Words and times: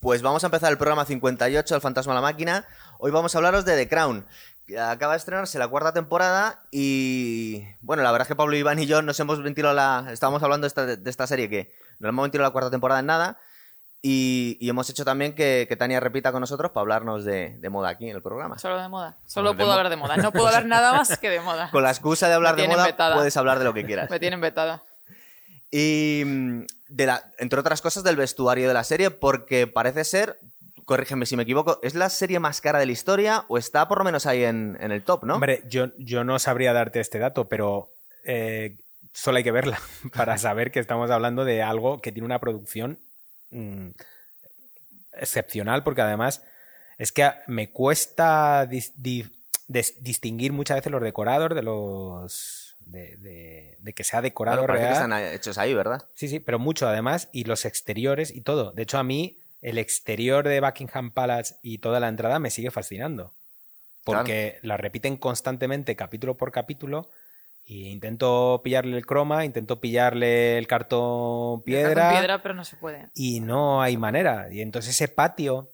Pues 0.00 0.22
vamos 0.22 0.44
a 0.44 0.46
empezar 0.46 0.70
el 0.70 0.78
programa 0.78 1.04
58 1.04 1.74
del 1.74 1.80
Fantasma 1.80 2.12
a 2.12 2.14
la 2.14 2.20
Máquina. 2.20 2.64
Hoy 2.98 3.10
vamos 3.10 3.34
a 3.34 3.38
hablaros 3.38 3.64
de 3.64 3.76
The 3.76 3.88
Crown. 3.88 4.24
Acaba 4.78 5.14
de 5.14 5.18
estrenarse 5.18 5.58
la 5.58 5.66
cuarta 5.66 5.92
temporada 5.92 6.62
y 6.70 7.64
bueno, 7.80 8.04
la 8.04 8.12
verdad 8.12 8.26
es 8.26 8.28
que 8.28 8.36
Pablo 8.36 8.56
Iván 8.56 8.78
y 8.78 8.86
yo 8.86 9.02
nos 9.02 9.18
hemos 9.18 9.42
ventilado 9.42 9.74
la... 9.74 10.06
Estábamos 10.12 10.40
hablando 10.44 10.66
de 10.66 10.68
esta, 10.68 10.86
de 10.86 11.10
esta 11.10 11.26
serie 11.26 11.48
que 11.48 11.74
no 11.98 12.08
hemos 12.08 12.22
ventilado 12.22 12.48
la 12.48 12.52
cuarta 12.52 12.70
temporada 12.70 13.00
en 13.00 13.06
nada 13.06 13.40
y, 14.00 14.56
y 14.60 14.68
hemos 14.68 14.88
hecho 14.88 15.04
también 15.04 15.34
que, 15.34 15.66
que, 15.68 15.74
Tania 15.74 15.98
repita 15.98 16.30
con 16.30 16.42
nosotros 16.42 16.70
para 16.70 16.82
hablarnos 16.82 17.24
de, 17.24 17.56
de, 17.58 17.68
moda 17.68 17.88
aquí 17.88 18.08
en 18.08 18.14
el 18.14 18.22
programa. 18.22 18.56
Solo 18.56 18.80
de 18.80 18.88
moda. 18.88 19.16
Solo 19.26 19.56
puedo 19.56 19.72
hablar 19.72 19.88
de 19.90 19.96
moda. 19.96 20.16
No 20.16 20.30
puedo 20.30 20.46
hablar 20.46 20.66
nada 20.66 20.92
más 20.92 21.18
que 21.18 21.28
de 21.28 21.40
moda. 21.40 21.70
Con 21.72 21.82
la 21.82 21.90
excusa 21.90 22.28
de 22.28 22.34
hablar 22.34 22.54
de 22.54 22.68
moda 22.68 22.86
vetada. 22.86 23.16
puedes 23.16 23.36
hablar 23.36 23.58
de 23.58 23.64
lo 23.64 23.74
que 23.74 23.84
quieras. 23.84 24.08
Me 24.10 24.20
tienen 24.20 24.40
vetada. 24.40 24.84
Y 25.72 26.22
de 26.88 27.06
la, 27.06 27.32
entre 27.38 27.60
otras 27.60 27.80
cosas 27.82 28.02
del 28.04 28.16
vestuario 28.16 28.68
de 28.68 28.74
la 28.74 28.84
serie 28.84 29.10
porque 29.10 29.66
parece 29.66 30.04
ser 30.04 30.38
corrígeme 30.88 31.26
si 31.26 31.36
me 31.36 31.42
equivoco, 31.42 31.80
¿es 31.82 31.94
la 31.94 32.08
serie 32.08 32.40
más 32.40 32.62
cara 32.62 32.78
de 32.78 32.86
la 32.86 32.92
historia 32.92 33.44
o 33.48 33.58
está 33.58 33.86
por 33.88 33.98
lo 33.98 34.04
menos 34.04 34.24
ahí 34.24 34.42
en, 34.42 34.78
en 34.80 34.90
el 34.90 35.02
top, 35.02 35.24
no? 35.24 35.34
Hombre, 35.34 35.62
yo, 35.68 35.88
yo 35.98 36.24
no 36.24 36.38
sabría 36.38 36.72
darte 36.72 36.98
este 36.98 37.18
dato, 37.18 37.46
pero 37.46 37.90
eh, 38.24 38.78
solo 39.12 39.36
hay 39.36 39.44
que 39.44 39.52
verla 39.52 39.78
para 40.14 40.38
saber 40.38 40.70
que 40.70 40.80
estamos 40.80 41.10
hablando 41.10 41.44
de 41.44 41.62
algo 41.62 42.00
que 42.00 42.10
tiene 42.10 42.24
una 42.24 42.40
producción 42.40 42.98
mmm, 43.50 43.90
excepcional, 45.12 45.84
porque 45.84 46.00
además 46.00 46.42
es 46.96 47.12
que 47.12 47.30
me 47.46 47.70
cuesta 47.70 48.64
dis, 48.64 48.94
distinguir 49.66 50.54
muchas 50.54 50.78
veces 50.78 50.90
los 50.90 51.02
decorados 51.02 51.54
de 51.54 51.62
los... 51.62 52.57
De, 52.88 53.18
de, 53.18 53.76
de 53.80 53.92
que 53.92 54.02
sea 54.02 54.22
decorado 54.22 54.64
claro, 54.64 54.72
real. 54.72 54.88
que 54.88 54.92
están 54.94 55.12
hechos 55.12 55.58
ahí, 55.58 55.74
¿verdad? 55.74 56.08
Sí, 56.14 56.26
sí, 56.26 56.40
pero 56.40 56.58
mucho 56.58 56.88
además, 56.88 57.28
y 57.32 57.44
los 57.44 57.66
exteriores 57.66 58.34
y 58.34 58.40
todo. 58.40 58.72
De 58.72 58.82
hecho, 58.82 58.96
a 58.96 59.04
mí 59.04 59.38
el 59.60 59.78
exterior 59.78 60.46
de 60.46 60.60
Buckingham 60.60 61.10
Palace 61.12 61.56
y 61.62 61.78
toda 61.78 62.00
la 62.00 62.08
entrada 62.08 62.38
me 62.38 62.50
sigue 62.50 62.70
fascinando. 62.70 63.34
Porque 64.04 64.52
claro. 64.52 64.68
la 64.68 64.76
repiten 64.78 65.16
constantemente 65.16 65.96
capítulo 65.96 66.36
por 66.36 66.52
capítulo. 66.52 67.10
Y 67.64 67.88
intento 67.90 68.62
pillarle 68.64 68.96
el 68.96 69.04
croma, 69.04 69.44
intento 69.44 69.78
pillarle 69.78 70.56
el 70.56 70.66
cartón 70.66 71.62
piedra. 71.62 71.90
El 71.90 71.94
cartón 71.94 72.18
piedra, 72.18 72.42
pero 72.42 72.54
no 72.54 72.64
se 72.64 72.76
puede. 72.76 73.10
Y 73.14 73.40
no 73.40 73.82
hay 73.82 73.98
manera. 73.98 74.50
Y 74.50 74.62
entonces 74.62 74.94
ese 74.94 75.08
patio, 75.08 75.68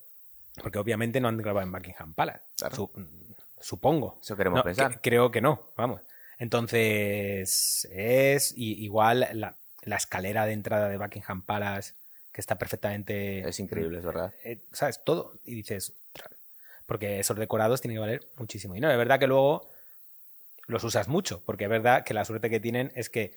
porque 0.61 0.81
obviamente 0.81 1.21
no 1.21 1.29
han 1.29 1.39
grabado 1.39 1.65
en 1.65 1.71
Buckingham 1.71 2.15
Palace. 2.15 2.43
Claro. 2.57 2.75
Su, 2.75 2.91
supongo. 3.61 4.19
Eso 4.21 4.37
queremos 4.37 4.57
no, 4.57 4.65
pensar. 4.65 4.95
Que, 4.95 5.11
creo 5.11 5.31
que 5.31 5.41
no, 5.41 5.71
vamos. 5.77 6.01
Entonces 6.45 7.89
es 7.91 8.53
y, 8.55 8.85
igual 8.85 9.27
la, 9.33 9.57
la 9.81 9.97
escalera 9.97 10.45
de 10.45 10.53
entrada 10.53 10.91
de 10.91 10.99
Buckingham 10.99 11.41
Palace 11.41 11.95
que 12.33 12.43
está 12.43 12.59
perfectamente... 12.59 13.49
Es 13.49 13.61
increíble, 13.61 13.99
es 13.99 14.05
verdad. 14.05 14.35
Eh, 14.45 14.61
¿Sabes? 14.73 15.01
Todo. 15.05 15.41
Y 15.45 15.55
dices, 15.55 15.95
porque 16.85 17.19
esos 17.19 17.39
decorados 17.39 17.81
tienen 17.81 17.97
que 17.97 18.01
valer 18.01 18.29
muchísimo. 18.37 18.77
Y 18.77 18.81
no, 18.81 18.91
es 18.91 18.99
verdad 18.99 19.19
que 19.19 19.27
luego 19.27 19.71
los 20.67 20.85
usas 20.85 21.09
mucho, 21.09 21.43
porque 21.47 21.65
es 21.65 21.71
verdad 21.71 22.05
que 22.05 22.13
la 22.13 22.27
suerte 22.27 22.51
que 22.51 22.61
tienen 22.61 22.93
es 22.95 23.09
que 23.09 23.35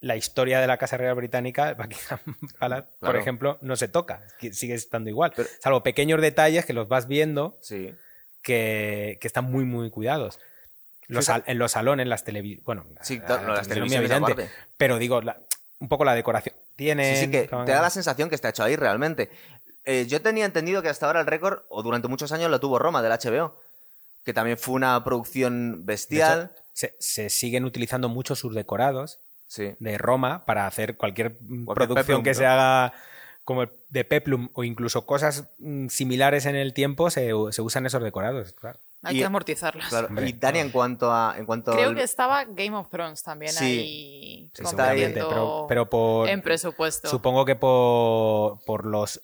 la 0.00 0.16
historia 0.16 0.60
de 0.60 0.66
la 0.66 0.76
Casa 0.76 0.96
Real 0.96 1.14
Británica, 1.14 1.74
Buckingham 1.78 2.18
Palace, 2.58 2.88
claro. 2.98 3.12
por 3.12 3.16
ejemplo, 3.16 3.58
no 3.60 3.76
se 3.76 3.86
toca, 3.86 4.26
sigue 4.50 4.74
estando 4.74 5.08
igual. 5.08 5.32
Pero, 5.36 5.48
salvo 5.60 5.84
pequeños 5.84 6.20
detalles 6.20 6.66
que 6.66 6.72
los 6.72 6.88
vas 6.88 7.06
viendo 7.06 7.58
sí. 7.62 7.94
que, 8.42 9.18
que 9.20 9.26
están 9.28 9.44
muy, 9.44 9.64
muy 9.64 9.90
cuidados. 9.90 10.40
Los, 11.08 11.28
en 11.28 11.58
los 11.58 11.72
salones, 11.72 12.06
las 12.06 12.24
televisiones. 12.24 12.64
Bueno, 12.64 12.84
sí, 13.00 13.20
la, 13.26 13.40
no, 13.40 13.54
las 13.54 13.66
televisiones 13.66 14.10
evidente, 14.10 14.50
pero 14.76 14.98
digo, 14.98 15.22
la, 15.22 15.40
un 15.78 15.88
poco 15.88 16.04
la 16.04 16.14
decoración. 16.14 16.54
Tiene. 16.76 17.16
Sí, 17.16 17.24
sí, 17.24 17.30
que 17.30 17.48
te 17.48 17.72
da 17.72 17.82
la 17.82 17.90
sensación 17.90 18.28
que 18.28 18.34
está 18.34 18.50
hecho 18.50 18.62
ahí 18.62 18.76
realmente. 18.76 19.30
Eh, 19.84 20.06
yo 20.06 20.20
tenía 20.20 20.44
entendido 20.44 20.82
que 20.82 20.90
hasta 20.90 21.06
ahora 21.06 21.20
el 21.20 21.26
récord, 21.26 21.62
o 21.70 21.82
durante 21.82 22.08
muchos 22.08 22.30
años, 22.32 22.50
lo 22.50 22.60
tuvo 22.60 22.78
Roma 22.78 23.02
del 23.02 23.12
HBO, 23.12 23.58
que 24.24 24.34
también 24.34 24.58
fue 24.58 24.74
una 24.74 25.02
producción 25.02 25.86
bestial. 25.86 26.52
Hecho, 26.52 26.62
se, 26.74 26.96
se, 27.00 27.30
siguen 27.30 27.64
utilizando 27.64 28.08
mucho 28.08 28.36
sus 28.36 28.54
decorados 28.54 29.18
sí. 29.46 29.74
de 29.78 29.98
Roma 29.98 30.44
para 30.44 30.66
hacer 30.66 30.96
cualquier, 30.96 31.38
Cualquier 31.38 31.74
producción 31.74 31.96
peplum, 31.96 32.22
que 32.22 32.30
¿no? 32.30 32.34
se 32.34 32.46
haga 32.46 32.92
como 33.44 33.64
de 33.88 34.04
Peplum 34.04 34.50
o 34.52 34.62
incluso 34.62 35.06
cosas 35.06 35.48
mm, 35.58 35.88
similares 35.88 36.44
en 36.44 36.54
el 36.54 36.74
tiempo, 36.74 37.08
se, 37.08 37.30
se 37.50 37.62
usan 37.62 37.86
esos 37.86 38.02
decorados, 38.02 38.52
claro. 38.52 38.78
Hay 39.02 39.16
Y- 39.16 39.18
que 39.20 39.24
amortizarlas. 39.26 39.88
Claro, 39.88 40.08
y 40.26 40.32
Tania, 40.32 40.60
en 40.60 40.70
cuanto 40.70 41.12
a. 41.12 41.34
En 41.38 41.46
cuanto 41.46 41.70
Creo 41.72 41.90
al- 41.90 41.94
que 41.94 42.02
estaba 42.02 42.44
Game 42.44 42.76
of 42.76 42.88
Thrones 42.88 43.22
también 43.22 43.52
Sí. 43.52 43.64
ahí 43.64 44.50
Sí, 44.54 44.62
ahí, 44.64 44.74
compitiendo 44.74 45.28
pero, 45.28 45.66
pero 45.68 45.88
por 45.90 46.28
en 46.28 46.42
presupuesto. 46.42 47.08
supongo 47.08 47.44
que 47.44 47.54
por, 47.54 48.58
por 48.64 48.84
los 48.86 49.20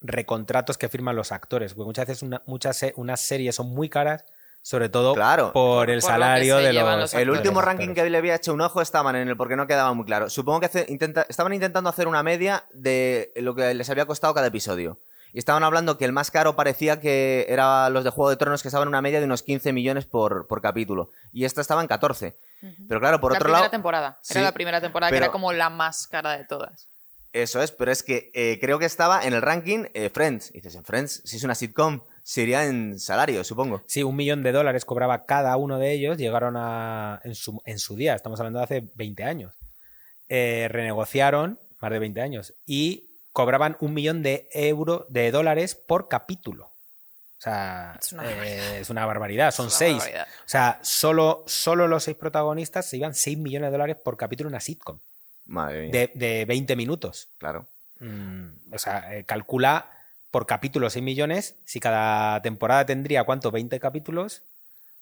recontratos 0.00 0.78
que 0.78 0.88
firman 0.88 1.16
los 1.16 1.32
actores, 1.32 1.74
porque 1.74 1.86
muchas 1.86 2.06
veces 2.06 2.22
una- 2.22 2.42
muchas 2.46 2.84
unas 2.96 3.20
series 3.20 3.54
son 3.54 3.68
muy 3.70 3.88
caras, 3.88 4.24
sobre 4.62 4.88
todo 4.88 5.14
Claro. 5.14 5.52
por 5.52 5.88
el 5.90 6.00
Por 6.00 6.10
salario 6.10 6.58
se 6.58 6.64
de 6.66 6.72
llevan 6.72 7.00
los 7.00 7.12
los 7.14 7.20
El 7.20 7.30
último 7.30 7.62
ranking 7.62 7.94
que 7.94 8.08
le 8.08 8.18
había 8.18 8.34
hecho 8.34 8.52
un 8.52 8.60
ojo 8.60 8.82
estaban 8.82 9.16
en 9.16 9.26
el 9.28 9.36
porque 9.36 9.56
no 9.56 9.66
quedaba 9.66 9.92
muy 9.94 10.04
claro. 10.04 10.28
Supongo 10.30 10.60
que 10.60 10.66
hace- 10.66 10.86
intenta- 10.88 11.24
estaban 11.28 11.52
intentando 11.54 11.88
hacer 11.88 12.06
una 12.08 12.22
media 12.22 12.64
de 12.72 13.32
lo 13.36 13.54
que 13.54 13.72
les 13.74 13.88
había 13.90 14.04
costado 14.06 14.34
cada 14.34 14.48
episodio. 14.48 14.98
Y 15.38 15.40
estaban 15.40 15.62
hablando 15.62 15.96
que 15.98 16.04
el 16.04 16.10
más 16.10 16.32
caro 16.32 16.56
parecía 16.56 16.98
que 16.98 17.46
era 17.48 17.90
los 17.90 18.02
de 18.02 18.10
Juego 18.10 18.28
de 18.28 18.36
Tronos, 18.36 18.60
que 18.60 18.66
estaban 18.66 18.86
en 18.86 18.88
una 18.88 19.02
media 19.02 19.20
de 19.20 19.26
unos 19.26 19.44
15 19.44 19.72
millones 19.72 20.04
por, 20.04 20.48
por 20.48 20.60
capítulo. 20.60 21.12
Y 21.32 21.44
esta 21.44 21.60
estaba 21.60 21.80
en 21.80 21.86
14. 21.86 22.34
Pero 22.88 22.98
claro, 22.98 23.20
por 23.20 23.30
la 23.30 23.38
otro 23.38 23.44
primera 23.44 23.60
lado. 23.60 23.70
temporada. 23.70 24.18
Sí, 24.20 24.32
era 24.32 24.42
la 24.42 24.52
primera 24.52 24.80
temporada 24.80 25.12
que 25.12 25.16
era 25.16 25.30
como 25.30 25.52
la 25.52 25.70
más 25.70 26.08
cara 26.08 26.36
de 26.36 26.44
todas. 26.44 26.88
Eso 27.32 27.62
es, 27.62 27.70
pero 27.70 27.92
es 27.92 28.02
que 28.02 28.32
eh, 28.34 28.58
creo 28.60 28.80
que 28.80 28.86
estaba 28.86 29.24
en 29.24 29.32
el 29.32 29.40
ranking 29.40 29.84
eh, 29.94 30.10
Friends. 30.12 30.50
Y 30.50 30.54
dices, 30.54 30.74
en 30.74 30.82
Friends, 30.82 31.22
si 31.24 31.36
es 31.36 31.44
una 31.44 31.54
sitcom, 31.54 32.00
se 32.24 32.42
iría 32.42 32.66
en 32.66 32.98
salario, 32.98 33.44
supongo. 33.44 33.84
Sí, 33.86 34.02
un 34.02 34.16
millón 34.16 34.42
de 34.42 34.50
dólares 34.50 34.84
cobraba 34.84 35.24
cada 35.24 35.56
uno 35.56 35.78
de 35.78 35.92
ellos, 35.92 36.18
llegaron 36.18 36.56
a, 36.56 37.20
en, 37.22 37.36
su, 37.36 37.62
en 37.64 37.78
su 37.78 37.94
día, 37.94 38.16
estamos 38.16 38.40
hablando 38.40 38.58
de 38.58 38.64
hace 38.64 38.88
20 38.96 39.22
años, 39.22 39.54
eh, 40.28 40.66
renegociaron, 40.68 41.60
más 41.78 41.92
de 41.92 41.98
20 42.00 42.20
años, 42.22 42.54
y 42.66 43.07
cobraban 43.38 43.76
un 43.78 43.94
millón 43.94 44.24
de 44.24 44.48
euros, 44.50 45.04
de 45.10 45.30
dólares 45.30 45.76
por 45.76 46.08
capítulo. 46.08 46.64
O 46.66 47.40
sea, 47.40 47.96
Es 48.00 48.12
una 48.12 48.24
eh, 48.24 48.34
barbaridad. 48.34 48.76
es 48.78 48.90
una 48.90 49.06
barbaridad, 49.06 49.50
son 49.52 49.66
una 49.66 49.74
seis. 49.76 49.98
barbaridad. 49.98 50.26
O 50.44 50.48
sea, 50.48 50.80
solo, 50.82 51.44
solo 51.46 51.86
los 51.86 52.02
seis 52.02 52.16
protagonistas 52.16 52.86
se 52.86 52.96
iban 52.96 53.14
6 53.14 53.38
millones 53.38 53.68
de 53.68 53.70
dólares 53.70 53.96
por 54.02 54.16
capítulo 54.16 54.48
en 54.48 54.54
una 54.54 54.60
sitcom, 54.60 54.98
Madre 55.46 55.82
mía. 55.82 55.90
de, 55.92 56.10
de 56.16 56.44
20 56.46 56.74
minutos. 56.74 57.28
Claro. 57.38 57.68
Mm, 58.00 58.74
o 58.74 58.78
sea, 58.80 59.14
eh, 59.16 59.22
calcula 59.24 59.88
por 60.32 60.46
capítulo 60.46 60.90
6 60.90 61.00
millones. 61.04 61.54
Si 61.64 61.78
cada 61.78 62.42
temporada 62.42 62.86
tendría, 62.86 63.22
¿cuánto? 63.22 63.52
20 63.52 63.78
capítulos. 63.78 64.42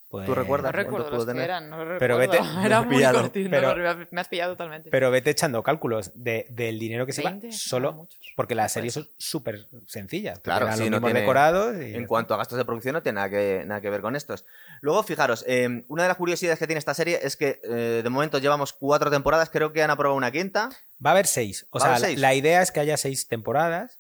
Pues, 0.09 0.25
¿Tú 0.25 0.37
recuerdas? 0.37 0.71
No 0.73 0.77
¿Cuánto 0.77 0.99
recuerdo 0.99 1.17
los 1.27 1.35
que 1.35 1.43
eran, 1.43 1.69
no 1.69 1.85
lo 1.85 1.99
Pero 1.99 2.17
recuerdo. 2.17 2.45
vete- 2.45 2.65
Era 2.67 2.83
muy 2.83 2.95
pillado, 2.97 3.21
cortito, 3.23 3.51
pero- 3.51 3.77
no, 3.77 4.07
me 4.13 4.21
has 4.21 4.29
pillado 4.29 4.53
totalmente. 4.53 4.89
Pero 4.89 5.11
vete 5.11 5.31
echando 5.31 5.65
cálculos 5.65 6.13
de, 6.15 6.47
del 6.51 6.79
dinero 6.79 7.07
que 7.07 7.13
se 7.13 7.23
va 7.23 7.31
20, 7.31 7.51
solo 7.51 8.07
porque 8.37 8.55
las 8.55 8.67
Pues. 8.67 8.73
series 8.75 8.95
son 8.95 9.09
súper 9.19 9.67
sencillas. 9.89 10.39
Claro, 10.39 10.71
sí, 10.77 10.89
no 10.91 11.01
tiene- 11.01 11.21
decorados. 11.21 11.75
y 11.83 11.91
ya 11.91 11.97
En 11.99 12.07
cuanto 12.07 12.35
a 12.35 12.37
gastos 12.37 12.57
de 12.57 12.65
producción, 12.65 12.93
no 12.93 13.03
tiene 13.03 13.17
nada 13.17 13.31
que, 13.31 13.65
nada 13.67 13.81
que 13.81 13.91
ver 13.91 14.01
con 14.01 14.15
estos. 14.15 14.45
Luego, 14.81 15.03
fijaros, 15.03 15.45
eh, 15.49 15.85
una 15.89 16.03
de 16.05 16.09
las 16.09 16.17
curiosidades 16.17 16.61
que 16.61 16.69
tiene 16.69 16.79
esta 16.79 16.95
serie 16.95 17.19
es 17.23 17.37
que 17.37 17.61
eh, 17.65 18.01
de 18.05 18.09
momento 18.11 18.39
llevamos 18.39 18.73
cuatro 18.73 19.11
temporadas, 19.11 19.51
creo 19.51 19.73
que 19.73 19.83
han 19.83 19.91
aprobado 19.91 20.17
una 20.17 20.31
quinta. 20.31 20.71
Va 21.05 21.11
a 21.11 21.13
haber 21.15 21.27
seis. 21.27 21.67
O 21.71 21.81
sea, 21.81 21.91
la- 21.91 21.99
seis. 21.99 22.19
La, 22.21 22.33
idea 22.33 22.63
es 22.63 22.71
que 22.71 22.79
haya 22.79 22.97
seis 22.97 23.27
temporadas. 23.27 23.99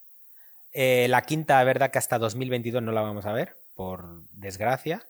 Eh, 0.72 1.08
la 1.08 1.22
quinta, 1.22 1.62
verdad 1.64 1.90
que 1.90 1.98
hasta 1.98 2.18
2022 2.18 2.80
no 2.82 2.92
la 2.92 3.00
vamos 3.00 3.26
a 3.26 3.32
ver, 3.32 3.56
por 3.74 4.22
desgracia. 4.30 5.04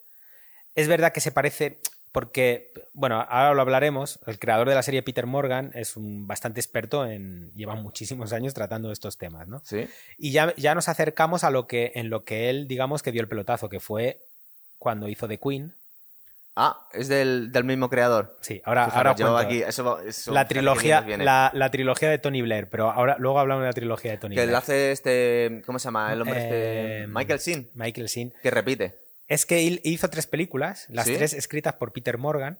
Es 0.76 0.86
verdad 0.88 1.12
que 1.12 1.20
se 1.20 1.32
parece, 1.32 1.78
porque, 2.12 2.72
bueno, 2.92 3.20
ahora 3.28 3.54
lo 3.54 3.62
hablaremos. 3.62 4.20
El 4.26 4.38
creador 4.38 4.68
de 4.68 4.74
la 4.74 4.82
serie, 4.82 5.02
Peter 5.02 5.26
Morgan, 5.26 5.70
es 5.74 5.96
un 5.96 6.26
bastante 6.26 6.60
experto 6.60 7.04
en. 7.06 7.52
lleva 7.54 7.74
muchísimos 7.74 8.32
años 8.32 8.54
tratando 8.54 8.92
estos 8.92 9.18
temas, 9.18 9.48
¿no? 9.48 9.60
Sí. 9.64 9.88
Y 10.18 10.30
ya, 10.32 10.54
ya 10.56 10.74
nos 10.74 10.88
acercamos 10.88 11.42
a 11.44 11.50
lo 11.50 11.66
que, 11.66 11.92
en 11.96 12.10
lo 12.10 12.24
que 12.24 12.48
él, 12.50 12.68
digamos, 12.68 13.02
que 13.02 13.10
dio 13.12 13.20
el 13.22 13.28
pelotazo, 13.28 13.68
que 13.68 13.80
fue 13.80 14.20
cuando 14.78 15.08
hizo 15.08 15.26
The 15.26 15.38
Queen. 15.38 15.74
Ah, 16.58 16.88
es 16.94 17.08
del, 17.08 17.52
del 17.52 17.64
mismo 17.64 17.90
creador. 17.90 18.34
Sí, 18.40 18.62
ahora, 18.64 18.86
ahora 18.86 19.14
yo 19.14 19.36
aquí, 19.36 19.60
eso, 19.62 19.98
la 20.28 20.44
que 20.48 20.54
trilogía, 20.54 21.02
la, 21.18 21.50
la 21.52 21.70
trilogía 21.70 22.08
de 22.08 22.16
Tony 22.18 22.40
Blair, 22.40 22.70
pero 22.70 22.90
ahora 22.90 23.16
luego 23.18 23.38
hablamos 23.38 23.62
de 23.64 23.68
la 23.68 23.72
trilogía 23.74 24.12
de 24.12 24.16
Tony 24.16 24.34
Que 24.34 24.40
Blair. 24.40 24.50
le 24.52 24.56
hace 24.56 24.90
este. 24.92 25.62
¿Cómo 25.66 25.78
se 25.78 25.84
llama? 25.88 26.14
El 26.14 26.22
hombre 26.22 26.38
Eh, 26.40 26.96
este. 27.00 27.06
Michael 27.08 27.40
Sin, 27.40 27.68
Michael 27.74 28.08
Sin. 28.08 28.32
que 28.42 28.50
repite. 28.50 28.94
Es 29.28 29.44
que 29.46 29.80
hizo 29.82 30.08
tres 30.10 30.26
películas, 30.26 30.86
las 30.88 31.06
¿Sí? 31.06 31.14
tres 31.14 31.32
escritas 31.32 31.74
por 31.74 31.92
Peter 31.92 32.16
Morgan. 32.18 32.58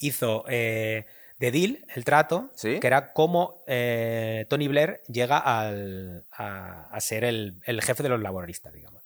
Hizo 0.00 0.44
eh, 0.48 1.06
The 1.38 1.50
Deal, 1.50 1.84
El 1.94 2.04
Trato, 2.04 2.50
¿Sí? 2.54 2.80
que 2.80 2.86
era 2.86 3.12
cómo 3.12 3.62
eh, 3.66 4.46
Tony 4.48 4.68
Blair 4.68 5.00
llega 5.08 5.38
al- 5.38 6.24
a, 6.32 6.88
a 6.90 7.00
ser 7.00 7.24
el, 7.24 7.60
el 7.64 7.82
jefe 7.82 8.02
de 8.02 8.08
los 8.08 8.20
laboristas, 8.20 8.72
digamos. 8.72 9.02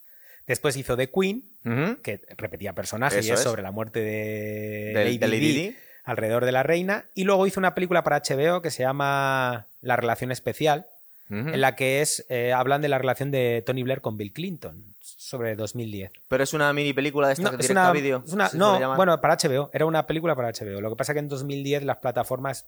Después 0.46 0.76
hizo 0.76 0.96
The 0.96 1.10
Queen, 1.10 1.44
que 2.02 2.20
repetía 2.36 2.72
personajes 2.72 3.24
y 3.26 3.30
es 3.30 3.38
es. 3.38 3.44
sobre 3.44 3.62
la 3.62 3.70
muerte 3.70 4.00
de 4.00 4.92
Lady, 4.94 5.18
de 5.18 5.28
Lady 5.28 5.38
Di 5.40 5.52
Di. 5.68 5.76
alrededor 6.04 6.44
de 6.44 6.50
la 6.52 6.62
reina. 6.64 7.04
Y 7.14 7.22
luego 7.24 7.46
hizo 7.46 7.60
una 7.60 7.74
película 7.74 8.02
para 8.02 8.20
HBO 8.20 8.60
que 8.62 8.70
se 8.72 8.82
llama 8.82 9.68
La 9.80 9.96
Relación 9.96 10.32
Especial, 10.32 10.86
en 11.28 11.60
la 11.60 11.76
que 11.76 12.00
es 12.00 12.26
eh, 12.28 12.52
hablan 12.52 12.80
de 12.82 12.88
la 12.88 12.98
relación 12.98 13.30
de 13.30 13.62
Tony 13.64 13.84
Blair 13.84 14.00
con 14.00 14.16
Bill 14.16 14.32
Clinton 14.32 14.89
sobre 15.00 15.56
2010. 15.56 16.12
Pero 16.28 16.44
es 16.44 16.52
una 16.54 16.72
mini 16.72 16.92
película 16.92 17.26
de 17.28 17.34
esta 17.34 17.50
No, 17.50 17.56
que 17.58 17.64
es 17.64 17.70
una, 17.70 17.88
a 17.88 17.92
vídeo. 17.92 18.22
es 18.26 18.32
una- 18.32 18.46
¿sí 18.48 18.52
se 18.52 18.58
no, 18.58 18.96
bueno, 18.96 19.20
para 19.20 19.34
HBO. 19.36 19.70
Era 19.72 19.86
una 19.86 20.06
película 20.06 20.34
para 20.36 20.48
HBO. 20.52 20.80
Lo 20.80 20.90
que 20.90 20.96
pasa 20.96 21.12
es 21.12 21.14
que 21.14 21.20
en 21.20 21.28
2010 21.28 21.84
las 21.84 21.96
plataformas 21.98 22.66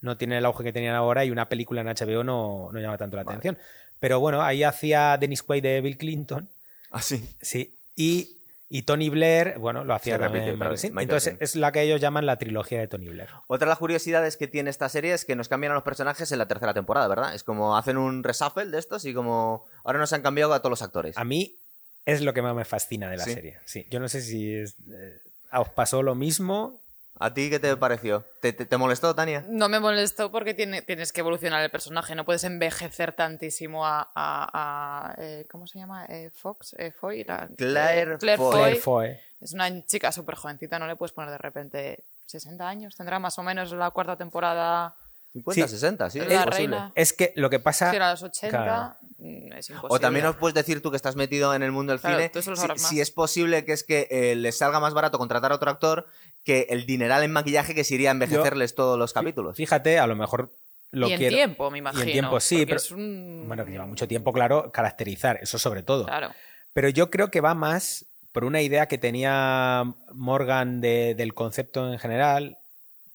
no 0.00 0.16
tienen 0.16 0.38
el 0.38 0.44
auge 0.44 0.62
que 0.64 0.72
tenían 0.72 0.94
ahora 0.94 1.24
y 1.24 1.30
una 1.30 1.48
película 1.48 1.80
en 1.80 1.88
HBO 1.88 2.22
no, 2.24 2.68
no 2.72 2.80
llama 2.80 2.98
tanto 2.98 3.16
la 3.16 3.24
Vale. 3.24 3.38
atención. 3.38 3.58
Pero 3.98 4.20
bueno, 4.20 4.42
ahí 4.42 4.62
hacía 4.62 5.16
Dennis 5.18 5.42
Quaid 5.42 5.62
de 5.62 5.80
Bill 5.80 5.96
Clinton, 5.96 6.48
Ah, 6.90 7.00
sí. 7.00 7.26
sí, 7.40 7.78
y, 7.96 8.35
y 8.68 8.82
Tony 8.82 9.10
Blair, 9.10 9.58
bueno, 9.58 9.84
lo 9.84 9.94
hacía 9.94 10.18
también 10.18 10.58
Michael 10.58 10.98
Entonces 10.98 11.36
es 11.38 11.54
la 11.54 11.70
que 11.70 11.82
ellos 11.82 12.00
llaman 12.00 12.26
la 12.26 12.36
trilogía 12.36 12.80
de 12.80 12.88
Tony 12.88 13.08
Blair. 13.08 13.28
Otra 13.46 13.66
de 13.66 13.70
las 13.70 13.78
curiosidades 13.78 14.36
que 14.36 14.48
tiene 14.48 14.70
esta 14.70 14.88
serie 14.88 15.14
es 15.14 15.24
que 15.24 15.36
nos 15.36 15.48
cambian 15.48 15.72
a 15.72 15.74
los 15.76 15.84
personajes 15.84 16.32
en 16.32 16.38
la 16.38 16.48
tercera 16.48 16.74
temporada, 16.74 17.06
¿verdad? 17.06 17.34
Es 17.34 17.44
como 17.44 17.76
hacen 17.76 17.96
un 17.96 18.24
reshuffle 18.24 18.66
de 18.66 18.78
estos 18.78 19.04
y 19.04 19.14
como 19.14 19.66
ahora 19.84 20.00
nos 20.00 20.12
han 20.12 20.22
cambiado 20.22 20.52
a 20.52 20.58
todos 20.60 20.70
los 20.70 20.82
actores. 20.82 21.16
A 21.16 21.24
mí 21.24 21.58
es 22.04 22.22
lo 22.22 22.34
que 22.34 22.42
más 22.42 22.56
me 22.56 22.64
fascina 22.64 23.08
de 23.08 23.18
la 23.18 23.24
¿Sí? 23.24 23.34
serie. 23.34 23.58
Sí, 23.64 23.86
yo 23.90 24.00
no 24.00 24.08
sé 24.08 24.20
si 24.20 24.54
es, 24.54 24.74
eh, 24.90 25.20
os 25.52 25.68
pasó 25.68 26.02
lo 26.02 26.14
mismo. 26.16 26.80
¿A 27.18 27.32
ti 27.32 27.48
qué 27.50 27.58
te 27.58 27.74
pareció? 27.76 28.24
¿Te, 28.40 28.52
te- 28.52 28.66
te 28.66 28.76
molestó, 28.76 29.14
Tania? 29.14 29.44
No 29.48 29.68
me 29.68 29.80
molestó 29.80 30.30
porque 30.30 30.52
tiene, 30.54 30.82
tienes 30.82 31.12
que 31.12 31.20
evolucionar 31.20 31.62
el 31.62 31.70
personaje, 31.70 32.14
no 32.14 32.24
puedes 32.24 32.44
envejecer 32.44 33.12
tantísimo 33.12 33.86
a... 33.86 34.10
a- 34.14 35.10
a, 35.14 35.14
eh, 35.18 35.46
¿Cómo 35.50 35.66
se 35.66 35.78
llama? 35.78 36.04
Eh, 36.06 36.30
Fox, 36.34 36.74
eh, 36.78 36.90
Foy, 36.92 37.24
la- 37.24 37.48
Claire 37.56 38.14
eh, 38.14 38.18
Claire 38.18 38.36
Foy. 38.38 38.50
Foy. 38.52 38.60
Claire 38.60 38.80
Foy. 38.80 39.16
Es 39.40 39.52
una 39.52 39.84
chica 39.86 40.12
súper 40.12 40.34
jovencita, 40.34 40.78
no 40.78 40.86
le 40.86 40.96
puedes 40.96 41.12
poner 41.12 41.30
de 41.30 41.38
repente 41.38 42.04
60 42.26 42.68
años. 42.68 42.96
Tendrá 42.96 43.18
más 43.18 43.38
o 43.38 43.42
menos 43.42 43.72
la 43.72 43.90
cuarta 43.90 44.16
temporada 44.16 44.94
50, 45.32 45.68
Sí. 45.68 45.74
60, 45.74 46.10
sí, 46.10 46.18
la 46.20 46.24
es 46.24 46.30
posible. 46.46 46.50
reina. 46.76 46.92
Es 46.94 47.12
que 47.12 47.32
lo 47.36 47.50
que 47.50 47.58
pasa... 47.60 47.90
Si 47.90 47.96
era 47.96 48.08
a 48.08 48.10
los 48.12 48.22
80, 48.22 48.48
claro. 48.50 48.94
mm, 49.18 49.52
es 49.52 49.68
imposible. 49.70 49.94
O 49.96 50.00
también 50.00 50.24
nos 50.24 50.36
puedes 50.36 50.54
decir 50.54 50.80
tú 50.80 50.90
que 50.90 50.96
estás 50.96 51.14
metido 51.16 51.54
en 51.54 51.62
el 51.62 51.72
mundo 51.72 51.92
del 51.92 52.00
Claro, 52.00 52.16
cine, 52.16 52.78
si 52.78 53.00
es 53.02 53.10
posible 53.10 53.64
que 53.66 53.72
es 53.72 53.84
que 53.84 54.08
eh, 54.10 54.34
les 54.36 54.56
salga 54.58 54.80
más 54.80 54.94
barato 54.94 55.18
contratar 55.18 55.52
a 55.52 55.56
otro 55.56 55.70
actor 55.70 56.06
que 56.46 56.68
el 56.70 56.86
dineral 56.86 57.24
en 57.24 57.32
maquillaje 57.32 57.74
que 57.74 57.82
se 57.84 57.96
iría 57.96 58.08
a 58.10 58.12
envejecerles 58.12 58.74
todos 58.76 58.96
los 58.98 59.12
capítulos. 59.12 59.56
Fíjate, 59.56 59.98
a 59.98 60.06
lo 60.06 60.14
mejor 60.16 60.52
lo 60.92 61.08
y 61.08 61.12
en 61.14 61.18
quiero... 61.18 61.36
tiempo, 61.36 61.70
me 61.72 61.78
imagino. 61.78 62.04
tiempo, 62.04 62.38
sí, 62.40 62.64
pero- 62.64 62.76
es 62.76 62.92
un- 62.92 63.44
Bueno, 63.48 63.64
que 63.64 63.72
lleva 63.72 63.84
mucho 63.84 64.06
tiempo, 64.06 64.32
claro, 64.32 64.70
caracterizar, 64.72 65.40
eso 65.42 65.58
sobre 65.58 65.82
todo. 65.82 66.06
Claro. 66.06 66.30
Pero 66.72 66.88
yo 66.88 67.10
creo 67.10 67.30
que 67.32 67.40
va 67.40 67.54
más 67.54 68.06
por 68.30 68.44
una 68.44 68.62
idea 68.62 68.86
que 68.86 68.96
tenía 68.96 69.82
Morgan 70.12 70.80
de- 70.80 71.14
del 71.16 71.34
concepto 71.34 71.92
en 71.92 71.98
general, 71.98 72.58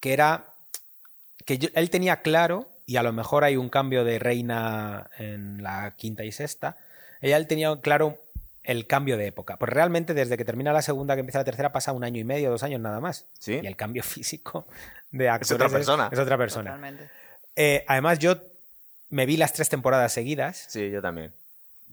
que 0.01 0.11
era 0.13 0.53
que 1.45 1.57
yo- 1.57 1.69
él 1.73 1.89
tenía 1.89 2.21
claro, 2.21 2.67
y 2.85 2.97
a 2.97 3.03
lo 3.03 3.13
mejor 3.13 3.45
hay 3.45 3.55
un 3.55 3.69
cambio 3.69 4.03
de 4.03 4.19
reina 4.19 5.09
en 5.17 5.63
la 5.63 5.95
quinta 5.95 6.25
y 6.25 6.33
sexta, 6.33 6.75
ella 7.21 7.37
él 7.37 7.47
tenía 7.47 7.79
claro 7.81 8.17
el 8.63 8.85
cambio 8.87 9.17
de 9.17 9.27
época. 9.27 9.57
Pues 9.57 9.71
realmente 9.71 10.13
desde 10.13 10.37
que 10.37 10.45
termina 10.45 10.71
la 10.73 10.81
segunda, 10.81 11.15
que 11.15 11.21
empieza 11.21 11.39
la 11.39 11.45
tercera, 11.45 11.71
pasa 11.71 11.91
un 11.93 12.03
año 12.03 12.19
y 12.19 12.23
medio, 12.23 12.49
dos 12.51 12.63
años 12.63 12.79
nada 12.81 12.99
más. 12.99 13.25
¿Sí? 13.39 13.59
Y 13.61 13.65
el 13.67 13.75
cambio 13.75 14.03
físico 14.03 14.65
de 15.11 15.29
actores 15.29 15.51
otra 15.53 15.69
persona. 15.69 16.09
Es, 16.11 16.19
otra 16.19 16.37
persona. 16.37 16.79
Eh, 17.55 17.83
además, 17.87 18.19
yo 18.19 18.35
me 19.09 19.25
vi 19.25 19.37
las 19.37 19.53
tres 19.53 19.69
temporadas 19.69 20.13
seguidas. 20.13 20.65
Sí, 20.69 20.89
yo 20.91 21.01
también. 21.01 21.33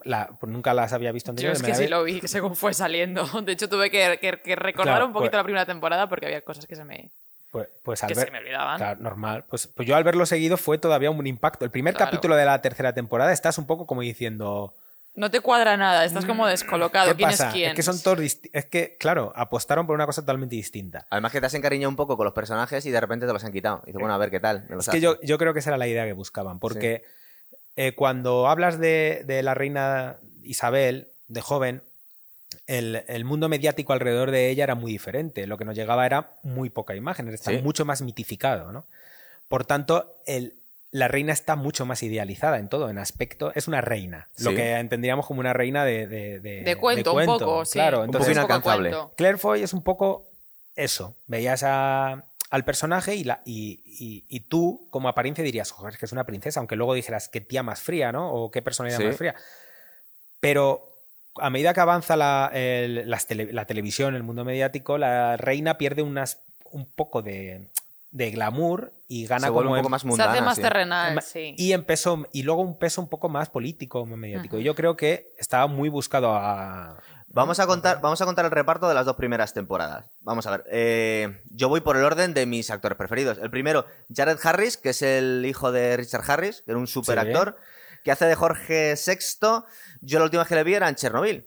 La- 0.05 0.29
pues 0.39 0.53
nunca 0.53 0.75
las 0.75 0.93
había 0.93 1.11
visto 1.11 1.29
Yo 1.29 1.33
anteriores. 1.33 1.61
es 1.61 1.67
que 1.67 1.75
sí 1.75 1.83
vi- 1.85 1.89
lo 1.89 2.05
vi 2.05 2.21
según 2.29 2.55
fue 2.55 2.73
saliendo. 2.75 3.25
De 3.43 3.53
hecho, 3.53 3.69
tuve 3.69 3.91
que, 3.91 4.19
que- 4.21 4.41
que 4.41 4.55
recordar 4.57 4.95
Claro, 4.95 5.07
un 5.07 5.13
poquito 5.13 5.31
pues- 5.33 5.39
la 5.39 5.45
primera 5.45 5.67
temporada 5.67 6.09
porque 6.09 6.27
había 6.27 6.43
cosas 6.43 6.67
que 6.67 6.77
se 6.77 6.85
me, 6.85 7.11
Pues, 7.51 7.67
pues 7.83 8.03
al 8.05 8.09
que 8.09 8.15
ver- 8.15 8.27
se 8.27 8.31
me 8.31 8.39
olvidaban. 8.39 8.77
Claro, 8.77 9.01
normal. 9.01 9.45
Pues, 9.49 9.67
pues 9.67 9.89
yo 9.89 9.97
al 9.97 10.05
verlo 10.05 10.25
seguido 10.27 10.57
fue 10.57 10.79
todavía 10.79 11.11
un 11.11 11.27
impacto. 11.27 11.65
El 11.65 11.73
primer 11.73 11.95
Claro. 11.95 12.11
capítulo 12.11 12.37
de 12.37 12.45
la 12.45 12.61
tercera 12.63 12.93
temporada 12.93 13.33
estás 13.33 13.59
un 13.59 13.67
poco 13.67 13.87
como 13.87 14.03
diciendo. 14.03 14.75
No 15.19 15.31
te 15.31 15.41
cuadra 15.41 15.77
nada, 15.77 16.05
estás 16.05 16.25
como 16.25 16.47
descolocado. 16.47 17.09
Mm, 17.09 17.11
¿Qué 17.11 17.17
¿Quién 17.17 17.31
pasa? 17.31 17.49
es 17.49 17.53
quién? 17.55 17.75
que 17.75 17.83
son 17.83 18.01
todos 18.01 18.21
Es 18.21 18.65
que, 18.67 18.97
claro, 18.99 19.33
apostaron 19.35 19.87
por 19.87 19.95
una 19.95 20.07
cosa 20.07 20.23
totalmente 20.23 20.55
distinta. 20.55 21.07
Además 21.11 21.33
que 21.33 21.41
te 21.41 21.47
has 21.47 21.55
encariñado 21.55 21.91
un 21.91 21.97
poco 21.97 22.17
con 22.17 22.25
los 22.25 22.35
personajes 22.35 22.87
y 22.87 22.91
de 22.91 23.01
repente 23.01 23.27
te 23.27 23.33
los 23.33 23.43
han 23.45 23.53
quitado. 23.53 23.81
Y 23.85 23.87
dices, 23.87 23.99
bueno, 24.01 24.15
a 24.15 24.19
ver 24.19 24.31
qué 24.31 24.39
tal. 24.41 24.65
me 24.69 24.77
los 24.77 24.87
Es 24.87 24.93
que 24.93 25.01
yo, 25.01 25.21
yo 25.23 25.37
creo 25.37 25.53
que 25.53 25.59
esa 25.59 25.71
era 25.71 25.77
la 25.77 25.89
idea 25.89 26.05
que 26.07 26.13
buscaban. 26.13 26.61
Porque 26.61 27.03
eh, 27.77 27.95
cuando 27.97 28.49
hablas 28.49 28.79
de, 28.79 29.25
de 29.27 29.43
la 29.43 29.55
reina 29.55 30.17
Isabel, 30.45 31.09
de 31.27 31.41
joven, 31.41 31.83
el, 32.67 33.03
el 33.09 33.25
mundo 33.25 33.49
mediático 33.49 33.93
alrededor 33.93 34.31
de 34.31 34.51
ella 34.51 34.65
era 34.65 34.75
muy 34.77 34.93
diferente. 34.93 35.47
Lo 35.47 35.59
que 35.59 35.65
nos 35.65 35.75
llegaba 35.77 36.07
era 36.07 36.31
muy 36.43 36.71
poca 36.71 36.95
imagen, 36.95 37.29
está 37.29 37.51
Sí. 37.51 37.59
mucho 37.59 37.85
más 37.85 38.03
mitificado. 38.03 38.71
¿no? 38.73 38.87
Por 39.49 39.65
tanto, 39.65 40.15
el, 40.27 40.55
la 40.91 41.07
reina 41.09 41.33
está 41.33 41.55
mucho 41.57 41.85
más 41.85 42.03
idealizada 42.03 42.59
en 42.59 42.69
todo, 42.69 42.89
en 42.89 42.99
aspecto. 42.99 43.53
Es 43.55 43.69
una 43.69 43.81
reina, 43.83 44.29
lo 44.39 44.51
Sí. 44.51 44.57
que 44.57 44.73
entendíamos 44.77 45.27
como 45.27 45.41
una 45.41 45.53
reina 45.53 45.85
de, 45.85 46.07
de, 46.07 46.41
de- 46.41 46.63
De 46.63 46.77
cuento, 46.77 47.15
un 47.15 47.27
poco, 47.27 47.65
sí. 47.65 47.73
Claro, 47.75 47.99
Un 48.01 48.07
entonces 48.07 48.35
poco 48.37 48.49
poco 48.49 48.71
inalcanzable. 48.71 49.15
Claire 49.17 49.39
Foy 49.39 49.63
es 49.63 49.73
un 49.75 49.83
poco 49.83 50.31
eso. 50.75 51.17
Veías 51.27 51.63
a- 51.63 52.25
al 52.51 52.65
personaje 52.65 53.15
y, 53.15 53.25
la, 53.25 53.43
y, 53.45 53.83
y- 53.85 54.25
y 54.29 54.41
tú, 54.41 54.89
como 54.91 55.09
apariencia, 55.11 55.45
dirías, 55.45 55.71
joder, 55.71 55.93
es 55.93 55.99
que 55.99 56.07
es 56.07 56.13
una 56.13 56.25
princesa, 56.25 56.61
aunque 56.61 56.77
luego 56.77 56.95
dijeras 56.95 57.29
qué 57.29 57.43
tía 57.43 57.63
más 57.63 57.83
fría, 57.83 58.11
¿no? 58.11 58.33
O 58.33 58.51
qué 58.51 58.63
personalidad 58.63 59.01
Sí. 59.01 59.07
más 59.07 59.17
fría. 59.17 59.35
Pero 60.41 60.95
a 61.37 61.51
medida 61.51 61.75
que 61.75 61.81
avanza 61.81 62.17
la, 62.17 62.51
el- 62.55 63.09
las 63.11 63.27
tele- 63.29 63.53
la 63.53 63.67
televisión, 63.67 64.15
el 64.15 64.23
mundo 64.23 64.45
mediático, 64.45 64.99
la 64.99 65.37
reina 65.37 65.77
pierde 65.79 66.03
unas, 66.03 66.41
un 66.65 66.87
poco 66.91 67.23
de, 67.23 67.69
de 68.11 68.31
glamour 68.31 68.93
y 69.07 69.27
gana 69.27 69.49
se 69.49 69.53
como 69.53 69.61
un 69.71 69.77
en- 69.77 69.83
poco 69.83 69.89
más 69.91 70.03
Se 70.03 70.09
mundana. 70.09 70.33
hace 70.33 70.43
más 70.43 70.57
sí. 70.57 70.63
terrenal, 70.63 71.23
sí. 71.23 71.55
y, 71.59 71.73
en 71.73 71.85
peso- 71.85 72.27
y 72.33 72.43
luego 72.43 72.63
un 72.63 72.79
peso 72.79 73.01
un 73.01 73.09
poco 73.09 73.29
más 73.29 73.51
político, 73.51 74.05
más 74.07 74.19
mediático. 74.19 74.59
Y 74.59 74.65
yo 74.65 74.75
creo 74.75 74.97
que 74.97 75.35
estaba 75.39 75.67
muy 75.67 75.89
buscado 75.89 76.35
a... 76.35 76.99
Vamos 77.31 77.61
a 77.61 77.67
contar, 77.67 78.01
vamos 78.01 78.21
a 78.23 78.25
contar 78.25 78.47
el 78.47 78.51
reparto 78.51 78.89
de 78.89 78.95
las 78.95 79.05
dos 79.05 79.17
primeras 79.17 79.53
temporadas. 79.53 80.11
Vamos 80.23 80.47
a 80.47 80.53
ver. 80.53 80.65
eh, 80.71 81.43
yo 81.51 81.69
voy 81.69 81.83
por 81.83 81.97
el 81.99 82.05
orden 82.05 82.33
de 82.33 82.47
mis 82.47 82.71
actores 82.71 82.97
preferidos. 82.97 83.37
El 83.39 83.51
primero, 83.51 83.85
Jared 84.15 84.39
Harris, 84.43 84.79
que 84.79 84.91
es 84.91 85.03
el 85.03 85.45
hijo 85.47 85.71
de 85.71 85.99
Richard 85.99 86.25
Harris, 86.29 86.63
que 86.63 86.71
era 86.71 86.81
un 86.81 86.87
super 86.87 87.19
actor, 87.19 87.57
que 88.03 88.11
hace 88.13 88.25
de 88.25 88.35
Jorge 88.35 88.95
VI. 88.95 89.65
Yo 90.01 90.19
la 90.19 90.25
última 90.25 90.43
vez 90.43 90.49
que 90.49 90.55
le 90.55 90.65
vi 90.65 90.73
era 90.75 90.89
en 90.89 90.95
Chernobyl. 90.95 91.47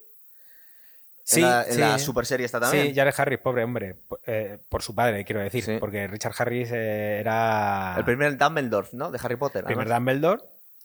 Sí, 1.32 1.40
en 1.40 1.46
la, 1.48 1.62
en 1.64 1.72
sí. 1.72 1.80
la 1.80 1.98
super 1.98 2.26
serie 2.26 2.46
esta 2.46 2.60
también. 2.60 2.88
Sí, 2.88 2.94
Jared 2.94 3.14
Harris, 3.16 3.38
pobre 3.38 3.64
hombre, 3.64 3.96
eh, 4.26 4.58
por 4.68 4.82
su 4.82 4.94
padre, 4.94 5.24
quiero 5.24 5.40
decir, 5.40 5.62
Sí. 5.64 5.76
porque 5.80 6.06
Richard 6.06 6.34
Harris 6.38 6.70
eh, 6.72 7.18
era 7.20 7.94
El 7.98 8.04
primer 8.04 8.36
Dumbledore, 8.36 8.88
¿no? 8.92 9.10
De 9.10 9.18
Harry 9.22 9.36
Potter. 9.36 9.64
primer 9.64 9.86
además. 9.86 9.98
Dumbledore, 9.98 10.42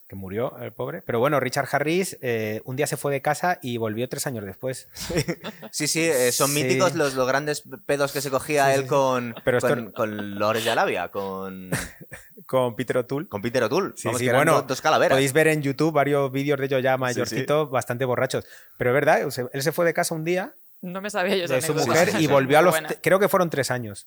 que 0.08 0.16
murió 0.16 0.56
el 0.60 0.72
pobre. 0.72 1.02
Pero 1.02 1.18
bueno, 1.20 1.38
Richard 1.38 1.68
Harris 1.70 2.16
eh, 2.22 2.62
un 2.64 2.76
día 2.76 2.86
se 2.86 2.96
fue 2.96 3.12
de 3.12 3.20
casa 3.20 3.58
y 3.62 3.76
volvió 3.76 4.08
tres 4.08 4.26
años 4.26 4.44
después. 4.44 4.88
Sí, 5.70 5.86
sí, 5.86 6.02
eh, 6.02 6.32
son 6.32 6.50
Sí. 6.50 6.62
míticos 6.62 6.94
los, 6.94 7.14
los 7.14 7.28
grandes 7.28 7.62
pedos 7.84 8.10
que 8.12 8.20
se 8.22 8.30
cogía 8.30 8.72
Sí, 8.72 8.80
él 8.80 8.86
con, 8.86 9.34
esto- 9.44 9.92
con, 9.92 10.38
Lores 10.38 10.64
de 10.64 10.70
Alavia, 10.70 11.08
con, 11.10 11.70
Con 12.46 12.74
Peter 12.74 12.96
O'Toole. 12.96 13.28
con 13.28 13.42
Peter 13.42 13.62
O'Toole. 13.64 13.92
Sí, 13.96 14.08
Vamos, 14.08 14.18
sí, 14.20 14.26
que 14.26 14.32
bueno, 14.32 14.54
do- 14.54 14.62
dos 14.62 14.80
calaveras. 14.80 15.14
Podéis 15.14 15.32
ver 15.34 15.48
en 15.48 15.60
YouTube 15.62 15.92
varios 15.92 16.32
vídeos 16.32 16.58
de 16.58 16.64
ellos 16.66 16.82
ya 16.82 16.96
mayorcitos, 16.96 17.70
bastante 17.70 18.06
borrachos. 18.06 18.46
Pero 18.78 18.90
es 18.90 18.94
verdad, 18.94 19.26
o 19.26 19.30
sea, 19.30 19.46
él 19.52 19.62
se 19.62 19.72
fue 19.72 19.84
de 19.84 19.92
casa 19.92 20.14
un 20.14 20.24
día 20.24 20.54
No 20.80 21.02
me 21.02 21.10
sabía 21.10 21.36
yo 21.36 21.46
de 21.46 21.60
su 21.60 21.74
mujer 21.74 22.12
y 22.18 22.26
volvió 22.26 22.58
a 22.58 22.62
los... 22.62 22.74
Creo 23.02 23.18
que 23.18 23.28
fueron 23.28 23.50
tres 23.50 23.70
años. 23.70 24.06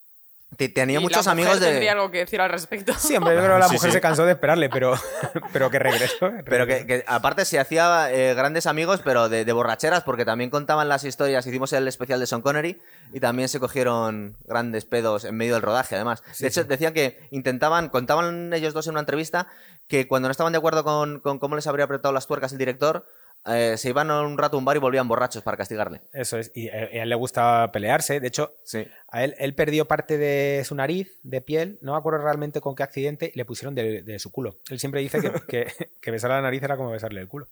Te- 0.57 0.69
Tenía 0.69 0.99
Y 0.99 1.03
muchos 1.03 1.25
la 1.25 1.31
amigos 1.31 1.53
mujer 1.55 1.61
de... 1.63 1.71
tendría 1.71 1.91
algo 1.93 2.11
que 2.11 2.17
decir 2.19 2.41
al 2.41 2.49
respecto. 2.51 2.91
Yo 2.93 3.19
creo 3.21 3.41
que 3.41 3.47
la 3.47 3.67
Sí, 3.67 3.73
mujer 3.75 3.89
sí. 3.89 3.93
se 3.95 4.01
cansó 4.01 4.25
de 4.25 4.33
esperarle, 4.33 4.69
pero, 4.69 4.93
pero 5.53 5.69
que 5.69 5.79
regresó. 5.79 6.29
Pero 6.45 6.67
que, 6.67 6.85
que 6.85 7.03
aparte 7.07 7.45
se 7.45 7.57
hacía 7.59 8.11
eh, 8.11 8.33
grandes 8.33 8.65
amigos, 8.67 9.01
pero 9.03 9.29
de, 9.29 9.45
de 9.45 9.53
borracheras, 9.53 10.03
porque 10.03 10.25
también 10.25 10.49
contaban 10.49 10.89
las 10.89 11.03
historias. 11.05 11.47
Hicimos 11.47 11.71
el 11.73 11.87
especial 11.87 12.19
de 12.19 12.27
Sean 12.27 12.41
Connery 12.41 12.81
y 13.13 13.19
también 13.19 13.47
se 13.49 13.59
cogieron 13.59 14.35
grandes 14.45 14.85
pedos 14.85 15.23
en 15.25 15.35
medio 15.35 15.53
del 15.53 15.61
rodaje, 15.63 15.95
además. 15.95 16.21
Sí, 16.33 16.43
de 16.43 16.49
hecho, 16.49 16.61
sí. 16.63 16.67
decían 16.67 16.93
que 16.93 17.17
intentaban, 17.31 17.89
contaban 17.89 18.53
ellos 18.53 18.73
dos 18.73 18.87
en 18.87 18.91
una 18.91 18.99
entrevista, 19.01 19.47
que 19.87 20.07
cuando 20.07 20.27
no 20.27 20.31
estaban 20.31 20.51
de 20.53 20.57
acuerdo 20.57 20.83
con, 20.83 21.19
con 21.21 21.39
cómo 21.39 21.55
les 21.55 21.65
habría 21.67 21.85
apretado 21.85 22.13
las 22.13 22.27
tuercas 22.27 22.51
el 22.51 22.57
director, 22.57 23.05
eh, 23.45 23.75
se 23.77 23.89
iban 23.89 24.11
un 24.11 24.37
rato 24.37 24.55
a 24.55 24.59
un 24.59 24.65
bar 24.65 24.75
y 24.77 24.79
volvían 24.79 25.07
borrachos 25.07 25.41
para 25.43 25.57
castigarle. 25.57 26.01
Eso 26.13 26.37
es. 26.37 26.51
Y 26.53 26.67
eh, 26.67 26.71
a 26.99 27.03
él 27.03 27.09
le 27.09 27.15
gustaba 27.15 27.71
pelearse. 27.71 28.19
De 28.19 28.27
hecho, 28.27 28.53
Sí. 28.63 28.85
A 29.09 29.23
él, 29.23 29.35
él 29.39 29.55
perdió 29.55 29.87
parte 29.87 30.17
de 30.17 30.63
su 30.65 30.75
nariz, 30.75 31.19
de 31.23 31.41
piel, 31.41 31.79
no 31.81 31.93
me 31.93 31.97
acuerdo 31.97 32.19
realmente 32.23 32.61
con 32.61 32.75
qué 32.75 32.83
accidente, 32.83 33.31
y 33.33 33.37
le 33.37 33.45
pusieron 33.45 33.73
de, 33.75 34.03
de 34.03 34.19
su 34.19 34.31
culo. 34.31 34.59
Él 34.69 34.79
siempre 34.79 35.01
dice 35.01 35.19
que, 35.21 35.31
que, 35.47 35.73
que 36.01 36.11
besar 36.11 36.29
la 36.29 36.41
nariz 36.41 36.61
era 36.63 36.77
como 36.77 36.91
besarle 36.91 37.19
el 37.21 37.27
culo. 37.27 37.49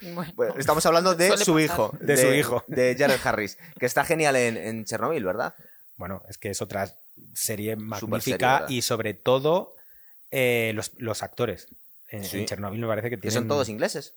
Bueno, 0.00 0.32
Bueno, 0.34 0.54
estamos 0.58 0.84
hablando 0.86 1.14
de 1.14 1.36
su 1.36 1.52
pasar. 1.54 1.60
hijo. 1.60 1.96
De 2.00 2.16
su 2.16 2.32
hijo. 2.32 2.64
De 2.68 2.96
Jared 2.98 3.20
Harris, 3.24 3.58
que 3.78 3.86
está 3.86 4.04
genial 4.04 4.36
en, 4.36 4.56
en 4.56 4.84
Chernobyl, 4.84 5.24
¿verdad? 5.24 5.54
Bueno, 5.96 6.22
es 6.28 6.38
que 6.38 6.50
es 6.50 6.62
otra 6.62 6.88
serie 7.34 7.76
magnífica 7.76 8.64
y 8.68 8.82
sobre 8.82 9.14
todo 9.14 9.74
eh, 10.30 10.72
los, 10.74 10.92
los 10.98 11.22
actores. 11.22 11.68
En, 12.08 12.24
Sí. 12.24 12.40
en 12.40 12.46
Chernobyl 12.46 12.80
me 12.80 12.86
parece 12.86 13.10
que 13.10 13.16
Que 13.16 13.22
tienen... 13.22 13.34
son 13.40 13.48
todos 13.48 13.68
ingleses. 13.68 14.16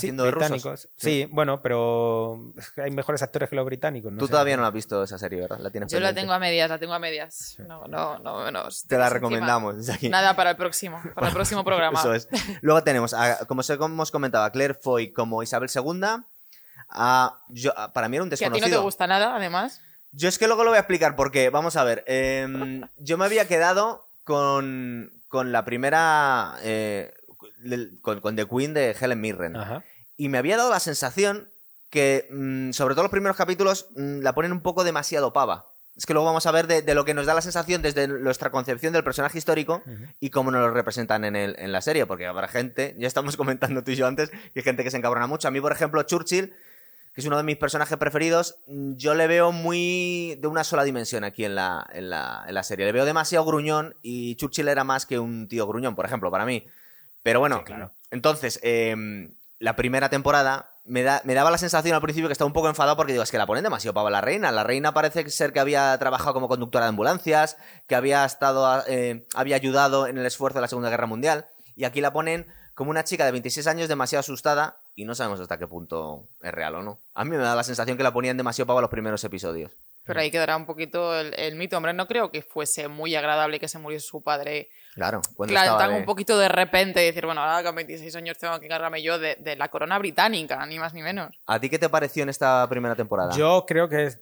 Sí, 0.00 0.06
haciendo 0.06 0.24
de 0.24 0.30
rusos. 0.30 0.88
Sí, 0.96 1.28
bueno, 1.30 1.60
pero 1.62 2.52
hay 2.76 2.90
mejores 2.90 3.22
actores 3.22 3.48
que 3.48 3.56
los 3.56 3.64
británicos. 3.66 4.10
no 4.12 4.18
Tú 4.18 4.26
sé. 4.26 4.32
todavía 4.32 4.56
no 4.56 4.62
la 4.62 4.68
has 4.68 4.74
visto 4.74 5.02
esa 5.02 5.18
serie, 5.18 5.40
¿verdad? 5.40 5.58
La 5.60 5.70
tienes 5.70 5.92
Yo 5.92 6.00
la 6.00 6.12
tengo 6.14 6.32
a 6.32 6.38
medias, 6.38 6.68
la 6.68 6.78
tengo 6.78 6.94
a 6.94 6.98
medias. 6.98 7.56
No, 7.66 7.86
no, 7.86 8.18
no, 8.18 8.50
no. 8.50 8.68
Te 8.88 8.98
la 8.98 9.08
recomendamos 9.10 9.76
desde 9.76 9.92
aquí. 9.92 10.08
Nada 10.08 10.34
para 10.34 10.50
el 10.50 10.56
próximo, 10.56 11.00
para 11.14 11.28
el 11.28 11.32
próximo 11.34 11.64
programa. 11.64 11.98
Eso 12.00 12.14
es. 12.14 12.28
Luego 12.62 12.82
tenemos, 12.82 13.14
a- 13.14 13.44
como 13.46 13.60
os 13.60 13.70
hemos 13.70 14.10
comentado, 14.10 14.44
a 14.44 14.50
Claire 14.50 14.74
Foy 14.74 15.12
como 15.12 15.42
Isabel 15.42 15.68
II. 15.74 16.22
A, 16.88 17.38
yo, 17.48 17.78
a- 17.78 17.92
para 17.92 18.08
mí 18.08 18.16
era 18.16 18.24
un 18.24 18.30
Que 18.30 18.34
a 18.34 18.38
ti 18.38 18.44
desconocido. 18.44 18.68
no 18.68 18.76
te 18.80 18.84
gusta 18.84 19.06
nada, 19.06 19.36
además. 19.36 19.80
Yo 20.12 20.28
es 20.28 20.38
que 20.38 20.48
luego 20.48 20.64
lo 20.64 20.70
voy 20.70 20.76
a 20.76 20.80
explicar 20.80 21.14
porque, 21.14 21.50
vamos 21.50 21.76
a 21.76 21.84
ver, 21.84 22.02
em, 22.08 22.82
yo 22.98 23.16
me 23.16 23.24
había 23.26 23.46
quedado 23.46 24.06
con, 24.24 25.12
con 25.28 25.52
la 25.52 25.64
primera, 25.64 26.56
eh, 26.62 27.12
con, 28.02 28.20
con 28.20 28.34
The 28.34 28.46
Queen 28.48 28.74
de 28.74 28.96
Helen 29.00 29.20
Mirren. 29.20 29.56
Ajá. 29.56 29.84
Y 30.20 30.28
me 30.28 30.36
había 30.38 30.56
dado 30.58 30.68
la 30.70 30.80
sensación 30.80 31.48
que, 31.88 32.28
mm, 32.30 32.72
sobre 32.72 32.94
todo 32.94 33.04
los 33.04 33.10
primeros 33.10 33.36
capítulos, 33.38 33.86
mm, 33.96 34.20
la 34.20 34.34
ponen 34.34 34.52
un 34.52 34.60
poco 34.60 34.84
demasiado 34.84 35.32
pava. 35.32 35.66
Es 35.96 36.04
que 36.06 36.12
luego 36.12 36.26
vamos 36.26 36.44
a 36.46 36.50
ver 36.52 36.66
de, 36.66 36.82
de 36.82 36.94
lo 36.94 37.04
que 37.04 37.14
nos 37.14 37.24
da 37.26 37.32
la 37.34 37.40
sensación 37.40 37.80
desde 37.82 38.06
nuestra 38.06 38.50
concepción 38.50 38.92
del 38.92 39.02
personaje 39.02 39.38
histórico 39.38 39.82
y 40.20 40.28
cómo 40.30 40.50
nos 40.50 40.60
lo 40.60 40.70
representan 40.70 41.24
en, 41.24 41.36
el- 41.36 41.56
en 41.58 41.72
la 41.72 41.80
serie. 41.80 42.04
Porque 42.06 42.26
habrá 42.26 42.48
gente, 42.48 42.94
ya 42.98 43.06
estamos 43.08 43.36
comentando 43.38 43.82
tú 43.82 43.90
y 43.92 43.96
yo 43.96 44.06
antes, 44.06 44.28
que 44.30 44.38
hay 44.56 44.62
gente 44.62 44.84
que 44.84 44.90
se 44.90 44.98
encabrona 44.98 45.26
mucho. 45.26 45.48
A 45.48 45.50
mí, 45.50 45.60
por 45.60 45.72
ejemplo, 45.72 46.02
Churchill, 46.02 46.54
que 47.14 47.20
es 47.20 47.26
uno 47.26 47.36
de 47.38 47.42
mis 47.42 47.56
personajes 47.56 47.96
preferidos, 47.98 48.56
mm, 48.66 48.96
yo 48.96 49.14
le 49.14 49.26
veo 49.26 49.50
muy 49.52 50.36
de 50.40 50.46
una 50.48 50.64
sola 50.64 50.84
dimensión 50.84 51.24
aquí 51.24 51.44
en 51.46 51.54
la, 51.54 51.86
en 51.92 52.08
la, 52.10 52.44
en 52.46 52.54
la 52.54 52.62
serie. 52.62 52.84
Le 52.86 52.92
veo 52.92 53.04
demasiado 53.06 53.44
gruñón 53.46 53.96
y 54.02 54.36
Churchill 54.36 54.68
era 54.68 54.84
más 54.84 55.06
que 55.06 55.18
un 55.18 55.48
tío 55.48 55.66
gruñón, 55.66 55.96
por 55.96 56.04
ejemplo, 56.06 56.30
para 56.30 56.44
mí. 56.46 56.66
Pero 57.22 57.40
bueno, 57.40 57.58
Sí, 57.58 57.64
claro. 57.64 57.92
entonces, 58.10 58.60
em, 58.62 59.34
la 59.60 59.76
primera 59.76 60.08
temporada 60.08 60.72
me, 60.86 61.02
da, 61.02 61.20
me 61.24 61.34
daba 61.34 61.50
la 61.50 61.58
sensación 61.58 61.94
al 61.94 62.00
principio 62.00 62.28
que 62.28 62.32
estaba 62.32 62.46
un 62.46 62.54
poco 62.54 62.68
enfadado 62.68 62.96
porque 62.96 63.12
digo, 63.12 63.22
es 63.22 63.30
que 63.30 63.38
la 63.38 63.46
ponen 63.46 63.62
demasiado 63.62 63.94
pava 63.94 64.10
la 64.10 64.22
reina. 64.22 64.50
La 64.50 64.64
reina 64.64 64.92
parece 64.92 65.28
ser 65.28 65.52
que 65.52 65.60
había 65.60 65.96
trabajado 65.98 66.32
como 66.32 66.48
conductora 66.48 66.86
de 66.86 66.88
ambulancias, 66.88 67.58
que 67.86 67.94
había 67.94 68.24
estado, 68.24 68.82
eh, 68.88 69.26
había 69.34 69.56
ayudado 69.56 70.06
en 70.06 70.18
el 70.18 70.26
esfuerzo 70.26 70.58
de 70.58 70.62
la 70.62 70.68
Segunda 70.68 70.88
Guerra 70.88 71.06
Mundial. 71.06 71.46
Y 71.76 71.84
aquí 71.84 72.00
la 72.00 72.12
ponen 72.12 72.46
como 72.74 72.90
una 72.90 73.04
chica 73.04 73.26
de 73.26 73.32
26 73.32 73.66
años 73.66 73.88
demasiado 73.88 74.20
asustada 74.20 74.80
y 74.96 75.04
no 75.04 75.14
sabemos 75.14 75.38
hasta 75.40 75.58
qué 75.58 75.68
punto 75.68 76.26
es 76.40 76.52
real 76.52 76.76
o 76.76 76.82
no. 76.82 76.98
A 77.12 77.24
mí 77.24 77.30
me 77.30 77.36
da 77.36 77.54
la 77.54 77.62
sensación 77.62 77.98
que 77.98 78.02
la 78.02 78.14
ponían 78.14 78.38
demasiado 78.38 78.66
pava 78.66 78.80
los 78.80 78.90
primeros 78.90 79.22
episodios. 79.24 79.72
Pero 80.10 80.20
ahí 80.20 80.30
quedará 80.30 80.56
un 80.56 80.66
poquito 80.66 81.18
el, 81.18 81.32
el 81.38 81.54
mito. 81.56 81.76
Hombre, 81.76 81.92
no 81.92 82.06
creo 82.06 82.30
que 82.30 82.42
fuese 82.42 82.88
muy 82.88 83.14
agradable 83.14 83.58
que 83.60 83.68
se 83.68 83.78
muriese 83.78 84.06
su 84.06 84.22
padre 84.22 84.68
Claro, 84.94 85.20
cuando 85.36 85.52
Claro, 85.52 85.66
estaba 85.66 85.78
tan 85.84 85.92
de- 85.92 86.00
un 86.00 86.04
poquito 86.04 86.36
de 86.38 86.48
repente 86.48 87.02
y 87.02 87.06
decir, 87.06 87.24
bueno, 87.24 87.40
ahora 87.42 87.62
con 87.64 87.76
26 87.76 88.14
años 88.16 88.36
tengo 88.38 88.58
que 88.58 88.66
encargarme 88.66 89.02
yo 89.02 89.18
de, 89.18 89.36
de 89.36 89.54
la 89.56 89.68
corona 89.68 89.98
británica, 89.98 90.66
ni 90.66 90.78
más 90.80 90.92
ni 90.94 91.02
menos. 91.02 91.30
¿A 91.46 91.60
ti 91.60 91.70
qué 91.70 91.78
te 91.78 91.88
pareció 91.88 92.22
en 92.24 92.28
esta 92.28 92.68
primera 92.68 92.96
temporada? 92.96 93.32
Yo 93.36 93.64
creo 93.68 93.88
que 93.88 94.06
es- 94.06 94.18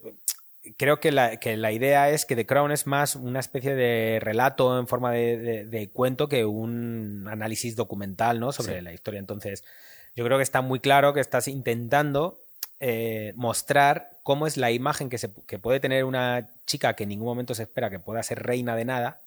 creo 0.77 0.99
que 0.99 1.11
la, 1.11 1.37
que 1.37 1.57
la 1.57 1.71
idea 1.71 2.09
es 2.11 2.25
que 2.25 2.35
The 2.35 2.45
Crown 2.45 2.71
es 2.71 2.85
más 2.85 3.15
una 3.15 3.39
especie 3.39 3.73
de 3.73 4.19
relato 4.21 4.77
en 4.77 4.87
forma 4.87 5.11
de, 5.11 5.37
de- 5.37 5.65
de 5.65 5.89
cuento 5.89 6.29
que 6.29 6.45
un 6.45 7.27
análisis 7.29 7.75
documental, 7.75 8.39
¿no? 8.39 8.51
Sobre 8.51 8.75
Sí. 8.77 8.81
la 8.81 8.93
historia. 8.93 9.19
Entonces, 9.19 9.63
yo 10.15 10.23
creo 10.23 10.37
que 10.37 10.43
está 10.43 10.61
muy 10.61 10.79
claro 10.79 11.13
que 11.13 11.19
estás 11.21 11.47
intentando 11.47 12.37
eh, 12.79 13.33
mostrar 13.35 14.09
cómo 14.23 14.47
es 14.47 14.57
la 14.57 14.71
imagen 14.71 15.09
que, 15.09 15.17
se, 15.17 15.29
que 15.47 15.59
puede 15.59 15.79
tener 15.79 16.03
una 16.05 16.49
chica 16.65 16.93
que 16.95 17.03
en 17.03 17.09
ningún 17.09 17.27
momento 17.27 17.53
se 17.55 17.63
espera 17.63 17.89
que 17.89 17.99
pueda 17.99 18.21
ser 18.23 18.43
reina 18.43 18.75
de 18.75 18.85
nada, 18.85 19.21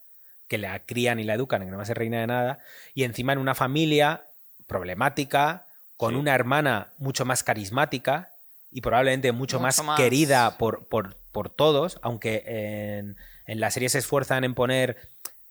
que 0.49 0.59
la 0.59 0.79
crían 0.81 1.19
y 1.19 1.25
la 1.25 1.35
educan, 1.35 1.65
que 1.65 1.71
no 1.71 1.77
va 1.77 1.83
a 1.83 1.87
ser 1.87 1.99
reina 1.99 2.21
de 2.21 2.27
nada, 2.27 2.59
y 2.95 3.05
encima 3.05 3.33
en 3.33 3.39
una 3.39 3.55
familia 3.55 4.25
problemática, 4.67 5.67
con 5.97 6.15
Sí. 6.15 6.21
una 6.21 6.35
hermana 6.35 6.93
mucho 6.99 7.25
más 7.25 7.43
carismática 7.45 8.33
y 8.71 8.81
probablemente 8.81 9.31
mucho, 9.33 9.59
Mucho 9.59 9.63
más, 9.63 9.85
más. 9.85 10.01
querida 10.01 10.57
por, 10.59 10.87
por, 10.89 11.17
por 11.31 11.51
todos, 11.51 11.99
aunque 12.03 12.43
en, 12.47 13.17
en 13.47 13.61
la 13.61 13.71
serie 13.71 13.89
se 13.89 13.99
esfuerzan 13.99 14.45
en 14.45 14.55
poner 14.55 14.97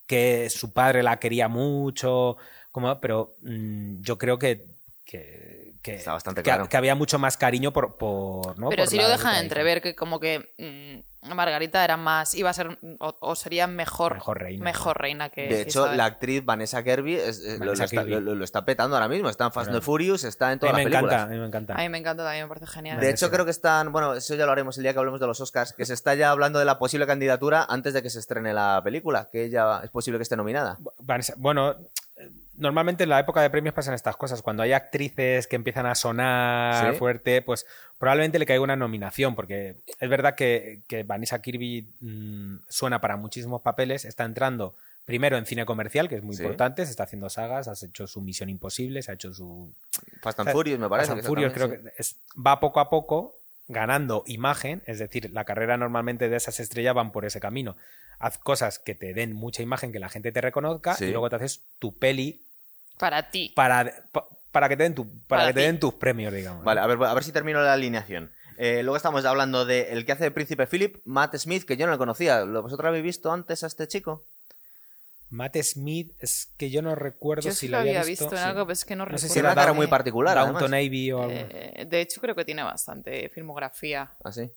que 0.07 0.49
su 0.49 0.73
padre 0.73 1.03
la 1.03 1.19
quería 1.19 1.47
mucho, 1.47 2.37
como, 2.71 2.99
pero 2.99 3.35
mm, 3.43 4.01
yo 4.01 4.17
creo 4.17 4.39
que, 4.39 4.65
que, 5.05 5.60
que- 5.81 5.95
Está 5.95 6.13
bastante 6.13 6.41
que- 6.41 6.49
claro. 6.49 6.67
que 6.69 6.77
había 6.77 6.95
mucho 6.95 7.17
más 7.19 7.37
cariño 7.37 7.71
por... 7.73 7.97
por 7.97 8.57
¿no? 8.59 8.69
Pero 8.69 8.83
por 8.83 8.89
sí 8.89 8.97
lo 8.97 9.07
dejan 9.09 9.35
entrever 9.37 9.81
que 9.81 9.95
como 9.95 10.19
que 10.19 10.51
mm, 10.57 11.33
Margarita 11.35 11.83
era 11.83 11.97
más, 11.97 12.33
iba 12.33 12.49
a 12.49 12.53
ser 12.53 12.79
o, 12.99 13.15
o 13.19 13.35
sería 13.35 13.67
mejor, 13.67 14.15
Mejor 14.15 14.39
reina. 14.41 14.63
mejor 14.63 14.99
reina 14.99 15.29
que 15.29 15.47
De 15.47 15.61
hecho, 15.61 15.81
Isabel. 15.81 15.97
la 15.97 16.05
actriz 16.05 16.43
Vanessa 16.43 16.83
Kirby 16.83 17.13
es- 17.15 17.39
es- 17.39 17.59
lo, 17.59 17.65
Vanessa 17.67 17.83
lo 17.83 17.85
está, 17.85 18.03
Kirby. 18.05 18.21
lo- 18.21 18.35
lo 18.35 18.43
está 18.43 18.65
petando 18.65 18.95
ahora 18.95 19.07
mismo. 19.07 19.29
Está 19.29 19.45
en 19.45 19.51
Fast 19.51 19.69
and 19.69 19.81
Furious, 19.81 20.23
está 20.23 20.51
en 20.51 20.57
A 20.57 20.59
todas 20.61 20.75
mí 20.75 20.83
las 20.83 20.85
me 20.85 20.91
películas. 20.97 21.13
encanta, 21.13 21.23
a 21.31 21.33
mí 21.35 21.39
me 21.39 21.45
encanta. 21.47 21.73
A 21.73 21.77
mí 21.77 21.89
me 21.89 21.97
encanta 21.99 22.23
también, 22.23 22.45
me 22.45 22.47
parece 22.49 22.67
genial. 22.67 22.99
De 22.99 23.09
hecho, 23.11 23.29
creo 23.29 23.45
que 23.45 23.51
están. 23.51 23.91
Bueno, 23.91 24.15
eso 24.15 24.33
ya 24.35 24.45
lo 24.47 24.51
haremos 24.51 24.77
el 24.77 24.83
día 24.83 24.93
que 24.93 24.99
hablemos 24.99 25.19
de 25.19 25.27
los 25.27 25.39
Oscars. 25.41 25.73
Que 25.73 25.85
se 25.85 25.93
está 25.93 26.15
ya 26.15 26.31
hablando 26.31 26.57
de 26.57 26.65
la 26.65 26.79
posible 26.79 27.05
candidatura 27.05 27.65
antes 27.69 27.93
de 27.93 28.01
que 28.01 28.09
se 28.09 28.17
estrene 28.19 28.51
la 28.53 28.81
película. 28.83 29.29
Que 29.31 29.43
ella 29.45 29.81
es 29.83 29.91
posible 29.91 30.17
que 30.17 30.23
esté 30.23 30.35
nominada. 30.35 30.79
Vanessa- 30.99 31.35
Bueno, 31.37 31.75
normalmente 32.61 33.03
en 33.03 33.09
la 33.09 33.19
época 33.19 33.41
de 33.41 33.49
premios 33.49 33.73
pasan 33.73 33.93
estas 33.93 34.15
cosas. 34.15 34.41
Cuando 34.41 34.63
hay 34.63 34.71
actrices 34.71 35.47
que 35.47 35.55
empiezan 35.55 35.85
a 35.85 35.95
sonar 35.95 36.93
¿Sí? 36.93 36.97
fuerte, 36.99 37.41
pues 37.41 37.65
probablemente 37.97 38.39
le 38.39 38.45
caiga 38.45 38.61
una 38.63 38.75
nominación, 38.75 39.35
porque 39.35 39.77
es 39.99 40.09
verdad 40.09 40.35
que, 40.35 40.81
que 40.87 41.03
Vanessa 41.03 41.41
Kirby 41.41 41.93
mm, 41.99 42.55
suena 42.69 43.01
para 43.01 43.17
muchísimos 43.17 43.61
papeles, 43.61 44.05
está 44.05 44.23
entrando 44.23 44.75
primero 45.05 45.37
en 45.37 45.45
cine 45.45 45.65
comercial, 45.65 46.07
que 46.07 46.15
es 46.15 46.23
muy 46.23 46.35
Sí. 46.35 46.43
importante, 46.43 46.85
se 46.85 46.91
está 46.91 47.03
haciendo 47.03 47.29
sagas, 47.29 47.67
has 47.67 47.81
hecho 47.83 48.07
su 48.07 48.21
Misión 48.21 48.49
Imposible, 48.49 49.01
se 49.01 49.11
ha 49.11 49.15
hecho 49.15 49.33
su... 49.33 49.73
Fast 50.21 50.39
and 50.39 50.51
Furious, 50.51 50.79
me 50.79 50.87
parece. 50.87 51.07
Fast 51.09 51.19
and 51.19 51.27
Furious, 51.27 51.53
creo 51.53 51.69
que 51.69 51.81
es- 51.97 52.17
va 52.35 52.59
poco 52.59 52.79
a 52.79 52.89
poco 52.89 53.35
ganando 53.67 54.23
imagen, 54.27 54.83
es 54.85 54.99
decir, 54.99 55.31
la 55.31 55.45
carrera 55.45 55.77
normalmente 55.77 56.29
de 56.29 56.35
esas 56.37 56.59
estrellas 56.59 56.93
van 56.93 57.11
por 57.11 57.25
ese 57.25 57.39
camino. 57.39 57.75
Haz 58.19 58.37
cosas 58.37 58.77
que 58.79 58.93
te 58.95 59.13
den 59.13 59.33
mucha 59.33 59.63
imagen, 59.63 59.91
que 59.91 59.99
la 59.99 60.09
gente 60.09 60.31
te 60.31 60.41
reconozca 60.41 60.93
Sí. 60.95 61.05
y 61.05 61.11
luego 61.11 61.29
te 61.29 61.37
haces 61.37 61.63
tu 61.79 61.97
peli 61.97 62.45
Para 63.01 63.29
ti. 63.31 63.51
para, 63.55 64.05
pa- 64.13 64.27
para 64.53 64.69
que 64.69 64.77
te 64.77 64.83
den, 64.83 64.95
tu- 64.95 65.09
para 65.27 65.41
Para 65.41 65.47
que 65.47 65.53
te 65.55 65.65
den 65.65 65.79
tus 65.79 65.95
premios, 65.95 66.31
digamos. 66.33 66.63
Vale, 66.63 66.79
a 66.79 66.87
ver, 66.87 66.97
a 67.03 67.13
ver 67.13 67.23
si 67.25 67.31
termino 67.33 67.61
la 67.61 67.73
alineación. 67.73 68.31
Eh, 68.57 68.83
luego 68.83 68.95
estamos 68.95 69.25
hablando 69.25 69.65
de 69.65 69.91
el 69.91 70.05
que 70.05 70.11
hace 70.11 70.23
de 70.25 70.31
Príncipe 70.31 70.67
Philip, 70.67 70.97
Matt 71.03 71.35
Smith, 71.37 71.65
que 71.65 71.75
yo 71.77 71.85
no 71.87 71.91
lo 71.93 71.97
conocía. 71.97 72.45
¿Lo- 72.45 72.61
¿Vosotros 72.61 72.87
habéis 72.87 73.03
visto 73.03 73.31
antes 73.33 73.63
a 73.63 73.67
este 73.67 73.87
chico? 73.87 74.25
Matt 75.29 75.55
Smith, 75.63 76.11
es 76.19 76.53
que 76.57 76.69
yo 76.69 76.81
no 76.81 76.93
recuerdo 76.93 77.43
Yo 77.43 77.51
si 77.51 77.57
sí 77.61 77.67
lo 77.69 77.77
lo 77.77 77.81
había 77.81 78.01
había 78.01 78.09
visto, 78.09 78.25
en 78.25 78.31
sí. 78.31 78.37
algo, 78.37 78.65
pero 78.65 78.73
es 78.73 78.83
que 78.85 78.95
no, 78.97 79.05
No 79.05 79.17
sé 79.17 79.29
si 79.29 79.35
recuerdo. 79.35 79.47
una 79.53 79.55
cara 79.61 79.73
muy 79.73 79.87
particular, 79.87 80.37
Downton. 80.37 80.73
Abbey 80.73 81.11
o 81.13 81.23
algo. 81.23 81.33
Eh, 81.33 81.85
de 81.89 82.01
hecho, 82.01 82.19
creo 82.19 82.35
que 82.35 82.43
tiene 82.45 82.63
bastante 82.63 83.29
filmografía. 83.29 84.11
Así. 84.25 84.51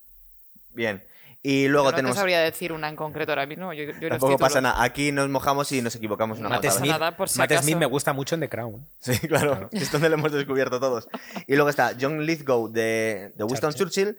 Bien. 0.70 1.02
Y 1.46 1.68
luego 1.68 1.88
Pero 1.88 1.92
no 1.92 1.96
tenemos. 1.96 2.16
te 2.16 2.20
sabría 2.20 2.40
decir 2.40 2.72
una 2.72 2.88
en 2.88 2.96
concreto 2.96 3.32
ahora 3.32 3.44
mismo. 3.44 3.70
Yo, 3.74 3.84
Tampoco 4.08 4.38
pasa 4.38 4.62
nada. 4.62 4.82
Aquí 4.82 5.12
nos 5.12 5.28
mojamos 5.28 5.70
y 5.72 5.82
nos 5.82 5.94
equivocamos 5.94 6.38
una 6.38 6.48
Matt. 6.48 6.64
Smith, 6.70 6.90
nada, 6.90 7.14
por 7.18 7.28
si 7.28 7.36
Matt 7.36 7.52
acaso. 7.52 7.64
Smith 7.64 7.76
me 7.76 7.84
gusta 7.84 8.14
mucho 8.14 8.34
en 8.34 8.40
The 8.40 8.48
Crown. 8.48 8.88
Sí, 8.98 9.18
claro. 9.28 9.68
Es 9.72 9.92
donde 9.92 10.08
lo 10.08 10.14
hemos 10.14 10.32
descubierto 10.32 10.80
todos. 10.80 11.06
Y 11.46 11.54
luego 11.54 11.68
está 11.68 11.92
John 12.00 12.24
Lithgow 12.24 12.72
de, 12.72 13.34
de 13.36 13.44
Winston 13.44 13.74
Churchill, 13.74 14.16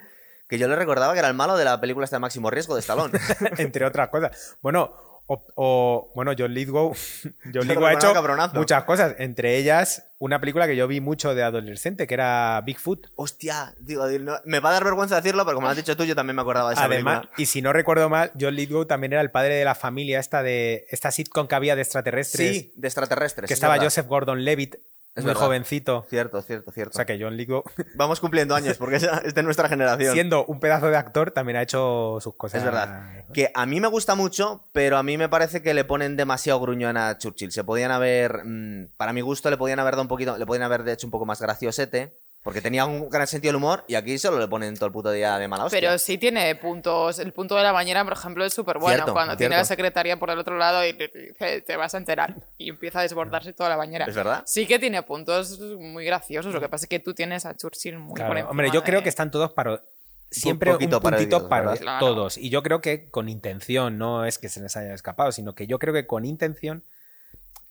que 0.48 0.60
yo 0.60 0.68
le 0.68 0.76
recordaba 0.76 1.14
que 1.14 1.20
era 1.20 1.28
el 1.28 1.34
malo 1.34 1.58
de 1.58 1.66
la 1.66 1.82
película 1.82 2.06
de 2.06 2.20
máximo 2.20 2.52
riesgo 2.52 2.76
de 2.76 2.82
Stallone. 2.82 3.18
entre 3.58 3.86
otras 3.86 4.10
cosas. 4.10 4.58
Bueno, 4.62 4.94
o, 5.28 5.44
o- 5.56 6.12
bueno, 6.16 6.34
John 6.38 6.54
Lithgow, 6.54 6.94
John 7.54 7.68
Lithgow 7.68 7.86
ha 7.86 7.94
hecho 7.94 8.14
cabronazo. 8.14 8.56
muchas 8.56 8.84
cosas, 8.84 9.16
entre 9.20 9.58
ellas 9.58 10.04
una 10.18 10.40
película 10.40 10.66
que 10.68 10.76
yo 10.76 10.88
vi 10.88 11.02
mucho 11.02 11.36
de 11.36 11.44
adolescente, 11.44 12.08
que 12.08 12.14
era 12.14 12.62
Bigfoot. 12.66 13.08
Hostia, 13.16 13.76
digo, 13.80 14.08
no- 14.08 14.40
me 14.46 14.60
va 14.60 14.70
a 14.70 14.74
dar 14.74 14.84
vergüenza 14.84 15.16
decirlo, 15.18 15.44
pero 15.46 15.56
como 15.56 15.68
lo 15.68 15.72
has 15.72 15.78
dicho 15.78 15.96
tú, 15.98 16.04
yo 16.04 16.16
también 16.16 16.36
me 16.36 16.42
acordaba 16.42 16.70
de 16.70 16.76
esa 16.76 16.86
Además, 16.86 17.20
película. 17.22 17.42
y 17.42 17.46
si 17.48 17.62
no 17.62 17.74
recuerdo 17.74 18.10
mal, 18.10 18.32
John 18.40 18.56
Lithgow 18.56 18.86
también 18.86 19.14
era 19.14 19.22
el 19.22 19.32
padre 19.32 19.56
de 19.56 19.66
la 19.66 19.76
familia 19.76 20.20
esta 20.20 20.42
de 20.44 20.86
esta 20.90 21.12
sitcom 21.12 21.48
que 21.48 21.56
había 21.56 21.76
de 21.76 21.82
extraterrestres, 21.82 22.50
Sí, 22.58 22.74
de 22.76 22.88
extraterrestres. 22.88 23.48
que 23.48 23.54
es 23.54 23.58
estaba 23.58 23.74
verdad. 23.74 23.88
Joseph 23.88 24.08
Gordon-Levitt, 24.08 24.76
Es 25.16 25.24
muy 25.24 25.30
verdad. 25.30 25.46
jovencito. 25.46 26.06
Cierto, 26.10 26.42
cierto, 26.42 26.70
O 26.70 26.74
cierto. 26.74 26.94
sea 26.94 27.06
que 27.06 27.18
John 27.20 27.38
Lithgow, 27.38 27.64
Vamos 27.96 28.20
cumpliendo 28.20 28.54
años, 28.54 28.78
porque 28.78 28.98
es 28.98 29.04
es 29.24 29.34
de 29.34 29.44
nuestra 29.44 29.70
generación. 29.70 30.14
siendo 30.14 30.46
un 30.46 30.60
pedazo 30.60 30.90
de 30.90 30.98
actor, 30.98 31.32
también 31.32 31.56
ha 31.58 31.62
hecho 31.62 32.18
sus 32.20 32.36
cosas. 32.36 32.60
Es 32.60 32.66
verdad. 32.66 33.24
Que 33.34 33.50
a 33.56 33.66
mí 33.66 33.80
me 33.80 33.88
gusta 33.88 34.16
mucho, 34.16 34.66
pero 34.74 34.98
a 34.98 35.04
mí 35.04 35.18
me 35.18 35.30
parece 35.30 35.62
que 35.62 35.74
le 35.74 35.86
ponen 35.86 36.18
demasiado 36.18 36.60
gruñón 36.60 36.98
a 36.98 37.18
Churchill. 37.18 37.52
Se 37.52 37.64
podían 37.64 37.92
haber, 37.92 38.44
mm, 38.44 38.90
para 38.98 39.14
mi 39.14 39.22
gusto, 39.22 39.50
le 39.50 39.58
podían 39.58 39.80
haber 39.80 39.94
dado 39.94 40.02
un 40.04 40.08
poquito, 40.10 40.38
le 40.38 40.46
podían 40.46 40.64
haber 40.64 40.88
hecho 40.90 41.08
un 41.08 41.12
poco 41.12 41.26
más 41.26 41.40
graciosete, 41.42 42.18
porque 42.46 42.62
tenía 42.62 42.86
un 42.86 43.10
gran 43.10 43.26
sentido 43.26 43.50
del 43.50 43.56
humor 43.56 43.84
y 43.88 43.96
aquí 43.96 44.20
solo 44.20 44.38
le 44.38 44.48
ponen 44.48 44.76
todo 44.76 44.86
el 44.86 44.92
puto 44.92 45.12
día 45.12 45.40
de 45.40 45.48
mala 45.48 45.66
hostia. 45.66 45.80
Pero 45.82 45.98
sí 45.98 46.20
tiene 46.20 46.54
puntos. 46.56 47.18
El 47.18 47.34
punto 47.34 47.56
de 47.56 47.64
la 47.64 47.72
bañera, 47.72 48.04
por 48.04 48.14
ejemplo, 48.14 48.46
es 48.46 48.54
súper 48.54 48.78
bueno. 48.78 48.98
Cierto, 48.98 49.14
Cuando 49.14 49.36
tiene 49.36 49.56
cierto. 49.56 49.62
la 49.62 49.66
secretaria 49.66 50.20
por 50.20 50.30
el 50.30 50.38
otro 50.38 50.56
lado 50.56 50.86
y 50.86 50.94
te 50.94 51.76
vas 51.76 51.96
a 51.96 51.98
enterar. 51.98 52.36
Y 52.60 52.70
empieza 52.70 53.00
a 53.00 53.02
desbordarse 53.02 53.52
toda 53.54 53.70
la 53.70 53.78
bañera. 53.78 54.06
¿Es 54.06 54.14
verdad? 54.14 54.44
Sí 54.46 54.68
que 54.68 54.78
tiene 54.78 55.02
puntos 55.02 55.60
muy 55.60 56.06
graciosos. 56.06 56.54
Lo 56.54 56.62
que 56.62 56.70
pasa 56.70 56.86
es 56.86 56.90
que 56.90 57.00
tú 57.00 57.16
tienes 57.16 57.48
a 57.48 57.56
Churchill 57.58 57.98
muy 57.98 58.14
Claro, 58.14 58.30
por 58.30 58.38
encima 58.38 58.52
Hombre, 58.52 58.70
yo 58.72 58.84
creo 58.84 59.00
de- 59.00 59.04
que 59.06 59.10
están 59.10 59.32
todos 59.32 59.52
para 59.52 59.82
siempre 60.30 60.70
un 60.70 60.76
poquito 60.76 61.02
puntito 61.02 61.50
parodios, 61.50 61.80
para 61.80 61.98
todos. 61.98 62.38
Y 62.38 62.52
yo 62.52 62.62
creo 62.62 62.80
que 62.80 63.10
con 63.10 63.28
intención, 63.28 63.98
no 63.98 64.24
es 64.24 64.38
que 64.38 64.50
se 64.50 64.62
les 64.62 64.78
haya 64.78 64.94
escapado, 64.94 65.32
sino 65.32 65.56
que 65.56 65.66
yo 65.66 65.80
creo 65.80 65.96
que 65.96 66.06
con 66.06 66.26
intención 66.26 66.84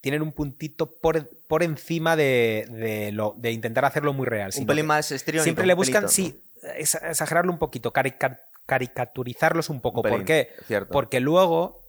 tienen 0.04 0.20
un 0.20 0.32
puntito 0.32 0.98
por, 1.00 1.26
por 1.48 1.62
encima 1.62 2.14
de, 2.14 2.66
de 2.68 3.10
lo, 3.10 3.34
de 3.38 3.52
intentar 3.52 3.86
hacerlo 3.86 4.12
muy 4.12 4.26
real. 4.26 4.52
Un 4.54 4.66
pelín 4.66 4.84
más 4.84 5.10
estriónico. 5.10 5.44
Siempre 5.44 5.64
le 5.64 5.72
buscan, 5.72 6.02
pelito, 6.02 6.12
sí, 6.12 6.42
exagerarlo 6.76 7.50
un 7.50 7.58
poquito, 7.58 7.90
carica- 7.90 8.42
caricaturizarlos 8.66 9.70
un 9.70 9.80
poco. 9.80 10.00
Un 10.00 10.02
pelín, 10.02 10.18
¿Por 10.18 10.26
qué? 10.26 10.50
cierto. 10.66 10.92
Porque 10.92 11.20
luego 11.20 11.80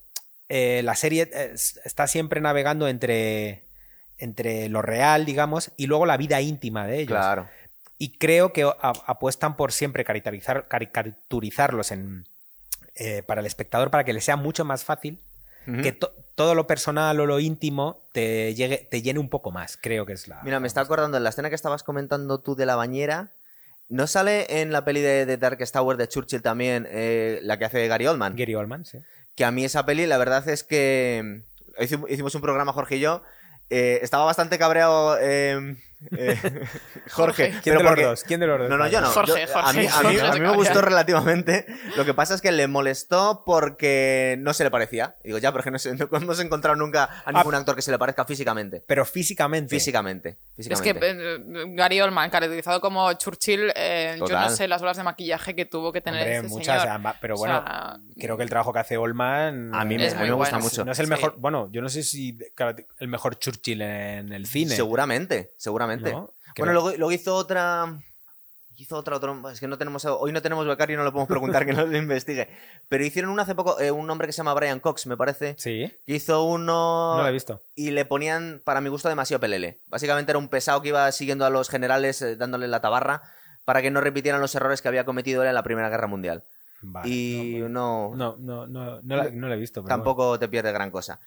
eh, 0.48 0.80
la 0.86 0.96
serie 0.96 1.30
eh, 1.34 1.54
está 1.84 2.08
siempre 2.08 2.40
navegando 2.40 2.88
entre, 2.88 3.66
entre 4.18 4.70
lo 4.70 4.82
real, 4.82 5.26
digamos, 5.26 5.72
y 5.76 5.88
luego 5.88 6.06
la 6.06 6.16
vida 6.16 6.40
íntima 6.40 6.88
de 6.88 7.00
ellos. 7.02 7.18
Claro. 7.18 7.50
Y 7.98 8.18
creo 8.18 8.54
que 8.54 8.64
apuestan 8.82 9.58
por 9.58 9.74
siempre 9.74 10.06
caricaturizar, 10.06 10.70
caricaturizarlos 10.70 11.92
en, 11.92 12.26
eh, 12.96 13.24
para 13.24 13.42
el 13.42 13.48
espectador 13.48 13.92
para 13.92 14.06
que 14.06 14.14
le 14.14 14.22
sea 14.22 14.38
mucho 14.38 14.64
más 14.64 14.86
fácil 14.86 15.22
Que 15.82 15.92
to- 15.92 16.14
todo 16.36 16.54
lo 16.54 16.68
personal 16.68 17.20
o 17.20 17.26
lo 17.26 17.40
íntimo 17.40 18.02
te, 18.12 18.54
llegue, 18.54 18.88
te 18.92 19.02
llene 19.02 19.20
un 19.20 19.30
poco 19.30 19.52
más. 19.52 19.78
Creo 19.82 20.06
que 20.06 20.14
es 20.14 20.28
la. 20.28 20.42
Mira, 20.44 20.60
me 20.60 20.68
está 20.68 20.82
acordando 20.82 21.18
en 21.18 21.24
la 21.24 21.30
escena 21.30 21.50
que 21.50 21.56
estabas 21.56 21.84
comentando 21.84 22.40
tú 22.40 22.56
de 22.56 22.66
la 22.66 22.76
bañera. 22.76 23.32
¿No 23.88 24.08
sale 24.08 24.62
en 24.62 24.72
la 24.72 24.84
peli 24.84 25.00
de, 25.02 25.26
de 25.26 25.38
Darkest 25.38 25.74
Tower 25.74 25.96
de 25.98 26.08
Churchill 26.08 26.42
también 26.42 26.88
eh, 26.90 27.40
la 27.44 27.58
que 27.60 27.66
hace 27.66 27.88
Gary 27.88 28.08
Oldman? 28.08 28.36
Gary 28.36 28.56
Oldman, 28.56 28.84
sí. 28.86 28.98
Que 29.36 29.46
a 29.46 29.52
mí 29.52 29.64
esa 29.64 29.86
peli, 29.86 30.06
la 30.08 30.18
verdad 30.18 30.48
es 30.50 30.64
que 30.64 31.44
hicim- 31.80 32.06
hicimos 32.10 32.34
un 32.36 32.42
programa, 32.42 32.74
Jorge 32.74 32.96
y 32.98 33.00
yo. 33.02 33.22
eh, 33.70 34.00
estaba 34.02 34.26
bastante 34.26 34.58
cabreado 34.58 35.18
eh, 35.22 35.78
eh, 36.18 36.38
Jorge. 37.12 37.50
¿Quién 37.50 37.62
pero 37.64 37.78
de 37.80 37.84
los 37.84 37.92
porque- 37.92 38.04
dos? 38.04 38.24
¿Quién 38.24 38.40
de 38.40 38.48
los 38.48 38.60
dos? 38.60 38.70
No, 38.70 38.78
no, 38.78 38.88
yo 38.88 39.02
no. 39.02 39.08
Jorge, 39.08 39.46
Yo- 39.48 39.58
a 39.58 39.64
Jorge, 39.64 39.80
mí, 39.82 39.88
a 39.88 39.90
mí- 39.90 40.04
Jorge 40.18 40.22
a 40.22 40.34
se 40.34 40.40
mí 40.40 40.46
me 40.48 40.56
gustó 40.56 40.82
relativamente. 40.82 41.66
Lo 41.96 42.06
que 42.06 42.14
pasa 42.14 42.36
es 42.36 42.42
que 42.42 42.52
le 42.52 42.68
molestó 42.68 43.44
porque 43.46 44.36
no 44.40 44.54
se 44.54 44.64
le 44.64 44.72
parecía. 44.72 45.16
Digo, 45.24 45.38
ya, 45.38 45.52
pero 45.52 45.60
es 45.62 45.66
que 45.66 45.72
no, 45.72 45.80
sé, 45.80 45.96
no 46.12 46.18
hemos 46.18 46.40
encontrado 46.40 46.76
nunca 46.76 47.10
a 47.26 47.32
ningún 47.32 47.56
actor 47.56 47.76
que 47.76 47.82
se 47.82 47.92
le 47.92 47.98
parezca 48.00 48.26
físicamente. 48.26 48.84
Pero 48.86 49.06
físicamente. 49.06 49.70
Físicamente. 49.76 50.38
Es 50.58 50.82
que 50.82 50.98
eh, 51.02 51.66
Gary 51.76 52.02
Oldman, 52.02 52.30
caracterizado 52.30 52.80
como 52.82 53.12
Churchill, 53.14 53.72
eh, 53.76 54.16
yo 54.20 54.28
no 54.40 54.50
sé 54.50 54.68
las 54.68 54.82
horas 54.82 54.98
de 54.98 55.04
maquillaje 55.04 55.56
que 55.56 55.66
tuvo 55.66 55.92
que 55.92 56.02
tener 56.02 56.22
Hombre, 56.22 56.36
este 56.38 56.48
muchas, 56.50 56.82
señor. 56.82 56.96
amba- 56.96 57.16
pero 57.20 57.36
O 57.36 57.38
bueno, 57.38 57.62
sea, 57.64 57.98
creo 58.20 58.38
que 58.38 58.44
el 58.44 58.50
trabajo 58.50 58.72
que 58.74 58.80
hace 58.80 58.98
Oldman 58.98 59.74
A 59.74 59.86
mí 59.86 59.98
me- 59.98 60.06
Es 60.08 60.14
a 60.14 60.18
muy 60.18 60.26
mí 60.26 60.30
me 60.30 60.36
gusta 60.36 60.56
bueno. 60.56 60.64
mucho. 60.66 60.86
No 60.86 60.92
es 60.92 61.00
el 61.00 61.06
Sí. 61.06 61.10
mejor, 61.10 61.36
bueno, 61.38 61.70
yo 61.72 61.82
no 61.82 61.90
sé 61.90 62.04
si 62.04 62.38
el 63.00 63.08
mejor 63.08 63.38
Churchill 63.40 63.82
en 63.82 64.32
el 64.34 64.46
cine. 64.48 64.76
Seguramente, 64.76 65.52
seguramente. 65.58 65.95
¿No? 66.12 66.32
Bueno, 66.58 66.74
luego, 66.74 66.90
luego 66.98 67.12
hizo 67.12 67.36
otra. 67.36 67.98
Hizo 68.78 68.98
otra, 68.98 69.16
otro, 69.16 69.50
es 69.50 69.62
que 69.62 69.70
no 69.70 69.78
tenemos, 69.78 70.04
hoy 70.04 70.34
no 70.34 70.42
tenemos 70.42 70.68
becario 70.68 70.96
y 70.96 70.98
no 70.98 71.06
le 71.06 71.12
podemos 71.12 71.30
preguntar 71.30 71.66
que 71.66 71.72
no 71.72 71.86
lo 71.86 71.98
investigue. 71.98 72.50
Pero 72.90 73.06
hicieron 73.06 73.32
uno 73.32 73.42
hace 73.42 73.56
poco, 73.56 73.80
eh, 73.80 73.90
un 73.90 74.10
hombre 74.10 74.28
que 74.28 74.34
se 74.34 74.38
llama 74.38 74.54
Brian 74.54 74.82
Cox, 74.82 75.08
me 75.08 75.16
parece. 75.16 75.56
Sí, 75.58 75.90
Que 76.06 76.16
hizo 76.16 76.44
uno 76.44 77.16
no 77.16 77.22
lo 77.24 77.28
he 77.28 77.32
visto. 77.32 77.62
y 77.76 77.92
le 77.92 78.04
ponían, 78.04 78.62
para 78.66 78.82
mi 78.82 78.90
gusto, 78.90 79.08
demasiado 79.08 79.40
pelele. 79.40 79.80
Básicamente 79.88 80.34
era 80.34 80.40
un 80.40 80.50
pesado 80.50 80.82
que 80.82 80.90
iba 80.90 81.10
siguiendo 81.14 81.46
a 81.46 81.50
los 81.50 81.70
generales, 81.70 82.22
eh, 82.22 82.36
dándole 82.36 82.68
la 82.68 82.82
tabarra, 82.82 83.22
para 83.64 83.82
que 83.82 83.92
no 83.92 84.02
repitieran 84.02 84.42
los 84.42 84.54
errores 84.56 84.82
que 84.82 84.90
había 84.90 85.06
cometido 85.06 85.42
él 85.44 85.48
en 85.48 85.56
la 85.56 85.64
Primera 85.64 85.88
Guerra 85.90 86.08
Mundial. 86.08 86.44
Vale, 86.82 87.08
y 87.10 87.60
no, 87.70 88.12
no, 88.14 88.36
no, 88.38 88.68
no, 88.68 89.00
no, 89.02 89.16
la- 89.16 89.30
no 89.32 89.48
lo 89.48 89.54
he 89.54 89.58
visto. 89.58 89.82
pero 89.84 89.96
tampoco 89.96 90.38
te 90.38 90.50
pierde 90.50 90.74
gran 90.74 90.92
cosa. 90.92 91.22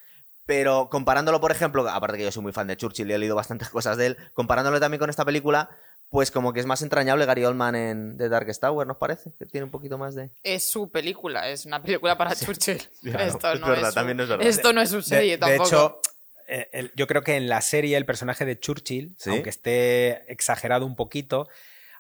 Pero 0.49 0.89
comparándolo, 0.89 1.43
por 1.43 1.53
ejemplo, 1.53 1.87
aparte 1.91 2.17
que 2.17 2.25
yo 2.25 2.33
soy 2.33 2.43
muy 2.43 2.53
fan 2.53 2.67
de 2.69 2.75
Churchill 2.79 3.11
y 3.11 3.13
he 3.13 3.19
leído 3.19 3.37
bastantes 3.37 3.69
cosas 3.69 3.99
de 3.99 4.07
él, 4.07 4.17
comparándolo 4.33 4.81
también 4.81 4.99
con 4.99 5.11
esta 5.11 5.23
película, 5.27 5.69
pues 6.09 6.31
como 6.31 6.55
que 6.55 6.61
es 6.61 6.65
más 6.65 6.81
entrañable 6.81 7.27
Gary 7.27 7.45
Oldman 7.45 7.75
en 7.77 8.17
The 8.17 8.31
Darkest 8.31 8.63
Tower, 8.63 8.87
¿nos 8.87 8.97
parece? 8.97 9.31
Que 9.39 9.45
tiene 9.45 9.67
un 9.67 9.71
poquito 9.71 9.99
más 9.99 10.15
de... 10.15 10.31
es 10.43 10.65
su 10.67 10.91
película, 10.91 11.51
es 11.51 11.67
una 11.67 11.83
película 11.83 12.17
para 12.17 12.35
Churchill. 12.35 12.79
claro, 13.03 13.25
esto, 13.27 13.53
es 13.53 13.61
no 13.61 13.69
verdad, 13.69 13.89
su- 13.91 13.95
también 13.95 14.21
es 14.21 14.29
verdad. 14.29 14.47
esto 14.47 14.73
no 14.73 14.81
es 14.81 14.89
su 14.89 14.97
De, 14.97 15.03
serie 15.03 15.33
de 15.33 15.39
tampoco. 15.39 15.67
hecho, 15.67 16.01
eh, 16.49 16.71
el- 16.73 16.93
yo 16.97 17.07
creo 17.07 17.23
que 17.23 17.37
en 17.37 17.51
la 17.51 17.61
serie 17.61 17.99
el 17.99 18.07
personaje 18.07 18.47
de 18.47 18.59
Churchill, 18.59 19.15
¿Sí? 19.19 19.29
aunque 19.29 19.51
esté 19.51 20.33
exagerado 20.33 20.87
un 20.87 20.97
poquito, 20.97 21.47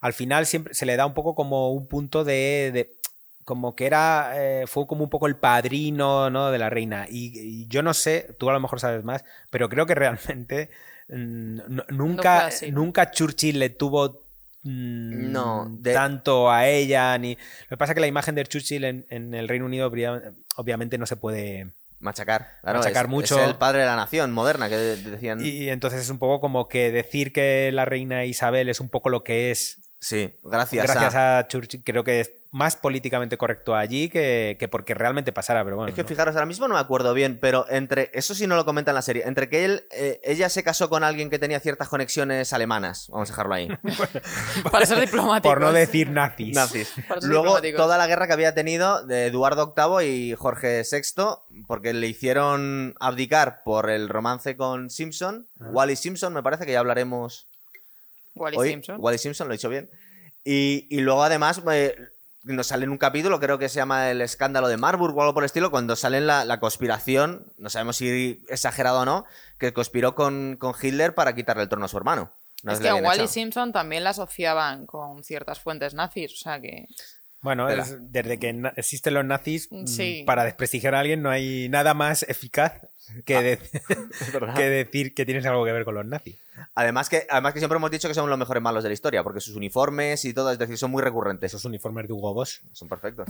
al 0.01 0.15
final 0.15 0.47
siempre 0.47 0.73
se 0.73 0.87
le 0.87 0.97
da 0.97 1.05
un 1.05 1.13
poco 1.13 1.35
como 1.35 1.71
un 1.73 1.87
punto 1.87 2.25
de. 2.25 2.71
de- 2.73 2.97
como 3.49 3.75
que 3.75 3.87
era. 3.87 4.33
eh, 4.35 4.67
fue 4.67 4.87
como 4.87 5.05
un 5.05 5.11
poco 5.11 5.27
el 5.27 5.37
padrino 5.37 6.29
¿no? 6.29 6.51
de 6.51 6.59
la 6.59 6.69
reina. 6.69 7.07
Y, 7.09 7.33
y 7.39 7.67
yo 7.69 7.83
no 7.83 7.95
sé, 7.95 8.37
tú 8.39 8.51
a 8.51 8.53
lo 8.53 8.61
mejor 8.61 8.79
sabes 8.79 9.03
más, 9.05 9.25
pero 9.51 9.71
creo 9.71 9.87
que 9.87 9.95
realmente 9.95 10.69
mm, 11.09 11.61
nunca, 11.89 12.51
nunca 12.71 13.11
Churchill 13.11 13.59
le 13.59 13.71
tuvo. 13.71 14.21
mm, 14.65 15.33
No, 15.33 15.67
de- 15.71 15.95
tanto 15.95 16.51
a 16.51 16.67
ella 16.69 17.17
ni 17.17 17.35
lo 17.37 17.69
que 17.71 17.77
pasa 17.79 17.93
es 17.93 17.95
que 17.95 18.01
la 18.03 18.07
imagen 18.07 18.35
de 18.35 18.45
Churchill 18.45 18.85
en, 18.85 19.07
en 19.09 19.33
el 19.35 19.49
Reino 19.49 19.65
Unido 19.65 19.91
obvia- 19.91 20.35
obviamente 20.57 20.99
no 20.99 21.07
se 21.07 21.17
puede 21.17 21.73
Machacar. 22.01 22.59
Claro, 22.63 22.79
Machacar 22.79 23.07
es- 23.07 23.11
mucho. 23.11 23.41
Es 23.41 23.49
el 23.49 23.57
padre 23.57 23.81
de 23.81 23.87
la 23.87 23.97
nación 23.97 24.31
moderna, 24.33 24.69
que 24.69 24.77
de- 24.77 24.97
decían... 25.11 25.41
Y 25.45 25.69
entonces 25.71 26.01
es 26.03 26.11
un 26.11 26.19
poco 26.21 26.39
como 26.41 26.69
que 26.69 26.93
decir 26.93 27.33
que 27.33 27.71
la 27.73 27.85
reina 27.87 28.25
Isabel 28.25 28.69
es 28.69 28.79
un 28.79 28.89
poco 28.89 29.09
lo 29.09 29.25
que 29.25 29.51
es 29.51 29.81
Sí, 30.01 30.39
gracias, 30.45 30.85
gracias 30.87 31.15
a... 31.15 31.39
a 31.39 31.49
Churchill, 31.49 31.83
creo 31.85 32.05
que 32.05 32.21
es 32.21 32.33
más 32.51 32.77
políticamente 32.77 33.37
correcto 33.37 33.75
allí 33.75 34.09
que, 34.09 34.57
que 34.59 34.69
porque 34.69 34.95
realmente 34.95 35.33
pasara, 35.33 35.63
pero 35.65 35.77
bueno. 35.77 35.91
Es 35.91 35.95
que 35.95 36.03
¿no? 36.03 36.09
fijaros, 36.09 36.35
ahora 36.35 36.47
mismo 36.47 36.67
no 36.67 36.75
me 36.75 36.81
acuerdo 36.81 37.13
bien, 37.13 37.39
pero 37.41 37.67
entre. 37.69 38.11
Eso 38.15 38.35
sí 38.35 38.47
no 38.47 38.57
lo 38.57 38.65
comenta 38.65 38.91
en 38.91 38.95
la 38.95 39.03
serie. 39.03 39.25
Entre 39.27 39.49
que 39.51 39.65
él, 39.65 39.87
eh, 39.91 40.21
ella 40.25 40.49
se 40.49 40.63
casó 40.63 40.89
con 40.89 41.05
alguien 41.05 41.29
que 41.31 41.39
tenía 41.39 41.61
ciertas 41.61 41.89
conexiones 41.89 42.53
alemanas. 42.53 43.09
Vamos 43.11 43.29
a 43.29 43.33
dejarlo 43.33 43.55
ahí. 43.55 43.69
Para 44.73 44.87
ser 44.87 45.01
diplomático. 45.01 45.53
Por 45.53 45.61
no 45.61 45.73
decir 45.73 46.11
nazis. 46.11 46.55
nazis. 46.55 46.93
Luego, 47.23 47.61
toda 47.77 47.99
la 47.99 48.07
guerra 48.07 48.27
que 48.27 48.33
había 48.33 48.55
tenido 48.55 49.05
de 49.05 49.27
Eduardo 49.27 49.75
VIII 49.77 50.09
y 50.09 50.35
Jorge 50.35 50.83
VI, 50.91 51.65
porque 51.67 51.93
le 51.93 52.07
hicieron 52.07 52.95
abdicar 53.01 53.63
por 53.63 53.91
el 53.91 54.09
romance 54.09 54.57
con 54.57 54.91
Simpson, 54.91 55.49
Ah. 55.61 55.69
Wally 55.73 55.97
Simpson, 55.97 56.33
me 56.33 56.43
parece 56.43 56.65
que 56.65 56.73
ya 56.73 56.79
hablaremos 56.79 57.49
Wally 58.39 58.57
hoy. 58.57 58.71
Simpson. 58.71 58.97
Wally 59.01 59.19
Simpson, 59.19 59.49
lo 59.49 59.55
he 59.55 59.57
dicho 59.57 59.69
bien. 59.69 59.91
Y, 60.45 60.87
y 60.91 61.01
luego, 61.01 61.23
además, 61.23 61.61
eh, 61.73 61.97
nos 62.45 62.69
sale 62.69 62.85
en 62.85 62.91
un 62.91 62.99
capítulo, 62.99 63.41
creo 63.41 63.59
que 63.59 63.69
se 63.69 63.77
llama 63.77 64.11
El 64.11 64.21
escándalo 64.21 64.69
de 64.69 64.77
Marburg 64.77 65.17
o 65.17 65.21
algo 65.21 65.35
por 65.35 65.43
el 65.43 65.47
estilo, 65.47 65.71
cuando 65.71 65.97
sale 65.97 66.21
la, 66.21 66.45
la 66.45 66.61
conspiración, 66.61 67.53
no 67.59 67.69
sabemos 67.69 67.97
si 67.97 68.45
exagerado 68.49 69.01
o 69.01 69.05
no, 69.05 69.25
que 69.59 69.73
conspiró 69.73 70.15
con, 70.15 70.57
con 70.57 70.75
Hitler 70.81 71.15
para 71.15 71.35
quitarle 71.35 71.65
el 71.65 71.69
trono 71.69 71.85
a 71.85 71.89
su 71.89 71.97
hermano. 71.97 72.33
Una 72.65 72.73
es 72.73 72.81
que 72.81 72.89
a 72.89 72.95
Wally 72.95 73.07
echado. 73.07 73.29
Simpson 73.29 73.73
también 73.73 74.05
la 74.05 74.11
asociaban 74.11 74.87
con 74.87 75.23
ciertas 75.23 75.61
fuentes 75.61 75.95
nazis, 75.95 76.33
o 76.33 76.37
sea 76.37 76.61
que... 76.61 76.87
Bueno, 77.41 77.69
es- 77.69 77.97
desde 78.13 78.39
que 78.39 78.61
existen 78.77 79.15
los 79.15 79.25
nazis, 79.25 79.69
mm, 79.71 79.87
Sí. 79.87 80.25
para 80.27 80.45
desprestigiar 80.45 80.95
a 80.97 81.01
alguien 81.01 81.23
no 81.23 81.31
hay 81.31 81.69
nada 81.69 81.95
más 81.95 82.25
eficaz 82.29 82.73
que, 83.25 83.41
de- 83.43 83.59
que 84.61 84.69
decir 84.69 85.15
que 85.15 85.25
tienes 85.25 85.47
algo 85.47 85.65
que 85.65 85.71
ver 85.73 85.85
con 85.85 85.95
los 85.95 86.05
nazis. 86.05 86.37
Además 86.75 87.09
que, 87.09 87.27
además 87.31 87.53
que 87.53 87.61
siempre 87.61 87.77
hemos 87.77 87.91
dicho 87.93 88.09
que 88.09 88.15
son 88.15 88.29
los 88.29 88.39
mejores 88.39 88.61
malos 88.63 88.83
de 88.83 88.91
la 88.91 88.95
historia, 88.95 89.23
porque 89.23 89.41
sus 89.41 89.55
uniformes 89.55 90.25
y 90.25 90.35
todo, 90.35 90.51
es 90.51 90.59
decir, 90.59 90.77
son 90.77 90.91
muy 90.91 91.03
recurrentes. 91.03 91.53
Esos 91.53 91.65
uniformes 91.65 92.09
de 92.09 92.13
Hugo 92.13 92.35
Boss. 92.35 92.61
Son 92.73 92.89
perfectos. 92.89 93.29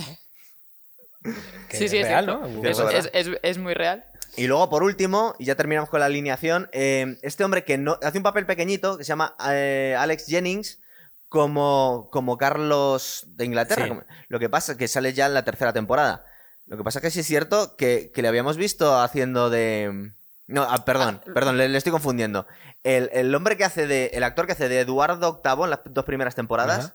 sí, 1.70 1.88
sí, 1.88 1.98
es 1.98 2.06
real, 2.08 2.24
cierto. 2.24 2.48
¿no? 2.48 2.62
Que 2.62 2.70
Es, 2.70 2.78
eso 2.78 2.88
es- 2.90 3.10
es- 3.12 3.38
es 3.42 3.58
muy 3.58 3.74
real. 3.74 4.04
Y 4.36 4.46
luego, 4.46 4.70
por 4.70 4.82
último, 4.82 5.34
y 5.38 5.46
ya 5.46 5.54
terminamos 5.56 5.90
con 5.90 6.00
la 6.00 6.06
alineación, 6.06 6.68
eh, 6.72 7.18
este 7.22 7.44
hombre 7.44 7.64
que 7.64 7.76
no, 7.76 7.98
hace 8.02 8.18
un 8.18 8.22
papel 8.24 8.46
pequeñito, 8.46 8.96
que 8.96 9.04
se 9.04 9.08
llama 9.08 9.34
eh, 9.50 9.96
Alex 9.98 10.26
Jennings, 10.26 10.80
como, 11.28 12.08
como 12.12 12.36
Carlos 12.38 13.24
de 13.28 13.44
Inglaterra. 13.44 13.82
Sí. 13.84 13.88
Como- 13.88 14.04
Lo 14.28 14.38
que 14.38 14.48
pasa 14.48 14.72
es 14.72 14.78
que 14.78 14.88
sale 14.88 15.12
ya 15.12 15.26
en 15.26 15.34
la 15.34 15.44
tercera 15.44 15.72
temporada. 15.72 16.24
Lo 16.66 16.76
que 16.76 16.84
pasa 16.84 16.98
es 16.98 17.02
que 17.02 17.10
sí 17.10 17.20
es 17.20 17.26
cierto 17.26 17.76
que, 17.76 18.10
que 18.14 18.22
le 18.22 18.28
habíamos 18.28 18.56
visto 18.56 18.98
haciendo 19.00 19.50
de... 19.50 20.12
No, 20.46 20.62
ah, 20.62 20.84
perdón, 20.84 21.20
perdón, 21.34 21.58
le, 21.58 21.68
le 21.68 21.76
estoy 21.78 21.92
confundiendo. 21.92 22.46
El, 22.82 23.10
el 23.12 23.34
hombre 23.34 23.56
que 23.56 23.64
hace 23.64 23.86
de... 23.86 24.06
El 24.14 24.22
actor 24.24 24.46
que 24.46 24.52
hace 24.52 24.68
de 24.68 24.80
Eduardo 24.80 25.42
VIII 25.44 25.64
en 25.64 25.70
las 25.70 25.80
dos 25.84 26.04
primeras 26.04 26.34
temporadas 26.34 26.94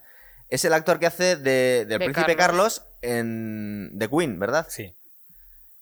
es 0.50 0.65
el 0.65 0.74
actor 0.74 1.00
que 1.00 1.06
hace 1.08 1.36
de, 1.36 1.86
del 1.86 2.00
De 2.00 2.06
príncipe 2.06 2.36
Carlos. 2.36 2.80
Carlos 2.82 2.98
en 3.02 3.96
The 4.00 4.10
Queen, 4.10 4.39
¿verdad? 4.39 4.67
Sí. 4.69 4.96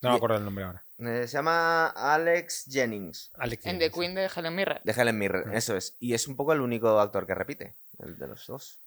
No 0.01 0.09
me 0.11 0.15
acuerdo 0.15 0.37
el 0.37 0.45
nombre 0.45 0.63
ahora. 0.65 0.83
Eh, 1.01 1.27
se 1.27 1.33
llama 1.33 1.87
Alex 1.87 2.65
Jennings. 2.69 3.31
Alex 3.37 3.65
En 3.65 3.73
Jennings. 3.73 3.91
The 3.93 3.99
Queen 3.99 4.15
de 4.15 4.29
Helen 4.35 4.55
Mirren. 4.55 4.79
De 4.83 4.91
Helen 4.91 5.17
Mirren, 5.17 5.53
eso 5.53 5.75
es. 5.75 5.95
Y 5.99 6.13
es 6.13 6.27
un 6.27 6.35
poco 6.35 6.53
el 6.53 6.61
único 6.61 6.99
actor 6.99 7.25
que 7.25 7.33
repite, 7.35 7.75
el 7.99 8.17
de 8.17 8.27
los 8.27 8.45
dos. 8.47 8.79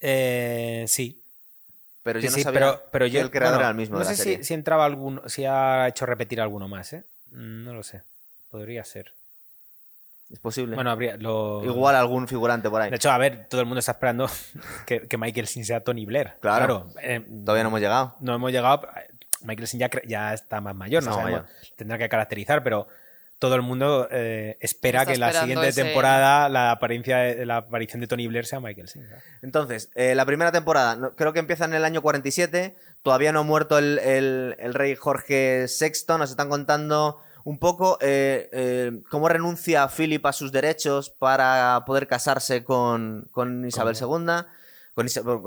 Eh, 0.00 0.84
sí. 0.88 1.22
Pero 2.02 2.20
Sí, 2.20 2.26
yo 2.26 2.30
no 2.30 2.36
sí, 2.36 2.42
sabía 2.42 2.60
pero, 2.60 2.82
pero 2.90 3.04
que 3.06 3.10
yo, 3.10 3.20
el 3.20 3.30
creador 3.30 3.56
bueno, 3.56 3.60
era 3.60 3.70
el 3.70 3.76
mismo 3.76 3.94
No 3.98 4.04
de 4.04 4.04
la 4.06 4.10
sé 4.16 4.22
serie. 4.22 4.38
si, 4.38 4.44
si 4.44 4.54
entraba 4.54 4.84
alguno, 4.86 5.28
si 5.28 5.44
ha 5.44 5.86
hecho 5.88 6.06
repetir 6.06 6.40
alguno 6.40 6.68
más, 6.68 6.92
¿eh? 6.94 7.04
No 7.32 7.74
lo 7.74 7.82
sé. 7.82 8.02
Podría 8.50 8.82
ser. 8.84 9.12
Es 10.30 10.38
posible. 10.38 10.74
Bueno, 10.74 10.90
habría 10.90 11.16
lo... 11.16 11.62
Igual 11.64 11.96
algún 11.96 12.28
figurante 12.28 12.70
por 12.70 12.80
ahí. 12.80 12.90
De 12.90 12.96
hecho, 12.96 13.10
a 13.10 13.18
ver, 13.18 13.46
todo 13.48 13.60
el 13.60 13.66
mundo 13.66 13.80
está 13.80 13.92
esperando 13.92 14.28
que, 14.86 15.06
que 15.08 15.18
Michael 15.18 15.46
Sin 15.48 15.64
sea 15.66 15.82
Tony 15.84 16.06
Blair. 16.06 16.34
Claro. 16.40 16.90
eh, 17.02 17.20
Todavía 17.44 17.62
no 17.64 17.68
hemos 17.70 17.80
llegado. 17.80 18.16
no 18.20 18.34
hemos 18.34 18.52
llegado. 18.52 18.88
Michael 19.42 19.66
Sin 19.68 19.80
ya, 20.06 20.34
está 20.34 20.60
más 20.60 20.74
mayor, 20.74 21.02
no 21.02 21.10
Está 21.10 21.22
sabemos. 21.22 21.42
mayor. 21.42 21.56
Tendrá 21.76 21.98
que 21.98 22.08
caracterizar, 22.08 22.62
pero 22.62 22.88
todo 23.38 23.54
el 23.54 23.62
mundo 23.62 24.08
eh, 24.10 24.56
espera 24.60 25.00
Está 25.02 25.12
que 25.12 25.14
en 25.14 25.20
la 25.20 25.32
siguiente 25.32 25.68
ese- 25.68 25.84
temporada 25.84 26.48
la, 26.48 26.72
apariencia, 26.72 27.22
la 27.46 27.58
aparición 27.58 28.00
de 28.00 28.08
Tony 28.08 28.26
Blair 28.26 28.46
sea 28.46 28.58
Michael 28.60 28.88
Sin. 28.88 29.08
¿sabes? 29.08 29.22
Entonces, 29.42 29.90
eh, 29.94 30.14
la 30.16 30.24
primera 30.26 30.50
temporada, 30.50 30.96
no- 30.96 31.14
creo 31.14 31.32
que 31.32 31.38
empieza 31.38 31.64
en 31.64 31.74
el 31.74 31.84
año 31.84 32.02
47. 32.02 32.74
Todavía 33.02 33.30
no 33.32 33.40
ha 33.40 33.44
muerto 33.44 33.78
el, 33.78 33.98
el- 34.00 34.56
el 34.58 34.74
rey 34.74 34.96
Jorge 34.96 35.66
VI. 35.68 36.18
Nos 36.18 36.30
están 36.30 36.48
contando 36.48 37.22
un 37.44 37.58
poco 37.60 37.96
eh, 38.00 38.50
eh, 38.52 39.00
cómo 39.08 39.28
renuncia 39.28 39.88
Philip 39.88 40.26
a 40.26 40.32
sus 40.32 40.50
derechos 40.50 41.08
para 41.10 41.84
poder 41.86 42.08
casarse 42.08 42.64
con, 42.64 43.28
con 43.30 43.64
Isabel 43.64 43.96
II. 43.98 44.44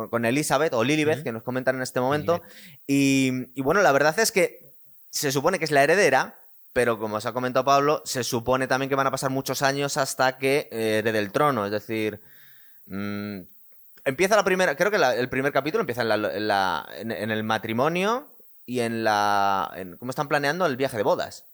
Con, 0.10 0.26
Elizabeth 0.26 0.74
o 0.74 0.84
Lilibet, 0.84 1.18
Ujú. 1.18 1.24
que 1.24 1.32
nos 1.32 1.44
comentan 1.44 1.76
en 1.76 1.82
este 1.82 2.00
momento. 2.00 2.42
Y, 2.88 3.32
y 3.56 3.62
bueno, 3.62 3.82
la 3.82 3.92
verdad 3.92 4.18
es 4.20 4.32
que 4.32 4.76
se 5.10 5.32
supone 5.32 5.60
que 5.60 5.66
es 5.66 5.72
la 5.72 5.84
heredera, 5.84 6.40
pero 6.74 6.98
como 7.00 7.18
os 7.18 7.26
ha 7.26 7.34
comentado 7.34 7.66
Pablo, 7.66 8.02
se 8.06 8.24
supone 8.24 8.68
también 8.68 8.90
que 8.90 8.96
van 8.96 9.08
a 9.08 9.12
pasar 9.12 9.30
muchos 9.30 9.62
años 9.62 9.98
hasta 9.98 10.38
que 10.38 10.70
eh, 10.72 11.00
herede 11.00 11.20
el 11.20 11.32
trono. 11.32 11.66
Es 11.66 11.72
decir, 11.72 12.22
mm, 12.86 13.40
empieza 14.06 14.36
la 14.36 14.44
primera, 14.44 14.76
creo 14.76 14.90
que 14.92 14.98
la- 14.98 15.16
el 15.16 15.28
primer 15.30 15.52
capítulo 15.52 15.82
empieza 15.82 16.02
en, 16.04 16.10
la- 16.10 16.16
en 16.34 16.48
la- 16.48 16.88
en- 16.96 17.12
en 17.12 17.30
el 17.32 17.44
matrimonio 17.44 18.36
y 18.66 18.80
en 18.80 19.04
la... 19.04 19.72
en 19.76 19.98
cómo 19.98 20.12
están 20.12 20.28
planeando 20.30 20.66
el 20.66 20.78
viaje 20.78 20.96
de 20.98 21.04
bodas. 21.04 21.46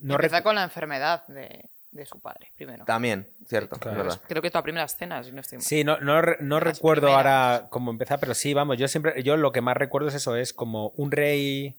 No 0.00 0.14
Empieza 0.14 0.42
con 0.42 0.54
la 0.56 0.64
enfermedad 0.64 1.26
de, 1.28 1.70
de 1.94 2.04
su 2.06 2.18
padre, 2.20 2.50
primero. 2.56 2.84
También, 2.84 3.26
cierto, 3.48 3.76
Claro. 3.78 3.98
es 4.00 4.04
verdad. 4.06 4.22
Creo 4.28 4.42
que 4.42 4.48
es 4.48 4.54
la 4.54 4.62
primera 4.62 4.84
escena, 4.84 5.22
si 5.24 5.32
no 5.32 5.40
estoy 5.40 5.58
mal. 5.58 5.64
Sí, 5.64 5.84
no, 5.84 5.98
no, 6.00 6.20
no 6.40 6.60
recuerdo 6.60 7.06
primeras. 7.06 7.26
ahora 7.26 7.68
cómo 7.70 7.90
empezar, 7.90 8.18
pero 8.20 8.34
sí, 8.34 8.52
vamos, 8.52 8.76
yo 8.78 8.86
siempre, 8.88 9.22
yo 9.22 9.36
lo 9.36 9.52
que 9.52 9.60
más 9.60 9.76
recuerdo 9.76 10.08
es 10.08 10.14
eso, 10.14 10.36
es 10.36 10.52
como 10.52 10.88
un 10.96 11.10
rey 11.10 11.76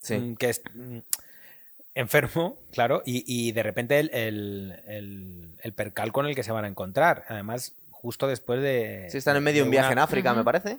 Sí. 0.00 0.16
mm, 0.16 0.36
que 0.36 0.48
es 0.48 0.62
mm, 0.74 0.98
enfermo, 1.94 2.56
claro, 2.72 3.02
y, 3.04 3.24
y 3.26 3.52
de 3.52 3.62
repente 3.62 3.98
el, 3.98 4.10
el- 4.14 4.82
el- 4.86 5.54
el 5.62 5.72
percal 5.72 6.12
con 6.12 6.26
el 6.26 6.34
que 6.34 6.42
se 6.42 6.52
van 6.52 6.64
a 6.64 6.68
encontrar. 6.68 7.24
Además, 7.28 7.74
justo 7.90 8.26
después 8.28 8.62
de. 8.62 9.08
Sí, 9.10 9.18
están 9.18 9.36
en 9.36 9.42
medio 9.42 9.62
de 9.62 9.64
un 9.64 9.70
viaje 9.70 9.92
en 9.92 9.98
África, 9.98 10.32
me 10.32 10.44
parece. 10.44 10.78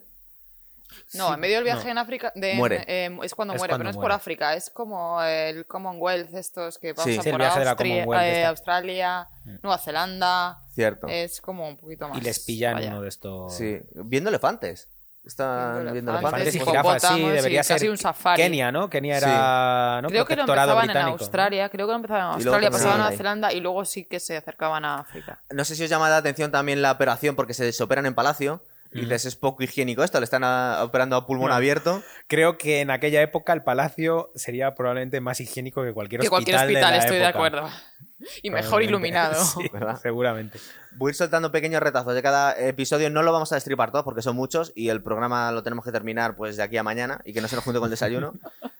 No, 1.13 1.27
Sí, 1.27 1.33
en 1.33 1.39
medio 1.39 1.55
del 1.55 1.63
viaje 1.63 1.85
no. 1.85 1.91
en 1.91 1.97
África 1.97 2.31
de- 2.35 2.53
Muere. 2.55 2.83
eh, 2.87 3.17
es 3.23 3.33
cuando 3.35 3.53
Es 3.53 3.59
muere, 3.59 3.71
cuando 3.71 3.77
pero 3.77 3.83
no 3.83 3.89
es 3.89 3.95
por. 3.97 4.11
África, 4.11 4.53
es 4.55 4.69
como 4.69 5.21
el 5.23 5.65
Commonwealth, 5.65 6.33
estos 6.33 6.77
que 6.77 6.93
vamos 6.93 7.05
Sí. 7.13 7.19
el 7.23 7.31
por 7.31 7.39
viaje 7.41 7.59
de 7.59 7.65
la 7.65 7.71
Austria- 7.71 7.93
Commonwealth, 8.05 8.33
eh. 8.35 8.45
Australia, 8.45 9.27
Nueva 9.63 9.77
Zelanda, 9.77 10.59
Cierto. 10.73 11.07
es 11.07 11.41
como 11.41 11.67
un 11.67 11.77
poquito 11.77 12.07
más. 12.07 12.17
Y 12.17 12.21
les 12.21 12.39
pillan 12.39 12.73
vaya. 12.75 12.89
uno 12.89 13.01
de 13.01 13.09
estos. 13.09 13.55
Sí, 13.55 13.79
viendo 13.93 14.29
elefantes. 14.29 14.89
Están 15.23 15.91
viendo 15.93 16.11
elefantes, 16.11 16.55
elefantes. 16.55 16.55
Elefantes 16.55 16.55
y 16.55 16.59
jirafas, 16.59 17.01
sí, 17.15 17.29
debería 17.29 17.61
sí, 17.63 17.67
ser 17.67 17.75
casi 17.75 17.87
un 17.89 17.97
safari. 17.99 18.41
Kenia, 18.41 18.71
¿no? 18.71 18.89
Kenia 18.89 19.17
era 19.17 20.01
¿no? 20.01 20.09
Creo 20.09 20.25
que 20.25 20.35
lo 20.35 20.41
empezaban 20.41 20.89
en. 20.89 20.97
Australia, 20.97 21.69
creo 21.69 21.85
que 21.85 21.91
lo 21.91 21.95
empezaban 21.97 22.23
en 22.25 22.33
Australia, 22.33 22.71
pasaban 22.71 22.93
a. 22.95 22.97
Nueva 23.03 23.17
Zelanda 23.17 23.53
y 23.53 23.59
luego 23.59 23.85
sí 23.85 24.05
que 24.05 24.19
se 24.19 24.35
acercaban 24.35 24.83
a 24.83 24.95
África. 24.99 25.43
No 25.51 25.63
sé 25.63 25.75
si 25.75 25.83
os 25.83 25.89
llama 25.91 26.09
la 26.09 26.17
atención 26.17 26.51
también 26.51 26.81
la 26.81 26.91
operación 26.91 27.35
porque 27.35 27.53
se 27.53 27.63
desoperan 27.63 28.07
en 28.07 28.15
palacio. 28.15 28.63
Y 28.93 29.01
dices, 29.01 29.25
es 29.25 29.35
poco 29.35 29.63
higiénico 29.63 30.03
esto, 30.03 30.19
le 30.19 30.25
están 30.25 30.43
a- 30.43 30.83
operando 30.83 31.15
a 31.15 31.25
pulmón 31.25 31.49
No. 31.49 31.55
abierto. 31.55 32.03
Creo 32.27 32.57
que 32.57 32.81
en 32.81 32.91
aquella 32.91 33.21
época 33.21 33.53
el 33.53 33.63
palacio 33.63 34.31
sería 34.35 34.75
probablemente 34.75 35.21
más 35.21 35.39
higiénico 35.39 35.83
que 35.83 35.93
cualquier 35.93 36.19
Que 36.21 36.27
hospital. 36.27 36.43
cualquier 36.43 36.55
hospital, 36.57 36.91
de 36.91 36.97
la 36.97 37.03
estoy 37.03 37.17
de 37.19 37.25
acuerdo. 37.25 37.69
Y 38.43 38.51
mejor 38.51 38.83
iluminado. 38.83 39.33
Seguramente. 40.01 40.59
Voy 40.97 41.09
a 41.09 41.11
ir 41.11 41.15
soltando 41.15 41.51
pequeños 41.51 41.81
retazos 41.81 42.13
de 42.13 42.21
cada 42.21 42.53
episodio. 42.59 43.09
No 43.09 43.23
lo 43.23 43.31
vamos 43.31 43.51
a 43.51 43.55
destripar 43.55 43.91
todo 43.91 44.03
porque 44.03 44.21
son 44.21 44.35
muchos 44.35 44.71
y 44.75 44.89
el 44.89 45.01
programa 45.01 45.51
lo 45.51 45.63
tenemos 45.63 45.83
que 45.85 45.91
terminar 45.91 46.35
pues 46.35 46.57
de 46.57 46.63
aquí 46.63 46.77
a 46.77 46.83
mañana 46.83 47.21
y 47.25 47.33
que 47.33 47.41
no 47.41 47.47
se 47.47 47.55
nos 47.55 47.63
junte 47.63 47.79
con 47.79 47.87
el 47.87 47.91
desayuno. 47.91 48.33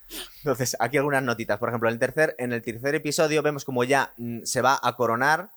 Entonces, 0.44 0.76
aquí 0.80 0.98
algunas 0.98 1.24
notitas. 1.24 1.58
Por 1.58 1.70
ejemplo, 1.70 1.90
en 1.90 1.94
el 1.94 2.00
tercer, 2.00 2.36
en 2.38 2.54
el 2.54 2.62
tercer 2.62 2.96
episodio 2.96 3.42
vemos 3.42 3.64
como 3.66 3.84
ya 3.84 4.14
mm, 4.18 4.42
se 4.44 4.62
va 4.62 4.78
a 4.82 4.96
coronar, 4.96 5.50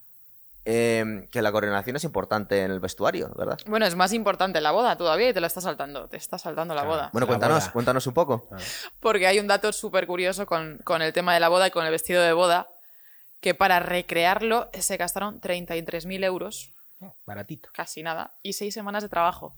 eh, 0.67 1.29
que 1.31 1.43
la 1.43 1.53
coronación 1.53 1.97
es 1.97 2.05
importante 2.05 2.63
en 2.63 2.71
el 2.71 2.81
vestuario, 2.81 3.31
¿verdad? 3.37 3.59
Bueno, 3.67 3.85
es 3.87 3.95
más 3.97 4.13
importante 4.13 4.61
la 4.61 4.71
boda 4.71 4.97
todavía 4.97 5.29
y 5.29 5.35
te 5.35 5.41
la 5.41 5.47
está 5.47 5.61
saltando. 5.61 6.09
Te 6.09 6.17
está 6.17 6.39
saltando 6.39 6.75
la 6.75 6.83
Claro. 6.83 6.97
boda. 6.97 7.11
Bueno, 7.13 7.27
La 7.27 7.29
cuéntanos, 7.29 7.59
boda. 7.65 7.73
cuéntanos 7.73 8.07
un 8.07 8.15
poco. 8.15 8.49
Porque 9.01 9.27
hay 9.27 9.39
un 9.39 9.47
dato 9.47 9.73
súper 9.73 10.07
curioso 10.07 10.47
con, 10.47 10.79
con 10.85 11.03
el 11.03 11.13
tema 11.13 11.35
de 11.35 11.41
la 11.41 11.49
boda 11.49 11.67
y 11.67 11.71
con 11.71 11.85
el 11.85 11.91
vestido 11.91 12.23
de 12.23 12.33
boda, 12.33 12.69
que 13.41 13.55
para 13.55 13.79
recrearlo 13.81 14.71
se 14.79 14.97
gastaron 14.97 15.41
33.000 15.41 16.25
euros, 16.25 16.71
Baratito. 17.27 17.69
casi 17.75 18.03
nada, 18.03 18.33
y 18.43 18.55
seis 18.55 18.73
semanas 18.73 19.03
de 19.03 19.11
trabajo. 19.11 19.55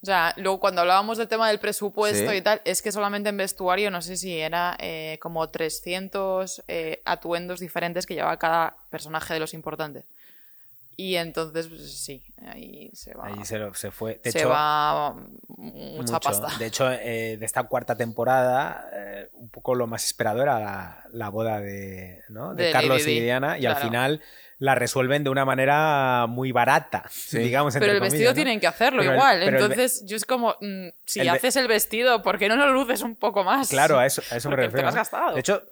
O 0.00 0.06
sea, 0.06 0.32
luego 0.36 0.60
cuando 0.60 0.80
hablábamos 0.82 1.18
del 1.18 1.26
tema 1.26 1.48
del 1.48 1.58
presupuesto 1.58 2.30
Sí. 2.30 2.36
y 2.36 2.40
tal, 2.40 2.60
es 2.64 2.82
que 2.82 2.92
solamente 2.92 3.30
en 3.30 3.36
vestuario, 3.36 3.90
no 3.90 4.00
sé 4.00 4.16
si 4.16 4.38
era 4.38 4.76
eh, 4.78 5.18
como 5.20 5.48
300 5.48 6.62
eh, 6.68 7.02
atuendos 7.04 7.58
diferentes 7.58 8.06
que 8.06 8.14
llevaba 8.14 8.36
cada 8.38 8.76
personaje 8.90 9.34
de 9.34 9.40
los 9.40 9.54
importantes. 9.54 10.04
Y 11.00 11.14
entonces, 11.14 11.68
pues, 11.68 11.96
sí, 11.96 12.24
ahí 12.44 12.90
se 12.92 13.14
va. 13.14 13.26
Ahí 13.26 13.44
se, 13.44 13.56
lo- 13.56 13.72
se 13.72 13.92
fue. 13.92 14.20
De 14.24 14.32
se 14.32 14.40
hecho, 14.40 14.48
va 14.48 15.14
mucha 15.46 16.12
mucho. 16.14 16.18
pasta. 16.18 16.48
De 16.58 16.66
hecho, 16.66 16.90
eh, 16.90 17.36
de 17.38 17.46
esta 17.46 17.62
cuarta 17.68 17.94
temporada, 17.96 18.90
eh, 18.92 19.28
un 19.34 19.48
poco 19.48 19.76
lo 19.76 19.86
más 19.86 20.04
esperado 20.04 20.42
era 20.42 20.58
la, 20.58 21.04
la 21.12 21.28
boda 21.28 21.60
de, 21.60 22.22
¿no? 22.30 22.52
de 22.52 22.64
De 22.64 22.72
Carlos 22.72 23.06
y 23.06 23.12
Di, 23.12 23.20
Diana, 23.20 23.58
y 23.60 23.66
al 23.66 23.76
final 23.76 24.20
la 24.58 24.74
resuelven 24.74 25.22
de 25.22 25.30
una 25.30 25.44
manera 25.44 26.26
muy 26.28 26.50
barata, 26.50 27.08
digamos. 27.30 27.76
Pero 27.78 27.92
el 27.92 28.00
vestido 28.00 28.34
tienen 28.34 28.58
que 28.58 28.66
hacerlo 28.66 29.00
Pero 29.02 29.12
igual. 29.14 29.40
el 29.40 29.48
Entonces, 29.54 30.02
yo 30.04 30.16
es 30.16 30.24
como, 30.24 30.56
mm, 30.60 30.88
si 31.06 31.20
el 31.20 31.28
haces 31.28 31.54
el 31.54 31.68
vestido, 31.68 32.22
¿por 32.22 32.38
qué 32.40 32.48
no 32.48 32.56
lo 32.56 32.72
luces 32.72 33.02
un 33.02 33.14
poco 33.14 33.44
más? 33.44 33.68
Claro, 33.68 34.00
a 34.00 34.06
eso, 34.06 34.20
a 34.32 34.36
eso 34.36 34.50
me 34.50 34.56
te 34.56 34.62
refiero. 34.62 34.82
lo 34.82 34.88
has 34.88 34.94
gastado. 34.96 35.34
De 35.34 35.38
hecho, 35.40 35.62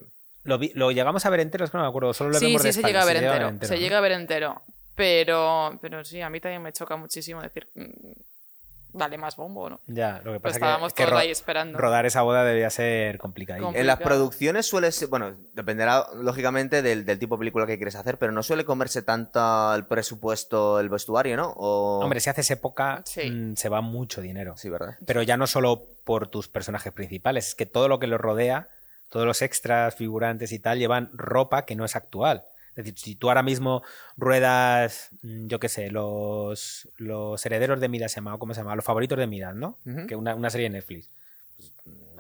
lo, 0.44 0.56
vi- 0.58 0.70
lo 0.76 0.92
llegamos 0.92 1.26
a 1.26 1.30
ver 1.30 1.40
entero, 1.40 1.64
es 1.64 1.72
que 1.72 1.78
no 1.78 1.82
me 1.82 1.88
acuerdo, 1.88 2.14
solo 2.14 2.30
lo 2.30 2.38
sí, 2.38 2.46
vemos 2.46 2.62
de 2.62 2.72
sí, 2.72 2.80
se 2.80 2.86
llega 2.86 3.02
a 3.02 3.04
ver 3.06 3.16
entero. 3.16 3.58
Se 3.66 3.76
llega 3.80 3.98
a 3.98 4.00
ver 4.00 4.12
entero. 4.12 4.62
Pero, 4.96 5.78
pero 5.80 6.04
sí, 6.04 6.20
a 6.22 6.30
mí 6.30 6.40
también 6.40 6.62
me 6.62 6.72
choca 6.72 6.96
muchísimo 6.96 7.42
decir, 7.42 7.68
mm, 7.74 8.98
dale 8.98 9.18
más 9.18 9.36
bombo, 9.36 9.68
¿no? 9.68 9.80
Ya, 9.86 10.22
lo 10.24 10.32
que 10.32 10.40
Pues 10.40 10.54
pasa 10.54 10.56
estábamos 10.56 10.88
es 10.88 10.94
que, 10.94 11.02
que 11.02 11.04
todos 11.04 11.12
ro- 11.12 11.18
ahí 11.18 11.30
esperando. 11.30 11.78
rodar 11.78 12.06
esa 12.06 12.22
boda 12.22 12.44
debía 12.44 12.70
ser 12.70 13.18
complicadillo. 13.18 13.66
Com- 13.66 13.76
En 13.76 13.86
las 13.86 13.96
Complicado. 13.96 14.18
producciones 14.20 14.64
suele 14.66 14.90
ser, 14.92 15.08
bueno, 15.08 15.36
dependerá 15.52 16.06
lógicamente 16.14 16.80
del, 16.80 17.04
del 17.04 17.18
tipo 17.18 17.34
de 17.36 17.40
película 17.40 17.66
que 17.66 17.76
quieres 17.76 17.94
hacer, 17.94 18.16
pero 18.18 18.32
no 18.32 18.42
suele 18.42 18.64
comerse 18.64 19.02
tanto 19.02 19.74
el 19.74 19.84
presupuesto, 19.84 20.80
el 20.80 20.88
vestuario, 20.88 21.36
¿no? 21.36 21.52
O... 21.58 22.00
Hombre, 22.02 22.20
si 22.20 22.30
haces 22.30 22.50
época, 22.50 23.02
Sí. 23.04 23.30
mm, 23.30 23.56
se 23.56 23.68
va 23.68 23.82
mucho 23.82 24.22
dinero. 24.22 24.56
Sí, 24.56 24.70
¿verdad? 24.70 24.96
Pero 25.06 25.20
ya 25.22 25.36
no 25.36 25.46
solo 25.46 25.84
por 26.04 26.28
tus 26.28 26.48
personajes 26.48 26.90
principales, 26.94 27.48
es 27.48 27.54
que 27.54 27.66
todo 27.66 27.88
lo 27.88 27.98
que 27.98 28.06
los 28.06 28.18
rodea, 28.20 28.70
todos 29.10 29.26
los 29.26 29.42
extras, 29.42 29.94
figurantes 29.94 30.52
y 30.52 30.58
tal, 30.58 30.78
llevan 30.78 31.10
ropa 31.12 31.66
que 31.66 31.76
no 31.76 31.84
es 31.84 31.96
actual. 31.96 32.44
Es 32.76 32.84
decir, 32.84 32.98
si 32.98 33.14
tú 33.16 33.28
ahora 33.28 33.42
mismo 33.42 33.82
ruedas, 34.16 35.08
mm, 35.22 35.46
yo 35.46 35.58
qué 35.58 35.68
sé, 35.68 35.90
los, 35.90 36.88
los 36.98 37.44
herederos 37.46 37.80
de 37.80 37.88
Midas 37.88 38.12
se 38.12 38.16
llama, 38.16 38.36
¿cómo 38.38 38.52
se 38.54 38.60
llama? 38.60 38.76
Los 38.76 38.84
favoritos 38.84 39.18
de 39.18 39.26
Midas, 39.26 39.54
¿no? 39.54 39.78
Que 40.06 40.14
una, 40.14 40.34
una 40.34 40.50
serie 40.50 40.66
de 40.66 40.70
Netflix. 40.70 41.10
Pues, 41.56 41.72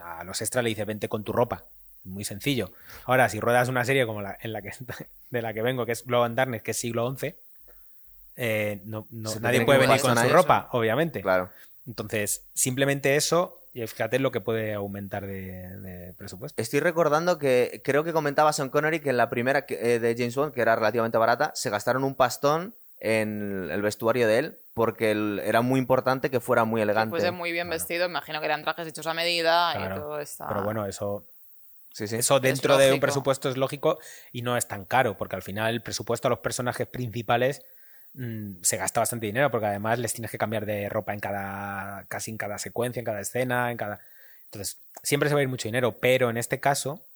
a 0.02 0.24
los 0.24 0.40
extras 0.40 0.64
le 0.64 0.70
dice, 0.70 0.84
vente 0.84 1.08
con 1.08 1.24
tu 1.24 1.32
ropa. 1.32 1.64
Muy 2.04 2.24
sencillo. 2.24 2.72
Ahora, 3.04 3.28
si 3.28 3.40
ruedas 3.40 3.68
una 3.68 3.84
serie 3.84 4.06
como 4.06 4.22
la, 4.22 4.38
en 4.40 4.52
la 4.52 4.62
que, 4.62 4.70
de 5.30 5.42
la 5.42 5.52
que 5.52 5.60
vengo, 5.62 5.84
que 5.84 5.92
es 5.92 6.04
Glow 6.06 6.26
Darkness, 6.28 6.62
que 6.62 6.70
es 6.70 6.76
siglo 6.78 7.14
XI, 7.16 7.34
eh, 8.36 8.80
no, 8.84 9.06
no- 9.10 9.34
nadie 9.40 9.64
puede 9.64 9.78
venir 9.80 10.00
con 10.00 10.16
su 10.16 10.24
eso. 10.26 10.32
ropa, 10.34 10.68
obviamente. 10.72 11.20
Claro. 11.22 11.50
Entonces, 11.86 12.44
simplemente 12.54 13.16
eso, 13.16 13.60
y 13.82 13.86
fíjate 13.86 14.18
lo 14.18 14.30
que 14.30 14.40
puede 14.40 14.72
aumentar 14.72 15.26
de, 15.26 15.68
de 15.80 16.14
presupuesto. 16.14 16.60
Estoy 16.62 16.80
recordando 16.80 17.38
que 17.38 17.82
creo 17.84 18.04
que 18.04 18.14
comentaba 18.14 18.52
Sean 18.54 18.70
Connery 18.70 19.00
que 19.00 19.10
en 19.10 19.18
la 19.18 19.28
primera 19.28 19.66
que- 19.66 19.94
eh, 19.94 19.98
de 19.98 20.14
James 20.16 20.34
Bond, 20.34 20.54
que 20.54 20.62
era 20.62 20.74
relativamente 20.76 21.18
barata, 21.18 21.52
se 21.54 21.68
gastaron 21.68 22.02
un 22.02 22.14
pastón 22.14 22.74
en 23.00 23.68
el 23.70 23.82
vestuario 23.82 24.26
de 24.26 24.38
él 24.38 24.58
porque 24.72 25.10
el- 25.10 25.42
era 25.44 25.60
muy 25.60 25.78
importante 25.78 26.30
que 26.30 26.40
fuera 26.40 26.64
muy 26.64 26.80
elegante. 26.80 27.10
fuese 27.10 27.30
muy 27.32 27.52
bien 27.52 27.68
vestido, 27.68 28.06
imagino 28.06 28.40
que 28.40 28.46
eran 28.46 28.62
trajes 28.62 28.88
hechos 28.88 29.06
a 29.06 29.12
medida 29.12 29.74
y 29.78 29.94
todo 29.94 30.20
está... 30.20 30.48
Pero 30.48 30.62
bueno, 30.62 30.86
eso, 30.86 31.24
Sí, 31.92 32.08
sí. 32.08 32.16
eso 32.16 32.40
dentro 32.40 32.78
de 32.78 32.92
un 32.92 33.00
presupuesto 33.00 33.50
es 33.50 33.58
lógico 33.58 33.98
y 34.32 34.40
no 34.42 34.56
es 34.56 34.66
tan 34.68 34.86
caro, 34.86 35.18
porque 35.18 35.36
al 35.36 35.42
final 35.42 35.74
el 35.74 35.82
presupuesto 35.82 36.28
a 36.28 36.30
los 36.30 36.38
personajes 36.40 36.86
principales 36.86 37.62
mm, 38.16 38.62
se 38.62 38.76
gasta 38.76 39.00
bastante 39.00 39.26
dinero, 39.26 39.50
porque 39.50 39.66
además 39.66 39.98
les 39.98 40.12
tienes 40.12 40.30
que 40.30 40.38
cambiar 40.38 40.66
de 40.66 40.88
ropa 40.88 41.14
en 41.14 41.20
cada, 41.20 42.04
casi 42.08 42.30
en 42.30 42.38
cada 42.38 42.58
secuencia, 42.58 43.00
en 43.00 43.06
cada 43.06 43.20
escena, 43.20 43.70
en 43.70 43.76
cada. 43.76 44.00
Entonces, 44.46 44.78
siempre 45.02 45.28
se 45.28 45.34
va 45.34 45.40
a 45.40 45.42
ir 45.42 45.48
mucho 45.48 45.68
dinero, 45.68 45.98
pero 46.00 46.30
en 46.30 46.36
este 46.36 46.60
caso, 46.60 47.06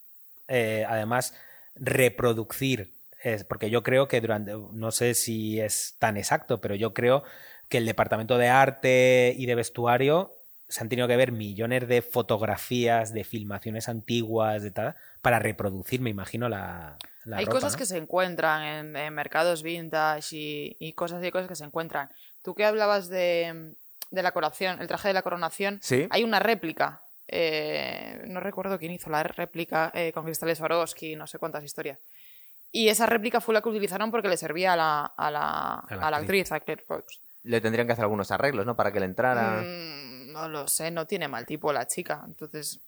eh, 0.47 0.85
además, 0.87 1.33
reproducir, 1.75 2.93
es, 3.23 3.43
porque 3.43 3.69
yo 3.69 3.83
creo 3.83 4.07
que 4.07 4.21
durante, 4.21 4.53
no 4.53 4.91
sé 4.91 5.13
si 5.13 5.59
es 5.59 5.95
tan 5.99 6.17
exacto, 6.17 6.61
pero 6.61 6.75
yo 6.75 6.93
creo 6.93 7.23
que 7.69 7.77
el 7.77 7.85
departamento 7.85 8.37
de 8.37 8.49
arte 8.49 9.33
y 9.37 9.45
de 9.45 9.55
vestuario 9.55 10.35
se 10.71 10.81
han 10.81 10.89
tenido 10.89 11.07
que 11.07 11.17
ver 11.17 11.31
millones 11.31 11.87
de 11.87 12.01
fotografías, 12.01 13.13
de 13.13 13.23
filmaciones 13.25 13.89
antiguas, 13.89 14.63
de 14.63 14.71
tal, 14.71 14.95
para 15.21 15.39
reproducir, 15.39 16.01
me 16.01 16.09
imagino, 16.09 16.49
la. 16.49 16.97
La 17.25 17.37
Hay 17.37 17.45
ropa, 17.45 17.57
cosas 17.57 17.73
¿no? 17.73 17.77
que 17.79 17.85
se 17.85 17.97
encuentran 17.97 18.63
en, 18.63 18.95
en 18.95 19.13
mercados 19.13 19.63
vintage 19.63 20.35
y, 20.35 20.77
y 20.79 20.93
cosas 20.93 21.23
y 21.23 21.31
cosas 21.31 21.47
que 21.47 21.55
se 21.55 21.63
encuentran. 21.65 22.09
Tú 22.43 22.55
que 22.55 22.65
hablabas 22.65 23.09
de, 23.09 23.75
de 24.09 24.23
la 24.23 24.31
coronación, 24.31 24.81
el 24.81 24.87
traje 24.87 25.07
de 25.09 25.13
la 25.13 25.21
coronación, 25.21 25.79
Sí. 25.81 26.07
hay 26.09 26.23
una 26.23 26.39
réplica. 26.39 27.01
eh, 27.27 28.23
no 28.27 28.39
recuerdo 28.39 28.77
quién 28.77 28.91
hizo 28.91 29.09
la 29.09 29.23
réplica 29.23 29.91
eh, 29.93 30.11
con 30.11 30.25
cristales 30.25 30.57
Swarovski, 30.57 31.15
no 31.15 31.27
sé 31.27 31.37
cuántas 31.39 31.63
historias. 31.63 31.99
Y 32.73 32.87
esa 32.89 33.05
réplica 33.05 33.39
fue 33.41 33.53
la 33.53 33.61
que 33.61 33.69
utilizaron 33.69 34.11
porque 34.11 34.27
le 34.29 34.37
servía 34.37 34.73
a 34.73 34.75
la, 34.75 35.01
a 35.05 35.31
la, 35.31 35.73
A 35.75 35.95
la 35.95 36.07
a 36.07 36.11
la 36.11 36.17
actriz. 36.17 36.49
actriz, 36.49 36.51
a 36.53 36.59
Claire 36.61 36.83
Fox. 36.87 37.19
Le 37.43 37.59
tendrían 37.61 37.87
que 37.87 37.93
hacer 37.93 38.03
algunos 38.03 38.31
arreglos, 38.31 38.65
¿no? 38.65 38.75
Para 38.75 38.91
que 38.91 38.99
le 38.99 39.05
entrara. 39.07 39.61
Mm, 39.61 40.31
no 40.31 40.47
lo 40.47 40.67
sé, 40.67 40.91
no 40.91 41.05
tiene 41.07 41.27
mal 41.27 41.45
tipo 41.45 41.71
la 41.73 41.85
chica. 41.87 42.21
Entonces, 42.25 42.79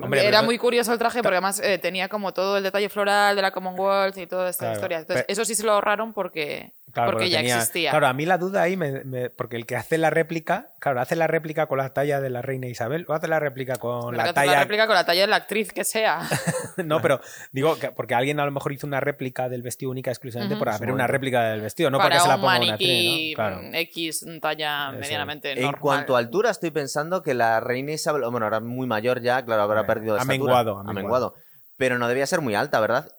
Hombre, 0.00 0.26
era 0.26 0.42
muy 0.42 0.56
curioso 0.56 0.92
el 0.92 0.98
traje 0.98 1.20
porque 1.22 1.34
además 1.36 1.60
eh, 1.60 1.78
tenía 1.78 2.08
como 2.08 2.32
todo 2.32 2.56
el 2.56 2.62
detalle 2.62 2.88
floral 2.88 3.36
de 3.36 3.42
la 3.42 3.50
Commonwealth 3.50 4.16
y 4.18 4.26
toda 4.26 4.48
esta 4.48 4.60
Claro, 4.66 4.74
historia. 4.74 4.98
Entonces, 4.98 5.24
eso 5.28 5.44
sí 5.44 5.54
se 5.54 5.64
lo 5.64 5.72
ahorraron 5.72 6.12
porque, 6.12 6.72
Claro, 6.94 7.10
porque 7.12 7.28
ya 7.28 7.38
tenía- 7.38 7.56
existía. 7.56 7.90
Claro, 7.90 8.06
a 8.06 8.12
mí 8.12 8.24
la 8.24 8.38
duda 8.38 8.62
ahí, 8.62 8.76
me- 8.76 9.04
me- 9.04 9.28
porque 9.30 9.56
el 9.56 9.66
que 9.66 9.76
hace 9.76 9.98
la 9.98 10.10
réplica, 10.10 10.72
claro, 10.80 11.00
hace 11.00 11.16
la 11.16 11.26
réplica 11.26 11.66
con 11.66 11.78
la 11.78 11.92
talla 11.92 12.20
de 12.20 12.30
la 12.30 12.40
reina 12.40 12.66
Isabel 12.68 13.04
o 13.08 13.12
hace 13.14 13.26
la 13.28 13.40
réplica 13.40 13.76
con 13.76 14.12
Pero 14.12 14.24
la 14.24 14.32
talla... 14.32 14.60
réplica 14.60 14.86
con 14.86 14.94
la 14.94 15.04
talla 15.04 15.22
de 15.22 15.26
la 15.26 15.36
actriz 15.36 15.72
que 15.72 15.84
sea. 15.84 16.20
no, 16.84 17.02
pero 17.02 17.20
digo, 17.52 17.76
que 17.78 17.90
porque 17.90 18.14
alguien 18.14 18.38
a 18.40 18.44
lo 18.44 18.52
mejor 18.52 18.72
hizo 18.72 18.86
una 18.86 19.00
réplica 19.00 19.48
del 19.48 19.62
vestido 19.62 19.90
única 19.90 20.10
exclusivamente 20.10 20.54
Ujú. 20.54 20.60
por 20.60 20.68
hacer 20.68 20.90
una 20.92 21.06
réplica 21.06 21.42
del 21.50 21.60
vestido, 21.60 21.90
no 21.90 21.98
para 21.98 22.10
porque 22.10 22.22
se 22.22 22.28
la 22.28 22.36
ponga 22.36 22.58
una 22.60 22.72
actriz, 22.74 23.30
¿no? 23.30 23.34
Claro. 23.36 23.60
X 23.72 24.26
talla 24.40 24.90
Eso. 24.90 24.98
medianamente 25.00 25.52
En 25.52 25.62
normal. 25.62 25.80
cuanto 25.80 26.16
a 26.16 26.18
altura, 26.20 26.50
estoy 26.50 26.70
pensando 26.70 27.22
que 27.22 27.34
la 27.34 27.58
reina 27.60 27.92
Isabel, 27.92 28.22
bueno, 28.30 28.46
ahora 28.46 28.60
muy 28.60 28.86
mayor 28.86 29.20
ya, 29.20 29.44
claro, 29.44 29.62
habrá 29.62 29.80
Eh, 29.80 29.84
perdido 29.84 30.14
ha 30.14 30.18
estatura. 30.18 30.38
menguado, 30.38 30.78
ha 30.86 30.92
menguado. 30.92 31.34
Pero 31.76 31.98
no 31.98 32.06
debía 32.06 32.26
ser 32.26 32.40
muy 32.40 32.54
alta, 32.54 32.78
¿verdad? 32.78 33.10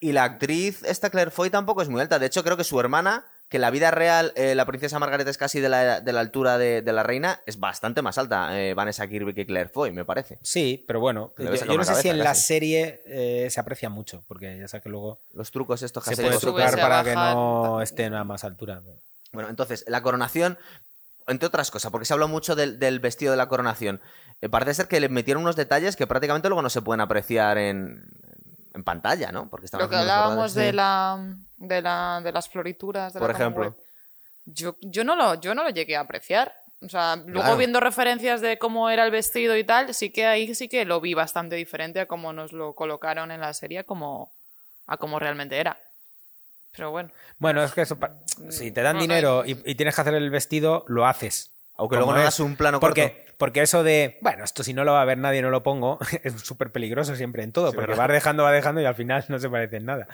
Y 0.00 0.12
la 0.12 0.24
actriz, 0.24 0.82
esta 0.84 1.10
Claire 1.10 1.30
Foy, 1.30 1.50
tampoco 1.50 1.82
es 1.82 1.88
muy 1.88 2.00
alta. 2.00 2.18
De 2.18 2.26
hecho, 2.26 2.44
creo 2.44 2.56
que 2.56 2.64
su 2.64 2.78
hermana, 2.78 3.24
que 3.48 3.56
en 3.56 3.62
la 3.62 3.70
vida 3.70 3.90
real, 3.90 4.32
eh, 4.36 4.54
la 4.54 4.66
princesa 4.66 4.98
Margaret 4.98 5.26
es 5.26 5.38
casi 5.38 5.60
de 5.60 5.68
la, 5.68 6.00
de 6.00 6.12
la 6.12 6.20
altura 6.20 6.58
de, 6.58 6.82
de 6.82 6.92
la 6.92 7.02
reina, 7.02 7.40
es 7.46 7.58
bastante 7.58 8.02
más 8.02 8.18
alta, 8.18 8.60
eh, 8.60 8.74
Vanessa 8.74 9.06
Kirby, 9.08 9.32
que 9.32 9.46
Claire 9.46 9.70
Foy, 9.70 9.92
me 9.92 10.04
parece. 10.04 10.38
Sí, 10.42 10.84
pero 10.86 11.00
bueno, 11.00 11.32
yo, 11.38 11.78
no 11.78 11.84
sé 11.84 11.94
si 11.94 12.08
en 12.08 12.18
la 12.18 12.34
serie 12.34 13.00
eh, 13.06 13.48
se 13.50 13.58
aprecia 13.58 13.88
mucho, 13.88 14.22
porque 14.28 14.58
ya 14.58 14.68
sabes 14.68 14.82
que 14.82 14.90
luego 14.90 15.20
Los 15.32 15.50
trucos 15.50 15.82
estos 15.82 16.04
se 16.04 16.16
puede 16.16 16.38
trucar 16.38 16.70
se 16.70 16.76
para 16.76 17.02
que 17.02 17.14
no 17.14 17.80
estén 17.80 18.14
a 18.14 18.24
más 18.24 18.44
altura. 18.44 18.82
Bueno, 19.32 19.48
entonces, 19.48 19.84
la 19.86 20.02
coronación, 20.02 20.58
entre 21.26 21.46
otras 21.46 21.70
cosas, 21.70 21.90
porque 21.90 22.04
se 22.04 22.12
habló 22.12 22.28
mucho 22.28 22.54
del, 22.54 22.78
del 22.78 23.00
vestido 23.00 23.30
de 23.30 23.38
la 23.38 23.48
coronación, 23.48 24.00
eh, 24.42 24.50
parece 24.50 24.74
ser 24.74 24.88
que 24.88 25.00
le 25.00 25.08
metieron 25.08 25.42
unos 25.42 25.56
detalles 25.56 25.96
que 25.96 26.06
prácticamente 26.06 26.48
luego 26.48 26.62
no 26.62 26.70
se 26.70 26.82
pueden 26.82 27.00
apreciar 27.00 27.56
en, 27.56 28.04
en 28.76 28.84
pantalla, 28.84 29.32
¿no? 29.32 29.48
Porque 29.48 29.64
estaban 29.66 29.86
Lo 29.86 29.90
que 29.90 29.96
hablábamos 29.96 30.54
de, 30.54 30.72
la, 30.72 31.18
de, 31.56 31.82
la, 31.82 32.20
de 32.22 32.30
las 32.30 32.48
florituras. 32.48 33.12
De 33.14 33.18
Por 33.18 33.30
la 33.30 33.34
ejemplo. 33.34 33.76
Yo, 34.44 34.76
yo, 34.80 35.02
no 35.02 35.16
lo, 35.16 35.34
yo 35.40 35.54
no 35.54 35.64
lo 35.64 35.70
llegué 35.70 35.96
a 35.96 36.00
apreciar. 36.00 36.54
O 36.82 36.88
sea, 36.88 37.16
luego 37.16 37.40
Claro. 37.40 37.56
viendo 37.56 37.80
referencias 37.80 38.42
de 38.42 38.58
cómo 38.58 38.90
era 38.90 39.04
el 39.04 39.10
vestido 39.10 39.56
y 39.56 39.64
tal, 39.64 39.94
sí 39.94 40.10
que 40.10 40.26
ahí 40.26 40.54
sí 40.54 40.68
que 40.68 40.84
lo 40.84 41.00
vi 41.00 41.14
bastante 41.14 41.56
diferente 41.56 42.00
a 42.00 42.06
cómo 42.06 42.32
nos 42.34 42.52
lo 42.52 42.74
colocaron 42.74 43.30
en 43.30 43.40
la 43.40 43.54
serie, 43.54 43.84
como, 43.84 44.30
a 44.86 44.98
cómo 44.98 45.18
realmente 45.18 45.56
era. 45.58 45.80
Pero 46.72 46.90
bueno. 46.90 47.10
Bueno, 47.38 47.64
es 47.64 47.72
que 47.72 47.80
eso, 47.80 47.98
si 48.50 48.70
te 48.70 48.82
dan 48.82 48.98
dinero 48.98 49.44
y, 49.46 49.52
y 49.64 49.74
tienes 49.74 49.94
que 49.94 50.00
hacer 50.02 50.14
el 50.14 50.28
vestido, 50.30 50.84
lo 50.86 51.06
haces. 51.06 51.50
Aunque 51.78 51.96
luego 51.96 52.12
no 52.12 52.18
es. 52.18 52.22
hagas 52.22 52.40
un 52.40 52.56
plano 52.56 52.78
porque, 52.78 53.25
porque 53.38 53.62
eso 53.62 53.82
de, 53.82 54.18
bueno, 54.22 54.44
esto 54.44 54.62
si 54.62 54.72
no 54.74 54.84
lo 54.84 54.92
va 54.92 55.02
a 55.02 55.04
ver 55.04 55.18
nadie, 55.18 55.42
no 55.42 55.50
lo 55.50 55.62
pongo, 55.62 55.98
es 56.22 56.32
súper 56.40 56.72
peligroso 56.72 57.16
siempre 57.16 57.42
en 57.42 57.52
todo, 57.52 57.70
Sí, 57.70 57.74
porque 57.74 57.90
¿verdad? 57.92 58.04
vas 58.08 58.12
dejando, 58.14 58.42
va 58.44 58.52
dejando 58.52 58.80
y 58.80 58.84
al 58.84 58.94
final 58.94 59.24
no 59.28 59.38
se 59.38 59.48
parece 59.50 59.76
en 59.76 59.84
nada. 59.86 60.08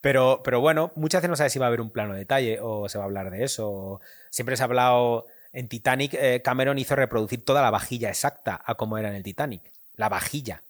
Pero, 0.00 0.42
pero 0.44 0.60
bueno, 0.60 0.92
muchas 0.94 1.20
veces 1.20 1.30
no 1.30 1.36
sabes 1.36 1.52
si 1.52 1.58
va 1.58 1.66
a 1.66 1.68
haber 1.68 1.80
un 1.80 1.90
plano 1.90 2.12
de 2.12 2.20
detalle 2.20 2.58
o 2.60 2.88
se 2.88 2.98
va 2.98 3.04
a 3.04 3.06
hablar 3.06 3.30
de 3.30 3.44
eso. 3.44 3.68
o- 3.70 4.00
Siempre 4.30 4.56
se 4.56 4.62
ha 4.62 4.66
hablado, 4.66 5.26
en 5.52 5.68
Titanic, 5.68 6.12
eh, 6.14 6.42
Cameron 6.44 6.78
hizo 6.78 6.94
reproducir 6.96 7.44
toda 7.44 7.62
la 7.62 7.70
vajilla 7.70 8.10
exacta 8.10 8.60
a 8.64 8.74
cómo 8.74 8.98
era 8.98 9.08
en 9.08 9.14
el 9.14 9.22
Titanic. 9.22 9.72
La 9.94 10.08
vajilla. 10.10 10.62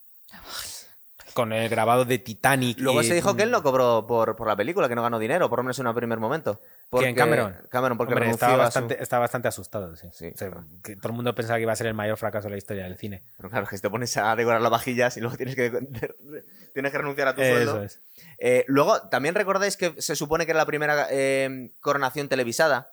Con 1.37 1.53
el 1.53 1.69
grabado 1.69 2.07
de 2.07 2.19
Titanic. 2.19 2.79
Luego 2.81 3.03
y- 3.03 3.05
se 3.07 3.15
dijo 3.15 3.37
que 3.37 3.43
él 3.43 3.51
no 3.51 3.63
cobró 3.63 4.07
por, 4.07 4.35
por 4.37 4.49
la 4.49 4.57
película, 4.57 4.89
que 4.89 4.95
no 4.95 5.03
ganó 5.03 5.19
dinero, 5.19 5.51
por 5.51 5.59
lo 5.59 5.65
menos 5.65 5.79
en 5.79 5.87
un 5.87 5.95
primer 5.95 6.19
momento. 6.19 6.61
Porque, 6.89 7.07
¿Quién, 7.09 7.15
Cameron? 7.15 7.55
Cameron, 7.69 7.99
porque 7.99 8.15
Hombre, 8.15 8.31
estaba 8.31 8.55
su- 8.55 8.59
bastante, 8.59 9.03
estaba 9.03 9.21
bastante 9.21 9.49
asustado, 9.49 9.95
sí. 9.97 10.09
Sí, 10.15 10.29
O 10.35 10.39
sea, 10.39 10.49
claro. 10.51 10.65
que 10.83 10.97
todo 10.97 11.09
el 11.09 11.15
mundo 11.15 11.35
pensaba 11.35 11.59
que 11.59 11.63
iba 11.63 11.73
a 11.73 11.77
ser 11.77 11.89
el 11.89 11.95
mayor 11.95 12.17
fracaso 12.17 12.47
de 12.47 12.53
la 12.53 12.57
historia 12.57 12.85
del 12.85 12.97
cine. 12.97 13.23
Pero 13.37 13.51
claro, 13.51 13.67
que 13.67 13.77
si 13.77 13.83
te 13.83 13.91
pones 13.91 14.17
a 14.17 14.35
decorar 14.35 14.63
las 14.63 14.71
vajillas 14.71 15.17
y 15.19 15.21
luego 15.21 15.37
tienes 15.37 15.55
que, 15.55 15.71
tienes 16.73 16.93
que 16.93 16.99
renunciar 16.99 17.29
a 17.29 17.35
tu 17.35 17.43
sueldo. 17.43 17.73
Eso 17.77 17.83
es. 17.83 18.01
Eh, 18.39 18.65
luego, 18.69 19.01
también 19.09 19.35
recordáis 19.35 19.77
que 19.77 19.95
se 20.01 20.17
supone 20.17 20.47
que 20.47 20.53
era 20.53 20.59
la 20.61 20.67
primera 20.67 21.07
eh, 21.11 21.71
coronación 21.81 22.29
televisada. 22.29 22.89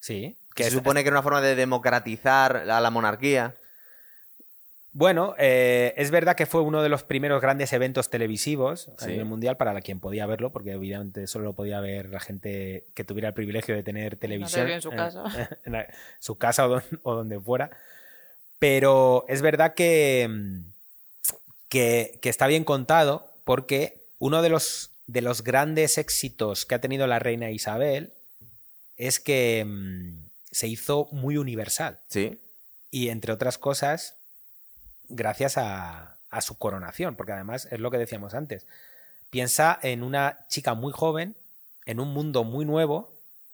Sí. 0.00 0.36
Que 0.54 0.62
se 0.64 0.68
es- 0.68 0.74
supone 0.74 1.02
que 1.02 1.08
era 1.08 1.16
una 1.16 1.22
forma 1.22 1.40
de 1.40 1.56
democratizar 1.56 2.56
a 2.70 2.80
la 2.80 2.90
monarquía. 2.90 3.54
Bueno, 4.98 5.36
eh, 5.38 5.94
es 5.96 6.10
verdad 6.10 6.34
que 6.34 6.44
fue 6.44 6.60
uno 6.60 6.82
de 6.82 6.88
los 6.88 7.04
primeros 7.04 7.40
grandes 7.40 7.72
eventos 7.72 8.10
televisivos 8.10 8.88
a 8.98 9.04
Sí. 9.04 9.12
nivel 9.12 9.26
mundial 9.26 9.56
para 9.56 9.72
la 9.72 9.80
quien 9.80 10.00
podía 10.00 10.26
verlo, 10.26 10.50
porque 10.50 10.72
evidentemente 10.72 11.28
solo 11.28 11.44
lo 11.44 11.52
podía 11.52 11.78
ver 11.78 12.08
la 12.10 12.18
gente 12.18 12.84
que 12.94 13.04
tuviera 13.04 13.28
el 13.28 13.34
privilegio 13.34 13.76
de 13.76 13.84
tener 13.84 14.16
televisión 14.16 14.62
tele 14.62 14.74
en 14.74 14.82
su 14.82 14.90
casa. 14.90 15.22
en 15.64 15.72
la- 15.72 15.86
su 16.18 16.36
casa 16.36 16.66
o, 16.66 16.68
don- 16.70 17.00
o 17.04 17.14
donde 17.14 17.38
fuera. 17.38 17.70
Pero 18.58 19.24
es 19.28 19.40
verdad 19.40 19.74
que, 19.74 20.26
mm, 20.28 20.64
que, 21.68 22.18
que 22.20 22.28
está 22.28 22.48
bien 22.48 22.64
contado 22.64 23.30
porque 23.44 24.02
uno 24.18 24.42
de 24.42 24.48
los, 24.48 24.90
de 25.06 25.22
los 25.22 25.44
grandes 25.44 25.96
éxitos 25.96 26.66
que 26.66 26.74
ha 26.74 26.80
tenido 26.80 27.06
la 27.06 27.20
reina 27.20 27.52
Isabel 27.52 28.14
es 28.96 29.20
que 29.20 29.64
mm, 29.64 30.26
se 30.50 30.66
hizo 30.66 31.06
muy 31.12 31.36
universal. 31.36 32.00
Sí. 32.08 32.40
Y 32.90 33.10
entre 33.10 33.32
otras 33.32 33.58
cosas, 33.58 34.16
gracias 35.08 35.58
a, 35.58 36.16
a 36.30 36.40
su 36.40 36.58
coronación, 36.58 37.16
porque 37.16 37.32
además 37.32 37.66
es 37.70 37.80
lo 37.80 37.90
que 37.90 37.98
decíamos 37.98 38.34
antes. 38.34 38.66
Piensa 39.30 39.78
en 39.82 40.02
una 40.02 40.46
chica 40.48 40.74
muy 40.74 40.92
joven, 40.92 41.36
en 41.86 42.00
un 42.00 42.08
mundo 42.12 42.44
muy 42.44 42.64
nuevo. 42.64 42.96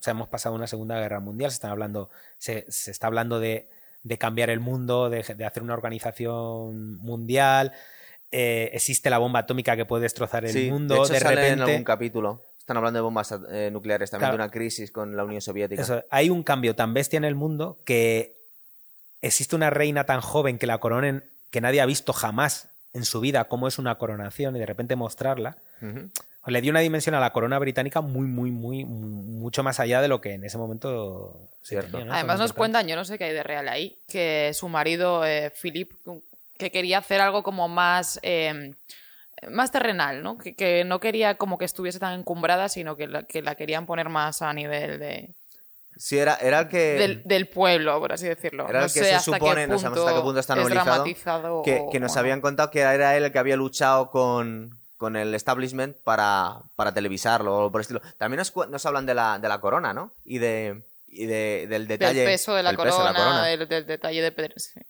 O 0.00 0.02
sea, 0.04 0.12
hemos 0.12 0.28
pasado 0.28 0.54
una 0.54 0.66
Segunda 0.66 0.98
Guerra 1.00 1.20
Mundial, 1.20 1.50
se, 1.50 1.54
están 1.56 1.70
hablando, 1.70 2.10
se, 2.38 2.66
se 2.70 2.90
está 2.90 3.06
hablando 3.06 3.40
de, 3.40 3.68
de 4.02 4.18
cambiar 4.18 4.50
el 4.50 4.60
mundo, 4.60 5.08
de, 5.10 5.22
de 5.22 5.44
hacer 5.46 5.62
una 5.62 5.74
organización 5.74 6.96
mundial. 6.98 7.72
eh, 8.30 8.70
existe 8.72 9.10
la 9.10 9.18
bomba 9.18 9.40
atómica 9.40 9.76
que 9.76 9.84
puede 9.86 10.02
destrozar 10.02 10.44
el 10.44 10.50
Sí, 10.52 10.70
mundo. 10.70 10.94
de 10.94 11.00
hecho 11.00 11.12
de 11.12 11.20
sale 11.20 11.40
en 11.40 11.40
repente, 11.58 11.70
algún 11.72 11.84
capítulo. 11.84 12.42
Están 12.58 12.76
hablando 12.78 12.98
de 12.98 13.02
bombas 13.02 13.32
eh, 13.50 13.70
nucleares, 13.72 14.10
también 14.10 14.30
Claro. 14.30 14.38
de 14.38 14.44
una 14.44 14.50
crisis 14.50 14.90
con 14.90 15.16
la 15.16 15.24
Unión 15.24 15.40
Soviética. 15.40 15.82
Eso, 15.82 16.02
hay 16.10 16.30
un 16.30 16.42
cambio 16.42 16.74
tan 16.74 16.92
bestia 16.94 17.16
en 17.18 17.24
el 17.24 17.34
mundo 17.34 17.78
que 17.84 18.36
existe 19.22 19.54
una 19.56 19.70
reina 19.70 20.04
tan 20.04 20.20
joven 20.20 20.58
que 20.58 20.66
la 20.66 20.78
coronen 20.78 21.24
que 21.54 21.60
nadie 21.60 21.80
ha 21.80 21.86
visto 21.86 22.12
jamás 22.12 22.68
en 22.94 23.04
su 23.04 23.20
vida 23.20 23.44
cómo 23.44 23.68
es 23.68 23.78
una 23.78 23.94
coronación 23.94 24.56
y 24.56 24.58
de 24.58 24.66
repente 24.66 24.96
mostrarla. 24.96 25.56
Le 26.46 26.60
dio 26.60 26.72
una 26.72 26.80
dimensión 26.80 27.14
a 27.14 27.20
la 27.20 27.32
corona 27.32 27.60
británica 27.60 28.00
muy, 28.00 28.26
muy, 28.26 28.50
muy, 28.50 28.84
mucho 28.84 29.62
más 29.62 29.78
allá 29.78 30.02
de 30.02 30.08
lo 30.08 30.20
que 30.20 30.32
en 30.32 30.42
ese 30.42 30.58
momento 30.58 31.48
se 31.62 31.76
Cierto. 31.76 31.92
tenía, 31.92 32.06
¿no? 32.06 32.14
Además 32.14 32.40
nos 32.40 32.52
cuentan, 32.52 32.88
yo 32.88 32.96
no 32.96 33.04
sé 33.04 33.18
qué 33.18 33.24
hay 33.26 33.32
de 33.32 33.44
real 33.44 33.68
ahí, 33.68 33.96
que 34.08 34.50
su 34.52 34.68
marido, 34.68 35.24
eh, 35.24 35.52
Philip, 35.62 35.92
que 36.58 36.72
quería 36.72 36.98
hacer 36.98 37.20
algo 37.20 37.44
como 37.44 37.68
más, 37.68 38.18
eh, 38.22 38.74
más 39.48 39.70
terrenal, 39.70 40.24
¿no? 40.24 40.36
Que, 40.36 40.56
que 40.56 40.82
no 40.82 40.98
quería 40.98 41.36
como 41.36 41.56
que 41.56 41.66
estuviese 41.66 42.00
tan 42.00 42.18
encumbrada, 42.18 42.68
sino 42.68 42.96
que 42.96 43.06
la, 43.06 43.22
que 43.22 43.42
la 43.42 43.54
querían 43.54 43.86
poner 43.86 44.08
más 44.08 44.42
a 44.42 44.52
nivel 44.52 44.98
de, 44.98 45.30
Sí, 45.96 46.18
era, 46.18 46.34
era 46.36 46.60
el 46.60 46.68
que. 46.68 46.78
del, 46.94 47.22
del 47.24 47.48
pueblo, 47.48 47.98
por 48.00 48.12
así 48.12 48.26
decirlo. 48.26 48.68
Era 48.68 48.80
no 48.80 48.86
el 48.86 48.92
que 48.92 48.98
sé 49.00 49.04
se 49.06 49.14
hasta 49.14 49.32
supone, 49.32 49.62
qué 49.62 49.66
no 49.68 49.78
sabemos 49.78 49.98
hasta 50.06 50.14
qué 50.18 50.22
punto 50.22 50.40
está 50.40 50.52
es 50.54 50.58
novelizado, 50.60 50.90
dramatizado 50.90 51.62
que, 51.62 51.80
o- 51.86 51.90
que 51.90 52.00
nos 52.00 52.16
habían 52.16 52.40
contado 52.40 52.70
que 52.70 52.80
era 52.80 53.16
él 53.16 53.24
el 53.24 53.32
que 53.32 53.38
había 53.38 53.56
luchado 53.56 54.10
con, 54.10 54.78
con 54.96 55.16
el 55.16 55.34
establishment 55.34 55.96
para, 56.04 56.62
para 56.76 56.92
televisarlo 56.94 57.66
o 57.66 57.70
por 57.72 57.80
el 57.80 57.82
estilo. 57.82 58.00
También 58.18 58.38
nos, 58.38 58.52
nos 58.68 58.86
hablan 58.86 59.06
de 59.06 59.14
la, 59.14 59.38
de 59.38 59.48
la 59.48 59.60
corona, 59.60 59.92
¿no? 59.94 60.12
Y 60.24 60.38
de. 60.38 60.84
Y 61.16 61.26
de, 61.26 61.66
del 61.68 61.86
detalle. 61.86 62.20
del 62.20 62.26
peso 62.28 62.54
de 62.56 62.64
la 62.64 62.70
del 62.70 62.76
peso 62.76 62.96
corona, 62.96 63.12
de 63.12 63.18
la 63.18 63.24
corona, 63.24 63.44
Del, 63.46 63.68
del 63.68 63.86
detalle 63.86 64.20
de 64.20 64.32
pedre- 64.32 64.54
sí. 64.58 64.80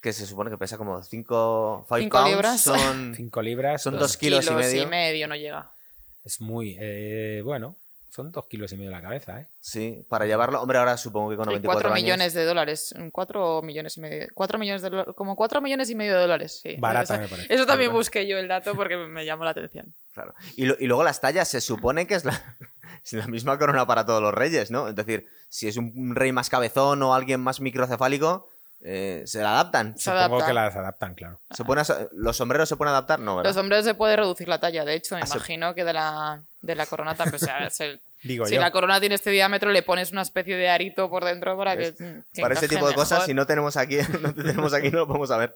Que 0.00 0.12
se 0.12 0.26
supone 0.26 0.50
que 0.50 0.58
pesa 0.58 0.76
como 0.76 1.00
5 1.02 1.86
Cinco 1.98 2.24
libras. 2.24 2.60
Son, 2.60 3.14
Cinco 3.16 3.42
libras. 3.42 3.80
son 3.82 3.92
pues, 3.94 4.00
dos 4.00 4.16
kilos, 4.16 4.44
y 4.46 4.86
medio. 4.86 5.28
no 5.28 5.36
llega. 5.36 5.70
Es 6.24 6.40
muy. 6.40 6.76
eh, 6.80 7.42
bueno, 7.44 7.76
son 8.10 8.32
dos 8.32 8.46
kilos 8.46 8.72
y 8.72 8.76
medio 8.76 8.90
la 8.90 9.02
cabeza, 9.02 9.40
¿eh? 9.40 9.48
Sí, 9.60 10.04
para 10.08 10.26
llevarlo. 10.26 10.60
Hombre, 10.62 10.78
ahora 10.78 10.96
supongo 10.96 11.30
que 11.30 11.36
con 11.36 11.44
Y 11.44 11.54
94 11.60 11.72
cuatro 11.74 11.94
años. 11.94 12.02
millones 12.04 12.34
de 12.34 12.44
dólares. 12.44 12.94
Cuatro 13.12 13.62
millones 13.62 13.96
y 13.96 14.00
medio. 14.00 14.26
Cuatro 14.34 14.58
millones 14.58 14.82
de 14.82 14.90
dola- 14.90 15.12
Como 15.14 15.36
cuatro 15.36 15.60
millones 15.60 15.90
y 15.90 15.94
medio 15.94 16.14
de 16.14 16.20
dólares, 16.22 16.60
sí. 16.62 16.76
Barata, 16.78 17.14
Eso- 17.14 17.22
me 17.22 17.28
parece. 17.28 17.54
Eso 17.54 17.66
también 17.66 17.92
busqué 17.92 18.26
yo 18.26 18.38
el 18.38 18.48
dato 18.48 18.74
porque 18.74 18.96
me 18.96 19.24
llamó 19.24 19.44
la 19.44 19.50
atención. 19.50 19.94
Claro. 20.12 20.34
Y, 20.56 20.64
lo- 20.66 20.76
y 20.80 20.86
luego 20.86 21.04
las 21.04 21.20
tallas 21.20 21.48
se 21.48 21.60
supone 21.60 22.06
que 22.06 22.14
es 22.14 22.24
la, 22.24 22.32
es 23.04 23.12
la 23.12 23.26
misma 23.26 23.58
corona 23.58 23.86
para 23.86 24.04
todos 24.06 24.22
los 24.22 24.34
reyes, 24.34 24.70
¿no? 24.70 24.88
Es 24.88 24.94
decir, 24.96 25.26
si 25.48 25.68
es 25.68 25.76
un 25.76 26.14
rey 26.16 26.32
más 26.32 26.48
cabezón 26.50 27.02
o 27.02 27.14
alguien 27.14 27.40
más 27.40 27.60
microcefálico, 27.60 28.48
eh, 28.80 29.22
se 29.26 29.40
la 29.42 29.52
adaptan. 29.52 29.96
Se 29.98 30.04
Supongo 30.04 30.18
adapta. 30.20 30.46
que 30.46 30.52
las 30.54 30.76
adaptan, 30.76 31.14
claro. 31.14 31.40
¿Se 31.50 31.64
pueden 31.64 31.80
as- 31.82 32.08
¿Los 32.12 32.36
sombreros 32.36 32.68
se 32.68 32.76
pueden 32.76 32.90
adaptar? 32.92 33.18
No, 33.20 33.36
¿verdad? 33.36 33.50
Los 33.50 33.56
sombreros 33.56 33.84
se 33.84 33.94
puede 33.94 34.16
reducir 34.16 34.48
la 34.48 34.60
talla. 34.60 34.84
De 34.84 34.94
hecho, 34.94 35.14
me 35.16 35.22
Ah, 35.22 35.26
se- 35.26 35.36
imagino 35.36 35.74
que 35.74 35.84
de 35.84 35.92
la, 35.92 36.42
de 36.62 36.74
la 36.74 36.86
corona 36.86 37.14
también. 37.14 37.36
O 37.36 37.38
sea, 37.38 37.68
se- 37.70 38.00
digo 38.22 38.46
Si 38.46 38.54
yo. 38.54 38.60
la 38.60 38.70
corona 38.70 38.98
tiene 39.00 39.14
este 39.14 39.30
diámetro, 39.30 39.70
le 39.70 39.82
pones 39.82 40.12
una 40.12 40.22
especie 40.22 40.56
de 40.56 40.68
arito 40.68 41.08
por 41.10 41.24
dentro 41.24 41.56
para 41.56 41.76
que. 41.76 41.94
que 41.94 42.42
Para 42.42 42.54
ese 42.54 42.66
encaje 42.66 42.68
tipo 42.68 42.88
de 42.88 42.94
cosas, 42.94 43.18
mejor. 43.18 43.26
si 43.26 43.34
no 43.34 43.46
tenemos 43.46 43.76
aquí, 43.76 43.98
no 44.22 44.34
te 44.34 44.42
tenemos 44.42 44.72
aquí, 44.74 44.90
no 44.90 44.98
lo 45.00 45.06
podemos 45.06 45.28
saber. 45.28 45.54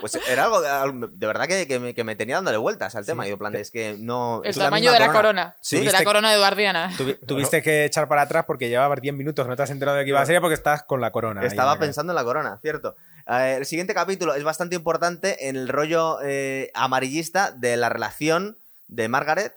Pues 0.00 0.18
era 0.28 0.44
algo 0.44 0.60
de, 0.60 1.08
de 1.12 1.26
verdad 1.26 1.46
que, 1.46 1.66
que 1.66 1.78
me, 1.78 1.94
que 1.94 2.04
me 2.04 2.16
tenía 2.16 2.36
dándole 2.36 2.56
vueltas 2.58 2.94
al 2.96 3.06
tema. 3.06 3.26
Y 3.26 3.30
yo, 3.30 3.38
plan, 3.38 3.54
es 3.54 3.70
que 3.70 3.96
no. 3.98 4.42
El 4.44 4.56
la 4.56 4.64
tamaño 4.64 4.90
misma 4.90 4.98
de 4.98 5.06
la 5.06 5.12
corona. 5.12 5.56
Sí. 5.60 5.80
De 5.84 5.92
la 5.92 6.04
corona 6.04 6.32
eduardiana. 6.34 6.90
Tuvi- 6.98 7.18
Tuviste 7.26 7.62
que 7.62 7.84
echar 7.84 8.08
para 8.08 8.22
atrás 8.22 8.44
porque 8.46 8.68
llevabas 8.68 9.00
10 9.00 9.14
minutos 9.14 9.46
no 9.46 9.56
te 9.56 9.62
has 9.62 9.70
enterado 9.70 9.96
de 9.98 10.04
que 10.04 10.10
iba 10.10 10.20
a 10.20 10.26
ser 10.26 10.40
porque 10.40 10.54
estás 10.54 10.82
con 10.82 11.00
la 11.00 11.10
corona. 11.12 11.42
Estaba 11.44 11.70
la 11.70 11.76
cabeza. 11.76 11.86
pensando 11.86 12.12
en 12.12 12.16
la 12.16 12.24
corona, 12.24 12.58
cierto. 12.60 12.96
Eh, 13.26 13.54
el 13.58 13.66
siguiente 13.66 13.94
capítulo 13.94 14.34
es 14.34 14.44
bastante 14.44 14.74
importante 14.76 15.48
en 15.48 15.56
el 15.56 15.68
rollo 15.68 16.18
eh, 16.22 16.70
amarillista 16.74 17.52
de 17.52 17.76
la 17.76 17.88
relación 17.88 18.58
de 18.88 19.08
Margaret, 19.08 19.54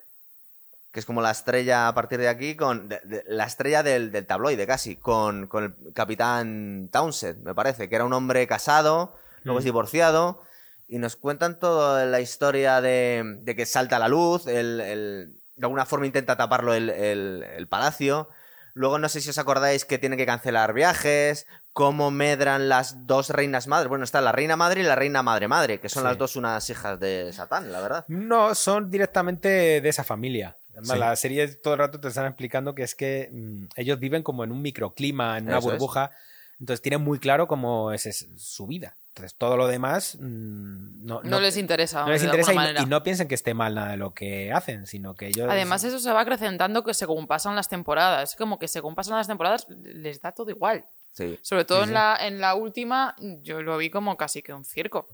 que 0.98 1.02
es 1.02 1.06
como 1.06 1.22
la 1.22 1.30
estrella 1.30 1.88
a 1.88 1.94
partir 1.94 2.18
de 2.18 2.28
aquí, 2.28 2.56
con 2.56 2.90
de- 2.90 3.00
de- 3.04 3.24
la 3.28 3.44
estrella 3.44 3.84
del, 3.84 4.12
del 4.12 4.26
tabloide 4.26 4.66
casi, 4.66 4.96
con, 4.96 5.46
con 5.46 5.64
el 5.66 5.94
capitán 5.94 6.90
Townsend, 6.92 7.44
me 7.46 7.54
parece, 7.54 7.88
que 7.88 7.94
era 7.96 8.04
un 8.04 8.14
hombre 8.14 8.48
casado, 8.48 9.14
luego 9.44 9.60
es 9.60 9.66
Mm. 9.66 9.68
divorciado, 9.68 10.42
y 10.88 10.98
nos 10.98 11.16
cuentan 11.16 11.60
toda 11.60 12.04
la 12.08 12.20
historia 12.20 12.82
de, 12.82 13.22
de 13.44 13.56
que 13.56 13.68
salta 13.68 13.98
a 13.98 14.00
la 14.00 14.08
luz, 14.08 14.48
el- 14.48 14.82
el- 14.82 15.36
de 15.56 15.66
alguna 15.68 15.86
forma 15.86 16.08
intenta 16.08 16.36
taparlo 16.36 16.74
el, 16.74 17.68
palacio. 17.70 18.28
Luego 18.74 18.98
no 18.98 19.08
sé 19.08 19.22
si 19.22 19.30
os 19.30 19.38
acordáis 19.38 19.86
que 19.86 20.00
tiene 20.00 20.18
que 20.18 20.26
cancelar 20.26 20.74
viajes, 20.74 21.46
cómo 21.74 22.10
medran 22.10 22.70
las 22.70 23.06
dos 23.06 23.30
reinas 23.30 23.68
madres. 23.68 23.88
Bueno, 23.90 24.04
está 24.04 24.20
la 24.22 24.32
reina 24.32 24.56
madre 24.56 24.82
y 24.82 24.84
la 24.84 24.96
reina 24.96 25.22
madre 25.22 25.48
madre, 25.48 25.80
que 25.80 25.90
son 25.90 26.02
Sí. 26.04 26.08
las 26.10 26.18
dos 26.18 26.36
unas 26.36 26.68
hijas 26.72 27.00
de 27.00 27.32
Satán, 27.34 27.72
la 27.72 27.82
verdad. 27.82 28.06
No, 28.08 28.56
son 28.56 28.90
directamente 28.90 29.80
de 29.82 29.90
esa 29.90 30.04
familia. 30.04 30.58
Además, 30.78 30.92
Sí. 30.94 31.00
La 31.00 31.16
serie 31.16 31.48
todo 31.48 31.74
el 31.74 31.80
rato 31.80 32.00
te 32.00 32.08
están 32.08 32.26
explicando 32.28 32.76
que 32.76 32.84
es 32.84 32.96
que 32.96 33.30
mm, 33.32 33.66
ellos 33.76 34.00
viven 34.00 34.24
como 34.24 34.44
en 34.44 34.52
un 34.52 34.62
microclima, 34.62 35.38
en 35.38 35.48
una 35.48 35.58
Eso 35.58 35.68
es. 35.70 35.74
burbuja. 35.74 36.12
Entonces 36.60 36.82
tienen 36.82 37.02
muy 37.02 37.20
claro 37.20 37.48
cómo 37.48 37.92
es, 37.92 38.06
es 38.06 38.28
su 38.38 38.68
vida. 38.68 38.96
Entonces 39.10 39.36
todo 39.36 39.58
lo 39.58 39.68
demás 39.68 40.16
mm, 40.20 41.06
no, 41.06 41.22
No, 41.24 41.40
les 41.40 41.58
interesa. 41.58 42.04
no 42.06 42.10
les 42.12 42.24
interesa 42.24 42.54
y, 42.54 42.86
no 42.86 43.02
piensen 43.04 43.28
que 43.28 43.34
esté 43.36 43.54
mal 43.56 43.74
nada 43.76 43.92
de 43.92 43.98
lo 43.98 44.14
que 44.14 44.52
hacen, 44.52 44.86
sino 44.86 45.16
que 45.16 45.28
ellos... 45.28 45.48
Además, 45.50 45.84
eso 45.84 46.00
se 46.00 46.12
va 46.12 46.22
acrecentando 46.22 46.84
que 46.84 46.94
según 46.94 47.26
pasan 47.28 47.56
las 47.56 47.68
temporadas. 47.70 48.32
Es 48.32 48.36
como 48.36 48.60
que 48.60 48.68
según 48.68 48.94
pasan 48.96 49.18
las 49.18 49.28
temporadas, 49.28 49.68
les 49.84 50.22
da 50.22 50.32
todo 50.32 50.50
igual. 50.52 50.86
Sí. 51.14 51.40
Sobre 51.42 51.66
todo 51.66 51.80
Sí, 51.80 51.84
en, 51.86 51.88
sí. 51.90 51.94
la, 51.96 52.18
en 52.22 52.40
la 52.42 52.54
última, 52.54 53.16
yo 53.42 53.64
lo 53.64 53.78
vi 53.78 53.90
como 53.90 54.16
casi 54.18 54.44
que 54.44 54.54
un 54.54 54.64
circo. 54.66 55.08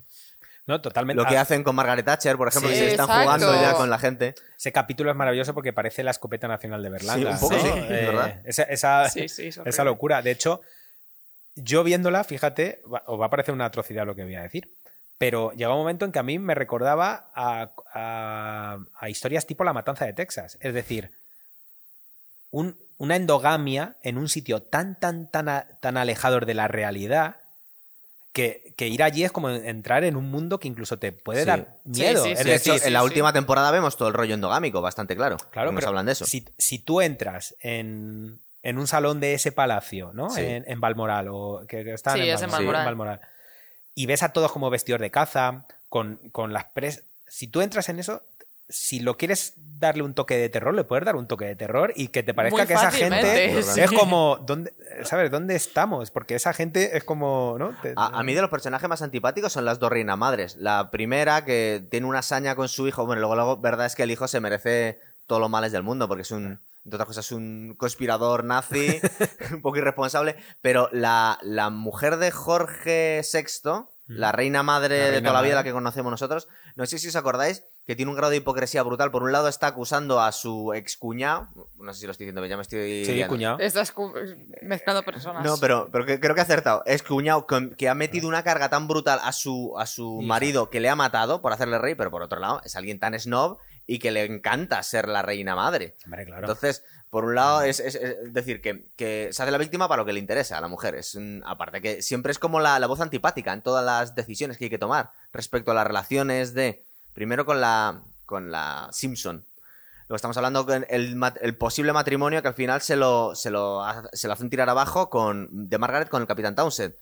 No, 0.66 0.82
totalmente. 0.82 1.22
Lo 1.22 1.28
que 1.28 1.38
hacen 1.38 1.62
con 1.64 1.76
Margaret 1.76 2.06
Thatcher, 2.06 2.38
por 2.38 2.48
ejemplo, 2.48 2.70
Sí, 2.70 2.76
que 2.76 2.80
se 2.86 2.92
están 2.92 3.06
exacto. 3.06 3.24
jugando 3.24 3.62
ya 3.62 3.74
con 3.74 3.90
la 3.90 4.00
gente. 4.00 4.34
Ese 4.58 4.72
capítulo 4.72 5.10
es 5.12 5.16
maravilloso 5.18 5.54
porque 5.54 5.74
parece 5.74 6.04
la 6.04 6.12
escopeta 6.12 6.48
nacional 6.48 6.82
de 6.82 6.90
Berlanga. 6.90 7.32
un 7.32 7.40
poco, 7.40 7.56
¿no? 7.56 7.62
sí, 7.62 7.68
Eh, 7.68 8.00
es 8.02 8.08
verdad. 8.08 8.42
Esa, 8.46 8.64
esa- 8.64 9.10
Sí, 9.10 9.28
sí, 9.28 9.48
es 9.48 9.60
esa 9.66 9.84
locura. 9.84 10.22
De 10.22 10.32
hecho, 10.32 10.62
yo 11.56 11.84
viéndola, 11.84 12.24
fíjate, 12.24 12.82
os 13.06 13.20
va 13.20 13.26
a 13.26 13.30
parecer 13.30 13.54
una 13.54 13.66
atrocidad 13.66 14.06
lo 14.06 14.16
que 14.16 14.24
voy 14.24 14.36
a 14.36 14.42
decir. 14.44 14.70
Pero 15.18 15.52
llegó 15.52 15.74
un 15.74 15.80
momento 15.80 16.06
en 16.06 16.12
que 16.14 16.20
a 16.20 16.24
mí 16.24 16.40
me 16.40 16.56
recordaba 16.56 17.30
a, 17.36 17.72
a- 17.94 18.78
a 19.00 19.10
historias 19.10 19.46
tipo 19.46 19.64
La 19.66 19.74
Matanza 19.74 20.06
de 20.06 20.14
Texas. 20.14 20.58
Es 20.62 20.74
decir, 20.74 21.12
un- 22.52 22.78
una 22.98 23.16
endogamia 23.16 23.98
en 24.02 24.18
un 24.18 24.30
sitio 24.30 24.62
tan, 24.64 24.98
tan, 25.00 25.30
tan, 25.30 25.50
a- 25.50 25.68
tan 25.82 25.98
alejado 25.98 26.40
de 26.40 26.54
la 26.54 26.68
realidad 26.68 27.38
que, 28.34 28.74
que 28.76 28.88
ir 28.88 29.02
allí 29.04 29.24
es 29.24 29.32
como 29.32 29.50
entrar 29.50 30.04
en 30.04 30.16
un 30.18 30.30
mundo 30.30 30.60
que 30.60 30.68
incluso 30.68 30.98
te 31.00 31.12
puede 31.12 31.42
Sí. 31.42 31.46
dar 31.48 31.78
miedo. 31.86 32.24
sí, 32.24 32.32
es 32.32 32.40
sí, 32.40 32.46
decir, 32.50 32.74
en 32.84 32.94
la 32.94 33.00
sí. 33.00 33.06
última 33.06 33.32
temporada 33.32 33.70
vemos 33.72 33.96
todo 33.96 34.08
el 34.08 34.14
rollo 34.14 34.34
endogámico, 34.34 34.82
bastante 34.82 35.16
claro. 35.16 35.38
Claro, 35.52 35.72
Nos 35.72 35.86
hablan 35.86 36.06
de 36.08 36.14
eso. 36.14 36.26
Si, 36.26 36.44
si 36.58 36.80
tú 36.80 37.00
entras 37.02 37.56
en, 37.62 38.40
en 38.64 38.78
un 38.80 38.88
salón 38.88 39.20
de 39.20 39.36
ese 39.36 39.52
palacio, 39.52 40.12
¿no? 40.14 40.30
Sí. 40.32 40.42
En, 40.42 40.64
en 40.68 40.82
Balmoral, 40.82 41.28
o 41.32 41.64
que, 41.68 41.84
que 41.84 41.94
están 41.94 42.16
Sí, 42.18 42.28
es 42.28 42.42
en 42.42 42.50
Balmoral, 42.52 42.86
Balmoral. 42.86 43.22
y 43.94 44.08
ves 44.08 44.24
a 44.24 44.34
todos 44.34 44.52
como 44.52 44.70
vestidos 44.72 45.00
de 45.00 45.12
caza, 45.12 45.66
con, 45.88 46.18
con 46.32 46.52
las 46.54 46.66
pres... 46.66 47.04
Si 47.28 47.48
tú 47.48 47.62
entras 47.62 47.88
en 47.90 48.00
eso, 48.00 48.24
si 48.70 49.00
lo 49.02 49.18
quieres 49.18 49.54
darle 49.58 50.04
un 50.04 50.14
toque 50.14 50.38
de 50.38 50.50
terror, 50.50 50.74
le 50.74 50.84
puedes 50.84 51.06
dar 51.06 51.16
un 51.16 51.28
toque 51.28 51.46
de 51.46 51.56
terror 51.56 51.92
y 51.96 52.08
que 52.08 52.24
te 52.24 52.34
parezca 52.34 52.58
Muy 52.60 52.68
que 52.68 52.74
esa 52.74 52.92
gente 52.92 53.62
sí. 53.64 53.82
es 53.82 53.92
como, 53.92 54.38
¿dónde, 54.46 54.74
¿sabes? 55.04 55.30
¿Dónde 55.32 55.56
estamos? 55.56 56.12
Porque 56.12 56.36
esa 56.36 56.54
gente 56.54 56.96
es 56.98 57.04
como, 57.04 57.58
¿no? 57.60 57.76
Te- 57.82 57.94
A, 57.96 58.20
a 58.20 58.24
mí 58.24 58.34
de 58.34 58.42
los 58.42 58.50
personajes 58.50 58.88
más 58.90 59.02
antipáticos 59.02 59.52
son 59.54 59.66
las 59.66 59.80
dos 59.80 59.92
reinas 59.92 60.18
madres. 60.18 60.56
La 60.56 60.90
primera, 60.92 61.44
que 61.46 61.86
tiene 61.92 62.08
una 62.08 62.20
hazaña 62.20 62.56
con 62.56 62.70
su 62.70 62.88
hijo. 62.88 63.06
Bueno, 63.06 63.20
luego, 63.20 63.36
luego, 63.36 63.58
verdad 63.58 63.86
es 63.86 63.96
que 63.96 64.04
el 64.04 64.12
hijo 64.12 64.28
se 64.28 64.40
merece 64.40 65.00
todos 65.28 65.42
los 65.42 65.50
males 65.50 65.72
del 65.72 65.84
mundo, 65.84 66.08
porque 66.08 66.22
es 66.24 66.32
un, 66.32 66.62
entre 66.86 66.96
otras 66.96 67.08
cosas, 67.08 67.32
un 67.32 67.76
conspirador 67.78 68.44
nazi, 68.46 69.00
un 69.54 69.62
poco 69.62 69.78
irresponsable. 69.78 70.36
Pero 70.62 70.90
la, 70.92 71.38
la 71.42 71.70
mujer 71.70 72.18
de 72.18 72.32
Jorge 72.32 73.22
VI, 73.32 73.86
la 74.08 74.32
reina 74.32 74.64
madre 74.64 74.98
La 75.00 75.06
de 75.06 75.12
reina 75.12 75.30
toda 75.30 75.42
la 75.42 75.46
vida, 75.46 75.56
la 75.56 75.64
que 75.64 75.72
conocemos 75.72 76.12
nosotros, 76.12 76.48
no 76.76 76.86
sé 76.86 76.98
si 76.98 77.08
os 77.10 77.16
acordáis 77.16 77.64
que 77.86 77.96
tiene 77.96 78.10
un 78.12 78.16
grado 78.16 78.32
de 78.32 78.38
hipocresía 78.38 78.82
brutal. 78.84 79.12
Por 79.12 79.24
un 79.24 79.32
lado 79.32 79.48
está 79.48 79.68
acusando 79.68 80.22
a 80.22 80.32
su 80.32 80.74
excuñado, 80.74 81.48
no 81.78 81.94
sé 81.94 82.00
si 82.02 82.06
lo 82.06 82.12
estoy 82.12 82.26
diciendo, 82.26 82.40
pero 82.42 82.50
ya 82.50 82.56
me 82.56 82.62
estoy... 82.62 83.04
Sí, 83.06 83.24
cuñado. 83.28 83.60
Estás 83.60 83.92
cu- 83.92 84.14
mezclando 84.62 85.04
personas. 85.04 85.44
No, 85.44 85.58
pero, 85.58 85.90
pero 85.92 86.06
que- 86.06 86.20
creo 86.20 86.34
que 86.36 86.42
ha 86.42 86.46
acertado. 86.46 86.84
Es 86.86 87.04
cuñado 87.04 87.46
que 87.78 87.90
ha 87.90 87.94
metido 87.96 88.28
una 88.28 88.44
carga 88.44 88.70
tan 88.70 88.88
brutal 88.88 89.20
a 89.24 89.32
su, 89.34 89.74
a 89.78 89.86
su 89.86 90.20
Hija. 90.22 90.28
marido 90.28 90.70
que 90.70 90.80
le 90.80 90.90
ha 90.90 90.96
matado 90.96 91.42
por 91.42 91.52
hacerle 91.52 91.78
rey, 91.78 91.96
pero 91.96 92.10
por 92.12 92.22
otro 92.24 92.40
lado 92.40 92.62
es 92.64 92.76
alguien 92.76 93.00
tan 93.00 93.20
snob 93.20 93.58
y 93.86 94.00
que 94.00 94.12
le 94.12 94.24
encanta 94.24 94.82
ser 94.82 95.10
la 95.10 95.22
reina 95.22 95.56
madre. 95.56 95.98
Hombre, 96.06 96.26
claro. 96.26 96.42
Entonces, 96.44 96.86
por 97.10 97.26
un 97.26 97.36
lado, 97.36 97.64
es, 97.64 97.82
es- 97.82 97.96
es 97.96 98.34
decir, 98.34 98.62
que, 98.62 98.86
que 98.96 99.28
se 99.34 99.44
hace 99.44 99.52
la 99.52 99.58
víctima 99.58 99.90
para 99.90 100.04
lo 100.04 100.06
que 100.06 100.14
le 100.14 100.20
interesa 100.20 100.58
a 100.58 100.62
la 100.62 100.70
mujer. 100.70 100.96
Es 100.96 101.16
un- 101.16 101.44
aparte 101.46 101.82
que 101.82 102.02
siempre 102.02 102.32
es 102.32 102.40
como 102.40 102.62
la, 102.62 102.80
la 102.80 102.88
voz 102.88 103.02
antipática 103.02 103.52
en 103.52 103.62
todas 103.62 103.84
las 103.84 104.16
decisiones 104.16 104.58
que 104.58 104.64
hay 104.66 104.70
que 104.70 104.78
tomar 104.78 105.10
respecto 105.34 105.72
a 105.72 105.74
las 105.74 105.86
relaciones 105.86 106.54
de. 106.54 106.86
Primero 107.14 107.46
con 107.46 107.62
la. 107.62 108.02
con 108.26 108.52
la 108.52 108.90
Simpson. 108.92 109.46
Luego 110.08 110.16
estamos 110.18 110.36
hablando 110.38 110.66
con 110.66 110.86
el, 110.90 111.58
posible 111.58 111.94
matrimonio 111.94 112.42
que 112.42 112.48
al 112.50 112.54
final 112.54 112.82
se 112.82 112.96
lo, 112.96 113.36
se 113.36 113.50
lo, 113.50 113.82
se 114.12 114.28
lo 114.28 114.34
hacen 114.34 114.50
tirar 114.50 114.70
abajo 114.70 115.10
con, 115.10 115.70
de 115.70 115.78
Margaret 115.78 116.10
con 116.10 116.22
el 116.22 116.28
Capitán 116.28 116.56
Townsend. 116.56 116.94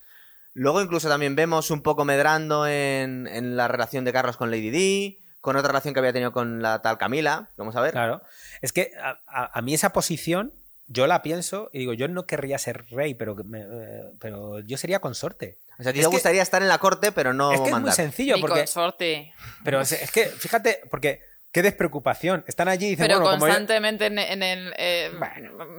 Luego 0.53 0.81
incluso 0.81 1.09
también 1.09 1.35
vemos 1.35 1.71
un 1.71 1.81
poco 1.81 2.05
medrando 2.05 2.67
en, 2.67 3.25
en 3.27 3.57
la 3.57 3.67
relación 3.67 4.05
de 4.05 4.13
Carlos 4.13 4.37
con 4.37 4.51
Lady 4.51 4.69
Di, 4.69 5.19
con 5.39 5.55
otra 5.55 5.69
relación 5.69 5.93
que 5.93 5.99
había 5.99 6.13
tenido 6.13 6.31
con 6.31 6.61
la 6.61 6.81
tal 6.83 6.97
Camila. 6.99 7.49
Vamos 7.57 7.75
a 7.75 7.81
ver. 7.81 7.91
Claro. 7.93 8.21
Es 8.61 8.71
que 8.71 8.91
a, 9.27 9.61
mí 9.61 9.73
esa 9.73 9.93
posición, 9.93 10.53
yo 10.87 11.07
la 11.07 11.21
pienso 11.23 11.69
y 11.73 11.79
digo, 11.79 11.93
yo 11.93 12.07
no 12.07 12.25
querría 12.27 12.59
ser 12.59 12.85
rey, 12.91 13.15
pero, 13.15 13.33
me- 13.35 13.61
eh, 13.63 14.11
pero 14.19 14.59
yo 14.59 14.77
sería 14.77 14.99
consorte. 14.99 15.57
O 15.79 15.83
sea, 15.83 15.89
a 15.91 15.93
ti 15.93 15.99
Es 15.99 16.05
te 16.05 16.09
que- 16.09 16.15
gustaría 16.15 16.41
estar 16.41 16.61
en 16.61 16.67
la 16.67 16.77
corte, 16.77 17.11
pero 17.11 17.33
no 17.33 17.51
es 17.51 17.59
que 17.59 17.65
es 17.65 17.71
muy 17.71 17.79
mandar. 17.81 17.93
sencillo, 17.95 18.35
Mi 18.35 18.41
porque. 18.41 18.59
consorte. 18.59 19.33
Pero 19.63 19.81
es, 19.81 19.91
es 19.93 20.11
que, 20.11 20.25
fíjate, 20.27 20.81
porque 20.91 21.21
qué 21.51 21.61
despreocupación. 21.63 22.43
Están 22.47 22.67
allí 22.67 22.87
y 22.87 22.89
dicen, 22.91 23.07
Pero 23.07 23.19
bueno, 23.19 23.31
como 23.31 23.47
yo- 23.47 23.53
constantemente 23.53 24.05
en, 24.05 24.19
en 24.19 24.43
el, 24.43 24.73
eh, 24.77 25.11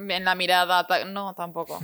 en 0.09 0.25
la 0.25 0.35
mirada. 0.35 0.87
No, 1.07 1.35
tampoco. 1.35 1.81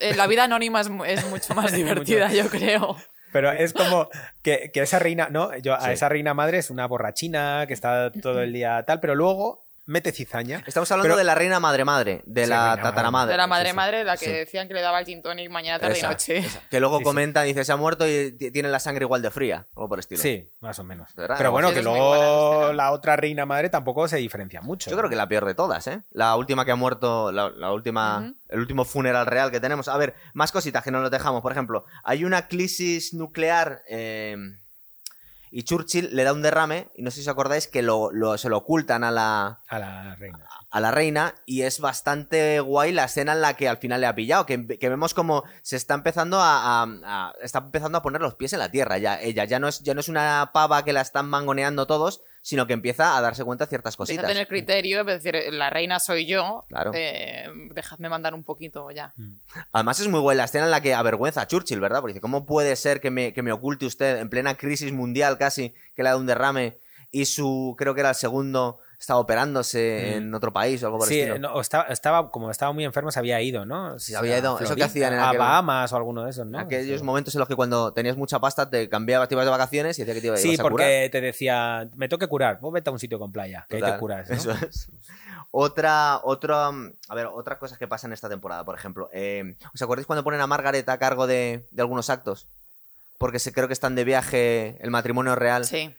Eh, 0.00 0.14
La 0.14 0.26
vida 0.26 0.44
anónima 0.44 0.80
es, 0.80 0.88
mu- 0.88 1.04
es 1.04 1.24
mucho 1.26 1.54
más 1.54 1.72
divertida, 1.72 2.30
yo 2.32 2.48
creo. 2.48 2.96
Pero 3.32 3.50
es 3.52 3.72
como 3.74 4.08
que, 4.42 4.70
que 4.72 4.80
esa 4.80 4.98
reina, 4.98 5.28
¿no? 5.30 5.54
Yo, 5.58 5.74
a 5.74 5.82
Sí. 5.82 5.90
esa 5.90 6.08
reina 6.08 6.32
madre 6.32 6.58
es 6.58 6.70
una 6.70 6.86
borrachina 6.86 7.64
que 7.66 7.74
está 7.74 8.10
todo 8.12 8.40
el 8.40 8.52
día 8.52 8.82
tal, 8.86 9.00
pero 9.00 9.14
luego 9.14 9.67
mete 9.88 10.12
cizaña. 10.12 10.62
Estamos 10.66 10.90
hablando 10.92 11.06
Pero- 11.08 11.16
de 11.16 11.24
la 11.24 11.34
reina 11.34 11.58
madre 11.60 11.84
madre, 11.84 12.22
de 12.26 12.44
Sí, 12.44 12.50
la 12.50 12.78
tataramadre. 12.80 13.32
De 13.32 13.38
la 13.38 13.46
madre 13.46 13.72
madre, 13.72 14.04
la 14.04 14.16
que 14.18 14.26
Sí. 14.26 14.30
decían 14.32 14.68
que 14.68 14.74
le 14.74 14.82
daba 14.82 15.00
el 15.00 15.06
gin 15.06 15.22
tonic 15.22 15.50
mañana, 15.50 15.78
tarde 15.78 15.94
Esa, 15.96 16.06
y 16.06 16.10
noche. 16.10 16.36
esa. 16.38 16.60
Que 16.70 16.78
luego 16.78 16.98
Sí, 16.98 17.00
sí. 17.00 17.04
comenta, 17.04 17.42
dice, 17.42 17.64
se 17.64 17.72
ha 17.72 17.76
muerto 17.76 18.06
y 18.06 18.32
tiene 18.32 18.68
la 18.68 18.80
sangre 18.80 19.04
igual 19.06 19.22
de 19.22 19.30
fría, 19.30 19.66
o 19.74 19.88
por 19.88 19.98
el 19.98 20.00
estilo. 20.00 20.20
Sí, 20.20 20.52
más 20.60 20.78
o 20.78 20.84
menos. 20.84 21.14
¿Verdad? 21.14 21.36
Pero 21.38 21.50
bueno, 21.52 21.70
Sí, 21.70 21.76
que 21.76 21.82
luego 21.82 22.72
la 22.74 22.92
otra 22.92 23.16
reina 23.16 23.46
madre 23.46 23.70
tampoco 23.70 24.06
se 24.08 24.18
diferencia 24.18 24.60
mucho. 24.60 24.90
Yo 24.90 24.96
creo 24.98 25.08
que 25.08 25.16
la 25.16 25.26
peor 25.26 25.46
de 25.46 25.54
todas, 25.54 25.86
¿eh? 25.86 26.02
La 26.10 26.36
última 26.36 26.64
que 26.66 26.70
ha 26.72 26.76
muerto, 26.76 27.32
la, 27.32 27.48
la 27.50 27.72
última, 27.72 28.34
el 28.50 28.58
último 28.60 28.84
funeral 28.84 29.26
real 29.26 29.50
que 29.50 29.58
tenemos. 29.60 29.88
A 29.88 29.96
ver, 29.96 30.14
más 30.34 30.52
cositas 30.52 30.84
que 30.84 30.90
no 30.90 31.00
nos 31.00 31.10
dejamos. 31.10 31.40
Por 31.40 31.52
ejemplo, 31.52 31.84
hay 32.04 32.24
una 32.26 32.46
crisis 32.46 33.14
nuclear 33.14 33.82
eh, 33.88 34.36
y 35.50 35.62
Churchill 35.64 36.10
le 36.14 36.24
da 36.24 36.32
un 36.32 36.42
derrame 36.42 36.90
y 36.94 37.02
no 37.02 37.10
sé 37.10 37.16
si 37.16 37.20
os 37.22 37.28
acordáis 37.28 37.66
que 37.68 37.82
lo, 37.82 38.10
lo- 38.12 38.38
se 38.38 38.48
lo 38.48 38.58
ocultan 38.58 39.04
a 39.04 39.10
la, 39.10 39.60
A 39.68 39.78
la 39.78 40.14
reina. 40.16 40.46
a 40.70 40.80
la 40.80 40.90
reina 40.90 41.34
y 41.46 41.62
es 41.62 41.80
bastante 41.80 42.60
guay 42.60 42.92
la 42.92 43.04
escena 43.04 43.32
en 43.32 43.40
la 43.40 43.54
que 43.54 43.68
al 43.68 43.78
final 43.78 44.00
le 44.00 44.06
ha 44.06 44.14
pillado, 44.14 44.46
que, 44.46 44.66
que 44.78 44.88
vemos 44.88 45.14
como 45.14 45.44
se 45.62 45.76
está 45.76 45.94
empezando 45.94 46.38
a- 46.40 47.32
está 47.42 47.58
empezando 47.58 47.98
a 47.98 48.02
poner 48.02 48.20
los 48.20 48.34
pies 48.34 48.52
en 48.52 48.58
la 48.60 48.70
tierra 48.70 48.98
ya 48.98 49.20
ella 49.20 49.44
ya 49.44 49.58
no 49.58 49.68
es 49.68 49.80
ya 49.80 49.94
no 49.94 50.00
es 50.00 50.08
una 50.08 50.50
pava 50.52 50.84
que 50.84 50.92
la 50.92 51.00
están 51.00 51.28
mangoneando 51.28 51.86
todos, 51.86 52.22
sino 52.48 52.66
que 52.66 52.72
empieza 52.72 53.14
a 53.14 53.20
darse 53.20 53.44
cuenta 53.44 53.66
de 53.66 53.68
ciertas 53.68 53.92
Empieza 53.92 54.22
cositas. 54.22 54.24
a 54.24 54.28
tener 54.28 54.48
criterio, 54.48 55.00
es 55.00 55.22
decir, 55.22 55.52
la 55.52 55.68
reina 55.68 56.00
soy 56.00 56.24
yo. 56.24 56.64
Claro. 56.70 56.92
eh, 56.94 57.46
dejadme 57.74 58.08
mandar 58.08 58.32
un 58.32 58.42
poquito 58.42 58.90
ya. 58.90 59.12
Además 59.70 60.00
es 60.00 60.08
muy 60.08 60.20
buena 60.20 60.38
la 60.38 60.44
escena 60.46 60.64
en 60.64 60.70
la 60.70 60.80
que 60.80 60.94
avergüenza 60.94 61.42
a 61.42 61.46
Churchill, 61.46 61.78
¿verdad? 61.78 62.00
Porque 62.00 62.14
dice, 62.14 62.22
¿cómo 62.22 62.46
puede 62.46 62.74
ser 62.76 63.02
que 63.02 63.10
me, 63.10 63.34
que 63.34 63.42
me 63.42 63.52
oculte 63.52 63.84
usted 63.84 64.16
en 64.16 64.30
plena 64.30 64.54
crisis 64.54 64.90
mundial 64.94 65.36
casi, 65.36 65.74
que 65.94 66.02
le 66.02 66.08
ha 66.08 66.12
dado 66.12 66.20
un 66.20 66.26
derrame 66.26 66.78
y 67.10 67.26
su, 67.26 67.74
creo 67.76 67.94
que 67.94 68.00
era 68.00 68.08
el 68.08 68.14
segundo, 68.14 68.80
estaba 68.98 69.20
operándose 69.20 70.16
en 70.16 70.34
otro 70.34 70.52
país 70.52 70.82
o 70.82 70.86
algo 70.86 70.98
por 70.98 71.06
el 71.08 71.14
Sí, 71.14 71.20
estilo. 71.20 71.38
no, 71.38 71.54
o 71.54 71.60
estaba, 71.60 71.84
estaba- 71.84 72.30
como 72.32 72.50
estaba 72.50 72.72
muy 72.72 72.84
enfermo, 72.84 73.12
se 73.12 73.18
había 73.20 73.40
ido, 73.40 73.64
¿no? 73.64 73.96
Sí, 74.00 74.10
se 74.12 74.18
había 74.18 74.38
ido. 74.38 74.58
A 74.58 74.62
Eso 74.64 74.74
que 74.74 74.82
hacían 74.82 75.12
en 75.12 75.20
a 75.20 75.30
aquel- 75.30 75.38
Bahamas 75.38 75.92
o 75.92 75.96
alguno 75.96 76.24
de 76.24 76.30
esos, 76.30 76.46
¿no? 76.46 76.58
Aquellos 76.58 76.98
Sí. 77.00 77.04
momentos 77.06 77.32
en 77.34 77.38
los 77.38 77.46
que 77.48 77.54
cuando 77.54 77.92
tenías 77.92 78.16
mucha 78.16 78.40
pasta 78.40 78.68
te 78.68 78.88
cambiabas, 78.88 79.28
te 79.28 79.34
ibas 79.36 79.46
de 79.46 79.50
vacaciones 79.50 79.96
y 79.98 80.02
decía 80.02 80.14
que 80.14 80.20
te 80.20 80.26
ibas 80.26 80.40
Sí, 80.42 80.54
a 80.54 80.56
curar. 80.56 80.70
porque 80.72 81.08
te 81.12 81.20
decía, 81.20 81.88
me 81.94 82.08
tengo 82.08 82.18
que 82.18 82.26
curar, 82.26 82.58
vos 82.60 82.72
vete 82.72 82.90
a 82.90 82.92
un 82.92 82.98
sitio 82.98 83.18
con 83.20 83.30
playa, 83.30 83.66
que 83.68 83.76
ahí 83.76 83.82
te 83.82 83.96
curas. 83.98 84.28
¿no? 84.28 84.34
Eso 84.34 84.50
es. 84.50 84.88
Otra, 85.50 86.20
otra, 86.24 86.66
a 86.68 87.14
ver, 87.14 87.26
otras 87.32 87.58
cosas 87.58 87.78
que 87.78 87.88
pasan 87.88 88.12
esta 88.12 88.28
temporada, 88.28 88.64
por 88.64 88.74
ejemplo. 88.76 89.08
eh, 89.12 89.56
¿Os 89.74 89.80
acordáis 89.80 90.06
cuando 90.06 90.24
ponen 90.24 90.40
a 90.40 90.46
Margaret 90.46 90.86
a 90.88 90.98
cargo 90.98 91.26
de, 91.26 91.66
de 91.70 91.82
algunos 91.82 92.10
actos? 92.10 92.46
Porque 93.16 93.38
se, 93.38 93.52
creo 93.52 93.66
que 93.66 93.72
están 93.72 93.94
de 93.94 94.04
viaje 94.04 94.76
el 94.80 94.90
matrimonio 94.90 95.34
real 95.34 95.64
Sí, 95.64 95.94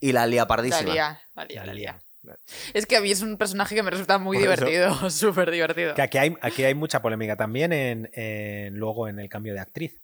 y 0.00 0.12
la 0.12 0.26
lía 0.26 0.42
la 0.42 0.46
pardísima. 0.48 0.92
lía, 0.92 1.20
la 1.34 1.44
lía, 1.44 1.66
la 1.66 1.74
lía. 1.74 1.98
Es 2.72 2.86
que 2.86 2.96
a 2.96 3.00
mí 3.00 3.10
es 3.10 3.22
un 3.22 3.36
personaje 3.36 3.74
que 3.74 3.82
me 3.82 3.90
resulta 3.90 4.18
muy 4.18 4.36
Por 4.38 4.42
divertido, 4.42 5.10
súper 5.10 5.50
divertido. 5.50 5.94
Que 5.94 6.02
aquí 6.02 6.18
hay, 6.18 6.36
aquí 6.40 6.64
hay 6.64 6.74
mucha 6.74 7.02
polémica 7.02 7.36
también 7.36 7.72
en, 7.72 8.10
en- 8.14 8.76
luego 8.78 9.08
en 9.08 9.18
el 9.18 9.28
cambio 9.28 9.54
de 9.54 9.60
actriz. 9.60 10.00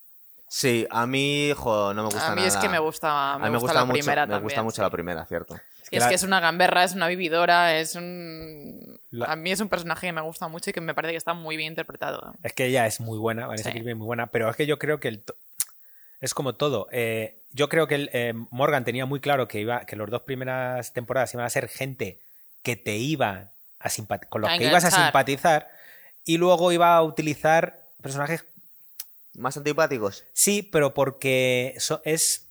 Sí, 0.50 0.86
a 0.90 1.06
mí, 1.06 1.52
jo, 1.56 1.92
no 1.92 2.02
me 2.02 2.06
gusta 2.08 2.26
A 2.28 2.30
mí 2.30 2.36
nada. 2.36 2.48
es 2.48 2.56
que 2.56 2.68
me 2.70 2.78
gusta, 2.78 3.34
A 3.34 3.38
me 3.38 3.50
mí 3.50 3.56
gusta, 3.58 3.74
la 3.74 3.84
mucho, 3.84 3.92
primera 4.00 4.24
me 4.26 4.30
también. 4.32 4.42
gusta 4.44 4.62
mucho 4.62 4.76
sí. 4.76 4.80
la 4.82 4.90
primera, 4.90 5.24
cierto. 5.26 5.60
Y 5.90 5.96
es 5.96 6.02
la- 6.02 6.08
que 6.08 6.14
es 6.14 6.22
una 6.22 6.40
gamberra, 6.40 6.84
es 6.84 6.94
una 6.94 7.06
vividora, 7.08 7.78
es 7.78 7.94
un... 7.94 8.98
La- 9.10 9.26
A 9.26 9.36
mí 9.36 9.50
es 9.52 9.60
un 9.60 9.68
personaje 9.68 10.06
que 10.06 10.12
me 10.12 10.20
gusta 10.22 10.48
mucho 10.48 10.70
y 10.70 10.72
que 10.72 10.80
me 10.80 10.94
parece 10.94 11.12
que 11.12 11.18
está 11.18 11.34
muy 11.34 11.56
bien 11.56 11.72
interpretado. 11.72 12.34
Es 12.42 12.52
que 12.54 12.64
ella 12.66 12.86
es 12.86 12.98
muy 13.00 13.18
buena, 13.18 13.46
Vanessa 13.46 13.70
Sí. 13.70 13.74
Kirby 13.76 13.90
es 13.92 13.96
muy 13.96 14.06
buena, 14.06 14.26
pero 14.28 14.48
es 14.50 14.56
que 14.56 14.66
yo 14.66 14.78
creo 14.78 15.00
que 15.00 15.08
el 15.08 15.22
to- 15.22 15.34
es 16.20 16.34
como 16.34 16.54
todo. 16.54 16.88
Eh, 16.92 17.42
yo 17.52 17.68
creo 17.68 17.86
que 17.86 17.94
el, 17.94 18.10
eh, 18.12 18.32
Morgan 18.50 18.84
tenía 18.84 19.06
muy 19.06 19.20
claro 19.20 19.48
que 19.48 19.60
iba 19.60 19.84
que 19.86 19.96
las 19.96 20.10
dos 20.10 20.22
primeras 20.22 20.92
temporadas 20.92 21.32
iban 21.34 21.46
a 21.46 21.50
ser 21.50 21.68
gente 21.68 22.20
que 22.62 22.76
te 22.76 22.96
iba 22.96 23.52
a 23.78 23.88
simpat- 23.88 24.28
con 24.28 24.40
los 24.42 24.50
que 24.58 24.66
ibas 24.66 24.84
a 24.84 24.90
simpatizar 24.90 25.68
y 26.24 26.36
luego 26.38 26.72
iba 26.72 26.94
a 26.96 27.02
utilizar 27.02 27.82
personajes 28.02 28.44
Más 29.34 29.56
antipáticos. 29.56 30.24
Sí, 30.32 30.62
pero 30.62 30.92
porque 30.94 31.74
so- 31.78 32.02
es, 32.04 32.48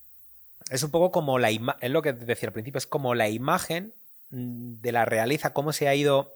es 0.69 0.83
un 0.83 0.91
poco 0.91 1.11
como 1.11 1.37
la 1.37 1.51
imagen, 1.51 1.79
es 1.83 1.91
lo 1.91 2.01
que 2.01 2.13
decía 2.13 2.47
al 2.49 2.53
principio, 2.53 2.77
es 2.77 2.87
como 2.87 3.13
la 3.13 3.27
imagen 3.29 3.93
de 4.29 4.91
la 4.91 5.05
realeza, 5.05 5.53
cómo 5.53 5.73
se 5.73 5.87
ha 5.87 5.95
ido 5.95 6.33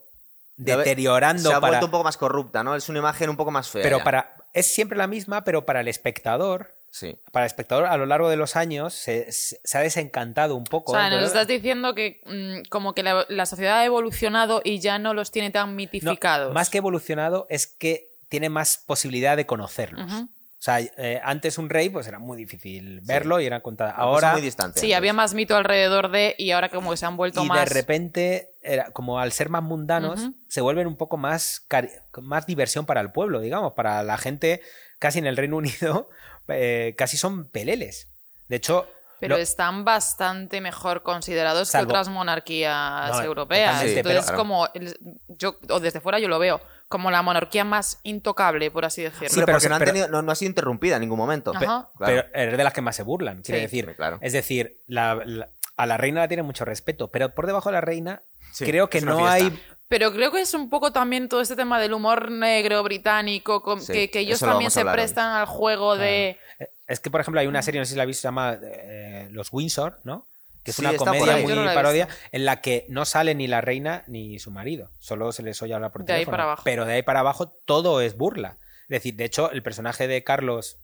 deteriorando 0.58 1.50
Se 1.50 1.56
ha 1.56 1.60
para... 1.62 1.72
vuelto 1.72 1.86
un 1.88 1.92
poco 1.92 2.04
más 2.04 2.18
corrupta, 2.18 2.64
¿no? 2.64 2.76
Es 2.76 2.90
una 2.90 3.00
imagen 3.00 3.30
un 3.30 3.38
poco 3.38 3.52
más 3.52 3.70
fea. 3.70 3.82
Pero 3.82 3.98
ya. 4.00 4.04
para... 4.04 4.36
Es 4.54 4.68
siempre 4.68 4.98
la 4.98 5.08
misma, 5.08 5.44
pero 5.46 5.66
para 5.66 5.80
el 5.80 5.88
espectador, 5.88 6.74
Sí. 6.94 7.16
para 7.32 7.46
el 7.46 7.48
espectador 7.48 7.86
a 7.86 7.96
lo 7.96 8.06
largo 8.06 8.30
de 8.30 8.36
los 8.36 8.58
años 8.58 8.94
se, 8.94 9.32
se- 9.32 9.58
ha 9.78 9.82
desencantado 9.82 10.56
un 10.58 10.66
poco. 10.66 10.92
O 10.92 10.96
sea, 10.96 11.08
¿eh? 11.08 11.12
nos 11.12 11.24
estás 11.24 11.48
diciendo 11.48 11.96
que 11.96 12.22
mm, 12.26 12.70
como 12.70 12.94
que 12.94 13.02
la, 13.02 13.26
la 13.30 13.46
sociedad 13.46 13.80
ha 13.80 13.86
evolucionado 13.86 14.62
y 14.64 14.80
ya 14.80 15.00
no 15.00 15.14
los 15.14 15.32
tiene 15.32 15.52
tan 15.52 15.70
no, 15.70 15.76
mitificados. 15.76 16.54
más 16.54 16.70
que 16.70 16.80
evolucionado 16.80 17.48
es 17.50 17.66
que 17.66 18.10
tiene 18.28 18.50
más 18.50 18.78
posibilidad 18.86 19.38
de 19.38 19.46
conocerlos. 19.46 20.06
Ujú. 20.12 20.24
O 20.24 20.64
sea, 20.64 20.80
eh, 20.80 21.20
antes 21.24 21.58
un 21.58 21.70
rey 21.72 21.90
pues 21.90 22.06
era 22.08 22.20
muy 22.20 22.38
difícil 22.38 23.02
verlo 23.02 23.40
y 23.40 23.46
era 23.48 23.62
contada. 23.62 23.92
Ahora... 23.92 24.34
muy 24.34 24.42
distante. 24.42 24.80
Sí, 24.80 24.88
antes. 24.88 24.98
había 24.98 25.14
más 25.14 25.34
mito 25.34 25.56
alrededor 25.56 26.12
de 26.12 26.36
y 26.38 26.52
ahora 26.52 26.70
como 26.70 26.92
que 26.92 26.98
se 26.98 27.06
han 27.08 27.18
vuelto 27.18 27.44
y 27.44 27.48
más... 27.48 27.68
de 27.68 27.74
repente, 27.74 28.50
era, 28.62 28.92
como 28.92 29.18
al 29.20 29.32
ser 29.32 29.50
más 29.50 29.64
mundanos, 29.64 30.20
Ujú. 30.22 30.36
se 30.50 30.62
vuelven 30.62 30.86
un 30.88 30.98
poco 30.98 31.18
más, 31.18 31.66
cari- 31.68 31.90
más 32.22 32.46
diversión 32.46 32.86
para 32.86 33.02
el 33.02 33.12
pueblo, 33.12 33.40
digamos, 33.40 33.74
para 33.74 34.04
la 34.04 34.18
gente 34.20 34.62
casi 35.00 35.18
en 35.18 35.26
el 35.26 35.36
Reino 35.36 35.58
Unido, 35.58 36.10
eh, 36.48 36.94
casi 36.98 37.18
son 37.18 37.46
peleles. 37.50 38.08
De 38.48 38.58
hecho, 38.58 38.88
Pero 39.20 39.36
lo- 39.38 39.42
están 39.42 39.86
bastante 39.86 40.62
mejor 40.62 41.04
considerados 41.04 41.70
Salvo- 41.70 41.88
que 41.88 41.92
otras 41.94 42.10
monarquías 42.10 43.12
No, 43.12 43.22
europeas. 43.24 43.84
Entonces, 43.84 44.26
pero- 44.26 44.38
como 44.38 44.68
el- 44.74 44.98
yo, 45.28 45.58
o 45.70 45.80
desde 45.80 46.00
fuera 46.02 46.20
yo 46.20 46.28
lo 46.28 46.40
veo, 46.40 46.60
como 46.88 47.10
la 47.12 47.22
monarquía 47.22 47.64
más 47.64 48.00
intocable, 48.04 48.70
por 48.72 48.84
así 48.84 49.04
decirlo. 49.04 49.30
Sí, 49.30 49.36
pero 49.36 49.46
pero 49.46 49.56
porque 49.58 49.70
no, 49.70 49.76
han 49.76 49.80
pero- 49.80 49.92
tenido- 49.92 50.08
no, 50.10 50.22
no 50.22 50.32
ha 50.32 50.36
sido 50.36 50.50
interrumpida 50.50 50.96
en 50.96 51.02
ningún 51.02 51.18
momento. 51.20 51.54
Claro. 51.54 51.90
pero 52.00 52.24
es 52.34 52.58
de 52.58 52.64
las 52.64 52.74
que 52.74 52.82
más 52.82 52.96
se 52.96 53.04
burlan, 53.04 53.42
quiere 53.44 53.60
Sí. 53.60 53.78
decir. 53.78 53.96
Claro. 53.96 54.18
Es 54.22 54.34
decir, 54.34 54.82
la- 54.88 55.22
la- 55.26 55.48
a 55.78 55.86
la 55.86 55.98
reina 55.98 56.20
la 56.22 56.28
tiene 56.28 56.44
mucho 56.44 56.66
respeto, 56.66 57.10
pero 57.10 57.34
por 57.34 57.48
debajo 57.48 57.70
de 57.70 57.74
la 57.74 57.82
reina 57.82 58.22
Sí, 58.52 58.66
creo 58.66 58.90
que 58.90 59.00
no 59.02 59.18
fiesta. 59.20 59.34
hay... 59.34 59.64
Pero 59.92 60.14
creo 60.14 60.32
que 60.32 60.40
es 60.40 60.54
un 60.54 60.70
poco 60.70 60.92
también 60.94 61.28
todo 61.28 61.42
este 61.42 61.58
tema 61.58 61.78
del 61.80 61.92
humor 61.94 62.32
negro 62.32 62.82
británico, 62.82 63.62
con- 63.62 63.82
Sí, 63.82 63.92
que, 63.92 64.10
que 64.10 64.20
ellos 64.20 64.40
también 64.40 64.72
se 64.72 64.84
hoy. 64.86 64.92
prestan 64.94 65.34
al 65.36 65.46
juego 65.46 65.98
de... 65.98 66.40
Es 66.88 67.02
que, 67.02 67.12
por 67.12 67.20
ejemplo, 67.20 67.42
hay 67.42 67.48
una 67.48 67.62
serie, 67.62 67.80
no 67.82 67.86
sé 67.86 67.92
si 67.92 67.98
la 67.98 68.04
habéis 68.04 68.16
visto, 68.18 68.22
se 68.22 68.28
llama 68.30 68.58
eh, 68.64 69.28
Los 69.32 69.50
Windsor, 69.52 70.00
¿no? 70.06 70.26
Que 70.64 70.72
es 70.72 70.78
Sí, 70.78 70.82
una 70.82 70.96
comedia 70.96 71.36
no 71.38 71.42
muy 71.44 71.52
he 71.52 71.74
parodia 71.74 72.08
en 72.32 72.46
la 72.46 72.62
que 72.62 72.86
no 72.88 73.04
sale 73.04 73.36
ni 73.36 73.48
la 73.48 73.60
reina 73.60 74.04
ni 74.08 74.40
su 74.40 74.50
marido. 74.50 74.92
Solo 75.00 75.32
se 75.34 75.44
les 75.44 75.62
oye 75.62 75.74
hablar 75.74 75.92
por 75.92 76.06
De 76.06 76.14
ahí 76.14 76.26
para 76.26 76.44
abajo. 76.44 76.62
Pero 76.64 76.86
de 76.86 76.94
ahí 76.94 77.02
para 77.04 77.20
abajo 77.20 77.50
todo 77.66 78.00
es 78.00 78.16
burla. 78.16 78.58
Es 78.84 78.90
decir, 78.90 79.16
de 79.16 79.26
hecho, 79.26 79.52
el 79.52 79.62
personaje 79.62 80.08
de 80.08 80.24
Carlos, 80.24 80.78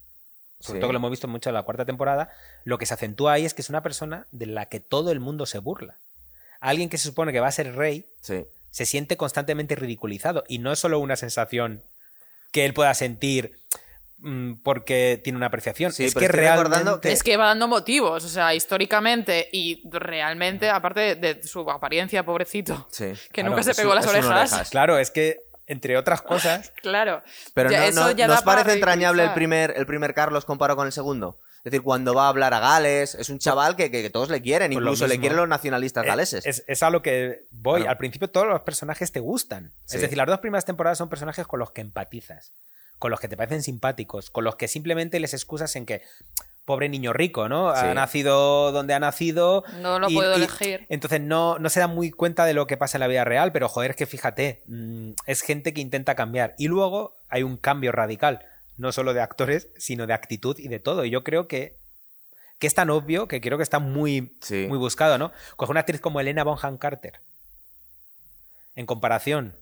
sobre 0.60 0.78
Sí. 0.78 0.82
todo 0.82 0.90
que 0.90 0.94
lo 0.94 0.98
hemos 1.00 1.12
visto 1.12 1.28
mucho 1.30 1.50
en 1.50 1.54
la 1.54 1.64
cuarta 1.64 1.86
temporada, 1.86 2.30
lo 2.66 2.78
que 2.78 2.86
se 2.86 2.94
acentúa 2.96 3.34
ahí 3.34 3.46
es 3.46 3.54
que 3.54 3.62
es 3.62 3.70
una 3.70 3.84
persona 3.84 4.28
de 4.32 4.48
la 4.48 4.66
que 4.66 4.80
todo 4.82 5.12
el 5.12 5.20
mundo 5.22 5.46
se 5.46 5.60
burla. 5.60 5.98
Alguien 6.60 6.90
que 6.90 6.98
se 6.98 7.06
supone 7.08 7.32
que 7.32 7.40
va 7.40 7.48
a 7.48 7.52
ser 7.52 7.76
rey 7.76 8.06
Sí. 8.22 8.44
Se 8.78 8.86
siente 8.86 9.18
constantemente 9.18 9.74
ridiculizado. 9.76 10.44
Y 10.48 10.60
no 10.60 10.72
es 10.72 10.78
solo 10.78 11.00
una 11.00 11.16
sensación 11.16 11.82
que 12.52 12.64
él 12.64 12.76
pueda 12.76 12.94
sentir 12.94 13.54
mm, 14.20 14.62
porque 14.64 15.20
tiene 15.24 15.38
una 15.38 15.48
apreciación. 15.48 15.92
Sí, 15.92 16.06
es 16.06 16.14
que 16.14 16.28
realmente... 16.28 17.12
Es 17.12 17.24
que 17.24 17.38
va 17.38 17.48
dando 17.48 17.68
motivos, 17.68 18.24
o 18.24 18.30
sea, 18.30 18.54
históricamente 18.54 19.50
y 19.52 19.82
realmente, 19.90 20.70
aparte 20.70 21.16
de 21.16 21.42
su 21.42 21.62
apariencia, 21.72 22.24
pobrecito, 22.24 22.88
Sí. 22.92 23.06
que 23.34 23.42
Claro, 23.42 23.50
nunca 23.50 23.64
se 23.64 23.74
pegó 23.74 23.96
las 23.96 24.06
orejas. 24.06 24.52
orejas. 24.52 24.70
Claro, 24.70 25.00
es 25.00 25.10
que, 25.10 25.40
entre 25.66 25.98
otras 25.98 26.22
cosas, 26.32 26.72
Claro. 26.84 27.24
Pero 27.56 27.72
Ya, 27.72 27.80
no, 27.80 27.86
eso 27.86 28.02
no- 28.02 28.12
ya 28.12 28.28
¿no 28.28 28.34
da 28.34 28.40
os 28.40 28.46
para 28.46 28.60
parece 28.62 28.76
entrañable 28.78 29.24
el 29.24 29.34
primer, 29.34 29.74
el 29.76 29.88
primer 29.88 30.14
Carlos 30.14 30.46
comparado 30.46 30.78
con 30.78 30.86
el 30.86 30.94
segundo? 30.94 31.40
Es 31.58 31.64
decir, 31.72 31.82
cuando 31.82 32.14
va 32.14 32.26
a 32.26 32.30
hablar 32.30 32.54
a 32.54 32.60
Gales, 32.60 33.16
es 33.16 33.30
un 33.30 33.40
chaval 33.40 33.76
que, 33.76 33.92
que- 33.92 34.02
que 34.02 34.10
todos 34.10 34.30
le 34.30 34.42
quieren, 34.42 34.72
Pues 34.72 34.82
incluso 34.82 35.08
le 35.08 35.20
quieren 35.20 35.38
los 35.38 35.48
nacionalistas 35.50 36.06
eh, 36.06 36.08
galeses. 36.08 36.46
es, 36.46 36.64
es 36.68 36.84
a 36.84 36.90
lo 36.90 37.02
que 37.02 37.46
voy. 37.52 37.80
Bueno. 37.82 37.90
Al 37.90 37.98
principio 37.98 38.30
todos 38.30 38.48
los 38.48 38.62
personajes 38.62 39.12
te 39.12 39.20
gustan. 39.20 39.74
Sí. 39.86 39.96
Es 39.98 40.02
decir, 40.02 40.18
las 40.18 40.28
dos 40.28 40.40
primeras 40.40 40.66
temporadas 40.66 40.98
son 40.98 41.10
personajes 41.10 41.46
con 41.48 41.60
los 41.60 41.72
que 41.72 41.82
empatizas, 41.82 42.54
con 43.00 43.12
los 43.12 43.20
que 43.20 43.28
te 43.28 43.36
parecen 43.36 43.64
simpáticos, 43.64 44.30
con 44.30 44.44
los 44.44 44.56
que 44.56 44.68
simplemente 44.68 45.20
les 45.20 45.34
excusas 45.34 45.76
en 45.76 45.86
que, 45.86 46.02
pobre 46.66 46.90
niño 46.90 47.14
rico, 47.14 47.48
¿no? 47.48 47.74
Sí. 47.76 47.82
Ha 47.86 47.94
nacido 47.94 48.74
donde 48.74 48.94
ha 48.94 49.00
nacido. 49.00 49.64
No 49.82 50.00
lo 50.00 50.10
puedo 50.10 50.34
elegir. 50.36 50.86
Entonces 50.90 51.22
no, 51.22 51.60
no 51.60 51.70
se 51.70 51.80
dan 51.80 51.96
muy 51.96 52.12
cuenta 52.12 52.44
de 52.46 52.54
lo 52.54 52.68
que 52.68 52.76
pasa 52.76 52.98
en 52.98 53.02
la 53.02 53.08
vida 53.08 53.24
real, 53.24 53.54
pero 53.54 53.70
joder, 53.70 53.92
es 53.92 53.98
que 53.98 54.06
fíjate, 54.06 54.64
mm, 54.68 55.12
es 55.28 55.42
gente 55.44 55.74
que 55.74 55.80
intenta 55.80 56.16
cambiar. 56.16 56.56
Y 56.58 56.68
luego 56.68 57.16
hay 57.30 57.44
un 57.44 57.56
cambio 57.56 57.94
radical, 57.94 58.46
no 58.78 58.92
solo 58.92 59.14
de 59.14 59.22
actores, 59.22 59.68
sino 59.78 60.08
de 60.08 60.14
actitud 60.14 60.58
y 60.60 60.68
de 60.68 60.80
todo. 60.80 61.04
Y 61.06 61.10
yo 61.10 61.24
creo 61.24 61.48
que, 61.48 61.78
que 62.60 62.68
es 62.68 62.74
tan 62.76 62.90
obvio 62.90 63.28
que 63.28 63.42
creo 63.42 63.58
que 63.58 63.64
está 63.64 63.80
muy, 63.80 64.38
Sí. 64.42 64.66
muy 64.68 64.78
buscado, 64.78 65.18
¿no? 65.18 65.32
Coge 65.56 65.72
una 65.72 65.82
actriz 65.82 66.00
como 66.02 66.20
Elena 66.20 66.44
Bonham 66.44 66.78
Carter. 66.78 67.20
En 68.76 68.86
comparación. 68.86 69.56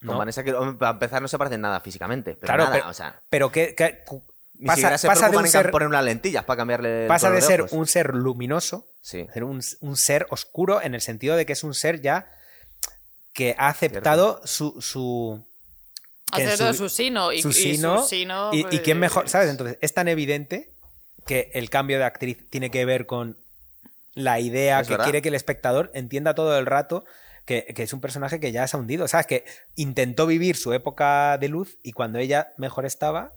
Con 0.00 0.08
¿no? 0.12 0.18
Vanessa, 0.18 0.44
que 0.44 0.52
hombre, 0.52 0.76
para 0.78 0.92
empezar, 0.92 1.22
no 1.22 1.28
se 1.28 1.38
parecen 1.38 1.60
nada 1.60 1.80
físicamente. 1.80 2.34
Pero 2.34 2.46
Claro, 2.46 2.64
nada, 2.64 2.76
pero- 2.76 2.88
o 2.88 2.94
sea, 2.94 3.20
Pero 3.30 3.50
que, 3.50 3.74
que- 3.74 4.04
ni 4.56 4.66
pasa, 4.66 4.96
se 4.98 5.08
pasa 5.08 5.28
de 5.30 5.36
un 5.36 5.48
ser, 5.48 5.70
poner 5.72 5.88
unas 5.88 6.04
lentillas 6.04 6.44
para 6.44 6.58
cambiarle 6.58 7.08
pasa 7.08 7.30
de 7.30 7.40
ser 7.40 7.66
un 7.72 7.86
ser 7.88 8.14
luminoso 8.14 8.86
Sí. 9.00 9.26
ser 9.34 9.42
un, 9.44 9.60
un 9.80 9.96
ser 9.96 10.26
oscuro 10.30 10.80
en 10.80 10.94
el 10.94 11.00
sentido 11.00 11.34
de 11.36 11.44
que 11.44 11.54
es 11.54 11.64
un 11.64 11.74
ser 11.74 12.00
ya 12.00 12.30
que 13.32 13.56
ha 13.58 13.66
aceptado 13.68 14.40
su, 14.44 14.80
su 14.80 15.44
que 16.34 16.42
en 16.42 16.48
Hacer 16.48 16.58
todo 16.66 16.74
su 16.74 16.88
sino 16.88 17.32
y, 17.32 17.42
pues, 17.42 18.80
quién 18.82 18.98
mejor, 18.98 19.28
¿sabes? 19.28 19.50
Entonces 19.50 19.78
es 19.80 19.94
tan 19.94 20.08
evidente 20.08 20.70
que 21.26 21.50
el 21.54 21.70
cambio 21.70 21.98
de 21.98 22.04
actriz 22.04 22.38
tiene 22.50 22.70
que 22.70 22.84
ver 22.84 23.06
con 23.06 23.36
la 24.14 24.38
idea 24.40 24.82
que 24.82 24.90
verdad. 24.90 25.04
quiere 25.04 25.22
que 25.22 25.28
el 25.28 25.34
espectador 25.34 25.90
entienda 25.94 26.34
todo 26.34 26.58
el 26.58 26.66
rato 26.66 27.04
que, 27.46 27.64
que 27.74 27.82
es 27.82 27.92
un 27.92 28.00
personaje 28.00 28.40
que 28.40 28.52
ya 28.52 28.66
se 28.68 28.76
ha 28.76 28.80
hundido, 28.80 29.08
¿sabes? 29.08 29.26
Que 29.26 29.44
intentó 29.74 30.26
vivir 30.26 30.56
su 30.56 30.72
época 30.72 31.36
de 31.38 31.48
luz 31.48 31.78
y 31.82 31.92
cuando 31.92 32.18
ella 32.18 32.52
mejor 32.56 32.86
estaba... 32.86 33.32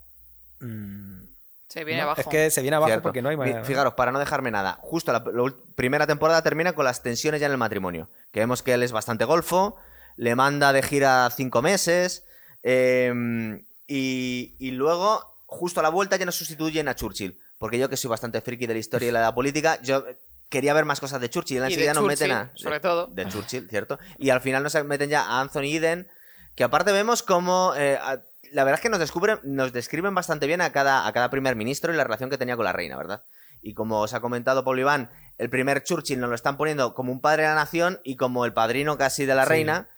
mm, 0.60 1.24
Se 1.68 1.84
viene 1.84 2.02
no, 2.02 2.08
abajo. 2.10 2.22
Es 2.22 2.28
que 2.28 2.50
se 2.50 2.62
viene 2.62 2.76
abajo 2.78 2.90
Cierto. 2.90 3.04
porque 3.04 3.22
no 3.22 3.30
hay 3.30 3.38
manera. 3.38 3.64
Fijaros, 3.64 3.96
para 3.96 4.12
no 4.12 4.20
dejarme 4.20 4.52
nada, 4.52 4.78
justo 4.82 5.12
la, 5.12 5.20
la 5.34 5.54
primera 5.76 6.08
temporada 6.08 6.42
termina 6.42 6.74
con 6.74 6.86
las 6.86 7.04
tensiones 7.04 7.42
ya 7.42 7.48
en 7.48 7.54
el 7.54 7.58
matrimonio. 7.58 8.10
Que 8.32 8.40
vemos 8.40 8.64
que 8.64 8.74
él 8.74 8.84
es 8.84 8.92
bastante 8.92 9.26
golfo, 9.26 9.76
le 10.16 10.36
manda 10.36 10.72
de 10.74 10.84
gira 10.84 11.30
cinco 11.36 11.62
meses, 11.62 12.24
eh, 12.70 13.64
y, 13.88 14.56
y 14.60 14.72
luego, 14.72 15.24
justo 15.46 15.80
a 15.80 15.84
la 15.84 15.90
vuelta, 15.90 16.18
ya 16.18 16.26
nos 16.26 16.36
sustituyen 16.36 16.88
a 16.90 16.96
Churchill. 16.96 17.40
Porque 17.58 17.80
yo, 17.80 17.90
que 17.90 17.98
soy 17.98 18.10
bastante 18.10 18.42
friki 18.42 18.68
de 18.68 18.74
la 18.74 18.80
historia 18.80 19.06
y 19.10 19.12
de 19.14 19.20
la 19.20 19.34
política, 19.34 19.80
yo 19.82 20.04
quería 20.50 20.74
ver 20.74 20.86
más 20.86 21.00
cosas 21.00 21.22
de 21.22 21.30
Churchill. 21.30 21.58
Y 21.58 21.60
de 21.62 21.66
enseguida 21.68 21.94
nos 21.94 22.04
meten 22.06 22.32
a. 22.32 22.52
Sobre 22.56 22.76
de- 22.76 22.80
todo. 22.82 23.08
De 23.08 23.28
Churchill, 23.30 23.70
¿cierto? 23.70 23.98
Y 24.20 24.30
al 24.30 24.42
final 24.42 24.62
nos 24.64 24.76
meten 24.86 25.10
ya 25.10 25.24
a 25.24 25.42
Anthony 25.42 25.76
Eden, 25.78 26.08
que 26.56 26.64
aparte 26.64 26.92
vemos 26.92 27.24
como. 27.24 27.74
eh, 27.76 27.98
a- 28.02 28.22
la 28.52 28.64
verdad 28.64 28.76
es 28.80 28.82
que 28.82 28.90
nos 28.90 29.00
descubren, 29.00 29.40
nos 29.44 29.74
describen 29.74 30.14
bastante 30.16 30.48
bien 30.48 30.62
a 30.62 30.72
cada, 30.72 31.06
a 31.08 31.12
cada 31.14 31.30
primer 31.30 31.56
ministro 31.58 31.92
y 31.94 31.98
la 31.98 32.04
relación 32.06 32.30
que 32.30 32.38
tenía 32.38 32.56
con 32.56 32.64
la 32.66 32.72
reina, 32.74 32.96
¿verdad? 32.98 33.24
Y 33.62 33.74
como 33.74 34.00
os 34.02 34.14
ha 34.14 34.20
comentado 34.22 34.64
Pablo 34.64 34.80
Iván, 34.82 35.10
el 35.38 35.50
primer 35.50 35.84
Churchill 35.84 36.20
nos 36.20 36.30
lo 36.30 36.36
están 36.36 36.56
poniendo 36.58 36.94
como 36.94 37.12
un 37.12 37.20
padre 37.20 37.44
de 37.44 37.50
la 37.50 37.56
nación 37.56 38.00
y 38.06 38.16
como 38.16 38.46
el 38.46 38.54
padrino 38.54 38.98
casi 38.98 39.26
de 39.26 39.36
la 39.36 39.44
Sí. 39.44 39.50
reina. 39.50 39.90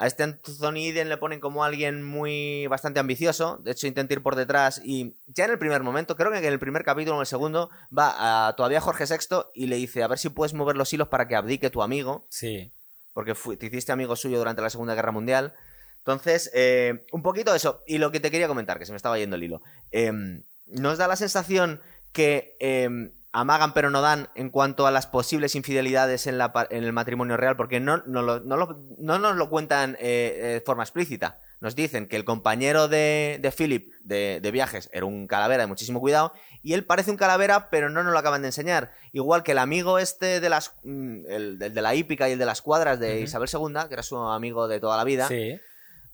A 0.00 0.06
este 0.06 0.22
Anthony 0.22 0.90
Eden 0.90 1.08
le 1.08 1.16
ponen 1.16 1.40
como 1.40 1.64
alguien 1.64 2.04
muy 2.04 2.68
bastante 2.68 3.00
ambicioso. 3.00 3.58
De 3.64 3.72
hecho, 3.72 3.88
intenta 3.88 4.14
ir 4.14 4.22
por 4.22 4.36
detrás. 4.36 4.80
Y 4.84 5.16
ya 5.26 5.44
en 5.44 5.50
el 5.50 5.58
primer 5.58 5.82
momento, 5.82 6.16
creo 6.16 6.30
que 6.30 6.38
en 6.38 6.44
el 6.44 6.60
primer 6.60 6.84
capítulo 6.84 7.16
o 7.16 7.18
en 7.18 7.22
el 7.22 7.26
segundo, 7.26 7.68
va 7.96 8.46
a 8.46 8.54
todavía 8.54 8.80
Jorge 8.80 9.06
VI 9.06 9.46
y 9.54 9.66
le 9.66 9.74
dice: 9.74 10.04
A 10.04 10.06
ver 10.06 10.20
si 10.20 10.28
puedes 10.28 10.54
mover 10.54 10.76
los 10.76 10.92
hilos 10.92 11.08
para 11.08 11.26
que 11.26 11.34
abdique 11.34 11.68
tu 11.68 11.82
amigo. 11.82 12.28
Sí. 12.30 12.72
Porque 13.12 13.34
te 13.34 13.66
hiciste 13.66 13.90
amigo 13.90 14.14
suyo 14.14 14.38
durante 14.38 14.62
la 14.62 14.70
Segunda 14.70 14.94
Guerra 14.94 15.10
Mundial. 15.10 15.52
Entonces, 15.98 16.48
eh, 16.54 17.04
un 17.10 17.22
poquito 17.22 17.52
eso. 17.52 17.82
Y 17.84 17.98
lo 17.98 18.12
que 18.12 18.20
te 18.20 18.30
quería 18.30 18.46
comentar, 18.46 18.78
que 18.78 18.86
se 18.86 18.92
me 18.92 18.96
estaba 18.96 19.18
yendo 19.18 19.34
el 19.34 19.42
hilo. 19.42 19.62
Eh, 19.90 20.12
¿Nos 20.66 20.98
da 20.98 21.08
la 21.08 21.16
sensación 21.16 21.80
que 22.12 22.56
eh, 22.60 23.10
amagan 23.40 23.72
pero 23.74 23.90
no 23.90 24.00
dan 24.00 24.28
en 24.34 24.50
cuanto 24.50 24.86
a 24.86 24.90
las 24.90 25.06
posibles 25.06 25.54
infidelidades 25.54 26.26
en, 26.26 26.38
la 26.38 26.52
en 26.70 26.84
el 26.84 26.92
matrimonio 26.92 27.36
real? 27.36 27.56
Porque 27.56 27.80
no, 27.80 28.02
no, 28.06 28.22
lo- 28.22 28.40
no 28.40 28.56
lo- 28.56 28.78
no 28.98 29.18
nos 29.18 29.36
lo 29.36 29.48
cuentan 29.50 29.94
eh, 30.00 30.34
eh, 30.36 30.46
de 30.54 30.60
forma 30.60 30.82
explícita. 30.82 31.38
Nos 31.60 31.74
dicen 31.74 32.06
que 32.06 32.14
el 32.16 32.24
compañero 32.24 32.86
de, 32.86 33.38
de 33.42 33.50
Philip 33.50 33.92
de, 34.04 34.38
de 34.40 34.50
viajes 34.52 34.88
era 34.92 35.06
un 35.06 35.26
calavera 35.26 35.64
de 35.64 35.66
muchísimo 35.66 35.98
cuidado 35.98 36.32
y 36.62 36.74
él 36.74 36.84
parece 36.84 37.10
un 37.10 37.16
calavera, 37.16 37.68
pero 37.68 37.90
no 37.90 38.04
nos 38.04 38.12
lo 38.12 38.18
acaban 38.18 38.42
de 38.42 38.48
enseñar. 38.48 38.92
Igual 39.12 39.42
que 39.42 39.52
el 39.52 39.58
amigo 39.58 39.98
este 39.98 40.38
de 40.40 40.48
las 40.48 40.74
mm, 40.84 41.16
el, 41.28 41.58
de 41.58 41.82
la 41.82 41.94
hípica 41.96 42.28
y 42.28 42.32
el 42.32 42.38
de 42.38 42.46
las 42.46 42.62
cuadras 42.62 43.00
de. 43.00 43.20
Isabel 43.24 43.48
II, 43.52 43.88
que 43.88 43.94
era 43.94 44.02
su 44.04 44.16
amigo 44.16 44.68
de 44.68 44.78
toda 44.78 44.96
la 44.96 45.04
vida, 45.04 45.26
Sí. 45.28 45.58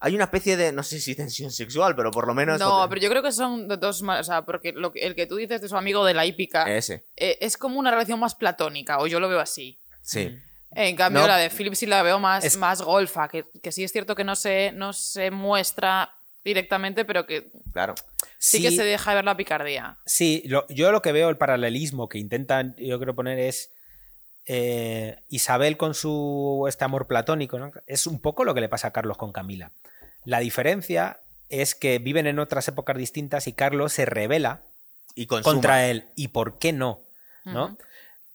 Hay 0.04 0.14
una 0.14 0.24
especie 0.24 0.56
de, 0.56 0.70
no 0.72 0.82
sé 0.82 1.00
si 1.00 1.14
tensión 1.14 1.50
sexual, 1.50 1.96
pero 1.96 2.10
por 2.10 2.26
lo 2.26 2.34
menos... 2.34 2.58
No, 2.60 2.86
pero 2.88 3.00
yo 3.00 3.08
creo 3.10 3.22
que 3.22 3.32
son 3.32 3.66
de 3.68 3.76
dos 3.78 4.02
ma- 4.02 4.20
O 4.20 4.24
sea, 4.24 4.42
porque 4.44 4.72
lo 4.72 4.92
que- 4.92 5.00
el 5.06 5.14
que 5.14 5.26
tú 5.26 5.36
dices 5.36 5.60
de 5.60 5.68
su 5.68 5.76
amigo 5.76 6.04
de 6.04 6.14
la 6.14 6.26
hípica 6.26 6.64
Ese, 6.74 7.04
eh, 7.16 7.38
es 7.40 7.56
como 7.56 7.78
una 7.78 7.90
relación 7.90 8.20
más 8.20 8.34
platónica, 8.34 8.98
o 8.98 9.06
yo 9.06 9.18
lo 9.20 9.28
veo 9.28 9.40
así. 9.40 9.78
sí. 10.02 10.38
En 10.76 10.96
cambio, 10.96 11.22
No. 11.22 11.28
la 11.28 11.36
de 11.36 11.50
Philip 11.50 11.74
sí 11.74 11.86
la 11.86 12.02
veo 12.02 12.18
más, 12.18 12.44
Es- 12.44 12.56
más 12.56 12.82
golfa, 12.82 13.28
que, 13.28 13.44
que 13.62 13.70
sí 13.70 13.84
es 13.84 13.92
cierto 13.92 14.16
que 14.16 14.24
no 14.24 14.34
se, 14.34 14.72
no 14.72 14.92
se 14.92 15.30
muestra 15.30 16.10
directamente, 16.44 17.04
pero 17.04 17.26
que 17.26 17.46
Claro. 17.72 17.94
sí, 18.38 18.60
que 18.60 18.72
se 18.72 18.82
deja 18.84 19.14
ver 19.14 19.24
la 19.24 19.36
picardía. 19.36 19.96
Sí, 20.04 20.42
lo- 20.46 20.66
yo 20.68 20.90
lo 20.90 21.00
que 21.00 21.12
veo, 21.12 21.28
el 21.30 21.36
paralelismo 21.36 22.08
que 22.08 22.18
intentan, 22.18 22.74
yo 22.76 22.98
creo 22.98 23.14
poner 23.14 23.38
es 23.38 23.70
eh, 24.46 25.16
Isabel 25.28 25.76
con 25.76 25.94
su 25.94 26.66
este 26.68 26.84
amor 26.84 27.06
platónico, 27.06 27.58
¿no? 27.58 27.70
Es 27.86 28.06
un 28.06 28.20
poco 28.20 28.44
lo 28.44 28.52
que 28.52 28.60
le 28.60 28.68
pasa 28.68 28.88
a 28.88 28.92
Carlos 28.92 29.16
con 29.16 29.32
Camila. 29.32 29.70
La 30.24 30.38
diferencia 30.40 31.20
es 31.48 31.74
que 31.74 31.98
viven 31.98 32.26
en 32.26 32.38
otras 32.38 32.66
épocas 32.68 32.96
distintas 32.96 33.46
y 33.46 33.52
Carlos 33.52 33.92
se 33.92 34.06
revela 34.06 34.62
Y 35.14 35.26
consuma. 35.26 35.52
contra 35.54 35.86
él. 35.86 36.06
¿Y 36.16 36.28
por 36.28 36.58
qué 36.58 36.72
no? 36.72 37.00
¿no? 37.44 37.76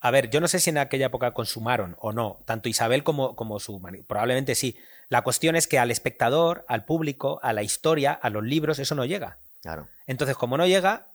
A 0.01 0.11
ver, 0.11 0.29
yo 0.29 0.39
no 0.39 0.47
sé 0.47 0.59
si 0.59 0.69
en 0.69 0.77
aquella 0.77 1.07
época 1.07 1.33
consumaron 1.33 1.95
o 1.99 2.13
no, 2.13 2.39
tanto 2.45 2.69
Isabel 2.69 3.03
como, 3.03 3.35
como 3.35 3.59
su 3.59 3.79
marido. 3.79 4.05
Probablemente 4.07 4.55
sí. 4.55 4.77
La 5.09 5.23
cuestión 5.23 5.55
es 5.55 5.67
que 5.67 5.79
al 5.79 5.89
espectador, 5.91 6.63
al 6.69 6.85
público, 6.85 7.39
a 7.43 7.51
la 7.51 7.63
historia, 7.63 8.13
a 8.13 8.29
los 8.29 8.43
libros, 8.43 8.77
eso 8.79 8.93
no 8.95 9.03
llega. 9.05 9.39
Claro. 9.61 9.87
Entonces, 10.05 10.37
como 10.37 10.55
no 10.57 10.67
llega, 10.67 11.07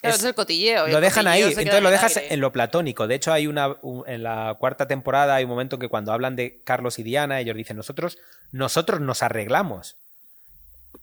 Claro, 0.00 0.14
es- 0.16 0.20
es 0.22 0.24
el 0.28 0.34
cotilleo. 0.34 0.86
lo 0.86 0.96
el 0.98 1.02
dejan 1.02 1.26
ahí, 1.26 1.42
cotilleo 1.42 1.60
entonces 1.60 1.82
lo 1.82 1.88
en 1.88 1.92
dejas 1.94 2.16
aire. 2.16 2.32
en 2.34 2.40
lo 2.40 2.52
platónico. 2.52 3.06
De 3.08 3.16
hecho, 3.16 3.32
hay 3.32 3.46
una 3.48 3.76
un- 3.82 4.04
en 4.08 4.22
la 4.22 4.56
cuarta 4.58 4.86
temporada 4.88 5.34
hay 5.34 5.44
un 5.44 5.50
momento 5.50 5.78
que 5.78 5.88
cuando 5.88 6.12
hablan 6.12 6.34
de 6.36 6.62
Carlos 6.64 6.98
y 6.98 7.02
Diana, 7.02 7.40
ellos 7.40 7.56
dicen 7.56 7.76
nosotros 7.76 8.18
nosotros 8.52 9.00
nos 9.00 9.22
arreglamos. 9.22 9.96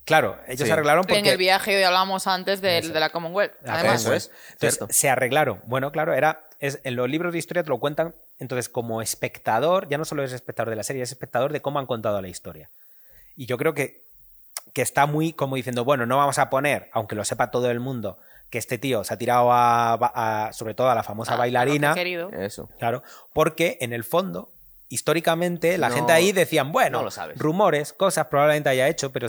Claro, 0.06 0.38
ellos 0.48 0.62
Sí. 0.62 0.66
se 0.66 0.72
arreglaron 0.74 1.04
En 1.08 1.08
porque 1.16 1.32
el 1.32 1.38
viaje 1.38 1.76
de 1.76 1.86
hablamos 1.86 2.26
antes 2.28 2.62
de 2.62 2.82
la 2.82 3.10
Commonwealth. 3.12 3.54
Ah, 3.66 3.76
Además, 3.76 4.02
Eso 4.02 4.14
es, 4.14 4.32
Entonces, 4.60 4.98
se 4.98 5.10
arreglaron. 5.10 5.62
Bueno, 5.66 5.92
claro, 5.92 6.14
era 6.14 6.44
es, 6.60 6.80
en 6.84 6.96
los 6.96 7.08
libros 7.10 7.32
de 7.32 7.40
historia 7.40 7.64
te 7.64 7.70
lo 7.70 7.80
cuentan. 7.80 8.16
Entonces, 8.40 8.70
como 8.70 9.02
espectador, 9.02 9.88
ya 9.88 9.98
no 9.98 10.06
solo 10.06 10.24
es 10.24 10.34
espectador 10.34 10.70
de 10.72 10.76
la 10.78 10.84
serie, 10.84 11.04
es 11.04 11.12
espectador 11.12 11.54
de 11.54 11.62
cómo 11.62 11.80
han 11.80 11.86
contado 11.86 12.22
la 12.22 12.28
historia. 12.28 12.70
Y 13.36 13.46
yo 13.46 13.58
creo 13.58 13.74
que, 13.74 14.02
que 14.74 14.82
está 14.82 15.06
muy 15.06 15.32
como 15.34 15.56
diciendo, 15.56 15.84
bueno, 15.86 16.06
no 16.06 16.18
vamos 16.18 16.38
a 16.40 16.50
poner, 16.50 16.90
aunque 16.92 17.16
lo 17.16 17.24
sepa 17.24 17.52
todo 17.52 17.70
el 17.72 17.80
mundo, 17.80 18.18
que 18.50 18.58
este 18.58 18.78
tío 18.78 19.04
se 19.04 19.14
ha 19.14 19.18
tirado 19.18 19.52
a, 19.54 19.94
a- 19.94 20.54
sobre 20.54 20.74
todo 20.74 20.90
a 20.90 20.96
la 20.96 21.04
famosa 21.04 21.32
a- 21.32 21.36
a 21.36 21.38
lo 21.38 21.42
que 21.44 21.44
bailarina. 21.44 21.94
querido. 21.94 22.30
Eso. 22.32 22.68
Claro, 22.80 23.04
porque 23.34 23.78
en 23.82 23.94
el 23.94 24.04
fondo, 24.04 24.52
históricamente, 24.90 25.78
la 25.78 25.90
No- 25.90 25.96
gente 25.96 26.14
ahí 26.14 26.32
decían, 26.32 26.72
bueno, 26.72 26.98
no 27.00 27.06
lo 27.06 27.12
sabes. 27.12 27.38
rumores, 27.38 27.94
cosas 27.94 28.28
probablemente 28.28 28.70
haya 28.70 28.88
hecho, 28.88 29.12
pero 29.12 29.28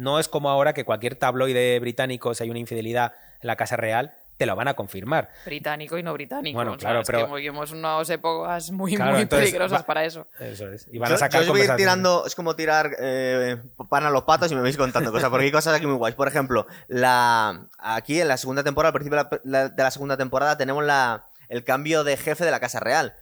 no 0.00 0.18
es 0.18 0.28
como 0.28 0.48
ahora 0.50 0.72
que 0.72 0.84
cualquier 0.84 1.14
tabloide 1.14 1.78
británico, 1.80 2.34
si 2.34 2.42
hay 2.44 2.50
una 2.50 2.58
infidelidad 2.58 3.12
en 3.42 3.46
la 3.46 3.56
Casa 3.56 3.76
Real, 3.76 4.12
te 4.38 4.46
lo 4.46 4.56
van 4.56 4.68
a 4.68 4.74
confirmar. 4.74 5.28
Británico 5.44 5.98
y 5.98 6.02
no 6.02 6.14
británico. 6.14 6.56
Bueno, 6.56 6.70
o 6.72 6.74
sea, 6.74 6.88
claro, 6.88 7.00
es 7.02 7.06
pero- 7.06 7.26
que 7.26 7.34
vivimos 7.34 7.72
unas 7.72 8.08
épocas 8.08 8.70
muy, 8.70 8.96
Claro, 8.96 9.12
muy 9.12 9.20
entonces, 9.22 9.48
peligrosas 9.50 9.82
va- 9.82 9.86
para 9.86 10.04
eso. 10.06 10.26
Eso 10.38 10.72
es. 10.72 10.86
Y 10.90 10.96
van 10.98 11.10
Yo, 11.10 11.16
a 11.16 11.18
sacar 11.18 11.42
yo 11.42 11.52
os 11.52 11.58
voy 11.58 11.60
a 11.60 11.64
ir 11.70 11.76
tirando, 11.76 12.24
es 12.26 12.34
como 12.34 12.56
tirar 12.56 12.90
eh, 12.98 13.58
pan 13.90 14.04
a 14.06 14.10
los 14.10 14.22
patos 14.22 14.50
y 14.50 14.54
me 14.54 14.62
vais 14.62 14.78
contando 14.78 15.12
cosas, 15.12 15.28
porque 15.28 15.44
hay 15.44 15.52
cosas 15.52 15.74
aquí 15.76 15.86
muy 15.86 15.96
guays. 15.96 16.14
Por 16.14 16.26
ejemplo, 16.28 16.66
la 16.88 17.66
aquí 17.78 18.20
en 18.22 18.28
la 18.28 18.38
segunda 18.38 18.64
temporada, 18.64 18.88
al 18.88 18.94
principio 18.94 19.18
de 19.18 19.24
la, 19.30 19.40
la- 19.44 19.68
de 19.68 19.82
la 19.82 19.90
segunda 19.90 20.16
temporada, 20.16 20.56
tenemos 20.56 20.82
la, 20.84 21.24
el 21.50 21.62
cambio 21.62 22.04
de 22.04 22.16
jefe 22.16 22.44
de 22.46 22.50
la 22.50 22.60
Casa 22.60 22.80
Real. 22.80 23.12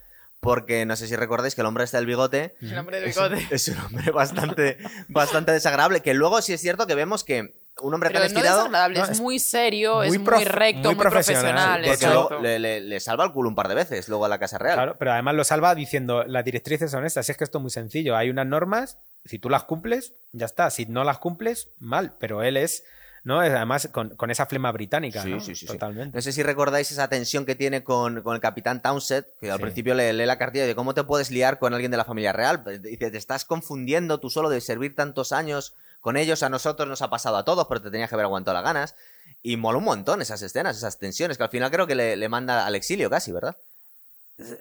Porque 0.41 0.87
no 0.87 0.95
sé 0.97 1.09
si 1.09 1.17
recordáis 1.17 1.55
que 1.55 1.63
el 1.63 1.67
hombre 1.67 1.85
este 1.85 1.97
del 1.97 2.07
bigote 2.07 2.55
El 2.61 2.79
hombre 2.79 3.01
de 3.01 3.09
es, 3.09 3.17
un- 3.17 3.29
bigote. 3.31 3.55
es 3.55 3.69
un 3.69 3.79
hombre 3.81 4.11
bastante, 4.13 4.79
bastante 5.09 5.53
desagradable. 5.53 6.01
Que 6.01 6.15
luego 6.15 6.41
sí 6.43 6.53
es 6.53 6.61
cierto 6.61 6.87
que 6.87 6.95
vemos 6.95 7.25
que 7.25 7.55
un 7.81 7.95
hombre 7.95 8.11
Pero 8.11 8.21
tan 8.23 8.33
no 8.33 8.39
estirado. 8.39 8.59
desagradable, 8.59 8.99
no, 8.99 9.05
es 9.05 9.11
es 9.11 9.21
muy 9.21 9.39
serio, 9.39 9.97
muy 9.97 10.07
es 10.09 10.19
muy 10.19 10.45
recto, 10.45 10.89
muy 10.89 10.95
muy, 10.97 11.03
profesional, 11.03 11.85
Porque 12.29 12.59
le- 12.59 12.81
le 12.81 13.01
salva 13.01 13.25
el 13.25 13.33
culo 13.33 13.49
un 13.49 13.55
par 13.55 13.69
de 13.69 13.75
veces 13.77 14.09
luego 14.09 14.25
a 14.25 14.29
la 14.29 14.39
Casa 14.39 14.59
Real. 14.59 14.75
Claro, 14.75 14.97
pero 14.99 15.13
además 15.13 15.35
lo 15.35 15.45
salva 15.45 15.75
diciendo, 15.75 16.25
las 16.25 16.45
directrices 16.45 16.91
son 16.91 17.05
estas. 17.07 17.29
Es 17.29 17.37
que 17.37 17.45
esto 17.45 17.59
es 17.59 17.63
muy 17.63 17.71
sencillo. 17.71 18.17
Hay 18.17 18.31
unas 18.31 18.47
normas, 18.47 18.99
si 19.25 19.39
tú 19.39 19.49
las 19.49 19.65
cumples, 19.65 20.15
ya 20.33 20.47
está. 20.47 20.71
Si 20.71 20.87
no 20.87 21.05
las 21.05 21.19
cumples, 21.19 21.69
mal. 21.79 22.15
Pero 22.19 22.43
él 22.43 22.57
es, 22.57 22.83
¿no? 23.29 23.41
Además 23.41 23.89
con, 23.93 24.09
con 24.17 24.31
esa 24.31 24.47
flema 24.47 24.73
británica, 24.73 25.23
Sí, 25.23 25.31
¿no? 25.31 25.39
sí, 25.41 25.55
sí. 25.55 25.67
Totalmente. 25.67 26.17
No 26.17 26.23
sé 26.23 26.33
si 26.33 26.43
recordáis 26.43 26.91
esa 26.91 27.09
tensión 27.09 27.45
que 27.47 27.55
tiene 27.55 27.85
con, 27.85 28.23
con 28.23 28.35
el 28.35 28.41
capitán 28.41 28.81
Townsend, 28.83 29.27
que 29.39 29.51
al 29.51 29.61
principio 29.61 29.95
le 29.95 30.13
lee 30.15 30.25
la 30.27 30.39
cartilla 30.39 30.67
de 30.67 30.75
cómo 30.75 30.95
te 30.95 31.05
puedes 31.05 31.31
liar 31.31 31.59
con 31.59 31.75
alguien 31.75 31.91
de 31.91 31.99
la 31.99 32.05
familia 32.05 32.33
real. 32.33 32.65
Dice, 32.83 33.11
te 33.11 33.19
estás 33.19 33.45
confundiendo 33.45 34.19
tú 34.19 34.31
solo 34.31 34.49
de 34.49 34.61
servir 34.61 34.97
tantos 34.97 35.33
años 35.33 35.75
con 36.01 36.17
ellos. 36.17 36.43
A 36.43 36.49
nosotros 36.49 36.89
nos 36.89 37.03
ha 37.03 37.11
pasado 37.11 37.37
a 37.37 37.45
todos, 37.45 37.67
pero 37.69 37.83
te 37.83 37.91
tenías 37.91 38.09
que 38.09 38.15
haber 38.17 38.25
aguantado 38.25 38.55
las 38.57 38.65
ganas. 38.65 38.95
Y 39.43 39.57
mola 39.57 39.79
un 39.79 39.85
montón 39.85 40.21
esas 40.23 40.43
escenas, 40.43 40.77
esas 40.77 40.99
tensiones, 40.99 41.37
que 41.37 41.45
al 41.45 41.51
final 41.51 41.71
creo 41.71 41.87
que 41.87 41.95
le, 41.95 42.17
le 42.17 42.29
manda 42.29 42.67
al 42.67 42.75
exilio 42.75 43.09
casi, 43.11 43.31
¿verdad? 43.31 43.57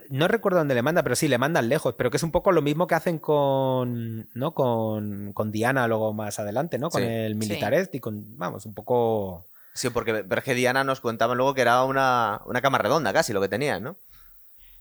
No 0.09 0.27
recuerdo 0.27 0.57
dónde 0.57 0.73
le 0.75 0.81
manda, 0.81 1.03
pero 1.03 1.15
sí, 1.15 1.27
le 1.27 1.37
mandan 1.37 1.69
lejos. 1.69 1.93
Pero 1.95 2.09
que 2.09 2.17
es 2.17 2.23
un 2.23 2.31
poco 2.31 2.51
lo 2.51 2.61
mismo 2.61 2.87
que 2.87 2.95
hacen 2.95 3.19
con, 3.19 4.27
¿no? 4.33 4.53
con, 4.53 5.33
con 5.33 5.51
Diana 5.51 5.87
luego 5.87 6.13
más 6.13 6.39
adelante, 6.39 6.79
¿no? 6.79 6.89
Con 6.89 7.01
Sí. 7.03 7.07
el 7.07 7.35
Militaret 7.35 7.93
y 7.93 7.99
con, 7.99 8.37
vamos, 8.37 8.65
un 8.65 8.73
poco... 8.73 9.45
Sí, 9.75 9.91
porque 9.91 10.23
Berge 10.23 10.53
y 10.53 10.55
Diana 10.55 10.83
nos 10.83 10.99
contaban 11.01 11.37
luego 11.37 11.53
que 11.53 11.61
era 11.61 11.83
una, 11.83 12.41
una 12.47 12.61
cama 12.61 12.79
redonda 12.79 13.13
casi 13.13 13.31
lo 13.33 13.41
que 13.41 13.49
tenían, 13.49 13.83
¿no? 13.83 13.95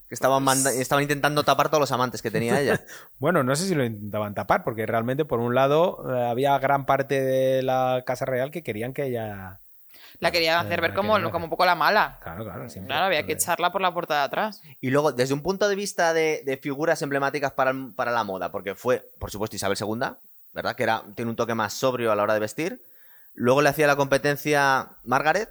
Que 0.09 0.15
estaban, 0.15 0.43
manda- 0.43 0.73
estaban 0.73 1.03
intentando 1.03 1.43
tapar 1.43 1.69
todos 1.69 1.81
los 1.81 1.93
amantes 1.93 2.23
que 2.23 2.31
tenía 2.31 2.59
ella. 2.61 2.81
Bueno, 3.19 3.43
no 3.43 3.55
sé 3.57 3.67
si 3.69 3.75
lo 3.75 3.85
intentaban 3.85 4.35
tapar, 4.35 4.65
porque 4.65 4.87
realmente, 4.87 5.25
por 5.27 5.41
un 5.41 5.55
lado, 5.55 6.03
eh, 6.15 6.27
había 6.31 6.59
gran 6.59 6.87
parte 6.87 7.21
de 7.21 7.63
la 7.63 8.05
Casa 8.07 8.25
Real 8.25 8.51
que 8.51 8.63
querían 8.63 8.95
que 8.95 9.05
ella... 9.07 9.61
La 10.21 10.31
querían 10.31 10.65
hacer 10.65 10.81
ver 10.81 10.95
como, 10.95 11.31
como 11.31 11.45
un 11.45 11.51
poco 11.51 11.65
la 11.65 11.75
mala. 11.75 12.19
Claro, 12.23 12.45
claro, 12.45 12.69
siempre. 12.69 12.89
Claro, 12.89 13.07
había 13.07 13.25
que 13.25 13.33
echarla 13.33 13.73
por 13.73 13.81
la 13.81 13.93
puerta 13.93 14.15
de 14.15 14.21
atrás. 14.21 14.63
Y 14.81 14.91
luego, 14.91 15.13
desde 15.13 15.35
un 15.35 15.43
punto 15.43 15.69
de 15.69 15.75
vista 15.75 16.13
de, 16.13 16.43
de 16.45 16.57
figuras 16.57 17.03
emblemáticas 17.03 17.53
para, 17.53 17.73
para 17.95 18.13
la 18.13 18.25
moda, 18.25 18.51
porque 18.51 18.75
fue, 18.75 19.09
por 19.19 19.31
supuesto, 19.31 19.57
Isabel 19.57 19.77
II, 19.81 20.17
¿verdad? 20.53 20.77
Que 20.77 20.83
era, 20.83 21.03
tiene 21.15 21.31
un 21.31 21.37
toque 21.37 21.55
más 21.55 21.73
sobrio 21.75 22.13
a 22.13 22.17
la 22.17 22.23
hora 22.23 22.35
de 22.35 22.41
vestir. 22.41 22.83
Luego 23.35 23.63
le 23.63 23.69
hacía 23.69 23.87
la 23.87 23.97
competencia 23.97 24.89
Margaret. 25.05 25.51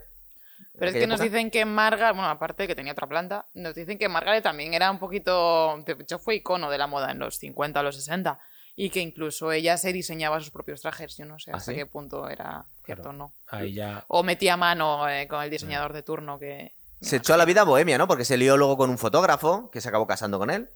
Pero 0.78 0.92
es 0.92 0.98
que 0.98 1.08
nos 1.08 1.22
dicen 1.22 1.52
que 1.52 1.64
Margaret, 1.66 2.14
bueno, 2.14 2.30
aparte 2.30 2.68
que 2.68 2.76
tenía 2.76 2.92
otra 2.92 3.08
planta, 3.08 3.46
nos 3.54 3.76
dicen 3.76 3.98
que 3.98 4.10
Margaret 4.10 4.44
también 4.44 4.74
era 4.74 4.92
un 4.92 5.00
poquito, 5.00 5.78
de 5.86 5.96
hecho 6.00 6.20
fue 6.20 6.36
icono 6.36 6.70
de 6.70 6.78
la 6.78 6.88
moda 6.88 7.12
en 7.12 7.20
los 7.20 7.38
50 7.38 7.80
o 7.80 7.84
los 7.84 7.96
60 7.96 8.40
y 8.76 8.90
que 8.90 9.00
incluso 9.00 9.52
ella 9.52 9.78
se 9.78 9.94
diseñaba 9.94 10.40
sus 10.40 10.52
propios 10.52 10.82
trajes, 10.82 11.16
yo 11.18 11.26
no 11.26 11.40
sé 11.40 11.52
¿Ah, 11.52 11.58
hasta 11.58 11.72
sí? 11.72 11.78
qué 11.78 11.86
punto 11.86 12.28
era 12.30 12.66
cierto 12.86 13.04
Claro. 13.04 13.10
o 13.10 13.14
no. 13.14 13.34
Ahí 13.48 13.74
ya... 13.74 14.04
O 14.08 14.24
metía 14.24 14.58
mano 14.58 15.08
eh, 15.10 15.28
con 15.28 15.42
el 15.44 15.50
diseñador 15.50 15.94
de 15.94 16.04
turno 16.04 16.38
que 16.40 16.74
Se 17.02 17.18
echó 17.18 17.34
a 17.34 17.38
la 17.38 17.46
vida 17.46 17.64
bohemia, 17.64 17.98
¿no? 17.98 18.08
Porque 18.08 18.26
se 18.26 18.38
lió 18.38 18.58
luego 18.58 18.76
con 18.78 18.90
un 18.90 18.98
fotógrafo 18.98 19.70
que 19.72 19.80
se 19.82 19.90
acabó 19.90 20.08
casando 20.08 20.38
con 20.40 20.50
él. 20.50 20.70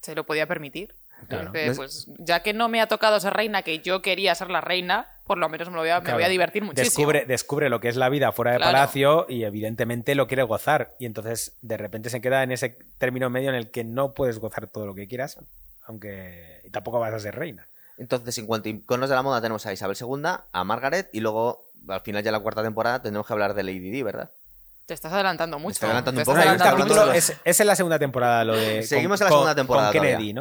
se 0.00 0.14
lo 0.14 0.24
podía 0.26 0.46
permitir. 0.46 0.94
Claro. 1.28 1.52
Pues 1.52 2.06
ya 2.18 2.40
que 2.42 2.52
no 2.52 2.68
me 2.68 2.80
ha 2.80 2.86
tocado 2.86 3.18
ser 3.20 3.32
reina, 3.32 3.62
que 3.62 3.78
yo 3.80 4.02
quería 4.02 4.34
ser 4.34 4.50
la 4.50 4.60
reina, 4.60 5.08
por 5.24 5.38
lo 5.38 5.48
menos 5.48 5.68
me, 5.68 5.74
lo 5.76 5.80
voy, 5.80 5.88
a, 5.90 5.98
me 6.00 6.04
Claro. 6.04 6.18
voy 6.18 6.24
a 6.24 6.28
divertir 6.28 6.62
muchísimo. 6.62 6.84
Descubre, 6.84 7.24
descubre 7.24 7.70
lo 7.70 7.80
que 7.80 7.88
es 7.88 7.96
la 7.96 8.08
vida 8.10 8.30
fuera 8.32 8.52
de 8.52 8.56
Claro. 8.58 8.72
palacio 8.72 9.26
y 9.28 9.44
evidentemente 9.44 10.14
lo 10.14 10.26
quiere 10.26 10.42
gozar. 10.42 10.94
Y 10.98 11.06
entonces 11.06 11.56
de 11.62 11.76
repente 11.78 12.10
se 12.10 12.20
queda 12.20 12.42
en 12.42 12.52
ese 12.52 12.76
término 12.98 13.30
medio 13.30 13.48
en 13.48 13.54
el 13.54 13.70
que 13.70 13.84
no 13.84 14.12
puedes 14.12 14.38
gozar 14.38 14.66
todo 14.66 14.84
lo 14.86 14.94
que 14.94 15.08
quieras, 15.08 15.38
aunque 15.86 16.62
tampoco 16.72 16.98
vas 17.00 17.14
a 17.14 17.18
ser 17.18 17.34
reina. 17.36 17.68
Entonces, 17.96 18.36
en 18.38 18.46
cuanto 18.46 18.68
a 18.68 18.72
iconos 18.72 19.08
de 19.08 19.14
la 19.14 19.22
moda, 19.22 19.40
tenemos 19.40 19.64
a 19.66 19.72
Isabel 19.72 19.96
II, 19.98 20.22
a 20.52 20.64
Margaret 20.64 21.08
y 21.12 21.20
luego, 21.20 21.70
al 21.88 22.00
final 22.00 22.22
ya 22.24 22.32
la 22.32 22.40
cuarta 22.40 22.62
temporada, 22.62 23.00
tendremos 23.00 23.26
que 23.26 23.32
hablar 23.32 23.54
de 23.54 23.62
Lady 23.62 23.90
Di, 23.90 24.02
¿verdad? 24.02 24.30
Te 24.86 24.94
estás 24.94 25.12
adelantando 25.12 25.58
mucho. 25.58 25.78
Te 25.80 25.86
un 25.86 25.92
poco, 26.04 26.10
estás 26.10 26.28
un 26.28 26.36
adelantando 26.40 26.86
mucho. 26.86 27.12
es, 27.12 27.34
es 27.44 27.60
en 27.60 27.66
la 27.66 27.76
segunda 27.76 27.98
temporada 27.98 28.44
lo 28.44 28.56
de. 28.56 28.82
Seguimos 28.82 29.20
con- 29.20 29.26
en 29.28 29.30
la 29.30 29.36
segunda 29.36 29.54
temporada 29.54 29.86
Con 29.88 29.92
todavía. 30.00 30.16
Kennedy, 30.18 30.32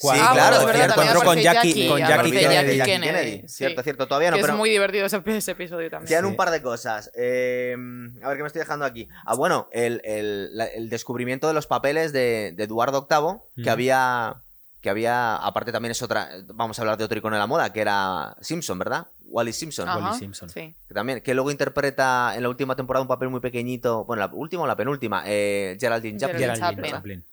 Sí, 0.00 0.08
claro, 0.10 0.56
el 0.70 0.80
encuentro 0.80 0.94
con 1.20 1.22
aparece 1.38 1.42
Jackie, 1.42 1.88
con 1.88 1.98
Jackie 1.98 2.30
Kennedy, 2.30 2.54
Jackie 2.54 2.76
Jackie 2.76 2.90
Kennedy, 2.92 3.12
Kennedy. 3.18 3.40
sí. 3.48 3.54
Cierto, 3.56 3.82
cierto. 3.82 4.06
Todavía 4.06 4.30
no, 4.30 4.36
que 4.36 4.42
pero- 4.42 4.52
es 4.54 4.58
muy 4.58 4.70
divertido 4.70 5.06
ese, 5.06 5.20
ese 5.26 5.50
episodio 5.50 5.90
también. 5.90 6.08
Quedan 6.08 6.24
Sí. 6.24 6.30
un 6.30 6.36
par 6.36 6.50
de 6.50 6.62
cosas. 6.62 7.10
Eh, 7.16 7.74
a 8.22 8.28
ver 8.28 8.36
qué 8.36 8.42
me 8.42 8.46
estoy 8.46 8.60
dejando 8.60 8.84
aquí. 8.84 9.08
Ah, 9.26 9.34
bueno, 9.34 9.68
el, 9.72 10.00
el- 10.04 10.56
la- 10.56 10.66
el 10.66 10.88
descubrimiento 10.88 11.48
de 11.48 11.54
los 11.54 11.66
papeles 11.66 12.12
de, 12.12 12.52
de 12.56 12.64
Eduardo 12.64 13.08
VIII, 13.10 13.64
que 13.64 13.70
había. 13.70 14.36
Que 14.80 14.90
había. 14.90 15.34
Aparte, 15.34 15.72
también 15.72 15.90
es 15.90 16.00
otra. 16.02 16.28
Vamos 16.54 16.78
a 16.78 16.82
hablar 16.82 16.96
de 16.96 17.02
otro 17.02 17.18
icono 17.18 17.34
de 17.34 17.40
la 17.40 17.48
moda, 17.48 17.72
que 17.72 17.80
era 17.80 18.36
Simpson, 18.40 18.78
¿verdad? 18.78 19.08
Wally 19.24 19.52
Simpson. 19.52 19.88
Ajá, 19.88 19.98
Wally 19.98 20.18
Simpson. 20.20 20.48
Sí. 20.48 20.76
Que 20.86 20.94
también, 20.94 21.20
que 21.20 21.34
luego 21.34 21.50
interpreta 21.50 22.32
en 22.36 22.44
la 22.44 22.48
última 22.48 22.76
temporada 22.76 23.02
un 23.02 23.08
papel 23.08 23.28
muy 23.28 23.40
pequeñito. 23.40 24.04
Bueno, 24.04 24.20
la 24.24 24.32
última 24.32 24.62
o 24.62 24.66
la 24.68 24.76
penúltima. 24.76 25.24
eh, 25.26 25.76
Geraldine 25.80 26.16
Chaplin. 26.20 26.38
Geraldine 26.38 26.66
Geraldine 26.76 26.90
Chaplin. 26.92 27.22
Chaplin. 27.22 27.24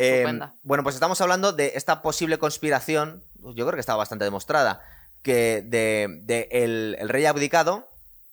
Eh, 0.00 0.18
Estupenda. 0.18 0.54
bueno, 0.62 0.82
pues 0.84 0.94
estamos 0.94 1.20
hablando 1.20 1.52
de 1.52 1.72
esta 1.74 2.02
posible 2.02 2.38
conspiración, 2.38 3.24
yo 3.54 3.66
creo 3.66 3.72
que 3.72 3.80
está 3.80 3.96
bastante 3.96 4.24
demostrada, 4.24 4.80
que 5.22 5.62
de, 5.62 6.06
de 6.22 6.48
el, 6.52 6.96
el 7.00 7.08
rey 7.08 7.26
abdicado, 7.26 7.88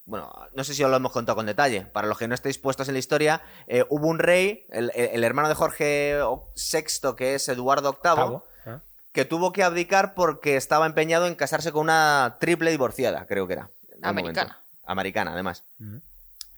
bueno, 0.06 0.32
no 0.54 0.64
sé 0.64 0.76
si 0.76 0.84
os 0.84 0.90
lo 0.92 0.98
hemos 0.98 1.12
contado 1.12 1.36
con 1.36 1.48
detalle, 1.48 1.82
para 1.88 2.08
los 2.08 2.18
que 2.20 2.28
no 2.28 2.36
estéis 2.36 2.60
puestos 2.60 2.88
en 2.88 2.94
la 2.94 3.00
historia, 3.00 3.42
eh, 3.68 3.84
hubo 3.90 4.08
un 4.08 4.20
rey, 4.20 4.68
el, 4.70 4.92
el- 4.94 5.10
el 5.14 5.24
hermano 5.24 5.50
de 5.50 5.56
Jorge 5.56 6.20
VI, 6.56 7.16
que 7.18 7.34
es 7.36 7.50
Eduardo 7.50 7.90
VIII, 7.90 7.96
Octavo, 7.98 8.46
¿eh? 8.68 8.78
que 9.12 9.26
tuvo 9.26 9.52
que 9.52 9.64
abdicar 9.64 10.14
porque 10.14 10.58
estaba 10.58 10.86
empeñado 10.86 11.26
en 11.26 11.34
casarse 11.34 11.72
con 11.72 11.82
una 11.82 12.38
triple 12.40 12.70
divorciada, 12.70 13.26
creo 13.26 13.48
que 13.48 13.54
era. 13.54 13.72
Americana. 14.04 14.44
momento. 14.60 14.66
Americana, 14.86 15.34
además 15.34 15.64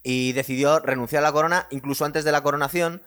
y 0.02 0.32
decidió 0.32 0.78
renunciar 0.78 1.22
a 1.22 1.26
la 1.28 1.32
corona 1.32 1.66
incluso 1.70 2.04
antes 2.04 2.24
de 2.24 2.32
la 2.32 2.42
coronación. 2.42 3.02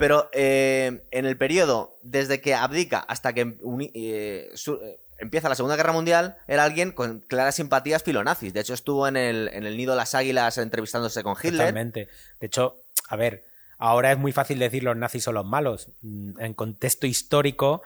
Pero 0.00 0.30
eh, 0.32 1.02
en 1.10 1.26
el 1.26 1.36
periodo 1.36 1.98
desde 2.00 2.40
que 2.40 2.54
abdica 2.54 3.00
hasta 3.00 3.34
que 3.34 3.42
eh, 3.42 4.50
eh, 4.54 4.98
empieza 5.18 5.50
la 5.50 5.54
Segunda 5.54 5.76
Guerra 5.76 5.92
Mundial, 5.92 6.38
era 6.48 6.64
alguien 6.64 6.92
con 6.92 7.20
claras 7.20 7.56
simpatías 7.56 8.02
filonazis. 8.02 8.54
De 8.54 8.60
hecho, 8.60 8.72
estuvo 8.72 9.06
en 9.06 9.18
el, 9.18 9.50
en 9.52 9.66
el 9.66 9.76
Nido 9.76 9.92
de 9.92 9.98
las 9.98 10.14
Águilas 10.14 10.56
entrevistándose 10.56 11.22
con 11.22 11.36
Hitler. 11.36 11.58
Totalmente. 11.58 12.08
De 12.40 12.46
hecho, 12.46 12.76
a 13.08 13.16
ver, 13.16 13.44
ahora 13.76 14.10
es 14.10 14.16
muy 14.16 14.32
fácil 14.32 14.58
decir 14.58 14.82
los 14.84 14.96
nazis 14.96 15.22
son 15.22 15.34
los 15.34 15.44
malos. 15.44 15.88
Mm, 16.00 16.40
En 16.40 16.54
contexto 16.54 17.06
histórico, 17.06 17.82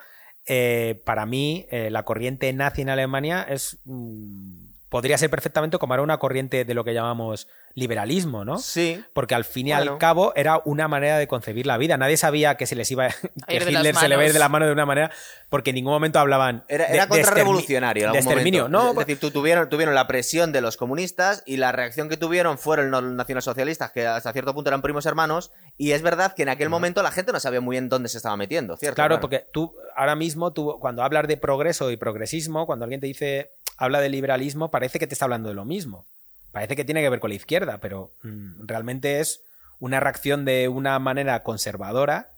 para 1.05 1.27
mí, 1.27 1.67
la 1.73 2.05
corriente 2.05 2.53
nazi 2.53 2.83
en 2.83 2.91
Alemania 2.91 3.43
es. 3.43 3.79
mm, 3.87 4.64
podría 4.89 5.19
ser 5.19 5.29
perfectamente 5.31 5.79
como 5.79 5.95
era 5.95 6.03
una 6.03 6.19
corriente 6.19 6.65
de 6.65 6.75
lo 6.75 6.85
que 6.85 6.95
llamamos 6.95 7.49
liberalismo, 7.75 8.45
¿no? 8.45 8.59
Sí. 8.59 9.03
Porque 9.13 9.35
al 9.35 9.45
fin 9.45 9.67
y 9.69 9.73
Bueno. 9.73 9.93
al 9.93 9.99
cabo 9.99 10.33
era 10.37 10.61
una 10.65 10.87
manera 10.87 11.19
de 11.19 11.27
concebir 11.27 11.67
la 11.67 11.77
vida. 11.79 11.97
Nadie 11.97 12.17
sabía 12.17 12.57
que 12.57 12.67
se 12.67 12.77
les 12.77 12.89
iba 12.93 13.09
que 13.49 13.57
Hitler 13.57 13.95
se 13.97 14.09
le 14.09 14.17
va 14.17 14.23
a 14.23 14.27
ir 14.27 14.29
manos. 14.29 14.33
de 14.33 14.39
la 14.39 14.49
mano 14.49 14.67
de 14.67 14.73
una 14.73 14.87
manera, 14.87 15.11
porque 15.49 15.71
en 15.71 15.75
ningún 15.77 15.93
momento 15.93 16.21
hablaban. 16.21 16.65
Era, 16.69 16.87
de- 16.87 16.95
era 16.95 17.03
de 17.07 17.09
contrarrevolucionario 17.09 18.05
en 18.05 18.11
extermi- 18.11 18.15
algún 18.15 18.25
de 18.29 18.31
exterminio. 18.31 18.63
momento. 18.69 18.85
No, 18.85 18.91
es 19.01 19.07
decir, 19.07 19.19
tu- 19.21 19.31
tuvieron, 19.33 19.69
tuvieron 19.69 19.95
la 19.97 20.07
presión 20.07 20.53
de 20.53 20.61
los 20.61 20.77
comunistas 20.77 21.43
y 21.45 21.57
la 21.57 21.73
reacción 21.73 22.09
que 22.09 22.17
tuvieron 22.17 22.57
fueron 22.59 22.93
los 22.93 23.03
nacionalsocialistas, 23.03 23.91
que 23.91 24.07
hasta 24.07 24.33
cierto 24.33 24.55
punto 24.55 24.71
eran 24.71 24.83
primos 24.83 25.05
hermanos. 25.07 25.51
Y 25.77 25.91
es 25.91 26.03
verdad 26.03 26.35
que 26.37 26.43
en 26.45 26.51
aquel 26.51 26.69
momento 26.69 27.03
la 27.03 27.11
gente 27.11 27.33
no 27.33 27.41
sabía 27.41 27.61
muy 27.61 27.75
bien 27.75 27.89
dónde 27.89 28.09
se 28.09 28.19
estaba 28.19 28.37
metiendo, 28.37 28.77
¿cierto? 28.77 28.95
Claro, 28.95 29.19
porque 29.19 29.47
tú 29.53 29.75
ahora 29.97 30.15
mismo, 30.15 30.53
tú, 30.53 30.77
cuando 30.79 31.03
hablas 31.03 31.27
de 31.27 31.37
progreso 31.37 31.91
y 31.91 31.97
progresismo, 31.97 32.67
cuando 32.67 32.85
alguien 32.85 33.01
te 33.01 33.09
dice, 33.09 33.51
habla 33.77 34.01
de 34.01 34.09
liberalismo, 34.09 34.71
parece 34.71 34.99
que 34.99 35.07
te 35.07 35.15
está 35.15 35.25
hablando 35.27 35.49
de 35.49 35.55
lo 35.55 35.65
mismo. 35.65 36.07
Parece 36.53 36.77
que 36.77 36.85
tiene 36.85 37.03
que 37.03 37.09
ver 37.11 37.21
con 37.21 37.31
la 37.31 37.37
izquierda, 37.37 37.79
pero 37.79 38.13
mm, 38.23 38.67
realmente 38.67 39.21
es 39.21 39.41
una 39.81 39.99
reacción 40.01 40.45
de 40.45 40.69
una 40.69 40.99
manera 41.01 41.43
conservadora, 41.43 42.31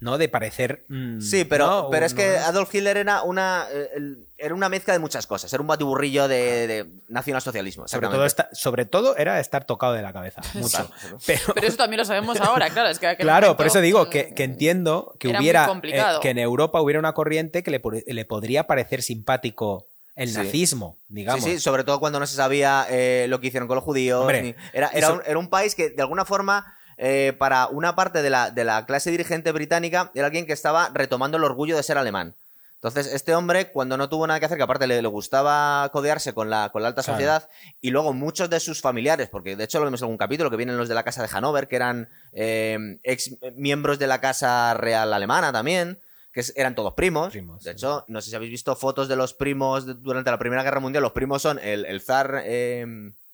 ¿no? 0.00 0.18
De 0.18 0.28
parecer. 0.28 0.84
mm, 0.88 1.20
Sí, 1.20 1.44
pero, 1.44 1.66
¿no? 1.66 1.88
pero 1.90 2.06
es 2.06 2.14
No 2.14 2.16
que 2.18 2.38
Adolf 2.38 2.74
Hitler 2.74 2.96
era 2.96 3.22
una, 3.22 3.66
eh, 3.70 4.16
era 4.38 4.54
una 4.54 4.68
mezcla 4.68 4.92
de 4.94 4.98
muchas 4.98 5.26
cosas. 5.26 5.52
Era 5.52 5.60
un 5.60 5.66
batiburrillo 5.68 6.26
de, 6.26 6.66
de 6.66 6.86
nacionalsocialismo. 7.08 7.86
Sobre 7.86 8.08
todo, 8.08 8.24
esta- 8.24 8.48
sobre 8.52 8.86
todo 8.86 9.16
era 9.16 9.38
estar 9.38 9.64
tocado 9.66 9.92
de 9.92 10.02
la 10.02 10.12
cabeza, 10.12 10.40
mucho. 10.54 10.90
Pero, 11.26 11.40
Pero 11.54 11.66
eso 11.66 11.76
también 11.76 11.98
lo 11.98 12.04
sabemos 12.04 12.40
ahora, 12.40 12.70
claro. 12.70 12.88
Es 12.88 12.98
que 12.98 13.14
Claro, 13.18 13.48
momento, 13.48 13.56
por 13.58 13.66
eso 13.66 13.80
digo 13.80 14.08
que, 14.10 14.34
que 14.34 14.42
entiendo 14.44 15.14
que 15.20 15.28
hubiera 15.28 15.66
complicado. 15.66 16.18
eh, 16.18 16.22
que 16.22 16.30
en 16.30 16.38
Europa 16.38 16.80
hubiera 16.80 16.98
una 16.98 17.12
corriente 17.12 17.62
que 17.62 17.70
le, 17.70 17.80
le 18.06 18.24
podría 18.24 18.66
parecer 18.66 19.02
simpático 19.02 19.86
el 20.22 20.28
Sí. 20.28 20.36
nazismo, 20.36 20.98
digamos. 21.08 21.42
Sí, 21.44 21.52
sí, 21.52 21.60
sobre 21.60 21.82
todo 21.84 21.98
cuando 21.98 22.20
no 22.20 22.26
se 22.26 22.36
sabía 22.36 22.86
eh, 22.90 23.26
lo 23.28 23.40
que 23.40 23.46
hicieron 23.48 23.66
con 23.68 23.76
los 23.76 23.84
judíos. 23.84 24.26
Ni- 24.42 24.54
era, 24.72 24.88
era, 24.88 24.88
eso- 24.92 25.14
un, 25.14 25.22
era 25.24 25.38
un 25.38 25.48
país 25.48 25.74
que, 25.74 25.90
de 25.90 26.02
alguna 26.02 26.24
forma, 26.24 26.74
eh, 26.98 27.34
para 27.38 27.66
una 27.68 27.96
parte 27.96 28.20
de 28.22 28.28
la, 28.30 28.50
de 28.50 28.64
la 28.64 28.84
clase 28.86 29.10
dirigente 29.10 29.50
británica, 29.52 30.10
era 30.14 30.26
alguien 30.26 30.46
que 30.46 30.52
estaba 30.52 30.90
retomando 30.92 31.38
el 31.38 31.44
orgullo 31.44 31.76
de 31.76 31.82
ser 31.82 31.96
alemán. 31.96 32.34
Entonces, 32.74 33.12
este 33.12 33.34
hombre, 33.34 33.70
cuando 33.72 33.98
no 33.98 34.08
tuvo 34.08 34.26
nada 34.26 34.40
que 34.40 34.46
hacer, 34.46 34.56
que 34.56 34.62
aparte 34.64 34.86
le, 34.86 35.02
le 35.02 35.08
gustaba 35.08 35.86
codearse 35.92 36.32
con 36.32 36.48
la, 36.48 36.70
con 36.70 36.80
la 36.82 36.88
alta 36.88 37.02
Claro. 37.02 37.16
sociedad, 37.18 37.48
y 37.82 37.90
luego 37.90 38.12
muchos 38.14 38.48
de 38.48 38.58
sus 38.58 38.80
familiares, 38.80 39.28
porque 39.28 39.54
de 39.54 39.64
hecho 39.64 39.78
lo 39.78 39.84
vemos 39.84 40.00
en 40.00 40.04
algún 40.06 40.16
capítulo, 40.18 40.50
que 40.50 40.56
vienen 40.56 40.78
los 40.78 40.88
de 40.88 40.94
la 40.94 41.02
casa 41.02 41.22
de 41.22 41.28
Hanover, 41.30 41.68
que 41.68 41.76
eran 41.76 42.08
eh, 42.32 42.78
ex 43.02 43.36
miembros 43.54 43.98
de 43.98 44.06
la 44.06 44.20
casa 44.22 44.72
real 44.74 45.12
alemana 45.12 45.52
también, 45.52 45.98
que 46.32 46.42
eran 46.56 46.74
todos 46.74 46.94
primos. 46.94 47.30
Primos, 47.30 47.64
de 47.64 47.72
hecho, 47.72 48.04
no 48.08 48.20
sé 48.20 48.30
si 48.30 48.36
habéis 48.36 48.52
visto 48.52 48.74
fotos 48.76 49.08
de 49.08 49.16
los 49.16 49.34
primos 49.34 49.86
de- 49.86 49.94
durante 49.94 50.30
la 50.30 50.38
Primera 50.38 50.62
Guerra 50.62 50.80
Mundial. 50.80 51.02
Los 51.02 51.12
primos 51.12 51.42
son 51.42 51.58
el, 51.58 51.84
el 51.86 52.00
zar 52.00 52.42
eh, 52.44 52.86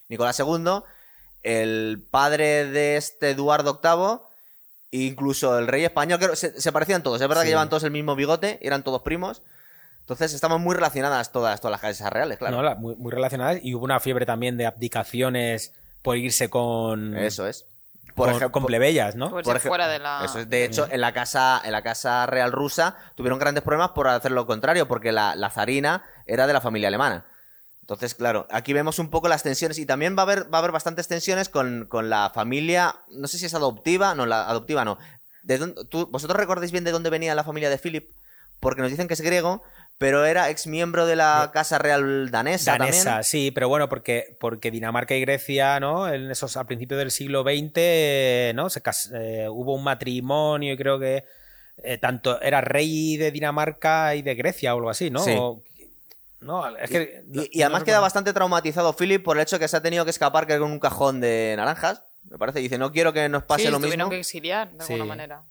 Nicolás 0.08 0.38
II, 0.40 0.82
el 1.42 2.06
padre 2.10 2.66
de 2.66 2.96
este 2.96 3.30
Eduardo 3.30 3.80
VIII, 3.82 4.20
e 4.92 5.04
incluso 5.06 5.58
el 5.58 5.66
rey 5.66 5.84
español, 5.84 6.18
que 6.18 6.36
se, 6.36 6.60
se 6.60 6.72
parecían 6.72 7.02
todos. 7.02 7.20
Es 7.20 7.28
verdad 7.28 7.42
Sí. 7.42 7.46
que 7.48 7.52
llevan 7.52 7.68
todos 7.68 7.82
el 7.84 7.90
mismo 7.90 8.14
bigote, 8.16 8.58
eran 8.62 8.82
todos 8.82 9.02
primos. 9.02 9.42
Entonces 10.00 10.32
estaban 10.32 10.60
muy 10.62 10.74
relacionadas 10.76 11.32
todas, 11.32 11.60
todas 11.60 11.72
las 11.72 11.80
casas 11.80 12.12
reales, 12.12 12.38
claro. 12.38 12.56
¿no? 12.56 12.62
La- 12.62 12.76
muy, 12.76 12.94
muy 12.94 13.10
relacionadas. 13.10 13.58
Y 13.62 13.74
hubo 13.74 13.84
una 13.84 13.98
fiebre 14.00 14.24
también 14.24 14.56
de 14.56 14.64
abdicaciones 14.66 15.74
por 16.02 16.16
irse 16.16 16.48
con, 16.48 17.16
Eso 17.16 17.46
es. 17.46 17.66
Con, 18.16 18.30
ejemplo- 18.30 18.50
con 18.52 18.66
plebeyas, 18.66 19.14
¿no? 19.14 19.30
Por 19.30 19.42
Por 19.44 19.60
fuera 19.60 19.88
de 19.88 19.98
la. 19.98 20.22
Eso 20.24 20.38
es. 20.40 20.48
De 20.50 20.64
hecho, 20.64 20.86
en 20.90 21.00
la 21.00 21.12
casa, 21.12 21.60
en 21.64 21.72
la 21.72 21.82
casa 21.82 22.26
real 22.26 22.50
rusa 22.52 22.96
tuvieron 23.14 23.38
grandes 23.38 23.62
problemas 23.62 23.90
por 23.90 24.08
hacer 24.08 24.32
lo 24.32 24.46
contrario, 24.46 24.88
porque 24.88 25.12
la, 25.12 25.34
la 25.36 25.50
zarina 25.50 26.02
era 26.26 26.46
de 26.46 26.52
la 26.52 26.60
familia 26.60 26.88
alemana. 26.88 27.24
Entonces, 27.82 28.14
claro, 28.16 28.48
aquí 28.50 28.72
vemos 28.72 28.98
un 28.98 29.10
poco 29.10 29.28
las 29.28 29.44
tensiones 29.44 29.78
y 29.78 29.86
también 29.86 30.16
va 30.16 30.22
a 30.22 30.24
haber, 30.24 30.52
va 30.52 30.58
a 30.58 30.60
haber 30.60 30.72
bastantes 30.72 31.06
tensiones 31.06 31.48
con, 31.48 31.86
con 31.88 32.10
la 32.10 32.30
familia, 32.34 32.96
no 33.10 33.28
sé 33.28 33.38
si 33.38 33.46
es 33.46 33.54
adoptiva, 33.54 34.14
no, 34.16 34.26
la 34.26 34.48
adoptiva 34.48 34.84
no. 34.84 34.98
¿De 35.44 35.58
dónde- 35.58 35.84
tú- 35.84 36.08
¿Vosotros 36.10 36.36
recordáis 36.36 36.72
bien 36.72 36.82
de 36.82 36.90
dónde 36.90 37.10
venía 37.10 37.34
la 37.36 37.44
familia 37.44 37.70
de 37.70 37.78
Philip? 37.78 38.10
Porque 38.58 38.80
nos 38.82 38.90
dicen 38.90 39.06
que 39.06 39.14
es 39.14 39.20
griego, 39.20 39.62
pero 39.98 40.24
era 40.26 40.50
ex 40.50 40.66
miembro 40.66 41.06
de 41.06 41.16
la 41.16 41.50
casa 41.54 41.78
real 41.78 42.30
danesa, 42.30 42.72
Danesa, 42.76 43.04
también. 43.04 43.24
sí, 43.24 43.50
pero 43.50 43.68
bueno, 43.68 43.88
porque, 43.88 44.36
porque 44.38 44.70
Dinamarca 44.70 45.14
y 45.14 45.20
Grecia, 45.22 45.80
¿no? 45.80 46.08
En 46.12 46.30
esos, 46.30 46.56
a 46.56 46.64
principios 46.64 46.98
del 46.98 47.10
siglo 47.10 47.42
XX, 47.42 48.54
¿no? 48.54 48.68
Se 48.70 48.82
cas- 48.82 49.10
eh, 49.14 49.46
hubo 49.50 49.74
un 49.74 49.84
matrimonio 49.84 50.72
y 50.72 50.76
creo 50.76 50.98
que 50.98 51.24
eh, 51.82 51.98
tanto 51.98 52.40
era 52.40 52.60
rey 52.60 53.16
de 53.16 53.30
Dinamarca 53.30 54.14
y 54.14 54.22
de 54.22 54.34
Grecia 54.34 54.74
o 54.74 54.78
algo 54.78 54.90
así, 54.90 55.10
¿no? 55.10 55.20
Sí. 55.20 55.34
O- 55.38 55.62
no, 56.40 56.76
es 56.76 56.90
que. 56.90 57.22
no- 57.26 57.42
Y, 57.50 57.62
además 57.62 57.80
no 57.80 57.86
queda 57.86 58.00
bastante 58.00 58.32
traumatizado 58.32 58.94
Philip 58.94 59.22
por 59.24 59.36
el 59.36 59.42
hecho 59.42 59.58
que 59.58 59.66
se 59.68 59.76
ha 59.78 59.82
tenido 59.82 60.04
que 60.04 60.10
escapar 60.10 60.46
con 60.46 60.62
un 60.62 60.78
cajón 60.78 61.20
de 61.20 61.54
naranjas. 61.56 62.02
Me 62.30 62.38
parece, 62.38 62.58
dice, 62.60 62.76
no 62.76 62.92
quiero 62.92 63.12
que 63.12 63.28
nos 63.28 63.44
pase 63.44 63.64
sí, 63.64 63.70
lo 63.70 63.78
tuvieron 63.78 63.96
mismo. 63.98 64.10
que 64.10 64.18
exiliar 64.18 64.70
de 64.72 64.80
alguna 64.82 65.04
Sí. 65.04 65.08
manera. 65.08 65.42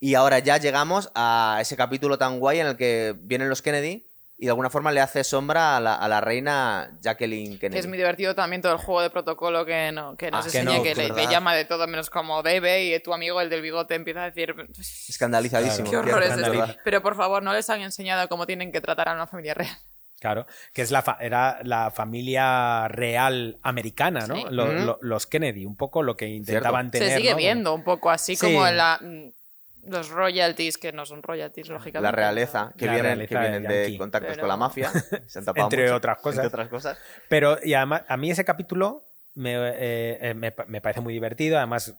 Y 0.00 0.14
ahora 0.14 0.38
ya 0.38 0.58
llegamos 0.58 1.10
a 1.14 1.58
ese 1.60 1.76
capítulo 1.76 2.18
tan 2.18 2.38
guay 2.38 2.60
en 2.60 2.66
el 2.68 2.76
que 2.76 3.14
vienen 3.18 3.48
los 3.48 3.62
Kennedy 3.62 4.04
y 4.40 4.44
de 4.44 4.50
alguna 4.50 4.70
forma 4.70 4.92
le 4.92 5.00
hace 5.00 5.24
sombra 5.24 5.76
a 5.76 5.80
la, 5.80 5.94
a 5.96 6.06
la 6.06 6.20
reina 6.20 6.96
Jacqueline 7.00 7.54
Que 7.54 7.58
Kennedy. 7.58 7.80
es 7.80 7.86
muy 7.88 7.98
divertido 7.98 8.36
también 8.36 8.62
todo 8.62 8.70
el 8.72 8.78
juego 8.78 9.02
de 9.02 9.10
protocolo 9.10 9.66
que, 9.66 9.90
no, 9.90 10.16
que 10.16 10.30
nos 10.30 10.46
Ah, 10.46 10.50
que 10.50 10.58
enseña 10.58 10.76
no, 10.76 10.82
que, 10.84 10.94
que 10.94 11.08
le, 11.12 11.26
llama 11.26 11.56
de 11.56 11.64
todo 11.64 11.88
menos 11.88 12.08
como 12.10 12.44
debe 12.44 12.84
y 12.84 13.00
tu 13.02 13.12
amigo, 13.12 13.40
el 13.40 13.50
del 13.50 13.62
bigote, 13.62 13.96
empieza 13.96 14.22
a 14.22 14.26
decir... 14.26 14.54
Escandalizadísimo. 15.08 15.90
Qué 15.90 15.96
horror 15.96 16.22
es 16.22 16.36
este. 16.36 16.78
Pero 16.84 17.02
por 17.02 17.16
favor, 17.16 17.42
no 17.42 17.52
les 17.52 17.68
han 17.68 17.80
enseñado 17.80 18.28
cómo 18.28 18.46
tienen 18.46 18.70
que 18.70 18.80
tratar 18.80 19.08
a 19.08 19.14
una 19.14 19.26
familia 19.26 19.54
real. 19.54 19.76
Claro, 20.20 20.46
que 20.72 20.82
es 20.82 20.90
la 20.90 21.02
fa- 21.02 21.18
era 21.20 21.60
la 21.62 21.90
familia 21.92 22.88
real 22.88 23.56
americana, 23.62 24.26
¿no? 24.26 24.34
Sí. 24.36 24.44
Lo- 24.50 24.64
Ujú. 24.64 24.84
lo- 24.84 24.98
los 25.00 25.26
Kennedy, 25.28 25.64
un 25.64 25.76
poco 25.76 26.02
lo 26.02 26.16
que 26.16 26.26
intentaban 26.28 26.90
tener. 26.90 27.08
Se 27.10 27.16
sigue 27.18 27.30
¿no? 27.32 27.36
viendo 27.36 27.74
un 27.74 27.84
poco 27.84 28.10
así 28.10 28.34
Sí. 28.34 28.46
como 28.46 28.66
en 28.66 28.76
la, 28.76 29.00
los 29.86 30.08
royalties, 30.10 30.76
que 30.78 30.92
no 30.92 31.06
son 31.06 31.22
royalties, 31.22 31.68
lógicamente. 31.68 32.02
La 32.02 32.12
realeza, 32.12 32.72
que 32.76 32.86
La 32.86 32.92
vienen, 32.94 33.26
que 33.26 33.38
vienen 33.38 33.62
de 33.64 33.96
contactos 33.98 34.30
Pero- 34.32 34.40
con 34.42 34.48
la 34.48 34.56
mafia. 34.56 34.90
se 35.26 35.38
han 35.38 35.44
tapado 35.44 35.66
Entre 35.66 35.82
mucho, 35.84 35.96
otras 35.96 36.18
cosas. 36.18 36.44
entre 36.44 36.48
otras 36.62 36.68
cosas. 36.68 36.98
Pero, 37.28 37.58
y 37.62 37.74
además, 37.74 38.02
a 38.08 38.16
mí 38.16 38.30
ese 38.30 38.44
capítulo 38.44 39.04
me, 39.34 39.54
eh, 39.54 40.18
eh, 40.30 40.34
me 40.34 40.52
pa- 40.52 40.64
me 40.66 40.80
parece 40.80 41.00
muy 41.00 41.12
divertido. 41.14 41.56
Además, 41.58 41.94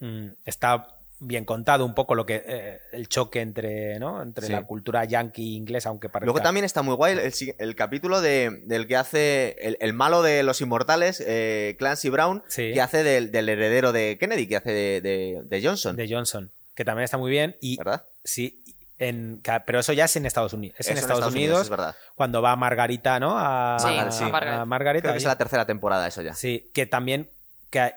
mm, 0.00 0.28
está 0.44 0.88
bien 1.20 1.44
contado 1.46 1.86
un 1.86 1.94
poco 1.94 2.14
lo 2.14 2.26
que 2.26 2.42
eh, 2.44 2.78
el 2.92 3.08
choque 3.08 3.40
entre, 3.40 3.98
¿no? 3.98 4.20
entre 4.20 4.46
Sí. 4.48 4.52
la 4.52 4.62
cultura 4.64 5.04
yankee 5.04 5.54
e 5.54 5.56
inglesa, 5.56 5.88
aunque 5.88 6.08
parezca... 6.10 6.26
Luego 6.26 6.42
también 6.42 6.64
está 6.66 6.82
muy 6.82 6.94
guay 6.96 7.16
el, 7.16 7.32
el 7.58 7.76
capítulo 7.76 8.20
de, 8.20 8.62
del 8.66 8.86
que 8.86 8.96
hace 8.96 9.56
el, 9.60 9.78
el 9.80 9.92
malo 9.94 10.22
de 10.22 10.42
los 10.42 10.60
inmortales, 10.60 11.22
eh, 11.26 11.76
Clancy 11.78 12.10
Brown, 12.10 12.42
Sí. 12.48 12.72
que 12.74 12.80
hace 12.82 13.02
del, 13.04 13.30
del 13.32 13.48
heredero 13.48 13.92
de 13.92 14.18
Kennedy, 14.20 14.46
que 14.48 14.56
hace 14.56 14.72
de, 14.72 15.00
de- 15.00 15.42
de 15.44 15.66
Johnson. 15.66 15.96
de 15.96 16.08
Johnson, 16.12 16.50
que 16.74 16.84
también 16.84 17.04
está 17.04 17.18
muy 17.18 17.30
bien. 17.30 17.56
Y 17.60 17.76
¿Verdad? 17.76 18.04
sí, 18.24 18.62
en, 18.98 19.42
pero 19.66 19.80
eso 19.80 19.92
ya 19.92 20.04
es 20.04 20.16
en 20.16 20.24
Estados 20.26 20.52
Unidos. 20.52 20.76
Es 20.78 20.88
en 20.88 20.98
Estados, 20.98 21.26
Unidos, 21.32 21.62
es 21.62 21.68
verdad. 21.68 21.94
cuando 22.14 22.40
va 22.42 22.54
Margarita, 22.56 23.18
¿no? 23.20 23.34
A, 23.38 23.76
Sí, 23.80 23.88
a- 23.98 24.10
sí. 24.10 24.24
a 24.24 24.28
Margaret. 24.28 24.66
Margaret 24.66 25.02
Creo 25.02 25.14
que 25.14 25.18
es 25.18 25.24
la 25.24 25.36
tercera 25.38 25.66
temporada 25.66 26.06
eso 26.06 26.22
ya. 26.22 26.34
Sí, 26.34 26.70
que 26.74 26.86
también 26.86 27.28
que 27.70 27.80
hay, 27.80 27.92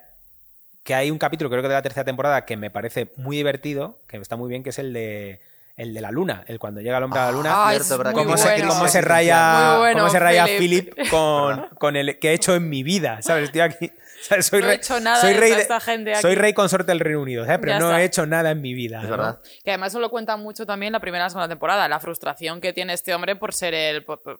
que 0.84 0.96
hay 0.96 1.12
un 1.12 1.20
capítulo, 1.20 1.50
creo 1.50 1.62
que 1.62 1.68
de 1.68 1.74
la 1.76 1.82
tercera 1.82 2.04
temporada, 2.06 2.46
que 2.46 2.58
me 2.58 2.72
parece 2.72 3.12
muy 3.18 3.38
divertido, 3.38 4.00
que 4.08 4.18
está 4.18 4.36
muy 4.38 4.50
bien, 4.50 4.64
que 4.64 4.70
es 4.72 4.80
el 4.80 4.94
de 4.94 5.40
el 5.76 5.94
de 5.94 6.02
la 6.02 6.10
luna, 6.10 6.44
el 6.48 6.58
cuando 6.58 6.82
llega 6.82 6.98
el 6.98 7.04
hombre 7.04 7.20
a 7.20 7.26
la 7.26 7.32
luna. 7.32 7.52
Ah, 7.54 7.70
cierto, 7.70 7.94
es 7.94 7.98
¿verdad? 8.00 8.14
muy 8.14 8.24
cómo, 8.24 8.36
se, 8.38 8.50
bueno. 8.50 8.68
cómo 8.70 8.88
se 8.88 9.00
raya, 9.02 9.78
bueno, 9.78 10.00
cómo 10.00 10.10
se 10.12 10.18
raya 10.20 10.46
Philip. 10.48 10.92
Philip 10.96 11.10
con, 11.12 11.68
con 11.78 11.96
el 11.96 12.18
que 12.18 12.30
he 12.32 12.34
hecho 12.34 12.56
en 12.56 12.68
mi 12.68 12.82
vida, 12.82 13.22
¿sabes? 13.22 13.44
Estoy 13.44 13.62
aquí, 13.62 13.92
Soy 14.42 14.62
No 14.62 14.68
he 14.68 14.70
rey, 14.70 14.76
hecho 14.78 15.00
nada 15.00 15.22
soy 15.22 15.34
de 15.34 15.40
rey, 15.40 15.50
toda 15.50 15.58
de- 15.58 15.62
esta 15.64 15.80
gente 15.80 16.12
aquí. 16.14 16.22
soy 16.22 16.36
rey 16.36 16.54
consorte 16.54 16.92
del 16.92 17.00
Reino 17.00 17.22
Unido, 17.22 17.46
¿sabes? 17.46 17.60
Pero 17.60 17.72
Ya 17.74 17.80
no 17.80 17.90
está. 17.90 18.02
he 18.02 18.06
hecho 18.06 18.26
nada 18.26 18.52
en 18.52 18.62
mi 18.62 18.74
vida. 18.74 18.98
Es 18.98 19.04
¿no? 19.06 19.10
verdad. 19.12 19.40
Que 19.64 19.72
además 19.72 19.94
eso 19.94 20.00
lo 20.00 20.10
cuenta 20.10 20.38
mucho 20.38 20.66
también 20.66 20.92
la 20.94 21.00
primera 21.00 21.24
y 21.24 21.26
la 21.26 21.30
segunda 21.30 21.48
temporada, 21.50 21.88
la 21.88 22.00
frustración 22.00 22.60
que 22.62 22.74
tiene 22.74 22.94
este 22.94 23.14
hombre 23.14 23.36
por 23.36 23.54
ser 23.54 23.74
el 23.74 24.04
por, 24.04 24.22
por- 24.22 24.40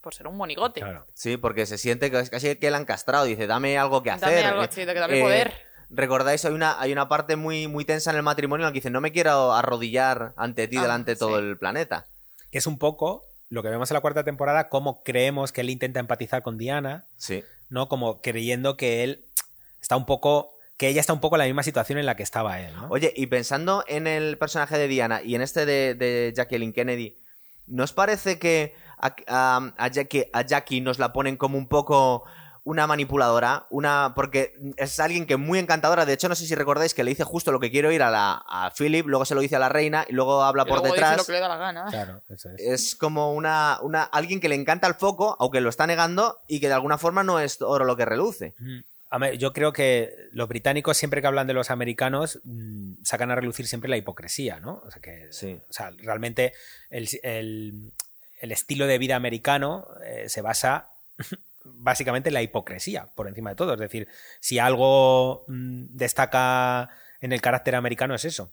por 0.00 0.14
ser 0.14 0.26
un 0.26 0.36
monigote. 0.36 0.80
Claro. 0.82 1.06
Sí, 1.14 1.36
porque 1.38 1.64
se 1.66 1.78
siente 1.78 2.10
que 2.10 2.20
es 2.20 2.28
casi 2.30 2.56
que 2.56 2.70
le 2.70 2.76
han 2.76 2.84
castrado. 2.84 3.24
Dice, 3.24 3.46
dame 3.46 3.78
algo 3.78 4.02
que 4.02 4.10
Dame 4.10 4.26
hacer. 4.26 4.44
algo, 4.46 4.62
Eh, 4.64 4.68
sí, 4.70 4.84
que 4.84 4.94
dame 4.94 5.20
poder. 5.20 5.52
¿Recordáis? 5.90 6.44
Hay 6.44 6.52
una, 6.52 6.80
hay 6.80 6.92
una 6.92 7.08
parte 7.08 7.36
muy, 7.36 7.68
muy 7.68 7.84
tensa 7.84 8.10
en 8.10 8.16
el 8.16 8.22
matrimonio 8.22 8.64
en 8.64 8.68
la 8.68 8.72
que 8.72 8.78
dice, 8.78 8.90
no 8.90 9.00
me 9.00 9.12
quiero 9.12 9.52
arrodillar 9.52 10.32
ante 10.36 10.66
ti 10.68 10.76
Ah, 10.78 10.82
delante 10.82 11.12
de 11.12 11.16
todo 11.16 11.38
sí. 11.38 11.44
el 11.44 11.56
planeta. 11.56 12.06
Que 12.50 12.58
es 12.58 12.66
un 12.66 12.78
poco 12.78 13.24
lo 13.50 13.62
que 13.62 13.68
vemos 13.68 13.90
en 13.90 13.94
la 13.94 14.00
cuarta 14.00 14.24
temporada, 14.24 14.68
cómo 14.68 15.02
creemos 15.04 15.52
que 15.52 15.60
él 15.60 15.70
intenta 15.70 16.00
empatizar 16.00 16.42
con 16.42 16.58
Diana, 16.58 17.04
Sí. 17.16 17.44
¿No? 17.68 17.88
Como 17.88 18.20
creyendo 18.20 18.76
que 18.76 19.02
él 19.04 19.24
está 19.80 19.96
un 19.96 20.06
poco. 20.06 20.50
que 20.76 20.88
ella 20.88 21.00
está 21.00 21.12
un 21.12 21.20
poco 21.20 21.36
en 21.36 21.40
la 21.40 21.44
misma 21.46 21.62
situación 21.62 21.98
en 21.98 22.06
la 22.06 22.16
que 22.16 22.22
estaba 22.24 22.60
él, 22.60 22.74
¿no? 22.74 22.88
Oye, 22.90 23.12
y 23.16 23.26
pensando 23.26 23.84
en 23.86 24.06
el 24.08 24.38
personaje 24.38 24.76
de 24.76 24.88
Diana 24.88 25.22
y 25.22 25.34
en 25.36 25.42
este 25.42 25.66
de, 25.66 26.32
Jacqueline 26.36 26.72
Kennedy, 26.72 27.16
¿no 27.66 27.84
os 27.84 27.92
parece 27.92 28.38
que 28.40 28.74
a, 28.98 29.14
a- 29.28 29.72
a 29.78 30.42
Jackie 30.42 30.80
nos 30.80 30.98
la 30.98 31.12
ponen 31.12 31.36
como 31.36 31.56
un 31.58 31.68
poco 31.68 32.24
una 32.64 32.86
manipuladora? 32.86 33.66
Una, 33.70 34.12
porque 34.16 34.54
es 34.76 34.98
alguien 34.98 35.26
que 35.26 35.34
es 35.34 35.38
muy 35.40 35.58
encantadora. 35.58 36.06
De 36.06 36.14
hecho, 36.14 36.28
no 36.28 36.34
sé 36.34 36.46
si 36.46 36.54
recordáis 36.54 36.94
que 36.94 37.04
le 37.04 37.10
dice 37.10 37.22
justo 37.24 37.52
lo 37.52 37.60
que 37.60 37.70
quiero 37.70 37.92
ir 37.92 38.02
a, 38.02 38.10
la, 38.10 38.42
a 38.48 38.72
Philip, 38.76 39.06
luego 39.06 39.24
se 39.24 39.34
lo 39.34 39.40
dice 39.42 39.56
a 39.56 39.58
la 39.58 39.68
reina 39.68 40.04
y 40.08 40.12
luego 40.14 40.42
habla 40.42 40.62
Y 40.62 40.66
por 40.66 40.78
luego 40.80 40.86
dice 40.94 40.96
detrás. 41.06 41.16
lo 41.18 41.24
que 41.26 41.32
le 41.32 41.40
da 41.40 41.48
la 41.48 41.56
gana. 41.58 41.86
Claro, 41.90 42.22
eso 42.28 42.48
es. 42.50 42.60
Es 42.60 42.94
como 42.96 43.32
una, 43.34 43.78
una 43.82 44.02
alguien 44.02 44.40
que 44.40 44.48
le 44.48 44.54
encanta 44.54 44.86
el 44.86 44.94
foco, 44.94 45.36
aunque 45.38 45.60
lo 45.60 45.68
está 45.68 45.86
negando, 45.86 46.38
y 46.48 46.58
que 46.60 46.68
de 46.68 46.74
alguna 46.74 46.98
forma 46.98 47.22
no 47.22 47.38
es 47.38 47.60
oro 47.62 47.84
lo 47.84 47.96
que 47.96 48.04
reluce. 48.06 48.54
Mm. 48.58 48.78
A 49.10 49.18
ver, 49.18 49.38
yo 49.38 49.52
creo 49.52 49.72
que 49.72 50.12
los 50.32 50.48
británicos, 50.48 50.96
siempre 50.96 51.20
que 51.20 51.28
hablan 51.28 51.46
de 51.46 51.52
los 51.54 51.70
americanos, 51.70 52.40
mm, 52.42 52.94
sacan 53.04 53.30
a 53.30 53.36
relucir 53.36 53.66
siempre 53.68 53.88
la 53.88 53.96
hipocresía, 53.96 54.58
¿no? 54.58 54.82
O 54.84 54.90
sea, 54.90 55.00
que, 55.00 55.28
Sí. 55.30 55.60
o 55.68 55.72
sea 55.72 55.92
realmente 55.98 56.52
el, 56.90 57.08
el- 57.22 57.92
el 58.40 58.52
estilo 58.52 58.86
de 58.88 58.98
vida 58.98 59.14
americano 59.14 59.86
eh, 60.04 60.28
se 60.28 60.40
basa 60.42 60.88
básicamente 61.64 62.28
en 62.28 62.34
la 62.34 62.42
hipocresía, 62.42 63.08
por 63.14 63.26
encima 63.28 63.50
de 63.50 63.56
todo. 63.56 63.74
Es 63.74 63.80
decir, 63.80 64.06
si 64.40 64.58
algo 64.58 65.44
mm, 65.48 65.86
destaca 65.96 66.90
en 67.20 67.32
el 67.32 67.40
carácter 67.40 67.74
americano 67.74 68.14
es 68.14 68.24
eso. 68.24 68.52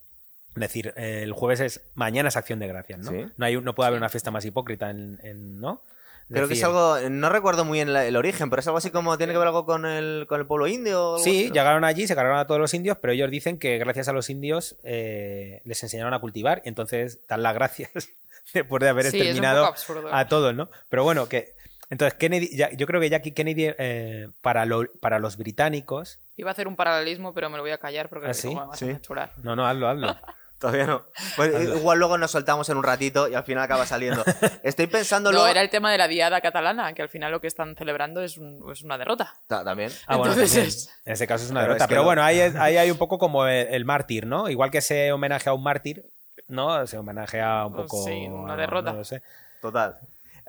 Es 0.55 0.59
decir, 0.61 0.93
eh, 0.97 1.21
el 1.23 1.31
jueves 1.33 1.59
es 1.61 1.81
mañana 1.93 2.29
es 2.29 2.35
acción 2.35 2.59
de 2.59 2.67
gracias, 2.67 2.99
¿no? 2.99 3.11
Sí. 3.11 3.25
No, 3.37 3.45
hay, 3.45 3.59
no 3.61 3.73
puede 3.75 3.87
haber 3.87 3.99
una 3.99 4.09
fiesta 4.09 4.31
más 4.31 4.43
hipócrita 4.45 4.89
en, 4.89 5.19
en- 5.23 5.59
¿no? 5.59 5.81
Creo 6.29 6.47
que 6.47 6.53
es 6.53 6.63
algo, 6.63 6.97
no 7.09 7.27
recuerdo 7.27 7.65
muy 7.65 7.79
bien 7.79 7.91
la- 7.91 8.05
el 8.05 8.15
origen, 8.15 8.49
pero 8.49 8.61
es 8.61 8.67
algo 8.67 8.77
así 8.77 8.89
como, 8.89 9.17
¿tiene 9.17 9.33
que 9.33 9.37
ver 9.39 9.47
algo 9.47 9.65
con 9.65 9.85
el, 9.85 10.25
con 10.29 10.39
el 10.39 10.47
pueblo 10.47 10.65
indio? 10.67 11.01
o 11.01 11.13
algo 11.15 11.23
Sí, 11.23 11.45
así? 11.45 11.51
llegaron 11.51 11.83
allí, 11.83 12.07
se 12.07 12.15
cargaron 12.15 12.39
a 12.39 12.47
todos 12.47 12.59
los 12.61 12.73
indios, 12.73 12.97
pero 13.01 13.11
ellos 13.11 13.29
dicen 13.29 13.57
que 13.59 13.77
gracias 13.77 14.07
a 14.07 14.13
los 14.13 14.29
indios 14.29 14.77
eh, 14.83 15.61
les 15.65 15.83
enseñaron 15.83 16.13
a 16.13 16.19
cultivar 16.19 16.61
y 16.63 16.69
entonces 16.69 17.19
dan 17.27 17.43
las 17.43 17.53
gracias 17.53 17.91
después 18.53 18.79
de 18.81 18.87
haber 18.89 19.05
Sí, 19.07 19.17
exterminado 19.17 19.73
a 20.11 20.27
todos, 20.29 20.55
¿no? 20.55 20.69
Pero 20.87 21.03
bueno, 21.03 21.27
que 21.27 21.53
entonces 21.91 22.15
Kennedy, 22.17 22.55
ya- 22.57 22.71
yo 22.71 22.87
creo 22.87 22.99
que 22.99 23.09
Jackie 23.11 23.33
Kennedy 23.33 23.65
eh, 23.77 24.29
para, 24.41 24.65
lo- 24.65 24.91
para 24.99 25.19
los 25.19 25.37
británicos, 25.37 26.17
Iba 26.37 26.49
a 26.49 26.53
hacer 26.53 26.67
un 26.67 26.75
paralelismo, 26.75 27.35
pero 27.35 27.51
me 27.51 27.57
lo 27.57 27.61
voy 27.63 27.71
a 27.71 27.77
callar 27.77 28.09
porque 28.09 28.27
¿Ah, 28.29 28.33
sí? 28.33 28.47
me 28.47 28.55
vas 28.55 28.69
a 28.71 28.75
Sí. 28.77 28.85
censurar. 28.85 29.31
no, 29.43 29.55
no, 29.55 29.67
hazlo, 29.67 29.87
hazlo. 29.87 30.15
Todavía 30.61 30.85
no. 30.85 31.03
Pues, 31.35 31.69
igual 31.75 31.97
luego 31.97 32.19
nos 32.19 32.29
soltamos 32.29 32.69
en 32.69 32.77
un 32.77 32.83
ratito 32.83 33.27
y 33.27 33.33
al 33.33 33.43
final 33.43 33.63
acaba 33.63 33.85
saliendo. 33.87 34.23
Estoy 34.63 34.85
pensando 34.85 35.31
No, 35.31 35.37
luego... 35.39 35.47
era 35.51 35.61
el 35.61 35.71
tema 35.71 35.91
de 35.91 35.97
la 35.97 36.07
diada 36.07 36.39
catalana, 36.39 36.93
que 36.93 37.01
al 37.01 37.09
final 37.09 37.31
lo 37.31 37.41
que 37.41 37.47
están 37.47 37.75
celebrando 37.75 38.21
es, 38.21 38.37
un- 38.37 38.63
es 38.71 38.83
una 38.83 38.97
derrota. 38.99 39.33
Ta- 39.47 39.63
También. 39.63 39.91
Ah, 40.05 40.17
bueno, 40.17 40.33
Entonces 40.33 40.51
también. 40.51 40.67
es- 40.69 40.91
en 41.03 41.13
este 41.13 41.25
caso 41.25 41.45
es 41.45 41.49
una 41.51 41.61
Pero 41.61 41.73
derrota. 41.73 41.83
es 41.85 41.87
que 41.87 41.91
Pero 41.93 42.01
lo- 42.01 42.05
bueno, 42.05 42.21
ahí, 42.23 42.39
es- 42.39 42.55
ahí 42.55 42.77
hay 42.77 42.91
un 42.91 42.97
poco 42.99 43.17
como 43.17 43.47
el, 43.47 43.67
el 43.69 43.85
mártir, 43.85 44.27
¿no? 44.27 44.49
Igual 44.49 44.69
que 44.69 44.77
ese 44.79 45.11
homenaje 45.11 45.49
a 45.49 45.53
un 45.53 45.63
mártir, 45.63 46.05
¿no? 46.47 46.85
Se 46.85 46.97
homenajea 46.99 47.65
un 47.65 47.73
Pues 47.73 47.87
poco. 47.87 48.03
sí, 48.05 48.27
una 48.27 48.53
a- 48.53 48.57
derrota. 48.57 48.91
no 48.91 48.99
lo 48.99 49.03
sé. 49.05 49.23
Total. 49.61 49.97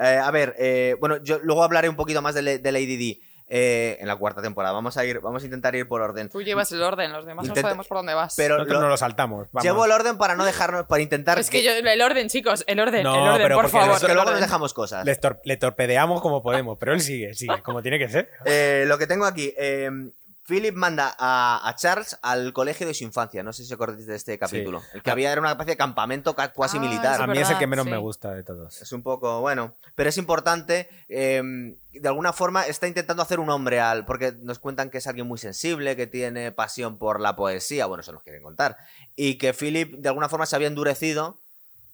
Eh, 0.02 0.18
a 0.18 0.30
ver, 0.30 0.54
eh, 0.58 0.96
bueno, 1.00 1.16
yo 1.22 1.38
luego 1.42 1.62
hablaré 1.62 1.88
un 1.88 1.96
poquito 1.96 2.20
más 2.22 2.34
de, 2.34 2.58
de 2.58 2.72
Lady 2.72 2.96
D 2.96 3.20
eh, 3.54 3.98
en 4.00 4.08
la 4.08 4.16
cuarta 4.16 4.40
temporada. 4.40 4.72
Vamos 4.72 4.96
a 4.96 5.04
ir, 5.04 5.20
vamos 5.20 5.42
a 5.42 5.44
intentar 5.44 5.74
ir 5.74 5.86
por 5.86 6.00
orden. 6.00 6.30
Tú 6.30 6.40
llevas 6.40 6.72
el 6.72 6.82
orden, 6.82 7.12
los 7.12 7.26
demás 7.26 7.44
Intenta- 7.44 7.60
no 7.60 7.68
sabemos 7.68 7.86
por 7.86 7.98
dónde 7.98 8.14
vas. 8.14 8.34
Pero 8.36 8.56
Nosotros 8.56 8.76
lo- 8.78 8.82
no 8.84 8.88
lo 8.88 8.96
saltamos. 8.96 9.48
vamos. 9.52 9.62
llevo 9.64 9.84
el 9.84 9.90
orden 9.92 10.16
para 10.16 10.34
no 10.36 10.44
dejarnos, 10.46 10.86
para 10.86 11.02
intentar 11.02 11.38
es 11.38 11.50
que 11.50 11.62
yo, 11.62 11.72
el 11.72 12.00
orden, 12.02 12.28
chicos, 12.30 12.64
el 12.66 12.80
orden, 12.80 13.02
No, 13.02 13.14
el 13.14 13.20
orden, 13.28 13.42
pero 13.42 13.56
por 13.56 13.64
porque 13.66 13.78
favor. 13.78 13.98
que 14.00 14.06
el 14.06 14.12
luego 14.12 14.24
nos 14.24 14.34
orden. 14.36 14.42
dejamos 14.48 14.72
cosas. 14.72 15.04
Le, 15.04 15.14
tor- 15.20 15.40
le 15.44 15.56
torpedeamos 15.58 16.22
como 16.22 16.42
podemos, 16.42 16.78
pero 16.80 16.94
él 16.94 17.00
sigue, 17.02 17.34
sigue, 17.34 17.60
como 17.62 17.82
tiene 17.82 17.98
que 17.98 18.08
ser. 18.08 18.30
Eh, 18.46 18.84
lo 18.86 18.96
que 18.96 19.06
tengo 19.06 19.26
aquí. 19.26 19.52
eh, 19.58 19.90
Philip 20.44 20.74
manda 20.74 21.14
a, 21.18 21.60
a 21.68 21.76
Charles 21.76 22.18
al 22.20 22.52
colegio 22.52 22.86
de 22.86 22.94
su 22.94 23.04
infancia. 23.04 23.42
No 23.42 23.52
sé 23.52 23.64
si 23.64 23.72
acordáis 23.72 24.06
de 24.06 24.16
este 24.16 24.38
capítulo. 24.38 24.82
El 24.92 25.02
que 25.02 25.10
había 25.10 25.30
era 25.30 25.40
una 25.40 25.50
especie 25.52 25.74
de 25.74 25.76
campamento 25.76 26.34
ca- 26.34 26.52
cuasi 26.52 26.78
Ah, 26.78 26.80
militar. 26.80 27.22
A 27.22 27.26
mí 27.28 27.38
es 27.38 27.48
el 27.50 27.58
que 27.58 27.66
menos 27.68 27.84
sí. 27.84 27.90
me 27.90 27.96
gusta 27.96 28.32
de 28.34 28.42
todos. 28.42 28.82
Es 28.82 28.90
un 28.92 29.02
poco, 29.02 29.40
bueno, 29.40 29.76
pero 29.94 30.08
es 30.08 30.18
importante. 30.18 30.88
eh, 31.08 31.42
de 31.92 32.08
alguna 32.08 32.32
forma 32.32 32.66
está 32.66 32.88
intentando 32.88 33.22
hacer 33.22 33.38
un 33.38 33.50
hombre 33.50 33.78
al. 33.80 34.04
Porque 34.04 34.32
nos 34.40 34.58
cuentan 34.58 34.90
que 34.90 34.98
es 34.98 35.06
alguien 35.06 35.26
muy 35.28 35.38
sensible, 35.38 35.94
que 35.94 36.06
tiene 36.06 36.50
pasión 36.50 36.98
por 36.98 37.20
la 37.20 37.36
poesía. 37.36 37.86
Bueno, 37.86 38.00
eso 38.00 38.12
nos 38.12 38.22
quieren 38.22 38.42
contar. 38.42 38.76
Y 39.14 39.36
que 39.38 39.52
Philip 39.54 39.94
de 39.98 40.08
alguna 40.08 40.28
forma 40.28 40.46
se 40.46 40.56
había 40.56 40.68
endurecido 40.68 41.38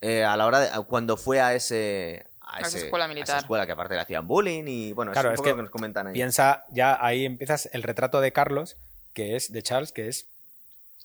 eh, 0.00 0.24
a 0.24 0.36
la 0.36 0.46
hora 0.46 0.60
de. 0.60 0.70
cuando 0.86 1.16
fue 1.16 1.40
a 1.40 1.54
ese. 1.54 2.24
A, 2.50 2.60
esa 2.60 2.68
ese- 2.68 2.86
escuela 2.86 3.04
a 3.04 3.08
esa 3.08 3.14
militar. 3.14 3.38
escuela 3.38 3.66
que 3.66 3.72
aparte 3.72 3.94
le 3.94 4.00
hacían 4.00 4.26
bullying 4.26 4.64
y 4.66 4.92
bueno, 4.94 5.12
Claro, 5.12 5.28
es 5.28 5.32
un 5.32 5.34
es 5.34 5.36
poco 5.38 5.44
que 5.44 5.50
lo 5.50 5.56
que 5.56 5.62
nos 5.64 5.70
comentan 5.70 6.06
ahí. 6.06 6.14
Piensa, 6.14 6.64
ya 6.70 6.98
ahí 7.00 7.24
empiezas 7.26 7.68
el 7.72 7.82
retrato 7.82 8.20
de 8.20 8.32
Carlos, 8.32 8.76
que 9.12 9.36
es 9.36 9.52
de 9.52 9.62
Charles, 9.62 9.92
que 9.92 10.08
es 10.08 10.26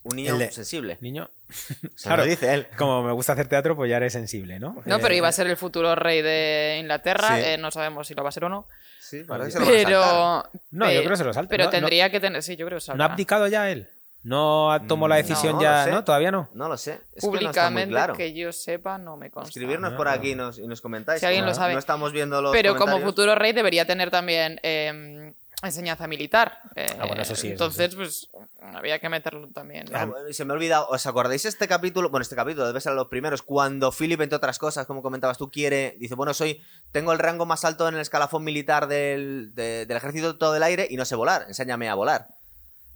Un 0.04 0.16
niño 0.16 0.38
de- 0.38 0.52
sensible. 0.52 0.98
niño. 1.02 1.30
Se 1.96 2.04
Claro. 2.08 2.24
lo 2.24 2.30
dice 2.30 2.54
él. 2.54 2.68
Como 2.78 3.04
me 3.04 3.12
gusta 3.12 3.34
hacer 3.34 3.48
teatro, 3.48 3.76
pues 3.76 3.90
ya 3.90 3.98
eres 3.98 4.14
sensible, 4.14 4.60
¿no? 4.60 4.82
No, 4.86 4.96
Eh, 4.96 5.00
pero 5.02 5.14
iba 5.16 5.28
a 5.28 5.32
ser 5.32 5.48
el 5.48 5.58
futuro 5.58 5.96
rey 5.96 6.22
de 6.22 6.78
Inglaterra, 6.80 7.36
Sí. 7.38 7.42
eh, 7.46 7.58
no 7.58 7.72
sabemos 7.72 8.08
si 8.08 8.14
lo 8.14 8.24
va 8.24 8.30
a 8.30 8.32
ser 8.32 8.46
o 8.46 8.50
no. 8.50 8.68
Sí, 9.00 9.24
parece 9.24 9.48
que 9.48 9.52
se 9.54 9.60
lo 9.60 9.66
van 9.66 9.76
a 9.76 9.82
saltar. 9.82 10.50
Pero. 10.52 10.62
No, 10.72 10.92
yo 10.92 11.00
creo 11.00 11.12
que 11.12 11.18
se 11.18 11.24
lo 11.26 11.34
salta. 11.34 11.50
Pero 11.50 11.64
No, 11.66 11.68
no- 11.68 11.72
tendría 11.72 12.10
que 12.10 12.20
tener. 12.20 12.42
Sí, 12.42 12.56
yo 12.56 12.66
creo 12.66 12.78
que 12.78 12.86
se 12.86 12.94
¿No 12.96 13.04
ha 13.04 13.08
abdicado 13.08 13.48
ya 13.48 13.70
él? 13.70 13.88
¿No 14.24 14.78
tomó 14.88 15.08
la 15.08 15.16
Mm, 15.16 15.18
decisión 15.18 15.56
no, 15.56 15.62
ya? 15.62 15.86
¿No? 15.88 16.04
¿Todavía 16.04 16.32
no? 16.32 16.50
No 16.54 16.70
lo 16.70 16.78
sé. 16.78 16.92
Es 16.94 16.98
que 17.00 17.02
no 17.02 17.14
está 17.14 17.28
muy 17.28 17.38
Públicamente, 17.40 17.90
claro. 17.92 18.14
que 18.16 18.34
yo 18.34 18.52
sepa, 18.54 18.98
no 18.98 19.18
me 19.18 19.30
consta. 19.30 19.50
Escribirnos 19.50 19.94
Ah. 19.94 19.98
por 19.98 20.08
aquí 20.08 20.32
y 20.32 20.36
nos, 20.36 20.58
y 20.60 20.66
nos 20.68 20.80
comentáis. 20.82 21.20
Si 21.20 21.26
alguien 21.26 21.46
lo 21.46 21.54
sabe. 21.54 21.74
No 21.74 21.80
estamos 21.80 22.12
viendo 22.14 22.42
los 22.42 22.52
Pero 22.54 22.76
como 22.78 23.00
futuro 23.02 23.36
rey 23.36 23.52
debería 23.52 23.86
tener 23.86 24.10
también 24.12 24.60
eh, 24.64 25.34
enseñanza 25.62 26.08
militar. 26.08 26.60
Eh, 26.76 26.86
Ah, 27.00 27.06
bueno, 27.06 27.22
eso 27.22 27.36
sí, 27.36 27.48
eso 27.48 27.54
Entonces, 27.54 27.96
pues 27.96 28.30
había 28.62 29.00
que 29.00 29.10
meterlo 29.10 29.50
también. 29.50 29.86
Ah, 29.94 30.08
se 30.32 30.46
me 30.46 30.54
ha 30.54 30.56
olvidado, 30.56 30.88
¿os 30.90 31.06
acordáis 31.06 31.44
este 31.46 31.68
capítulo? 31.68 32.10
Bueno, 32.10 32.22
este 32.22 32.36
capítulo 32.38 32.66
debe 32.66 32.80
ser 32.82 32.94
los 32.94 33.08
primeros, 33.08 33.42
cuando 33.42 33.92
Philip, 33.92 34.22
entre 34.22 34.38
otras 34.38 34.58
cosas, 34.58 34.86
como 34.88 35.02
comentabas 35.02 35.38
tú, 35.38 35.52
quiere, 35.52 35.96
dice, 36.00 36.16
bueno, 36.16 36.34
soy, 36.34 36.62
tengo 36.94 37.12
el 37.12 37.20
rango 37.20 37.46
más 37.46 37.66
alto 37.66 37.88
en 37.90 37.96
el 37.96 38.02
escalafón 38.02 38.44
militar 38.46 38.88
del, 38.88 39.52
de- 39.54 39.86
del 39.86 39.98
ejército 39.98 40.32
de 40.34 40.40
todo 40.40 40.56
el 40.56 40.64
aire 40.64 40.88
y 40.90 40.96
no 40.96 41.04
sé 41.06 41.16
volar, 41.16 41.44
enséñame 41.50 41.90
a 41.90 41.96
volar. 41.96 42.28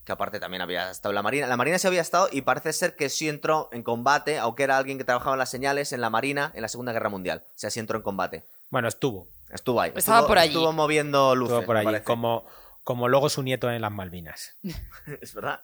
Que 0.08 0.14
aparte 0.14 0.39
también 0.39 0.62
había 0.62 0.89
estado 0.89 1.12
en 1.12 1.16
la 1.16 1.22
Marina. 1.22 1.47
La 1.47 1.58
Marina 1.58 1.78
se 1.78 1.86
había 1.86 1.99
estado 1.99 2.30
y 2.32 2.41
parece 2.41 2.72
ser 2.72 2.95
que 2.95 3.10
sí 3.10 3.28
entró 3.28 3.68
en 3.74 3.84
combate, 3.84 4.39
aunque 4.39 4.64
era 4.64 4.78
alguien 4.78 4.97
que 4.97 5.03
trabajaba 5.03 5.34
en 5.36 5.39
las 5.39 5.49
señales 5.49 5.91
en 5.91 5.99
la 5.99 6.10
Marina 6.10 6.53
en 6.55 6.62
la 6.62 6.70
Segunda 6.70 6.93
Guerra 6.93 7.10
Mundial. 7.10 7.43
O 7.49 7.51
sea, 7.55 7.70
sí 7.70 7.82
entró 7.82 7.97
en 7.97 8.03
combate. 8.03 8.45
Bueno, 8.70 8.88
estuvo. 8.88 9.28
Estuvo 9.49 9.82
ahí. 9.82 9.91
Estaba 9.93 10.20
estuvo, 10.20 10.28
por 10.30 10.38
allí. 10.38 10.53
Estuvo 10.53 10.72
moviendo 10.72 11.36
luces. 11.36 11.55
Estuvo 11.55 11.66
por 11.66 11.76
allí. 11.76 11.99
Como, 12.05 12.45
como 12.86 13.10
luego 13.10 13.28
su 13.28 13.43
nieto 13.43 13.70
en 13.70 13.82
las 13.82 13.91
Malvinas. 13.91 14.55
Es 15.22 15.34
verdad. 15.34 15.62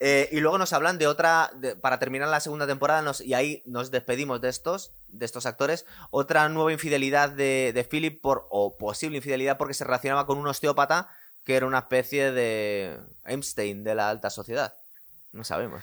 Eh, 0.00 0.30
y 0.32 0.40
luego 0.40 0.56
nos 0.56 0.72
hablan 0.72 0.96
de 0.98 1.06
otra, 1.06 1.50
de- 1.54 1.76
para 1.76 1.98
terminar 1.98 2.28
la 2.28 2.40
segunda 2.40 2.66
temporada, 2.66 3.02
nos- 3.02 3.20
y 3.20 3.34
ahí 3.34 3.62
nos 3.66 3.90
despedimos 3.90 4.40
de 4.40 4.48
estos, 4.48 4.92
de 5.08 5.26
estos 5.26 5.44
actores, 5.44 5.84
otra 6.10 6.48
nueva 6.48 6.72
infidelidad 6.72 7.28
de, 7.28 7.72
de 7.74 7.84
Philip, 7.84 8.20
por, 8.22 8.46
o 8.50 8.76
posible 8.78 9.18
infidelidad, 9.18 9.58
porque 9.58 9.74
se 9.74 9.84
relacionaba 9.84 10.26
con 10.26 10.38
un 10.38 10.46
osteópata 10.48 11.08
que 11.44 11.56
era 11.56 11.66
una 11.66 11.78
especie 11.80 12.32
de 12.32 12.98
Einstein 13.24 13.84
de 13.84 13.94
la 13.94 14.08
alta 14.10 14.30
sociedad. 14.30 14.74
No 15.32 15.44
sabemos. 15.44 15.82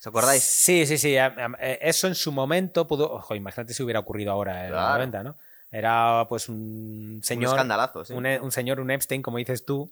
¿Os 0.00 0.06
acordáis? 0.06 0.42
Sí, 0.42 0.84
sí, 0.86 0.98
sí. 0.98 1.14
eh, 1.16 1.78
Eso 1.80 2.08
en 2.08 2.14
su 2.14 2.32
momento 2.32 2.86
pudo. 2.88 3.10
Ojo, 3.12 3.34
imagínate 3.34 3.72
si 3.74 3.82
hubiera 3.82 4.00
ocurrido 4.00 4.32
ahora 4.32 4.64
en 4.64 4.70
Claro. 4.70 4.84
los 4.86 4.92
90, 4.94 5.22
¿no? 5.22 5.36
Era 5.70 6.26
pues 6.28 6.48
un 6.48 7.20
señor. 7.22 7.50
Un 7.50 7.54
escandalazo, 7.54 8.04
sí. 8.04 8.12
un, 8.12 8.26
e- 8.26 8.40
un 8.40 8.50
señor, 8.52 8.80
un 8.80 8.90
Epstein, 8.90 9.22
como 9.22 9.38
dices 9.38 9.64
tú, 9.64 9.90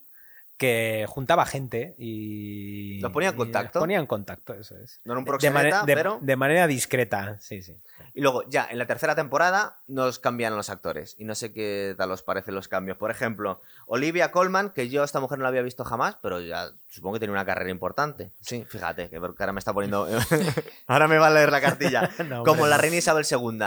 que 0.61 1.07
juntaba 1.09 1.47
gente 1.47 1.95
y. 1.97 3.01
Los 3.01 3.11
ponía 3.13 3.31
en 3.31 3.37
contacto. 3.37 3.79
los 3.79 3.83
ponía 3.83 3.99
en 3.99 4.05
contacto, 4.05 4.53
eso 4.53 4.77
es. 4.77 5.01
No 5.05 5.15
era 5.15 5.19
un 5.21 5.25
De, 5.25 5.29
proxeneta, 5.31 5.85
de- 5.87 5.95
pero... 5.95 6.19
de 6.21 6.37
manera 6.37 6.67
discreta, 6.67 7.39
sí, 7.41 7.63
sí. 7.63 7.79
Y 8.13 8.21
luego, 8.21 8.43
ya, 8.47 8.69
en 8.71 8.77
la 8.77 8.87
tercera 8.87 9.15
temporada 9.15 9.79
nos 9.87 10.19
cambian 10.19 10.55
los 10.55 10.69
actores. 10.69 11.15
Y 11.19 11.25
no 11.25 11.35
sé 11.35 11.55
qué 11.55 11.95
tal 11.97 12.11
os 12.11 12.23
parecen 12.23 12.55
los 12.55 12.69
cambios. 12.69 12.99
Por 12.99 13.11
ejemplo, 13.11 13.63
Olivia 13.87 14.33
Colman, 14.33 14.69
que 14.69 14.91
yo 14.91 15.01
a 15.01 15.07
esta 15.07 15.19
mujer 15.21 15.39
no 15.39 15.45
la 15.45 15.49
había 15.49 15.63
visto 15.63 15.83
jamás, 15.87 16.19
pero 16.21 16.41
ya 16.43 16.71
supongo 16.91 17.15
que 17.15 17.21
tiene 17.21 17.33
una 17.33 17.47
carrera 17.47 17.71
importante. 17.71 18.31
Sí, 18.43 18.67
fíjate, 18.69 19.09
que 19.09 19.17
ahora 19.17 19.53
me 19.55 19.61
está 19.61 19.73
poniendo... 19.73 20.07
ahora 20.89 21.09
me 21.09 21.17
va 21.17 21.29
a 21.29 21.31
leer 21.31 21.51
la 21.51 21.63
cartilla. 21.63 22.11
No, 22.29 22.45
Como 22.45 22.67
la 22.67 22.77
reina 22.77 22.97
Isabel 22.97 23.25
II. 23.31 23.61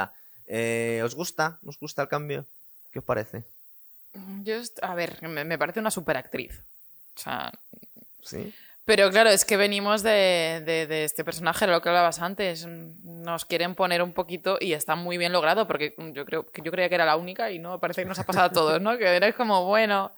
Eh, 0.45 1.01
¿Os 1.03 1.15
gusta? 1.15 1.57
¿Os 1.65 1.79
gusta 1.79 2.03
el 2.03 2.07
cambio? 2.07 2.45
¿Qué 2.91 2.99
os 2.99 3.05
parece? 3.05 3.45
Yo, 4.43 4.57
a 4.83 4.93
ver, 4.93 5.27
me, 5.27 5.43
me 5.43 5.57
parece 5.57 5.79
una 5.79 5.89
superactriz. 5.89 6.63
O 7.15 7.19
sea, 7.19 7.51
¿Sí? 8.21 8.53
pero 8.85 9.09
claro, 9.11 9.29
es 9.29 9.45
que 9.45 9.55
venimos 9.57 10.03
de, 10.03 10.61
de- 10.65 10.87
de 10.87 11.03
este 11.05 11.23
personaje, 11.23 11.67
lo 11.67 11.81
que 11.81 11.89
hablabas 11.89 12.19
antes. 12.19 12.65
Nos 12.67 13.45
quieren 13.45 13.75
poner 13.75 14.01
un 14.01 14.13
poquito 14.13 14.57
y 14.59 14.73
está 14.73 14.95
muy 14.95 15.17
bien 15.17 15.31
logrado, 15.31 15.67
porque 15.67 15.95
yo 16.13 16.25
creo 16.25 16.45
que 16.49 16.61
yo 16.61 16.71
creía 16.71 16.89
que 16.89 16.95
era 16.95 17.05
la 17.05 17.15
única 17.15 17.51
y 17.51 17.59
no, 17.59 17.79
parece 17.79 18.01
que 18.03 18.07
nos 18.09 18.19
ha 18.19 18.25
pasado 18.25 18.45
a 18.47 18.51
todos, 18.51 18.81
¿no? 18.81 18.97
Que 18.97 19.05
eres 19.05 19.35
como, 19.35 19.65
bueno, 19.65 20.11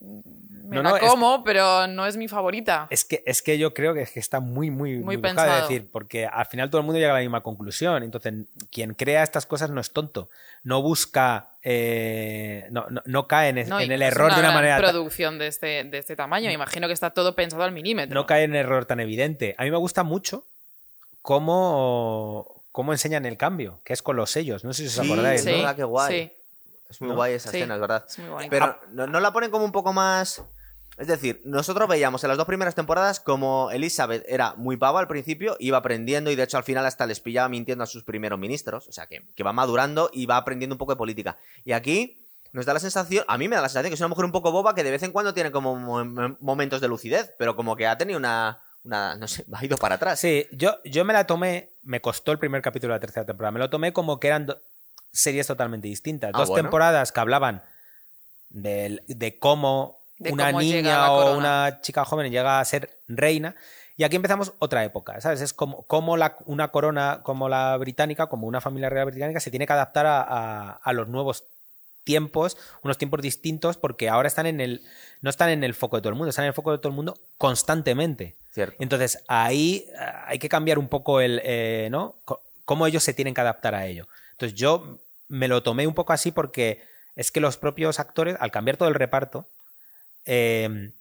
me 0.00 0.76
No, 0.76 0.82
la 0.82 0.90
no, 0.90 0.96
es- 0.96 1.02
como, 1.02 1.44
pero 1.44 1.86
no 1.86 2.06
es 2.06 2.16
mi 2.16 2.26
favorita. 2.28 2.86
Es 2.90 3.04
que, 3.04 3.22
es 3.26 3.40
que 3.42 3.56
yo 3.58 3.72
creo 3.74 3.94
que, 3.94 4.02
es 4.02 4.10
que 4.10 4.20
está 4.20 4.40
muy, 4.40 4.70
muy, 4.70 4.96
Muy 4.96 5.04
muy, 5.04 5.16
buscado 5.16 5.42
de 5.42 5.46
pensado. 5.52 5.68
decir, 5.68 5.90
porque 5.92 6.26
al 6.26 6.46
final 6.46 6.70
todo 6.70 6.80
el 6.80 6.86
mundo 6.86 6.98
llega 6.98 7.12
a 7.12 7.16
la 7.16 7.20
misma 7.20 7.42
conclusión. 7.42 8.02
Entonces, 8.02 8.34
quien 8.70 8.94
crea 8.94 9.22
estas 9.22 9.46
cosas 9.46 9.70
no 9.70 9.80
es 9.80 9.92
tonto. 9.92 10.28
No 10.64 10.82
busca, 10.82 11.50
eh, 11.62 12.66
no, 12.70 12.86
no, 12.90 13.02
no 13.04 13.28
cae 13.28 13.50
en, 13.50 13.68
No, 13.68 13.80
y 13.80 13.84
en 13.84 13.92
el 13.92 14.02
error 14.02 14.28
de 14.32 14.40
una 14.40 14.50
gran 14.50 14.54
manera. 14.54 14.78
producción 14.78 15.38
de 15.38 15.46
este, 15.46 15.84
de 15.84 15.98
este 15.98 16.16
tamaño. 16.16 16.46
Me 16.48 16.52
imagino 16.54 16.86
que 16.88 16.92
está 16.92 17.10
todo 17.10 17.34
pensado 17.36 17.62
al 17.62 17.72
milímetro. 17.72 18.14
no 18.14 18.26
cae 18.26 18.42
en 18.44 18.54
error 18.56 18.84
tan 18.84 19.00
evidente. 19.00 19.54
A 19.58 19.64
mí 19.64 19.70
me 19.70 19.76
gusta 19.76 20.02
mucho 20.02 20.46
cómo, 21.22 22.64
cómo 22.72 22.92
enseñan 22.92 23.24
el 23.26 23.36
cambio, 23.36 23.80
que 23.84 23.92
es 23.92 24.02
con 24.02 24.16
los 24.16 24.30
sellos. 24.30 24.64
No 24.64 24.72
sé 24.72 24.82
si 24.88 24.88
os 25.00 25.06
Sí, 25.06 25.12
acordáis. 25.12 25.46
es 25.46 25.62
¿no? 25.62 25.76
qué 25.76 25.84
guay. 25.84 26.12
Sí, 26.12 26.32
Es 26.90 27.00
muy 27.00 27.10
¿No? 27.10 27.14
guay 27.16 27.34
esa 27.34 27.50
Sí. 27.50 27.56
escena, 27.58 27.74
es 27.76 27.80
verdad. 27.80 28.04
es 28.08 28.18
muy. 28.18 28.48
Pero 28.50 28.78
¿no, 28.92 29.06
no 29.06 29.20
la 29.20 29.32
ponen 29.32 29.50
como 29.50 29.64
un 29.64 29.72
poco 29.72 29.92
más... 29.92 30.42
Es 30.98 31.06
decir, 31.06 31.40
nosotros 31.44 31.88
veíamos 31.88 32.22
en 32.22 32.28
las 32.28 32.36
dos 32.36 32.46
primeras 32.46 32.74
temporadas 32.74 33.18
como 33.18 33.70
Elizabeth 33.70 34.24
era 34.28 34.54
muy 34.54 34.76
pava 34.76 35.00
al 35.00 35.08
principio, 35.08 35.56
iba 35.58 35.78
aprendiendo 35.78 36.30
y 36.30 36.36
de 36.36 36.42
hecho 36.42 36.58
al 36.58 36.64
final 36.64 36.84
hasta 36.84 37.06
les 37.06 37.18
pillaba 37.20 37.48
mintiendo 37.48 37.82
a 37.82 37.86
sus 37.86 38.04
primeros 38.04 38.38
ministros, 38.38 38.88
o 38.88 38.92
sea 38.92 39.06
que, 39.06 39.26
que 39.34 39.42
va 39.42 39.52
madurando 39.52 40.10
y 40.12 40.26
va 40.26 40.36
aprendiendo 40.36 40.74
un 40.74 40.78
poco 40.78 40.92
de 40.92 40.96
política. 40.96 41.38
Y 41.64 41.72
aquí 41.72 42.18
nos 42.52 42.66
da 42.66 42.74
la 42.74 42.80
sensación, 42.80 43.24
a 43.26 43.38
mí 43.38 43.48
me 43.48 43.56
da 43.56 43.62
la 43.62 43.68
sensación 43.70 43.88
que 43.90 43.94
es 43.94 44.00
una 44.00 44.08
mujer 44.08 44.26
un 44.26 44.32
poco 44.32 44.52
boba 44.52 44.74
que 44.74 44.84
de 44.84 44.90
vez 44.90 45.02
en 45.02 45.12
cuando 45.12 45.32
tiene 45.32 45.50
como 45.50 45.74
mo- 45.76 46.04
mo- 46.04 46.36
momentos 46.40 46.80
de 46.82 46.88
lucidez, 46.88 47.32
pero 47.38 47.56
como 47.56 47.74
que 47.74 47.86
ha 47.86 47.96
tenido 47.96 48.18
una... 48.18 48.60
una 48.84 49.16
no 49.16 49.26
sé, 49.26 49.46
ha 49.54 49.64
ido 49.64 49.78
para 49.78 49.94
atrás. 49.94 50.20
Sí, 50.20 50.46
yo, 50.52 50.76
yo 50.84 51.06
me 51.06 51.14
la 51.14 51.26
tomé, 51.26 51.70
me 51.82 52.02
costó 52.02 52.32
el 52.32 52.38
primer 52.38 52.60
capítulo 52.60 52.92
de 52.92 52.96
la 52.98 53.00
tercera 53.00 53.24
temporada, 53.24 53.52
me 53.52 53.60
lo 53.60 53.70
tomé 53.70 53.94
como 53.94 54.20
que 54.20 54.26
eran 54.28 54.46
series 55.10 55.46
totalmente 55.46 55.88
distintas. 55.88 56.32
Ah, 56.34 56.38
Dos 56.38 56.50
bueno. 56.50 56.64
temporadas 56.64 57.12
que 57.12 57.20
hablaban 57.20 57.62
de, 58.50 59.38
cómo 59.40 60.01
De 60.22 60.32
una 60.32 60.46
cómo 60.46 60.60
llega 60.62 60.76
niña 60.82 60.98
la 60.98 61.12
o 61.12 61.16
corona. 61.16 61.36
una 61.38 61.80
chica 61.80 62.04
joven 62.04 62.30
llega 62.32 62.60
a 62.60 62.64
ser 62.64 62.98
reina. 63.08 63.54
Y 63.96 64.04
aquí 64.04 64.16
empezamos 64.16 64.54
otra 64.58 64.82
época, 64.84 65.20
¿sabes? 65.20 65.40
Es 65.42 65.52
como, 65.52 65.82
como 65.86 66.16
la, 66.16 66.36
una 66.46 66.68
corona 66.68 67.20
como 67.22 67.48
la 67.48 67.76
británica, 67.76 68.26
como 68.28 68.46
una 68.46 68.60
familia 68.60 68.88
real 68.88 69.06
británica, 69.06 69.38
se 69.40 69.50
tiene 69.50 69.66
que 69.66 69.72
adaptar 69.74 70.06
a, 70.06 70.22
a- 70.22 70.72
a 70.82 70.92
los 70.94 71.08
nuevos 71.08 71.44
tiempos, 72.04 72.56
unos 72.82 72.98
tiempos 72.98 73.20
distintos, 73.22 73.76
porque 73.76 74.08
ahora 74.08 74.26
están 74.26 74.46
en 74.46 74.60
el, 74.60 74.80
no 75.20 75.30
están 75.30 75.50
en 75.50 75.62
el 75.62 75.74
foco 75.74 75.96
de 75.96 76.00
todo 76.02 76.08
el 76.10 76.16
mundo, 76.16 76.30
están 76.30 76.44
en 76.46 76.48
el 76.48 76.54
foco 76.54 76.72
de 76.72 76.78
todo 76.78 76.88
el 76.88 76.96
mundo 76.96 77.14
constantemente. 77.38 78.36
Cierto. 78.50 78.76
Entonces, 78.80 79.22
ahí 79.28 79.86
eh, 79.88 79.96
hay 80.26 80.38
que 80.38 80.48
cambiar 80.48 80.78
un 80.78 80.88
poco 80.88 81.20
el, 81.20 81.40
eh, 81.44 81.88
¿no? 81.90 82.16
Co- 82.24 82.42
Cómo 82.64 82.86
ellos 82.86 83.02
se 83.02 83.14
tienen 83.14 83.34
que 83.34 83.40
adaptar 83.40 83.74
a 83.74 83.86
ello. 83.86 84.06
Entonces, 84.32 84.58
yo 84.58 84.98
me 85.28 85.48
lo 85.48 85.62
tomé 85.62 85.86
un 85.86 85.94
poco 85.94 86.12
así 86.12 86.32
porque 86.32 86.82
es 87.14 87.30
que 87.30 87.40
los 87.40 87.56
propios 87.56 88.00
actores, 88.00 88.36
al 88.40 88.50
cambiar 88.50 88.76
todo 88.76 88.88
el 88.88 88.94
reparto, 88.94 89.48
eh, 90.26 90.92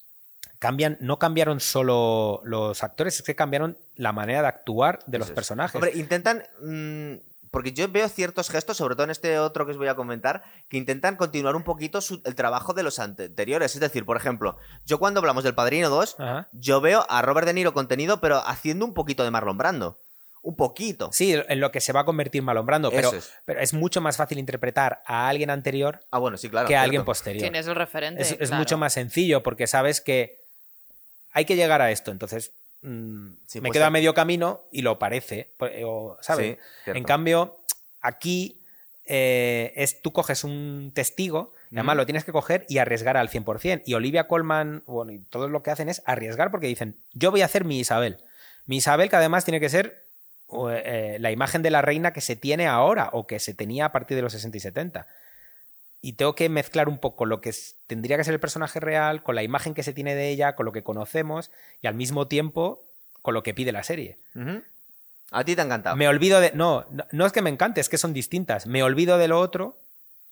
cambian, 0.59 0.97
no 0.99 1.17
cambiaron 1.19 1.59
solo 1.59 2.41
los 2.43 2.83
actores, 2.83 3.15
es 3.17 3.23
que 3.23 3.35
cambiaron 3.35 3.77
la 3.95 4.11
manera 4.11 4.41
de 4.41 4.47
actuar 4.47 4.99
de 5.07 5.19
los 5.19 5.29
es. 5.29 5.33
personajes. 5.33 5.75
Hombre, 5.75 5.91
intentan. 5.95 6.43
mm, 6.61 7.29
porque 7.51 7.73
yo 7.73 7.91
veo 7.91 8.07
ciertos 8.07 8.49
gestos, 8.49 8.77
sobre 8.77 8.95
todo 8.95 9.03
en 9.03 9.09
este 9.09 9.37
otro 9.37 9.65
que 9.65 9.71
os 9.73 9.77
voy 9.77 9.89
a 9.89 9.95
comentar, 9.95 10.41
que 10.69 10.77
intentan 10.77 11.17
continuar 11.17 11.57
un 11.57 11.63
poquito 11.63 11.99
su- 11.99 12.21
el 12.23 12.33
trabajo 12.33 12.73
de 12.73 12.81
los 12.83 12.97
anteriores. 12.97 13.73
Es 13.73 13.81
decir, 13.81 14.05
por 14.05 14.15
ejemplo, 14.15 14.55
yo 14.85 14.99
cuando 14.99 15.19
hablamos 15.19 15.43
del 15.43 15.53
Padrino 15.53 15.89
2, 15.89 16.15
Ajá. 16.17 16.47
yo 16.53 16.79
veo 16.79 17.05
a 17.09 17.21
Robert 17.21 17.45
De 17.45 17.53
Niro 17.53 17.73
contenido, 17.73 18.21
pero 18.21 18.37
haciendo 18.47 18.85
un 18.85 18.93
poquito 18.93 19.25
de 19.25 19.31
Marlon 19.31 19.57
Brando. 19.57 19.97
Un 20.43 20.55
poquito. 20.55 21.09
Sí, 21.13 21.33
en 21.47 21.59
lo 21.59 21.71
que 21.71 21.79
se 21.81 21.93
va 21.93 21.99
a 22.01 22.05
convertir 22.05 22.41
Marlon 22.41 22.65
Brando, 22.65 22.89
pero 22.89 23.13
es. 23.13 23.31
pero 23.45 23.59
es 23.59 23.73
mucho 23.73 24.01
más 24.01 24.17
fácil 24.17 24.39
interpretar 24.39 25.03
a 25.05 25.29
alguien 25.29 25.49
anterior 25.51 25.99
Ah, 26.09 26.17
bueno, 26.17 26.35
sí, 26.37 26.49
claro. 26.49 26.67
que 26.67 26.73
a 26.75 26.79
cierto. 26.79 26.83
alguien 26.85 27.05
posterior. 27.05 27.41
Tienes 27.43 27.67
el 27.67 27.75
referente. 27.75 28.21
Es, 28.23 28.31
es 28.31 28.37
claro. 28.49 28.55
mucho 28.57 28.77
más 28.77 28.93
sencillo 28.93 29.43
porque 29.43 29.67
sabes 29.67 30.01
que 30.01 30.39
hay 31.31 31.45
que 31.45 31.55
llegar 31.55 31.81
a 31.81 31.91
esto. 31.91 32.09
Entonces, 32.11 32.53
mm, 32.81 33.33
Sí, 33.45 33.59
me 33.61 33.67
pues 33.69 33.73
quedo 33.73 33.85
a 33.85 33.89
sí. 33.89 33.93
medio 33.93 34.13
camino 34.15 34.61
y 34.71 34.81
lo 34.81 34.97
parece. 34.97 35.53
pues, 35.57 35.73
o, 35.85 36.17
¿Sabes? 36.21 36.57
En 36.87 37.03
cambio, 37.03 37.59
aquí 38.01 38.63
eh, 39.05 39.73
es, 39.75 40.01
tú 40.01 40.11
coges 40.11 40.43
un 40.43 40.91
testigo 40.95 41.53
y 41.69 41.75
además 41.75 41.97
lo 41.97 42.05
tienes 42.05 42.23
que 42.25 42.31
coger 42.31 42.65
y 42.67 42.79
arriesgar 42.79 43.15
al 43.15 43.29
100%. 43.29 43.83
Y 43.85 43.93
Olivia 43.93 44.27
Colman, 44.27 44.83
bueno, 44.87 45.11
y 45.11 45.19
todo 45.19 45.47
lo 45.49 45.61
que 45.63 45.69
hacen 45.71 45.87
es 45.87 46.01
arriesgar 46.05 46.49
porque 46.49 46.65
dicen, 46.67 46.97
yo 47.13 47.29
voy 47.31 47.43
a 47.43 47.45
hacer 47.45 47.63
mi 47.63 47.79
Isabel. 47.79 48.23
Mi 48.65 48.77
Isabel 48.77 49.09
que 49.09 49.15
además 49.17 49.45
tiene 49.45 49.59
que 49.59 49.69
ser 49.69 50.03
eh, 50.71 51.17
la 51.19 51.31
imagen 51.31 51.61
de 51.61 51.71
la 51.71 51.81
reina 51.81 52.13
que 52.13 52.21
se 52.21 52.35
tiene 52.35 52.67
ahora 52.67 53.09
o 53.13 53.27
que 53.27 53.39
se 53.39 53.53
tenía 53.53 53.85
a 53.85 53.91
partir 53.91 54.15
de 54.15 54.23
los 54.23 54.33
60 54.33 54.57
y 54.57 54.59
70 54.59 55.07
y 56.01 56.13
tengo 56.13 56.35
que 56.35 56.49
mezclar 56.49 56.89
un 56.89 56.97
poco 56.97 57.25
lo 57.25 57.41
que 57.41 57.53
tendría 57.87 58.17
que 58.17 58.23
ser 58.23 58.33
el 58.33 58.39
personaje 58.39 58.79
real 58.79 59.21
con 59.23 59.35
la 59.35 59.43
imagen 59.43 59.73
que 59.73 59.83
se 59.83 59.93
tiene 59.93 60.15
de 60.15 60.29
ella, 60.29 60.55
con 60.55 60.65
lo 60.65 60.71
que 60.71 60.83
conocemos 60.83 61.51
y 61.81 61.87
al 61.87 61.93
mismo 61.93 62.27
tiempo 62.27 62.83
con 63.21 63.35
lo 63.35 63.43
que 63.43 63.53
pide 63.53 63.71
la 63.71 63.83
serie. 63.83 64.17
A 65.29 65.43
ti 65.45 65.55
te 65.55 65.61
ha 65.61 65.65
encantado. 65.65 65.95
Me 65.95 66.07
olvido 66.07 66.41
de... 66.41 66.51
No, 66.53 66.87
no, 66.89 67.05
no 67.11 67.25
es 67.25 67.31
que 67.31 67.43
me 67.43 67.51
encante, 67.51 67.79
es 67.79 67.87
que 67.87 67.99
son 67.99 68.13
distintas. 68.13 68.65
Me 68.65 68.81
olvido 68.81 69.19
de 69.19 69.27
lo 69.27 69.39
otro, 69.39 69.77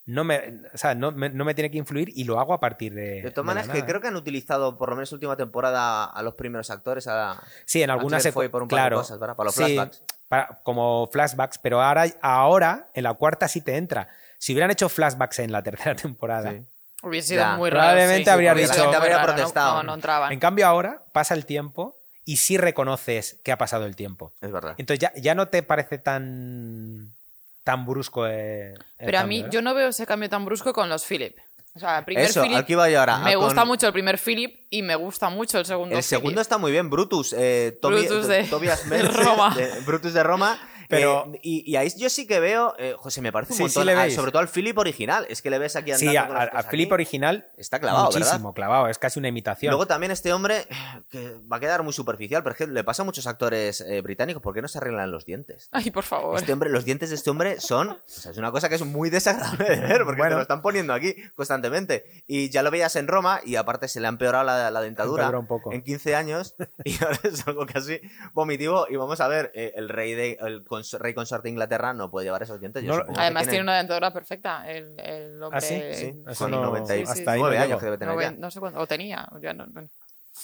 no 0.06 0.24
me, 0.24 0.60
o 0.74 0.78
sea, 0.78 0.94
no, 0.94 1.12
me, 1.12 1.28
no 1.30 1.44
me 1.44 1.54
tiene 1.54 1.70
que 1.70 1.78
influir 1.78 2.08
y 2.14 2.24
lo 2.24 2.40
hago 2.40 2.52
a 2.54 2.60
partir 2.60 2.94
de... 2.94 3.22
De 3.22 3.30
todas 3.30 3.46
de 3.46 3.54
maneras, 3.54 3.68
que 3.70 3.84
creo 3.84 4.00
que 4.00 4.08
han 4.08 4.16
utilizado, 4.16 4.76
por 4.76 4.90
lo 4.90 4.96
menos 4.96 5.12
última 5.12 5.36
temporada, 5.36 6.04
a 6.04 6.22
los 6.22 6.34
primeros 6.34 6.70
actores. 6.70 7.06
A... 7.06 7.40
Sí, 7.66 7.82
en 7.82 7.90
algunas 7.90 8.22
se 8.22 8.32
fue 8.32 8.48
por 8.48 8.62
un 8.62 8.68
par 8.68 8.76
de 8.78 8.80
claro, 8.82 8.96
cosas, 8.98 9.18
¿verdad? 9.20 9.36
Para 9.36 9.46
los 9.46 9.54
sí, 9.54 9.62
flashbacks. 9.62 10.02
para- 10.28 10.48
como 10.64 11.08
flashbacks, 11.12 11.58
pero 11.58 11.80
ahora, 11.82 12.06
ahora, 12.22 12.88
en 12.94 13.04
la 13.04 13.14
cuarta 13.14 13.46
sí 13.46 13.60
te 13.60 13.76
entra. 13.76 14.08
Si 14.38 14.52
hubieran 14.52 14.70
hecho 14.70 14.88
flashbacks 14.88 15.38
en 15.40 15.52
la 15.52 15.62
tercera 15.62 15.94
temporada, 15.96 16.50
Sí. 16.52 16.66
Hubiese 17.02 17.28
sido 17.28 17.40
Ya, 17.40 17.56
muy 17.56 17.70
raro. 17.70 17.80
probablemente 17.82 18.24
sí. 18.24 18.30
habría 18.30 18.52
dicho- 18.54 18.74
sido 18.74 18.84
muy 18.86 18.92
La 18.92 18.92
gente 18.92 18.96
habría 18.96 19.16
raro, 19.18 19.28
no- 19.28 19.34
protestado. 19.36 19.76
No, 19.76 19.82
no 19.84 19.94
entraban. 19.94 20.32
En 20.32 20.38
cambio, 20.40 20.66
ahora 20.66 21.02
pasa 21.12 21.32
el 21.34 21.46
tiempo 21.46 21.96
y 22.26 22.36
sí 22.36 22.58
reconoces 22.58 23.40
que 23.42 23.52
ha 23.52 23.58
pasado 23.58 23.86
el 23.86 23.96
tiempo. 23.96 24.34
Es 24.42 24.52
verdad. 24.52 24.74
Entonces 24.76 24.98
ya, 25.00 25.12
ya 25.14 25.34
no 25.34 25.48
te 25.48 25.62
parece 25.62 25.96
tan, 25.98 27.14
tan 27.70 27.86
brusco. 27.86 28.26
eh, 28.26 28.74
el 28.74 29.06
Pero 29.06 29.18
a 29.18 29.20
cambio, 29.22 29.38
mí, 29.42 29.44
¿eh? 29.46 29.48
yo 29.50 29.62
no 29.62 29.74
veo 29.74 29.88
ese 29.88 30.06
cambio 30.06 30.28
tan 30.28 30.44
brusco 30.44 30.72
con 30.72 30.88
los 30.88 31.04
Philip. 31.06 31.36
O 31.72 31.78
sea, 31.78 31.98
el 32.00 32.04
primer 32.04 32.24
Eso, 32.24 32.42
Philip. 32.42 32.58
aquí 32.58 32.72
yo 32.72 32.82
ahora. 32.98 33.18
Me 33.18 33.34
con- 33.34 33.44
gusta 33.44 33.64
mucho 33.64 33.86
el 33.86 33.92
primer 33.92 34.18
Philip 34.18 34.66
y 34.70 34.82
me 34.82 34.96
gusta 34.96 35.28
mucho 35.30 35.58
el 35.58 35.64
segundo. 35.66 35.96
El 35.96 36.02
segundo 36.02 36.30
Philip. 36.30 36.40
está 36.40 36.58
muy 36.58 36.72
bien, 36.72 36.90
Brutus. 36.90 37.32
eh, 37.32 37.78
Brutus 37.80 38.26
de- 38.26 38.44
Tobias 38.44 38.84
Roma. 39.14 39.54
de- 39.54 39.80
Brutus 39.82 40.12
de 40.12 40.22
Roma. 40.24 40.58
Pero- 40.90 41.30
eh, 41.34 41.40
y, 41.42 41.70
y 41.72 41.76
ahí 41.76 41.88
yo 41.96 42.10
sí 42.10 42.26
que 42.26 42.40
veo, 42.40 42.74
eh, 42.78 42.94
José, 42.98 43.22
me 43.22 43.32
parece 43.32 43.52
un 43.52 43.56
Sí, 43.56 43.62
montón, 43.64 43.82
sí 43.82 43.86
le 43.86 43.92
ah, 43.94 44.10
sobre 44.10 44.30
todo 44.32 44.40
al 44.42 44.48
Philip 44.48 44.76
original. 44.76 45.26
Es 45.28 45.40
que 45.42 45.50
le 45.50 45.58
ves 45.58 45.76
aquí 45.76 45.92
andando 45.92 46.10
Sí, 46.10 46.16
a, 46.16 46.26
con 46.26 46.34
los 46.36 46.42
a- 46.44 46.50
pies 46.50 46.64
a 46.64 46.68
Philip 46.70 46.86
aquí. 46.88 46.94
original. 46.94 47.48
Está 47.56 47.78
clavado, 47.80 48.06
muchísimo 48.06 48.48
¿verdad? 48.50 48.54
clavado. 48.54 48.88
Es 48.88 48.98
casi 48.98 49.18
una 49.18 49.28
imitación. 49.28 49.70
Luego 49.70 49.86
también 49.86 50.10
este 50.12 50.32
hombre, 50.32 50.66
que 51.08 51.34
va 51.50 51.56
a 51.56 51.60
quedar 51.60 51.82
muy 51.82 51.92
superficial, 51.92 52.42
pero 52.42 52.52
es 52.52 52.58
que 52.58 52.66
le 52.66 52.84
pasa 52.84 53.02
a 53.02 53.04
muchos 53.04 53.26
actores 53.26 53.80
eh, 53.80 54.00
británicos, 54.00 54.42
¿por 54.42 54.54
qué 54.54 54.62
no 54.62 54.68
se 54.68 54.78
arreglan 54.78 55.10
los 55.10 55.24
dientes? 55.24 55.68
Ay, 55.72 55.90
por 55.90 56.04
favor. 56.04 56.36
Este 56.38 56.52
hombre, 56.52 56.70
los 56.70 56.84
dientes 56.84 57.10
de 57.10 57.16
este 57.16 57.30
hombre 57.30 57.60
son. 57.60 57.90
O 57.90 57.98
sea, 58.06 58.32
es 58.32 58.38
una 58.38 58.50
cosa 58.50 58.68
que 58.68 58.74
es 58.74 58.84
muy 58.84 59.10
desagradable 59.10 59.64
de 59.64 59.80
ver, 59.80 60.04
porque 60.04 60.18
Bueno. 60.18 60.30
te 60.30 60.36
lo 60.36 60.42
están 60.42 60.62
poniendo 60.62 60.92
aquí 60.92 61.14
constantemente. 61.34 62.04
Y 62.26 62.50
ya 62.50 62.62
lo 62.62 62.70
veías 62.70 62.96
en 62.96 63.06
Roma, 63.08 63.40
y 63.44 63.56
aparte 63.56 63.88
se 63.88 64.00
le 64.00 64.06
ha 64.06 64.10
empeorado 64.10 64.44
la, 64.44 64.70
la 64.70 64.80
dentadura 64.80 65.24
Empeora 65.24 65.38
un 65.38 65.46
poco. 65.46 65.72
en 65.72 65.82
15 65.82 66.14
años, 66.14 66.54
y 66.84 66.94
ahora 67.02 67.18
es 67.24 67.46
algo 67.46 67.66
casi 67.66 68.00
vomitivo. 68.34 68.86
Y 68.90 68.96
vamos 68.96 69.20
a 69.20 69.28
ver, 69.28 69.50
eh, 69.54 69.72
el 69.76 69.88
rey 69.88 70.14
de 70.14 70.38
el 70.40 70.62
rey 70.98 71.14
consorte 71.14 71.44
de 71.48 71.50
Inglaterra 71.50 71.92
no 71.94 72.10
puede 72.10 72.26
llevar 72.26 72.42
esos 72.42 72.58
dientes. 72.60 72.82
Yo 72.84 72.98
No, 72.98 73.12
Además, 73.16 73.48
tiene 73.48 73.62
una 73.62 73.76
dentadura 73.78 74.12
perfecta. 74.12 74.70
El, 74.70 74.98
el 75.00 75.42
hombre. 75.42 75.58
¿Ah, 75.58 75.60
sí? 75.60 75.82
Sí, 75.94 76.14
con 76.38 76.50
no- 76.50 76.62
90 76.62 76.94
sí, 76.94 77.06
sí. 77.06 77.12
hasta 77.12 77.32
ahí 77.32 77.38
no 77.40 77.46
9 77.46 77.56
llego. 77.56 77.64
años 77.64 77.78
que 77.80 77.84
debe 77.86 77.98
tener 77.98 78.14
ya. 78.14 78.30
noven- 78.30 78.38
no 78.40 78.50
sé 78.50 78.60
cuánto. 78.60 78.80
O 78.80 78.86
tenía. 78.86 79.28
ya 79.40 79.52
no- 79.52 79.66
bueno. 79.68 79.88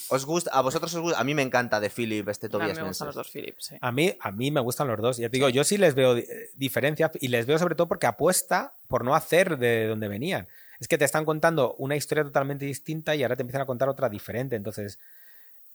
¿Os 0.09 0.27
gusta, 0.27 0.51
¿A 0.53 0.61
vosotros 0.61 0.93
os 0.95 1.01
gusta? 1.01 1.19
A 1.19 1.25
mí 1.25 1.35
me 1.35 1.43
encanta 1.43 1.81
de 1.81 1.89
Philip 1.91 2.29
este 2.29 2.47
A 2.47 2.49
mí 2.49 2.53
Tobias 2.53 2.77
me 2.79 2.85
gustan 2.85 3.07
los 3.07 3.15
dos 3.15 3.31
Philips, 3.31 3.65
sí. 3.67 3.77
A 3.81 3.93
mí, 3.93 4.15
a 4.21 4.31
mí 4.31 4.51
me 4.51 4.61
gustan 4.61 4.89
los 4.89 5.01
dos. 5.01 5.17
Ya 5.17 5.29
te 5.31 5.37
digo, 5.37 5.49
yo 5.49 5.65
sí 5.65 5.79
les 5.79 5.95
veo 5.95 6.15
di- 6.15 6.27
diferencias 6.55 7.13
y 7.21 7.29
les 7.29 7.47
veo 7.47 7.59
sobre 7.59 7.75
todo 7.77 7.89
porque 7.89 8.07
apuesta 8.07 8.73
por 8.89 9.05
no 9.05 9.15
hacer 9.15 9.57
de 9.59 9.87
donde 9.87 10.09
venían. 10.09 10.49
Es 10.81 10.89
que 10.89 10.99
te 10.99 11.07
están 11.07 11.25
contando 11.25 11.75
una 11.79 11.97
historia 11.97 12.23
totalmente 12.25 12.67
distinta 12.67 13.15
y 13.15 13.23
ahora 13.23 13.37
te 13.37 13.43
empiezan 13.43 13.63
a 13.63 13.67
contar 13.67 13.89
otra 13.89 14.09
diferente. 14.11 14.55
Entonces, 14.57 14.99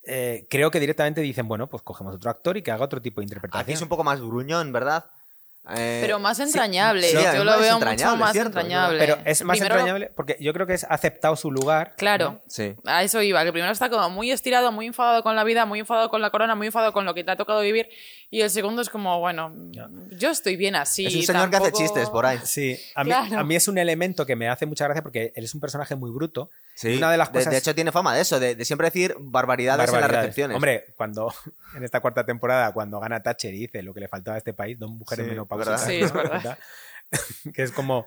eh, 0.04 0.46
creo 0.50 0.72
que 0.72 0.80
directamente 0.80 1.22
dicen, 1.22 1.48
bueno, 1.48 1.68
pues 1.68 1.84
cogemos 1.84 2.16
otro 2.16 2.30
actor 2.30 2.58
y 2.58 2.62
que 2.62 2.72
haga 2.72 2.86
otro 2.86 3.02
tipo 3.02 3.22
de 3.22 3.26
interpretación. 3.26 3.62
Aquí 3.64 3.74
es 3.74 3.82
un 3.82 3.90
poco 3.90 4.04
más 4.04 4.20
gruñón, 4.20 4.72
¿verdad? 4.72 5.06
Eh, 5.76 6.00
Pero 6.02 6.18
más 6.18 6.40
entrañable. 6.40 7.04
sí, 7.08 7.14
yo 7.14 7.20
además 7.20 7.46
lo 7.46 7.60
veo 7.62 7.80
mucho 7.80 8.16
más 8.18 8.32
cierto, 8.32 8.48
entrañable. 8.60 8.98
Pero 8.98 9.18
es 9.26 9.44
más 9.44 9.60
Primero- 9.60 9.76
entrañable 9.76 10.12
porque 10.16 10.36
yo 10.40 10.54
creo 10.54 10.66
que 10.66 10.74
es 10.74 10.86
aceptado 10.90 11.36
su 11.36 11.52
lugar. 11.52 11.94
Claro. 11.98 12.42
Sí. 12.48 12.74
A 12.84 13.04
eso 13.04 13.22
iba, 13.22 13.44
que 13.44 13.52
primero 13.52 13.72
está 13.72 13.88
como 13.88 14.10
muy 14.10 14.32
estirado, 14.32 14.72
muy 14.72 14.88
enfadado 14.88 15.22
con 15.22 15.36
la 15.36 15.44
vida, 15.44 15.68
muy 15.68 15.78
enfadado 15.82 16.10
con 16.10 16.20
la 16.20 16.32
corona, 16.32 16.56
muy 16.56 16.66
enfadado 16.66 16.94
con 16.94 17.06
lo 17.06 17.14
que 17.14 17.24
te 17.24 17.30
ha 17.30 17.36
tocado 17.36 17.62
vivir. 17.62 17.88
Y 18.32 18.42
el 18.42 18.50
segundo 18.50 18.82
es 18.82 18.90
como, 18.90 19.20
bueno, 19.20 19.54
yo 20.10 20.32
estoy 20.32 20.56
bien 20.56 20.76
así. 20.76 21.06
es 21.06 21.16
un 21.16 21.22
señor 21.22 21.52
que 21.52 21.58
hace 21.58 21.66
tampoco- 21.66 21.84
chistes 21.84 22.10
por 22.10 22.26
ahí. 22.26 22.40
Sí, 22.44 22.76
a 22.96 23.04
mí, 23.04 23.12
Claro. 23.12 23.38
a 23.40 23.44
mí 23.44 23.56
es 23.56 23.68
un 23.68 23.78
elemento 23.78 24.26
que 24.26 24.36
me 24.36 24.50
hace 24.50 24.66
mucha 24.66 24.86
gracia 24.86 25.04
porque 25.04 25.32
él 25.36 25.44
es 25.44 25.54
un 25.54 25.62
personaje 25.62 25.96
muy 25.96 26.10
bruto. 26.10 26.50
Sí. 26.82 26.98
Una 26.98 27.12
de 27.12 27.18
las 27.18 27.30
cosas... 27.30 27.52
de 27.52 27.58
hecho, 27.58 27.76
tiene 27.76 27.92
fama 27.92 28.16
de 28.16 28.22
eso, 28.22 28.40
de, 28.40 28.56
de 28.56 28.66
siempre 28.66 28.88
decir 28.88 29.16
barbaridades, 29.20 29.80
en 29.80 29.86
las 29.86 29.92
barbaridades. 29.92 30.26
recepciones. 30.26 30.56
Hombre, 30.56 30.86
cuando 30.98 31.34
en 31.76 31.84
esta 31.84 32.00
cuarta 32.00 32.26
temporada, 32.26 32.72
cuando 32.74 33.00
gana 33.00 33.22
Thatcher 33.22 33.54
y 33.54 33.60
dice 33.60 33.84
lo 33.84 33.94
que 33.94 34.00
le 34.00 34.08
faltaba 34.08 34.36
a 34.36 34.38
este 34.40 34.54
país, 34.54 34.80
dos 34.80 34.90
mujeres 34.90 35.26
Sí, 35.26 35.30
menopáusicas. 35.30 35.86
¿verdad? 35.86 35.88
Sí, 35.88 36.02
es 36.04 36.12
verdad. 36.14 36.58
que 37.54 37.64
es 37.64 37.72
como 37.72 38.06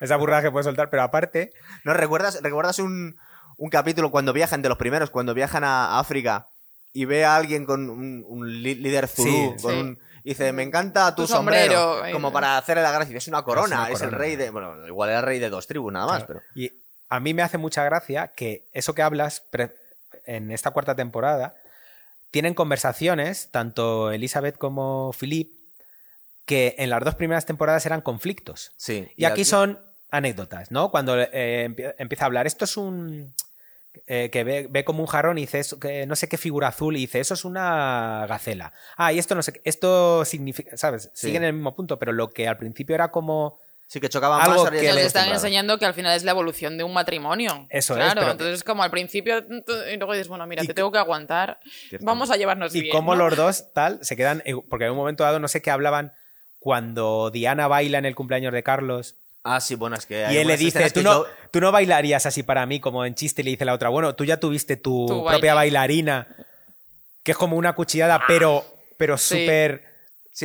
esa 0.00 0.16
burrada 0.16 0.42
que 0.42 0.50
puede 0.50 0.64
soltar, 0.64 0.90
pero 0.90 1.02
aparte, 1.02 1.52
¿No 1.84 1.92
recuerdas, 1.94 2.40
recuerdas 2.42 2.78
un, 2.78 3.16
un 3.56 3.70
capítulo 3.70 4.10
cuando 4.10 4.32
viajan, 4.32 4.62
de 4.62 4.68
los 4.68 4.78
primeros, 4.78 5.10
cuando 5.10 5.34
viajan 5.34 5.64
a 5.64 5.98
África 5.98 6.48
y 6.92 7.04
ve 7.04 7.24
a 7.24 7.36
alguien 7.36 7.66
con 7.66 7.90
un, 7.90 8.24
un 8.26 8.62
líder 8.62 9.06
zulú, 9.08 9.54
Sí, 9.56 9.62
con 9.62 9.72
sí. 9.72 9.80
un- 9.80 9.98
y 10.24 10.30
dice, 10.30 10.52
me 10.52 10.62
encanta 10.62 11.14
tu, 11.14 11.22
Tu 11.22 11.28
sombrero, 11.28 11.94
sombrero, 11.94 12.12
como 12.12 12.32
para 12.32 12.58
hacerle 12.58 12.82
la 12.82 12.90
gracia. 12.92 13.16
Es 13.16 13.28
una 13.28 13.42
corona, 13.42 13.82
una 13.82 13.84
es, 13.90 14.00
el 14.02 14.08
corona. 14.08 14.18
rey 14.18 14.36
de... 14.36 14.50
Bueno, 14.50 14.86
igual 14.86 15.10
era 15.10 15.20
el 15.20 15.24
rey 15.24 15.38
de 15.38 15.48
dos 15.48 15.66
tribus, 15.66 15.92
nada 15.92 16.06
más, 16.06 16.24
pero... 16.24 16.42
y 16.54 16.70
a 17.08 17.20
mí 17.20 17.34
me 17.34 17.42
hace 17.42 17.58
mucha 17.58 17.84
gracia 17.84 18.28
que 18.28 18.68
eso 18.72 18.94
que 18.94 19.02
hablas 19.02 19.42
en 20.26 20.50
esta 20.50 20.70
cuarta 20.72 20.94
temporada 20.94 21.54
tienen 22.30 22.54
conversaciones, 22.54 23.48
tanto 23.50 24.10
Elizabeth 24.12 24.58
como 24.58 25.12
Philip, 25.18 25.50
que 26.44 26.74
en 26.78 26.90
las 26.90 27.02
dos 27.04 27.14
primeras 27.14 27.46
temporadas 27.46 27.84
eran 27.86 28.00
conflictos. 28.02 28.72
Sí. 28.76 29.08
Y 29.16 29.24
aquí 29.24 29.44
son 29.44 29.78
anécdotas, 30.10 30.70
¿no? 30.70 30.90
Cuando 30.90 31.18
eh, 31.20 31.68
empie- 31.68 31.94
empieza 31.98 32.24
a 32.24 32.26
hablar, 32.26 32.46
esto 32.46 32.64
es 32.64 32.76
un... 32.76 33.34
eh, 34.06 34.30
que 34.30 34.44
ve, 34.44 34.66
ve 34.70 34.84
como 34.84 35.00
un 35.00 35.06
jarrón 35.06 35.38
y 35.38 35.42
dice, 35.42 35.58
eso- 35.58 35.78
que 35.78 36.06
no 36.06 36.16
sé 36.16 36.28
qué 36.28 36.36
figura 36.38 36.68
azul, 36.68 36.96
y 36.96 37.00
dice, 37.00 37.20
eso 37.20 37.34
es 37.34 37.44
una 37.44 38.26
gacela. 38.28 38.72
Ah, 38.96 39.12
y 39.12 39.18
esto 39.18 39.34
no 39.34 39.42
sé, 39.42 39.52
qué- 39.54 39.60
esto 39.64 40.24
significa, 40.24 40.76
¿sabes? 40.76 41.10
Sí. 41.14 41.28
Siguen 41.28 41.42
en 41.42 41.48
el 41.48 41.54
mismo 41.54 41.74
punto, 41.76 41.98
pero 41.98 42.12
lo 42.12 42.30
que 42.30 42.46
al 42.48 42.56
principio 42.58 42.94
era 42.94 43.10
como... 43.10 43.58
Sí, 43.90 44.00
que 44.00 44.10
chocaban 44.10 44.42
Algo 44.42 44.64
más. 44.64 44.70
que 44.70 44.76
estamos 44.76 44.94
Nos 44.94 45.00
le 45.02 45.06
están 45.06 45.28
enseñando 45.32 45.78
que 45.78 45.86
al 45.86 45.94
final 45.94 46.14
es 46.14 46.22
la 46.22 46.32
evolución 46.32 46.76
de 46.76 46.84
un 46.84 46.92
matrimonio. 46.92 47.66
Eso 47.70 47.94
es, 47.94 48.00
claro, 48.00 48.20
pero- 48.20 48.32
entonces 48.32 48.62
como 48.62 48.82
al 48.82 48.90
principio 48.90 49.38
y 49.38 49.96
luego 49.96 50.12
dices, 50.12 50.28
bueno, 50.28 50.46
mira, 50.46 50.62
Y- 50.62 50.66
te 50.66 50.74
tengo 50.74 50.92
que 50.92 50.98
aguantar, 50.98 51.58
vamos 52.00 52.30
a 52.30 52.36
llevarnos 52.36 52.74
Y 52.74 52.82
bien. 52.82 52.94
como 52.94 53.14
¿no? 53.14 53.24
los 53.28 53.36
dos, 53.38 53.72
tal, 53.72 53.98
se 54.02 54.14
quedan... 54.14 54.42
Porque 54.68 54.84
en 54.84 54.90
un 54.90 54.96
momento 54.98 55.24
dado 55.24 55.38
no 55.40 55.48
sé 55.48 55.62
qué 55.62 55.70
hablaban 55.70 56.12
cuando 56.58 57.30
Diana 57.30 57.66
baila 57.66 57.96
en 57.98 58.04
el 58.04 58.14
cumpleaños 58.14 58.52
de 58.52 58.62
Carlos 58.62 59.14
Ah, 59.44 59.60
sí, 59.60 59.74
bueno, 59.76 59.96
es 59.96 60.04
que... 60.04 60.26
hay 60.26 60.34
y 60.34 60.38
él 60.38 60.48
le 60.48 60.58
dice, 60.58 60.86
tú 60.90 61.00
que 61.00 61.04
no, 61.04 61.24
yo- 61.24 61.26
tú 61.50 61.60
no 61.62 61.72
bailarías 61.72 62.26
así 62.26 62.42
para 62.42 62.66
mí 62.66 62.80
como 62.80 63.06
en 63.06 63.14
chiste 63.14 63.40
y 63.40 63.44
le 63.46 63.50
dice 63.52 63.64
la 63.64 63.72
otra, 63.72 63.88
bueno, 63.88 64.14
tú 64.14 64.26
ya 64.26 64.36
tuviste 64.38 64.76
tu, 64.76 65.06
Tu 65.06 65.14
propia 65.24 65.54
baile". 65.54 65.54
bailarina, 65.54 66.26
que 67.22 67.30
es 67.32 67.38
como 67.38 67.56
una 67.56 67.72
cuchillada, 67.72 68.22
pero, 68.28 68.66
pero 68.98 69.16
Sí. 69.16 69.38
súper... 69.40 69.82
Sí, 69.82 69.87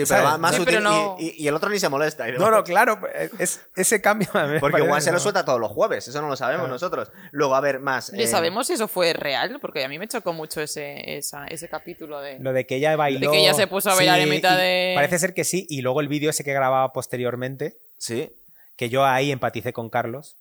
pero 0.01 0.07
¿sabes? 0.07 0.23
más, 0.23 0.39
más 0.39 0.51
Sí, 0.51 0.57
sutil 0.57 0.73
pero 0.75 0.89
no- 0.89 1.15
y, 1.19 1.25
y- 1.27 1.43
y 1.43 1.47
el 1.47 1.55
otro 1.55 1.69
ni 1.69 1.79
se 1.79 1.89
molesta. 1.89 2.27
y 2.27 2.31
No, 2.33 2.49
no, 2.51 2.63
claro, 2.63 2.99
es, 3.39 3.61
ese 3.75 4.01
cambio... 4.01 4.27
a 4.33 4.45
mí 4.45 4.53
me 4.53 4.59
Porque 4.59 4.81
igual 4.81 5.01
se 5.01 5.11
lo 5.11 5.19
suelta 5.19 5.45
todos 5.45 5.59
los 5.59 5.71
jueves, 5.71 6.07
eso 6.07 6.21
no 6.21 6.27
lo 6.29 6.35
sabemos 6.35 6.61
Claro. 6.63 6.73
nosotros. 6.73 7.11
Luego, 7.31 7.55
a 7.55 7.61
ver, 7.61 7.79
más. 7.79 8.11
¿Le 8.11 8.23
eh, 8.23 8.27
sabemos 8.27 8.67
si 8.67 8.73
eso 8.73 8.87
fue 8.87 9.13
real? 9.13 9.59
Porque 9.61 9.83
a 9.83 9.87
mí 9.89 9.99
me 9.99 10.07
chocó 10.07 10.33
mucho 10.33 10.61
ese, 10.61 11.17
esa- 11.17 11.45
ese 11.47 11.67
capítulo 11.69 12.19
de... 12.21 12.39
Lo 12.39 12.53
de 12.53 12.65
que 12.65 12.75
ella 12.75 12.95
bailó... 12.95 13.31
que 13.31 13.39
ella 13.39 13.53
se 13.53 13.67
puso 13.67 13.89
a 13.91 13.95
bailar 13.95 14.19
en 14.19 14.29
mitad 14.29 14.57
y 14.57 14.61
de- 14.61 14.91
Parece 14.95 15.19
ser 15.19 15.33
que 15.33 15.43
sí, 15.43 15.65
y 15.69 15.81
luego 15.81 16.01
el 16.01 16.07
vídeo 16.07 16.29
ese 16.29 16.43
que 16.43 16.53
grababa 16.53 16.91
posteriormente, 16.93 17.77
Sí, 17.97 18.31
que 18.75 18.89
yo 18.89 19.05
ahí 19.05 19.31
empaticé 19.31 19.71
con 19.71 19.89
Carlos. 19.89 20.37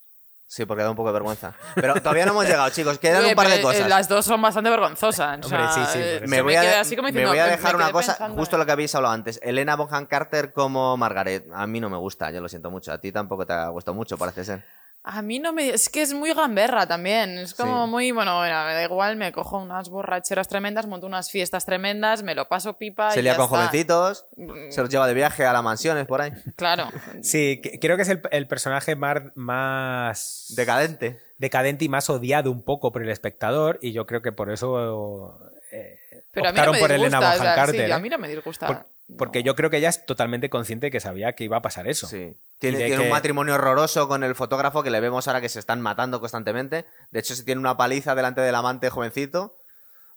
Sí, 0.54 0.66
porque 0.66 0.82
da 0.82 0.90
un 0.90 0.96
poco 0.96 1.08
de 1.08 1.14
vergüenza. 1.14 1.54
Pero 1.74 1.94
todavía 1.94 2.26
no 2.26 2.32
hemos 2.32 2.44
llegado, 2.46 2.68
chicos. 2.70 2.98
Quedan 2.98 3.22
Oye, 3.22 3.30
un 3.30 3.34
par 3.36 3.46
de 3.48 3.56
pero, 3.56 3.70
eh, 3.70 3.74
cosas. 3.74 3.88
Las 3.88 4.08
dos 4.08 4.24
son 4.26 4.42
bastante 4.42 4.68
vergonzosas. 4.70 5.38
o 5.42 5.46
Hombre, 5.46 5.72
sea, 5.72 5.86
sí, 5.86 5.92
sí, 5.94 5.98
eh, 5.98 6.16
eso. 6.16 6.26
me 6.28 6.42
voy, 6.42 6.54
a, 6.56 6.60
quedé 6.60 6.70
de- 6.72 6.76
así 6.76 6.94
como 6.96 7.06
me 7.06 7.12
diciendo, 7.12 7.30
voy 7.30 7.38
a 7.38 7.44
me 7.46 7.50
dejar 7.52 7.74
una 7.76 7.90
cosa, 7.90 8.12
pensando 8.12 8.36
justo 8.38 8.58
lo 8.58 8.66
que 8.66 8.72
habéis 8.72 8.94
hablado 8.94 9.14
antes. 9.14 9.40
Elena 9.42 9.76
Bonham 9.76 10.06
Carter 10.06 10.52
como 10.52 10.96
Margaret. 10.98 11.46
A 11.54 11.66
mí 11.66 11.80
no 11.80 11.88
me 11.88 11.96
gusta, 11.96 12.30
yo 12.30 12.40
lo 12.40 12.48
siento 12.48 12.70
mucho. 12.70 12.92
A 12.92 12.98
ti 12.98 13.10
tampoco 13.12 13.46
te 13.46 13.52
ha 13.54 13.68
gustado 13.68 13.94
mucho, 13.94 14.18
parece 14.18 14.44
ser. 14.44 14.62
A 15.04 15.20
mí 15.20 15.40
no 15.40 15.52
me... 15.52 15.70
Es 15.70 15.88
que 15.88 16.00
es 16.02 16.14
muy 16.14 16.32
gamberra 16.32 16.86
también. 16.86 17.30
Es 17.38 17.54
como 17.54 17.86
Sí. 17.86 17.90
muy... 17.90 18.12
Bueno, 18.12 18.40
mira, 18.42 18.64
me 18.66 18.74
da 18.74 18.84
igual, 18.84 19.16
me 19.16 19.32
cojo 19.32 19.58
unas 19.58 19.88
borracheras 19.88 20.46
tremendas, 20.46 20.86
monto 20.86 21.08
unas 21.08 21.28
fiestas 21.30 21.64
tremendas, 21.64 22.22
me 22.22 22.36
lo 22.36 22.46
paso 22.48 22.78
pipa 22.78 23.10
Se 23.10 23.18
y 23.18 23.22
lía 23.24 23.32
ya 23.32 23.36
con 23.36 23.46
está. 23.46 23.56
jovencitos, 23.56 24.26
Mm. 24.36 24.70
se 24.70 24.80
los 24.80 24.88
lleva 24.90 25.08
de 25.08 25.14
viaje 25.14 25.44
a 25.44 25.52
las 25.52 25.62
mansiones 25.64 26.06
por 26.06 26.20
ahí. 26.20 26.30
Claro. 26.56 26.88
Sí, 27.22 27.60
que- 27.60 27.80
creo 27.80 27.96
que 27.96 28.02
es 28.02 28.08
el, 28.10 28.22
el 28.30 28.46
personaje 28.46 28.94
más, 28.94 29.22
más 29.34 30.46
Decadente. 30.56 31.20
decadente 31.38 31.84
y 31.84 31.88
más 31.88 32.08
odiado 32.08 32.50
un 32.52 32.62
poco 32.62 32.92
por 32.92 33.02
el 33.02 33.10
espectador, 33.10 33.78
y 33.82 33.92
yo 33.92 34.06
creo 34.06 34.22
que 34.22 34.30
por 34.30 34.50
eso 34.52 35.36
eh, 35.72 35.98
Pero 36.32 36.48
a 36.48 36.52
mí 36.52 36.56
no 36.56 36.62
optaron 36.62 36.72
me 36.74 36.78
por 36.80 36.88
disgusta. 36.92 36.94
Elena 36.94 37.18
o 37.18 37.22
Bonham 37.22 37.42
sea, 37.42 37.54
Carter. 37.56 37.74
sí, 37.86 37.90
¿eh? 37.90 37.92
a 37.92 37.98
mí 37.98 38.08
no 38.08 38.18
me 38.18 38.28
disgusta. 38.28 38.66
Por- 38.68 38.86
porque 39.18 39.40
No. 39.40 39.46
yo 39.46 39.54
creo 39.56 39.70
que 39.70 39.78
ella 39.78 39.88
es 39.88 40.06
totalmente 40.06 40.48
consciente 40.50 40.86
de 40.86 40.90
que 40.90 41.00
sabía 41.00 41.32
que 41.34 41.44
iba 41.44 41.56
a 41.58 41.62
pasar 41.62 41.86
eso. 41.88 42.06
Sí. 42.06 42.36
Tiene, 42.58 42.98
un 42.98 43.08
matrimonio 43.08 43.54
horroroso 43.54 44.06
con 44.08 44.22
el 44.24 44.34
fotógrafo 44.34 44.82
que 44.82 44.90
le 44.90 45.00
vemos 45.00 45.26
ahora 45.28 45.40
que 45.40 45.48
se 45.48 45.58
están 45.58 45.80
matando 45.80 46.20
constantemente. 46.20 46.86
De 47.10 47.20
hecho, 47.20 47.34
se 47.34 47.42
tiene 47.44 47.58
una 47.60 47.76
paliza 47.76 48.14
delante 48.14 48.40
del 48.40 48.54
amante 48.54 48.88
jovencito. 48.90 49.56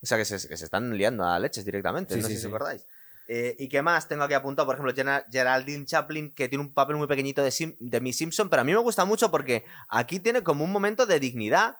O 0.02 0.06
sea, 0.06 0.16
que 0.18 0.24
se, 0.24 0.46
que 0.48 0.56
se 0.56 0.64
están 0.64 0.96
liando 0.96 1.24
a 1.24 1.38
leches 1.38 1.64
directamente. 1.64 2.14
Sí, 2.14 2.20
no 2.20 2.28
sí, 2.28 2.34
sé 2.34 2.40
si 2.40 2.42
sí. 2.42 2.48
acordáis. 2.48 2.86
Eh, 3.28 3.56
¿Y 3.58 3.68
qué 3.68 3.82
más 3.82 4.06
tengo 4.06 4.22
aquí 4.22 4.34
apuntado? 4.34 4.66
Por 4.66 4.76
ejemplo, 4.76 4.94
Geraldine 5.32 5.84
Chaplin, 5.84 6.32
que 6.32 6.48
tiene 6.48 6.62
un 6.62 6.72
papel 6.72 6.94
muy 6.96 7.08
pequeñito 7.08 7.42
de, 7.42 7.50
Sim- 7.50 7.76
de 7.80 8.00
Miss 8.00 8.18
Simpson, 8.18 8.48
pero 8.48 8.62
a 8.62 8.64
mí 8.64 8.70
me 8.72 8.78
gusta 8.78 9.04
mucho 9.04 9.32
porque 9.32 9.64
aquí 9.88 10.20
tiene 10.20 10.42
como 10.44 10.62
un 10.62 10.70
momento 10.70 11.06
de 11.06 11.18
dignidad. 11.18 11.78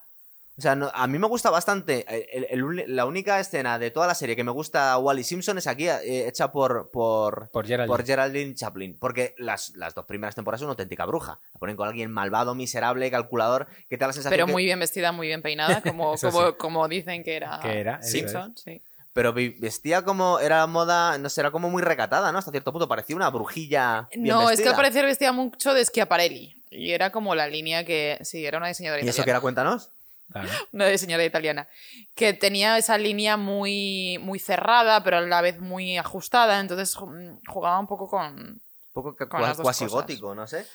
O 0.57 0.61
sea, 0.61 0.75
no- 0.75 0.89
a 0.93 1.05
mí 1.05 1.19
me 1.19 1.27
gusta 1.27 1.49
bastante. 1.51 2.03
eh, 2.09 2.29
el- 2.33 2.47
el 2.49 2.63
uni- 2.63 2.83
la 2.87 3.05
única 3.05 3.39
escena 3.39 3.77
de 3.77 3.91
toda 3.91 4.07
la 4.07 4.15
serie 4.15 4.35
que 4.35 4.43
me 4.43 4.49
gusta 4.51 4.91
a 4.93 4.97
Wally 4.97 5.23
Simpson 5.23 5.57
es 5.59 5.67
aquí, 5.67 5.87
eh, 5.87 6.27
hecha 6.27 6.51
por, 6.51 6.89
por, 6.89 7.49
Por 7.51 7.67
Geraldine. 7.67 7.87
por 7.95 8.05
Geraldine 8.05 8.55
Chaplin. 8.55 8.97
Porque 8.99 9.35
las, 9.37 9.75
las 9.75 9.93
dos 9.93 10.05
primeras 10.05 10.33
temporadas 10.33 10.61
son 10.61 10.67
una 10.67 10.71
auténtica 10.73 11.05
bruja. 11.05 11.39
La 11.53 11.59
ponen 11.59 11.75
con 11.75 11.87
alguien 11.87 12.11
malvado, 12.11 12.55
miserable, 12.55 13.11
calculador, 13.11 13.67
que 13.87 13.97
te 13.97 14.01
da 14.01 14.07
la 14.07 14.13
sensación 14.13 14.31
Pero 14.35 14.45
que- 14.47 14.51
muy 14.51 14.65
bien 14.65 14.79
vestida, 14.79 15.11
muy 15.11 15.27
bien 15.27 15.41
peinada, 15.43 15.81
como, 15.81 16.15
como, 16.21 16.47
sí. 16.47 16.53
como 16.57 16.87
dicen 16.87 17.23
que 17.23 17.35
era, 17.35 17.59
Que 17.61 17.79
era, 17.79 17.97
eso 18.01 18.09
Simpson. 18.09 18.55
Sí. 18.57 18.81
Pero 19.13 19.33
vestía 19.33 20.03
como. 20.03 20.39
Era 20.39 20.67
moda. 20.67 21.17
No 21.17 21.27
sé, 21.29 21.41
era 21.41 21.49
como 21.49 21.71
muy 21.71 21.81
recatada, 21.81 22.31
¿no? 22.31 22.37
Hasta 22.37 22.51
cierto 22.51 22.71
punto. 22.71 22.87
Parecía 22.87 23.15
una 23.15 23.31
brujilla. 23.31 24.07
bien 24.11 24.27
No, 24.27 24.49
es 24.51 24.61
que 24.61 24.69
al 24.69 24.75
parecer 24.75 25.05
vestía 25.05 25.31
mucho 25.31 25.73
de 25.73 25.83
Schiaparelli. 25.83 26.55
Y 26.69 26.91
era 26.91 27.11
como 27.11 27.33
la 27.33 27.47
línea 27.47 27.83
que. 27.83 28.19
Sí, 28.21 28.45
era 28.45 28.59
una 28.59 28.67
diseñadora 28.67 29.03
¿Y 29.03 29.09
eso 29.09 29.23
que 29.23 29.29
era? 29.31 29.39
Cuéntanos. 29.39 29.89
Claro. 30.31 30.49
Una 30.73 30.87
diseñadora 30.87 31.25
italiana. 31.25 31.67
Que 32.15 32.33
tenía 32.33 32.77
esa 32.77 32.97
línea 32.97 33.37
muy, 33.37 34.17
muy 34.21 34.39
cerrada, 34.39 35.03
pero 35.03 35.17
a 35.17 35.21
la 35.21 35.41
vez 35.41 35.59
muy 35.59 35.97
ajustada. 35.97 36.59
Entonces 36.59 36.95
ju- 36.95 37.39
jugaba 37.47 37.79
un 37.79 37.87
poco 37.87 38.07
con. 38.09 38.35
Un 38.37 38.61
poco 38.93 39.15
ca- 39.15 39.29
Con 39.29 39.41
las 39.41 39.57
dos 39.57 39.63
cuasi 39.63 39.85
cosas. 39.85 39.93
gótico, 40.01 40.35
no 40.35 40.47
sé. 40.47 40.65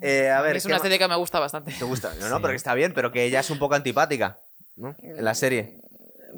Eh, 0.00 0.30
a 0.30 0.40
ver. 0.40 0.56
es 0.56 0.62
¿qué 0.62 0.68
una 0.68 0.76
estética 0.76 1.04
que 1.04 1.10
me 1.10 1.16
gusta 1.16 1.38
bastante. 1.40 1.72
¿Te 1.72 1.84
gusta? 1.84 2.12
No, 2.18 2.28
no, 2.28 2.36
Sí. 2.36 2.42
pero 2.42 2.48
que 2.52 2.56
está 2.56 2.74
bien, 2.74 2.92
pero 2.94 3.12
que 3.12 3.24
ella 3.24 3.40
es 3.40 3.50
un 3.50 3.58
poco 3.58 3.74
antipática. 3.74 4.38
¿no? 4.76 4.94
En 5.02 5.24
la 5.24 5.34
serie. 5.34 5.76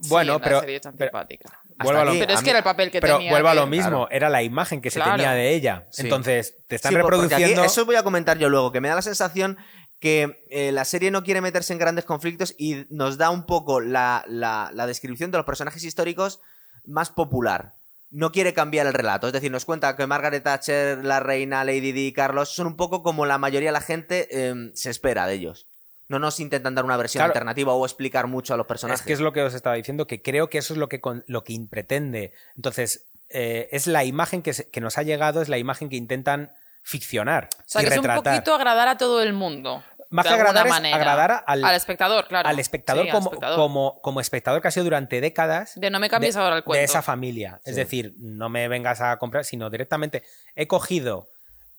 Sí, 0.03 0.09
Bueno, 0.09 0.35
en 0.35 0.41
la 0.41 0.45
pero- 0.45 0.61
serie 0.61 0.77
es 0.77 0.83
pero- 0.83 0.91
antipática. 0.91 1.59
Vuelvo 1.79 2.01
a 2.01 2.05
lo- 2.05 2.11
aquí, 2.11 2.21
Pero 2.21 2.35
es 2.35 2.43
que 2.43 2.51
era 2.51 2.59
el 2.59 2.65
papel 2.65 2.91
que 2.91 3.01
Pero 3.01 3.17
tenía. 3.17 3.31
vuelvo 3.33 3.49
a 3.49 3.55
lo 3.55 3.65
que- 3.65 3.71
mismo, 3.71 3.89
claro. 4.07 4.11
era 4.11 4.29
la 4.29 4.43
imagen 4.43 4.81
que 4.81 4.91
se 4.91 4.97
Claro. 5.01 5.13
tenía 5.17 5.33
de 5.33 5.55
ella. 5.55 5.87
Sí. 5.91 6.03
Entonces, 6.03 6.55
te 6.69 6.77
están 6.77 6.91
Sí, 6.91 6.97
por- 6.97 7.05
porque 7.05 7.17
aquí- 7.27 7.29
reproduciendo... 7.35 7.65
eso 7.65 7.85
voy 7.87 7.97
a 7.97 8.03
comentar 8.03 8.39
yo 8.39 8.49
luego, 8.49 8.73
que 8.73 8.81
me 8.81 8.89
da 8.89 8.95
la 8.95 9.03
sensación 9.03 9.59
que 10.03 10.45
eh, 10.51 10.73
la 10.73 10.85
serie 10.85 11.13
no 11.13 11.23
quiere 11.23 11.41
meterse 11.41 11.73
en 11.73 11.79
grandes 11.79 12.05
conflictos 12.05 12.57
y 12.59 12.87
nos 12.91 13.19
da 13.19 13.31
un 13.31 13.47
poco 13.47 13.81
la, 13.81 14.25
la- 14.27 14.73
la 14.75 14.89
descripción 14.89 15.31
de 15.31 15.39
los 15.39 15.47
personajes 15.47 15.85
históricos 15.85 16.41
más 16.85 17.09
popular. 17.11 17.75
No 18.11 18.33
quiere 18.33 18.53
cambiar 18.53 18.89
el 18.89 18.95
relato, 18.95 19.29
es 19.29 19.33
decir, 19.33 19.53
nos 19.53 19.65
cuenta 19.65 19.95
que 19.97 20.07
Margaret 20.09 20.43
Thatcher, 20.43 21.05
la 21.05 21.21
reina, 21.21 21.63
Lady 21.65 21.93
Di 21.93 22.09
y 22.09 22.13
Carlos 22.13 22.49
son 22.53 22.67
un 22.67 22.77
poco 22.77 23.05
como 23.05 23.27
la 23.27 23.39
mayoría 23.39 23.69
de 23.69 23.75
la 23.75 23.81
gente 23.81 24.27
eh, 24.33 24.73
se 24.75 24.91
espera 24.91 25.29
de 25.29 25.35
ellos. 25.35 25.69
No 26.09 26.19
nos 26.19 26.41
intentan 26.41 26.75
dar 26.75 26.85
una 26.85 26.97
versión 26.97 27.21
Claro. 27.21 27.31
alternativa 27.31 27.73
o 27.73 27.87
explicar 27.87 28.27
mucho 28.27 28.55
a 28.55 28.57
los 28.57 28.67
personajes. 28.67 29.01
Es 29.03 29.07
que 29.07 29.13
es 29.13 29.21
lo 29.21 29.33
que 29.33 29.43
os 29.43 29.55
estaba 29.55 29.77
diciendo, 29.77 30.09
que 30.09 30.21
creo 30.21 30.51
que 30.51 30.59
eso 30.59 30.75
es 30.75 30.79
lo 30.81 30.89
que, 30.89 31.01
con- 31.01 31.23
lo 31.29 31.45
que 31.45 31.57
pretende. 31.71 32.33
Entonces, 32.57 33.07
eh, 33.29 33.69
es 33.71 33.87
la 33.87 34.05
imagen 34.05 34.43
que, 34.43 34.53
se- 34.53 34.69
que 34.69 34.81
nos 34.81 34.99
ha 34.99 35.05
llegado, 35.05 35.41
es 35.41 35.49
la 35.49 35.59
imagen 35.59 35.89
que 35.89 35.97
intentan 35.97 36.51
ficcionar 36.85 37.49
O 37.61 37.63
sea, 37.65 37.81
y 37.81 37.85
que 37.85 37.93
es 37.93 37.97
un 37.99 38.03
retratar. 38.05 38.35
poquito 38.35 38.55
agradar 38.57 38.89
a 38.89 38.99
todo 38.99 39.23
el 39.23 39.33
mundo. 39.33 39.85
Más 40.13 40.27
que 40.27 40.33
agradar 40.35 40.59
alguna 40.59 40.77
es 40.77 40.83
manera. 40.83 40.97
agradar 40.97 41.45
al, 41.47 41.65
Al 41.65 41.75
espectador, 41.75 42.27
claro. 42.29 42.49
al 42.49 42.59
espectador, 42.59 43.05
Sí, 43.05 43.09
al 43.11 43.15
como, 43.17 43.27
espectador. 43.31 43.57
Como, 43.57 44.01
como 44.03 44.21
espectador 44.21 44.63
que 44.63 44.69
ha 44.69 44.71
sido 44.71 44.85
durante 44.85 45.21
décadas 45.21 45.73
De 45.77 45.91
no 45.91 45.99
me 46.01 46.09
cambies 46.09 46.35
de- 46.35 46.41
ahora 46.41 46.57
el 46.57 46.65
cuento. 46.65 46.79
de 46.79 46.85
esa 46.85 47.03
familia. 47.03 47.61
Es 47.65 47.77
decir, 47.77 48.15
no 48.19 48.49
me 48.49 48.69
vengas 48.69 49.01
a 49.01 49.17
comprar, 49.19 49.45
sino 49.45 49.71
directamente 49.71 50.23
he 50.55 50.67
cogido 50.67 51.29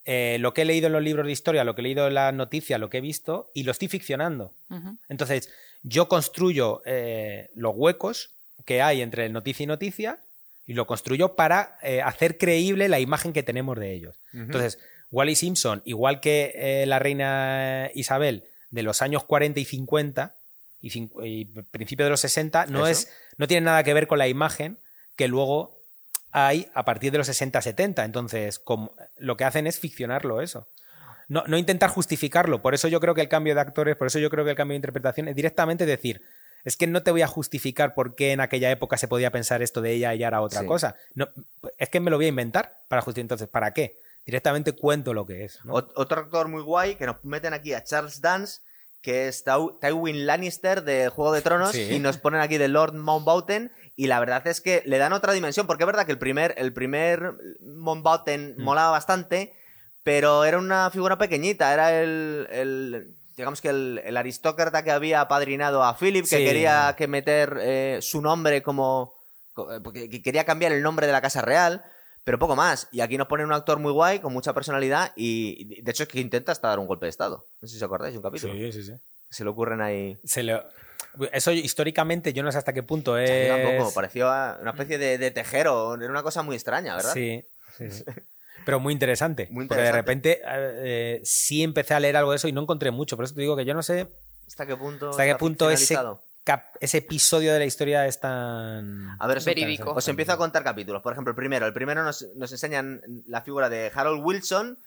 eh, 0.05 0.35
lo 0.41 0.53
que 0.53 0.63
he 0.63 0.65
leído 0.65 0.87
en 0.87 0.93
los 0.93 1.01
libros 1.01 1.25
de 1.25 1.31
historia, 1.31 1.63
lo 1.63 1.75
que 1.75 1.81
he 1.81 1.83
leído 1.83 2.07
en 2.07 2.15
las 2.15 2.33
noticias, 2.33 2.77
lo 2.79 2.89
que 2.89 2.97
he 2.97 3.01
visto, 3.01 3.49
y 3.53 3.63
lo 3.63 3.71
estoy 3.71 3.87
ficcionando. 3.87 4.53
Entonces, 5.07 5.49
yo 5.83 6.07
construyo 6.09 6.81
eh, 6.85 7.49
los 7.55 7.73
huecos 7.75 8.35
que 8.65 8.81
hay 8.81 9.01
entre 9.01 9.29
noticia 9.29 9.63
y 9.63 9.67
noticia 9.67 10.19
y 10.65 10.73
lo 10.73 10.87
construyo 10.87 11.35
para 11.35 11.77
eh, 11.83 12.01
hacer 12.01 12.37
creíble 12.37 12.87
la 12.89 12.99
imagen 12.99 13.31
que 13.33 13.43
tenemos 13.43 13.77
de 13.79 13.93
ellos. 13.93 14.19
Entonces, 14.33 14.77
Wally 15.13 15.35
Simpson, 15.35 15.81
igual 15.85 16.19
que 16.19 16.51
eh, 16.55 16.85
la 16.87 16.99
reina 16.99 17.89
Isabel 17.93 18.43
de 18.71 18.83
los 18.83 19.01
años 19.01 19.23
40 19.23 19.59
y 19.59 19.65
50 19.65 20.35
y, 20.81 21.09
y 21.23 21.45
principios 21.45 22.07
de 22.07 22.09
los 22.09 22.19
60, 22.19 22.65
no, 22.65 22.87
Eso. 22.87 23.07
es, 23.07 23.13
no 23.37 23.47
tiene 23.47 23.65
nada 23.65 23.83
que 23.83 23.93
ver 23.93 24.07
con 24.07 24.17
la 24.17 24.27
imagen 24.27 24.79
que 25.15 25.27
luego 25.27 25.79
hay 26.31 26.67
a 26.73 26.83
partir 26.83 27.11
de 27.11 27.19
los 27.19 27.29
60-70. 27.29 28.03
Entonces, 28.03 28.57
como, 28.59 28.95
lo 29.17 29.37
que 29.37 29.43
hacen 29.45 29.67
es 29.67 29.79
ficcionarlo 29.79 30.41
eso. 30.41 30.67
No, 31.29 31.43
no 31.47 31.57
intentar 31.57 31.89
justificarlo. 31.91 32.61
Por 32.63 32.73
eso 32.73 32.87
yo 32.87 32.99
creo 32.99 33.13
que 33.13 33.21
el 33.21 33.29
cambio 33.29 33.53
de 33.55 33.61
actores, 33.61 33.95
por 33.95 34.07
eso 34.07 34.17
yo 34.19 34.29
creo 34.31 34.43
que 34.43 34.51
el 34.51 34.57
cambio 34.57 34.73
de 34.73 34.77
interpretación 34.77 35.27
es 35.27 35.35
directamente 35.35 35.85
decir, 35.85 36.23
es 36.65 36.75
que 36.75 36.87
no 36.87 37.03
te 37.03 37.11
voy 37.11 37.21
a 37.21 37.27
justificar 37.27 37.93
por 37.93 38.15
qué 38.15 38.31
en 38.31 38.39
aquella 38.41 38.71
época 38.71 38.97
se 38.97 39.07
podía 39.07 39.31
pensar 39.31 39.61
esto 39.61 39.79
de 39.81 39.91
ella 39.91 40.15
y 40.15 40.23
ahora 40.23 40.41
otra 40.41 40.61
Sí. 40.61 40.65
cosa. 40.65 40.95
No, 41.13 41.27
es 41.77 41.89
que 41.89 41.99
me 41.99 42.09
lo 42.09 42.17
voy 42.17 42.25
a 42.25 42.29
inventar 42.29 42.79
para 42.89 43.01
justificar. 43.03 43.25
Entonces, 43.25 43.47
¿para 43.47 43.73
qué? 43.73 43.99
Directamente 44.25 44.73
cuento 44.73 45.13
lo 45.13 45.25
que 45.25 45.43
es. 45.45 45.59
Otro 45.67 46.21
actor 46.21 46.47
muy 46.47 46.61
guay 46.61 46.95
que 46.95 47.05
nos 47.05 47.23
meten 47.23 47.53
aquí 47.53 47.73
a 47.73 47.83
Charles 47.83 48.21
Dance, 48.21 48.61
que 49.01 49.27
es 49.27 49.43
Tywin 49.43 50.25
Lannister 50.25 50.83
de 50.83 51.09
Juego 51.09 51.33
de 51.33 51.41
Tronos, 51.41 51.71
Sí. 51.71 51.89
y 51.91 51.99
nos 51.99 52.17
ponen 52.17 52.39
aquí 52.39 52.57
de 52.57 52.69
Lord 52.69 52.93
Mountbatten. 52.93 53.71
Y 53.97 54.07
la 54.07 54.19
verdad 54.21 54.47
es 54.47 54.61
que 54.61 54.81
le 54.85 54.97
dan 54.97 55.11
otra 55.13 55.33
dimensión, 55.33 55.67
porque 55.67 55.83
es 55.83 55.87
verdad 55.87 56.05
que 56.05 56.13
el 56.13 56.19
primer, 56.19 56.53
el 56.57 56.71
primer 56.73 57.33
Mountbatten 57.61 58.55
Mm. 58.57 58.61
molaba 58.63 58.91
bastante, 58.91 59.53
pero 60.03 60.45
era 60.45 60.57
una 60.57 60.89
figura 60.89 61.17
pequeñita, 61.17 61.73
era 61.73 62.01
el, 62.01 62.47
el- 62.49 63.15
digamos 63.35 63.61
que 63.61 63.69
el, 63.69 64.01
el 64.05 64.15
aristócrata 64.15 64.83
que 64.83 64.91
había 64.91 65.19
apadrinado 65.21 65.83
a 65.83 65.97
Philip, 65.97 66.23
que 66.23 66.37
Sí. 66.37 66.45
quería 66.45 66.93
que 66.97 67.07
meter 67.07 67.57
eh, 67.61 67.99
su 68.01 68.21
nombre 68.21 68.61
como... 68.63 69.13
co- 69.53 69.73
eh, 69.73 69.81
porque 69.81 70.09
que 70.09 70.21
quería 70.21 70.45
cambiar 70.45 70.71
el 70.71 70.81
nombre 70.81 71.07
de 71.07 71.13
la 71.13 71.21
Casa 71.21 71.41
Real, 71.41 71.83
pero 72.23 72.39
poco 72.39 72.55
más. 72.55 72.87
Y 72.91 73.01
aquí 73.01 73.17
nos 73.17 73.27
ponen 73.27 73.45
un 73.47 73.53
actor 73.53 73.79
muy 73.79 73.91
guay, 73.91 74.19
con 74.19 74.31
mucha 74.33 74.53
personalidad, 74.53 75.11
y 75.15 75.81
de 75.81 75.91
hecho 75.91 76.03
es 76.03 76.09
que 76.09 76.19
intenta 76.19 76.51
hasta 76.51 76.67
dar 76.69 76.79
un 76.79 76.87
golpe 76.87 77.05
de 77.05 77.09
Estado. 77.11 77.45
No 77.61 77.67
sé 77.67 77.73
si 77.73 77.77
os 77.77 77.83
acordáis 77.83 78.15
un 78.15 78.21
capítulo. 78.21 78.53
Sí, 78.53 78.71
sí, 78.71 78.83
sí. 78.83 78.93
Se 79.29 79.43
le 79.43 79.49
ocurren 79.49 79.81
ahí... 79.81 80.17
Se 80.23 80.43
lo- 80.43 80.63
Eso 81.31 81.51
históricamente 81.51 82.33
yo 82.33 82.43
no 82.43 82.51
sé 82.51 82.57
hasta 82.57 82.73
qué 82.73 82.83
punto 82.83 83.17
es. 83.17 83.47
Yo 83.47 83.55
tampoco, 83.55 83.93
pareció 83.93 84.27
una 84.27 84.71
especie 84.71 84.97
de, 84.97 85.17
de 85.17 85.31
tejero, 85.31 85.95
era 85.95 86.09
una 86.09 86.23
cosa 86.23 86.43
muy 86.43 86.55
extraña, 86.55 86.95
¿verdad? 86.95 87.13
Sí, 87.13 87.43
sí, 87.77 87.89
sí. 87.89 88.03
Pero 88.65 88.79
muy 88.79 88.93
interesante. 88.93 89.47
Muy 89.51 89.67
Porque 89.67 89.81
de 89.81 89.89
interesante. 89.89 89.97
repente 89.97 90.41
eh, 90.45 91.21
sí 91.23 91.63
empecé 91.63 91.93
a 91.95 91.99
leer 91.99 92.15
algo 92.17 92.31
de 92.31 92.37
eso 92.37 92.47
y 92.47 92.51
no 92.53 92.61
encontré 92.61 92.91
mucho. 92.91 93.15
Por 93.17 93.25
eso 93.25 93.33
te 93.33 93.41
digo 93.41 93.57
que 93.57 93.65
yo 93.65 93.73
no 93.73 93.83
sé 93.83 94.07
¿Hasta 94.47 94.65
qué 94.65 94.75
punto? 94.77 95.09
hasta 95.09 95.25
qué 95.25 95.35
punto 95.35 95.69
ese? 95.69 95.97
Cap- 96.43 96.75
ese 96.79 96.99
episodio 96.99 97.53
de 97.53 97.59
la 97.59 97.65
historia 97.65 98.05
es 98.07 98.19
tan. 98.19 99.15
A 99.19 99.27
ver, 99.27 99.41
Verídico. 99.43 99.91
os 99.93 100.07
empiezo 100.07 100.31
a 100.33 100.37
contar 100.37 100.63
capítulos. 100.63 101.01
Por 101.01 101.13
ejemplo, 101.13 101.31
el 101.31 101.35
primero. 101.35 101.65
El 101.65 101.73
primero 101.73 102.03
nos, 102.03 102.25
nos 102.35 102.51
enseñan 102.51 103.01
la 103.27 103.41
figura 103.41 103.69
de 103.69 103.91
Harold 103.93 104.21
Wilson, 104.23 104.79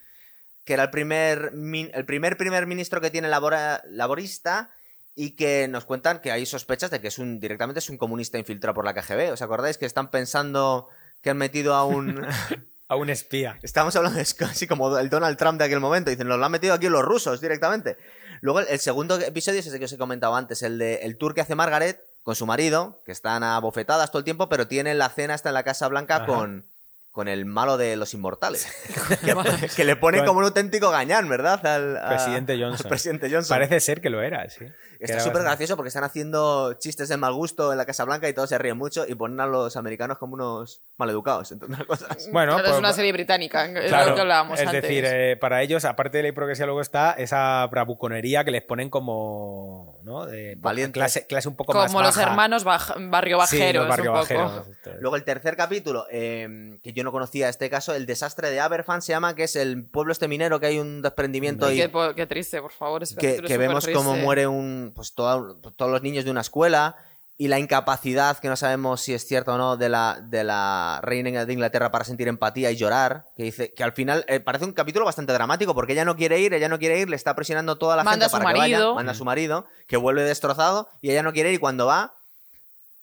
que 0.65 0.75
era 0.75 0.85
el 0.85 0.91
primer, 0.91 1.53
min- 1.53 1.91
el 1.95 2.05
primer 2.05 2.37
primer 2.37 2.67
ministro 2.67 3.01
que 3.01 3.11
tiene 3.11 3.29
labora- 3.29 3.83
laborista 3.89 4.71
y 5.15 5.31
que 5.37 5.67
nos 5.69 5.85
cuentan 5.87 6.21
que 6.21 6.31
hay 6.33 6.45
sospechas 6.45 6.91
de 6.91 7.01
que 7.01 7.09
es 7.09 7.19
un 7.19 7.41
directamente 7.41 7.79
es 7.79 7.89
un 7.89 7.97
comunista 7.97 8.39
infiltrado 8.39 8.75
por 8.75 8.85
la 8.85 8.93
KGB. 8.95 9.33
¿Os 9.33 9.43
acordáis 9.43 9.79
que 9.79 9.87
están 9.87 10.11
pensando 10.11 10.89
que 11.23 11.31
han 11.31 11.39
metido 11.39 11.75
a 11.75 11.85
un... 11.85 12.25
A 12.89 12.95
un 12.95 13.11
espía. 13.11 13.59
Estamos 13.63 13.97
hablando 13.97 14.17
de 14.17 14.25
casi 14.39 14.69
como 14.69 14.97
el 14.97 15.11
Donald 15.11 15.37
Trump 15.37 15.59
de 15.59 15.65
aquel 15.65 15.81
momento. 15.81 16.09
Dicen, 16.09 16.29
nos 16.29 16.39
lo 16.39 16.45
han 16.45 16.53
metido 16.53 16.73
aquí 16.73 16.89
los 16.89 17.03
rusos 17.03 17.41
directamente. 17.41 17.97
Luego, 18.41 18.61
el, 18.61 18.79
segundo 18.81 19.19
episodio 19.21 19.61
es 19.61 19.67
ese 19.67 19.79
que 19.79 19.85
os 19.87 19.93
he 19.93 19.99
comentado 19.99 20.35
antes, 20.37 20.63
el 20.63 20.79
de 20.79 20.97
el 21.03 21.17
tour 21.19 21.35
que 21.35 21.41
hace 21.41 21.55
Margaret 21.55 22.01
con 22.23 22.35
su 22.35 22.47
marido, 22.47 23.03
que 23.05 23.13
están 23.13 23.43
a 23.45 23.59
bofetadas 23.61 24.11
todo 24.11 24.19
el 24.19 24.25
tiempo, 24.25 24.49
pero 24.49 24.67
tienen 24.67 24.99
la 24.99 25.09
cena 25.09 25.35
hasta 25.35 25.51
en 25.51 25.55
la 25.55 25.63
Casa 25.63 25.87
Blanca 25.89 26.17
Ajá. 26.17 26.27
con, 26.27 26.67
con 27.13 27.29
el 27.29 27.45
malo 27.47 27.77
de 27.77 27.97
los 27.97 28.13
inmortales. 28.15 28.67
que, 29.25 29.69
que 29.75 29.85
le 29.85 29.97
pone 29.97 30.25
como 30.25 30.41
un 30.41 30.45
auténtico 30.47 30.91
gañán, 30.91 31.29
¿verdad? 31.29 31.65
Al, 31.67 31.97
a- 31.97 32.09
Presidente 32.09 32.55
al 32.55 32.63
Johnson. 32.63 32.89
presidente 32.89 33.31
Johnson. 33.31 33.55
Parece 33.57 33.81
ser 33.81 34.01
que 34.01 34.11
lo 34.11 34.23
era, 34.23 34.49
sí. 34.51 34.67
Está 35.01 35.21
súper 35.21 35.43
gracioso 35.43 35.77
porque 35.77 35.89
están 35.89 36.05
haciendo 36.05 36.75
chistes 36.75 37.09
de 37.09 37.17
mal 37.17 37.33
gusto 37.35 37.73
en 37.73 37.79
la 37.79 37.87
Casa 37.87 38.05
Blanca 38.05 38.29
y 38.29 38.33
todos 38.33 38.49
se 38.49 38.59
ríen 38.59 38.77
mucho 38.77 39.05
y 39.07 39.15
ponen 39.15 39.41
a 39.41 39.47
los 39.47 39.77
americanos 39.77 40.19
como 40.19 40.35
unos 40.35 40.83
maleducados, 40.97 41.55
cosas. 41.87 42.29
Bueno, 42.33 42.53
Claro, 42.55 42.65
pues- 42.65 42.73
es 42.75 42.79
una 42.79 42.93
serie 42.93 43.13
británica, 43.13 43.65
es 43.67 43.89
Claro, 43.89 44.11
lo 44.11 44.15
que 44.15 44.21
hablábamos 44.23 44.59
es 44.61 44.67
antes. 44.67 44.83
decir, 44.83 45.05
eh, 45.07 45.37
para 45.37 45.63
ellos, 45.63 45.85
aparte 45.85 46.19
de 46.19 46.23
la 46.25 46.29
hipocresía, 46.31 46.67
luego 46.67 46.81
está 46.81 47.13
esa 47.13 47.67
bravuconería 47.67 48.45
que 48.45 48.51
les 48.51 48.63
ponen 48.63 48.91
como, 48.91 49.99
¿no? 50.05 50.27
De 50.27 50.55
Valiente. 50.59 50.93
clase, 50.99 51.27
clase 51.27 51.49
un 51.49 51.57
poco 51.57 51.73
más 51.75 51.87
Como 51.87 52.03
los 52.03 52.17
baja. 52.17 52.29
hermanos 52.31 52.65
baj- 52.65 53.11
barrio 53.11 53.39
bajeros, 53.39 53.89
barrio 53.89 54.13
un 54.13 54.19
poco. 54.21 54.35
bajeros, 54.35 54.69
es. 54.69 55.01
Luego 55.01 55.17
el 55.17 55.25
tercer 55.25 55.57
capítulo, 55.57 56.07
eh, 56.11 56.79
que 56.83 56.93
yo 56.93 57.05
no 57.05 57.13
conocía 57.13 57.49
este 57.49 57.69
caso, 57.71 57.95
el 57.95 58.07
desastre 58.07 58.51
de 58.51 58.61
Aberfan 58.61 59.03
se 59.03 59.13
llama, 59.13 59.35
que 59.35 59.45
es 59.45 59.57
el 59.57 59.85
pueblo 59.85 60.13
este 60.13 60.29
minero 60.29 60.61
que 60.61 60.67
hay 60.67 60.79
un 60.79 61.03
desprendimiento 61.03 61.71
y 61.71 61.77
Qué, 62.15 62.27
triste, 62.27 62.61
por 62.61 62.73
favor. 62.73 63.03
ese 63.03 63.17
que, 63.17 63.41
que 63.43 63.53
es 63.53 63.59
vemos 63.59 63.85
triste. 63.85 63.97
cómo 63.97 64.17
muere 64.17 64.47
un, 64.47 64.93
pues 64.97 65.15
todo- 65.15 65.57
todos 65.77 65.93
los 65.93 66.03
niños 66.03 66.25
de 66.25 66.33
una 66.33 66.41
escuela 66.41 66.97
y 67.39 67.49
la 67.49 67.59
incapacidad, 67.59 68.39
que 68.39 68.49
no 68.49 68.57
sabemos 68.57 69.03
si 69.03 69.13
es 69.13 69.27
cierto 69.27 69.53
o 69.55 69.59
no, 69.59 69.77
de 69.77 69.91
la, 69.91 70.19
de 70.23 70.43
la 70.43 71.01
reina 71.03 71.45
de 71.45 71.53
Inglaterra 71.53 71.91
para 71.91 72.03
sentir 72.07 72.29
empatía 72.29 72.71
y 72.71 72.77
llorar, 72.77 73.27
que 73.37 73.43
dice 73.43 73.75
que 73.75 73.85
al 73.85 73.93
final 73.93 74.25
eh, 74.27 74.41
parece 74.41 74.65
un 74.65 74.73
capítulo 74.73 75.05
bastante 75.05 75.35
dramático 75.35 75.75
porque 75.75 75.93
ella 75.93 76.07
no 76.07 76.17
quiere 76.17 76.41
ir, 76.41 76.55
ella 76.55 76.71
no 76.71 76.79
quiere 76.79 76.99
ir, 76.99 77.11
le 77.11 77.17
está 77.17 77.37
presionando 77.37 77.77
toda 77.77 77.95
la 77.95 78.05
Manda 78.05 78.13
gente 78.13 78.25
a 78.25 78.29
su 78.31 78.43
para 78.43 78.55
que 78.55 78.59
vaya, 78.61 78.77
marido. 78.79 78.95
manda 78.95 79.13
a 79.13 79.15
su 79.15 79.25
marido, 79.27 79.67
que 79.87 79.99
vuelve 79.99 80.23
destrozado 80.23 80.89
y 81.03 81.11
ella 81.11 81.23
no 81.23 81.35
quiere 81.35 81.51
ir 81.51 81.57
y 81.57 81.59
cuando 81.59 81.85
va 81.85 82.15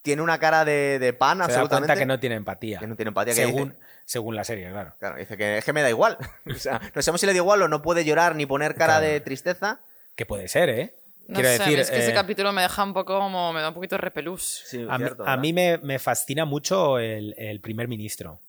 tiene 0.02 0.20
una 0.20 0.38
cara 0.38 0.64
de, 0.64 0.98
de 0.98 1.12
pan 1.12 1.36
Se 1.36 1.38
da 1.38 1.44
absolutamente. 1.44 1.86
cuenta 1.86 1.98
que 2.00 2.06
no 2.06 2.18
tiene 2.20 2.34
empatía. 2.34 2.78
que 2.80 2.86
no 2.88 2.96
tiene 2.96 3.08
empatía. 3.10 3.34
que 3.34 3.40
según, 3.46 3.68
dice- 3.70 3.80
según 4.04 4.34
la 4.36 4.42
serie, 4.44 4.68
claro. 4.70 4.92
Claro, 4.98 5.16
dice 5.16 5.36
que 5.36 5.58
es 5.58 5.64
que 5.64 5.72
me 5.72 5.80
da 5.82 5.88
igual. 5.90 6.18
O 6.50 6.58
sea, 6.58 6.80
no 6.94 7.00
sabemos 7.02 7.20
si 7.20 7.26
le 7.26 7.32
da 7.32 7.36
igual 7.38 7.62
o 7.62 7.68
no 7.68 7.80
puede 7.82 8.04
llorar 8.04 8.34
ni 8.34 8.46
poner 8.46 8.74
cara 8.74 8.94
Claro. 8.98 9.06
de 9.06 9.20
tristeza. 9.20 9.80
Que 10.16 10.26
puede 10.26 10.48
ser, 10.48 10.68
¿eh? 10.68 10.94
No 11.26 11.34
Quiero 11.40 11.48
sé, 11.48 11.58
decir, 11.58 11.78
es 11.78 11.90
que 11.90 11.98
ese 11.98 12.10
eh, 12.10 12.14
capítulo 12.14 12.52
me 12.52 12.62
deja 12.62 12.82
un 12.84 12.92
poco 12.92 13.18
como. 13.18 13.52
me 13.52 13.60
da 13.60 13.68
un 13.68 13.74
poquito 13.74 13.94
de 13.96 14.00
repelús. 14.02 14.62
Sí, 14.66 14.84
a, 14.88 14.98
mí- 14.98 15.04
cierto, 15.04 15.22
a 15.22 15.26
¿verdad? 15.26 15.38
mí 15.40 15.52
me, 15.52 15.78
me 15.78 15.98
fascina 15.98 16.44
mucho 16.44 16.98
el, 16.98 17.34
el 17.38 17.60
primer 17.60 17.88
ministro. 17.88 18.40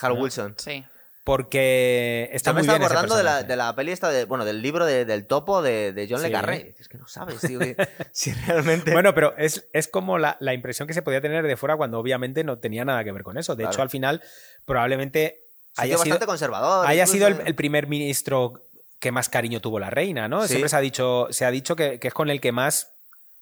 Harold 0.00 0.18
¿no? 0.18 0.24
Wilson. 0.24 0.54
Sí. 0.58 0.84
Porque 1.24 2.28
está 2.32 2.50
Yo 2.50 2.54
me 2.54 2.60
muy 2.60 2.62
estaba 2.66 2.78
bien 2.78 2.86
acordando 2.86 3.16
de 3.16 3.22
la, 3.22 3.42
de 3.42 3.56
la 3.56 3.74
peli 3.76 3.92
esta 3.92 4.08
de, 4.10 4.24
bueno, 4.24 4.44
del 4.44 4.62
libro 4.62 4.84
de- 4.86 5.04
del 5.04 5.26
topo 5.26 5.62
de, 5.62 5.92
de 5.92 6.06
John 6.08 6.18
Sí. 6.18 6.24
Le 6.26 6.32
Carré. 6.32 6.74
Es 6.78 6.88
que 6.88 6.98
no 6.98 7.06
sabes, 7.06 7.40
tío, 7.40 7.58
que- 7.58 7.76
si 8.12 8.32
realmente. 8.32 8.92
Bueno, 8.92 9.14
pero 9.14 9.34
es, 9.36 9.68
es 9.72 9.86
como 9.88 10.18
la, 10.18 10.36
la 10.40 10.54
impresión 10.54 10.88
que 10.88 10.94
se 10.94 11.02
podía 11.02 11.20
tener 11.20 11.46
de 11.46 11.56
fuera 11.56 11.76
cuando 11.76 11.98
obviamente 11.98 12.42
no 12.42 12.58
tenía 12.58 12.84
nada 12.84 13.04
que 13.04 13.12
ver 13.12 13.22
con 13.22 13.38
eso. 13.38 13.54
De 13.54 13.62
Claro. 13.62 13.72
hecho, 13.74 13.82
al 13.82 13.90
final, 13.90 14.22
probablemente 14.64 15.44
haya 15.76 15.94
sido, 15.94 15.98
bastante 16.00 16.26
conservador. 16.26 16.86
haya 16.86 17.02
incluso. 17.04 17.12
sido 17.12 17.28
el, 17.28 17.46
el 17.46 17.54
primer 17.54 17.86
ministro 17.86 18.54
que 19.00 19.10
más 19.12 19.28
cariño 19.28 19.60
tuvo 19.60 19.80
la 19.80 19.90
reina, 19.90 20.28
¿no? 20.28 20.42
Sí. 20.42 20.48
Siempre 20.50 20.68
se 20.68 20.76
ha 20.76 20.80
dicho, 20.80 21.26
se 21.30 21.44
ha 21.44 21.50
dicho 21.50 21.74
que, 21.74 21.98
que 21.98 22.08
es 22.08 22.14
con 22.14 22.30
el 22.30 22.40
que 22.40 22.52
más 22.52 22.92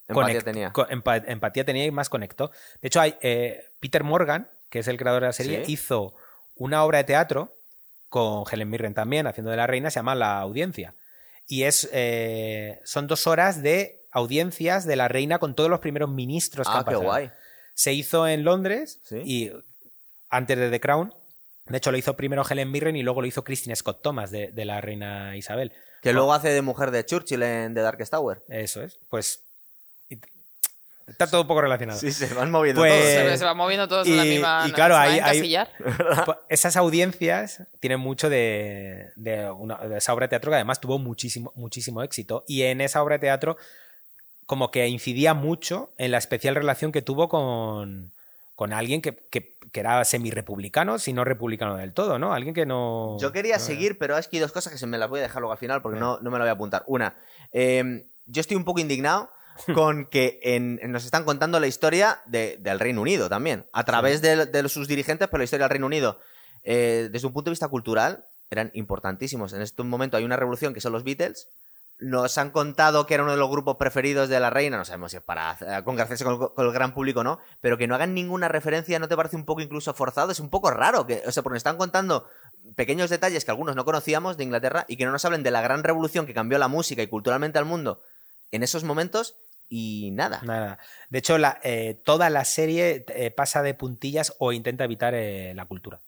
Empatía 0.08 0.40
conect- 0.40 0.44
tenía. 0.44 0.72
empa- 0.72 1.24
empatía 1.26 1.64
tenía 1.64 1.84
y 1.84 1.90
más 1.90 2.08
conectó. 2.08 2.50
De 2.80 2.88
hecho, 2.88 3.00
hay 3.00 3.16
eh, 3.20 3.64
Peter 3.80 4.04
Morgan, 4.04 4.48
que 4.70 4.78
es 4.78 4.88
el 4.88 4.96
creador 4.96 5.22
de 5.22 5.28
la 5.28 5.32
serie, 5.32 5.64
Sí. 5.66 5.72
hizo 5.72 6.14
una 6.54 6.82
obra 6.84 6.98
de 6.98 7.04
teatro 7.04 7.52
con 8.08 8.44
Helen 8.50 8.70
Mirren 8.70 8.94
también, 8.94 9.26
haciendo 9.26 9.50
de 9.50 9.56
la 9.58 9.66
reina, 9.66 9.90
se 9.90 9.98
llama 9.98 10.14
La 10.14 10.38
Audiencia. 10.40 10.94
Y 11.46 11.64
es 11.64 11.88
eh, 11.92 12.80
son 12.84 13.06
dos 13.06 13.26
horas 13.26 13.62
de 13.62 14.00
audiencias 14.12 14.86
de 14.86 14.96
la 14.96 15.08
reina 15.08 15.38
con 15.38 15.54
todos 15.54 15.68
los 15.68 15.80
primeros 15.80 16.08
ministros 16.08 16.66
que 16.66 16.72
Ah, 16.72 16.78
han 16.78 16.84
qué 16.84 16.90
pasado. 16.92 17.04
guay. 17.04 17.30
Se 17.74 17.92
hizo 17.92 18.26
en 18.28 18.44
Londres 18.44 19.00
Sí. 19.04 19.16
y 19.24 19.52
antes 20.30 20.56
de 20.58 20.70
The 20.70 20.80
Crown. 20.80 21.12
De 21.68 21.78
hecho, 21.78 21.90
lo 21.92 21.98
hizo 21.98 22.16
primero 22.16 22.42
Helen 22.48 22.70
Mirren 22.70 22.96
y 22.96 23.02
luego 23.02 23.20
lo 23.20 23.26
hizo 23.26 23.44
Christine 23.44 23.76
Scott 23.76 24.02
Thomas 24.02 24.30
de, 24.30 24.50
de 24.52 24.64
la 24.64 24.80
reina 24.80 25.36
Isabel. 25.36 25.72
Que 26.02 26.12
luego 26.12 26.32
hace 26.32 26.48
de 26.50 26.62
mujer 26.62 26.90
de 26.90 27.04
Churchill 27.04 27.42
en 27.42 27.74
The 27.74 27.80
Darkest 27.80 28.12
Tower. 28.12 28.42
Eso 28.48 28.82
es. 28.82 28.98
Pues 29.08 29.42
está 31.06 31.26
todo 31.26 31.40
un 31.42 31.46
poco 31.48 31.62
relacionado. 31.62 31.98
Sí, 31.98 32.12
se 32.12 32.32
van 32.34 32.50
moviendo 32.50 32.82
Pues- 32.82 32.92
todos. 32.92 33.04
Se, 33.12 33.22
ve- 33.24 33.38
se 33.38 33.44
va 33.44 33.54
moviendo 33.54 33.88
todos 33.88 34.06
en 34.06 34.16
la 34.16 34.24
misma. 34.24 34.64
y 34.68 34.72
claro, 34.72 34.96
ahí-. 34.96 35.20
Pues 36.24 36.38
Esas 36.48 36.76
audiencias 36.76 37.62
tienen 37.80 38.00
mucho 38.00 38.28
de, 38.30 39.10
de 39.16 39.50
una- 39.50 39.76
de 39.78 39.98
esa 39.98 40.12
obra 40.14 40.24
de 40.26 40.30
teatro 40.30 40.50
que 40.50 40.56
además 40.56 40.80
tuvo 40.80 40.98
muchísimo, 40.98 41.52
muchísimo 41.56 42.02
éxito. 42.02 42.44
Y 42.46 42.62
en 42.62 42.80
esa 42.80 43.02
obra 43.02 43.14
de 43.16 43.20
teatro, 43.20 43.56
como 44.46 44.70
que 44.70 44.86
incidía 44.88 45.34
mucho 45.34 45.92
en 45.98 46.10
la 46.12 46.18
especial 46.18 46.54
relación 46.54 46.92
que 46.92 47.02
tuvo 47.02 47.28
con, 47.28 48.12
con 48.58 48.72
alguien 48.72 49.00
que, 49.00 49.14
que, 49.30 49.54
que 49.72 49.78
era 49.78 50.04
semi-republicano, 50.04 50.98
si 50.98 51.12
no 51.12 51.22
republicano 51.22 51.76
del 51.76 51.92
todo, 51.92 52.18
¿no? 52.18 52.32
Alguien 52.34 52.54
que 52.54 52.66
no... 52.66 53.16
Yo 53.20 53.30
quería 53.30 53.54
no- 53.56 53.62
seguir, 53.62 53.98
pero 53.98 54.18
es 54.18 54.26
que 54.26 54.38
hay 54.38 54.40
dos 54.40 54.50
cosas 54.50 54.72
que 54.72 54.80
se 54.80 54.86
me 54.88 54.98
las 54.98 55.08
voy 55.08 55.20
a 55.20 55.22
dejar 55.22 55.40
luego 55.42 55.52
al 55.52 55.58
final 55.58 55.80
porque 55.80 56.00
no, 56.00 56.18
no 56.20 56.32
me 56.32 56.38
lo 56.38 56.42
voy 56.42 56.48
a 56.48 56.54
apuntar. 56.54 56.82
Una, 56.88 57.14
eh, 57.52 58.08
yo 58.26 58.40
estoy 58.40 58.56
un 58.56 58.64
poco 58.64 58.80
indignado 58.80 59.30
con 59.74 60.06
que 60.06 60.40
en- 60.42 60.80
nos 60.90 61.04
están 61.04 61.22
contando 61.24 61.60
la 61.60 61.68
historia 61.68 62.20
de- 62.26 62.56
del 62.58 62.80
Reino 62.80 63.00
Unido 63.00 63.28
también, 63.28 63.66
a 63.72 63.84
través 63.84 64.22
de, 64.22 64.46
de 64.46 64.68
sus 64.68 64.88
dirigentes, 64.88 65.28
pero 65.28 65.38
la 65.38 65.44
historia 65.44 65.66
del 65.66 65.70
Reino 65.70 65.86
Unido, 65.86 66.18
eh, 66.64 67.08
desde 67.12 67.28
un 67.28 67.32
punto 67.32 67.50
de 67.50 67.52
vista 67.52 67.68
cultural, 67.68 68.24
eran 68.50 68.72
importantísimos. 68.74 69.52
En 69.52 69.62
este 69.62 69.84
momento 69.84 70.16
hay 70.16 70.24
una 70.24 70.36
revolución 70.36 70.74
que 70.74 70.80
son 70.80 70.92
los 70.92 71.04
Beatles. 71.04 71.46
Nos 72.00 72.38
han 72.38 72.50
contado 72.50 73.06
que 73.06 73.14
era 73.14 73.24
uno 73.24 73.32
de 73.32 73.38
los 73.38 73.50
grupos 73.50 73.76
preferidos 73.76 74.28
de 74.28 74.38
la 74.38 74.50
reina, 74.50 74.76
no 74.76 74.84
sabemos 74.84 75.10
si 75.10 75.16
es 75.16 75.22
para 75.22 75.56
congraciarse 75.84 76.24
con, 76.24 76.34
el- 76.34 76.48
con 76.54 76.66
el 76.66 76.72
gran 76.72 76.94
público 76.94 77.20
o 77.20 77.24
no, 77.24 77.40
pero 77.60 77.76
que 77.76 77.88
no 77.88 77.96
hagan 77.96 78.14
ninguna 78.14 78.46
referencia, 78.48 78.98
¿no 79.00 79.08
te 79.08 79.16
parece 79.16 79.34
un 79.34 79.44
poco 79.44 79.60
incluso 79.62 79.92
forzado? 79.94 80.30
Es 80.30 80.38
un 80.38 80.48
poco 80.48 80.70
raro, 80.70 81.06
que, 81.06 81.22
o 81.26 81.32
sea, 81.32 81.42
porque 81.42 81.54
nos 81.54 81.60
están 81.60 81.76
contando 81.76 82.28
pequeños 82.76 83.10
detalles 83.10 83.44
que 83.44 83.50
algunos 83.50 83.74
no 83.74 83.84
conocíamos 83.84 84.36
de 84.36 84.44
Inglaterra 84.44 84.84
y 84.86 84.96
que 84.96 85.06
no 85.06 85.10
nos 85.12 85.24
hablen 85.24 85.42
de 85.42 85.50
la 85.50 85.60
gran 85.60 85.82
revolución 85.82 86.24
que 86.26 86.34
cambió 86.34 86.58
la 86.58 86.68
música 86.68 87.02
y 87.02 87.08
culturalmente 87.08 87.58
al 87.58 87.64
mundo 87.64 88.00
en 88.52 88.62
esos 88.62 88.84
momentos 88.84 89.36
y 89.68 90.12
nada. 90.12 90.40
Nada. 90.44 90.78
De 91.10 91.18
hecho, 91.18 91.36
la, 91.36 91.58
eh, 91.64 92.00
toda 92.04 92.30
la 92.30 92.44
serie 92.44 93.04
eh, 93.08 93.30
pasa 93.30 93.62
de 93.62 93.74
puntillas 93.74 94.34
o 94.38 94.52
intenta 94.52 94.84
evitar 94.84 95.14
eh, 95.14 95.52
la 95.54 95.66
cultura. 95.66 96.00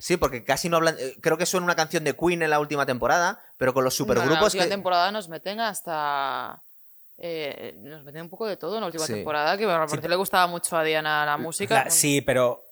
Sí, 0.00 0.16
porque 0.16 0.44
casi 0.44 0.68
no 0.68 0.78
hablan. 0.78 0.96
eh, 0.98 1.14
Creo 1.20 1.36
que 1.38 1.46
suena 1.46 1.64
una 1.64 1.76
canción 1.76 2.02
de 2.04 2.16
Queen 2.16 2.42
en 2.42 2.50
la 2.50 2.58
última 2.58 2.86
temporada, 2.86 3.38
pero 3.58 3.72
con 3.74 3.84
los 3.84 3.96
Bueno, 3.98 4.12
en 4.12 4.18
la 4.18 4.22
supergrupos 4.24 4.54
última 4.54 4.64
que. 4.64 4.70
temporada 4.70 5.12
nos 5.12 5.28
meten 5.28 5.60
hasta... 5.60 6.60
eh, 7.18 7.74
nos 7.82 8.02
meten 8.02 8.22
un 8.22 8.30
poco 8.30 8.46
de 8.46 8.56
todo 8.56 8.76
en 8.76 8.80
la 8.80 8.86
última 8.86 9.06
Sí. 9.06 9.12
temporada, 9.12 9.56
que 9.58 9.66
bueno, 9.66 9.86
parecer 9.86 10.08
le 10.10 10.16
gustaba 10.16 10.46
mucho 10.46 10.76
a 10.76 10.82
Diana 10.82 11.24
la 11.26 11.36
música. 11.36 11.84
La- 11.84 11.90
sí, 11.90 12.20
pero. 12.22 12.64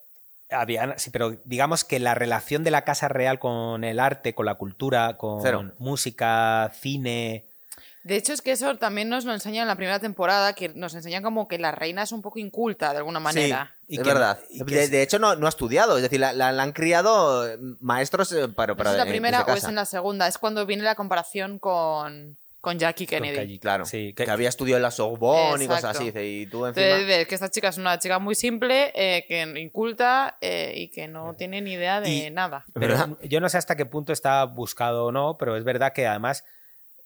había- 0.50 0.98
sí, 0.98 1.10
pero 1.10 1.36
digamos 1.44 1.84
que 1.84 1.98
la 2.00 2.14
relación 2.14 2.64
de 2.64 2.70
la 2.70 2.82
Casa 2.82 3.08
Real 3.08 3.38
con 3.38 3.84
el 3.84 4.00
arte, 4.00 4.34
con 4.34 4.46
la 4.46 4.54
cultura, 4.54 5.18
con 5.18 5.42
Cero. 5.42 5.72
música, 5.78 6.72
cine. 6.80 7.44
De 8.08 8.16
hecho, 8.16 8.32
es 8.32 8.42
que 8.42 8.52
eso 8.52 8.76
también 8.78 9.08
nos 9.08 9.24
lo 9.24 9.32
enseñan 9.34 9.62
en 9.62 9.68
la 9.68 9.76
primera 9.76 9.98
temporada, 10.00 10.54
que 10.54 10.70
nos 10.70 10.94
enseñan 10.94 11.22
como 11.22 11.46
que 11.46 11.58
la 11.58 11.72
reina 11.72 12.02
es 12.02 12.12
un 12.12 12.22
poco 12.22 12.38
inculta 12.38 12.90
de 12.92 12.98
alguna 12.98 13.20
manera. 13.20 13.74
Sí, 13.86 13.94
Y 13.94 13.96
es 13.98 14.02
que- 14.02 14.08
verdad. 14.08 14.40
y 14.50 14.64
que 14.64 14.74
de, 14.74 14.84
es- 14.84 14.90
de 14.90 15.02
hecho, 15.02 15.18
no, 15.18 15.36
no 15.36 15.46
ha 15.46 15.50
estudiado. 15.50 15.96
Es 15.96 16.02
decir, 16.02 16.18
la, 16.18 16.32
la- 16.32 16.50
la 16.52 16.62
han 16.62 16.72
criado 16.72 17.46
eh, 17.48 17.58
maestros, 17.80 18.32
eh, 18.32 18.48
pero, 18.56 18.76
pero 18.76 18.90
¿Es 18.90 18.94
en 18.94 18.98
la 18.98 19.06
primera 19.06 19.42
o 19.42 19.52
es 19.54 19.64
en 19.64 19.74
la 19.74 19.84
segunda? 19.84 20.26
Es 20.26 20.38
cuando 20.38 20.64
viene 20.66 20.82
la 20.82 20.94
comparación 20.94 21.58
con, 21.58 22.36
con 22.60 22.78
Jackie 22.78 23.06
Kennedy. 23.06 23.36
Calle- 23.36 23.60
Claro. 23.60 23.84
Sí, 23.84 24.12
que, 24.14 24.24
que- 24.24 24.30
había 24.30 24.48
estudiado 24.48 24.78
en 24.78 24.82
la 24.82 24.90
Sorbonne 24.90 25.64
y 25.64 25.68
cosas 25.68 25.96
así. 25.96 26.06
Y 26.14 26.46
tú 26.46 26.66
encima. 26.66 26.86
Entonces, 26.86 27.06
ves 27.06 27.28
que 27.28 27.34
esta 27.34 27.50
chica 27.50 27.68
es 27.68 27.78
una 27.78 27.98
chica 27.98 28.18
muy 28.18 28.34
simple, 28.34 28.90
eh, 28.94 29.24
que 29.28 29.42
inculta 29.60 30.36
eh, 30.40 30.72
y 30.76 30.88
que 30.88 31.08
no 31.08 31.34
tiene 31.34 31.60
ni 31.60 31.72
idea 31.74 32.00
de 32.00 32.08
Y- 32.10 32.30
nada. 32.30 32.64
Pero 32.72 32.88
¿Verdad? 32.96 33.08
yo 33.22 33.40
no 33.40 33.48
sé 33.48 33.58
hasta 33.58 33.76
qué 33.76 33.84
punto 33.86 34.12
está 34.12 34.44
buscado 34.44 35.06
o 35.06 35.12
no, 35.12 35.36
pero 35.38 35.56
es 35.56 35.64
verdad 35.64 35.92
que 35.92 36.06
además 36.06 36.44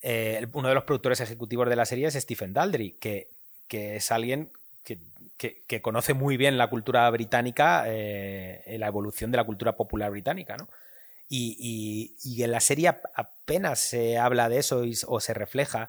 eh, 0.02 0.46
uno 0.52 0.68
de 0.68 0.74
los 0.74 0.84
productores 0.84 1.20
ejecutivos 1.20 1.68
de 1.68 1.76
la 1.76 1.84
serie 1.86 2.06
es 2.08 2.14
Stephen 2.14 2.52
Daldry, 2.52 2.92
que, 3.00 3.28
que 3.68 3.96
es 3.96 4.10
alguien 4.12 4.50
que, 4.84 4.98
que- 5.66 5.82
conoce 5.82 6.14
muy 6.14 6.36
bien 6.36 6.58
la 6.58 6.68
cultura 6.70 7.08
británica, 7.10 7.84
eh, 7.86 8.76
la 8.78 8.86
evolución 8.86 9.30
de 9.30 9.36
la 9.38 9.44
cultura 9.44 9.76
popular 9.76 10.10
británica, 10.10 10.56
¿no? 10.56 10.68
Y, 11.28 12.14
y- 12.22 12.42
en 12.42 12.50
la 12.52 12.60
serie 12.60 12.88
ap- 12.88 13.06
apenas 13.14 13.80
se 13.80 14.18
habla 14.18 14.48
de 14.48 14.58
eso 14.58 14.84
o 15.06 15.20
se 15.20 15.34
refleja. 15.34 15.88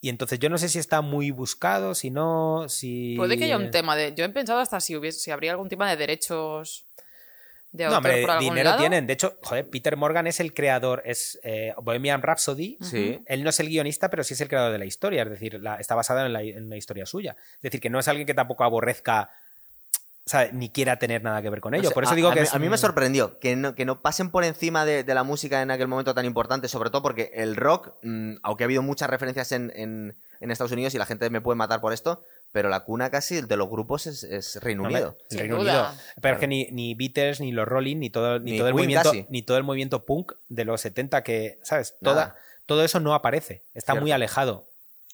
Y 0.00 0.08
entonces 0.10 0.38
yo 0.38 0.50
no 0.50 0.58
sé 0.58 0.68
si 0.68 0.78
está 0.78 1.00
muy 1.00 1.30
buscado, 1.30 1.94
si 1.94 2.10
no, 2.10 2.68
si... 2.68 3.14
Puede 3.16 3.38
que 3.38 3.44
haya 3.46 3.56
un 3.56 3.70
tema 3.70 3.96
de. 3.96 4.14
Yo 4.14 4.24
he 4.24 4.28
pensado 4.28 4.60
hasta 4.60 4.78
si 4.80 4.94
hubiese, 4.94 5.18
si 5.18 5.30
habría 5.30 5.50
algún 5.52 5.68
tema 5.68 5.88
de 5.90 5.96
derechos 5.96 6.84
de 7.76 7.84
No, 7.86 7.96
hombre, 7.98 8.22
por 8.22 8.30
algún 8.30 8.44
dinero 8.48 8.70
lado. 8.70 8.78
tienen. 8.80 9.06
De 9.06 9.12
hecho, 9.12 9.38
joder, 9.42 9.68
Peter 9.68 9.96
Morgan 9.96 10.26
es 10.26 10.40
el 10.40 10.52
creador, 10.54 11.02
es 11.04 11.38
eh, 11.42 11.72
Bohemian 11.82 12.22
Rhapsody. 12.22 12.78
Sí. 12.80 13.20
Él 13.26 13.44
no 13.44 13.50
es 13.50 13.60
el 13.60 13.68
guionista, 13.68 14.08
pero 14.10 14.24
sí 14.24 14.34
es 14.34 14.40
el 14.40 14.48
creador 14.48 14.72
de 14.72 14.78
la 14.78 14.84
historia. 14.86 15.22
Es 15.22 15.30
decir, 15.30 15.60
la- 15.62 15.76
está 15.76 15.94
basada 15.94 16.26
en, 16.26 16.32
la, 16.32 16.42
en 16.42 16.64
una 16.66 16.76
historia 16.76 17.06
suya. 17.06 17.36
Es 17.56 17.62
decir, 17.62 17.80
que 17.80 17.90
no 17.90 17.98
es 17.98 18.08
alguien 18.08 18.26
que 18.26 18.34
tampoco 18.34 18.64
aborrezca, 18.64 19.30
ni 20.52 20.70
quiera 20.70 20.98
tener 20.98 21.22
nada 21.22 21.40
que 21.40 21.50
ver 21.50 21.60
con 21.60 21.70
No 21.70 21.76
ello. 21.78 21.88
sé, 21.90 21.94
Por 21.94 22.02
eso 22.02 22.12
a- 22.14 22.16
digo 22.16 22.28
a 22.30 22.34
que 22.34 22.40
es 22.40 22.52
a 22.52 22.58
mí 22.58 22.68
me 22.68 22.76
sorprendió 22.78 23.38
que 23.38 23.54
no, 23.54 23.76
que 23.76 23.84
no 23.84 24.02
pasen 24.02 24.30
por 24.30 24.42
encima 24.42 24.84
de, 24.84 25.04
de 25.04 25.14
la 25.14 25.22
música 25.22 25.62
en 25.62 25.70
aquel 25.70 25.86
momento 25.86 26.14
tan 26.14 26.24
importante, 26.24 26.66
sobre 26.66 26.90
todo 26.90 27.00
porque 27.00 27.30
el 27.34 27.54
rock, 27.54 27.92
mm, 28.02 28.38
aunque 28.42 28.64
ha 28.64 28.66
habido 28.66 28.82
muchas 28.82 29.08
referencias 29.08 29.52
en, 29.52 29.72
en- 29.76 30.16
en 30.40 30.50
Estados 30.50 30.72
Unidos 30.72 30.94
y 30.94 30.98
la 30.98 31.06
gente 31.06 31.30
me 31.30 31.40
puede 31.40 31.56
matar 31.56 31.80
por 31.80 31.92
esto, 31.92 32.24
pero 32.56 32.70
la 32.70 32.80
cuna 32.84 33.10
casi 33.10 33.42
de 33.42 33.56
los 33.58 33.68
grupos 33.68 34.06
es, 34.06 34.22
es 34.24 34.56
Reino 34.62 34.84
No, 34.84 34.88
Unido. 34.88 35.18
el 35.24 35.26
Sin 35.28 35.38
Reino 35.40 35.56
duda. 35.58 35.90
Unido. 35.90 36.02
Pero 36.22 36.34
es 36.36 36.40
que 36.40 36.46
ni, 36.48 36.64
ni 36.70 36.94
Beatles, 36.94 37.38
ni 37.40 37.52
los 37.52 37.68
Rolling, 37.68 37.96
ni 37.98 38.08
todo, 38.08 38.38
ni 38.38 38.52
Ni 38.52 38.58
todo 38.58 38.68
el 38.68 38.72
movimiento, 38.74 39.10
casi. 39.10 39.26
ni 39.28 39.42
todo 39.42 39.58
el 39.58 39.62
movimiento 39.64 40.06
punk 40.06 40.32
de 40.48 40.64
los 40.64 40.80
70 40.80 41.22
que, 41.22 41.58
¿sabes? 41.62 41.96
Toda, 42.00 42.34
todo 42.64 42.82
eso 42.82 42.98
no 42.98 43.12
aparece. 43.12 43.62
Está 43.74 43.92
Cierto. 43.92 44.00
muy 44.00 44.12
alejado. 44.12 44.64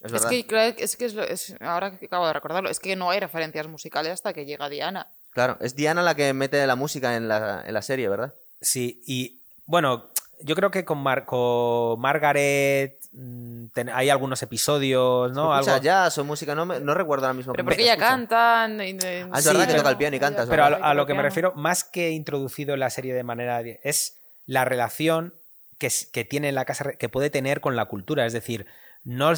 Es 0.05 0.25
que, 0.27 0.47
creo 0.47 0.77
que- 0.77 0.85
es 0.85 0.97
que 0.97 1.05
es 1.07 1.15
lo- 1.15 1.25
es- 1.25 1.57
ahora 1.61 1.99
que 1.99 2.07
acabo 2.07 2.29
de 2.29 2.33
recordarlo, 2.33 2.71
es 2.71 2.79
que 2.79 2.95
no 2.95 3.11
hay 3.11 3.19
referencias 3.19 3.67
musicales 3.67 4.13
hasta 4.13 4.33
que 4.33 4.45
llega 4.47 4.69
Diana. 4.69 5.09
Claro, 5.33 5.57
es 5.61 5.75
Diana 5.75 6.03
la 6.03 6.15
que 6.15 6.33
mete 6.33 6.65
la 6.65 6.77
música 6.77 7.17
en 7.17 7.27
la, 7.27 7.65
en 7.67 7.75
la 7.75 7.83
serie, 7.83 8.09
¿verdad? 8.09 8.33
Sí, 8.61 9.03
y 9.05 9.41
bueno, 9.67 10.11
yo 10.43 10.55
creo 10.55 10.71
que 10.71 10.85
con, 10.85 10.99
Mar- 10.99 11.25
con 11.25 11.99
Margaret 12.01 12.99
ten- 13.13 13.91
hay 13.91 14.09
algunos 14.11 14.43
episodios, 14.43 15.33
¿no? 15.33 15.53
escucha 15.55 15.75
Algo- 15.75 15.85
jazz 15.85 16.19
o 16.19 16.25
música, 16.25 16.55
no, 16.55 16.65
me- 16.67 16.81
no 16.81 16.95
recuerdo 16.95 17.27
ahora 17.27 17.35
mismo. 17.37 17.53
Pero 17.53 17.65
porque 17.65 17.83
ella 17.83 17.93
escucha. 17.93 18.09
canta. 18.09 18.67
y- 18.85 18.97
Ah, 19.31 19.39
es 19.39 19.45
Sí, 19.45 19.49
verdad 19.49 19.61
que 19.63 19.67
pero- 19.67 19.79
toca 19.79 19.91
el 19.91 19.97
piano 19.97 20.17
y 20.17 20.21
canta. 20.21 20.47
Pero 20.49 20.65
a, 20.65 20.71
lo- 20.71 20.85
a 20.85 20.95
lo 20.95 21.07
que 21.07 21.15
me 21.15 21.23
refiero, 21.23 21.53
más 21.55 21.85
que 21.85 22.11
introducido 22.11 22.75
en 22.75 22.81
la 22.81 22.91
serie 22.91 23.15
de 23.15 23.23
manera... 23.23 23.61
es 23.61 24.19
la 24.47 24.65
relación 24.65 25.35
que, 25.79 25.91
que 26.13 26.25
tiene 26.25 26.53
la 26.53 26.65
casa, 26.65 26.93
que 26.93 27.09
puede 27.09 27.31
tener 27.31 27.61
con 27.61 27.77
la 27.77 27.85
cultura. 27.87 28.25
Es 28.27 28.33
decir, 28.33 28.67
no- 29.05 29.33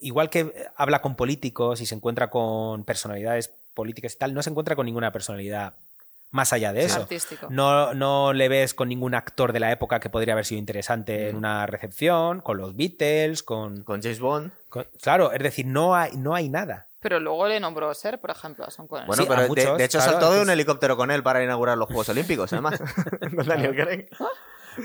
igual 0.00 0.28
que 0.30 0.52
habla 0.76 1.00
con 1.00 1.16
políticos 1.16 1.80
y 1.80 1.86
se 1.86 1.94
encuentra 1.94 2.28
con 2.30 2.84
personalidades 2.84 3.50
políticas 3.72 4.14
y 4.14 4.18
tal, 4.18 4.34
no 4.34 4.42
se 4.42 4.50
encuentra 4.50 4.76
con 4.76 4.86
ninguna 4.86 5.10
personalidad 5.12 5.74
más 6.34 6.52
allá 6.52 6.72
de 6.72 6.84
eso. 6.84 7.02
artístico. 7.02 7.46
No, 7.48 7.94
no 7.94 8.32
le 8.32 8.48
ves 8.48 8.74
con 8.74 8.88
ningún 8.88 9.14
actor 9.14 9.52
de 9.52 9.60
la 9.60 9.70
época 9.70 10.00
que 10.00 10.10
podría 10.10 10.34
haber 10.34 10.44
sido 10.44 10.58
interesante 10.58 11.28
en 11.28 11.36
una 11.36 11.64
recepción, 11.66 12.40
con 12.40 12.58
los 12.58 12.74
Beatles, 12.76 13.44
con, 13.44 13.84
Con 13.84 14.02
James 14.02 14.18
Bond. 14.18 14.50
con- 14.68 14.86
Claro, 15.00 15.30
es 15.32 15.40
decir, 15.42 15.64
no 15.66 15.94
hay, 15.94 16.16
no 16.16 16.34
hay 16.34 16.48
nada. 16.48 16.88
Pero 16.98 17.20
luego 17.20 17.46
le 17.46 17.60
nombró 17.60 17.92
Ser, 17.94 18.18
por 18.18 18.30
ejemplo, 18.30 18.64
a 18.64 18.70
Sean 18.70 18.88
Connery. 18.88 19.06
Bueno, 19.06 19.22
Sí, 19.22 19.28
pero 19.28 19.42
de- 19.42 19.48
muchos, 19.48 19.78
de, 19.78 19.84
hecho 19.84 19.98
claro, 19.98 20.12
saltó 20.12 20.32
de 20.32 20.42
un 20.42 20.50
helicóptero 20.50 20.96
con 20.96 21.10
él 21.12 21.22
para 21.22 21.44
inaugurar 21.44 21.78
los 21.78 21.86
Juegos 21.86 22.08
Olímpicos, 22.08 22.52
además. 22.52 22.80
con 23.36 23.46
Daniel 23.46 23.76
Craig. 23.76 24.08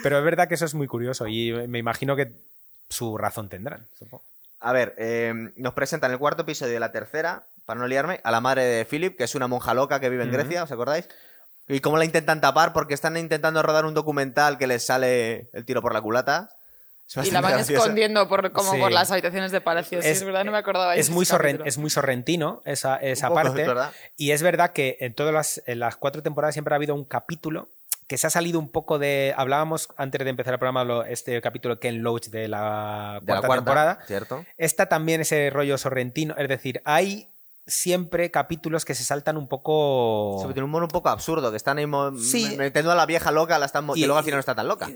Pero 0.04 0.20
es 0.20 0.24
verdad 0.24 0.48
que 0.48 0.54
eso 0.54 0.66
es 0.66 0.76
muy 0.76 0.86
curioso 0.86 1.28
y 1.28 1.52
me 1.68 1.80
imagino 1.80 2.16
que 2.16 2.34
su 2.90 3.18
razón 3.18 3.50
tendrán. 3.50 3.88
supongo. 3.98 4.24
A 4.60 4.74
ver, 4.74 4.94
eh, 4.98 5.34
nos 5.56 5.74
presentan 5.74 6.12
el 6.12 6.20
cuarto 6.20 6.42
episodio 6.44 6.74
de 6.74 6.80
la 6.82 6.92
tercera, 6.92 7.48
para 7.66 7.80
no 7.80 7.88
liarme, 7.88 8.20
a 8.24 8.32
la 8.32 8.42
madre 8.42 8.64
de 8.66 8.84
Philip, 8.86 9.16
que 9.18 9.24
es 9.24 9.34
una 9.36 9.48
monja 9.48 9.74
loca 9.74 10.00
que 10.02 10.10
vive 10.10 10.24
en. 10.24 10.32
Grecia, 10.32 10.64
¿os 10.64 10.72
acordáis? 10.72 11.08
Y 11.70 11.80
cómo 11.80 11.98
la 11.98 12.04
intentan 12.06 12.42
tapar 12.42 12.74
porque 12.74 12.94
están 12.94 13.16
intentando 13.16 13.62
rodar 13.62 13.86
un 13.86 13.94
documental 13.94 14.58
que 14.58 14.68
les 14.68 14.86
sale 14.86 15.50
el 15.54 15.64
tiro 15.66 15.82
por 15.82 15.94
la 15.94 16.02
culata. 16.02 16.50
Y 17.24 17.32
la 17.32 17.42
van 17.42 17.54
gracioso. 17.54 17.82
escondiendo 17.84 18.28
por, 18.28 18.52
como 18.52 18.74
Sí. 18.74 18.80
por 18.80 18.92
las 18.92 19.10
habitaciones 19.12 19.52
de 19.52 19.62
palacio. 19.62 20.00
Sí, 20.02 20.08
Es- 20.10 20.18
es 20.18 20.24
verdad, 20.26 20.44
no 20.46 20.52
me 20.52 20.60
acordaba. 20.60 20.94
de 20.94 21.00
Es 21.00 21.10
muy, 21.10 21.26
sorren- 21.26 21.62
es 21.66 21.78
muy 21.80 21.90
sorrentino 21.90 22.62
esa, 22.66 22.98
esa 22.98 23.30
Un 23.30 23.36
poco, 23.36 23.56
parte. 23.56 23.64
es. 23.64 24.12
Y 24.18 24.32
es 24.32 24.44
verdad 24.44 24.74
que 24.74 24.98
en 25.00 25.14
todas 25.16 25.34
las, 25.34 25.64
en 25.66 25.80
las 25.80 25.96
cuatro 25.96 26.22
temporadas 26.22 26.54
siempre 26.54 26.74
ha 26.74 26.78
habido 26.78 26.94
un 26.94 27.06
capítulo 27.06 27.68
que 28.08 28.18
se 28.20 28.28
ha 28.28 28.30
salido 28.30 28.60
un 28.60 28.70
poco 28.70 29.00
de. 29.00 29.34
Hablábamos 29.38 29.90
antes 29.98 30.24
de 30.24 30.30
empezar 30.30 30.54
el 30.54 30.60
programa, 30.60 30.84
lo- 30.84 31.04
este 31.04 31.42
capítulo 31.42 31.80
Ken 31.80 32.04
Loach 32.04 32.28
de 32.30 32.48
la 32.48 33.18
De 33.22 33.26
cuarta 33.26 33.34
la 33.42 33.48
cuarta 33.48 33.56
temporada. 33.66 34.00
¿cierto? 34.06 34.46
Está 34.58 34.86
también 34.88 35.22
ese 35.22 35.50
rollo 35.52 35.80
sorrentino. 35.80 36.36
Es 36.38 36.48
decir, 36.48 36.80
hay 36.86 37.28
siempre 37.70 38.32
capítulos 38.32 38.84
que 38.86 38.96
se 38.96 39.04
saltan 39.04 39.38
un 39.38 39.48
poco. 39.48 40.38
Sobre- 40.42 40.54
Tiene 40.54 40.66
un 40.66 40.72
mono 40.72 40.86
un 40.86 40.92
poco 40.92 41.10
absurdo, 41.10 41.52
que 41.52 41.58
están 41.58 41.78
ahí 41.78 41.86
Sí. 42.22 42.56
metiendo 42.58 42.92
a 42.92 42.96
la 42.96 43.06
vieja 43.06 43.32
loca, 43.32 43.58
la 43.60 43.66
están 43.68 43.88
Y- 43.96 44.02
que 44.02 44.08
luego 44.08 44.18
al 44.18 44.24
final 44.26 44.38
no 44.38 44.42
está 44.42 44.56
tan 44.56 44.68
loca. 44.68 44.90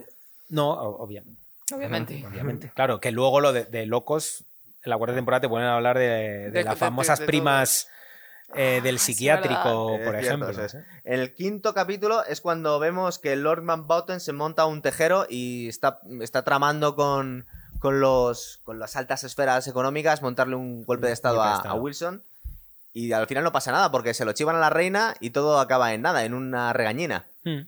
No, 0.49 0.71
obviamente. 0.71 1.41
Obviamente. 1.73 2.25
Obviamente. 2.27 2.71
Claro, 2.75 2.99
que 2.99 3.11
luego 3.11 3.39
lo 3.39 3.53
de, 3.53 3.65
de 3.65 3.85
locos, 3.85 4.43
en 4.83 4.89
la 4.89 4.97
cuarta 4.97 5.15
temporada 5.15 5.41
te 5.41 5.49
ponen 5.49 5.67
a 5.67 5.75
hablar 5.75 5.97
de, 5.97 6.03
de 6.07 6.51
De- 6.51 6.63
las 6.63 6.73
de- 6.75 6.79
famosas 6.79 7.19
de- 7.19 7.23
de 7.23 7.27
primas 7.27 7.87
eh, 8.55 8.81
del 8.83 8.97
Ah, 8.97 8.99
sí, 8.99 9.13
psiquiátrico, 9.13 9.95
Eh, 9.95 10.03
por 10.05 10.19
cierto, 10.19 10.49
ejemplo. 10.49 10.63
es. 10.65 10.77
El 11.05 11.33
quinto 11.33 11.73
capítulo 11.73 12.23
es 12.25 12.39
cuando 12.41 12.77
vemos 12.77 13.17
que 13.17 13.35
Lord 13.35 13.63
Mountbatten 13.63 14.19
se 14.19 14.31
monta 14.33 14.65
un 14.65 14.81
tejero 14.83 15.25
y 15.27 15.69
está, 15.69 15.99
está 16.21 16.43
tramando 16.43 16.95
con, 16.95 17.47
con, 17.79 17.99
los, 17.99 18.59
con 18.63 18.77
las 18.77 18.95
altas 18.95 19.23
esferas 19.23 19.65
económicas 19.67 20.21
montarle 20.21 20.55
un 20.55 20.83
golpe 20.85 21.07
de 21.07 21.11
a, 21.11 21.15
estado. 21.15 21.41
a 21.41 21.73
Wilson. 21.73 22.21
Y 22.93 23.11
al 23.11 23.27
final 23.27 23.43
no 23.43 23.51
pasa 23.51 23.71
nada 23.71 23.91
porque 23.91 24.13
se 24.13 24.23
lo 24.23 24.33
chivan 24.33 24.55
a 24.55 24.59
la 24.59 24.69
reina 24.69 25.15
y 25.19 25.31
todo 25.31 25.59
acaba 25.59 25.93
en 25.93 26.03
nada, 26.03 26.25
en 26.25 26.33
una 26.33 26.73
regañina. 26.73 27.25
Mm. 27.43 27.61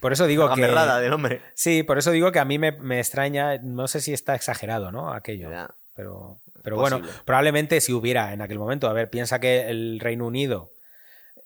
Por 0.00 0.12
eso 0.12 0.26
digo 0.26 0.46
Una 0.46 0.54
que. 0.56 1.00
del 1.00 1.12
hombre. 1.12 1.40
Sí, 1.54 1.82
por 1.82 1.96
eso 1.96 2.10
digo 2.10 2.30
que 2.32 2.40
a 2.40 2.44
mí 2.44 2.58
me, 2.58 2.72
me 2.72 2.98
extraña, 2.98 3.58
no 3.62 3.88
sé 3.88 4.00
si 4.00 4.12
está 4.12 4.34
exagerado, 4.34 4.92
¿no? 4.92 5.12
Aquello. 5.14 5.50
Ya. 5.50 5.70
Pero, 5.94 6.40
pero 6.62 6.76
bueno, 6.76 7.00
probablemente 7.24 7.80
si 7.80 7.92
hubiera 7.92 8.32
en 8.32 8.42
aquel 8.42 8.58
momento. 8.58 8.88
A 8.88 8.92
ver, 8.92 9.08
piensa 9.08 9.38
que 9.38 9.70
el 9.70 10.00
Reino 10.00 10.26
Unido 10.26 10.74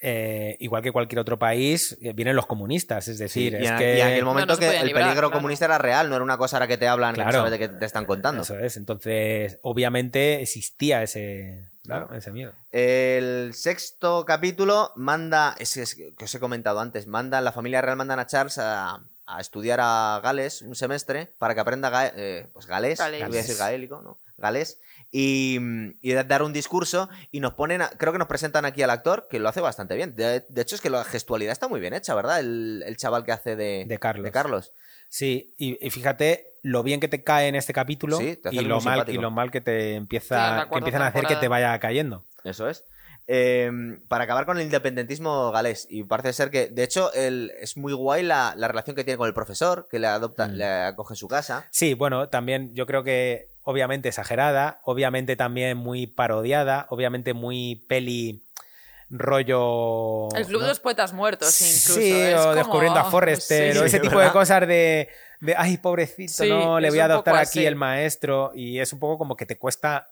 eh, 0.00 0.56
igual 0.60 0.82
que 0.82 0.92
cualquier 0.92 1.18
otro 1.18 1.38
país, 1.38 1.98
eh, 2.00 2.12
vienen 2.12 2.36
los 2.36 2.46
comunistas. 2.46 3.08
Es 3.08 3.18
decir, 3.18 3.54
y, 3.54 3.64
es 3.64 3.70
en, 3.70 3.78
que. 3.78 3.96
y 3.96 4.00
en 4.00 4.06
aquel 4.08 4.24
momento 4.24 4.54
No, 4.54 4.60
no 4.60 4.66
se 4.66 4.70
que 4.70 4.80
el 4.80 4.86
librar, 4.86 5.04
peligro 5.04 5.28
claro. 5.28 5.38
comunista 5.38 5.64
era 5.64 5.78
real, 5.78 6.08
no 6.08 6.14
era 6.14 6.24
una 6.24 6.38
cosa 6.38 6.56
ahora 6.56 6.68
que 6.68 6.78
te 6.78 6.86
hablan 6.86 7.14
que 7.14 7.20
no 7.20 7.24
Claro. 7.30 7.38
sabes 7.44 7.52
de 7.52 7.58
qué 7.58 7.68
te 7.68 7.84
están 7.84 8.04
contando. 8.04 8.42
Eso 8.42 8.58
es. 8.58 8.76
Entonces, 8.76 9.58
obviamente 9.62 10.40
existía 10.40 11.02
ese, 11.02 11.68
claro, 11.88 12.14
ese 12.14 12.30
miedo. 12.30 12.52
El 12.70 13.52
sexto 13.54 14.24
capítulo 14.24 14.92
manda, 14.96 15.54
es, 15.58 15.76
es 15.76 15.94
que 15.94 16.14
os 16.24 16.34
he 16.34 16.40
comentado 16.40 16.80
antes, 16.80 17.06
manda, 17.06 17.40
la 17.40 17.52
familia 17.52 17.80
real 17.82 17.96
mandan 17.96 18.18
a 18.20 18.26
Charles 18.26 18.58
a, 18.58 19.00
a 19.26 19.40
estudiar 19.40 19.80
a 19.82 20.20
Gales 20.22 20.62
un 20.62 20.74
semestre 20.74 21.32
para 21.38 21.54
que 21.54 21.60
aprenda 21.60 21.90
ga- 21.90 22.12
eh, 22.14 22.46
pues 22.52 22.66
galés, 22.66 22.98
Galés. 22.98 23.26
voy 23.28 23.38
a 23.38 23.40
decir 23.42 23.56
gaélico, 23.56 24.00
¿no? 24.02 24.18
Galés, 24.36 24.80
y, 25.10 25.58
y 26.00 26.12
dar 26.12 26.42
un 26.42 26.52
discurso 26.52 27.08
y 27.32 27.40
nos 27.40 27.54
ponen, 27.54 27.82
a- 27.82 27.88
creo 27.90 28.12
que 28.12 28.18
nos 28.20 28.28
presentan 28.28 28.64
aquí 28.64 28.82
al 28.82 28.90
actor, 28.90 29.26
que 29.28 29.38
lo 29.40 29.48
hace 29.48 29.60
bastante 29.60 29.96
bien. 29.96 30.14
De, 30.14 30.44
de 30.48 30.62
hecho 30.62 30.76
es 30.76 30.80
que 30.80 30.90
la 30.90 31.02
gestualidad 31.04 31.52
está 31.52 31.66
muy 31.66 31.80
bien 31.80 31.92
hecha, 31.94 32.14
¿verdad? 32.14 32.38
El, 32.40 32.84
el 32.86 32.96
chaval 32.96 33.24
que 33.24 33.32
hace 33.32 33.56
de, 33.56 33.84
De 33.88 33.98
Carlos. 33.98 34.24
de 34.24 34.30
Carlos. 34.30 34.72
Sí, 35.08 35.54
y, 35.56 35.84
y 35.84 35.90
fíjate 35.90 36.54
lo 36.62 36.82
bien 36.82 37.00
que 37.00 37.08
te 37.08 37.22
cae 37.22 37.48
en 37.48 37.54
este 37.54 37.72
capítulo 37.72 38.18
Sí, 38.18 38.36
te 38.36 38.48
hace 38.48 38.58
y, 38.58 38.64
lo 38.64 38.80
mal, 38.80 39.04
y 39.08 39.14
lo 39.14 39.30
mal 39.30 39.50
que 39.50 39.60
te 39.60 39.94
empieza, 39.94 40.68
que 40.70 40.78
empiezan 40.78 41.02
a 41.02 41.06
hacer 41.08 41.24
que 41.24 41.36
te 41.36 41.48
vaya 41.48 41.78
cayendo. 41.78 42.24
Eso 42.44 42.68
es. 42.68 42.84
Eh, 43.30 43.70
para 44.08 44.24
acabar 44.24 44.46
con 44.46 44.56
el 44.56 44.64
independentismo 44.64 45.52
galés. 45.52 45.86
Y 45.90 46.04
parece 46.04 46.32
ser 46.32 46.50
que, 46.50 46.68
de 46.68 46.82
hecho, 46.82 47.12
el, 47.12 47.52
es 47.60 47.76
muy 47.76 47.92
guay 47.92 48.22
la, 48.22 48.54
la 48.56 48.68
relación 48.68 48.96
que 48.96 49.04
tiene 49.04 49.18
con 49.18 49.28
el 49.28 49.34
profesor, 49.34 49.86
que 49.90 49.98
le 49.98 50.06
adopta, 50.06 50.48
Mm. 50.48 50.52
le 50.54 50.64
acoge 50.66 51.12
en 51.12 51.16
su 51.16 51.28
casa. 51.28 51.66
Sí, 51.70 51.92
bueno, 51.94 52.28
también 52.30 52.74
yo 52.74 52.86
creo 52.86 53.04
que 53.04 53.48
obviamente 53.64 54.08
exagerada, 54.08 54.80
obviamente 54.84 55.36
también 55.36 55.76
muy 55.76 56.06
parodiada, 56.06 56.86
obviamente 56.88 57.34
muy 57.34 57.84
peli 57.86 58.42
rollo... 59.10 60.28
El 60.34 60.46
Club 60.46 60.60
¿no? 60.60 60.64
de 60.66 60.68
los 60.72 60.80
Poetas 60.80 61.12
Muertos, 61.12 61.60
incluso. 61.60 61.94
Sí, 62.00 62.12
es 62.12 62.34
o 62.36 62.42
como- 62.42 62.54
descubriendo 62.54 62.98
a 63.00 63.04
Forrester, 63.04 63.72
Sí, 63.72 63.78
o 63.78 63.84
ese 63.84 64.00
tipo 64.00 64.16
¿verdad? 64.16 64.26
de 64.30 64.32
cosas 64.32 64.60
de, 64.68 65.08
de, 65.40 65.54
ay, 65.56 65.78
pobrecito, 65.78 66.32
Sí, 66.44 66.48
no, 66.48 66.78
le 66.80 66.90
voy 66.90 66.98
a 67.00 67.06
adoptar 67.06 67.36
aquí 67.36 67.60
así. 67.60 67.66
el 67.66 67.76
maestro, 67.76 68.52
y 68.54 68.78
es 68.80 68.92
un 68.92 68.98
poco 68.98 69.18
como 69.18 69.36
que 69.36 69.46
te 69.46 69.58
cuesta 69.58 70.08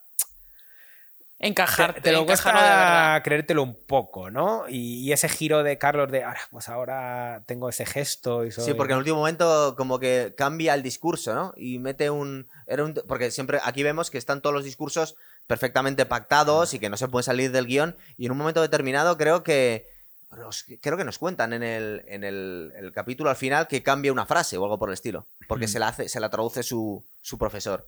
Encajarte, 1.38 2.00
te, 2.00 2.10
te 2.10 2.12
lo 2.12 2.20
de 2.20 2.26
verdad. 2.26 3.22
creértelo 3.22 3.62
un 3.62 3.74
poco, 3.86 4.30
¿no? 4.30 4.64
Y, 4.70 5.00
y 5.06 5.12
ese 5.12 5.28
giro 5.28 5.62
de 5.62 5.76
Carlos 5.76 6.10
de, 6.10 6.24
ahora, 6.24 6.40
pues 6.50 6.68
ahora 6.70 7.42
tengo 7.46 7.68
ese 7.68 7.84
gesto 7.84 8.44
y 8.46 8.50
soy... 8.52 8.64
Sí, 8.64 8.74
porque 8.74 8.92
en 8.92 8.96
el 8.96 9.00
último 9.00 9.18
momento 9.18 9.74
como 9.76 9.98
que 9.98 10.34
cambia 10.36 10.72
el 10.72 10.82
discurso, 10.82 11.34
¿no? 11.34 11.52
Y 11.56 11.78
mete 11.78 12.08
un, 12.08 12.48
era 12.66 12.84
un... 12.84 12.94
Porque 13.06 13.30
siempre 13.30 13.60
aquí 13.62 13.82
vemos 13.82 14.10
que 14.10 14.16
están 14.16 14.40
todos 14.40 14.54
los 14.54 14.64
discursos 14.64 15.16
perfectamente 15.46 16.06
pactados 16.06 16.72
y 16.72 16.78
que 16.78 16.88
no 16.88 16.96
se 16.96 17.08
pueden 17.08 17.24
salir 17.24 17.52
del 17.52 17.66
guion. 17.66 17.96
Y 18.16 18.24
en 18.26 18.32
un 18.32 18.38
momento 18.38 18.62
determinado 18.62 19.18
creo 19.18 19.42
que... 19.42 19.86
nos- 20.30 20.64
creo 20.80 20.96
que 20.96 21.04
nos 21.04 21.18
cuentan 21.18 21.52
en 21.52 21.62
el, 21.62 22.02
en 22.08 22.24
el, 22.24 22.72
el 22.76 22.92
capítulo 22.92 23.28
al 23.28 23.36
final 23.36 23.68
que 23.68 23.82
cambia 23.82 24.10
una 24.10 24.24
frase 24.24 24.56
o 24.56 24.64
algo 24.64 24.78
por 24.78 24.88
el 24.88 24.94
estilo. 24.94 25.26
Porque 25.48 25.66
Mm. 25.66 25.68
se 25.68 25.78
la 25.80 25.88
hace, 25.88 26.08
se 26.08 26.18
la 26.18 26.30
traduce 26.30 26.62
su, 26.62 27.04
su 27.20 27.36
profesor. 27.36 27.86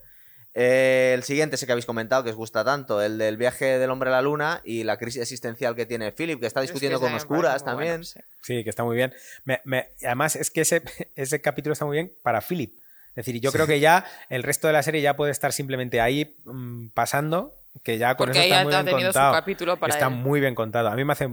Eh, 0.55 1.13
el 1.15 1.23
siguiente, 1.23 1.55
ese 1.57 1.67
que 1.67 1.73
habéis 1.73 1.87
comentado, 1.87 2.25
que 2.25 2.31
os 2.31 2.37
gusta 2.37 2.65
tanto, 2.65 3.01
el 3.01 3.19
del 3.19 3.37
viaje 3.37 3.79
del 3.79 3.91
hombre 3.91 4.09
a 4.09 4.13
la 4.13 4.23
luna 4.23 4.61
y 4.65 4.83
la 4.83 4.97
crisis 4.97 5.23
existencial 5.23 5.77
que 5.77 5.87
tiene 5.87 6.11
Philip, 6.13 6.41
que 6.41 6.47
está 6.47 6.61
discutiendo 6.61 6.97
Es 6.97 7.01
que 7.01 7.07
con 7.07 7.13
los 7.13 7.25
curas 7.27 7.65
también. 7.65 7.91
bueno, 7.93 8.05
sí. 8.05 8.21
Sí, 8.43 8.65
que 8.65 8.71
está 8.71 8.83
muy 8.83 8.97
bien. 8.97 9.15
Me- 9.45 9.61
me- 9.65 9.89
además, 10.05 10.35
es 10.37 10.51
que 10.51 10.63
ese, 10.63 10.83
ese 11.17 11.41
capítulo 11.41 11.75
está 11.75 11.85
muy 11.85 11.97
bien 11.97 12.13
para 12.23 12.41
Philip. 12.41 12.73
Es 13.11 13.27
decir, 13.27 13.41
yo 13.41 13.51
creo 13.53 13.67
que 13.67 13.81
ya 13.81 14.05
el 14.31 14.43
resto 14.43 14.67
de 14.69 14.73
la 14.73 14.83
serie 14.83 15.01
ya 15.03 15.17
puede 15.17 15.33
estar 15.33 15.53
simplemente 15.53 16.01
ahí 16.01 16.37
mm, 16.45 16.89
pasando, 16.91 17.53
que 17.85 17.99
ya 17.99 18.15
con 18.17 18.27
Porque 18.27 18.39
eso 18.39 18.47
está 18.49 18.61
ha 18.61 18.65
muy 18.65 18.73
bien 18.73 18.85
tenido 18.87 19.01
su 19.13 19.19
contado. 19.19 19.33
capítulo 19.35 19.77
para 19.79 19.93
está 19.95 20.07
él. 20.07 20.13
muy 20.15 20.41
bien 20.41 20.55
contado. 20.55 20.89
A 20.89 20.95
mí 20.97 21.05
me 21.05 21.13
hace, 21.13 21.29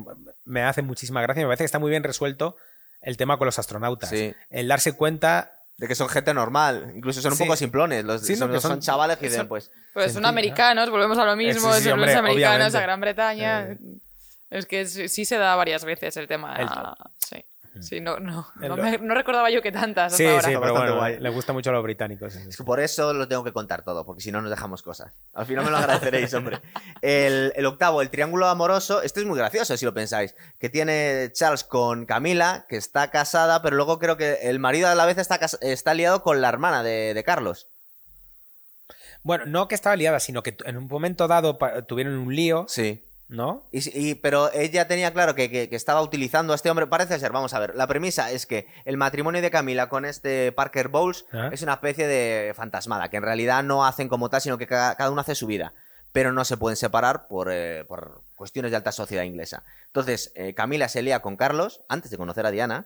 me 0.46 0.62
hace 0.64 0.82
muchísima 0.82 1.22
gracia. 1.22 1.42
Me 1.44 1.48
parece 1.48 1.62
que 1.64 1.66
está 1.66 1.80
muy 1.80 1.90
bien 1.92 2.04
resuelto 2.04 2.58
el 3.02 3.18
tema 3.18 3.38
con 3.38 3.46
los 3.46 3.58
astronautas. 3.60 4.10
Sí. 4.10 4.34
El 4.50 4.68
darse 4.68 4.94
cuenta 4.94 5.55
De 5.78 5.88
que 5.90 5.96
son 5.96 6.08
gente 6.08 6.34
normal, 6.34 6.94
incluso 6.96 7.22
son 7.22 7.34
un 7.34 7.38
Sí. 7.38 7.44
poco 7.44 7.56
simplones. 7.58 8.06
Los, 8.06 8.22
Sí, 8.22 8.34
no, 8.34 8.40
son, 8.40 8.52
que 8.54 8.60
son 8.62 8.72
son- 8.72 8.80
chavales 8.80 9.18
que 9.18 9.28
dicen, 9.28 9.48
pues. 9.48 9.72
Pues 9.94 10.14
son 10.14 10.26
americanos, 10.26 10.90
volvemos 10.90 11.18
a 11.18 11.26
lo 11.26 11.36
mismo, 11.36 11.74
Sí, 11.74 11.82
sí, 11.84 11.90
son 11.90 12.00
los 12.00 12.10
americanos 12.16 12.34
obviamente. 12.36 12.78
a 12.78 12.82
Gran 12.82 13.02
Bretaña. 13.02 13.62
Eh. 13.72 13.78
Es 14.52 14.66
que 14.68 14.86
sí, 14.86 15.10
sí 15.10 15.26
se 15.26 15.38
da 15.38 15.56
varias 15.56 15.84
veces 15.84 16.16
el 16.18 16.28
tema. 16.28 16.56
El- 16.56 16.70
Sí. 17.20 17.44
Sí, 17.82 18.00
no, 18.02 18.20
no, 18.20 18.48
no, 18.56 18.78
me- 18.78 18.98
no 18.98 19.14
recordaba 19.14 19.50
yo 19.50 19.62
que 19.62 19.72
tantas 19.72 20.14
hasta 20.14 20.18
Sí, 20.18 20.26
ahora. 20.26 20.42
sí, 20.50 20.56
pero 20.60 20.74
bueno, 20.74 20.96
guay. 20.96 21.20
le 21.20 21.30
gusta 21.30 21.54
mucho 21.54 21.70
a 21.70 21.74
los 21.74 21.84
británicos. 21.84 22.36
eso. 22.36 22.50
Es 22.50 22.58
que 22.58 22.64
por 22.64 22.80
eso 22.80 23.14
lo 23.14 23.28
tengo 23.28 23.44
que 23.44 23.52
contar 23.54 23.84
todo, 23.84 24.06
porque 24.06 24.22
si 24.22 24.32
no 24.32 24.42
nos 24.42 24.50
dejamos 24.50 24.82
cosas. 24.82 25.12
Al 25.34 25.46
final 25.46 25.66
me 25.66 25.72
lo 25.72 25.78
agradeceréis, 25.78 26.34
hombre. 26.36 26.62
El, 27.02 27.52
el 27.56 27.66
octavo, 27.66 28.02
el 28.02 28.10
triángulo 28.10 28.48
amoroso. 28.48 29.02
Este 29.02 29.20
es 29.20 29.26
muy 29.26 29.38
gracioso, 29.38 29.76
si 29.78 29.86
lo 29.86 29.94
pensáis. 29.94 30.36
Que 30.60 30.70
tiene 30.70 31.30
Charles 31.34 31.64
con 31.64 32.06
Camila, 32.06 32.66
que 32.70 32.78
está 32.78 33.12
casada, 33.12 33.62
pero 33.62 33.76
luego 33.76 34.00
creo 34.00 34.18
que 34.18 34.34
el 34.50 34.60
marido 34.60 34.88
a 34.88 34.96
la 34.96 35.06
vez 35.06 35.18
está, 35.18 35.40
está 35.62 35.94
liado 35.94 36.22
con 36.24 36.42
la 36.42 36.50
hermana 36.50 36.84
de, 36.84 37.14
de 37.14 37.24
Carlos. 37.24 37.68
Bueno, 39.24 39.46
no 39.48 39.68
que 39.68 39.76
estaba 39.76 39.96
liada, 39.96 40.20
sino 40.20 40.44
que 40.44 40.56
en 40.66 40.78
un 40.78 40.88
momento 40.88 41.28
dado 41.28 41.58
tuvieron 41.88 42.14
un 42.14 42.36
lío, 42.36 42.66
Sí. 42.68 43.05
¿No? 43.28 43.64
Y, 43.72 44.10
y- 44.10 44.16
pero 44.16 44.52
ella 44.54 44.88
tenía 44.88 45.12
claro 45.14 45.34
que, 45.36 45.50
que- 45.50 45.68
que 45.70 45.76
estaba 45.76 46.02
utilizando 46.02 46.54
a 46.54 46.56
este 46.56 46.70
hombre. 46.70 46.88
Parece 46.88 47.18
ser, 47.20 47.32
vamos 47.32 47.54
a 47.54 47.60
ver. 47.60 47.76
La 47.76 47.88
premisa 47.88 48.32
es 48.32 48.46
que 48.46 48.68
el 48.86 48.98
matrimonio 48.98 49.42
de 49.42 49.50
Camila 49.52 49.90
con 49.90 50.06
este 50.06 50.52
Parker 50.52 50.90
Bowles 50.90 51.26
Ah. 51.34 51.50
es 51.52 51.62
una 51.62 51.74
especie 51.74 52.08
de 52.08 52.54
fantasmada, 52.56 53.10
que 53.10 53.18
en 53.18 53.24
realidad 53.24 53.64
no 53.64 53.86
hacen 53.86 54.10
como 54.10 54.30
tal, 54.30 54.42
sino 54.42 54.58
que 54.58 54.68
ca- 54.68 54.96
cada, 54.96 55.10
uno 55.12 55.22
hace 55.22 55.36
su 55.36 55.48
vida. 55.48 55.74
Pero 56.12 56.32
no 56.32 56.46
se 56.46 56.56
pueden 56.56 56.78
separar 56.78 57.28
por, 57.28 57.50
eh, 57.52 57.84
por 57.90 58.22
cuestiones 58.36 58.72
de 58.72 58.78
alta 58.78 58.92
sociedad 58.94 59.24
inglesa. 59.24 59.64
Entonces, 59.88 60.32
eh, 60.36 60.54
Camila 60.54 60.88
se 60.88 61.02
lía 61.02 61.22
con 61.22 61.36
Carlos 61.36 61.82
antes 61.90 62.10
de 62.12 62.18
conocer 62.18 62.46
a 62.46 62.52
Diana. 62.52 62.86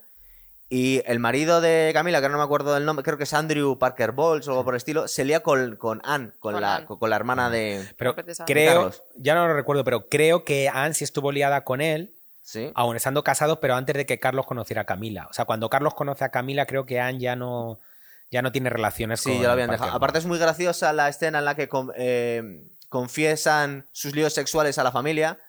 Y 0.71 1.01
el 1.07 1.19
marido 1.19 1.61
de 1.61 1.89
Camila, 1.95 2.19
que 2.19 2.25
ahora 2.25 2.33
no 2.33 2.37
me 2.37 2.43
acuerdo 2.43 2.75
del 2.75 2.85
nombre, 2.85 3.03
creo 3.03 3.17
que 3.17 3.23
es 3.23 3.33
Andrew 3.33 3.79
Parker 3.79 4.11
Bowles 4.11 4.47
o 4.47 4.51
algo 4.51 4.63
por 4.63 4.75
el 4.75 4.77
estilo, 4.77 5.07
se 5.07 5.25
lía 5.25 5.39
con, 5.41 5.77
con 5.77 5.99
Anne, 6.03 6.31
con, 6.39 6.53
Con 6.53 6.61
la, 6.61 6.75
Anne. 6.75 6.85
con, 6.85 6.99
con 6.99 7.09
la 7.09 7.15
hermana 7.15 7.49
de. 7.49 7.83
Pero 7.97 8.15
creo, 8.45 8.73
Carlos. 8.73 9.03
ya 9.15 9.33
no 9.33 9.47
lo 9.47 9.55
recuerdo, 9.55 9.83
pero 9.83 10.07
creo 10.09 10.43
que 10.45 10.69
Anne 10.69 10.93
sí 10.93 11.03
estuvo 11.03 11.31
liada 11.31 11.63
con 11.63 11.81
él, 11.81 12.13
Sí. 12.43 12.71
aún 12.75 12.95
estando 12.95 13.23
casados, 13.23 13.57
pero 13.61 13.75
antes 13.75 13.95
de 13.95 14.05
que 14.05 14.19
Carlos 14.19 14.45
conociera 14.45 14.81
a 14.83 14.85
Camila. 14.85 15.27
O 15.29 15.33
sea, 15.33 15.45
cuando 15.45 15.69
Carlos 15.69 15.93
conoce 15.95 16.23
a 16.23 16.29
Camila, 16.29 16.65
creo 16.67 16.85
que 16.85 16.99
Anne 16.99 17.19
ya 17.19 17.35
no, 17.35 17.79
ya 18.31 18.41
no 18.43 18.51
tiene 18.51 18.69
relaciones 18.69 19.21
Sí, 19.21 19.29
con 19.31 19.41
ya 19.41 19.47
lo 19.47 19.53
habían 19.53 19.67
Parker 19.69 19.81
dejado. 19.81 19.97
Aparte 19.97 20.19
es 20.19 20.25
muy 20.27 20.37
graciosa 20.39 20.93
la 20.93 21.09
escena 21.09 21.39
en 21.39 21.45
la 21.45 21.55
que 21.55 21.67
con- 21.67 21.91
eh, 21.95 22.61
confiesan 22.89 23.87
sus 23.91 24.13
líos 24.15 24.33
sexuales 24.33 24.77
a 24.77 24.83
la 24.83 24.91
familia. 24.91 25.39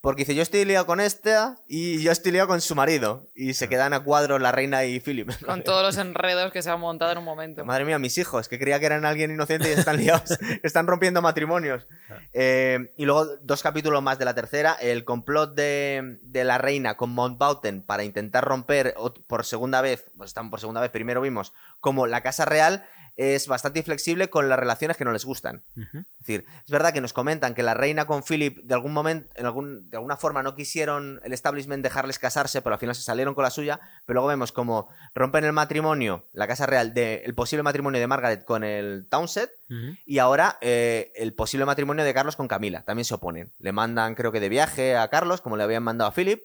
Porque 0.00 0.22
dice, 0.22 0.36
yo 0.36 0.42
estoy 0.42 0.64
liado 0.64 0.86
con 0.86 1.00
esta 1.00 1.56
y 1.66 2.00
yo 2.02 2.12
estoy 2.12 2.30
liado 2.30 2.46
con 2.46 2.60
su 2.60 2.76
marido. 2.76 3.28
Y 3.34 3.54
se 3.54 3.68
quedan 3.68 3.92
a 3.94 4.00
cuadro 4.00 4.38
la 4.38 4.52
reina 4.52 4.84
y 4.84 5.00
Philip. 5.00 5.28
Con 5.44 5.64
todos 5.64 5.82
los 5.82 5.96
enredos 5.96 6.52
que 6.52 6.62
se 6.62 6.70
han 6.70 6.78
montado 6.78 7.10
en 7.12 7.18
un 7.18 7.24
momento. 7.24 7.64
Madre 7.64 7.84
mía, 7.84 7.98
mis 7.98 8.16
hijos, 8.16 8.48
que 8.48 8.60
creía 8.60 8.78
que 8.78 8.86
eran 8.86 9.04
alguien 9.04 9.32
inocente 9.32 9.68
y 9.68 9.72
están 9.72 9.96
liados, 9.96 10.38
están 10.62 10.86
rompiendo 10.86 11.20
matrimonios. 11.20 11.86
Eh, 12.32 12.92
y 12.96 13.06
luego 13.06 13.26
dos 13.42 13.62
capítulos 13.62 14.00
más 14.00 14.18
de 14.20 14.24
la 14.24 14.34
tercera, 14.34 14.74
el 14.74 15.04
complot 15.04 15.54
de, 15.56 16.18
de 16.22 16.44
la 16.44 16.58
reina 16.58 16.96
con 16.96 17.10
Mountbatten 17.10 17.82
para 17.82 18.04
intentar 18.04 18.44
romper 18.44 18.94
por 19.26 19.44
segunda 19.44 19.80
vez, 19.80 20.10
pues 20.16 20.30
están 20.30 20.50
por 20.50 20.60
segunda 20.60 20.80
vez, 20.80 20.90
primero 20.90 21.20
vimos 21.20 21.52
como 21.80 22.06
la 22.06 22.22
Casa 22.22 22.44
Real 22.44 22.86
es 23.18 23.48
bastante 23.48 23.80
inflexible 23.80 24.30
con 24.30 24.48
las 24.48 24.58
relaciones 24.60 24.96
que 24.96 25.04
no 25.04 25.10
les 25.10 25.24
gustan. 25.24 25.64
Es 25.76 26.18
decir, 26.20 26.46
es 26.64 26.70
verdad 26.70 26.92
que 26.92 27.00
nos 27.00 27.12
comentan 27.12 27.52
que 27.52 27.64
la 27.64 27.74
reina 27.74 28.06
con 28.06 28.22
Philip 28.22 28.58
de 28.62 28.74
algún 28.74 28.92
momento, 28.92 29.28
en 29.34 29.44
algún, 29.44 29.90
de 29.90 29.96
alguna 29.96 30.16
forma 30.16 30.44
no 30.44 30.54
quisieron 30.54 31.20
el 31.24 31.32
establishment 31.32 31.82
dejarles 31.82 32.20
casarse, 32.20 32.62
pero 32.62 32.74
al 32.74 32.78
final 32.80 32.94
se 32.94 33.02
salieron 33.02 33.34
con 33.34 33.42
la 33.42 33.50
suya. 33.50 33.80
Pero 34.06 34.18
luego 34.18 34.28
vemos 34.28 34.52
como 34.52 34.88
rompen 35.16 35.44
el 35.44 35.52
matrimonio, 35.52 36.28
la 36.32 36.46
casa 36.46 36.66
real, 36.66 36.94
de, 36.94 37.22
el 37.24 37.34
posible 37.34 37.64
matrimonio 37.64 38.00
de 38.00 38.06
Margaret 38.06 38.44
con 38.44 38.62
el 38.62 39.08
Townset. 39.10 39.50
Ujú. 39.68 39.96
Y 40.06 40.18
ahora 40.20 40.56
eh, 40.60 41.12
el 41.16 41.34
posible 41.34 41.66
matrimonio 41.66 42.04
de 42.04 42.14
Carlos 42.14 42.36
con 42.36 42.46
Camila. 42.46 42.82
También 42.82 43.04
se 43.04 43.14
oponen. 43.14 43.52
Le 43.58 43.72
mandan, 43.72 44.14
creo 44.14 44.30
que 44.30 44.38
de 44.38 44.48
viaje 44.48 44.96
a 44.96 45.08
Carlos, 45.08 45.40
como 45.40 45.56
le 45.56 45.64
habían 45.64 45.82
mandado 45.82 46.08
a 46.08 46.14
Philip. 46.14 46.40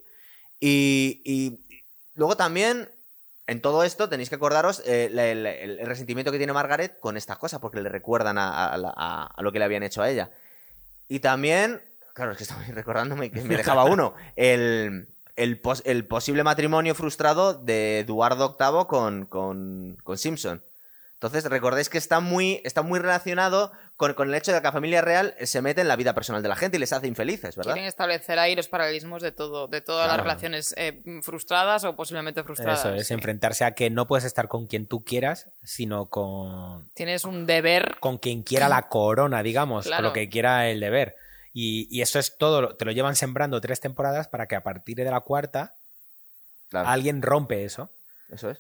Y, 0.59 1.21
y 1.23 1.83
luego 2.15 2.35
también, 2.35 2.89
en 3.47 3.61
todo 3.61 3.83
esto, 3.83 4.07
tenéis 4.07 4.29
que 4.29 4.35
acordaros 4.35 4.81
eh, 4.85 5.09
el, 5.11 5.85
resentimiento 5.85 6.31
que 6.31 6.37
tiene 6.37 6.53
Margaret 6.53 6.99
con 6.99 7.17
estas 7.17 7.37
cosas, 7.37 7.59
porque 7.59 7.81
le 7.81 7.89
recuerdan 7.89 8.37
a, 8.37 9.35
lo 9.39 9.51
que 9.51 9.59
le 9.59 9.65
habían 9.65 9.83
hecho 9.83 10.01
a 10.01 10.09
ella. 10.09 10.29
Y 11.07 11.19
también, 11.19 11.81
claro, 12.13 12.31
es 12.31 12.37
que 12.37 12.43
estoy 12.43 12.65
recordándome 12.73 13.31
que 13.31 13.41
me 13.41 13.57
dejaba 13.57 13.83
uno, 13.83 14.13
el, 14.35 15.09
el 15.35 16.07
posible 16.07 16.43
matrimonio 16.43 16.95
frustrado 16.95 17.53
de 17.53 17.99
Eduardo 17.99 18.55
VIII 18.57 18.85
con, 18.87 19.25
con, 19.25 19.97
con 20.03 20.17
Simpson. 20.17 20.63
Entonces, 21.23 21.45
recordéis 21.45 21.89
que 21.89 21.97
está 21.97 22.19
muy, 22.19 22.61
está 22.65 22.81
muy 22.81 22.99
relacionado 22.99 23.71
con, 23.95 24.13
con 24.15 24.27
el 24.29 24.35
hecho 24.35 24.51
de 24.51 24.57
que 24.59 24.63
la 24.63 24.71
familia 24.71 25.01
real 25.01 25.35
se 25.43 25.61
mete 25.61 25.81
en 25.81 25.87
la 25.87 25.95
vida 25.95 26.13
personal 26.13 26.41
de 26.41 26.49
la 26.49 26.55
gente 26.55 26.77
y 26.77 26.79
les 26.79 26.91
hace 26.93 27.07
infelices, 27.07 27.55
¿verdad? 27.55 27.73
Quieren 27.73 27.87
establecer 27.87 28.39
ahí 28.39 28.55
los 28.55 28.67
paralelismos 28.67 29.21
de 29.21 29.31
todo, 29.31 29.67
de 29.67 29.81
todas 29.81 30.05
Claro. 30.07 30.17
las 30.17 30.25
relaciones 30.25 30.73
eh, 30.77 31.01
frustradas 31.21 31.83
o 31.83 31.95
posiblemente 31.95 32.43
frustradas. 32.43 32.79
Eso 32.79 32.93
es, 32.95 33.07
sí. 33.07 33.13
enfrentarse 33.13 33.63
a 33.65 33.71
que 33.75 33.89
no 33.89 34.07
puedes 34.07 34.25
estar 34.25 34.47
con 34.47 34.67
quien 34.67 34.87
tú 34.87 35.03
quieras, 35.03 35.51
sino 35.63 36.07
con, 36.09 36.89
Tienes 36.95 37.23
un 37.25 37.45
deber 37.45 37.97
con 37.99 38.17
quien 38.17 38.43
quiera 38.43 38.67
la 38.67 38.89
corona, 38.89 39.43
digamos, 39.43 39.85
Claro. 39.85 39.97
con 40.01 40.05
lo 40.09 40.13
que 40.13 40.27
quiera 40.29 40.67
el 40.69 40.79
deber. 40.79 41.15
Y, 41.53 41.87
y 41.95 42.01
eso 42.01 42.17
es 42.17 42.35
todo, 42.37 42.75
te 42.75 42.85
lo 42.85 42.91
llevan 42.91 43.15
sembrando 43.15 43.61
tres 43.61 43.79
temporadas 43.79 44.27
para 44.27 44.47
que 44.47 44.55
a 44.55 44.63
partir 44.63 44.97
de 44.97 45.05
la 45.05 45.19
cuarta 45.21 45.75
Claro. 46.69 46.87
alguien 46.89 47.21
rompe 47.21 47.63
eso. 47.63 47.91
Eso 48.29 48.49
es. 48.49 48.57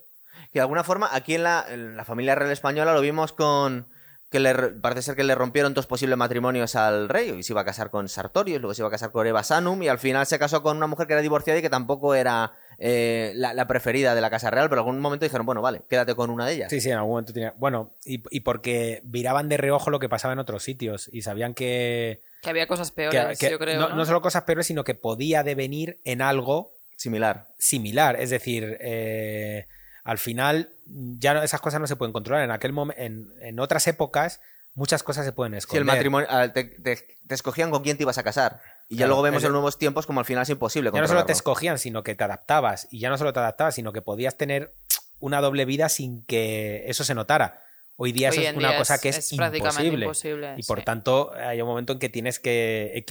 Que 0.51 0.59
de 0.59 0.61
alguna 0.61 0.83
forma, 0.83 1.09
aquí 1.11 1.33
en 1.33 1.43
la, 1.43 1.65
en 1.67 1.97
la 1.97 2.05
familia 2.05 2.35
real 2.35 2.51
española 2.51 2.93
lo 2.93 3.01
vimos 3.01 3.33
con. 3.33 3.87
Que 4.33 4.39
le, 4.41 4.51
re- 4.51 4.69
parece 4.71 5.01
ser 5.03 5.15
que 5.15 5.23
le 5.23 5.33
rompieron 5.33 5.73
dos 5.73 5.87
posibles 5.87 6.17
matrimonios 6.17 6.75
al 6.75 7.07
rey. 7.07 7.29
Y 7.29 7.43
se 7.43 7.53
iba 7.53 7.61
a 7.61 7.65
casar 7.65 7.89
con 7.89 8.09
Sartorius, 8.09 8.59
luego 8.59 8.73
se 8.73 8.81
iba 8.81 8.89
a 8.89 8.91
casar 8.91 9.11
con 9.11 9.25
Eva 9.25 9.43
Sanum. 9.43 9.81
Y 9.83 9.87
al 9.87 9.99
final 9.99 10.25
se 10.25 10.37
casó 10.39 10.61
con 10.61 10.75
una 10.75 10.87
mujer 10.87 11.07
que 11.07 11.13
era 11.13 11.21
divorciada 11.21 11.59
y 11.59 11.61
que 11.61 11.69
tampoco 11.69 12.13
era 12.15 12.51
eh, 12.79 13.31
la, 13.35 13.53
la 13.53 13.67
preferida 13.67 14.13
de 14.15 14.19
la 14.21 14.29
casa 14.29 14.51
real. 14.51 14.67
Pero 14.67 14.81
en 14.81 14.87
algún 14.87 14.99
momento 15.01 15.23
dijeron, 15.23 15.45
bueno, 15.45 15.61
vale, 15.61 15.83
quédate 15.89 16.15
con 16.15 16.29
una 16.29 16.45
de 16.47 16.53
ellas. 16.55 16.69
Sí, 16.69 16.81
sí, 16.81 16.89
en 16.89 16.97
algún 16.97 17.11
momento 17.11 17.31
tenía. 17.31 17.53
Bueno, 17.57 17.93
y, 18.03 18.21
y 18.35 18.39
porque 18.41 19.01
miraban 19.05 19.47
de 19.47 19.55
reojo 19.55 19.89
lo 19.89 19.99
que 19.99 20.09
pasaba 20.09 20.33
en 20.33 20.39
otros 20.39 20.63
sitios 20.63 21.09
y 21.13 21.21
sabían 21.21 21.53
que. 21.53 22.21
Que 22.41 22.49
había 22.49 22.67
cosas 22.67 22.89
que- 22.91 22.95
peores, 23.09 23.39
que- 23.39 23.51
yo 23.51 23.59
creo. 23.59 23.79
no, 23.79 23.89
¿no? 23.89 23.95
no 23.95 24.05
solo 24.05 24.21
cosas 24.21 24.43
peores, 24.43 24.67
sino 24.67 24.83
que 24.83 24.95
podía 24.95 25.43
devenir 25.43 26.01
en 26.03 26.21
algo 26.21 26.73
Similar. 26.97 27.47
similar. 27.57 28.19
Es 28.19 28.31
decir, 28.31 28.77
eh, 28.81 29.67
al 30.03 30.17
final 30.17 30.69
ya 30.85 31.33
no- 31.33 31.43
esas 31.43 31.61
cosas 31.61 31.79
no 31.79 31.87
se 31.87 31.95
pueden 31.95 32.13
controlar. 32.13 32.43
En 32.43 32.51
aquel 32.51 32.73
en, 32.97 33.33
en 33.41 33.59
otras 33.59 33.87
épocas, 33.87 34.41
muchas 34.75 35.03
cosas 35.03 35.25
se 35.25 35.31
pueden 35.31 35.53
Si 35.53 35.57
esconder. 35.59 35.81
el 35.81 35.85
matrimonio. 35.85 36.27
Te, 36.53 36.63
te- 36.65 37.17
te 37.27 37.33
escogían 37.35 37.71
con 37.71 37.83
quién 37.83 37.97
te 37.97 38.03
ibas 38.03 38.17
a 38.17 38.23
casar. 38.23 38.61
Y 38.89 38.95
ya 38.95 38.99
Claro, 38.99 39.09
luego 39.09 39.21
vemos 39.23 39.43
el- 39.43 39.47
en 39.47 39.53
nuevos 39.53 39.77
tiempos 39.77 40.05
como 40.05 40.19
al 40.19 40.25
final 40.25 40.43
es 40.43 40.49
imposible. 40.49 40.91
Ya 40.93 41.01
no 41.01 41.07
solo 41.07 41.25
te 41.25 41.31
escogían, 41.31 41.79
sino 41.79 42.03
que 42.03 42.15
te 42.15 42.23
adaptabas. 42.23 42.87
Y 42.91 42.99
ya 42.99 43.09
no 43.09 43.17
solo 43.17 43.31
te 43.33 43.39
adaptabas, 43.39 43.75
sino 43.75 43.93
que 43.93 44.01
podías 44.01 44.37
tener 44.37 44.75
una 45.19 45.39
doble 45.39 45.63
vida 45.65 45.87
sin 45.87 46.25
que 46.25 46.83
eso 46.87 47.03
se 47.05 47.15
notara. 47.15 47.62
Hoy 48.03 48.11
día 48.11 48.29
Hoy 48.31 48.37
eso 48.39 48.49
es 48.49 48.55
una 48.57 48.69
día 48.69 48.77
cosa 48.79 48.95
es- 48.95 49.01
que 49.01 49.09
es, 49.09 49.17
es 49.31 49.37
prácticamente 49.37 49.83
imposible. 49.85 50.05
imposible, 50.05 50.53
Y 50.57 50.63
por 50.63 50.79
sí. 50.79 50.85
tanto, 50.85 51.31
hay 51.33 51.61
un 51.61 51.67
momento 51.69 51.93
en 51.93 51.99
que 51.99 52.09
tienes 52.09 52.37
que 52.39 53.05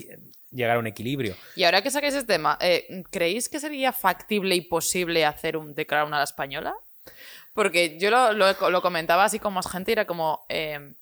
llegar 0.50 0.76
a 0.76 0.78
un 0.80 0.86
equilibrio. 0.86 1.34
Y 1.56 1.64
ahora 1.64 1.80
que 1.82 1.90
saquéis 1.90 2.12
este 2.12 2.34
tema, 2.34 2.58
eh, 2.60 3.02
¿creéis 3.10 3.48
que 3.48 3.58
sería 3.58 3.92
factible 3.94 4.54
y 4.54 4.60
posible 4.60 5.24
hacer 5.24 5.56
un 5.56 5.74
The 5.74 5.86
Crown 5.86 6.12
a 6.12 6.18
la 6.18 6.24
española? 6.24 6.74
Porque 7.54 7.98
yo 7.98 8.10
lo, 8.10 8.32
lo- 8.34 8.70
lo 8.70 8.82
comentaba 8.82 9.24
así 9.24 9.38
con 9.38 9.54
más 9.54 9.66
gente 9.70 9.92
y 9.92 9.94
era 9.94 10.06
como... 10.06 10.44
eh, 10.50 10.94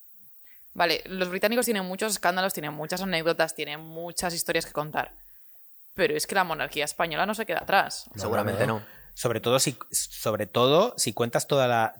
vale, 0.73 1.03
los 1.07 1.29
británicos 1.29 1.65
tienen 1.65 1.85
muchos 1.85 2.12
escándalos, 2.12 2.53
tienen 2.55 2.73
muchas 2.73 3.03
anécdotas, 3.03 3.57
tienen 3.57 3.81
muchas 3.81 4.35
historias 4.35 4.67
que 4.67 4.73
contar. 4.73 5.12
Pero 5.95 6.17
es 6.17 6.29
que 6.29 6.37
la 6.37 6.45
monarquía 6.45 6.85
española 6.85 7.27
no 7.27 7.35
se 7.35 7.45
queda 7.45 7.59
atrás. 7.62 8.05
Seguramente 8.15 8.67
no. 8.69 8.83
Sobre 9.15 9.41
todo 9.41 9.59
si, 9.59 9.77
sobre 9.91 10.47
todo 10.47 10.95
si 10.97 11.12
cuentas 11.12 11.49
toda 11.49 11.67
la. 11.67 11.95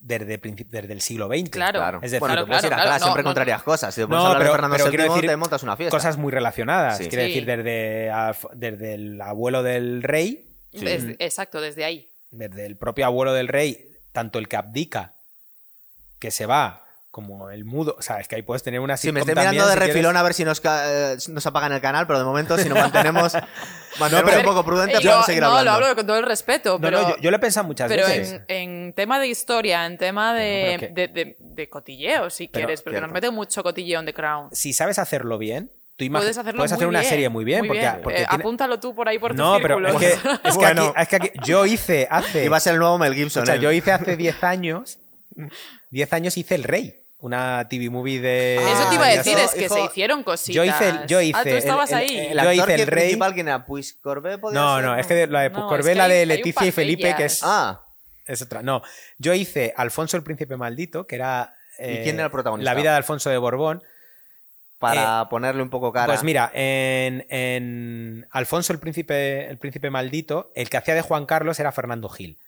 Desde, 0.00 0.38
desde 0.38 0.92
el 0.92 1.00
siglo 1.00 1.26
XX. 1.28 1.50
Claro. 1.50 1.78
Claro. 1.80 1.98
Es 1.98 2.10
decir, 2.10 2.20
bueno, 2.20 2.34
Claro, 2.34 2.46
puedes 2.46 2.62
ir 2.64 2.68
claro, 2.68 2.82
atrás, 2.82 2.96
claro. 2.98 3.04
siempre 3.04 3.22
No, 3.22 3.28
contrarias 3.28 3.62
cosas. 3.62 3.94
Si 3.94 4.00
te 4.00 4.06
pones 4.06 4.18
No, 4.18 4.24
a 4.24 4.26
hablar 4.28 4.38
pero- 4.42 4.50
de 4.50 4.56
Fernando 4.56 4.76
pero 4.76 4.88
quiero 4.90 5.04
VII, 5.04 5.14
decir 5.14 5.30
te 5.30 5.36
montas 5.36 5.62
una 5.62 5.76
fiesta. 5.76 5.96
Cosas 5.96 6.16
muy 6.16 6.32
relacionadas. 6.32 6.98
Sí. 6.98 7.08
Quiero 7.08 7.24
Sí. 7.24 7.28
decir, 7.30 7.46
desde, 7.46 8.10
desde 8.54 8.94
el 8.94 9.20
abuelo 9.20 9.62
del 9.62 10.02
rey, 10.02 10.48
Desde- 10.72 11.16
exacto, 11.18 11.60
desde 11.60 11.84
ahí. 11.84 12.10
desde 12.30 12.66
el 12.66 12.76
propio 12.76 13.06
abuelo 13.06 13.32
del 13.32 13.48
rey, 13.48 13.90
tanto 14.12 14.38
el 14.38 14.48
que 14.48 14.56
abdica, 14.56 15.14
que 16.18 16.30
se 16.30 16.46
va, 16.46 16.84
como 17.10 17.50
el 17.50 17.64
mudo. 17.64 17.96
O 17.98 18.02
sea, 18.02 18.20
es 18.20 18.28
que 18.28 18.36
ahí 18.36 18.42
puedes 18.42 18.62
tener 18.62 18.80
una 18.80 18.96
Sí, 18.96 19.10
me 19.12 19.20
estoy 19.20 19.32
mirando 19.34 19.46
también, 19.48 19.64
de 19.66 19.70
si 19.72 19.78
quieres. 19.78 19.94
refilón 19.94 20.16
a 20.16 20.22
ver 20.22 20.34
si 20.34 20.44
nos, 20.44 20.60
eh, 20.64 21.16
nos 21.28 21.46
apagan 21.46 21.72
el 21.72 21.80
canal, 21.80 22.06
pero 22.06 22.18
de 22.18 22.24
momento, 22.24 22.56
si 22.58 22.68
nos 22.68 22.78
mantenemos, 22.78 23.32
mantenemos 23.98 24.30
pero- 24.30 24.38
un 24.40 24.54
poco 24.54 24.64
prudente, 24.64 24.96
Eh, 24.98 25.00
podemos 25.00 25.26
seguir 25.26 25.42
no, 25.42 25.48
hablando. 25.48 25.70
lo 25.70 25.76
hablo 25.86 25.96
con 25.96 26.06
todo 26.06 26.18
el 26.18 26.26
respeto, 26.26 26.72
No, 26.74 26.80
pero... 26.80 27.00
no, 27.02 27.08
yo, 27.10 27.16
yo 27.20 27.30
lo 27.30 27.36
he 27.36 27.40
pensado 27.40 27.66
muchas 27.66 27.88
Pero 27.88 28.06
veces. 28.06 28.42
en, 28.48 28.84
en 28.86 28.92
tema 28.92 29.18
de 29.18 29.26
historia, 29.28 29.86
en 29.86 29.96
tema 29.98 30.34
de, 30.34 30.76
Pero, 30.80 30.94
de, 30.94 31.08
de- 31.08 31.36
de 31.40 31.68
cotilleo, 31.68 32.30
si 32.30 32.46
Pero, 32.48 32.66
quieres, 32.66 32.82
porque 32.82 32.96
cierto. 32.96 33.06
nos 33.06 33.14
mete 33.14 33.30
mucho 33.30 33.62
cotilleo 33.62 34.00
en 34.00 34.06
The 34.06 34.14
Crown. 34.14 34.50
Si 34.52 34.72
sabes 34.74 34.98
hacerlo 34.98 35.38
bien, 35.38 35.70
tú 35.96 36.04
Puedes 36.12 36.36
hacerlo 36.38 36.58
puedes 36.58 36.70
muy 36.72 36.76
hacer 36.76 36.86
una 36.88 37.00
bien, 37.00 37.10
serie 37.10 37.28
muy 37.30 37.44
bien. 37.44 37.66
porque, 37.66 37.80
bien. 37.80 38.00
porque 38.04 38.22
Eh, 38.22 38.26
tiene- 38.28 38.42
Apúntalo 38.42 38.78
tú 38.78 38.94
por 38.94 39.08
ahí 39.08 39.18
por 39.18 39.34
No, 39.34 39.54
tus 39.54 39.62
pero 39.62 39.78
círculos. 39.78 40.02
es 40.02 40.08
que, 40.20 40.28
es, 40.30 40.40
que 40.42 40.50
Bueno. 40.58 40.92
aquí, 40.94 41.02
es 41.02 41.08
que 41.08 41.16
aquí- 41.16 41.30
yo 41.44 41.66
hice 41.66 42.06
hace. 42.10 42.44
Iba 42.44 42.58
a 42.58 42.60
ser 42.60 42.74
el 42.74 42.78
nuevo 42.80 42.98
Mel 42.98 43.14
Gibson. 43.14 43.42
o 43.42 43.46
sea, 43.46 43.56
¿eh? 43.56 43.60
yo 43.60 43.72
hice 43.72 43.90
hace 43.92 44.16
10 44.16 44.44
años. 44.44 44.98
10 45.90 46.12
años 46.12 46.36
hice 46.36 46.54
El 46.54 46.64
Rey, 46.64 46.94
una 47.20 47.66
TV 47.68 47.90
movie 47.90 48.20
de. 48.20 48.56
Eso 48.56 48.88
te 48.88 48.94
iba 48.94 49.04
a 49.06 49.08
Ah, 49.08 49.16
decir, 49.16 49.34
eso, 49.38 49.44
es 49.46 49.54
que 49.54 49.64
hijo, 49.64 49.74
se 49.74 49.84
hicieron 49.84 50.22
cositas. 50.22 50.54
Yo 50.54 50.64
hice 50.64 50.88
el- 50.88 51.06
yo 51.06 51.20
hice 51.20 51.38
ah, 51.38 51.42
tú 51.42 51.48
estabas 51.50 51.90
el- 51.90 51.96
ahí. 51.98 52.16
el- 52.18 52.26
El 52.26 52.32
yo 52.34 52.40
actor 52.40 52.54
hice 52.54 52.66
que 52.76 52.82
el 52.82 52.86
rey- 52.88 53.02
principal, 53.04 53.34
¿quién 53.34 53.48
era? 53.48 53.64
Pues 53.66 53.92
Corbet 53.94 54.40
podía 54.40 54.60
No, 54.60 54.76
ser, 54.76 54.84
no, 54.84 54.96
es 54.96 55.06
que 55.06 55.26
la 55.26 55.40
de 55.42 55.50
No, 55.50 55.56
Puscorbé, 55.60 55.80
es 55.80 55.88
que 55.88 55.94
la 55.94 56.08
de 56.08 56.26
Leticia 56.26 56.66
y 56.66 56.72
Felipe, 56.72 57.14
que 57.16 57.24
es. 57.24 57.40
Ah, 57.42 57.82
es 58.26 58.42
otra. 58.42 58.62
No, 58.62 58.82
yo 59.18 59.32
hice 59.34 59.72
Alfonso 59.76 60.16
el 60.16 60.22
Príncipe 60.22 60.56
Maldito, 60.56 61.06
que 61.06 61.16
era. 61.16 61.54
¿Y 61.80 62.02
quién 62.02 62.16
era 62.16 62.24
el 62.26 62.30
protagonista? 62.30 62.70
La 62.72 62.78
vida 62.78 62.90
de 62.90 62.96
Alfonso 62.96 63.30
de 63.30 63.38
Borbón. 63.38 63.82
para 64.78 65.28
ponerle 65.28 65.60
un 65.62 65.70
poco 65.70 65.92
cara. 65.92 66.06
Pues 66.06 66.22
mira, 66.22 66.52
en, 66.54 67.26
en 67.30 68.28
Alfonso 68.30 68.72
el 68.72 68.78
príncipe, 68.78 69.48
el 69.50 69.58
príncipe 69.58 69.90
maldito, 69.90 70.52
el 70.54 70.70
que 70.70 70.76
hacía 70.76 70.94
de 70.94 71.02
Juan 71.02 71.26
Carlos 71.26 71.58
era 71.58 71.72
Fernando 71.72 72.08
Gil. 72.08 72.38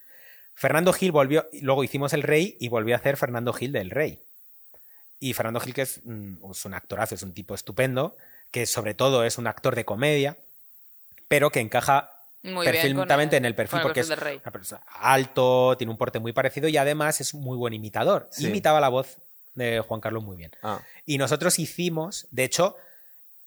Fernando 0.55 0.93
Gil 0.93 1.13
volvió, 1.13 1.47
luego 1.63 1.85
hicimos 1.85 2.13
el 2.13 2.23
rey 2.23 2.57
y 2.61 2.69
volvió 2.69 2.95
a 2.95 2.99
hacer 2.99 3.17
Fernando 3.17 3.53
Gil 3.53 3.73
del 3.73 3.91
rey. 3.91 4.23
Y 5.19 5.35
Fernando 5.35 5.61
Gil, 5.61 5.75
que 5.75 5.83
es, 5.83 6.01
mm, 6.05 6.51
es 6.51 6.65
un 6.65 6.75
actorazo, 6.75 7.15
es 7.15 7.23
un 7.23 7.33
tipo 7.35 7.55
estupendo, 7.55 8.17
que 8.51 8.67
sobre 8.67 8.95
todo 8.95 9.25
es 9.25 9.39
un 9.39 9.47
actor 9.47 9.75
de 9.75 9.85
comedia, 9.85 10.37
pero 11.29 11.51
que 11.51 11.61
encaja 11.61 12.11
Muy 12.43 12.67
perfectamente 12.67 13.37
en 13.37 13.45
el 13.45 13.55
perfil 13.55 13.79
el 13.81 13.83
porque 13.83 14.01
es 14.01 14.09
perfil 14.09 14.25
del 14.25 14.33
rey. 14.33 14.41
una 14.43 14.53
persona 14.53 14.83
alto, 14.89 15.77
tiene 15.77 15.91
un 15.91 15.99
porte 15.99 16.19
muy 16.19 16.33
parecido 16.33 16.69
y 16.69 16.77
además 16.77 17.21
es 17.21 17.35
un 17.35 17.43
muy 17.43 17.57
buen 17.57 17.75
imitador. 17.75 18.29
Sí. 18.31 18.49
Imitaba 18.49 18.81
la 18.81 18.89
voz 18.89 19.19
de 19.55 19.81
Juan 19.81 20.01
Carlos 20.01 20.23
muy 20.25 20.37
bien. 20.37 20.53
Ah, 20.63 20.81
Y 21.05 21.19
nosotros 21.19 21.59
hicimos, 21.59 22.27
de 22.31 22.45
hecho, 22.45 22.77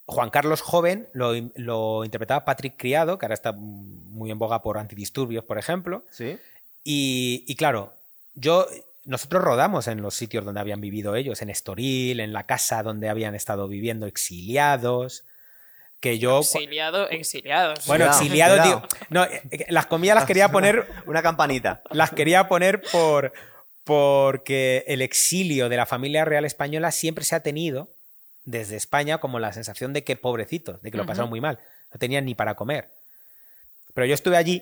Juan 0.06 0.30
Carlos 0.30 0.62
joven 0.62 1.08
lo, 1.14 1.34
lo 1.56 2.04
interpretaba 2.06 2.46
Patrick 2.46 2.76
Criado, 2.78 3.18
que 3.18 3.26
ahora 3.26 3.36
está 3.36 3.52
muy 3.54 4.30
en 4.32 4.38
boga 4.38 4.62
por 4.62 4.78
antidisturbios, 4.78 5.44
por 5.44 5.58
ejemplo. 5.58 6.06
sí. 6.12 6.38
Y, 6.84 7.46
y 7.48 7.56
claro, 7.56 7.94
yo, 8.36 8.68
nosotros 9.06 9.44
rodamos 9.44 9.88
en 9.88 10.02
los 10.02 10.16
sitios 10.16 10.46
donde 10.46 10.60
habían 10.60 10.82
vivido 10.82 11.16
ellos, 11.16 11.42
en 11.42 11.50
Estoril, 11.50 12.20
en 12.20 12.34
la 12.34 12.44
casa 12.44 12.84
donde 12.84 13.10
habían 13.10 13.36
estado 13.36 13.68
viviendo 13.68 14.06
exiliados. 14.06 15.26
Que 16.00 16.20
yo. 16.20 16.40
Exiliado, 16.40 17.10
exiliados. 17.10 17.86
Bueno, 17.88 18.10
cuidado. 18.18 18.64
digo. 18.64 18.88
No, 19.10 19.24
eh, 19.24 19.42
eh, 19.52 19.66
las 19.70 19.86
comillas 19.86 20.16
las 20.16 20.26
quería 20.26 20.50
poner 20.52 20.86
Una 21.06 21.22
campanita. 21.22 21.82
las 21.92 22.12
quería 22.12 22.48
poner 22.48 22.82
por 22.92 23.34
porque 23.86 24.86
el 24.88 25.02
exilio 25.02 25.68
de 25.68 25.78
la 25.78 25.86
familia 25.86 26.24
real 26.24 26.46
española 26.46 26.92
siempre 26.92 27.26
se 27.26 27.36
ha 27.36 27.42
tenido 27.42 27.90
desde 28.46 28.76
España 28.78 29.20
como 29.20 29.40
la 29.40 29.52
sensación 29.54 29.94
de 29.94 30.04
que 30.04 30.16
pobrecitos, 30.16 30.82
de 30.82 30.92
que 30.92 30.98
lo 30.98 31.06
pasaron 31.06 31.30
muy 31.30 31.42
mal, 31.42 31.60
no 31.92 32.00
tenían 32.00 32.26
ni 32.26 32.36
para 32.36 32.56
comer. 32.56 32.90
Pero 33.94 34.06
yo 34.06 34.14
estuve 34.14 34.38
allí 34.38 34.62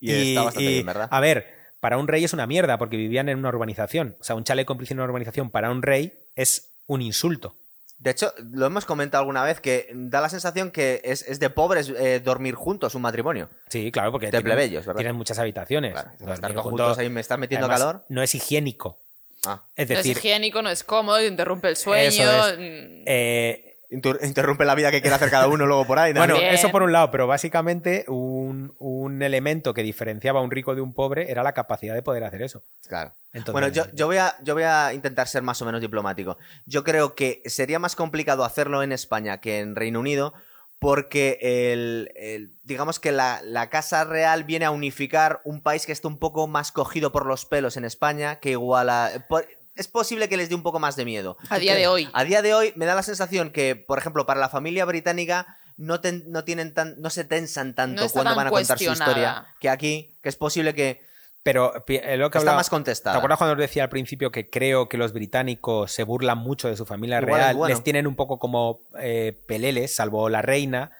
Y, 0.00 0.30
está 0.30 0.42
bastante 0.44 0.70
y, 0.70 0.74
bien, 0.74 0.86
¿verdad? 0.86 1.08
a 1.10 1.20
ver, 1.20 1.46
para 1.80 1.98
un 1.98 2.08
rey 2.08 2.24
es 2.24 2.32
una 2.32 2.46
mierda 2.46 2.78
porque 2.78 2.96
vivían 2.96 3.28
en 3.28 3.38
una 3.38 3.48
urbanización, 3.48 4.16
o 4.20 4.24
sea, 4.24 4.34
un 4.36 4.44
piscina 4.44 4.68
en 4.90 4.98
una 4.98 5.04
urbanización 5.04 5.50
para 5.50 5.70
un 5.70 5.82
rey 5.82 6.12
es 6.34 6.70
un 6.86 7.02
insulto. 7.02 7.56
De 7.98 8.10
hecho, 8.12 8.32
lo 8.52 8.66
hemos 8.66 8.84
comentado 8.84 9.22
alguna 9.22 9.42
vez 9.42 9.60
que 9.60 9.88
da 9.92 10.20
la 10.20 10.28
sensación 10.28 10.70
que 10.70 11.00
es, 11.02 11.22
es 11.22 11.40
de 11.40 11.50
pobres 11.50 11.88
eh, 11.88 12.20
dormir 12.20 12.54
juntos 12.54 12.94
un 12.94 13.02
matrimonio. 13.02 13.50
Sí, 13.70 13.90
claro, 13.90 14.12
porque 14.12 14.26
De 14.26 14.30
tienen, 14.30 14.44
plebeyos, 14.44 14.86
¿verdad? 14.86 15.00
tienen 15.00 15.16
muchas 15.16 15.38
habitaciones. 15.40 15.94
Claro, 15.94 16.10
estar 16.32 16.50
juntos, 16.54 16.62
juntos 16.62 16.98
ahí 16.98 17.08
me 17.10 17.20
estás 17.20 17.40
metiendo 17.40 17.66
además, 17.66 17.80
calor. 17.80 18.04
No 18.08 18.22
es 18.22 18.32
higiénico. 18.36 19.00
Ah, 19.44 19.62
Es 19.74 19.88
no 19.88 19.94
es 19.94 20.04
decir, 20.04 20.16
higiénico, 20.16 20.62
no 20.62 20.70
es 20.70 20.84
cómodo, 20.84 21.24
interrumpe 21.24 21.68
el 21.68 21.76
sueño. 21.76 22.08
Eso 22.08 22.48
es. 22.50 22.58
mm, 22.58 23.02
eh, 23.06 23.67
interrumpe 23.90 24.64
la 24.64 24.74
vida 24.74 24.90
que 24.90 25.00
quiere 25.00 25.16
hacer 25.16 25.30
cada 25.30 25.48
uno 25.48 25.64
luego 25.66 25.86
por 25.86 25.98
ahí. 25.98 26.12
¿no? 26.12 26.20
Bueno, 26.20 26.36
eso 26.36 26.70
por 26.70 26.82
un 26.82 26.92
lado, 26.92 27.10
pero 27.10 27.26
básicamente 27.26 28.04
un, 28.08 28.74
un 28.78 29.22
elemento 29.22 29.72
que 29.74 29.82
diferenciaba 29.82 30.40
a 30.40 30.42
un 30.42 30.50
rico 30.50 30.74
de 30.74 30.80
un 30.82 30.92
pobre 30.92 31.30
era 31.30 31.42
la 31.42 31.52
capacidad 31.54 31.94
de 31.94 32.02
poder 32.02 32.24
hacer 32.24 32.42
eso. 32.42 32.62
Claro. 32.86 33.14
Entonces- 33.32 33.52
bueno, 33.52 33.68
yo, 33.68 33.84
yo, 33.94 34.06
voy 34.06 34.18
a, 34.18 34.34
yo 34.42 34.54
voy 34.54 34.64
a 34.64 34.92
intentar 34.92 35.26
ser 35.28 35.42
más 35.42 35.60
o 35.62 35.64
menos 35.64 35.80
diplomático. 35.80 36.36
Yo 36.66 36.84
creo 36.84 37.14
que 37.14 37.42
sería 37.46 37.78
más 37.78 37.96
complicado 37.96 38.44
hacerlo 38.44 38.82
en 38.82 38.92
España 38.92 39.40
que 39.40 39.60
en 39.60 39.74
Reino 39.76 40.00
Unido 40.00 40.34
porque 40.80 41.38
el, 41.40 42.12
el- 42.14 42.52
digamos 42.62 43.00
que 43.00 43.10
la, 43.10 43.40
la 43.42 43.68
Casa 43.68 44.04
Real 44.04 44.44
viene 44.44 44.64
a 44.64 44.70
unificar 44.70 45.40
un 45.44 45.60
país 45.60 45.86
que 45.86 45.92
está 45.92 46.06
un 46.06 46.18
poco 46.18 46.46
más 46.46 46.70
cogido 46.70 47.10
por 47.10 47.26
los 47.26 47.46
pelos 47.46 47.76
en 47.76 47.84
España 47.84 48.36
que 48.36 48.50
igual 48.50 48.88
a... 48.90 49.26
por- 49.28 49.46
es 49.78 49.88
posible 49.88 50.28
que 50.28 50.36
les 50.36 50.48
dé 50.48 50.54
un 50.54 50.62
poco 50.62 50.78
más 50.78 50.96
de 50.96 51.04
miedo. 51.04 51.36
A 51.48 51.58
día 51.58 51.74
de 51.74 51.86
hoy. 51.86 52.08
A 52.12 52.24
día 52.24 52.42
de 52.42 52.52
hoy 52.54 52.72
me 52.76 52.84
da 52.86 52.94
la 52.94 53.02
sensación 53.02 53.50
que, 53.50 53.76
por 53.76 53.98
ejemplo, 53.98 54.26
para 54.26 54.40
la 54.40 54.48
familia 54.48 54.84
británica 54.84 55.46
no, 55.76 56.00
ten- 56.00 56.24
no 56.28 56.44
tienen 56.44 56.74
tan, 56.74 57.00
no 57.00 57.08
se 57.10 57.24
tensan 57.24 57.74
tanto 57.74 58.02
No 58.02 58.08
cuando 58.10 58.30
tan 58.30 58.36
van 58.36 58.46
a 58.48 58.50
contar 58.50 58.78
su 58.78 58.90
historia 58.92 59.46
que 59.60 59.68
aquí, 59.70 60.18
que 60.22 60.28
es 60.28 60.36
posible 60.36 60.74
que 60.74 61.00
Pero 61.44 61.72
eh, 61.86 62.16
lo 62.16 62.30
que 62.30 62.38
está 62.38 62.50
hablaba- 62.50 62.56
más 62.58 62.68
contestada. 62.68 63.14
¿Te 63.14 63.18
acuerdas 63.18 63.38
cuando 63.38 63.52
os 63.54 63.58
decía 63.60 63.84
al 63.84 63.88
principio 63.88 64.30
que 64.32 64.50
creo 64.50 64.88
que 64.88 64.96
los 64.98 65.12
británicos 65.12 65.92
se 65.92 66.02
burlan 66.02 66.38
mucho 66.38 66.68
de 66.68 66.76
su 66.76 66.84
familia 66.84 67.20
Igual 67.20 67.40
real? 67.40 67.56
bueno. 67.56 67.74
Les 67.74 67.84
tienen 67.84 68.06
un 68.08 68.16
poco 68.16 68.38
como 68.38 68.80
eh, 69.00 69.40
peleles, 69.46 69.94
salvo 69.94 70.28
la 70.28 70.42
reina, 70.42 70.90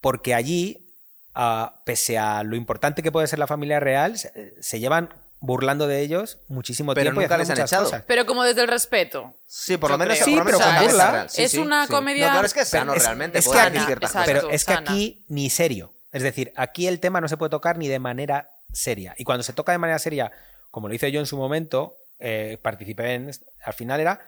porque 0.00 0.34
allí, 0.34 0.94
ah, 1.34 1.82
pese 1.84 2.16
a 2.18 2.42
lo 2.42 2.56
importante 2.56 3.02
que 3.02 3.12
puede 3.12 3.26
ser 3.26 3.38
la 3.38 3.46
familia 3.46 3.80
real, 3.80 4.16
se, 4.18 4.54
se 4.62 4.80
llevan 4.80 5.10
burlando 5.40 5.86
de 5.86 6.00
ellos 6.00 6.38
muchísimo 6.48 6.92
Pero 6.94 7.04
tiempo 7.06 7.20
y 7.20 7.24
nunca 7.24 7.34
haciendo 7.36 7.54
les 7.54 7.60
han 7.60 7.66
echado. 7.66 7.84
cosas. 7.84 8.04
Pero 8.06 8.26
como 8.26 8.44
desde 8.44 8.60
el 8.60 8.68
respeto. 8.68 9.34
Sí, 9.46 9.76
por 9.78 9.90
lo 9.90 9.98
menos. 9.98 10.18
Sí, 10.18 10.38
pero 10.44 10.58
con 10.58 10.74
es 10.76 10.82
burla. 10.82 11.26
Sí, 11.28 11.42
Es 11.42 11.50
sí, 11.52 11.58
una 11.58 11.86
sí. 11.86 11.92
comedia- 11.92 12.26
No, 12.26 12.32
claro, 12.32 12.46
es 12.46 12.54
que 12.54 12.60
es 12.60 12.68
sano 12.68 12.94
es- 12.94 13.02
realmente. 13.04 13.38
es 13.38 13.48
que 13.48 13.58
aquí- 13.58 13.78
ciertas 13.78 14.10
exacto. 14.10 14.30
cosas. 14.32 14.42
Pero 14.42 14.50
es 14.54 14.64
que 14.64 14.74
sana. 14.74 14.90
aquí 14.90 15.24
ni 15.28 15.48
serio. 15.50 15.94
Es 16.12 16.22
decir, 16.22 16.52
aquí 16.56 16.86
el 16.86 17.00
tema 17.00 17.20
no 17.20 17.28
se 17.28 17.36
puede 17.36 17.50
tocar 17.50 17.78
ni 17.78 17.88
de 17.88 17.98
manera 17.98 18.50
seria. 18.72 19.14
Y 19.16 19.24
cuando 19.24 19.42
se 19.42 19.52
toca 19.52 19.72
de 19.72 19.78
manera 19.78 19.98
seria, 19.98 20.30
como 20.70 20.88
lo 20.88 20.94
hice 20.94 21.10
yo 21.10 21.20
en 21.20 21.26
su 21.26 21.36
momento, 21.36 21.96
eh, 22.18 22.58
participé 22.62 23.14
en. 23.14 23.30
Al 23.64 23.72
final 23.72 24.00
era. 24.00 24.20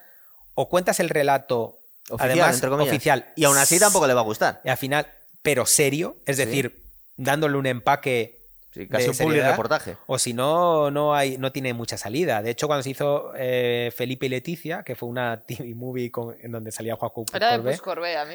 O 0.54 0.68
cuentas 0.68 0.98
el 1.00 1.08
relato. 1.10 1.78
Oficial, 2.10 2.30
además, 2.30 2.54
entre 2.56 2.68
comillas. 2.70 2.92
oficial. 2.92 3.32
Y 3.36 3.44
aún 3.44 3.56
así 3.58 3.78
tampoco 3.78 4.06
le 4.06 4.14
va 4.14 4.20
a 4.22 4.24
gustar. 4.24 4.60
Y 4.64 4.70
al 4.70 4.76
final, 4.76 5.06
pero 5.42 5.66
serio, 5.66 6.16
es 6.26 6.36
Sí. 6.36 6.44
decir, 6.44 6.82
dándole 7.16 7.56
un 7.56 7.66
empaque. 7.66 8.41
Sí, 8.72 8.88
casi 8.88 9.04
de 9.04 9.10
un 9.10 9.14
seriedad, 9.14 9.50
reportaje. 9.50 9.96
O 10.06 10.18
si 10.18 10.32
no, 10.32 10.90
no 10.90 11.14
hay, 11.14 11.36
no 11.36 11.52
tiene 11.52 11.74
mucha 11.74 11.98
salida. 11.98 12.40
De 12.42 12.50
hecho, 12.50 12.66
cuando 12.68 12.82
se 12.82 12.88
hizo 12.90 13.32
eh, 13.36 13.92
Felipe 13.94 14.26
y 14.26 14.28
Leticia, 14.30 14.82
que 14.82 14.94
fue 14.94 15.08
una 15.10 15.42
TV 15.46 15.74
movie 15.74 16.10
con- 16.10 16.36
en 16.40 16.50
donde 16.52 16.72
salía 16.72 16.96
Juanjo 16.96 17.26
Era 17.34 17.50
de 17.52 17.56
Corbet, 17.58 17.74
Puscorbé, 17.76 18.16
a 18.16 18.24
mí 18.24 18.34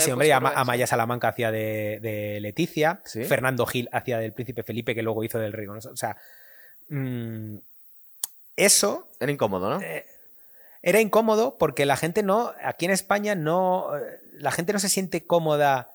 sí, 0.00 0.10
hombre, 0.10 0.28
y 0.28 0.30
Ama- 0.30 0.50
Puscorbé, 0.50 0.60
Amaya 0.60 0.86
Salamanca 0.86 1.28
hacía 1.28 1.50
de, 1.50 1.98
de 2.02 2.38
Leticia, 2.40 3.00
Sí. 3.04 3.24
Fernando 3.24 3.64
Gil 3.64 3.88
hacía 3.92 4.18
del 4.18 4.32
príncipe 4.34 4.62
Felipe, 4.62 4.94
que 4.94 5.02
luego 5.02 5.24
hizo 5.24 5.38
del 5.38 5.52
rey. 5.54 5.66
¿no? 5.66 5.72
O 5.74 5.96
sea, 5.96 6.16
mm, 6.90 7.56
eso 8.56 9.08
Era 9.20 9.32
incómodo, 9.32 9.70
¿no? 9.70 9.80
Eh, 9.80 10.04
era 10.82 11.00
incómodo 11.00 11.56
porque 11.58 11.86
la 11.86 11.96
gente 11.96 12.22
no, 12.22 12.52
aquí 12.62 12.84
en 12.86 12.90
España 12.90 13.34
no, 13.36 13.96
eh, 13.96 14.00
la 14.34 14.50
gente 14.50 14.72
no 14.72 14.80
se 14.80 14.88
siente 14.88 15.24
cómoda 15.26 15.88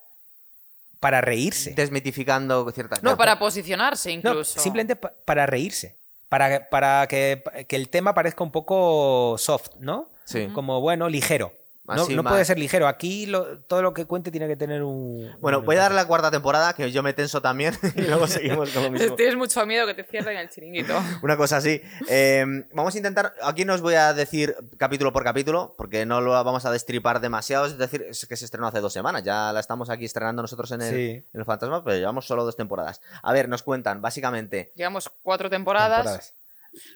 para 1.08 1.22
reírse. 1.22 1.72
Desmitificando 1.74 2.70
ciertas 2.72 3.02
No, 3.02 3.12
cosas. 3.12 3.18
para 3.18 3.40
posicionarse 3.40 4.10
No, 4.18 4.30
incluso. 4.32 4.60
simplemente 4.60 4.98
pa- 4.98 5.14
para 5.24 5.46
reírse. 5.46 5.96
Para, 6.28 6.70
para 6.70 7.08
que, 7.08 7.42
que 7.70 7.76
el 7.78 7.88
tema 7.88 8.14
parezca 8.14 8.44
un 8.44 8.52
poco 8.52 9.38
soft, 9.38 9.70
¿no? 9.80 10.10
Sí. 10.26 10.50
Como, 10.54 10.82
bueno, 10.82 11.08
ligero. 11.08 11.54
No, 11.88 11.94
Así 12.04 12.16
no 12.16 12.22
más- 12.24 12.34
puede 12.34 12.44
ser 12.46 12.60
ligero. 12.60 12.86
Aquí 12.88 13.26
lo- 13.28 13.60
todo 13.60 13.82
lo 13.82 13.94
que 13.94 14.06
cuente 14.06 14.30
tiene 14.30 14.48
que 14.48 14.58
tener 14.58 14.84
un. 14.84 15.32
Bueno, 15.40 15.60
un 15.60 15.66
voy 15.66 15.78
a 15.78 15.80
dar 15.80 15.94
la 15.94 16.06
cuarta 16.06 16.30
temporada, 16.30 16.74
que 16.74 16.92
yo 16.92 17.02
me 17.02 17.14
tenso 17.14 17.42
también, 17.42 17.74
y 17.96 18.02
luego 18.02 18.28
seguimos 18.28 18.70
con 18.72 18.84
lo 18.84 18.92
mismo. 18.92 19.16
Tienes 19.16 19.36
mucho 19.38 19.66
miedo 19.66 19.86
que 19.88 19.94
te 19.94 20.04
cierren 20.04 20.38
el 20.38 20.50
chiringuito. 20.50 20.94
Una 21.24 21.38
cosa 21.38 21.58
así. 21.58 21.82
Eh, 22.10 22.46
vamos 22.74 22.94
a 22.94 22.98
intentar. 22.98 23.34
Aquí 23.42 23.64
no 23.64 23.74
os 23.74 23.82
voy 23.82 23.94
a 23.96 24.14
decir 24.14 24.56
capítulo 24.78 25.14
por 25.14 25.24
capítulo, 25.24 25.76
porque 25.78 26.06
no 26.06 26.20
lo 26.20 26.32
vamos 26.32 26.66
a 26.66 26.72
destripar 26.72 27.22
demasiado. 27.22 27.66
Es 27.66 27.78
decir, 27.78 28.02
es 28.10 28.26
que 28.26 28.36
se 28.36 28.46
estrenó 28.46 28.68
hace 28.68 28.82
dos 28.82 28.92
semanas. 28.92 29.24
Ya 29.24 29.54
la 29.54 29.60
estamos 29.62 29.90
aquí 29.90 30.06
estrenando 30.06 30.42
nosotros 30.42 30.70
en 30.72 30.82
el, 30.82 30.94
Sí. 30.94 31.10
en 31.34 31.40
el 31.40 31.46
Fantasma, 31.46 31.84
pero 31.84 31.98
llevamos 31.98 32.26
solo 32.28 32.44
dos 32.44 32.56
temporadas. 32.58 33.02
A 33.24 33.32
ver, 33.32 33.48
nos 33.48 33.64
cuentan, 33.64 34.02
básicamente. 34.02 34.72
Llevamos 34.76 35.10
cuatro 35.22 35.50
temporadas. 35.50 35.98
Temporadas. 36.04 36.34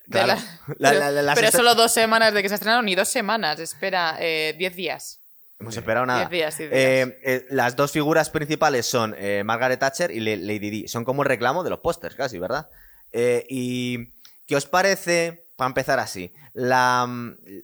De 0.07 0.23
Claro. 0.23 0.41
la- 0.77 0.93
La- 0.93 0.99
pero 1.07 1.21
la- 1.21 1.35
pero 1.35 1.51
solo 1.51 1.75
dos 1.75 1.91
semanas 1.91 2.33
de 2.33 2.41
que 2.41 2.49
se 2.49 2.55
estrenaron, 2.55 2.85
ni 2.85 2.95
dos 2.95 3.09
semanas. 3.09 3.59
Espera, 3.59 4.17
eh, 4.19 4.55
diez 4.57 4.75
días. 4.75 5.19
Hemos 5.59 5.77
esperado 5.77 6.05
nada. 6.07 6.19
Diez 6.21 6.29
días, 6.31 6.57
diez 6.57 6.69
días. 6.71 6.81
Eh, 6.81 7.19
eh, 7.23 7.45
las 7.49 7.75
dos 7.75 7.91
figuras 7.91 8.29
principales 8.31 8.85
son 8.87 9.15
eh, 9.17 9.43
Margaret 9.45 9.79
Thatcher 9.79 10.09
y 10.11 10.19
Le- 10.19 10.37
Lady 10.37 10.69
Di. 10.71 10.87
Son 10.87 11.05
como 11.05 11.21
el 11.23 11.27
reclamo 11.29 11.63
de 11.63 11.69
los 11.69 11.79
pósters, 11.79 12.15
casi, 12.15 12.39
¿verdad? 12.39 12.67
¿Y 13.13 14.07
qué 14.47 14.55
os 14.55 14.65
parece, 14.65 15.45
para 15.57 15.67
empezar 15.67 15.99
así, 15.99 16.33
la, 16.53 17.07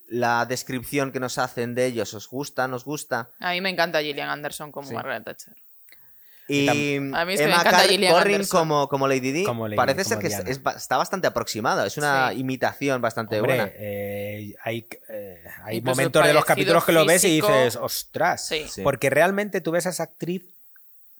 la 0.07 0.45
descripción 0.45 1.11
que 1.11 1.19
nos 1.19 1.37
hacen 1.37 1.73
de 1.75 1.85
ellos? 1.85 2.13
¿Os 2.13 2.27
gusta? 2.27 2.67
¿Nos 2.67 2.85
gusta? 2.85 3.29
A 3.39 3.51
mí 3.51 3.61
me 3.61 3.69
encanta 3.69 4.01
Gillian 4.01 4.29
Anderson 4.29 4.71
como 4.71 4.87
Sí. 4.87 4.93
Margaret 4.93 5.23
Thatcher. 5.23 5.55
Y 6.49 6.95
A 7.13 7.25
mí 7.25 7.35
Emma 7.37 7.63
Corrin 8.09 8.45
como, 8.47 8.87
como 8.87 9.07
Lady 9.07 9.31
Di. 9.31 9.43
Como 9.43 9.67
Lady- 9.67 9.75
parece 9.75 10.03
ser 10.05 10.17
que 10.19 10.29
Diana. 10.29 10.49
está 10.49 10.95
bastante 10.97 11.27
aproximada. 11.27 11.85
Es 11.85 11.97
una 11.97 12.29
Sí. 12.31 12.39
imitación 12.39 13.01
bastante 13.01 13.39
Hombre, 13.41 13.55
buena. 13.57 13.71
eh, 13.75 14.55
hay, 14.63 14.87
eh, 15.09 15.43
hay 15.63 15.81
momentos 15.81 16.23
de 16.25 16.33
los 16.33 16.45
capítulos 16.45 16.85
que 16.85 16.91
lo 16.93 17.05
ves 17.05 17.23
y 17.25 17.41
dices, 17.41 17.75
ostras. 17.75 18.47
Sí. 18.47 18.65
Sí. 18.69 18.81
Porque 18.81 19.09
realmente 19.09 19.59
tú 19.59 19.71
ves 19.71 19.85
a 19.87 19.89
esa 19.89 20.03
actriz, 20.03 20.43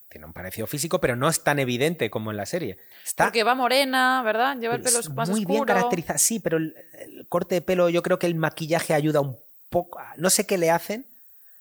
tiene 0.08 0.24
un 0.26 0.32
parecido 0.32 0.66
físico, 0.66 0.98
pero 1.00 1.14
no 1.16 1.28
es 1.28 1.44
tan 1.44 1.58
evidente 1.58 2.08
como 2.08 2.30
en 2.30 2.38
la 2.38 2.46
serie. 2.46 2.78
Está 3.04 3.24
Porque 3.24 3.44
va 3.44 3.54
morena, 3.54 4.22
¿verdad? 4.24 4.56
Lleva 4.58 4.76
el 4.76 4.80
pelo 4.82 5.00
es 5.00 5.10
más 5.10 5.28
muy 5.28 5.40
oscuro. 5.40 5.54
bien 5.56 5.64
caracterizada. 5.66 6.18
Sí, 6.18 6.38
pero 6.40 6.56
el, 6.56 6.74
el 6.98 7.26
corte 7.28 7.56
de 7.56 7.60
pelo, 7.60 7.90
yo 7.90 8.02
creo 8.02 8.18
que 8.18 8.26
el 8.26 8.34
maquillaje 8.34 8.94
ayuda 8.94 9.20
un 9.20 9.36
poco. 9.68 10.00
No 10.16 10.30
sé 10.30 10.46
qué 10.46 10.56
le 10.56 10.70
hacen. 10.70 11.04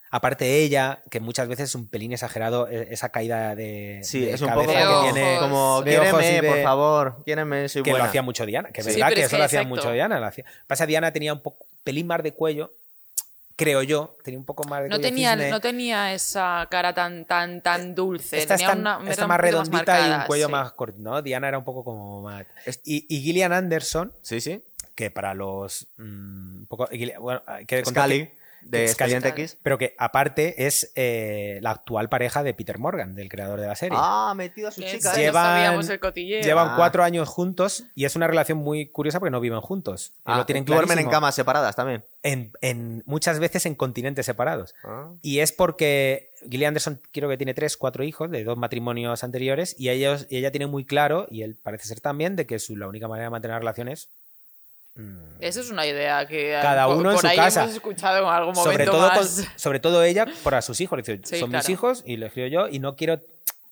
Aparte 0.09 0.45
de 0.45 0.63
ella, 0.63 1.01
que 1.11 1.19
muchas 1.19 1.47
veces 1.47 1.69
es 1.69 1.75
un 1.75 1.88
pelín 1.89 2.13
exagerado, 2.13 2.67
e- 2.69 2.88
esa 2.93 3.09
caída 3.09 3.55
de. 3.55 3.99
Sí, 4.03 4.21
de 4.21 4.34
es 4.34 4.41
un 4.41 4.49
poco 4.53 4.67
que 4.67 5.11
tiene. 5.11 5.38
como 5.39 5.81
quiéreme, 5.84 6.41
de- 6.41 6.47
por 6.47 6.63
favor, 6.63 7.23
quiéreme, 7.25 7.67
soy 7.69 7.84
que 7.84 7.89
buena. 7.91 8.05
lo 8.05 8.09
hacía 8.09 8.21
mucho 8.21 8.45
Diana, 8.45 8.69
que 8.71 8.81
es 8.81 8.88
Sí, 8.88 8.93
verdad 8.93 9.07
que 9.13 9.19
es 9.21 9.25
eso 9.27 9.35
que 9.35 9.39
lo 9.39 9.43
hacía 9.45 9.63
mucho 9.63 9.91
Diana. 9.91 10.19
Lo 10.19 10.25
hacía. 10.27 10.45
Pasa 10.65 10.85
Diana 10.85 11.11
tenía 11.11 11.34
un 11.34 11.41
poco, 11.41 11.65
pelín 11.84 12.07
más 12.07 12.23
de 12.23 12.31
cuello, 12.34 12.71
creo 13.57 13.81
yo, 13.84 14.15
tenía 14.23 14.39
un 14.39 14.45
poco 14.45 14.63
más 14.65 14.84
de 14.84 14.89
No 14.89 14.95
cuello 14.95 15.09
tenía, 15.09 15.31
cisne. 15.34 15.49
no 15.49 15.59
tenía 15.59 16.13
esa 16.13 16.67
cara 16.71 16.93
tan, 16.93 17.25
tan, 17.25 17.61
tan 17.61 17.95
dulce. 17.95 18.38
Esta 18.38 18.55
tenía 18.55 18.69
está, 18.73 18.79
una, 18.79 19.09
está 19.09 19.13
era 19.23 19.27
más 19.27 19.35
un 19.38 19.41
poquito 19.41 19.41
redondita 19.41 19.77
y 19.99 20.03
un 20.03 20.09
marcada, 20.09 20.27
cuello 20.27 20.45
sí. 20.45 20.51
más 20.51 20.71
corto, 20.73 20.97
¿no? 20.99 21.21
Diana 21.21 21.47
era 21.47 21.57
un 21.57 21.63
poco 21.65 21.84
como 21.84 22.21
más... 22.21 22.45
Y, 22.85 23.05
y 23.13 23.21
Gillian 23.21 23.51
Anderson, 23.53 24.13
Sí, 24.21 24.39
sí. 24.41 24.63
que 24.95 25.11
para 25.11 25.34
los... 25.34 25.88
mm, 25.97 26.59
un 26.59 26.65
poco, 26.69 26.88
Gillian- 26.88 27.19
bueno, 27.19 27.41
hay 27.47 27.65
que 27.65 27.81
contar 27.84 28.05
Scully, 28.09 28.29
de 28.69 28.85
Expediente 28.85 29.30
X. 29.30 29.57
Pero 29.64 29.77
que 29.77 29.95
aparte 29.98 30.65
es 30.68 30.91
eh, 30.95 31.60
la 31.61 31.72
actual 31.72 32.10
pareja 32.10 32.44
de 32.44 32.53
Peter 32.53 32.77
Morgan, 32.80 33.15
del 33.15 33.30
creador 33.30 33.60
de 33.61 33.68
la 33.68 33.76
serie. 33.76 33.98
Ah, 33.99 34.34
metido 34.35 34.68
a 34.68 34.72
su 34.72 34.81
chica. 34.81 35.14
¿eh? 35.14 35.15
ya 35.15 35.31
Llevan- 35.31 35.44
sabíamos 35.56 35.89
el 35.89 35.99
cotilleo. 35.99 36.41
Llevan 36.41 36.69
Ah. 36.69 36.73
cuatro 36.76 37.03
años 37.03 37.27
juntos 37.30 37.85
y 37.95 38.06
es 38.06 38.15
una 38.15 38.27
relación 38.27 38.57
muy 38.57 38.88
curiosa 38.88 39.19
porque 39.19 39.31
no 39.31 39.39
viven 39.39 39.61
juntos. 39.61 40.11
Y 40.19 40.22
Ah, 40.26 40.38
lo 40.38 40.45
tienen 40.45 40.65
duermen 40.65 40.99
en 40.99 41.10
camas 41.10 41.35
separadas 41.35 41.76
también. 41.76 42.03
En, 42.23 42.52
en- 42.61 43.03
muchas 43.06 43.39
veces 43.39 43.65
en 43.65 43.76
continentes 43.76 44.26
separados. 44.26 44.76
Ah. 44.84 45.11
Y 45.22 45.39
es 45.39 45.52
porque 45.52 46.30
Gillian 46.49 46.69
Anderson 46.69 47.02
creo 47.11 47.30
que 47.30 47.38
tiene 47.38 47.53
tres, 47.53 47.77
cuatro 47.77 48.03
hijos 48.03 48.30
de 48.30 48.44
dos 48.44 48.57
matrimonios 48.57 49.23
anteriores 49.23 49.76
y, 49.80 49.89
ellos, 49.89 50.27
y 50.30 50.38
ella 50.38 50.52
tiene 50.52 50.68
muy 50.68 50.85
claro, 50.85 51.27
y 51.31 51.41
él 51.44 51.57
parece 51.61 51.88
ser 51.88 51.99
también, 52.02 52.35
de 52.35 52.45
que 52.45 52.60
su, 52.60 52.76
la 52.76 52.88
única 52.88 53.07
manera 53.07 53.26
de 53.27 53.31
mantener 53.31 53.57
relaciones... 53.60 54.10
mm, 54.97 55.17
Esa 55.39 55.59
es 55.61 55.69
una 55.69 55.85
idea 55.85 56.25
que 56.27 56.57
Cada 56.61 56.85
por, 56.87 56.97
uno 56.97 57.09
en 57.11 57.15
por 57.15 57.21
su 57.21 57.27
ahí 57.27 57.35
casa. 57.37 57.63
hemos 57.63 57.75
escuchado 57.75 58.17
en 58.19 58.25
algún 58.25 58.53
momento 58.53 58.71
sobre, 58.71 58.85
todo 58.85 59.07
con- 59.09 59.17
más. 59.17 59.47
sobre 59.55 59.79
todo 59.79 60.03
ella 60.03 60.25
para 60.43 60.61
sus 60.61 60.81
hijos. 60.81 60.99
Sí, 61.05 61.39
Son 61.39 61.49
mis 61.51 61.69
hijos 61.69 62.03
y 62.05 62.17
les 62.17 62.31
crío 62.33 62.47
yo 62.47 62.67
y 62.67 62.79
no 62.79 62.95
quiero... 62.95 63.19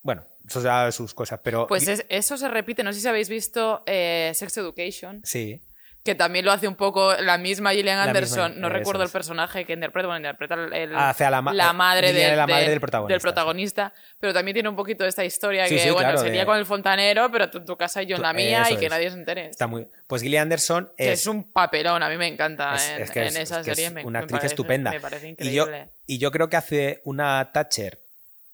Bueno, 0.02 0.24
eso 0.46 0.60
sus 0.92 1.12
cosas, 1.14 1.40
pero... 1.42 1.66
Pues 1.66 1.88
es- 1.88 2.06
eso 2.08 2.36
se 2.38 2.46
repite, 2.48 2.84
no 2.84 2.92
sé 2.92 3.00
si 3.00 3.08
habéis 3.08 3.28
visto 3.28 3.82
eh, 3.86 4.30
Sex 4.34 4.56
Education, 4.58 5.20
Sí. 5.24 5.60
Que 6.06 6.14
también 6.14 6.44
lo 6.46 6.52
hace 6.52 6.66
un 6.66 6.74
poco 6.76 7.12
la 7.16 7.36
misma 7.36 7.72
Gillian 7.72 7.98
La 7.98 8.04
Anderson, 8.04 8.52
misma, 8.52 8.60
no 8.62 8.68
recuerdo 8.72 9.02
el 9.02 9.08
es. 9.08 9.12
personaje 9.12 9.66
que 9.66 9.74
interpreta, 9.74 10.06
bueno, 10.08 10.18
interpreta 10.18 10.54
el, 10.54 10.72
el- 10.72 10.96
Hace 10.96 11.26
a 11.26 11.30
la 11.30 11.42
ma- 11.42 11.52
madre, 11.74 12.14
de- 12.14 12.30
es 12.30 12.36
la 12.36 12.46
de- 12.46 12.52
madre 12.54 12.70
del 12.70 12.80
protagonista, 12.80 13.12
del 13.14 13.20
protagonista, 13.20 13.92
pero 14.18 14.32
también 14.32 14.54
tiene 14.54 14.68
un 14.70 14.76
poquito 14.76 15.04
de 15.04 15.10
esta 15.10 15.24
historia 15.24 15.66
Sí, 15.66 15.74
que, 15.74 15.80
sí, 15.82 15.90
bueno, 15.90 16.08
claro, 16.08 16.18
sería 16.22 16.40
de- 16.40 16.46
con 16.46 16.56
el 16.56 16.64
fontanero, 16.64 17.30
pero 17.30 17.50
tú 17.50 17.58
en 17.58 17.66
tu 17.66 17.76
casa 17.76 18.02
y 18.02 18.06
yo 18.06 18.16
en 18.16 18.22
la 18.22 18.32
mía 18.32 18.70
y 18.70 18.76
que 18.78 18.86
es. 18.86 18.90
nadie 18.90 19.10
se 19.10 19.16
entere. 19.18 19.46
Está 19.50 19.66
muy... 19.66 19.86
Pues 20.06 20.22
Gillian 20.22 20.44
Anderson 20.44 20.90
Que 20.96 21.12
es... 21.12 21.20
es 21.20 21.26
un 21.26 21.52
papelón, 21.52 22.02
a 22.02 22.08
mí 22.08 22.16
me 22.16 22.28
encanta 22.28 22.74
es- 22.76 22.88
en, 22.88 23.02
es 23.02 23.10
que 23.10 23.20
en 23.20 23.26
es- 23.26 23.36
esa 23.36 23.60
es 23.60 23.64
que 23.66 23.72
es 23.72 23.76
serie. 23.76 23.90
me- 23.90 24.04
una 24.04 24.20
me 24.20 24.24
actriz 24.24 24.38
parece- 24.38 24.46
estupenda. 24.54 24.90
Me 24.92 25.00
parece 25.00 25.28
y, 25.38 25.52
yo, 25.52 25.64
increíble. 25.64 25.90
y 26.06 26.18
yo 26.18 26.30
creo 26.30 26.48
que 26.48 26.56
hace 26.56 27.00
una 27.04 27.50
Thatcher 27.52 27.98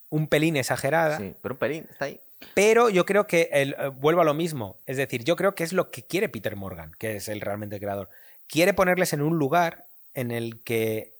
un 0.08 0.26
pelín 0.26 0.56
exagerada, 0.56 1.18
Sí, 1.18 1.34
pero 1.42 1.54
un 1.54 1.58
pelín, 1.58 1.86
está 1.90 2.06
ahí. 2.06 2.20
Pero 2.54 2.88
yo 2.90 3.04
creo 3.06 3.26
que 3.26 3.48
el, 3.52 3.74
eh, 3.78 3.88
vuelvo 3.88 4.20
a 4.20 4.24
lo 4.24 4.34
mismo. 4.34 4.78
Es 4.86 4.96
decir, 4.96 5.24
yo 5.24 5.36
creo 5.36 5.54
que 5.54 5.64
es 5.64 5.72
lo 5.72 5.90
que 5.90 6.02
quiere 6.04 6.28
Peter 6.28 6.56
Morgan, 6.56 6.92
que 6.98 7.16
es 7.16 7.28
el 7.28 7.40
realmente 7.40 7.78
creador. 7.80 8.08
Quiere 8.48 8.74
ponerles 8.74 9.12
en 9.12 9.22
un 9.22 9.38
lugar 9.38 9.86
en 10.14 10.30
el 10.30 10.62
que 10.62 11.14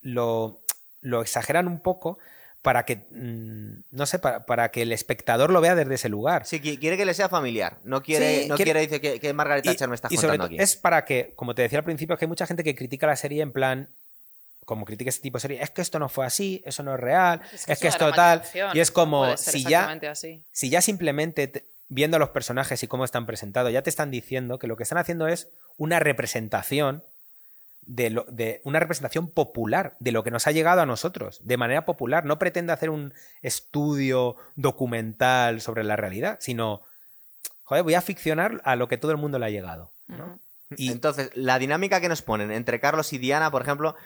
lo, 0.00 0.60
lo 1.00 1.20
exageran 1.22 1.68
un 1.68 1.80
poco 1.80 2.18
para 2.62 2.84
que, 2.84 2.96
mm, 3.10 3.84
no 3.92 4.06
sé, 4.06 4.18
para, 4.18 4.44
para 4.44 4.70
que 4.70 4.82
el 4.82 4.92
espectador 4.92 5.50
lo 5.50 5.60
vea 5.60 5.74
desde 5.74 5.94
ese 5.94 6.08
lugar. 6.08 6.44
Sí, 6.44 6.60
qui- 6.60 6.78
quiere 6.78 6.96
que 6.96 7.04
le 7.06 7.14
sea 7.14 7.28
familiar. 7.28 7.78
No 7.84 8.02
quiere, 8.02 8.42
Sí, 8.42 8.48
no 8.48 8.56
quiere- 8.56 8.72
quiere, 8.72 8.80
dice 8.86 9.00
que, 9.00 9.20
que 9.20 9.32
Margaret 9.32 9.64
Thatcher 9.64 9.88
me 9.88 9.96
sobre 9.96 10.10
contando 10.16 10.44
aquí. 10.44 10.56
es 10.58 10.76
para 10.76 11.04
que, 11.04 11.32
como 11.36 11.54
te 11.54 11.62
decía 11.62 11.78
al 11.78 11.84
principio, 11.84 12.16
que 12.16 12.24
hay 12.24 12.28
mucha 12.28 12.46
gente 12.46 12.64
que 12.64 12.74
critica 12.74 13.06
la 13.06 13.16
serie 13.16 13.42
en 13.42 13.52
plan, 13.52 13.88
como 14.68 14.84
critica 14.84 15.08
este 15.08 15.22
tipo 15.22 15.38
de 15.38 15.40
serie, 15.40 15.62
es 15.62 15.70
que 15.70 15.80
esto 15.80 15.98
no 15.98 16.10
fue 16.10 16.26
así, 16.26 16.62
eso 16.66 16.82
no 16.82 16.92
es 16.94 17.00
real, 17.00 17.40
es 17.54 17.64
que, 17.64 17.72
es 17.72 17.80
una 17.80 17.88
esto 17.88 18.12
tal. 18.12 18.42
Y 18.74 18.80
es 18.80 18.90
como 18.90 19.24
si 19.38 19.64
ya, 19.64 19.90
así. 20.10 20.44
si 20.52 20.68
ya 20.68 20.82
simplemente 20.82 21.48
te- 21.48 21.66
viendo 21.88 22.18
a 22.18 22.20
los 22.20 22.28
personajes 22.28 22.82
y 22.82 22.86
cómo 22.86 23.06
están 23.06 23.24
presentados, 23.24 23.72
ya 23.72 23.80
te 23.82 23.88
están 23.88 24.10
diciendo 24.10 24.58
que 24.58 24.66
lo 24.66 24.76
que 24.76 24.82
están 24.82 24.98
haciendo 24.98 25.26
es 25.26 25.48
una 25.78 26.00
representación 26.00 27.02
de, 27.80 28.10
lo- 28.10 28.26
de 28.28 28.60
una 28.64 28.78
representación 28.78 29.30
popular 29.30 29.96
de 30.00 30.12
lo 30.12 30.22
que 30.22 30.30
nos 30.30 30.46
ha 30.46 30.52
llegado 30.52 30.82
a 30.82 30.86
nosotros, 30.86 31.40
de 31.42 31.56
manera 31.56 31.86
popular. 31.86 32.26
No 32.26 32.38
pretende 32.38 32.74
hacer 32.74 32.90
un 32.90 33.14
estudio 33.40 34.36
documental 34.54 35.62
sobre 35.62 35.82
la 35.82 35.96
realidad, 35.96 36.36
sino, 36.40 36.82
joder, 37.64 37.84
voy 37.84 37.94
a 37.94 38.02
ficcionar 38.02 38.60
a 38.64 38.76
lo 38.76 38.86
que 38.86 38.98
todo 38.98 39.12
el 39.12 39.16
mundo 39.16 39.38
le 39.38 39.46
ha 39.46 39.50
llegado. 39.50 39.92
Y 40.76 40.92
Entonces, 40.92 41.30
la 41.34 41.58
dinámica 41.58 41.98
que 42.02 42.10
nos 42.10 42.20
ponen 42.20 42.50
entre 42.52 42.78
Carlos 42.78 43.14
y 43.14 43.18
Diana, 43.18 43.50
por 43.50 43.62
ejemplo, 43.62 43.96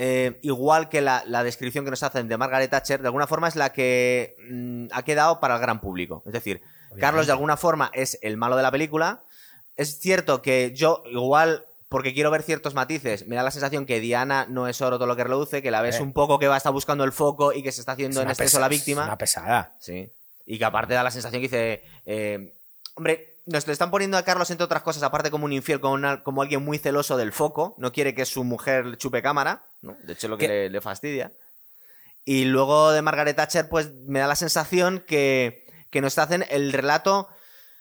eh, 0.00 0.38
igual 0.42 0.88
que 0.88 1.00
la, 1.00 1.24
la 1.26 1.42
descripción 1.42 1.84
que 1.84 1.90
nos 1.90 2.02
hacen 2.04 2.28
de 2.28 2.36
Margaret 2.38 2.70
Thatcher, 2.70 3.02
de 3.02 3.08
alguna 3.08 3.26
forma 3.26 3.48
es 3.48 3.56
la 3.56 3.72
que 3.72 4.36
mm, 4.48 4.86
ha 4.92 5.02
quedado 5.02 5.40
para 5.40 5.56
el 5.56 5.60
gran 5.60 5.80
público. 5.80 6.22
Es 6.24 6.32
decir, 6.32 6.62
Carlos 7.00 7.26
de 7.26 7.32
alguna 7.32 7.56
forma 7.56 7.90
es 7.92 8.16
el 8.22 8.36
malo 8.36 8.56
de 8.56 8.62
la 8.62 8.70
película, 8.70 9.22
es 9.76 9.98
cierto 9.98 10.40
que 10.40 10.72
yo 10.74 11.02
igual 11.10 11.64
porque 11.88 12.12
quiero 12.14 12.30
ver 12.30 12.42
ciertos 12.42 12.74
matices. 12.74 13.26
Me 13.26 13.34
da 13.36 13.42
la 13.42 13.50
sensación 13.50 13.86
que 13.86 13.98
Diana 13.98 14.46
no 14.48 14.68
es 14.68 14.80
oro 14.82 14.98
todo 14.98 15.06
lo 15.08 15.16
que 15.16 15.24
reluce, 15.24 15.62
que 15.62 15.70
la 15.70 15.80
ves 15.82 15.96
Eh. 15.98 16.02
un 16.02 16.12
poco 16.12 16.38
que 16.38 16.46
va 16.46 16.54
a 16.54 16.58
estar 16.58 16.72
buscando 16.72 17.02
el 17.04 17.12
foco 17.12 17.52
y 17.52 17.62
que 17.62 17.72
se 17.72 17.80
está 17.80 17.92
haciendo 17.92 18.20
Es 18.20 18.24
en 18.26 18.30
exceso 18.30 18.60
la 18.60 18.66
es 18.66 18.70
víctima. 18.70 19.04
Una 19.04 19.16
pesada. 19.18 19.74
Sí. 19.80 20.12
Y 20.46 20.58
que 20.58 20.64
aparte 20.64 20.94
da 20.94 21.02
la 21.02 21.10
sensación 21.10 21.40
que 21.40 21.48
dice. 21.48 21.82
eh, 22.04 22.54
hombre, 22.94 23.37
nos 23.48 23.66
le 23.66 23.72
están 23.72 23.90
poniendo 23.90 24.16
a 24.16 24.22
Carlos, 24.22 24.50
entre 24.50 24.64
otras 24.64 24.82
cosas, 24.82 25.02
aparte 25.02 25.30
como 25.30 25.44
un 25.44 25.52
infiel, 25.52 25.80
como, 25.80 25.94
una- 25.94 26.22
como 26.22 26.42
alguien 26.42 26.62
muy 26.64 26.78
celoso 26.78 27.16
del 27.16 27.32
foco. 27.32 27.74
No 27.78 27.92
quiere 27.92 28.14
que 28.14 28.24
su 28.24 28.44
mujer 28.44 28.96
chupe 28.98 29.22
cámara. 29.22 29.64
¿no? 29.82 29.96
De 30.04 30.12
hecho, 30.12 30.28
lo 30.28 30.38
que 30.38 30.68
le 30.70 30.80
fastidia. 30.80 31.32
Y 32.24 32.44
luego 32.44 32.92
de 32.92 33.00
Margaret 33.02 33.36
Thatcher, 33.36 33.68
pues 33.68 33.92
me 34.06 34.18
da 34.20 34.26
la 34.26 34.36
sensación 34.36 35.02
que, 35.06 35.66
que 35.90 36.00
nos 36.00 36.18
hacen 36.18 36.44
el 36.50 36.72
relato. 36.72 37.28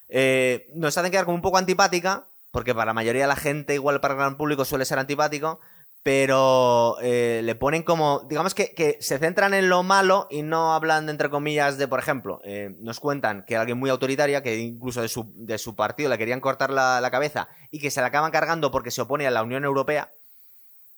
eh, 0.10 0.68
nos 0.74 0.98
hacen 0.98 1.12
quedar 1.12 1.26
como 1.26 1.36
un 1.36 1.42
poco 1.42 1.58
antipática. 1.58 2.28
Porque 2.52 2.74
para 2.74 2.86
la 2.88 2.94
mayoría 2.94 3.24
de 3.24 3.28
la 3.28 3.36
gente, 3.36 3.74
igual 3.74 4.00
para 4.00 4.14
el 4.14 4.20
gran 4.20 4.38
público, 4.38 4.64
suele 4.66 4.86
ser 4.86 4.98
antipático 5.00 5.60
pero 6.08 6.96
eh, 7.02 7.42
le 7.44 7.56
ponen 7.56 7.84
como, 7.84 8.22
digamos 8.30 8.56
que, 8.56 8.98
se 9.02 9.20
centran 9.20 9.54
en 9.54 9.68
lo 9.68 9.84
malo 9.84 10.26
y 10.30 10.42
no 10.42 10.74
hablan, 10.74 11.10
entre 11.10 11.30
comillas, 11.30 11.78
de, 11.78 11.90
por 11.90 12.00
ejemplo, 12.00 12.40
eh, 12.46 12.74
nos 12.80 13.02
cuentan 13.02 13.44
que 13.44 13.58
alguien 13.58 13.78
muy 13.78 13.90
autoritaria, 13.90 14.42
que 14.42 14.56
incluso 14.56 15.02
de 15.02 15.58
su, 15.58 15.76
partido 15.76 16.10
le 16.10 16.18
querían 16.18 16.40
cortar 16.40 16.70
la, 16.70 17.06
cabeza 17.12 17.50
y 17.72 17.80
que 17.80 17.92
se 17.92 18.00
la 18.00 18.08
acaban 18.08 18.32
cargando 18.32 18.72
porque 18.72 18.90
se 18.90 19.02
opone 19.02 19.28
a 19.28 19.32
la 19.32 19.44
Unión 19.44 19.66
Europea, 19.66 20.14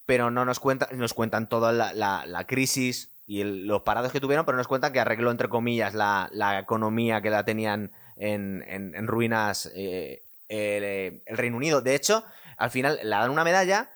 pero 0.06 0.30
no 0.30 0.46
nos 0.46 0.60
cuentan, 0.60 0.90
nos 1.00 1.16
cuentan 1.16 1.50
toda 1.50 1.72
la, 1.72 1.92
la- 1.92 2.28
la 2.28 2.46
crisis 2.46 3.12
y 3.26 3.44
los 3.44 3.82
parados 3.82 4.12
que 4.12 4.20
tuvieron, 4.20 4.46
pero 4.46 4.60
nos 4.60 4.68
cuentan 4.68 4.94
que 4.94 5.00
arregló, 5.00 5.32
entre 5.32 5.50
comillas, 5.50 5.96
la, 5.96 6.60
economía 6.62 7.24
que 7.24 7.32
la 7.32 7.44
tenían 7.46 7.92
en, 8.16 9.08
ruinas 9.08 9.72
eh, 9.74 10.22
el 10.50 11.36
Reino 11.36 11.58
Unido. 11.58 11.82
De 11.82 11.96
hecho, 11.96 12.24
al 12.58 12.70
final 12.70 13.00
le 13.02 13.10
dan 13.10 13.32
una 13.32 13.44
medalla 13.44 13.90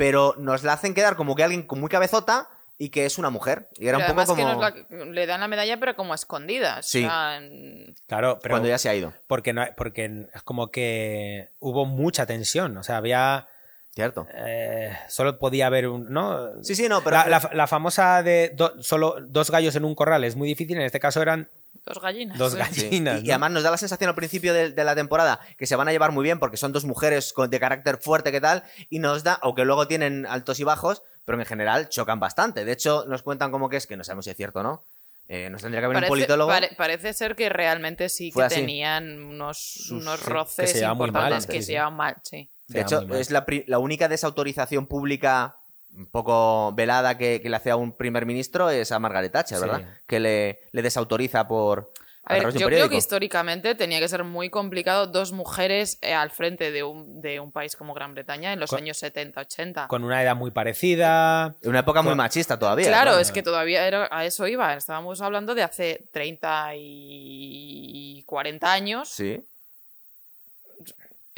pero 0.00 0.34
nos 0.38 0.62
la 0.62 0.72
hacen 0.72 0.94
quedar 0.94 1.14
como 1.14 1.34
que 1.36 1.42
alguien 1.44 1.62
con 1.66 1.78
muy 1.78 1.90
cabezota 1.90 2.48
y 2.78 2.88
que 2.88 3.04
es 3.04 3.18
una 3.18 3.28
mujer. 3.28 3.68
Y 3.76 3.86
era 3.88 3.98
Pero 3.98 4.10
un 4.12 4.16
poco 4.16 4.34
como 4.34 4.48
que 4.72 4.80
nos 4.88 4.98
la- 4.98 5.04
le 5.12 5.26
dan 5.26 5.40
la 5.40 5.48
medalla, 5.48 5.78
pero 5.78 5.94
como 5.94 6.12
a 6.12 6.14
escondidas. 6.14 6.86
Sí. 6.86 7.04
O 7.04 7.08
sea, 7.08 7.36
en- 7.36 7.94
Claro, 8.06 8.38
pero 8.42 8.54
cuando 8.54 8.68
ya 8.70 8.78
se 8.78 8.88
ha 8.88 8.94
ido. 8.94 9.12
porque, 9.26 9.52
no, 9.52 9.62
porque 9.76 10.26
es 10.32 10.42
como 10.42 10.70
que 10.70 11.50
hubo 11.58 11.84
mucha 11.84 12.24
tensión. 12.24 12.74
O 12.78 12.82
sea, 12.82 12.96
había. 12.96 13.46
Cierto. 13.92 14.26
eh, 14.32 14.96
solo 15.08 15.38
podía 15.38 15.66
haber 15.66 15.88
un. 15.88 16.10
¿no? 16.10 16.62
Sí, 16.62 16.74
sí, 16.74 16.88
no, 16.88 17.02
pero... 17.04 17.16
la, 17.16 17.28
la- 17.28 17.50
la 17.52 17.66
famosa 17.66 18.22
de 18.22 18.50
do- 18.54 18.82
solo 18.82 19.16
dos 19.20 19.50
gallos 19.50 19.74
en 19.76 19.84
un 19.84 19.94
corral 19.94 20.24
es 20.24 20.36
muy 20.36 20.48
difícil. 20.48 20.76
En 20.78 20.84
este 20.84 21.00
caso 21.00 21.20
eran 21.20 21.50
dos 21.84 22.00
gallinas. 22.00 22.38
dos. 22.38 22.52
Sí. 22.52 22.58
gallinas. 22.58 23.22
Y, 23.24 23.30
además 23.30 23.50
nos 23.52 23.62
da 23.62 23.70
la 23.70 23.76
sensación 23.76 24.08
al 24.08 24.14
principio 24.14 24.52
de, 24.54 24.70
de 24.70 24.84
la 24.84 24.94
temporada 24.94 25.40
que 25.56 25.66
se 25.66 25.76
van 25.76 25.88
a 25.88 25.92
llevar 25.92 26.12
muy 26.12 26.22
bien 26.24 26.38
porque 26.38 26.56
son 26.56 26.72
dos 26.72 26.84
mujeres 26.84 27.32
con- 27.32 27.50
de 27.50 27.58
carácter 27.60 27.98
fuerte 27.98 28.30
que 28.32 28.40
tal 28.40 28.62
y 28.88 28.98
nos 28.98 29.24
da, 29.24 29.34
aunque 29.42 29.64
luego 29.64 29.86
tienen 29.88 30.26
altos 30.26 30.60
y 30.60 30.64
bajos, 30.64 31.02
pero 31.24 31.38
en 31.38 31.46
general 31.46 31.88
chocan 31.88 32.20
bastante. 32.20 32.64
De 32.64 32.72
hecho, 32.72 33.04
nos 33.08 33.22
cuentan 33.22 33.50
como 33.50 33.68
que 33.68 33.76
es, 33.76 33.86
que 33.86 33.96
no 33.96 34.04
sabemos 34.04 34.24
si 34.24 34.30
es 34.32 34.36
cierto 34.36 34.60
o 34.60 34.62
no. 34.62 34.82
Eh, 35.28 35.48
nos 35.48 35.62
tendría 35.62 35.80
que 35.80 35.84
haber 35.86 35.98
un 35.98 36.08
politólogo. 36.08 36.50
pare- 36.50 36.74
parece 36.76 37.12
ser 37.12 37.36
que 37.36 37.48
realmente 37.48 38.08
sí 38.08 38.32
que 38.32 38.42
así. 38.42 38.56
tenían 38.56 39.22
unos, 39.22 39.88
unos 39.92 40.18
sí, 40.18 40.24
que 40.26 40.30
roces 40.30 40.82
mal, 40.82 40.92
importantes 41.06 41.44
sí, 41.44 41.48
que 41.52 41.58
sí. 41.60 41.66
se 41.66 41.72
llevan 41.72 41.94
mal, 41.94 42.16
sí. 42.22 42.50
De 42.66 42.80
hecho, 42.80 43.00
es 43.14 43.30
la, 43.30 43.44
la 43.66 43.78
única 43.78 44.08
desautorización 44.08 44.86
pública 44.86 45.56
un 45.94 46.06
poco 46.06 46.72
velada 46.74 47.18
que, 47.18 47.40
que 47.40 47.48
le 47.50 47.56
hace 47.56 47.70
a 47.70 47.76
un 47.76 47.92
primer 47.92 48.26
ministro 48.26 48.70
es 48.70 48.92
a 48.92 48.98
Margaret 48.98 49.32
Thatcher, 49.32 49.58
Sí. 49.58 49.64
¿verdad? 49.64 49.86
Que 50.06 50.20
le, 50.20 50.60
le 50.72 50.82
desautoriza 50.82 51.46
por... 51.48 51.92
A 52.22 52.34
ver, 52.34 52.52
yo 52.52 52.66
creo 52.68 52.88
que 52.88 52.96
históricamente 52.96 53.74
tenía 53.74 53.98
que 53.98 54.06
ser 54.06 54.22
muy 54.22 54.50
complicado 54.50 55.06
dos 55.08 55.32
mujeres 55.32 55.98
eh, 56.00 56.12
al 56.14 56.30
frente 56.30 56.70
de 56.70 56.84
un, 56.84 57.20
de 57.20 57.40
un 57.40 57.50
país 57.50 57.74
como 57.74 57.92
Gran 57.92 58.14
Bretaña 58.14 58.52
en 58.52 58.60
los 58.60 58.70
Con- 58.70 58.80
años 58.80 59.02
70-80. 59.02 59.88
Con 59.88 60.04
una 60.04 60.22
edad 60.22 60.36
muy 60.36 60.52
parecida. 60.52 61.56
En 61.62 61.70
una 61.70 61.80
época 61.80 62.02
muy 62.02 62.10
Con- 62.10 62.18
machista 62.18 62.56
todavía. 62.58 62.86
Claro, 62.86 63.12
¿no? 63.12 63.18
es 63.18 63.32
que 63.32 63.42
todavía 63.42 63.84
era, 63.86 64.06
a 64.12 64.26
eso 64.26 64.46
iba. 64.46 64.74
Estábamos 64.74 65.20
hablando 65.22 65.54
de 65.56 65.62
hace 65.64 66.04
30 66.12 66.72
y 66.76 68.22
40 68.26 68.72
años. 68.72 69.08
Sí. 69.08 69.42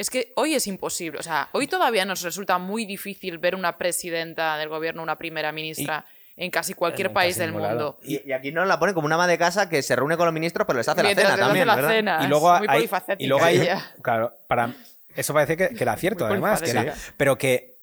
Es 0.03 0.09
que 0.09 0.33
hoy 0.35 0.53
es 0.53 0.67
imposible. 0.67 1.17
O 1.19 1.23
sea, 1.23 1.47
hoy 1.53 1.65
todavía 1.65 2.03
nos 2.03 2.21
resulta 2.23 2.57
muy 2.57 2.85
difícil 2.85 3.37
ver 3.37 3.55
una 3.55 3.77
presidenta 3.77 4.57
del 4.57 4.67
gobierno, 4.67 5.01
una 5.01 5.17
primera 5.17 5.53
ministra 5.53 6.03
en 6.35 6.51
casi 6.51 6.73
cualquier 6.73 7.07
En 7.07 7.13
país 7.13 7.35
casi 7.37 7.39
del 7.41 7.53
mundo. 7.53 7.97
Y, 8.03 8.27
y 8.27 8.33
aquí 8.33 8.51
nos 8.51 8.67
la 8.67 8.77
ponen 8.79 8.93
como 8.95 9.05
una 9.05 9.15
ama 9.15 9.27
de 9.27 9.37
casa 9.37 9.69
que 9.69 9.81
se 9.81 9.95
reúne 9.95 10.17
con 10.17 10.25
los 10.25 10.33
ministros, 10.33 10.67
pero 10.67 10.77
les 10.77 10.89
hace 10.89 11.01
Mientras 11.03 11.29
la 11.29 11.35
cena 11.35 11.45
también, 11.47 11.67
la 11.67 11.75
¿verdad? 11.75 11.89
cena. 11.89 12.17
Y 12.19 12.23
es 12.25 12.29
luego 12.29 12.57
muy 12.57 12.67
hay, 12.69 12.75
polifacética 12.79 13.23
y 13.23 13.27
luego 13.27 13.45
hay, 13.45 13.61
ella. 13.61 13.93
claro, 14.01 14.33
para 14.47 14.73
eso 15.15 15.33
parece 15.33 15.55
que, 15.55 15.69
que 15.69 15.83
era 15.83 15.95
cierto 15.95 16.25
Muy 16.25 16.33
además, 16.33 16.61
que 16.61 16.71
era- 16.71 16.81
polifacética. 16.81 17.13
pero 17.17 17.37
que 17.37 17.75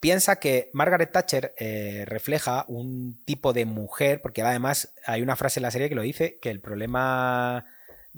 piensa 0.00 0.36
que 0.38 0.68
Margaret 0.74 1.10
Thatcher 1.12 1.54
eh, 1.56 2.04
refleja 2.06 2.64
un 2.68 3.22
tipo 3.24 3.54
de 3.54 3.64
mujer, 3.64 4.20
porque 4.20 4.42
además 4.42 4.92
hay 5.06 5.22
una 5.22 5.34
frase 5.36 5.60
en 5.60 5.62
la 5.62 5.70
serie 5.70 5.88
que 5.88 5.94
lo 5.94 6.02
dice, 6.02 6.38
que 6.42 6.50
el 6.50 6.60
problema 6.60 7.64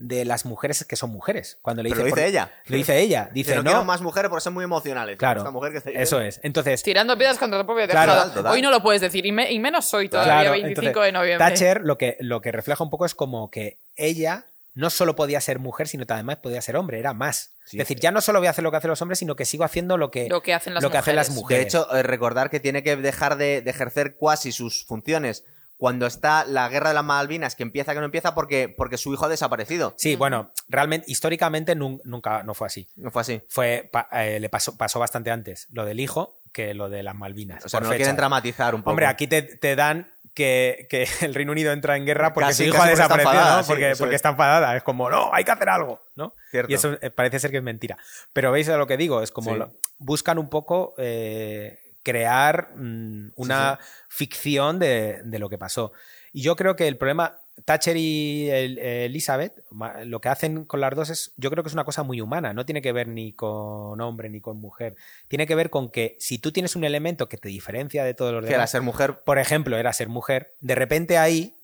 de 0.00 0.24
las 0.24 0.46
mujeres 0.46 0.80
es 0.80 0.86
que 0.86 0.96
son 0.96 1.10
mujeres. 1.10 1.58
Cuando 1.62 1.82
le 1.82 1.90
Pero 1.90 2.04
dice 2.04 2.10
lo 2.10 2.16
dice 2.16 2.22
por- 2.22 2.28
ella. 2.30 2.52
Lo 2.66 2.76
dice 2.76 2.98
ella, 3.00 3.30
dice 3.32 3.50
no, 3.54 3.62
no, 3.62 3.70
quiero 3.70 3.84
más 3.84 4.00
mujeres 4.00 4.30
por 4.30 4.40
ser 4.40 4.52
muy 4.52 4.64
emocionales. 4.64 5.16
claro, 5.18 5.40
Esta 5.40 5.50
mujer 5.50 5.82
que 5.82 5.92
eso 6.02 6.20
es. 6.20 6.40
Entonces, 6.42 6.82
Tirando 6.82 7.16
piedras 7.18 7.38
contra 7.38 7.60
tu 7.60 7.66
propio 7.66 7.86
Claro, 7.86 8.30
total. 8.32 8.52
Hoy 8.52 8.62
no 8.62 8.70
lo 8.70 8.82
puedes 8.82 9.00
decir, 9.02 9.26
y, 9.26 9.32
me- 9.32 9.52
y 9.52 9.58
menos 9.58 9.92
hoy 9.94 10.08
todavía, 10.08 10.32
Claro, 10.34 10.50
25 10.52 10.80
entonces, 10.88 11.04
de 11.06 11.12
noviembre. 11.12 11.46
Thatcher 11.48 11.80
lo 11.84 11.98
que, 11.98 12.16
lo 12.20 12.40
que 12.40 12.50
refleja 12.52 12.82
un 12.82 12.90
poco 12.90 13.04
es 13.04 13.14
como 13.14 13.50
que 13.50 13.78
ella 13.96 14.46
no 14.74 14.88
solo 14.88 15.16
podía 15.16 15.40
ser 15.40 15.58
mujer, 15.58 15.88
sino 15.88 16.06
que 16.06 16.12
además 16.14 16.36
podía 16.36 16.62
ser 16.62 16.76
hombre, 16.76 16.98
era 16.98 17.12
más. 17.12 17.50
Sí. 17.64 17.76
Es 17.76 17.80
decir, 17.86 17.98
ya 18.00 18.10
no 18.12 18.20
solo 18.20 18.38
voy 18.38 18.46
a 18.46 18.50
hacer 18.50 18.64
lo 18.64 18.70
que 18.70 18.76
hacen 18.78 18.88
los 18.90 19.02
hombres, 19.02 19.18
sino 19.18 19.36
que 19.36 19.44
sigo 19.44 19.64
haciendo 19.64 19.98
lo 19.98 20.10
que, 20.10 20.28
Lo 20.28 20.42
que 20.42 20.54
hacen 20.54 20.74
las 20.74 20.82
lo 20.82 20.90
que 20.90 20.98
hacen 20.98 21.16
las 21.16 21.30
mujeres. 21.30 21.66
mujeres. 21.66 21.72
De 21.72 21.78
hecho, 21.78 21.96
eh, 21.96 22.02
recordar 22.04 22.50
que 22.50 22.60
tiene 22.60 22.82
que 22.82 22.96
dejar 22.96 23.36
de, 23.36 23.60
de 23.62 23.70
ejercer 23.70 24.14
cuasi 24.16 24.52
sus 24.52 24.84
funciones 24.86 25.44
cuando 25.80 26.06
está 26.06 26.44
la 26.44 26.68
guerra 26.68 26.90
de 26.90 26.94
las 26.94 27.04
Malvinas, 27.04 27.56
que 27.56 27.62
empieza 27.62 27.94
que 27.94 28.00
no 28.00 28.04
empieza 28.04 28.34
porque, 28.34 28.68
porque 28.68 28.98
su 28.98 29.14
hijo 29.14 29.24
ha 29.24 29.28
desaparecido. 29.30 29.94
Sí, 29.96 30.14
bueno, 30.14 30.52
realmente, 30.68 31.06
históricamente 31.10 31.74
nun- 31.74 32.02
nunca 32.04 32.42
no 32.42 32.52
fue 32.52 32.66
así. 32.66 32.86
No 32.96 33.10
fue 33.10 33.22
así. 33.22 33.40
Fue, 33.48 33.88
pa- 33.90 34.06
eh, 34.12 34.38
le 34.40 34.50
pasó, 34.50 34.76
pasó 34.76 35.00
bastante 35.00 35.30
antes 35.30 35.68
lo 35.72 35.86
del 35.86 35.98
hijo 35.98 36.36
que 36.52 36.74
lo 36.74 36.90
de 36.90 37.02
las 37.02 37.14
Malvinas. 37.14 37.64
O 37.64 37.68
sea, 37.70 37.80
no 37.80 37.88
lo 37.88 37.96
quieren 37.96 38.14
dramatizar 38.14 38.74
un 38.74 38.82
poco. 38.82 38.90
Hombre, 38.90 39.06
aquí 39.06 39.26
te, 39.26 39.40
te 39.40 39.74
dan 39.74 40.12
que, 40.34 40.86
que 40.90 41.06
el 41.22 41.34
Reino 41.34 41.52
Unido 41.52 41.72
entra 41.72 41.96
en 41.96 42.04
guerra 42.04 42.34
porque 42.34 42.48
Casi, 42.48 42.64
su 42.64 42.68
hijo 42.68 42.76
ha 42.76 42.80
porque 42.80 42.92
está 42.92 43.04
desaparecido, 43.04 43.32
enfadada, 43.32 43.60
¿no? 43.62 43.66
Porque, 43.66 43.90
es. 43.92 44.00
está 44.14 44.28
enfadada. 44.28 44.76
Es 44.76 44.82
como, 44.82 45.08
no, 45.08 45.32
hay 45.32 45.44
que 45.44 45.50
hacer 45.50 45.68
algo, 45.70 46.02
¿no? 46.14 46.34
Cierto. 46.50 46.70
Y 46.70 46.74
eso 46.74 46.98
eh, 47.00 47.10
parece 47.10 47.38
ser 47.38 47.50
que 47.50 47.56
es 47.56 47.62
mentira. 47.62 47.96
Pero 48.34 48.52
veis 48.52 48.68
lo 48.68 48.86
que 48.86 48.98
digo, 48.98 49.22
es 49.22 49.30
como 49.30 49.52
Sí. 49.52 49.56
lo- 49.58 49.72
buscan 49.96 50.38
un 50.38 50.50
poco 50.50 50.94
eh, 50.98 51.78
crear 52.02 52.70
mm, 52.76 53.32
una 53.36 53.78
ficción 54.08 54.78
de, 54.78 55.20
de 55.24 55.38
lo 55.38 55.48
que 55.48 55.58
pasó. 55.58 55.92
Y 56.32 56.42
yo 56.42 56.56
creo 56.56 56.76
que 56.76 56.86
el 56.88 56.96
problema, 56.96 57.38
Thatcher 57.64 57.96
y 57.96 58.48
el- 58.50 58.78
eh, 58.78 59.04
Elizabeth, 59.06 59.62
lo 60.04 60.20
que 60.20 60.28
hacen 60.28 60.64
con 60.64 60.80
las 60.80 60.94
dos 60.94 61.10
es, 61.10 61.32
yo 61.36 61.50
creo 61.50 61.62
que 61.64 61.68
es 61.68 61.74
una 61.74 61.84
cosa 61.84 62.02
muy 62.02 62.20
humana, 62.20 62.54
no 62.54 62.64
tiene 62.64 62.80
que 62.82 62.92
ver 62.92 63.08
ni 63.08 63.32
con 63.32 64.00
hombre 64.00 64.30
ni 64.30 64.40
con 64.40 64.58
mujer, 64.58 64.96
tiene 65.28 65.46
que 65.46 65.54
ver 65.54 65.68
con 65.70 65.90
que 65.90 66.16
si 66.20 66.38
tú 66.38 66.52
tienes 66.52 66.76
un 66.76 66.84
elemento 66.84 67.28
que 67.28 67.36
te 67.36 67.48
diferencia 67.48 68.04
de 68.04 68.14
todos 68.14 68.32
los 68.32 68.42
que 68.42 68.48
era 68.50 68.58
demás, 68.58 68.70
ser 68.70 68.82
mujer. 68.82 69.14
por 69.24 69.38
ejemplo, 69.38 69.76
era 69.76 69.92
ser 69.92 70.08
mujer, 70.08 70.54
de 70.60 70.74
repente 70.74 71.18
ahí 71.18 71.54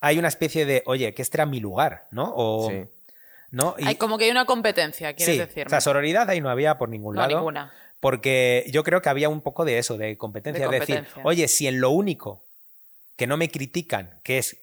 hay 0.00 0.18
una 0.18 0.28
especie 0.28 0.66
de, 0.66 0.82
oye, 0.86 1.14
que 1.14 1.22
este 1.22 1.36
era 1.36 1.46
mi 1.46 1.60
lugar, 1.60 2.08
¿no? 2.10 2.32
O, 2.34 2.68
Sí. 2.68 2.84
¿no? 3.52 3.76
Y- 3.78 3.86
Hay 3.86 3.94
como 3.96 4.18
que 4.18 4.24
hay 4.24 4.30
una 4.32 4.46
competencia, 4.46 5.14
quieres 5.14 5.34
sí, 5.34 5.38
decirme. 5.38 5.66
o 5.68 5.70
sea, 5.70 5.80
sororidad 5.80 6.28
ahí 6.28 6.40
no 6.40 6.50
había 6.50 6.76
por 6.76 6.88
ningún 6.88 7.14
no, 7.14 7.20
lado. 7.22 7.36
ninguna. 7.36 7.72
Porque 8.02 8.64
yo 8.68 8.82
creo 8.82 9.00
que 9.00 9.10
había 9.10 9.28
un 9.28 9.42
poco 9.42 9.64
de 9.64 9.78
eso, 9.78 9.96
de 9.96 10.18
competencia. 10.18 10.66
De 10.66 10.76
Es 10.76 10.88
decir, 10.88 11.06
oye, 11.22 11.46
si 11.46 11.68
en 11.68 11.80
lo 11.80 11.90
único 11.90 12.42
que 13.14 13.28
no 13.28 13.36
me 13.36 13.48
critican, 13.48 14.18
que 14.24 14.38
es 14.38 14.56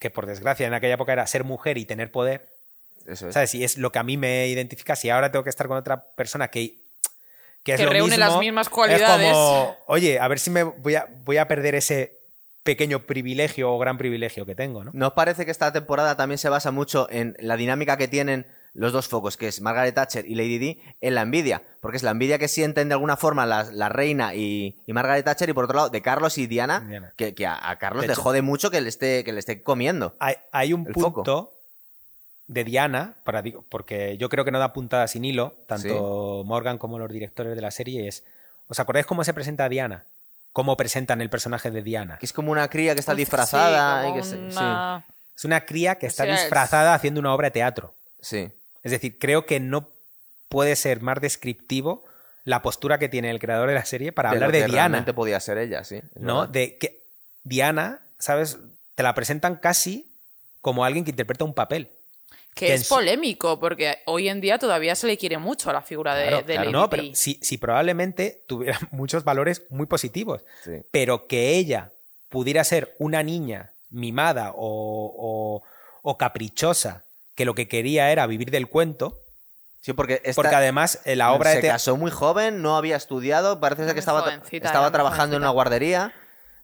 que 0.00 0.10
por 0.10 0.26
desgracia 0.26 0.66
en 0.66 0.74
aquella 0.74 0.94
época 0.94 1.12
era 1.12 1.24
ser 1.28 1.44
mujer 1.44 1.78
y 1.78 1.84
tener 1.84 2.10
poder, 2.10 2.48
Eso 3.06 3.28
es. 3.28 3.34
¿sabes? 3.34 3.50
Si 3.50 3.62
es 3.62 3.78
lo 3.78 3.92
que 3.92 4.00
a 4.00 4.02
mí 4.02 4.16
me 4.16 4.48
identifica, 4.48 4.96
si 4.96 5.08
ahora 5.08 5.30
tengo 5.30 5.44
que 5.44 5.50
estar 5.50 5.68
con 5.68 5.76
otra 5.76 6.02
persona 6.16 6.48
que, 6.48 6.74
que 7.62 7.74
es 7.74 7.78
Que 7.78 7.84
lo 7.84 7.92
reúne 7.92 8.16
mismo, 8.16 8.28
las 8.28 8.40
mismas 8.40 8.68
cualidades. 8.68 9.28
Es 9.28 9.32
como, 9.34 9.76
oye, 9.86 10.18
a 10.18 10.26
ver 10.26 10.40
si 10.40 10.50
me 10.50 10.64
voy 10.64 10.96
a, 10.96 11.06
voy 11.24 11.36
a 11.36 11.46
perder 11.46 11.76
ese 11.76 12.18
pequeño 12.64 13.06
privilegio 13.06 13.72
o 13.72 13.78
gran 13.78 13.98
privilegio 13.98 14.44
que 14.44 14.56
tengo, 14.56 14.82
¿no? 14.82 14.90
¿Nos 14.94 15.12
parece 15.12 15.44
que 15.44 15.52
esta 15.52 15.72
temporada 15.72 16.16
también 16.16 16.38
se 16.38 16.48
basa 16.48 16.72
mucho 16.72 17.06
en 17.08 17.36
la 17.38 17.56
dinámica 17.56 17.96
que 17.96 18.08
tienen 18.08 18.48
los 18.78 18.92
dos 18.92 19.08
focos, 19.08 19.36
que 19.36 19.48
es 19.48 19.60
Margaret 19.60 19.94
Thatcher 19.94 20.24
y 20.26 20.34
Lady 20.34 20.58
Di, 20.58 20.80
en 21.00 21.14
la 21.14 21.22
envidia? 21.22 21.62
Porque 21.80 21.96
es 21.96 22.02
la 22.02 22.10
envidia 22.12 22.38
que 22.38 22.48
sienten 22.48 22.88
de 22.88 22.94
alguna 22.94 23.16
forma 23.16 23.44
la, 23.46 23.64
la 23.64 23.88
reina 23.88 24.34
y, 24.34 24.80
y 24.86 24.92
Margaret 24.92 25.24
Thatcher, 25.24 25.48
y 25.48 25.52
por 25.52 25.64
otro 25.64 25.76
lado, 25.76 25.90
de 25.90 26.00
Carlos 26.02 26.38
y 26.38 26.46
Diana, 26.46 26.80
Diana. 26.80 27.12
que, 27.16 27.34
que 27.34 27.46
a, 27.46 27.70
a 27.70 27.78
Carlos 27.78 28.02
De 28.02 28.06
le 28.08 28.12
hecho- 28.14 28.22
jode 28.22 28.42
mucho 28.42 28.70
que 28.70 28.80
le 28.80 28.88
esté, 28.88 29.24
que 29.24 29.32
le 29.32 29.40
esté 29.40 29.62
comiendo. 29.62 30.14
Hay, 30.20 30.36
hay 30.52 30.72
un 30.72 30.84
punto 30.86 31.54
de 32.46 32.64
Diana, 32.64 33.16
para, 33.24 33.42
digo, 33.42 33.64
porque 33.68 34.16
yo 34.18 34.28
creo 34.28 34.44
que 34.44 34.50
no 34.50 34.58
da 34.58 34.72
puntada 34.72 35.06
sin 35.08 35.24
hilo, 35.24 35.54
tanto 35.66 36.42
Morgan 36.46 36.78
como 36.78 36.98
los 36.98 37.10
directores 37.12 37.54
de 37.54 37.60
la 37.60 37.70
serie, 37.70 38.08
es, 38.08 38.24
¿os 38.68 38.80
acordáis 38.80 39.04
cómo 39.06 39.22
se 39.24 39.34
presenta 39.34 39.64
a 39.64 39.68
Diana? 39.68 40.06
¿Cómo 40.52 40.76
presentan 40.76 41.20
el 41.20 41.28
personaje 41.30 41.70
de 41.70 41.82
Diana? 41.82 42.16
Que 42.18 42.26
es 42.26 42.32
como 42.32 42.50
una 42.50 42.68
cría 42.68 42.94
que 42.94 43.00
está 43.00 43.12
Sí, 43.12 43.18
disfrazada. 43.18 44.02
como 44.04 44.14
y 44.16 44.18
que 44.18 44.24
se- 44.24 44.50
sí, 44.50 44.64
Es 45.36 45.44
una 45.44 45.64
cría 45.66 45.96
que 45.96 46.06
está 46.06 46.24
disfrazada 46.24 46.94
haciendo 46.94 47.20
una 47.20 47.34
obra 47.34 47.48
de 47.48 47.52
teatro. 47.52 47.94
sí. 48.20 48.50
Es 48.88 49.00
decir, 49.00 49.18
creo 49.18 49.46
que 49.46 49.60
no 49.60 49.90
puede 50.48 50.76
ser 50.76 51.00
más 51.00 51.20
descriptivo 51.20 52.04
la 52.44 52.62
postura 52.62 52.98
que 52.98 53.08
tiene 53.08 53.30
el 53.30 53.38
creador 53.38 53.68
de 53.68 53.74
la 53.74 53.84
serie 53.84 54.12
para 54.12 54.30
hablar 54.30 54.48
lo 54.48 54.52
de 54.52 54.60
que 54.60 54.66
Diana. 54.66 54.88
realmente 54.88 55.12
podía 55.14 55.38
ser 55.40 55.58
ella, 55.58 55.84
sí. 55.84 56.00
¿no? 56.14 56.40
verdad. 56.40 56.52
De 56.52 56.78
que 56.78 57.02
Diana, 57.42 58.00
¿sabes? 58.18 58.58
Te 58.94 59.02
la 59.02 59.14
presentan 59.14 59.56
casi 59.56 60.10
como 60.60 60.84
alguien 60.84 61.04
que 61.04 61.10
interpreta 61.10 61.44
un 61.44 61.54
papel. 61.54 61.90
Que 62.54 62.66
que 62.66 62.74
es 62.74 62.86
su- 62.88 62.94
polémico, 62.94 63.60
porque 63.60 63.98
hoy 64.06 64.28
en 64.28 64.40
día 64.40 64.58
todavía 64.58 64.94
se 64.96 65.06
le 65.06 65.16
quiere 65.18 65.38
mucho 65.38 65.70
a 65.70 65.72
la 65.74 65.82
figura 65.82 66.14
de, 66.16 66.28
Claro, 66.28 66.38
de 66.38 66.44
claro, 66.54 66.60
Lady 66.62 66.72
no, 66.72 66.90
pero 66.90 67.02
si, 67.14 67.38
si 67.42 67.58
probablemente 67.58 68.42
tuviera 68.48 68.78
muchos 68.90 69.22
valores 69.24 69.62
muy 69.70 69.86
positivos, 69.86 70.42
Sí. 70.64 70.72
pero 70.90 71.26
que 71.28 71.56
ella 71.56 71.92
pudiera 72.28 72.64
ser 72.64 72.96
una 72.98 73.22
niña 73.22 73.72
mimada 73.90 74.52
o, 74.56 74.56
o- 75.16 75.62
o 76.02 76.18
caprichosa, 76.18 77.04
que 77.38 77.44
lo 77.44 77.54
que 77.54 77.68
quería 77.68 78.10
era 78.10 78.26
vivir 78.26 78.50
del 78.50 78.68
cuento, 78.68 79.16
Sí, 79.80 79.92
porque, 79.92 80.14
esta- 80.24 80.34
porque 80.42 80.56
además 80.56 80.98
eh, 81.04 81.14
la 81.14 81.32
obra 81.32 81.52
se 81.52 81.60
de 81.62 81.68
casó 81.68 81.96
muy 81.96 82.10
joven, 82.10 82.62
no 82.62 82.76
había 82.76 82.96
estudiado, 82.96 83.60
parece 83.60 83.82
ser 83.82 83.86
Muy 83.90 83.94
que 83.94 84.00
estaba, 84.00 84.28
estaba 84.50 84.90
trabajando 84.90 85.36
en 85.36 85.42
una 85.42 85.50
guardería. 85.50 86.12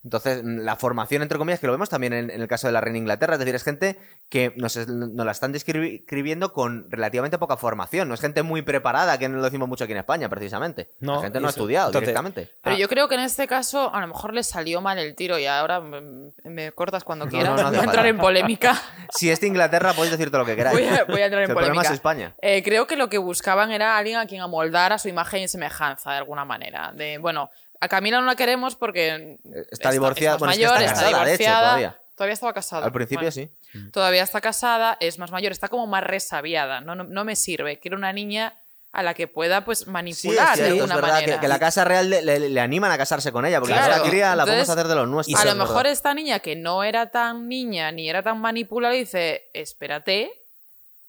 Entonces, 0.05 0.43
mm, 0.45 0.59
la 0.61 0.77
formación, 0.77 1.23
entre 1.23 1.39
comillas, 1.39 1.59
que 1.61 1.67
lo 1.67 1.73
vemos 1.73 1.89
también 1.89 2.13
en, 2.13 2.31
en 2.31 2.41
el 2.43 2.47
caso 2.47 2.67
de 2.67 2.73
la 2.75 2.81
reina 2.81 2.99
Inglaterra, 2.99 3.33
es 3.35 3.39
decir, 3.39 3.55
es 3.55 3.65
gente 3.65 3.99
que 4.29 4.53
nos, 4.57 4.77
la 4.77 5.33
están 5.33 5.53
describi- 5.53 6.01
describiendo 6.01 6.53
con 6.53 6.91
relativamente 6.91 7.39
poca 7.39 7.57
formación. 7.57 8.09
No 8.09 8.15
es 8.15 8.21
gente 8.21 8.43
muy 8.43 8.63
preparada, 8.63 9.19
que 9.19 9.29
no 9.29 9.39
lo 9.39 9.43
decimos 9.45 9.69
mucho 9.69 9.85
aquí 9.85 9.93
en 9.95 9.99
España, 10.01 10.29
precisamente. 10.29 10.91
No, 11.01 11.17
la 11.17 11.23
gente 11.23 11.41
no 11.41 11.47
ha 11.47 11.51
estudiado 11.51 11.89
entonces- 11.89 12.09
directamente. 12.09 12.51
Pero 12.63 12.77
Ah. 12.77 12.79
yo 12.79 12.89
creo 12.89 13.09
que 13.09 13.15
en 13.15 13.23
este 13.23 13.47
caso 13.47 13.95
a 13.95 14.01
lo 14.01 14.07
mejor 14.09 14.35
le 14.35 14.43
salió 14.43 14.81
mal 14.81 14.99
el 14.99 15.15
tiro 15.15 15.39
y 15.39 15.47
ahora 15.47 15.81
me 15.81 16.73
cortas 16.73 17.03
cuando 17.05 17.27
quieras. 17.27 17.51
no, 17.51 17.57
no 17.57 17.63
hace 17.69 17.77
voy 17.77 17.81
a 17.81 17.85
entrar 17.89 18.07
en 18.07 18.19
polémica. 18.19 18.75
Si 19.17 19.31
es 19.31 19.41
de 19.41 19.47
Inglaterra, 19.47 19.93
podéis 19.93 20.11
decir 20.13 20.29
todo 20.31 20.41
lo 20.41 20.47
que 20.47 20.57
queráis. 20.57 20.77
Voy 20.79 20.89
a, 20.89 21.05
voy 21.05 21.21
a 21.21 21.27
entrar 21.27 21.43
en 21.45 21.51
El 21.51 21.55
problema 21.55 21.75
polémica. 21.75 21.89
es 21.89 21.95
España. 21.95 22.35
Eh, 22.43 22.63
creo 22.65 22.87
que 22.87 22.97
lo 22.97 23.09
que 23.09 23.19
buscaban 23.19 23.71
era 23.71 23.97
alguien 23.97 24.19
a 24.19 24.27
quien 24.27 24.41
amoldar 24.43 24.93
a 24.93 24.99
su 24.99 25.09
imagen 25.09 25.43
y 25.43 25.49
semejanza 25.49 26.11
de 26.13 26.17
alguna 26.19 26.45
manera. 26.45 26.93
De, 26.93 27.19
bueno, 27.19 27.49
a 27.85 27.89
Camila 27.89 28.21
no 28.21 28.27
la 28.27 28.35
queremos 28.37 28.75
porque 28.77 29.39
Está 29.71 29.91
divorciada, 29.91 30.37
es 30.37 30.41
más 30.43 30.49
bueno, 30.49 30.53
es 30.53 30.59
que 30.59 30.65
mayor, 30.67 30.83
está 30.83 30.93
está, 30.93 30.95
casada, 31.11 31.25
de 31.25 31.35
hecho, 31.35 31.43
divorciada. 31.43 31.61
todavía. 31.69 31.99
Todavía 32.17 32.35
estaba 32.35 32.53
casada. 32.53 32.87
Al 32.87 32.93
principio 32.93 33.19
Bueno, 33.31 33.33
sí. 33.33 33.51
Todavía 33.93 34.23
está 34.23 34.41
casada, 34.41 34.97
es 35.01 35.19
más 35.19 35.31
mayor, 35.33 35.51
está 35.53 35.69
como 35.69 35.87
más 35.87 36.05
resabiada. 36.05 36.81
No, 36.81 36.95
no, 36.95 37.05
no 37.05 37.25
me 37.25 37.35
sirve. 37.37 37.79
Quiero 37.81 37.97
una 37.97 38.13
niña 38.13 38.55
a 38.93 39.03
la 39.03 39.15
que 39.15 39.27
pueda 39.27 39.65
pues 39.65 39.79
Sí, 39.81 39.85
es 39.85 39.89
manipular 39.91 40.51
de 40.51 40.55
cierto, 40.55 40.75
es 40.77 40.81
alguna 40.83 40.95
verdad 40.95 41.09
manera. 41.15 41.35
que, 41.35 41.41
que 41.41 41.49
la 41.49 41.59
Casa 41.59 41.85
Real 41.85 42.09
le, 42.09 42.23
le- 42.23 42.49
le 42.49 42.61
animan 42.61 42.93
a 42.93 42.97
casarse 42.97 43.33
con 43.33 43.45
ella, 43.45 43.59
porque 43.59 43.75
Claro. 43.75 44.05
la 44.05 44.09
cría 44.09 44.37
la 44.37 44.45
podemos 44.45 44.69
hacer 44.69 44.87
de 44.87 44.95
los 44.95 45.09
nuestros. 45.09 45.37
a 45.41 45.43
es 45.43 45.49
lo 45.53 45.57
mejor 45.57 45.77
verdad. 45.79 45.93
esta 45.93 46.15
niña 46.15 46.39
que 46.39 46.55
no 46.55 46.85
era 46.85 47.11
tan 47.11 47.49
niña 47.49 47.91
ni 47.91 48.09
era 48.09 48.23
tan 48.23 48.41
manipulada 48.41 48.95
dice, 48.95 49.49
espérate, 49.53 50.31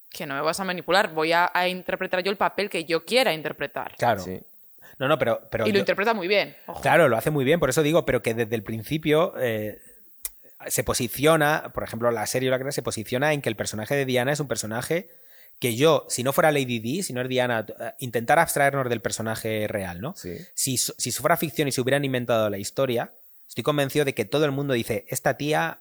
que 0.10 0.26
no 0.26 0.34
me 0.34 0.42
vas 0.42 0.60
a 0.60 0.64
manipular, 0.64 1.10
voy 1.14 1.34
a, 1.34 1.52
a 1.54 1.68
interpretar 1.68 2.24
yo 2.24 2.32
el 2.32 2.38
papel 2.38 2.68
que 2.72 2.86
yo 2.86 3.06
quiera 3.06 3.32
interpretar. 3.34 3.94
Claro. 3.98 4.22
Sí. 4.24 4.42
No, 5.00 5.08
no, 5.08 5.18
pero... 5.18 5.42
pero 5.52 5.66
y 5.66 5.70
lo 5.70 5.76
yo- 5.76 5.80
interpreta 5.80 6.14
muy 6.14 6.28
bien. 6.28 6.56
ojo. 6.68 6.82
Claro, 6.82 7.08
lo 7.10 7.18
hace 7.18 7.32
muy 7.32 7.44
bien, 7.46 7.60
por 7.60 7.70
eso 7.70 7.84
digo, 7.84 8.06
pero 8.06 8.22
que 8.22 8.34
desde 8.34 8.56
el 8.56 8.64
principio 8.64 9.34
eh, 9.40 9.80
se 10.68 10.84
posiciona, 10.84 11.72
por 11.74 11.84
ejemplo, 11.84 12.10
la 12.12 12.26
serie 12.26 12.50
o 12.50 12.52
la 12.52 12.64
que 12.64 12.72
se 12.72 12.82
posiciona 12.82 13.34
en 13.34 13.42
que 13.42 13.50
el 13.50 13.56
personaje 13.56 13.96
de 13.96 14.06
Diana 14.06 14.32
es 14.32 14.40
un 14.40 14.48
personaje 14.48 15.10
que 15.60 15.76
yo, 15.76 16.06
si 16.10 16.24
no 16.24 16.34
fuera 16.34 16.52
Lady 16.52 16.80
Di, 16.80 17.02
si 17.04 17.14
no 17.14 17.22
es 17.22 17.30
Diana, 17.30 17.66
eh, 17.80 17.92
intentar 18.00 18.40
abstraernos 18.40 18.90
del 18.90 19.02
personaje 19.02 19.68
real, 19.68 20.02
¿no? 20.02 20.14
Sí. 20.16 20.38
Si, 20.54 20.78
si 20.78 21.12
fuera 21.12 21.38
ficción 21.38 21.68
y 21.68 21.72
se 21.72 21.80
hubieran 21.82 22.04
inventado 22.04 22.50
la 22.50 22.58
historia, 22.58 23.14
estoy 23.48 23.64
convencido 23.64 24.04
de 24.06 24.14
que 24.14 24.26
todo 24.26 24.44
el 24.46 24.52
mundo 24.52 24.74
dice, 24.74 25.06
esta 25.08 25.38
tía 25.38 25.80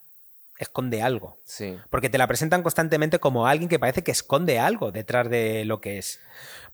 esconde 0.58 1.02
algo. 1.02 1.38
Sí. 1.44 1.76
Porque 1.90 2.08
te 2.08 2.18
la 2.18 2.28
presentan 2.28 2.62
constantemente 2.62 3.18
como 3.18 3.48
alguien 3.48 3.68
que 3.68 3.80
parece 3.80 4.04
que 4.04 4.12
esconde 4.12 4.60
algo 4.60 4.92
detrás 4.92 5.28
de 5.28 5.64
lo 5.64 5.80
que 5.80 5.98
es. 5.98 6.20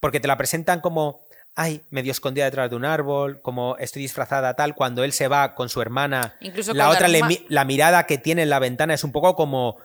Porque 0.00 0.20
te 0.20 0.28
la 0.28 0.36
presentan 0.36 0.80
como, 0.80 1.26
ay, 1.54 1.82
medio 1.90 2.12
escondida 2.12 2.44
detrás 2.46 2.70
de 2.70 2.76
un 2.76 2.84
árbol, 2.84 3.40
como 3.42 3.76
estoy 3.78 4.02
disfrazada 4.02 4.54
tal, 4.54 4.74
cuando 4.74 5.04
él 5.04 5.12
se 5.12 5.28
va 5.28 5.54
con 5.54 5.68
su 5.68 5.82
hermana. 5.82 6.36
Incluso 6.40 6.72
la 6.72 6.84
con 6.84 6.90
la 6.92 6.96
otra, 6.96 7.08
le 7.08 7.22
mi- 7.24 7.44
la 7.48 7.64
mirada 7.64 8.04
que 8.06 8.18
tiene 8.18 8.42
en 8.42 8.50
la 8.50 8.58
ventana 8.58 8.94
es 8.94 9.04
un 9.04 9.12
poco 9.12 9.34
como, 9.36 9.76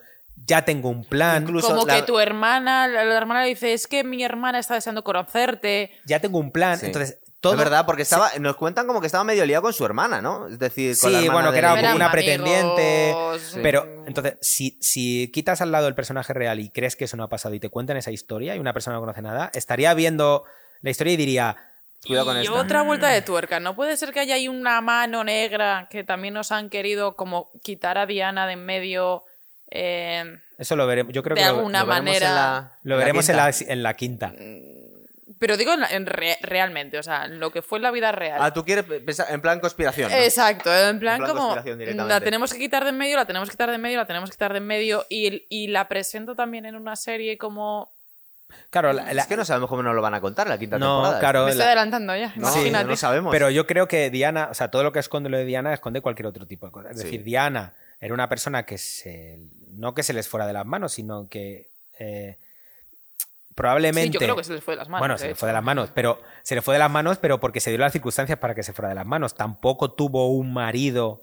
ya 0.46 0.64
tengo 0.64 0.90
un 0.90 1.04
plan, 1.04 1.44
Incluso 1.44 1.70
Como 1.70 1.86
la- 1.86 1.96
que 1.96 2.02
tu 2.04 2.20
hermana, 2.20 2.88
la, 2.88 3.04
la 3.04 3.16
hermana 3.18 3.42
le 3.44 3.50
dice, 3.50 3.74
es 3.74 3.88
que 3.88 4.04
mi 4.04 4.24
hermana 4.24 4.60
está 4.60 4.76
deseando 4.76 5.04
conocerte. 5.04 5.92
ya 6.06 6.20
tengo 6.20 6.38
un 6.40 6.52
plan. 6.52 6.78
Sí. 6.78 6.86
Entonces, 6.88 7.20
todo... 7.42 7.54
Es 7.54 7.60
verdad, 7.60 7.86
porque 7.86 8.02
estaba, 8.02 8.32
nos 8.40 8.56
cuentan 8.56 8.88
como 8.88 9.02
que 9.02 9.06
estaba 9.08 9.24
medio 9.24 9.46
liado 9.46 9.62
con 9.64 9.74
su 9.74 9.86
hermana, 9.86 10.20
¿no? 10.22 10.48
Es 10.48 10.58
decir, 10.58 10.98
con 11.00 11.10
Sí, 11.10 11.14
la 11.16 11.20
hermana 11.22 11.34
bueno, 11.34 11.50
que 11.50 11.54
de 11.54 11.60
era 11.60 11.70
como 11.82 11.96
una 11.96 12.06
Di. 12.06 12.12
pretendiente. 12.12 13.16
Sí. 13.40 13.60
Pero, 13.62 13.86
entonces, 14.08 14.38
si, 14.42 14.78
si 14.82 15.30
quitas 15.32 15.62
al 15.62 15.72
lado 15.72 15.88
el 15.88 15.96
personaje 15.96 16.34
real 16.34 16.60
y 16.60 16.70
crees 16.70 16.96
que 16.96 17.06
eso 17.06 17.18
no 17.18 17.24
ha 17.24 17.30
pasado 17.30 17.54
y 17.56 17.60
te 17.60 17.70
cuentan 17.70 17.98
esa 17.98 18.12
historia 18.12 18.56
y 18.56 18.60
una 18.60 18.74
persona 18.74 18.96
no 18.96 19.02
conoce 19.02 19.22
nada, 19.22 19.52
estaría 19.54 19.94
viendo 19.94 20.44
la 20.86 20.92
historia 20.92 21.14
y 21.14 21.18
diría, 21.18 21.58
Cuidado 22.06 22.28
con 22.28 22.38
y 22.38 22.42
esta. 22.42 22.54
otra 22.54 22.82
vuelta 22.84 23.10
de 23.10 23.22
tuerca. 23.24 23.60
No 23.60 23.76
puede 23.76 23.98
ser 23.98 24.14
que 24.14 24.20
haya 24.20 24.36
ahí 24.36 24.48
una 24.48 24.80
mano 24.82 25.24
negra 25.24 25.88
que 25.90 26.04
también 26.04 26.36
nos 26.36 26.52
han 26.52 26.70
querido 26.70 27.16
como 27.16 27.50
quitar 27.64 27.98
a 27.98 28.06
Diana 28.06 28.46
de 28.48 28.54
en 28.54 28.64
medio. 28.66 29.24
eh, 29.72 30.38
eso 30.60 30.76
lo 30.76 30.86
veremos. 30.88 31.12
Yo 31.12 31.24
creo 31.24 31.36
de 31.36 31.42
que 31.42 31.48
lo- 31.50 31.56
alguna 31.58 31.80
Lo 31.82 31.88
veremos 31.88 32.06
manera. 32.06 32.28
en 32.30 32.36
la- 32.36 32.72
Lo 32.84 32.98
veremos 32.98 33.28
en 33.30 33.36
quinta. 33.36 33.50
la, 33.66 33.74
en 33.74 33.84
la 33.84 33.94
quinta. 33.96 34.34
Pero 35.40 35.58
digo 35.58 35.74
en, 35.74 35.84
en 35.90 36.06
re- 36.06 36.38
realmente, 36.42 36.98
o 37.00 37.04
sea, 37.04 37.28
lo 37.28 37.52
que 37.52 37.62
fue 37.64 37.80
en 37.80 37.84
la 37.84 37.92
vida 37.92 38.12
real. 38.12 38.38
Ah, 38.42 38.54
tú 38.54 38.64
quieres 38.64 38.86
pensar 38.86 39.26
en 39.32 39.42
plan 39.42 39.60
conspiración. 39.60 40.12
¿no? 40.12 40.18
Exacto, 40.18 40.70
en 40.74 41.00
plan, 41.00 41.16
En 41.16 41.24
plan 41.26 41.36
como 41.36 41.56
la 42.08 42.22
tenemos 42.22 42.54
que 42.54 42.60
quitar 42.60 42.84
de 42.84 42.92
en 42.92 42.98
medio, 42.98 43.18
la 43.18 43.26
tenemos 43.26 43.50
que 43.50 43.54
quitar 43.54 43.70
de 43.70 43.76
en 43.76 43.82
medio, 43.82 43.98
la 43.98 44.06
tenemos 44.06 44.30
que 44.30 44.36
quitar 44.36 44.54
de 44.54 44.60
en 44.60 44.68
medio 44.68 45.06
y, 45.10 45.46
y 45.50 45.68
la 45.68 45.88
presento 45.88 46.36
también 46.36 46.66
en 46.68 46.76
una 46.76 46.96
serie 46.96 47.38
como... 47.40 47.92
Claro, 48.70 48.94
la- 48.94 49.14
la- 49.14 49.22
Es 49.24 49.28
que 49.28 49.38
no 49.38 49.46
sabemos 49.46 49.70
cómo 49.70 49.82
nos 49.84 49.96
lo 49.96 50.02
van 50.02 50.14
a 50.14 50.22
contar 50.22 50.48
la 50.48 50.58
quinta 50.58 50.78
No, 50.78 50.98
temporada. 50.98 51.20
claro. 51.20 51.40
Me 51.42 51.46
la- 51.46 51.52
estoy 51.52 51.66
adelantando 51.66 52.16
ya, 52.16 52.28
No, 52.36 52.50
imagínate. 52.50 52.86
no 52.90 52.96
sabemos. 52.96 53.32
pero 53.32 53.50
yo 53.50 53.66
creo 53.68 53.88
que 53.88 54.10
Diana, 54.10 54.50
o 54.52 54.54
sea, 54.54 54.70
todo 54.70 54.84
lo 54.84 54.92
que 54.92 55.00
esconde 55.00 55.30
lo 55.30 55.38
de 55.38 55.46
Diana 55.46 55.74
esconde 55.74 56.02
cualquier 56.02 56.28
otro 56.28 56.46
tipo 56.46 56.66
de 56.66 56.72
cosas. 56.72 56.92
Es 56.92 56.98
Sí. 57.00 57.04
decir, 57.06 57.24
Diana 57.24 57.74
era 58.00 58.14
una 58.14 58.30
persona 58.30 58.64
que 58.64 58.78
se, 58.78 59.40
no 59.72 59.94
que 59.94 60.04
se 60.04 60.14
les 60.14 60.28
fuera 60.28 60.46
de 60.48 60.54
las 60.54 60.66
manos, 60.66 60.94
sino 60.94 61.28
que 61.30 61.70
eh, 62.00 62.38
probablemente... 63.56 64.08
Sí, 64.08 64.14
yo 64.14 64.20
creo 64.20 64.36
que 64.36 64.44
se 64.44 64.54
les 64.54 64.64
fue 64.64 64.74
de 64.74 64.80
las 64.80 64.90
manos. 64.90 65.00
bueno, 65.00 65.18
se 65.18 65.28
le 65.30 65.36
fue 65.36 65.48
de 65.48 65.54
las 65.54 65.64
manos, 65.64 65.90
pero 65.94 66.22
se 66.44 66.56
le 66.56 66.62
fue 66.62 66.76
de 66.76 66.80
las 66.80 66.92
manos, 66.92 67.18
pero 67.20 67.40
porque 67.40 67.60
se 67.62 67.70
dio 67.70 67.80
las 67.80 67.94
circunstancias 67.94 68.38
para 68.38 68.54
que 68.54 68.64
se 68.64 68.74
fuera 68.74 68.90
de 68.90 68.96
las 68.96 69.06
manos. 69.06 69.36
Tampoco 69.36 69.92
tuvo 69.94 70.30
un 70.30 70.54
marido 70.54 71.22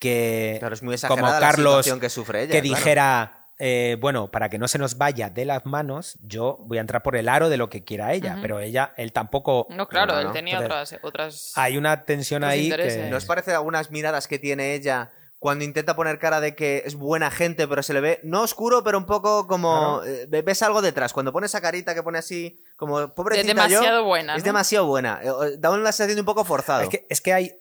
que, 0.00 0.56
Claro, 0.58 0.74
es 0.74 0.82
muy 0.82 0.96
como 1.06 1.26
la 1.28 1.38
Carlos, 1.40 1.72
situación 1.84 2.00
que 2.00 2.08
sufre 2.10 2.42
ella. 2.42 2.52
que 2.52 2.60
claro. 2.62 2.76
dijera, 2.76 3.37
eh, 3.58 3.96
bueno, 4.00 4.30
para 4.30 4.48
que 4.48 4.58
no 4.58 4.68
se 4.68 4.78
nos 4.78 4.98
vaya 4.98 5.30
de 5.30 5.44
las 5.44 5.66
manos, 5.66 6.18
yo 6.22 6.58
voy 6.60 6.78
a 6.78 6.80
entrar 6.80 7.02
por 7.02 7.16
el 7.16 7.28
aro 7.28 7.48
de 7.48 7.56
lo 7.56 7.68
que 7.68 7.84
quiera 7.84 8.12
ella, 8.12 8.38
pero 8.40 8.60
ella, 8.60 8.92
él 8.96 9.12
tampoco. 9.12 9.66
No, 9.70 9.88
claro, 9.88 10.14
No, 10.14 10.20
él 10.20 10.32
tenía 10.32 10.58
Entonces, 10.60 10.98
otras, 11.02 11.32
otras... 11.32 11.52
Hay 11.56 11.76
una 11.76 12.04
tensión 12.04 12.44
ahí 12.44 12.70
que. 12.70 13.08
¿No 13.10 13.16
os 13.16 13.24
parece 13.24 13.52
algunas 13.52 13.90
miradas 13.90 14.28
que 14.28 14.38
tiene 14.38 14.74
ella 14.74 15.10
cuando 15.38 15.64
intenta 15.64 15.94
poner 15.94 16.18
cara 16.18 16.40
de 16.40 16.54
que 16.54 16.82
es 16.84 16.96
buena 16.96 17.30
gente, 17.30 17.68
pero 17.68 17.82
se 17.82 17.92
le 17.94 18.00
ve, 18.00 18.20
no 18.24 18.42
oscuro, 18.42 18.82
pero 18.82 18.98
un 18.98 19.06
poco 19.06 19.46
como. 19.46 20.02
eh, 20.04 20.26
ves 20.42 20.62
algo 20.62 20.82
detrás. 20.82 21.12
Cuando 21.12 21.32
pone 21.32 21.46
esa 21.46 21.60
carita 21.60 21.94
que 21.94 22.02
pone 22.02 22.18
así, 22.18 22.60
como 22.76 23.14
pobrecita 23.14 23.46
demasiado 23.46 24.00
yo, 24.00 24.04
buena, 24.04 24.36
Es 24.36 24.44
demasiado 24.44 24.86
buena. 24.86 25.20
Eh, 25.22 25.56
Da 25.58 25.70
una 25.70 25.92
sensación 25.92 26.18
un 26.18 26.24
poco 26.24 26.44
forzado. 26.44 26.82
Es 26.82 26.88
que, 26.88 27.06
es 27.08 27.20
que 27.20 27.32
hay. 27.32 27.54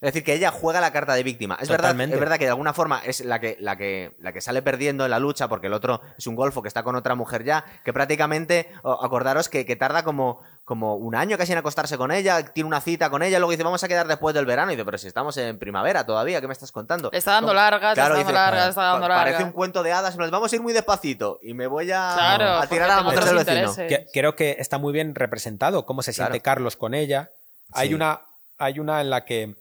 Es 0.00 0.08
decir, 0.12 0.24
que 0.24 0.34
ella 0.34 0.50
juega 0.50 0.82
la 0.82 0.92
carta 0.92 1.14
de 1.14 1.22
víctima. 1.22 1.56
Es 1.60 1.68
verdad, 1.70 1.98
es 1.98 2.20
verdad 2.20 2.36
que 2.36 2.44
de 2.44 2.50
alguna 2.50 2.74
forma 2.74 3.00
es 3.06 3.24
la 3.24 3.40
que, 3.40 3.56
la, 3.60 3.76
que, 3.78 4.14
la 4.18 4.32
que 4.34 4.42
sale 4.42 4.60
perdiendo 4.60 5.04
en 5.04 5.10
la 5.10 5.18
lucha, 5.18 5.48
porque 5.48 5.68
el 5.68 5.72
otro 5.72 6.02
es 6.18 6.26
un 6.26 6.34
golfo 6.34 6.60
que 6.60 6.68
está 6.68 6.82
con 6.82 6.94
otra 6.94 7.14
mujer 7.14 7.42
ya, 7.44 7.64
que 7.84 7.92
prácticamente, 7.92 8.68
acordaros 8.82 9.48
que, 9.48 9.64
que 9.64 9.76
tarda 9.76 10.02
como, 10.02 10.42
como 10.64 10.96
un 10.96 11.14
año 11.14 11.38
casi 11.38 11.52
en 11.52 11.58
acostarse 11.58 11.96
con 11.96 12.10
ella, 12.12 12.44
tiene 12.52 12.66
una 12.68 12.82
cita 12.82 13.08
con 13.08 13.22
ella, 13.22 13.38
luego 13.38 13.52
dice, 13.52 13.62
vamos 13.62 13.82
a 13.82 13.88
quedar 13.88 14.06
después 14.06 14.34
del 14.34 14.44
verano. 14.44 14.72
Y 14.72 14.74
dice, 14.74 14.84
pero 14.84 14.98
si 14.98 15.06
estamos 15.06 15.36
en 15.38 15.58
primavera 15.58 16.04
todavía, 16.04 16.38
¿qué 16.40 16.48
me 16.48 16.52
estás 16.52 16.70
contando? 16.72 17.08
Le 17.10 17.16
está 17.18 17.30
dando 17.32 17.48
Como- 17.48 17.60
largas, 17.60 17.96
le 17.96 18.02
está 18.02 18.02
dando 18.02 18.18
dice, 18.18 18.32
largas, 18.32 18.68
está 18.70 18.82
dando 18.82 19.00
"Pa- 19.08 19.14
Parece 19.14 19.30
largas". 19.32 19.46
un 19.46 19.52
cuento 19.52 19.82
de 19.82 19.92
hadas, 19.92 20.16
nos 20.18 20.30
vamos 20.30 20.52
a 20.52 20.56
ir 20.56 20.60
muy 20.60 20.72
despacito 20.74 21.38
y 21.40 21.54
me 21.54 21.66
voy 21.66 21.90
a, 21.92 22.12
Claro, 22.14 22.68
tirar 22.68 22.90
a 22.90 22.96
la 22.96 23.02
mujer 23.04 23.24
del 23.24 23.36
vecino. 23.36 23.72
creo 24.12 24.36
que 24.36 24.56
está 24.58 24.76
muy 24.76 24.92
bien 24.92 25.14
representado 25.14 25.86
cómo 25.86 26.02
se 26.02 26.12
siente 26.12 26.40
Claro. 26.40 26.56
Carlos 26.56 26.76
con 26.76 26.92
ella. 26.92 27.30
Hay, 27.72 27.88
Sí. 27.88 27.94
una, 27.94 28.20
hay 28.58 28.80
una 28.80 29.00
en 29.00 29.08
la 29.08 29.24
que 29.24 29.54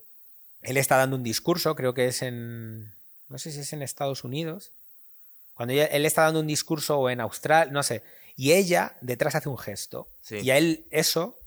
él 0.63 0.77
está 0.77 0.97
dando 0.97 1.15
un 1.15 1.23
discurso, 1.23 1.75
creo 1.75 1.93
que 1.93 2.07
es 2.07 2.21
en. 2.21 2.93
No 3.29 3.37
sé 3.37 3.51
si 3.51 3.59
es 3.59 3.73
en 3.73 3.81
Estados 3.81 4.23
Unidos. 4.23 4.71
Cuando 5.53 5.73
ella- 5.73 5.85
él 5.85 6.05
está 6.05 6.23
dando 6.23 6.39
un 6.39 6.47
discurso 6.47 6.97
o 6.99 7.09
en 7.09 7.21
Australia, 7.21 7.71
no 7.71 7.83
sé. 7.83 8.03
Y 8.35 8.53
ella 8.53 8.97
detrás 9.01 9.35
hace 9.35 9.49
un 9.49 9.57
gesto. 9.57 10.07
Sí. 10.21 10.37
Y 10.39 10.49
a 10.51 10.57
él 10.57 10.85
eso 10.89 11.37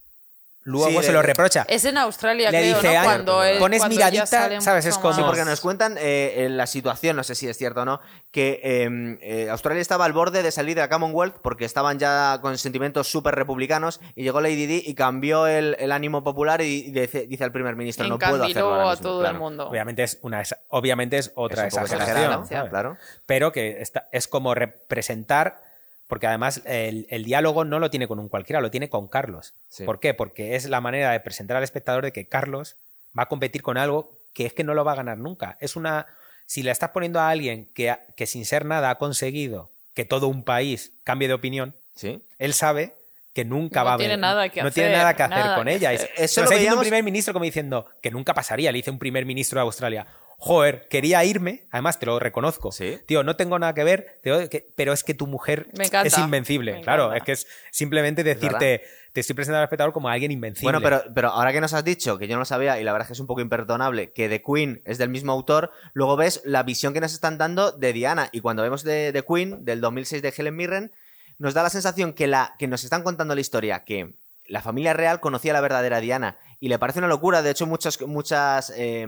luego 0.66 1.00
Sí, 1.00 1.06
se 1.06 1.12
lo 1.12 1.22
reprocha. 1.22 1.64
Es 1.68 1.84
en 1.84 1.96
Australia, 1.96 2.50
Le 2.50 2.58
creo, 2.58 2.74
dice, 2.74 2.92
¿no? 2.92 2.98
"Ay, 3.00 3.04
Cuando 3.04 3.44
él- 3.44 3.58
pones 3.58 3.78
cuando 3.78 3.94
miradita, 3.96 4.60
¿sabes? 4.60 4.84
Es 4.86 4.98
como- 4.98 5.14
Sí, 5.14 5.22
porque 5.24 5.44
nos 5.44 5.60
cuentan 5.60 5.96
eh, 5.98 6.44
en 6.44 6.56
la 6.56 6.66
situación, 6.66 7.14
no 7.16 7.22
sé 7.22 7.34
si 7.36 7.48
es 7.48 7.56
cierto 7.56 7.82
o 7.82 7.84
no, 7.84 8.00
que 8.32 8.60
eh, 8.64 9.18
eh, 9.22 9.48
Australia 9.50 9.80
estaba 9.80 10.04
al 10.04 10.12
borde 10.12 10.42
de 10.42 10.50
salir 10.50 10.74
de 10.74 10.80
la 10.82 10.88
Commonwealth 10.88 11.36
porque 11.40 11.64
estaban 11.64 11.98
ya 12.00 12.40
con 12.42 12.58
sentimientos 12.58 13.06
súper 13.08 13.34
republicanos 13.36 14.00
y 14.16 14.24
llegó 14.24 14.40
Lady 14.40 14.66
Di 14.66 14.82
y 14.84 14.94
cambió 14.94 15.46
el, 15.46 15.76
el 15.78 15.92
ánimo 15.92 16.24
popular 16.24 16.60
y 16.60 16.90
dice, 16.90 17.26
dice 17.28 17.44
al 17.44 17.52
primer 17.52 17.76
ministro, 17.76 18.06
no 18.08 18.18
puedo 18.18 18.42
hacerlo 18.44 18.74
ahora 18.74 18.82
a 18.82 18.90
mismo", 18.90 19.02
todo 19.08 19.20
claro. 19.20 19.34
el 19.34 19.40
mundo. 19.40 19.68
Obviamente 19.68 20.02
es, 20.02 20.18
una, 20.22 20.42
obviamente 20.68 21.18
es 21.18 21.30
otra 21.36 21.68
Es 21.68 21.74
exageración. 21.76 22.68
claro. 22.68 22.96
Pero 23.24 23.52
que 23.52 23.80
está- 23.80 24.08
es 24.10 24.26
como 24.26 24.54
representar 24.54 25.62
porque 26.06 26.26
además 26.26 26.62
el, 26.66 27.06
el 27.10 27.24
diálogo 27.24 27.64
no 27.64 27.78
lo 27.78 27.90
tiene 27.90 28.06
con 28.08 28.18
un 28.18 28.28
cualquiera, 28.28 28.60
lo 28.60 28.70
tiene 28.70 28.88
con 28.88 29.08
Carlos. 29.08 29.54
Sí. 29.68 29.84
¿Por 29.84 29.98
qué? 30.00 30.14
Porque 30.14 30.54
es 30.56 30.68
la 30.68 30.80
manera 30.80 31.10
de 31.12 31.20
presentar 31.20 31.56
al 31.56 31.64
espectador 31.64 32.04
de 32.04 32.12
que 32.12 32.26
Carlos 32.28 32.76
va 33.18 33.24
a 33.24 33.28
competir 33.28 33.62
con 33.62 33.76
algo 33.76 34.12
que 34.32 34.46
es 34.46 34.52
que 34.52 34.64
no 34.64 34.74
lo 34.74 34.84
va 34.84 34.92
a 34.92 34.96
ganar 34.96 35.18
nunca. 35.18 35.56
Es 35.60 35.76
una. 35.76 36.06
Si 36.46 36.62
le 36.62 36.70
estás 36.70 36.90
poniendo 36.90 37.18
a 37.18 37.30
alguien 37.30 37.66
que, 37.74 37.96
que 38.16 38.26
sin 38.26 38.44
ser 38.44 38.64
nada 38.66 38.90
ha 38.90 38.98
conseguido 38.98 39.70
que 39.94 40.04
todo 40.04 40.28
un 40.28 40.44
país 40.44 40.92
cambie 41.04 41.26
de 41.26 41.34
opinión, 41.34 41.74
Sí. 41.94 42.22
él 42.38 42.52
sabe 42.54 42.94
que 43.32 43.44
nunca 43.44 43.80
No 43.80 43.86
va 43.86 43.92
a 43.92 43.96
hacer- 43.96 44.18
nada 44.18 44.48
que 44.50 44.60
no 44.62 44.68
hacer, 44.68 44.84
tiene 44.84 44.96
nada 44.96 45.14
que 45.16 45.22
hacer 45.24 45.38
nada 45.38 45.56
con 45.56 45.66
que 45.66 45.74
ella. 45.74 45.90
hacer. 45.90 46.10
Es- 46.16 46.30
Eso 46.32 46.40
lo 46.42 46.44
está 46.44 46.54
diciendo 46.54 46.76
un 46.76 46.80
veíamos- 46.80 46.84
primer 46.84 47.02
ministro 47.02 47.32
como 47.32 47.44
diciendo 47.44 47.86
que 48.00 48.10
nunca 48.10 48.32
pasaría. 48.32 48.70
Le 48.70 48.76
dice 48.76 48.90
un 48.90 48.98
primer 48.98 49.26
ministro 49.26 49.58
de 49.58 49.62
Australia. 49.64 50.06
Joder, 50.38 50.86
quería 50.88 51.24
irme, 51.24 51.66
además 51.70 51.98
te 51.98 52.06
lo 52.06 52.18
reconozco. 52.18 52.70
Sí. 52.70 52.98
Tío, 53.06 53.22
no 53.22 53.36
tengo 53.36 53.58
nada 53.58 53.72
que 53.74 53.84
ver, 53.84 54.18
te- 54.22 54.48
que- 54.50 54.68
pero 54.76 54.92
es 54.92 55.02
que 55.02 55.14
tu 55.14 55.26
mujer 55.26 55.66
Me 55.76 55.86
encanta, 55.86 56.06
es 56.08 56.18
invencible. 56.18 56.74
me 56.74 56.80
claro, 56.82 57.04
encanta. 57.04 57.16
es 57.18 57.22
que 57.24 57.32
es 57.32 57.46
simplemente 57.70 58.22
decirte, 58.22 58.82
te 59.14 59.20
estoy 59.20 59.34
presentando 59.34 59.60
al 59.60 59.64
espectador 59.64 59.94
como 59.94 60.10
alguien 60.10 60.30
invencible. 60.30 60.64
Bueno, 60.78 60.80
pero, 60.82 61.02
pero 61.14 61.28
ahora 61.30 61.52
que 61.52 61.60
nos 61.62 61.72
has 61.72 61.84
dicho, 61.84 62.18
que 62.18 62.28
yo 62.28 62.34
no 62.34 62.40
lo 62.40 62.44
sabía, 62.44 62.78
y 62.78 62.84
la 62.84 62.92
verdad 62.92 63.04
es 63.06 63.08
que 63.08 63.12
es 63.14 63.20
un 63.20 63.26
poco 63.26 63.40
imperdonable, 63.40 64.12
que 64.12 64.28
The 64.28 64.42
Queen 64.42 64.82
es 64.84 64.98
del 64.98 65.08
mismo 65.08 65.32
autor, 65.32 65.70
luego 65.94 66.16
ves 66.16 66.42
la 66.44 66.62
visión 66.64 66.92
que 66.92 67.00
nos 67.00 67.14
están 67.14 67.38
dando 67.38 67.72
de 67.72 67.94
Diana. 67.94 68.28
Y 68.30 68.40
cuando 68.40 68.62
vemos 68.62 68.82
de 68.84 69.12
The 69.14 69.22
Queen, 69.24 69.64
del 69.64 69.80
2006 69.80 70.20
de 70.20 70.34
Helen 70.36 70.54
Mirren, 70.54 70.92
nos 71.38 71.54
da 71.54 71.62
la 71.62 71.70
sensación 71.70 72.12
que, 72.12 72.26
la, 72.26 72.54
que 72.58 72.66
nos 72.68 72.84
están 72.84 73.02
contando 73.02 73.34
la 73.34 73.40
historia, 73.40 73.84
que 73.84 74.14
la 74.48 74.60
familia 74.60 74.92
real 74.92 75.18
conocía 75.20 75.54
la 75.54 75.60
verdadera 75.62 76.00
Diana. 76.00 76.36
Y 76.60 76.68
le 76.68 76.78
parece 76.78 76.98
una 77.00 77.08
locura. 77.08 77.42
De 77.42 77.50
hecho, 77.50 77.66
muchos, 77.66 78.00
muchas. 78.06 78.72
eh, 78.76 79.06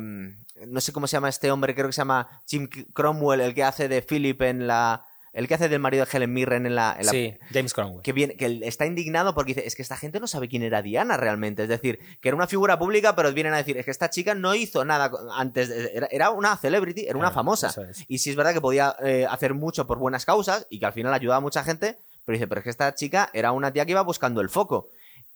no 0.67 0.81
sé 0.81 0.93
cómo 0.93 1.07
se 1.07 1.17
llama 1.17 1.29
este 1.29 1.51
hombre, 1.51 1.75
creo 1.75 1.87
que 1.87 1.93
se 1.93 2.01
llama 2.01 2.43
Jim 2.47 2.69
Cromwell, 2.93 3.41
el 3.41 3.55
que 3.55 3.65
hace 3.65 3.89
de 3.89 4.03
Philip 4.03 4.41
en 4.43 4.67
la. 4.67 5.05
El 5.35 5.47
que 5.47 5.55
hace 5.55 5.69
del 5.69 5.79
marido 5.79 6.05
de 6.05 6.11
Helen 6.17 6.33
Mirren 6.33 6.67
en 6.67 6.75
la. 6.75 6.97
en 6.99 7.07
la- 7.07 7.13
sí, 7.13 7.37
James 7.53 7.73
Cromwell. 7.75 8.03
que, 8.03 8.13
viene, 8.13 8.35
que 8.37 8.61
está 8.65 8.87
indignado 8.87 9.35
porque 9.35 9.55
dice, 9.55 9.67
es 9.67 9.77
que 9.77 9.83
esta 9.83 9.97
gente 9.97 10.19
no 10.21 10.27
sabe 10.27 10.49
quién 10.49 10.63
era 10.63 10.83
Diana 10.83 11.17
realmente. 11.17 11.63
Es 11.65 11.69
decir, 11.69 11.99
que 12.21 12.29
era 12.31 12.35
una 12.37 12.47
figura 12.49 12.79
pública, 12.79 13.15
pero 13.15 13.33
vienen 13.33 13.53
a 13.53 13.59
decir, 13.59 13.77
es 13.77 13.85
que 13.85 13.91
esta 13.91 14.11
chica 14.11 14.35
no 14.35 14.55
hizo 14.55 14.85
nada 14.85 15.11
antes. 15.37 15.69
de- 15.69 15.93
era, 15.95 16.09
era 16.11 16.31
una 16.31 16.57
celebrity, 16.57 17.07
era 17.07 17.19
una 17.19 17.31
famosa. 17.31 17.69
es. 17.91 18.05
Y 18.09 18.19
sí 18.19 18.31
es 18.31 18.37
verdad 18.37 18.53
que 18.55 18.61
podía 18.61 18.97
eh, 19.05 19.27
hacer 19.31 19.55
mucho 19.55 19.87
por 19.87 19.99
buenas 19.99 20.25
causas 20.25 20.67
y 20.71 20.81
que 20.81 20.87
al 20.87 20.93
final 20.93 21.13
ayudaba 21.15 21.37
a 21.37 21.41
mucha 21.41 21.63
gente, 21.63 21.99
pero 22.25 22.35
dice, 22.35 22.49
pero 22.49 22.61
es 22.61 22.65
que 22.65 22.71
esta 22.71 22.95
chica 22.95 23.31
era 23.33 23.53
una 23.53 23.71
tía 23.73 23.85
que 23.85 23.93
iba 23.93 24.03
buscando 24.03 24.41
el 24.41 24.49
foco. 24.49 24.89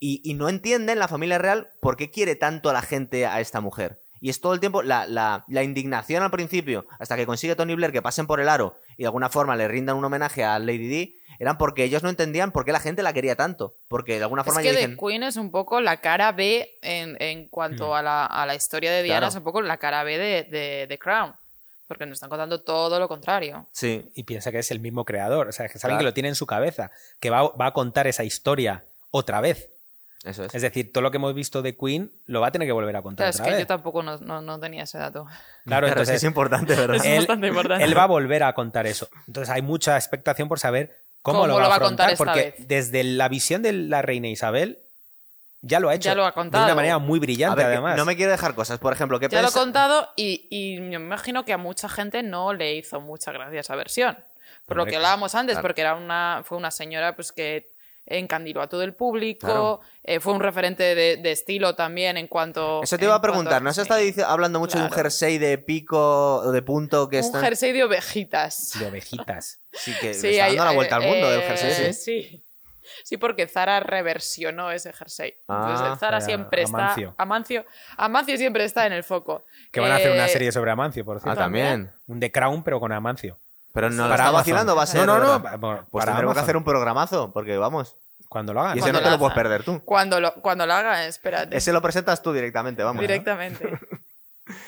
Y, 0.04 0.20
y 0.24 0.34
no 0.34 0.48
entienden 0.48 0.98
la 0.98 1.06
familia 1.06 1.38
real 1.38 1.68
por 1.80 1.96
qué 1.96 2.10
quiere 2.10 2.34
tanto 2.34 2.68
a 2.68 2.72
la 2.72 2.82
gente 2.82 3.24
a 3.26 3.40
esta 3.40 3.60
mujer. 3.60 4.00
Y 4.20 4.30
es 4.30 4.40
todo 4.40 4.52
el 4.52 4.58
tiempo 4.60 4.82
la, 4.82 5.06
la- 5.06 5.44
la 5.46 5.62
indignación 5.62 6.22
al 6.24 6.30
principio, 6.32 6.86
hasta 6.98 7.14
que 7.16 7.24
consigue 7.26 7.54
Tony 7.54 7.74
Blair 7.76 7.92
que 7.92 8.02
pasen 8.02 8.26
por 8.26 8.40
el 8.40 8.48
aro 8.48 8.76
y 8.96 9.02
de 9.02 9.06
alguna 9.06 9.28
forma 9.28 9.54
le 9.56 9.68
rindan 9.68 9.96
un 9.96 10.04
homenaje 10.04 10.42
a 10.44 10.58
Lady 10.58 10.88
Di, 10.88 11.16
eran 11.38 11.56
porque 11.58 11.84
ellos 11.84 12.02
no 12.02 12.08
entendían 12.08 12.50
por 12.52 12.64
qué 12.64 12.72
la 12.72 12.80
gente 12.80 13.02
la 13.04 13.12
quería 13.12 13.36
tanto. 13.36 13.74
Porque 13.88 14.16
de 14.18 14.22
alguna 14.24 14.42
Es 14.42 14.46
forma 14.46 14.60
que 14.62 14.68
ellos 14.70 14.80
The 14.80 14.86
dicen, 14.88 15.06
Queen 15.06 15.22
es 15.22 15.36
un 15.36 15.50
poco 15.52 15.80
la 15.80 16.00
cara 16.00 16.32
B 16.32 16.68
en, 16.82 17.16
en 17.20 17.48
cuanto 17.48 17.94
a, 17.94 18.02
la, 18.02 18.26
a 18.26 18.44
la 18.46 18.54
historia 18.56 18.90
de 18.92 19.02
Diana, 19.04 19.20
Claro. 19.20 19.30
es 19.30 19.36
un 19.36 19.44
poco 19.44 19.60
la 19.62 19.76
cara 19.78 20.02
B 20.04 20.18
de, 20.18 20.42
de, 20.44 20.86
de 20.88 20.98
Crown. 20.98 21.32
Porque 21.88 22.06
nos 22.06 22.14
están 22.16 22.28
contando 22.30 22.62
todo 22.62 22.98
lo 22.98 23.06
contrario. 23.08 23.68
sí, 23.72 24.04
Y 24.14 24.22
piensa 24.24 24.50
que 24.50 24.58
es 24.60 24.70
el 24.72 24.80
mismo 24.80 25.04
creador. 25.04 25.48
O 25.48 25.52
sea, 25.52 25.68
que 25.68 25.78
saben 25.78 25.94
Claro. 25.94 25.98
que 26.00 26.04
lo 26.06 26.14
tiene 26.14 26.28
en 26.28 26.34
su 26.36 26.46
cabeza. 26.46 26.90
Que 27.20 27.30
va, 27.30 27.48
va 27.56 27.66
a 27.66 27.72
contar 27.72 28.06
esa 28.06 28.24
historia 28.24 28.84
otra 29.10 29.40
vez. 29.40 29.68
Eso 30.24 30.44
es. 30.44 30.54
Es 30.54 30.62
decir, 30.62 30.92
todo 30.92 31.02
lo 31.02 31.10
que 31.10 31.16
hemos 31.16 31.34
visto 31.34 31.62
de 31.62 31.76
Queen 31.76 32.12
lo 32.26 32.40
va 32.40 32.48
a 32.48 32.52
tener 32.52 32.66
que 32.68 32.72
volver 32.72 32.94
a 32.96 33.02
contar 33.02 33.30
Claro, 33.30 33.36
es 33.36 33.40
que 33.42 33.50
vez. 33.50 33.60
yo 33.60 33.66
tampoco 33.66 34.02
no, 34.02 34.18
no- 34.18 34.40
no 34.42 34.58
tenía 34.60 34.84
ese 34.84 34.98
dato. 34.98 35.24
Claro, 35.24 35.36
Claro, 35.64 35.86
es 35.86 35.90
que 35.90 35.98
entonces 36.00 36.16
es 36.16 36.24
importante, 36.24 36.74
¿verdad? 36.74 36.96
Es 36.96 37.04
él, 37.04 37.18
bastante 37.18 37.46
importante. 37.48 37.84
él 37.84 37.96
va 37.96 38.02
a 38.04 38.06
volver 38.06 38.42
a 38.42 38.52
contar 38.54 38.86
eso. 38.86 39.08
Entonces 39.26 39.52
hay 39.52 39.62
mucha 39.62 39.96
expectación 39.96 40.48
por 40.48 40.58
saber 40.58 40.96
cómo, 41.22 41.40
¿Cómo 41.40 41.48
lo 41.48 41.54
va 41.54 41.60
lo 41.60 41.66
a 41.66 41.68
va 41.70 41.74
a 41.76 41.80
contar 41.80 42.10
afrontar, 42.12 42.12
esta 42.12 42.24
porque 42.54 42.56
vez? 42.58 42.68
desde 42.68 43.04
la 43.04 43.28
visión 43.28 43.62
de 43.62 43.72
la 43.72 44.02
reina 44.02 44.28
Isabel 44.28 44.78
ya 45.64 45.78
lo 45.78 45.88
ha 45.90 45.94
hecho 45.94 46.08
Ya 46.08 46.14
lo 46.16 46.24
ha 46.24 46.30
de 46.30 46.32
contado. 46.32 46.64
una 46.64 46.74
manera 46.74 46.98
muy 46.98 47.20
brillante 47.20 47.56
ver, 47.56 47.66
que 47.66 47.72
además. 47.74 47.96
no 47.96 48.04
me 48.04 48.16
quiero 48.16 48.32
dejar 48.32 48.54
cosas. 48.56 48.78
Por 48.80 48.92
ejemplo, 48.92 49.20
¿qué 49.20 49.28
Ya 49.28 49.42
lo 49.42 49.48
he 49.48 49.52
contado 49.52 50.08
y, 50.16 50.46
y 50.50 50.80
me 50.80 50.96
imagino 50.96 51.44
que 51.44 51.52
a 51.52 51.58
mucha 51.58 51.88
gente 51.88 52.22
no 52.24 52.52
le 52.52 52.74
hizo 52.74 53.00
mucha 53.00 53.30
gracia 53.32 53.60
esa 53.60 53.76
versión. 53.76 54.16
Por 54.66 54.76
lo 54.76 54.86
que 54.86 54.96
hablábamos 54.96 55.34
antes, 55.34 55.54
claro. 55.54 55.62
porque 55.62 55.80
era 55.82 55.94
una, 55.94 56.42
fue 56.44 56.56
una 56.58 56.70
señora 56.70 57.14
pues 57.14 57.30
que 57.32 57.71
encandiló 58.06 58.62
a 58.62 58.68
todo 58.68 58.82
el 58.82 58.94
público, 58.94 59.46
Claro. 59.46 59.80
eh, 60.02 60.18
fue 60.20 60.32
un 60.32 60.40
referente 60.40 60.94
de, 60.94 61.16
de 61.18 61.32
estilo 61.32 61.74
también 61.74 62.16
en 62.16 62.26
cuanto... 62.28 62.82
Eso 62.82 62.98
te 62.98 63.04
iba 63.04 63.14
a 63.14 63.20
preguntar, 63.20 63.62
cuanto- 63.62 63.64
¿no 63.64 63.72
se 63.72 63.82
está 63.82 64.30
hablando 64.32 64.58
mucho 64.58 64.78
de 64.78 64.84
un 64.84 64.90
jersey 64.90 65.38
de 65.38 65.58
pico 65.58 66.36
o 66.38 66.50
de 66.52 66.62
punto 66.62 67.08
que 67.08 67.18
Un 67.18 67.24
está... 67.24 67.40
jersey 67.40 67.72
de 67.72 67.84
ovejitas. 67.84 68.72
De 68.78 68.86
ovejitas. 68.86 69.60
Sí, 69.72 69.92
que 70.00 70.14
Sí, 70.14 70.28
está 70.30 70.44
hay- 70.46 70.56
dando 70.56 70.64
la 70.64 70.72
vuelta 70.76 70.96
al 70.96 71.02
mundo 71.02 71.28
eh, 71.28 71.32
del 71.36 71.42
jersey, 71.42 71.92
sí. 71.92 72.28
sí. 72.28 72.44
Sí, 73.04 73.16
porque 73.16 73.46
Zara 73.48 73.80
reversionó 73.80 74.70
ese 74.70 74.92
jersey. 74.92 75.34
Entonces, 75.48 75.86
Ah, 75.92 75.96
Zara 75.98 76.18
eh, 76.18 76.22
siempre 76.22 76.64
Amancio. 76.64 77.10
está. 77.10 77.22
Amancio. 77.22 77.66
Amancio 77.96 78.36
siempre 78.36 78.64
está 78.64 78.86
en 78.86 78.92
el 78.92 79.02
foco. 79.02 79.44
Que 79.72 79.80
van 79.80 79.92
a 79.92 79.96
hacer 79.96 80.10
una 80.12 80.26
Eh, 80.26 80.28
serie 80.28 80.52
sobre 80.52 80.70
Amancio, 80.72 81.04
por 81.04 81.16
Ah, 81.16 81.20
cierto. 81.20 81.40
también. 81.40 81.90
Un 82.06 82.20
The 82.20 82.30
Crown, 82.30 82.62
pero 82.62 82.78
con 82.80 82.92
Amancio. 82.92 83.38
Pero 83.72 83.90
no 83.90 84.02
Para 84.04 84.14
está 84.14 84.28
Amazon. 84.28 84.34
vacilando, 84.40 84.76
va 84.76 84.82
a 84.82 84.86
ser. 84.86 85.06
No, 85.06 85.18
no, 85.18 85.24
no. 85.24 85.58
Bueno, 85.58 85.86
Pues 85.90 86.02
para 86.02 86.12
tendremos 86.12 86.34
que 86.34 86.40
hacer 86.40 86.56
un 86.56 86.64
programazo, 86.64 87.32
porque 87.32 87.56
vamos. 87.56 87.96
Cuando 88.28 88.54
lo 88.54 88.60
hagan. 88.60 88.76
Y 88.76 88.80
ese 88.80 88.92
no 88.92 89.00
te 89.02 89.10
lo 89.10 89.18
puedes 89.18 89.34
perder 89.34 89.62
tú. 89.62 89.82
Cuando 89.84 90.20
lo, 90.20 90.34
cuando 90.34 90.66
lo 90.66 90.72
haga, 90.72 91.06
espérate. 91.06 91.56
Ese 91.56 91.72
lo 91.72 91.82
presentas 91.82 92.22
tú 92.22 92.32
directamente, 92.32 92.82
vamos. 92.82 93.00
Directamente. 93.00 93.78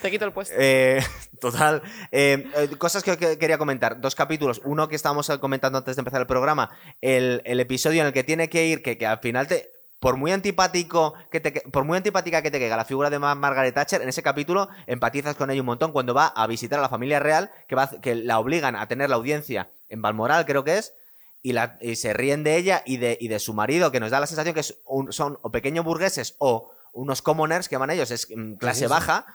Te 0.01 0.09
quito 0.09 0.25
el 0.25 0.31
puesto. 0.31 0.55
Eh, 0.57 1.03
total. 1.41 1.81
Eh, 2.11 2.49
eh, 2.55 2.69
cosas 2.77 3.03
que, 3.03 3.17
que 3.17 3.37
quería 3.37 3.57
comentar. 3.57 3.99
Dos 3.99 4.15
capítulos. 4.15 4.61
Uno 4.63 4.87
que 4.87 4.95
estábamos 4.95 5.29
comentando 5.39 5.77
antes 5.77 5.95
de 5.95 5.99
empezar 5.99 6.21
el 6.21 6.27
programa. 6.27 6.69
El, 7.01 7.41
el 7.45 7.59
episodio 7.59 8.01
en 8.01 8.07
el 8.07 8.13
que 8.13 8.23
tiene 8.23 8.49
que 8.49 8.65
ir, 8.65 8.81
que, 8.81 8.97
que 8.97 9.05
al 9.05 9.19
final 9.19 9.47
te. 9.47 9.69
Por 10.05 10.17
muy 10.17 10.31
antipático 10.31 11.15
que 11.31 11.39
te, 11.39 11.51
por 11.71 11.83
muy 11.83 11.97
antipática 11.97 12.43
que 12.43 12.51
te 12.51 12.59
caiga 12.59 12.77
la 12.77 12.85
figura 12.85 13.09
de 13.09 13.17
Ma- 13.17 13.33
Margaret 13.33 13.73
Thatcher, 13.73 14.03
en 14.03 14.09
ese 14.09 14.21
capítulo 14.21 14.69
empatizas 14.85 15.35
con 15.35 15.49
ella 15.49 15.61
un 15.61 15.65
montón 15.65 15.91
cuando 15.91 16.13
va 16.13 16.27
a 16.27 16.45
visitar 16.45 16.77
a 16.77 16.81
la 16.83 16.89
familia 16.89 17.19
real, 17.19 17.49
que, 17.67 17.73
va, 17.73 17.89
que 17.89 18.13
la 18.13 18.37
obligan 18.37 18.75
a 18.75 18.87
tener 18.87 19.09
la 19.09 19.15
audiencia 19.15 19.67
en 19.89 20.03
Balmoral, 20.03 20.45
creo 20.45 20.63
que 20.63 20.77
es, 20.77 20.93
y, 21.41 21.53
la, 21.53 21.79
y 21.81 21.95
se 21.95 22.13
ríen 22.13 22.43
de 22.43 22.55
ella 22.55 22.83
y 22.85 22.97
de, 22.97 23.17
y 23.19 23.29
de 23.29 23.39
su 23.39 23.55
marido, 23.55 23.91
que 23.91 23.99
nos 23.99 24.11
da 24.11 24.19
la 24.19 24.27
sensación 24.27 24.53
que 24.53 24.59
es 24.59 24.77
un- 24.85 25.11
son 25.11 25.39
o 25.41 25.49
pequeños 25.51 25.83
burgueses 25.83 26.35
o 26.37 26.69
unos 26.93 27.23
commoners 27.23 27.67
que 27.67 27.77
van 27.77 27.89
ellos, 27.89 28.11
es 28.11 28.27
mm, 28.29 28.57
clase 28.57 28.85
baja, 28.87 29.25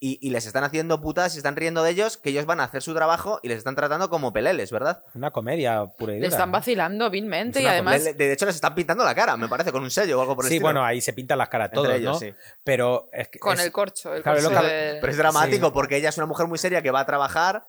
y, 0.00 0.18
y 0.26 0.30
les 0.30 0.46
están 0.46 0.62
haciendo 0.62 1.00
putas 1.00 1.34
y 1.34 1.38
están 1.38 1.56
riendo 1.56 1.82
de 1.82 1.90
ellos, 1.90 2.16
que 2.16 2.30
ellos 2.30 2.46
van 2.46 2.60
a 2.60 2.64
hacer 2.64 2.82
su 2.82 2.94
trabajo 2.94 3.40
y 3.42 3.48
les 3.48 3.58
están 3.58 3.74
tratando 3.74 4.08
como 4.08 4.32
peleles, 4.32 4.70
¿verdad? 4.70 5.02
Una 5.14 5.32
comedia 5.32 5.86
pura 5.86 6.12
y 6.12 6.16
Le 6.20 6.26
dura. 6.26 6.36
están 6.36 6.52
vacilando 6.52 7.10
vilmente 7.10 7.58
Es 7.58 7.64
y 7.64 7.68
además. 7.68 8.04
de, 8.04 8.14
de 8.14 8.32
hecho, 8.32 8.46
les 8.46 8.54
están 8.54 8.74
pintando 8.76 9.04
la 9.04 9.14
cara, 9.14 9.36
me 9.36 9.48
parece, 9.48 9.72
con 9.72 9.82
un 9.82 9.90
sello 9.90 10.18
o 10.18 10.20
algo 10.22 10.36
por 10.36 10.44
el 10.44 10.50
Sí, 10.50 10.54
estilo. 10.54 10.66
bueno, 10.66 10.84
ahí 10.84 11.00
se 11.00 11.12
pintan 11.12 11.38
las 11.38 11.48
caras 11.48 11.70
todos, 11.72 11.88
ellos, 11.92 12.12
¿no? 12.12 12.18
sí. 12.20 12.32
Pero 12.62 13.08
es 13.12 13.28
que 13.28 13.38
Con 13.40 13.54
es- 13.58 13.64
el 13.64 13.72
corcho. 13.72 14.14
El 14.14 14.22
Claro, 14.22 14.40
corcho 14.42 14.62
de- 14.62 14.98
Pero 15.00 15.10
es 15.10 15.18
dramático 15.18 15.66
Sí. 15.66 15.72
porque 15.74 15.96
ella 15.96 16.10
es 16.10 16.16
una 16.16 16.26
mujer 16.26 16.46
muy 16.46 16.58
seria 16.58 16.80
que 16.80 16.90
va 16.92 17.00
a 17.00 17.06
trabajar 17.06 17.64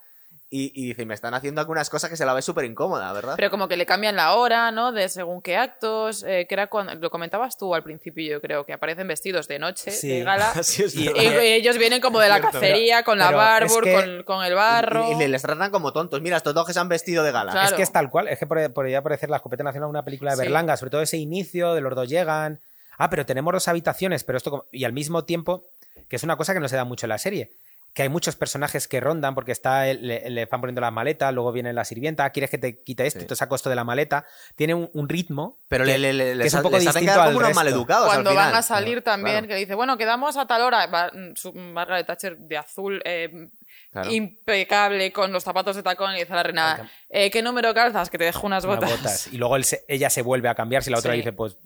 y, 0.51 0.71
y 0.73 0.87
dice, 0.87 1.05
me 1.05 1.13
están 1.13 1.33
haciendo 1.35 1.61
algunas 1.61 1.89
cosas 1.91 2.09
que 2.09 2.17
se 2.17 2.25
la 2.25 2.33
ve 2.33 2.41
súper 2.41 2.65
incómoda, 2.65 3.13
¿verdad? 3.13 3.35
Pero 3.37 3.51
como 3.51 3.67
que 3.67 3.77
le 3.77 3.85
cambian 3.85 4.15
la 4.15 4.33
hora, 4.33 4.71
¿no? 4.71 4.91
De 4.91 5.07
según 5.07 5.41
qué 5.43 5.57
actos. 5.57 6.23
eh, 6.27 6.47
que 6.49 6.55
era 6.55 6.67
cuando. 6.67 6.95
Lo 6.95 7.11
comentabas 7.11 7.57
tú 7.57 7.75
al 7.75 7.83
principio, 7.83 8.27
yo 8.27 8.41
creo, 8.41 8.65
que 8.65 8.73
aparecen 8.73 9.07
vestidos 9.07 9.47
de 9.47 9.59
noche, 9.59 9.91
Sí. 9.91 10.07
de 10.09 10.23
gala. 10.23 10.51
Es 10.59 10.79
Y- 10.95 11.03
Y, 11.07 11.09
ellos 11.17 11.77
vienen 11.77 12.01
como 12.01 12.19
de 12.19 12.29
la 12.29 12.37
Cierto. 12.39 12.53
cacería, 12.53 13.03
con 13.03 13.19
la 13.19 13.59
es 13.63 13.77
que- 13.77 13.93
con, 13.93 14.23
con 14.23 14.43
el 14.45 14.55
barro. 14.55 15.19
Y, 15.19 15.23
y 15.23 15.27
les 15.27 15.41
tratan 15.43 15.69
como 15.71 15.93
tontos. 15.93 16.19
Mira, 16.21 16.37
estos 16.37 16.53
dos 16.55 16.65
que 16.65 16.73
se 16.73 16.79
han 16.79 16.89
vestido 16.89 17.23
de 17.23 17.31
gala. 17.31 17.51
Claro. 17.51 17.67
Es 17.67 17.73
que 17.73 17.83
es 17.83 17.91
tal 17.91 18.09
cual, 18.09 18.27
es 18.27 18.39
que 18.39 18.47
por- 18.47 18.73
podría 18.73 19.03
parecer 19.03 19.29
La 19.29 19.37
Escopeta 19.37 19.63
Nacional 19.63 19.89
una 19.89 20.03
película 20.03 20.31
de 20.31 20.37
Sí. 20.37 20.41
Berlanga, 20.43 20.75
sobre 20.77 20.89
todo 20.89 21.01
ese 21.01 21.17
inicio 21.17 21.73
de 21.75 21.81
los 21.81 21.93
dos 21.95 22.09
llegan. 22.09 22.59
Ah, 22.97 23.09
pero 23.09 23.25
tenemos 23.25 23.53
dos 23.53 23.67
habitaciones, 23.67 24.23
pero 24.23 24.37
esto. 24.37 24.49
como- 24.49 24.65
Y 24.71 24.83
al 24.83 24.93
mismo 24.93 25.23
tiempo, 25.25 25.65
que 26.09 26.15
es 26.15 26.23
una 26.23 26.35
cosa 26.37 26.53
que 26.55 26.59
no 26.59 26.67
se 26.67 26.75
da 26.75 26.85
mucho 26.85 27.05
en 27.05 27.09
la 27.09 27.17
serie, 27.19 27.51
que 27.93 28.03
hay 28.03 28.09
muchos 28.09 28.35
personajes 28.35 28.87
que 28.87 28.99
rondan 28.99 29.35
porque 29.35 29.51
está 29.51 29.85
le, 29.93 30.29
le 30.29 30.45
van 30.45 30.61
poniendo 30.61 30.79
las 30.81 30.93
maletas, 30.93 31.33
luego 31.33 31.51
viene 31.51 31.73
la 31.73 31.83
sirvienta, 31.83 32.29
quieres 32.29 32.49
que 32.49 32.57
te 32.57 32.83
quite 32.83 33.05
esto, 33.07 33.19
Sí. 33.21 33.25
te 33.25 33.35
saco 33.35 33.55
esto 33.55 33.69
de 33.69 33.75
la 33.75 33.83
maleta. 33.83 34.25
Tiene 34.55 34.73
un, 34.75 34.89
un 34.93 35.09
ritmo. 35.09 35.57
Pero 35.67 35.85
que- 35.85 35.97
le, 35.97 36.13
le, 36.13 36.13
le- 36.13 36.29
que 36.31 36.35
les, 36.35 36.47
es 36.47 36.53
un 36.53 36.61
poco 36.61 36.79
distinto 36.79 37.11
al 37.13 37.17
como 37.19 37.29
unos 37.37 37.41
resto. 37.49 37.55
maleducados 37.59 38.05
Cuando 38.07 38.29
al 38.29 38.35
final. 38.35 38.51
van 38.51 38.59
a 38.59 38.61
salir 38.61 39.01
también, 39.01 39.37
Claro. 39.39 39.47
que 39.47 39.55
dice, 39.55 39.75
bueno, 39.75 39.97
quedamos 39.97 40.37
a 40.37 40.45
tal 40.45 40.61
hora. 40.61 40.85
Va, 40.87 41.07
mm, 41.13 41.35
su- 41.35 41.53
Margaret 41.53 42.05
Thatcher 42.07 42.37
de 42.37 42.57
azul, 42.57 43.01
eh, 43.05 43.49
Claro. 43.91 44.11
impecable, 44.11 45.11
con 45.11 45.31
los 45.33 45.43
zapatos 45.43 45.75
de 45.75 45.83
tacón, 45.83 46.15
y 46.15 46.19
dice 46.19 46.33
a 46.33 46.37
la 46.37 46.43
reina, 46.43 46.89
eh, 47.09 47.29
¿qué 47.31 47.41
número 47.41 47.73
calzas? 47.73 48.09
Que 48.09 48.17
te 48.19 48.23
dejo 48.25 48.45
unas 48.45 48.63
unas 48.63 48.77
botas. 48.77 48.91
botas. 48.97 49.27
Y 49.33 49.37
luego 49.37 49.55
él 49.55 49.63
se- 49.63 49.83
ella 49.87 50.09
se 50.09 50.21
vuelve 50.21 50.47
a 50.49 50.55
cambiar 50.55 50.83
si 50.83 50.91
la 50.91 50.99
otra 50.99 51.11
Sí. 51.13 51.17
dice, 51.17 51.33
pues. 51.33 51.57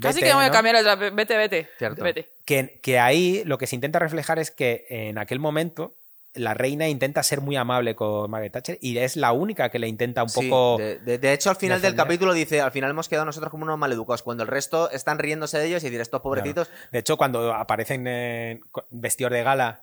Casi 0.00 0.16
vete, 0.20 0.26
que 0.26 0.32
me 0.32 0.40
voy 0.40 0.44
a 0.46 0.50
cambiar 0.50 0.76
otra. 0.76 0.94
Vete, 0.96 1.36
vete. 1.36 1.68
Cierto. 1.78 2.02
Vete. 2.02 2.28
que, 2.44 2.80
que 2.82 2.98
ahí 2.98 3.42
lo 3.44 3.58
que 3.58 3.66
se 3.66 3.74
intenta 3.74 3.98
reflejar 3.98 4.38
es 4.38 4.50
que 4.50 4.86
en 4.88 5.18
aquel 5.18 5.38
momento 5.38 5.94
la 6.34 6.54
reina 6.54 6.88
intenta 6.88 7.22
ser 7.22 7.42
muy 7.42 7.56
amable 7.56 7.94
con 7.94 8.30
Margaret 8.30 8.52
Thatcher 8.54 8.78
y 8.80 8.96
es 8.96 9.16
la 9.16 9.32
única 9.32 9.68
que 9.68 9.78
le 9.78 9.86
intenta 9.86 10.22
un 10.22 10.30
Sí, 10.30 10.48
poco... 10.48 10.78
de, 10.78 10.98
de- 11.00 11.18
de 11.18 11.32
hecho, 11.34 11.50
al 11.50 11.56
final 11.56 11.82
del 11.82 11.94
capítulo 11.94 12.32
dice, 12.32 12.62
al 12.62 12.70
final 12.72 12.88
hemos 12.90 13.06
quedado 13.08 13.26
nosotros 13.26 13.50
como 13.50 13.64
unos 13.64 13.78
maleducados, 13.78 14.22
cuando 14.22 14.42
el 14.42 14.48
resto 14.48 14.90
están 14.90 15.18
riéndose 15.18 15.58
de 15.58 15.66
ellos 15.66 15.82
y 15.82 15.86
decir, 15.88 16.00
estos 16.00 16.22
pobrecitos... 16.22 16.70
De 16.90 17.00
hecho, 17.00 17.18
cuando 17.18 17.52
aparecen 17.52 18.06
en 18.06 18.60
co- 18.70 18.86
vestidos 18.90 19.30
de 19.32 19.42
gala 19.42 19.82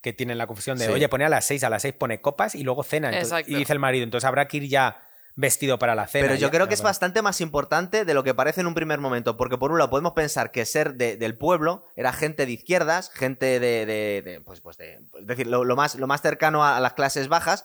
que 0.00 0.14
tienen 0.14 0.38
la 0.38 0.46
confusión 0.46 0.78
de, 0.78 0.86
Sí. 0.86 0.90
oye, 0.92 1.06
pone 1.10 1.26
a 1.26 1.28
las 1.28 1.44
seis, 1.44 1.62
a 1.64 1.68
las 1.68 1.82
seis 1.82 1.92
pone 1.92 2.22
copas 2.22 2.54
y 2.54 2.62
luego 2.62 2.82
cena. 2.82 3.10
Entonces- 3.10 3.46
y 3.46 3.54
dice 3.56 3.74
el 3.74 3.78
marido, 3.78 4.02
entonces 4.04 4.26
habrá 4.26 4.48
que 4.48 4.56
ir 4.56 4.68
ya 4.70 5.02
vestido 5.36 5.78
para 5.78 5.94
la 5.94 6.06
cena. 6.06 6.26
Pero 6.26 6.34
yo 6.34 6.48
ya- 6.48 6.50
creo 6.50 6.68
que 6.68 6.74
es 6.74 6.80
bueno. 6.80 6.88
bastante 6.90 7.22
más 7.22 7.40
importante 7.40 8.04
de 8.04 8.14
lo 8.14 8.22
que 8.24 8.34
parece 8.34 8.60
en 8.60 8.66
un 8.66 8.74
primer 8.74 9.00
momento, 9.00 9.36
porque 9.36 9.56
por 9.58 9.70
un 9.72 9.78
lado 9.78 9.90
podemos 9.90 10.12
pensar 10.12 10.50
que 10.50 10.64
ser 10.66 10.94
de- 10.94 11.16
del 11.16 11.36
pueblo 11.38 11.84
era 11.96 12.12
gente 12.12 12.46
de 12.46 12.52
izquierdas, 12.52 13.10
gente 13.10 13.60
de, 13.60 13.86
de- 13.86 14.22
de, 14.22 14.40
pues, 14.42 14.60
pues 14.60 14.76
de, 14.76 14.94
es 15.18 15.26
decir, 15.26 15.46
lo, 15.46 15.64
lo 15.64 15.76
más, 15.76 15.94
lo 15.94 16.06
más 16.06 16.20
cercano 16.22 16.64
a, 16.64 16.76
a 16.76 16.80
las 16.80 16.92
clases 16.94 17.28
bajas, 17.28 17.64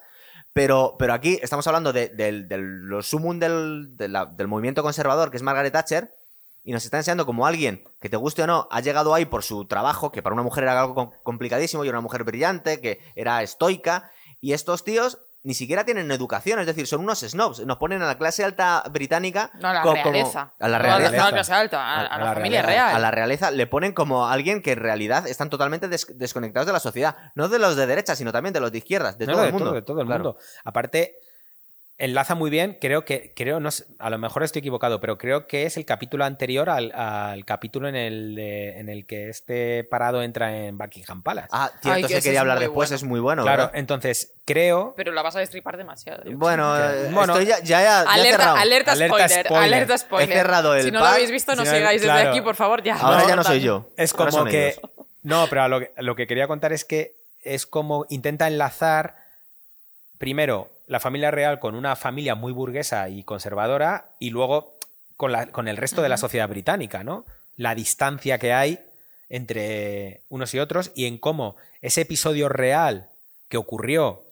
pero, 0.54 0.96
pero 0.98 1.14
aquí 1.14 1.38
estamos 1.42 1.68
hablando 1.68 1.92
de, 1.92 2.08
del, 2.10 2.48
lo 2.88 3.02
sumum 3.04 3.40
del, 3.40 3.96
la- 3.98 4.26
del 4.26 4.48
movimiento 4.48 4.84
conservador, 4.84 5.30
que 5.32 5.38
es 5.38 5.44
Margaret 5.44 5.74
Thatcher, 5.74 6.14
y 6.64 6.72
nos 6.72 6.84
está 6.86 6.98
enseñando 6.98 7.26
como 7.26 7.46
alguien, 7.46 7.84
que 8.02 8.10
te 8.10 8.18
guste 8.18 8.42
o 8.44 8.48
no, 8.48 8.68
ha 8.72 8.80
llegado 8.82 9.14
ahí 9.14 9.26
por 9.26 9.44
su 9.44 9.66
trabajo, 9.66 10.12
que 10.12 10.24
para 10.24 10.34
una 10.34 10.42
mujer 10.44 10.64
era 10.64 10.80
algo 10.80 10.96
com- 10.96 11.12
complicadísimo, 11.24 11.84
y 11.84 11.90
era 11.90 11.98
una 11.98 12.02
mujer 12.04 12.24
brillante, 12.24 12.80
que 12.80 13.00
era 13.16 13.44
estoica, 13.44 14.10
y 14.40 14.54
estos 14.54 14.84
tíos 14.84 15.20
ni 15.46 15.54
siquiera 15.54 15.86
tienen 15.86 16.12
educación, 16.12 16.60
es 16.60 16.66
decir, 16.66 16.88
son 16.88 17.02
unos 17.02 17.20
snobs, 17.22 17.66
nos 17.66 17.78
ponen 17.78 18.02
a 18.02 18.06
la 18.08 18.18
clase 18.18 18.44
alta 18.44 18.84
británica 18.92 19.52
No, 19.62 19.70
a 19.70 19.74
la 19.76 19.82
co- 19.84 19.92
como- 19.92 20.04
realeza. 20.12 20.54
a 20.60 20.68
la 20.68 20.78
No, 20.80 20.84
realeza. 20.84 21.12
No, 21.16 21.22
a 21.22 21.26
la 21.26 21.32
clase 21.32 21.54
alta, 21.54 21.82
a, 21.82 21.96
A- 21.96 22.02
a 22.02 22.06
a 22.08 22.18
la, 22.20 22.26
la 22.26 22.34
familia 22.34 22.62
realeza. 22.64 22.86
real. 22.88 22.96
A 22.96 23.00
la 23.00 23.12
realeza 23.12 23.52
le 23.52 23.68
ponen 23.68 23.94
como 23.94 24.28
alguien 24.28 24.62
que 24.62 24.74
en 24.74 24.80
realidad 24.80 25.28
están 25.28 25.50
totalmente 25.50 25.88
des- 25.88 26.08
desconectados 26.18 26.68
de 26.68 26.74
la 26.74 26.80
sociedad. 26.80 27.16
No 27.36 27.48
de 27.48 27.60
los 27.60 27.76
de 27.76 27.86
derecha, 27.88 28.16
sino 28.16 28.32
también 28.32 28.54
de 28.54 28.60
los 28.60 28.72
de 28.72 28.80
izquierdas, 28.80 29.18
de 29.18 29.28
No, 29.28 29.34
todo 29.34 29.42
de 29.44 29.48
el 29.48 29.54
mundo. 29.54 29.66
Todo, 29.68 29.76
de 29.76 29.82
todo 29.84 30.02
el 30.02 30.08
Claro. 30.08 30.24
mundo. 30.24 30.40
Aparte, 30.64 31.16
enlaza 31.98 32.36
muy 32.36 32.50
bien, 32.50 32.78
creo 32.82 33.06
que, 33.06 33.32
creo, 33.36 33.62
no 33.62 33.72
sé, 33.72 33.86
a 34.00 34.10
lo 34.10 34.18
mejor 34.18 34.44
estoy 34.44 34.60
equivocado, 34.60 35.00
pero 35.00 35.18
creo 35.18 35.48
que 35.48 35.64
es 35.66 35.78
el 35.78 35.86
capítulo 35.86 36.26
anterior 36.26 36.70
al, 36.70 36.92
al 36.92 37.46
capítulo 37.46 37.88
en 37.88 37.96
el, 37.96 38.36
de- 38.36 38.78
en 38.80 38.90
el 38.90 39.06
que 39.06 39.30
este 39.30 39.86
parado 39.86 40.22
entra 40.22 40.66
en 40.66 40.78
Buckingham 40.78 41.24
Palace. 41.24 41.48
Ah, 41.52 41.72
cierto, 41.82 41.96
Ay, 41.96 42.02
que 42.04 42.16
se 42.16 42.22
quería 42.22 42.42
hablar 42.42 42.60
después, 42.60 42.90
bueno. 42.90 42.96
es 42.98 43.04
muy 43.04 43.20
bueno. 43.22 43.44
claro, 43.44 43.64
¿verdad? 43.68 43.80
entonces 43.80 44.34
creo. 44.44 44.94
Pero 44.98 45.14
la 45.14 45.22
vas 45.22 45.38
a 45.38 45.40
destripar 45.40 45.78
demasiado. 45.78 46.24
Bueno, 46.34 46.78
eh, 46.78 47.10
Bueno, 47.14 47.34
estoy 47.34 47.46
ya, 47.46 47.60
ya, 47.60 47.82
ya 47.82 48.04
he 48.04 48.08
Alerta, 48.08 48.38
cerrado. 48.40 48.56
alerta, 48.58 48.92
Alerta 48.92 49.16
spoiler, 49.30 49.46
spoiler. 49.46 49.64
alerta 49.74 49.98
spoiler. 49.98 50.30
He 50.30 50.34
cerrado 50.42 50.76
el 50.76 50.84
si 50.84 50.92
no 50.92 51.00
pack, 51.00 51.08
lo 51.10 51.14
habéis 51.16 51.32
visto, 51.32 51.56
no 51.56 51.64
si 51.64 51.70
no- 51.72 51.76
sigáis 51.78 52.02
desde 52.02 52.14
aquí, 52.28 52.42
por 52.42 52.56
favor, 52.56 52.84
ya. 52.84 52.96
Ahora 52.98 53.26
ya 53.26 53.36
no 53.38 53.44
soy 53.46 53.62
yo. 53.62 53.90
Es 53.96 54.14
como 54.14 54.44
que. 54.44 54.70
ellos. 54.72 54.82
No, 55.24 55.48
pero 55.50 55.64
a 55.64 55.68
lo, 55.70 55.80
que, 55.80 55.92
lo 55.98 56.16
que 56.18 56.28
quería 56.28 56.48
contar 56.48 56.74
es 56.74 56.84
que 56.84 57.16
es 57.42 57.66
como 57.66 58.06
intenta 58.10 58.48
enlazar 58.48 59.16
primero 60.18 60.70
la 60.88 61.00
familia 61.00 61.32
real 61.32 61.60
con 61.60 61.76
una 61.76 61.96
familia 61.96 62.36
muy 62.36 62.52
burguesa 62.52 63.10
y 63.10 63.24
conservadora 63.24 64.12
y 64.20 64.30
luego 64.30 64.76
con, 65.18 65.32
la- 65.32 65.48
con 65.48 65.68
el 65.68 65.78
resto 65.78 66.02
de 66.02 66.10
la 66.10 66.18
sociedad 66.18 66.50
británica, 66.50 67.04
¿no? 67.04 67.26
La 67.56 67.74
distancia 67.76 68.38
que 68.38 68.54
hay 68.54 68.80
entre 69.30 70.22
unos 70.30 70.54
y 70.54 70.60
otros 70.60 70.92
y 70.96 71.06
en 71.06 71.18
cómo 71.18 71.56
ese 71.82 72.02
episodio 72.02 72.50
real 72.50 73.10
que 73.50 73.58
ocurrió 73.58 74.25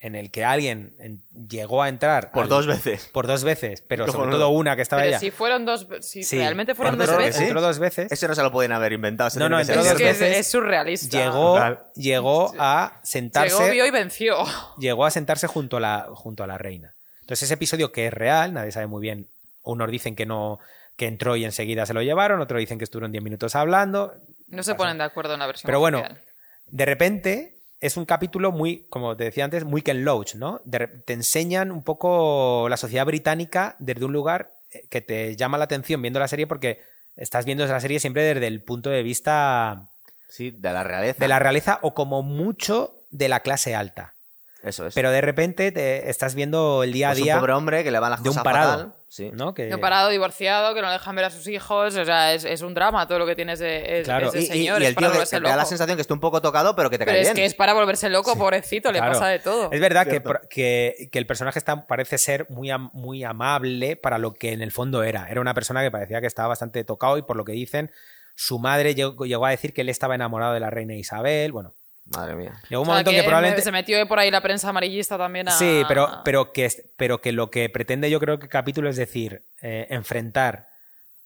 en 0.00 0.14
el 0.14 0.30
que 0.30 0.44
alguien 0.44 0.94
en- 1.00 1.24
llegó 1.48 1.82
a 1.82 1.88
entrar 1.88 2.30
Por 2.30 2.44
al- 2.44 2.48
dos 2.48 2.66
veces. 2.68 3.06
por 3.12 3.26
dos 3.26 3.42
veces, 3.42 3.82
pero 3.82 4.06
sobre 4.10 4.30
todo 4.30 4.48
una 4.50 4.76
que 4.76 4.82
estaba 4.82 5.02
Pero 5.02 5.10
ella. 5.10 5.18
si 5.18 5.30
fueron 5.32 5.64
dos, 5.66 5.88
si 6.00 6.22
Sí, 6.22 6.36
realmente 6.38 6.74
fueron 6.76 6.94
entró- 6.94 7.14
dos 7.14 7.16
veces. 7.24 7.40
entró 7.42 7.60
dos 7.60 7.78
veces. 7.80 8.12
Ese 8.12 8.28
no 8.28 8.34
se 8.36 8.42
lo 8.42 8.52
pueden 8.52 8.70
haber 8.72 8.92
inventado. 8.92 9.30
No, 9.40 9.48
no, 9.48 9.58
entró 9.58 9.74
Es 9.74 9.78
dos 9.78 9.86
cierto. 9.86 9.98
que 10.04 10.10
es, 10.10 10.18
veces 10.20 10.36
es 10.38 10.50
surrealista. 10.50 11.18
llegó, 11.18 11.58
llegó 11.96 12.54
a 12.58 13.00
sentarse 13.02 13.56
Llegó, 13.58 13.70
vio 13.72 13.86
y 13.86 13.90
venció. 13.90 14.36
llegó 14.78 15.04
a 15.04 15.10
sentarse 15.10 15.46
junto 15.48 15.78
a 15.78 15.80
la, 15.80 16.06
junto 16.14 16.44
a 16.44 16.46
la 16.46 16.58
reina. 16.58 16.94
Entonces, 17.22 17.42
ese 17.44 17.54
episodio 17.54 17.90
que 17.92 18.06
es 18.06 18.12
real, 18.12 18.54
nadie 18.54 18.70
sabe 18.72 18.86
muy 18.86 19.02
bien. 19.02 19.26
Unos 19.62 19.90
dicen 19.90 20.14
que 20.16 20.24
no, 20.26 20.60
que 20.96 21.06
entró 21.06 21.34
y 21.36 21.44
enseguida 21.44 21.84
se 21.86 21.92
lo 21.92 22.02
llevaron, 22.02 22.40
otros 22.40 22.58
dicen 22.60 22.78
que 22.78 22.84
estuvieron 22.84 23.10
10 23.12 23.22
minutos 23.24 23.54
hablando. 23.56 24.14
No 24.46 24.62
se 24.62 24.74
ponen 24.76 24.96
de 24.98 25.04
acuerdo 25.04 25.34
en 25.34 25.40
la 25.40 25.46
versión 25.46 25.66
Pero 25.66 25.78
bueno, 25.80 25.98
oficial. 25.98 26.22
de 26.68 26.84
repente 26.86 27.57
es 27.80 27.96
un 27.96 28.04
capítulo 28.04 28.50
muy, 28.52 28.86
como 28.90 29.16
te 29.16 29.24
decía 29.24 29.44
antes, 29.44 29.64
muy 29.64 29.82
Ken 29.82 30.04
Loach, 30.04 30.34
¿no? 30.34 30.60
De 30.64 30.86
te 30.86 31.12
enseñan 31.12 31.70
un 31.70 31.82
poco 31.82 32.66
la 32.68 32.76
sociedad 32.76 33.06
británica 33.06 33.76
desde 33.78 34.04
un 34.04 34.12
lugar 34.12 34.50
eh, 34.72 34.86
que 34.90 35.00
te 35.00 35.36
llama 35.36 35.58
la 35.58 35.64
atención 35.64 36.02
viendo 36.02 36.18
la 36.20 36.28
serie 36.28 36.46
porque 36.46 36.80
estás 37.16 37.44
viendo 37.44 37.64
la 37.66 37.80
serie 37.80 38.00
siempre 38.00 38.22
desde 38.22 38.46
el 38.46 38.62
punto 38.62 38.90
de 38.90 39.02
vista 39.02 39.88
Sí, 40.28 40.50
de 40.50 40.72
la 40.72 40.84
realeza. 40.84 41.18
de 41.18 41.28
la 41.28 41.38
realeza 41.38 41.78
o 41.82 41.94
como 41.94 42.22
mucho 42.22 42.94
de 43.10 43.28
la 43.28 43.40
clase 43.40 43.74
alta. 43.74 44.14
Eso 44.62 44.86
es. 44.86 44.94
Pero 44.94 45.10
de 45.10 45.20
repente 45.20 45.72
te 45.72 46.10
estás 46.10 46.34
viendo 46.34 46.82
el 46.82 46.92
día 46.92 47.10
a 47.10 47.14
día 47.14 47.34
un 47.36 47.40
pobre 47.40 47.52
hombre 47.52 47.84
que 47.84 47.90
le 47.90 47.98
van 47.98 48.10
las 48.10 48.22
de 48.22 48.28
un 48.30 48.36
parado, 48.36 48.72
fatal. 48.72 48.94
Sí. 49.10 49.30
¿no? 49.32 49.54
Que, 49.54 49.68
No 49.68 49.78
parado, 49.80 50.10
divorciado, 50.10 50.74
que 50.74 50.82
no 50.82 50.88
le 50.88 50.92
dejan 50.92 51.16
ver 51.16 51.24
a 51.24 51.30
sus 51.30 51.46
hijos. 51.48 51.96
O 51.96 52.04
sea, 52.04 52.34
es, 52.34 52.44
es 52.44 52.60
un 52.60 52.74
drama 52.74 53.08
todo 53.08 53.18
lo 53.18 53.26
que 53.26 53.34
tienes 53.34 53.58
de, 53.58 54.00
es- 54.00 54.04
Claro. 54.04 54.28
ese 54.28 54.40
Y, 54.40 54.42
y- 54.42 54.46
señor. 54.46 54.80
y 54.82 54.84
es 54.84 54.88
el 54.90 54.94
para 54.94 55.12
tío 55.12 55.24
te 55.24 55.36
da 55.40 55.48
la 55.48 55.56
loco. 55.56 55.68
sensación 55.68 55.96
que 55.96 56.02
está 56.02 56.12
un 56.14 56.20
poco 56.20 56.42
tocado, 56.42 56.76
pero 56.76 56.90
que 56.90 56.98
te 56.98 57.04
Pero 57.06 57.14
cae 57.14 57.20
es 57.22 57.28
bien. 57.28 57.36
que 57.36 57.44
es 57.46 57.54
para 57.54 57.72
volverse 57.72 58.10
loco, 58.10 58.36
pobrecito, 58.36 58.92
le 58.92 58.98
Claro. 58.98 59.14
pasa 59.14 59.28
de 59.28 59.38
todo. 59.38 59.70
Es 59.72 59.80
verdad 59.80 60.06
que, 60.06 60.22
que, 60.50 61.08
que 61.10 61.18
el 61.18 61.26
personaje 61.26 61.58
está, 61.58 61.86
parece 61.86 62.18
ser 62.18 62.46
muy, 62.50 62.70
am- 62.70 62.90
muy 62.92 63.24
amable 63.24 63.96
para 63.96 64.18
lo 64.18 64.34
que 64.34 64.52
en 64.52 64.60
el 64.60 64.72
fondo 64.72 65.02
era. 65.02 65.26
Era 65.30 65.40
una 65.40 65.54
persona 65.54 65.82
que 65.82 65.90
parecía 65.90 66.20
que 66.20 66.26
estaba 66.26 66.48
bastante 66.48 66.84
tocado 66.84 67.16
y 67.16 67.22
por 67.22 67.36
lo 67.36 67.44
que 67.46 67.52
dicen, 67.52 67.90
su 68.34 68.58
madre 68.58 68.94
llegó, 68.94 69.24
llegó 69.24 69.46
a 69.46 69.50
decir 69.50 69.72
que 69.72 69.80
él 69.80 69.88
estaba 69.88 70.14
enamorado 70.16 70.52
de 70.52 70.60
la 70.60 70.68
reina 70.70 70.94
Isabel. 70.94 71.50
Bueno, 71.52 71.74
Madre 72.16 72.34
mía. 72.36 72.54
llegó 72.68 72.82
un 72.82 72.88
O 72.88 72.90
sea, 72.90 72.94
momento 72.94 73.10
que, 73.10 73.22
probablemente... 73.22 73.62
Se 73.62 73.70
metió 73.72 74.06
por 74.08 74.18
ahí 74.18 74.30
la 74.30 74.40
prensa 74.40 74.70
amarillista 74.70 75.18
también 75.18 75.48
a... 75.48 75.52
Sí, 75.52 75.82
pero, 75.88 76.08
pero, 76.24 76.52
que, 76.52 76.64
es- 76.64 76.82
pero 76.96 77.20
que 77.20 77.32
lo 77.32 77.50
que 77.50 77.68
pretende 77.68 78.08
yo 78.10 78.18
creo 78.18 78.38
que 78.38 78.44
el 78.46 78.50
capítulo 78.50 78.88
es 78.88 78.96
decir, 78.96 79.44
eh, 79.60 79.86
enfrentar 79.90 80.68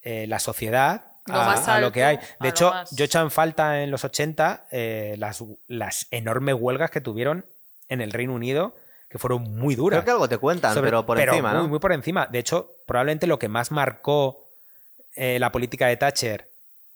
eh, 0.03 0.27
la 0.27 0.39
sociedad 0.41 1.05
Lo 1.27 1.35
a, 1.41 1.47
más 1.47 1.69
a 1.69 1.79
lo 1.81 1.93
que 1.93 2.03
hay. 2.05 2.19
De 2.41 2.49
hecho, 2.49 2.71
más- 2.71 2.91
yo 2.91 3.05
en 3.21 3.31
falta 3.31 3.83
en 3.83 3.91
los 3.93 4.05
80 4.05 4.67
eh, 4.73 5.15
las, 5.19 5.45
las 5.69 6.09
enormes 6.11 6.57
huelgas 6.59 6.91
que 6.91 7.01
tuvieron 7.01 7.47
en 7.89 8.01
el 8.01 8.11
Reino 8.13 8.35
Unido, 8.35 8.75
que 9.09 9.19
fueron 9.19 9.43
muy 9.57 9.77
duras. 9.77 9.99
Creo 9.99 10.05
que 10.05 10.11
algo 10.11 10.29
te 10.29 10.39
cuentan, 10.39 10.75
Sobre- 10.75 10.89
pero 10.89 11.07
por 11.07 11.21
encima, 11.21 11.53
muy, 11.53 11.63
¿no? 11.63 11.69
muy 11.69 11.79
por 11.79 11.93
encima. 11.93 12.27
De 12.27 12.39
hecho, 12.41 12.73
probablemente 12.87 13.27
lo 13.29 13.39
que 13.39 13.49
más 13.49 13.71
marcó 13.71 14.49
eh, 15.15 15.39
la 15.39 15.53
política 15.53 15.87
de 15.87 15.97
Thatcher 15.97 16.49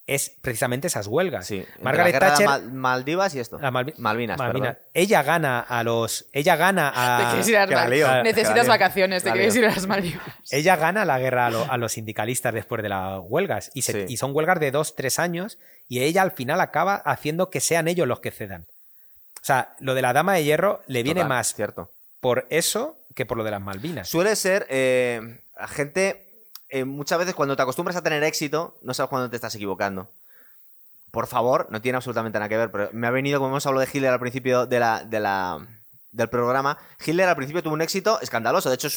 es 0.07 0.31
precisamente 0.41 0.87
esas 0.87 1.05
huelgas. 1.07 1.45
Sí. 1.47 1.65
Margaret 1.81 2.05
la 2.05 2.11
guerra 2.11 2.25
de 2.25 2.31
Thatcher... 2.31 2.47
Mal- 2.47 2.71
Maldivas 2.73 3.35
y 3.35 3.39
esto. 3.39 3.59
Malvi- 3.59 3.93
Malvinas, 3.97 4.37
Malvinas. 4.39 4.77
Ella 4.93 5.21
gana 5.21 5.59
a 5.59 5.83
los... 5.83 6.27
Ella 6.31 6.55
gana 6.55 6.91
Te 6.93 6.99
a... 6.99 7.27
quieres 7.31 7.47
ir 7.49 7.57
a 7.57 7.65
la 7.67 7.87
lío, 7.89 8.23
Necesitas 8.23 8.63
lío. 8.63 8.69
vacaciones, 8.69 9.23
te 9.23 9.31
quieres 9.33 9.55
ir 9.57 9.65
a 9.65 9.69
las 9.75 9.85
Maldivas. 9.85 10.23
Ella 10.49 10.77
gana 10.77 11.03
la 11.03 11.19
guerra 11.19 11.47
a, 11.47 11.49
lo- 11.51 11.69
a 11.69 11.75
los 11.77 11.91
sindicalistas 11.91 12.53
después 12.53 12.81
de 12.81 12.89
las 12.89 13.19
huelgas 13.25 13.69
y, 13.73 13.81
se- 13.81 14.07
Sí. 14.07 14.13
y 14.13 14.17
son 14.17 14.33
huelgas 14.33 14.59
de 14.61 14.71
dos, 14.71 14.95
tres 14.95 15.19
años 15.19 15.59
y 15.89 15.99
ella 16.01 16.21
al 16.21 16.31
final 16.31 16.61
acaba 16.61 16.95
haciendo 16.95 17.49
que 17.49 17.59
sean 17.59 17.87
ellos 17.89 18.07
los 18.07 18.21
que 18.21 18.31
cedan. 18.31 18.65
O 19.41 19.45
sea, 19.47 19.75
lo 19.79 19.93
de 19.93 20.01
la 20.01 20.13
dama 20.13 20.33
de 20.35 20.43
hierro 20.45 20.81
le 20.87 21.03
viene 21.03 21.19
Total, 21.21 21.29
más 21.29 21.53
Cierto. 21.53 21.91
por 22.21 22.47
eso 22.49 22.97
que 23.13 23.25
por 23.25 23.37
lo 23.37 23.43
de 23.43 23.51
las 23.51 23.61
Malvinas. 23.61 24.07
Suele 24.07 24.35
ser 24.37 24.65
eh, 24.69 25.41
gente. 25.69 26.26
Eh, 26.69 26.85
muchas 26.85 27.19
veces 27.19 27.35
cuando 27.35 27.55
te 27.55 27.61
acostumbras 27.61 27.95
a 27.97 28.01
tener 28.03 28.23
éxito, 28.23 28.77
no 28.81 28.93
sabes 28.93 29.09
cuándo 29.09 29.29
te 29.29 29.35
estás 29.35 29.55
equivocando. 29.55 30.09
Por 31.11 31.27
favor, 31.27 31.67
no 31.69 31.81
tiene 31.81 31.95
absolutamente 31.95 32.37
nada 32.37 32.49
que 32.49 32.57
ver, 32.57 32.71
pero 32.71 32.89
me 32.91 33.07
ha 33.07 33.11
venido, 33.11 33.39
como 33.39 33.51
hemos 33.51 33.65
hablado 33.65 33.85
de 33.85 33.91
Hitler 33.91 34.11
al 34.11 34.19
principio 34.19 34.65
de 34.65 34.79
la, 34.79 35.03
de 35.03 35.19
la, 35.19 35.65
del 36.11 36.29
programa, 36.29 36.77
Hitler 37.03 37.29
al 37.29 37.35
principio 37.35 37.63
tuvo 37.63 37.73
un 37.73 37.81
éxito 37.81 38.19
escandaloso. 38.21 38.69
De 38.69 38.75
hecho, 38.75 38.89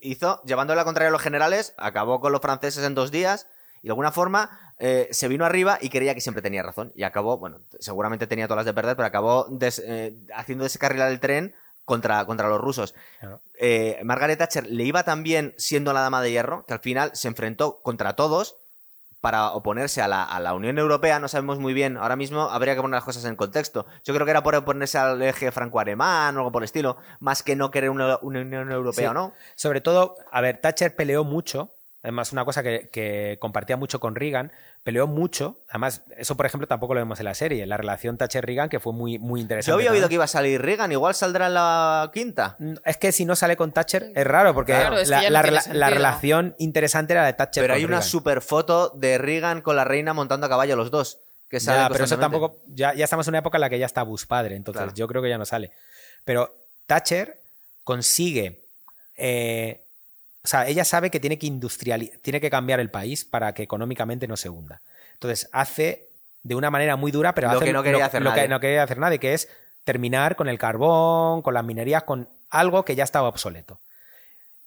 hizo, 0.00 0.42
llevándole 0.44 0.76
la 0.76 0.84
contraria 0.84 1.08
a 1.08 1.12
los 1.12 1.20
generales, 1.22 1.74
acabó 1.76 2.20
con 2.20 2.32
los 2.32 2.40
franceses 2.40 2.84
en 2.84 2.94
dos 2.94 3.10
días 3.10 3.48
y 3.82 3.88
de 3.88 3.90
alguna 3.90 4.12
forma 4.12 4.74
eh, 4.78 5.08
se 5.10 5.28
vino 5.28 5.44
arriba 5.44 5.78
y 5.80 5.90
creía 5.90 6.14
que 6.14 6.20
siempre 6.20 6.40
tenía 6.42 6.62
razón. 6.62 6.92
Y 6.94 7.02
acabó, 7.02 7.36
bueno, 7.36 7.58
seguramente 7.80 8.26
tenía 8.26 8.46
todas 8.46 8.58
las 8.58 8.66
de 8.66 8.74
perder, 8.74 8.96
pero 8.96 9.06
acabó 9.06 9.46
des- 9.50 9.82
eh, 9.84 10.16
haciendo 10.34 10.64
descarrilar 10.64 11.10
el 11.10 11.20
tren 11.20 11.54
contra, 11.86 12.26
contra 12.26 12.48
los 12.50 12.60
rusos 12.60 12.94
Claro. 13.20 13.40
eh, 13.58 13.98
Margaret 14.04 14.38
Thatcher 14.38 14.66
le 14.66 14.84
iba 14.84 15.02
tan 15.04 15.22
bien 15.22 15.54
siendo 15.56 15.94
la 15.94 16.02
dama 16.02 16.20
de 16.20 16.30
hierro 16.32 16.66
que 16.66 16.74
al 16.74 16.80
final 16.80 17.12
se 17.14 17.28
enfrentó 17.28 17.80
contra 17.80 18.14
todos 18.16 18.58
para 19.22 19.52
oponerse 19.52 20.02
a 20.02 20.08
la, 20.08 20.22
a 20.22 20.38
la 20.38 20.54
Unión 20.54 20.78
Europea. 20.78 21.18
No 21.18 21.26
sabemos 21.26 21.58
muy 21.58 21.72
bien. 21.74 21.96
Ahora 21.96 22.14
mismo 22.14 22.42
habría 22.42 22.74
que 22.76 22.80
poner 22.82 22.96
las 22.96 23.02
cosas 23.04 23.24
en 23.24 23.34
contexto. 23.34 23.86
Yo 24.04 24.14
creo 24.14 24.24
que 24.24 24.30
era 24.30 24.42
por 24.44 24.54
oponerse 24.54 24.98
al 24.98 25.20
eje 25.22 25.50
franco-alemán 25.50 26.36
o 26.36 26.40
algo 26.40 26.52
por 26.52 26.62
el 26.62 26.66
estilo, 26.66 26.96
más 27.18 27.42
que 27.42 27.56
no 27.56 27.70
querer 27.72 27.90
una, 27.90 28.18
una 28.22 28.40
Unión 28.42 28.70
Europea 28.70 29.06
Sí. 29.08 29.10
o 29.10 29.14
no. 29.14 29.32
Sobre 29.56 29.80
todo, 29.80 30.16
a 30.30 30.40
ver, 30.42 30.58
Thatcher 30.58 30.94
peleó 30.94 31.24
mucho. 31.24 31.72
Además, 32.06 32.30
una 32.30 32.44
cosa 32.44 32.62
que, 32.62 32.88
que 32.92 33.36
compartía 33.40 33.76
mucho 33.76 33.98
con 33.98 34.14
Reagan, 34.14 34.52
peleó 34.84 35.08
mucho. 35.08 35.58
Además, 35.70 36.02
eso, 36.16 36.36
por 36.36 36.46
ejemplo, 36.46 36.68
tampoco 36.68 36.94
lo 36.94 37.00
vemos 37.00 37.18
en 37.18 37.24
la 37.24 37.34
serie. 37.34 37.66
La 37.66 37.76
relación 37.76 38.16
Thatcher-Reagan, 38.16 38.68
que 38.68 38.78
fue 38.78 38.92
muy, 38.92 39.18
muy 39.18 39.40
interesante. 39.40 39.70
Yo 39.72 39.74
había 39.74 39.90
oído 39.90 40.06
que 40.08 40.14
iba 40.14 40.22
a 40.22 40.28
salir 40.28 40.62
Reagan, 40.62 40.92
igual 40.92 41.16
saldrá 41.16 41.48
en 41.48 41.54
la 41.54 42.08
quinta. 42.14 42.54
Mm, 42.60 42.74
Es 42.84 42.96
que 42.96 43.10
si 43.10 43.24
no 43.24 43.34
sale 43.34 43.56
con 43.56 43.72
Thatcher 43.72 44.12
es 44.14 44.24
raro, 44.24 44.54
porque 44.54 44.70
Claro, 44.72 44.98
es 44.98 45.08
que 45.10 45.28
la, 45.30 45.42
no 45.42 45.50
la 45.50 45.62
la 45.74 45.90
relación 45.90 46.54
interesante 46.58 47.12
era 47.14 47.26
de 47.26 47.32
Thatcher 47.32 47.64
Pero 47.64 47.74
con 47.74 47.78
hay 47.78 47.84
una 47.84 47.96
Reagan. 47.96 48.08
super 48.08 48.40
foto 48.40 48.90
de 48.90 49.18
Reagan 49.18 49.60
con 49.62 49.74
la 49.74 49.82
reina 49.84 50.14
montando 50.14 50.46
a 50.46 50.48
caballo 50.48 50.76
los 50.76 50.92
dos. 50.92 51.18
Que 51.50 51.58
sale 51.58 51.80
Ya, 51.80 51.88
pero 51.88 52.04
eso 52.04 52.18
tampoco. 52.18 52.62
Ya, 52.68 52.94
ya 52.94 53.02
estamos 53.04 53.26
en 53.26 53.32
una 53.32 53.38
época 53.40 53.56
en 53.58 53.62
la 53.62 53.68
que 53.70 53.78
ya 53.80 53.86
está 53.86 54.04
Bush 54.04 54.26
padre, 54.26 54.54
entonces 54.54 54.80
Claro. 54.82 54.94
yo 54.96 55.08
creo 55.08 55.22
que 55.22 55.28
ya 55.28 55.38
no 55.38 55.44
sale. 55.44 55.72
Pero 56.24 56.54
Thatcher 56.86 57.40
consigue. 57.84 58.62
eh, 59.16 59.82
o 60.46 60.48
sea, 60.48 60.68
ella 60.68 60.84
sabe 60.84 61.10
que 61.10 61.18
tiene 61.18 61.40
que 61.40 61.48
industriali- 61.48 62.20
tiene 62.22 62.40
que 62.40 62.50
cambiar 62.50 62.78
el 62.78 62.88
país 62.88 63.24
para 63.24 63.52
que 63.52 63.64
económicamente 63.64 64.28
no 64.28 64.36
se 64.36 64.48
hunda. 64.48 64.80
Entonces 65.14 65.48
hace 65.52 66.08
de 66.44 66.54
una 66.54 66.70
manera 66.70 66.94
muy 66.94 67.10
dura, 67.10 67.34
pero 67.34 67.48
Lo 67.48 67.56
hace 67.56 67.64
que 67.64 67.72
no 67.72 67.82
quería 67.82 68.06
hacer 68.06 68.22
lo 68.22 68.32
que 68.32 68.46
no 68.46 68.60
quería 68.60 68.84
hacer 68.84 68.98
nadie, 68.98 69.18
que 69.18 69.34
es 69.34 69.48
terminar 69.82 70.36
con 70.36 70.48
el 70.48 70.56
carbón, 70.56 71.42
con 71.42 71.52
las 71.52 71.64
minerías, 71.64 72.04
con 72.04 72.28
algo 72.48 72.84
que 72.84 72.94
ya 72.94 73.02
estaba 73.02 73.26
obsoleto. 73.28 73.80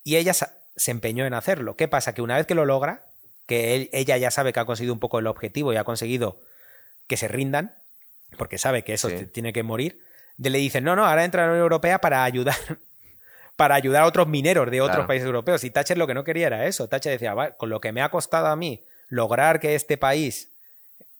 Y 0.03 0.17
ella 0.17 0.33
se 0.33 0.91
empeñó 0.91 1.25
en 1.25 1.33
hacerlo. 1.33 1.77
¿Qué 1.77 1.87
pasa? 1.87 2.13
Que 2.13 2.21
una 2.21 2.35
vez 2.35 2.45
que 2.45 2.55
lo 2.55 2.65
logra, 2.65 3.05
que 3.45 3.75
él- 3.75 3.89
ella 3.93 4.17
ya 4.17 4.31
sabe 4.31 4.51
que 4.51 4.59
ha 4.59 4.65
conseguido 4.65 4.93
un 4.93 4.99
poco 4.99 5.19
el 5.19 5.27
objetivo 5.27 5.71
y 5.71 5.77
ha 5.77 5.85
conseguido 5.85 6.41
que 7.07 7.15
se 7.15 7.29
rindan, 7.29 7.73
porque 8.37 8.57
sabe 8.57 8.83
que 8.83 8.93
eso 8.93 9.07
Sí. 9.09 9.27
tiene 9.27 9.53
que 9.53 9.63
morir, 9.63 10.03
le 10.37 10.57
dicen, 10.57 10.83
no, 10.83 10.97
no, 10.97 11.05
ahora 11.05 11.23
entra 11.23 11.43
a 11.43 11.45
la 11.45 11.51
Unión 11.53 11.63
Europea 11.63 11.99
para 12.01 12.25
ayudar, 12.25 12.57
para 13.59 13.75
ayudar 13.75 14.03
a 14.03 14.05
otros 14.05 14.25
mineros 14.25 14.71
de 14.71 14.79
otros 14.79 14.95
Claro. 14.95 15.07
países 15.07 15.25
europeos. 15.25 15.65
Y 15.65 15.69
Thatcher 15.69 15.97
lo 15.97 16.07
que 16.07 16.13
no 16.13 16.23
quería 16.23 16.47
era 16.47 16.65
eso. 16.65 16.87
Thatcher 16.87 17.11
decía, 17.11 17.33
"Va, 17.33 17.51
con 17.57 17.69
lo 17.69 17.81
que 17.81 17.91
me 17.91 18.01
ha 18.01 18.07
costado 18.09 18.47
a 18.47 18.55
mí 18.55 18.85
lograr 19.09 19.59
que 19.59 19.75
este 19.75 19.97
país 19.97 20.49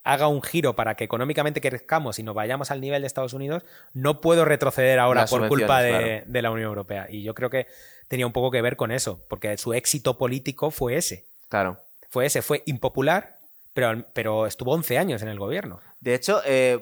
haga 0.06 0.30
un 0.30 0.42
giro 0.42 0.74
para 0.74 0.96
que 0.96 1.04
económicamente 1.04 1.60
crezcamos 1.60 2.18
y 2.18 2.24
nos 2.24 2.34
vayamos 2.34 2.72
al 2.72 2.80
nivel 2.80 3.02
de 3.02 3.08
Estados 3.08 3.34
Unidos, 3.34 3.64
no 3.94 4.22
puedo 4.22 4.46
retroceder 4.46 5.00
ahora 5.00 5.22
Las 5.22 5.30
por 5.30 5.50
culpa 5.50 5.82
de, 5.82 5.90
subvenciones, 5.90 6.18
claro. 6.22 6.32
de 6.32 6.42
la 6.42 6.52
Unión 6.52 6.68
Europea. 6.70 7.08
Y 7.10 7.24
yo 7.24 7.34
creo 7.36 7.50
que 7.50 7.68
tenía 8.08 8.26
un 8.26 8.32
poco 8.32 8.52
que 8.52 8.62
ver 8.62 8.78
con 8.78 8.92
eso, 8.92 9.20
porque 9.28 9.58
su 9.58 9.74
éxito 9.74 10.18
político 10.18 10.72
fue 10.72 10.96
ese. 10.96 11.26
Claro. 11.50 11.82
Fue 12.10 12.26
ese, 12.26 12.42
fue 12.42 12.64
impopular, 12.68 13.36
pero, 13.74 14.06
pero 14.14 14.48
estuvo 14.48 14.72
11 14.74 14.98
años 14.98 15.22
en 15.22 15.28
el 15.28 15.38
gobierno. 15.38 15.82
De 16.00 16.14
hecho, 16.16 16.42
eh, 16.46 16.80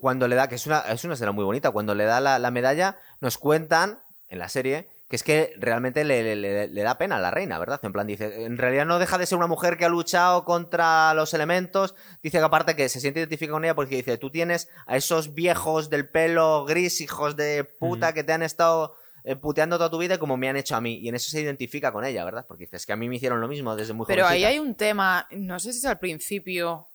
cuando 0.00 0.26
le 0.28 0.34
da, 0.34 0.48
que 0.48 0.54
es 0.54 0.66
una, 0.66 0.80
es 0.80 1.04
una 1.04 1.12
escena 1.12 1.32
muy 1.32 1.44
bonita, 1.44 1.70
cuando 1.72 1.94
le 1.94 2.04
da 2.04 2.20
la, 2.22 2.38
la 2.38 2.50
medalla, 2.50 2.96
nos 3.20 3.36
cuentan 3.36 3.98
en 4.28 4.38
la 4.38 4.48
serie 4.48 4.88
que 5.08 5.16
es 5.16 5.22
que 5.22 5.52
realmente 5.58 6.02
le, 6.04 6.22
le- 6.22 6.36
le- 6.36 6.68
le 6.68 6.82
da 6.82 6.96
pena 6.96 7.16
a 7.16 7.20
la 7.20 7.30
reina, 7.30 7.58
¿verdad? 7.58 7.78
En 7.82 7.92
plan, 7.92 8.06
dice, 8.06 8.44
en 8.44 8.56
realidad 8.56 8.86
no 8.86 8.98
deja 8.98 9.18
de 9.18 9.26
ser 9.26 9.36
una 9.38 9.46
mujer 9.46 9.76
que 9.76 9.84
ha 9.84 9.88
luchado 9.90 10.44
contra 10.44 11.12
los 11.14 11.34
elementos. 11.34 11.94
Dice 12.22 12.38
que 12.38 12.44
aparte 12.44 12.74
que 12.74 12.88
se 12.88 13.00
siente 13.00 13.20
identificada 13.20 13.54
con 13.56 13.64
ella 13.64 13.74
porque 13.74 13.96
dice, 13.96 14.16
tú 14.18 14.30
tienes 14.30 14.68
a 14.86 14.96
esos 14.96 15.34
viejos 15.34 15.90
del 15.90 16.08
pelo 16.08 16.64
gris, 16.64 17.00
hijos 17.02 17.36
de 17.36 17.64
puta, 17.64 18.14
que 18.14 18.24
te 18.24 18.32
han 18.32 18.42
estado 18.42 18.94
eh, 19.24 19.36
puteando 19.36 19.76
toda 19.76 19.90
tu 19.90 19.98
vida 19.98 20.18
como 20.18 20.36
me 20.38 20.48
han 20.48 20.56
hecho 20.56 20.74
a 20.74 20.80
mí. 20.80 20.94
Y 20.98 21.08
en 21.08 21.14
eso 21.16 21.30
se 21.30 21.40
identifica 21.40 21.92
con 21.92 22.04
ella, 22.04 22.24
¿verdad? 22.24 22.44
Porque 22.48 22.64
dices 22.64 22.86
que 22.86 22.92
a 22.92 22.96
mí 22.96 23.08
me 23.08 23.16
hicieron 23.16 23.40
lo 23.40 23.48
mismo 23.48 23.76
desde 23.76 23.92
muy 23.92 24.06
Pero 24.06 24.22
ahí 24.26 24.40
jovencita". 24.42 24.48
hay 24.48 24.58
un 24.58 24.74
tema, 24.74 25.26
no 25.32 25.58
sé 25.60 25.72
si 25.72 25.78
es 25.80 25.84
al 25.84 25.98
principio 25.98 26.88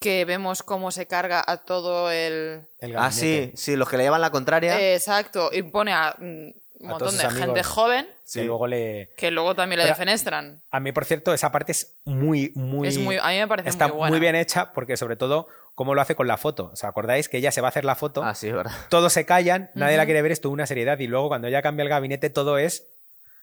que 0.00 0.24
vemos 0.24 0.62
cómo 0.62 0.90
se 0.90 1.06
carga 1.06 1.44
a 1.46 1.58
todo 1.64 2.10
el... 2.10 2.66
El 2.80 2.96
Ah, 2.96 3.12
sí, 3.12 3.52
sí, 3.54 3.76
los 3.76 3.88
que 3.88 3.96
le 3.96 4.02
llevan 4.02 4.20
la 4.20 4.30
contraria. 4.30 4.78
Eh, 4.80 4.94
Exacto, 4.96 5.50
y 5.52 5.62
pone 5.62 5.92
a 5.92 6.16
mm, 6.18 6.50
un 6.82 6.88
montón 6.88 7.08
todos 7.16 7.18
de 7.22 7.30
gente 7.40 7.62
joven 7.62 8.06
Que 8.32 8.44
luego 8.44 8.66
le... 8.66 9.10
que 9.16 9.30
luego 9.30 9.54
también 9.54 9.78
le 9.78 9.84
Pero- 9.84 9.94
defenestran. 9.94 10.62
A 10.70 10.80
mí, 10.80 10.92
por 10.92 11.04
cierto, 11.04 11.32
esa 11.32 11.50
parte 11.52 11.72
es 11.72 11.96
muy, 12.04 12.52
muy... 12.54 12.88
Es 12.88 12.98
muy, 12.98 13.16
a 13.16 13.28
mí 13.28 13.38
me 13.38 13.48
parece 13.48 13.68
está 13.68 13.88
muy 13.88 13.96
buena. 13.96 14.18
bien 14.18 14.34
hecha 14.34 14.72
porque, 14.72 14.96
sobre 14.96 15.16
todo, 15.16 15.46
cómo 15.74 15.94
lo 15.94 16.00
hace 16.00 16.14
con 16.14 16.26
la 16.26 16.36
foto. 16.36 16.70
¿Os 16.72 16.84
acordáis 16.84 17.28
que 17.28 17.38
ella 17.38 17.52
se 17.52 17.60
va 17.60 17.68
a 17.68 17.70
hacer 17.70 17.84
la 17.84 17.94
foto? 17.94 18.22
Ah, 18.22 18.34
sí, 18.34 18.48
es 18.48 18.54
verdad. 18.54 18.72
Todos 18.88 19.12
se 19.12 19.24
callan, 19.24 19.70
nadie 19.74 19.96
la 19.96 20.04
quiere 20.04 20.22
ver, 20.22 20.32
es 20.32 20.40
toda 20.40 20.52
una 20.52 20.66
seriedad. 20.66 20.98
Y 20.98 21.06
luego, 21.06 21.28
cuando 21.28 21.48
ya 21.48 21.62
cambia 21.62 21.82
el 21.84 21.88
gabinete, 21.88 22.30
todo 22.30 22.58
es... 22.58 22.88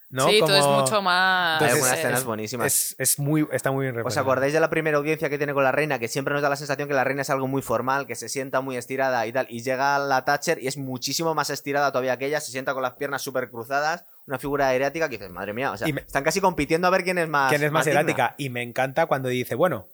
¿no? 0.09 0.27
Sí, 0.27 0.39
todo 0.39 0.55
es 0.55 0.63
Como- 0.63 0.81
mucho 0.81 1.01
más... 1.01 1.61
Hay 1.61 1.69
algunas 1.69 1.93
escenas 1.93 2.23
buenísimas. 2.23 2.65
Es, 2.67 2.95
es 2.97 3.19
muy, 3.19 3.47
está 3.51 3.71
muy 3.71 3.83
bien 3.85 3.93
¿Os 3.93 3.97
representado. 3.97 4.31
acordáis 4.31 4.53
de 4.53 4.59
la 4.59 4.69
primera 4.69 4.97
audiencia 4.97 5.29
que 5.29 5.37
tiene 5.37 5.53
con 5.53 5.63
la 5.63 5.71
reina? 5.71 5.99
Que 5.99 6.07
siempre 6.07 6.33
nos 6.33 6.41
da 6.41 6.49
la 6.49 6.55
sensación 6.55 6.87
que 6.87 6.93
la 6.95 7.03
reina 7.03 7.21
es 7.21 7.29
algo 7.29 7.47
muy 7.47 7.61
formal, 7.61 8.07
que 8.07 8.15
se 8.15 8.27
sienta 8.29 8.61
muy 8.61 8.75
estirada 8.75 9.25
y 9.27 9.31
tal. 9.31 9.45
Y 9.49 9.61
llega 9.61 9.99
la 9.99 10.25
Thatcher 10.25 10.61
y 10.61 10.67
es 10.67 10.77
muchísimo 10.77 11.35
más 11.35 11.49
estirada 11.51 11.91
todavía 11.91 12.17
que 12.17 12.25
ella, 12.25 12.39
se 12.41 12.51
sienta 12.51 12.73
con 12.73 12.81
las 12.83 12.93
piernas 12.93 13.21
súper 13.21 13.49
cruzadas, 13.49 14.05
una 14.25 14.39
figura 14.39 14.73
erética 14.73 15.09
que 15.09 15.17
dices, 15.17 15.31
madre 15.31 15.53
mía, 15.53 15.71
o 15.71 15.77
sea, 15.77 15.87
me- 15.87 16.01
están 16.01 16.23
casi 16.23 16.41
compitiendo 16.41 16.87
a 16.87 16.89
ver 16.89 17.03
quién 17.03 17.17
es 17.19 17.27
más. 17.29 17.49
¿Quién 17.49 17.63
es 17.63 17.71
más 17.71 17.85
digna. 17.85 17.99
erática? 18.01 18.35
Y 18.37 18.49
me 18.49 18.63
encanta 18.63 19.05
cuando 19.05 19.29
dice, 19.29 19.55
bueno, 19.55 19.87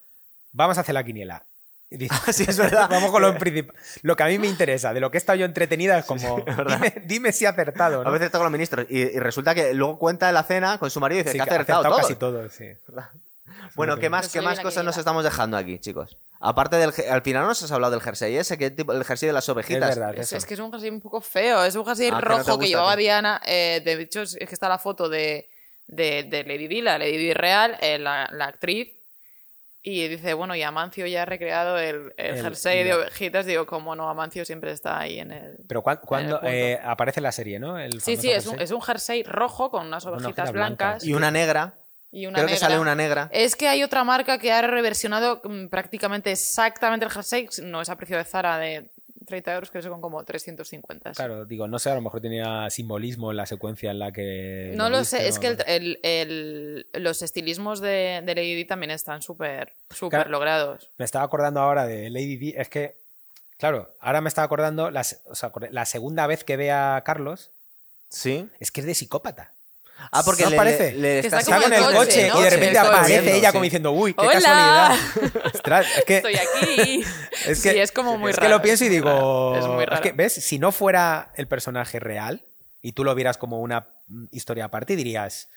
vamos 0.53 0.77
a 0.77 0.81
hacer 0.81 0.93
la 0.95 1.03
quiniela. 1.03 1.45
Y 1.89 1.97
dice, 1.97 2.15
Sí, 2.33 2.45
es 2.47 2.57
verdad. 2.57 2.87
vamos 2.89 3.11
con 3.11 3.21
lo 3.21 3.37
principal. 3.37 3.75
Lo 4.01 4.15
que 4.15 4.23
a 4.23 4.27
mí 4.27 4.39
me 4.39 4.47
interesa, 4.47 4.93
de 4.93 4.99
lo 4.99 5.11
que 5.11 5.17
he 5.17 5.19
estado 5.19 5.37
yo 5.37 5.45
entretenida, 5.45 5.99
es 5.99 6.05
como, 6.05 6.43
verdad. 6.43 6.77
dime, 6.79 6.93
dime 7.05 7.31
si 7.31 7.45
he 7.45 7.47
acertado, 7.47 8.03
¿no? 8.03 8.09
A 8.09 8.11
veces 8.11 8.25
está 8.27 8.37
con 8.39 8.45
los 8.45 8.51
ministros. 8.51 8.85
Y, 8.89 8.99
y 9.01 9.19
resulta 9.19 9.53
que 9.53 9.73
luego 9.73 9.99
cuenta 9.99 10.27
en 10.27 10.33
la 10.33 10.43
cena 10.43 10.77
con 10.79 10.89
su 10.89 10.99
marido 10.99 11.21
y 11.21 11.23
dice 11.23 11.31
Sí, 11.33 11.37
que 11.37 11.41
ha 11.41 11.53
ha 11.53 11.55
acertado, 11.55 11.83
todo. 11.83 11.97
casi 11.97 12.15
todo, 12.15 12.49
sí. 12.49 12.65
Bueno, 13.75 13.97
¿qué 13.97 14.09
más, 14.09 14.31
qué 14.31 14.41
más 14.41 14.59
cosas 14.59 14.83
nos 14.85 14.97
estamos 14.97 15.23
dejando 15.23 15.57
aquí, 15.57 15.79
chicos? 15.79 16.17
Aparte 16.39 16.77
del. 16.77 16.91
Al 17.09 17.21
final 17.21 17.41
no 17.43 17.49
nos 17.49 17.61
has 17.63 17.71
hablado 17.71 17.91
del 17.91 18.01
jersey 18.01 18.35
ese, 18.37 18.57
que 18.57 18.71
tipo, 18.71 18.91
el 18.93 19.03
jersey 19.03 19.27
de 19.27 19.33
las 19.33 19.47
ovejitas. 19.49 19.91
Es 19.91 19.95
verdad, 19.99 20.17
Es, 20.17 20.45
que 20.45 20.53
es 20.53 20.59
un 20.59 20.71
jersey 20.71 20.89
un 20.89 21.01
poco 21.01 21.19
feo, 21.21 21.63
es 21.63 21.75
un 21.75 21.85
jersey 21.85 22.07
Ah, 22.07 22.19
que 22.19 22.29
no 22.29 22.37
te 22.37 22.43
rojo 22.49 22.59
que, 22.59 22.67
llevaba. 22.67 22.95
Diana. 22.95 23.41
eh, 23.45 23.81
de 23.83 23.93
hecho, 24.01 24.21
es 24.21 24.35
es 24.39 24.47
que 24.47 24.55
está 24.55 24.69
la 24.69 24.77
foto 24.79 25.09
de, 25.09 25.49
de, 25.87 26.23
de 26.23 26.43
Lady 26.43 26.67
Di, 26.67 26.81
la 26.81 26.97
Lady 26.97 27.17
Di 27.17 27.33
real, 27.33 27.77
eh, 27.81 27.97
la, 27.99 28.29
la 28.31 28.45
actriz. 28.45 28.89
Y 29.87 30.07
dice, 30.07 30.33
bueno, 30.33 30.55
y 30.55 30.63
Amancio 30.63 31.05
ya 31.05 31.21
ha 31.21 31.25
recreado 31.25 31.77
el, 31.77 32.11
el 32.17 32.37
El- 32.37 32.41
jersey 32.41 32.83
de 32.83 32.95
ovejitas. 32.95 33.45
Digo, 33.45 33.67
como 33.67 33.95
no, 33.95 34.09
Amancio 34.09 34.43
siempre 34.43 34.71
está 34.71 34.99
ahí 34.99 35.19
en 35.19 35.29
el. 35.31 35.57
Pero 35.67 35.83
cuan- 35.83 35.99
cuando 36.03 36.39
eh, 36.41 36.79
aparece 36.83 37.21
la 37.21 37.31
serie, 37.31 37.59
¿no? 37.59 37.77
El 37.77 38.01
Sí, 38.01 38.17
sí, 38.17 38.31
es 38.31 38.45
un, 38.47 38.53
jersey. 38.53 38.63
es 38.63 38.71
un 38.71 38.81
jersey 38.81 39.21
rojo 39.23 39.69
con 39.69 39.85
unas 39.85 40.03
ovejitas 40.07 40.51
blancas. 40.51 41.03
Y 41.05 41.13
una 41.13 41.29
negra. 41.29 41.75
y 42.11 42.25
una 42.25 42.37
Creo 42.39 42.47
que 42.47 42.53
negra. 42.53 42.67
sale 42.67 42.79
una 42.79 42.95
negra. 42.95 43.29
Es 43.31 43.55
que 43.55 43.67
hay 43.67 43.83
otra 43.83 44.03
marca 44.03 44.39
que 44.39 44.51
ha 44.51 44.61
reversionado 44.63 45.39
mm, 45.43 45.67
prácticamente 45.67 46.31
exactamente 46.31 47.05
el 47.05 47.11
jersey. 47.11 47.47
No 47.61 47.79
es 47.81 47.89
a 47.89 47.95
precio 47.95 48.17
de 48.17 48.23
Zara 48.23 48.57
de 48.57 48.89
30 49.25 49.53
euros, 49.53 49.71
que 49.71 49.81
son 49.81 50.01
como 50.01 50.23
350. 50.23 51.09
sí. 51.13 51.15
Claro, 51.17 51.45
digo, 51.45 51.67
no 51.67 51.79
sé, 51.79 51.89
a 51.89 51.95
lo 51.95 52.01
mejor 52.01 52.21
tenía 52.21 52.69
simbolismo 52.69 53.31
en 53.31 53.37
la 53.37 53.45
secuencia 53.45 53.91
en 53.91 53.99
la 53.99 54.11
que... 54.11 54.71
No 54.75 54.89
lo 54.89 54.99
viste, 54.99 55.17
sé, 55.17 55.27
es 55.27 55.39
que 55.39 55.47
el- 55.47 55.63
el- 55.67 55.99
el- 56.93 57.03
los 57.03 57.21
estilismos 57.21 57.81
de, 57.81 58.21
de 58.23 58.35
Lady 58.35 58.55
Di 58.55 58.65
también 58.65 58.91
están 58.91 59.21
súper 59.21 59.73
súper 59.89 60.19
Claro. 60.19 60.29
logrados. 60.31 60.89
Me 60.97 61.05
estaba 61.05 61.25
acordando 61.25 61.59
ahora 61.59 61.85
de 61.85 62.09
Lady 62.09 62.37
Di, 62.37 62.53
es 62.55 62.69
que, 62.69 62.95
claro, 63.57 63.95
ahora 63.99 64.21
me 64.21 64.29
estaba 64.29 64.45
acordando, 64.45 64.91
la, 64.91 65.03
se- 65.03 65.19
o 65.25 65.35
sea, 65.35 65.51
la 65.71 65.85
segunda 65.85 66.27
vez 66.27 66.43
que 66.43 66.55
ve 66.57 66.71
a 66.71 67.01
Carlos, 67.05 67.51
Sí. 68.09 68.47
es 68.59 68.71
que 68.71 68.81
es 68.81 68.85
de 68.87 68.93
psicópata. 68.93 69.54
Ah, 70.11 70.21
porque 70.23 70.43
¿No 70.43 70.49
le, 70.51 70.57
parece? 70.57 70.91
le- 70.93 70.99
le 70.99 71.19
está, 71.19 71.39
está 71.39 71.59
con 71.61 71.73
el 71.73 71.81
coche, 71.83 71.95
coche, 71.97 72.27
¿no? 72.29 72.39
y 72.39 72.43
de 72.43 72.49
repente 72.49 72.77
aparece 72.79 73.35
ella 73.37 73.49
sí. 73.49 73.53
como 73.53 73.63
diciendo, 73.63 73.91
uy, 73.91 74.13
qué 74.13 74.21
¡Hola! 74.25 74.31
casualidad. 74.33 74.95
Ostras, 75.53 75.87
es 75.97 76.05
que, 76.05 76.15
Estoy 76.17 76.35
aquí. 76.35 77.03
es 77.47 77.61
que, 77.61 77.71
sí, 77.71 77.79
es 77.79 77.91
como 77.91 78.17
muy 78.17 78.31
es 78.31 78.37
raro. 78.37 78.47
que 78.47 78.53
lo 78.53 78.61
pienso 78.61 78.83
y 78.83 78.87
es 78.87 78.91
muy 78.91 78.97
digo, 78.97 79.09
raro, 79.53 79.57
Es 79.57 79.67
muy 79.73 79.85
raro. 79.85 80.01
que, 80.01 80.11
¿ves? 80.11 80.33
Si 80.33 80.59
no 80.59 80.71
fuera 80.71 81.31
el 81.35 81.47
personaje 81.47 81.99
real 81.99 82.43
y 82.81 82.91
tú 82.91 83.03
lo 83.03 83.15
vieras 83.15 83.37
como 83.37 83.59
una 83.61 83.87
mm, 84.07 84.25
historia 84.31 84.65
aparte, 84.65 84.95
dirías, 84.95 85.49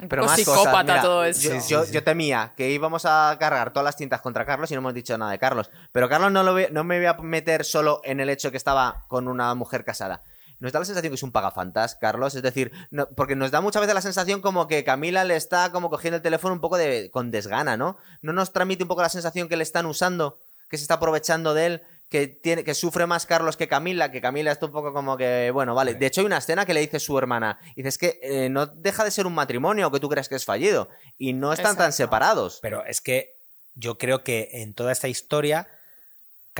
Un 0.00 0.08
Pero 0.08 0.24
más 0.26 0.36
psicópata 0.36 0.70
cosas. 0.70 0.84
Mira, 0.84 1.02
todo 1.02 1.24
eso. 1.24 1.40
Yo, 1.40 1.50
Sí, 1.54 1.60
sí, 1.60 1.68
yo- 1.70 1.84
sí. 1.84 1.92
yo 1.92 2.04
temía 2.04 2.52
que 2.56 2.70
íbamos 2.70 3.04
a 3.04 3.36
cargar 3.40 3.72
todas 3.72 3.84
las 3.84 3.96
tintas 3.96 4.20
contra 4.20 4.44
Carlos 4.44 4.70
y 4.70 4.74
no 4.74 4.80
hemos 4.80 4.94
dicho 4.94 5.16
nada 5.18 5.30
de 5.32 5.38
Carlos. 5.38 5.70
Pero 5.92 6.08
Carlos 6.08 6.30
no, 6.30 6.42
lo 6.42 6.54
ve- 6.54 6.68
no 6.70 6.84
me 6.84 6.98
voy 6.98 7.06
a 7.06 7.14
meter 7.14 7.64
solo 7.64 8.00
en 8.04 8.20
el 8.20 8.28
hecho 8.28 8.50
que 8.50 8.56
estaba 8.58 9.04
con 9.08 9.26
una 9.28 9.54
mujer 9.54 9.84
casada. 9.84 10.22
Nos 10.60 10.72
da 10.72 10.78
la 10.80 10.84
sensación 10.84 11.10
que 11.10 11.14
es 11.16 11.22
un 11.22 11.32
pagafantas, 11.32 11.94
Carlos. 11.94 12.34
Es 12.34 12.42
decir, 12.42 12.72
no- 12.90 13.08
porque 13.10 13.36
nos 13.36 13.50
da 13.50 13.60
muchas 13.60 13.80
veces 13.80 13.94
la 13.94 14.00
sensación 14.00 14.40
como 14.40 14.66
que 14.66 14.84
Camila 14.84 15.24
le 15.24 15.36
está 15.36 15.70
como 15.72 15.90
cogiendo 15.90 16.16
el 16.16 16.22
teléfono 16.22 16.54
un 16.54 16.60
poco 16.60 16.76
de, 16.76 17.10
con 17.10 17.30
desgana, 17.30 17.76
¿no? 17.76 17.96
¿No 18.22 18.32
nos 18.32 18.52
transmite 18.52 18.82
un 18.84 18.88
poco 18.88 19.02
la 19.02 19.08
sensación 19.08 19.48
que 19.48 19.56
le 19.56 19.62
están 19.62 19.86
usando? 19.86 20.40
Que 20.68 20.76
se 20.76 20.82
está 20.82 20.94
aprovechando 20.94 21.54
de 21.54 21.66
él, 21.66 21.82
que, 22.10 22.26
tiene, 22.26 22.64
que 22.64 22.74
sufre 22.74 23.06
más 23.06 23.24
Carlos 23.24 23.56
que 23.56 23.68
Camila, 23.68 24.10
que 24.10 24.20
Camila 24.20 24.50
está 24.52 24.66
un 24.66 24.72
poco 24.72 24.92
como 24.92 25.16
que, 25.16 25.50
bueno, 25.52 25.74
vale. 25.74 25.94
De 25.94 26.06
hecho, 26.06 26.20
hay 26.20 26.26
una 26.26 26.38
escena 26.38 26.66
que 26.66 26.74
le 26.74 26.80
dice 26.80 27.00
su 27.00 27.16
hermana. 27.16 27.58
Y 27.74 27.82
dice, 27.82 27.88
es 27.88 27.98
que 27.98 28.20
eh, 28.22 28.48
no 28.50 28.66
deja 28.66 29.04
de 29.04 29.10
ser 29.10 29.26
un 29.26 29.34
matrimonio 29.34 29.90
que 29.90 30.00
tú 30.00 30.08
crees 30.08 30.28
que 30.28 30.34
es 30.34 30.44
fallido. 30.44 30.88
Y 31.16 31.32
no 31.32 31.52
están 31.52 31.76
tan 31.76 31.92
separados. 31.92 32.58
Pero 32.60 32.84
es 32.84 33.00
que 33.00 33.34
yo 33.74 33.96
creo 33.96 34.24
que 34.24 34.48
en 34.52 34.74
toda 34.74 34.92
esta 34.92 35.08
historia, 35.08 35.68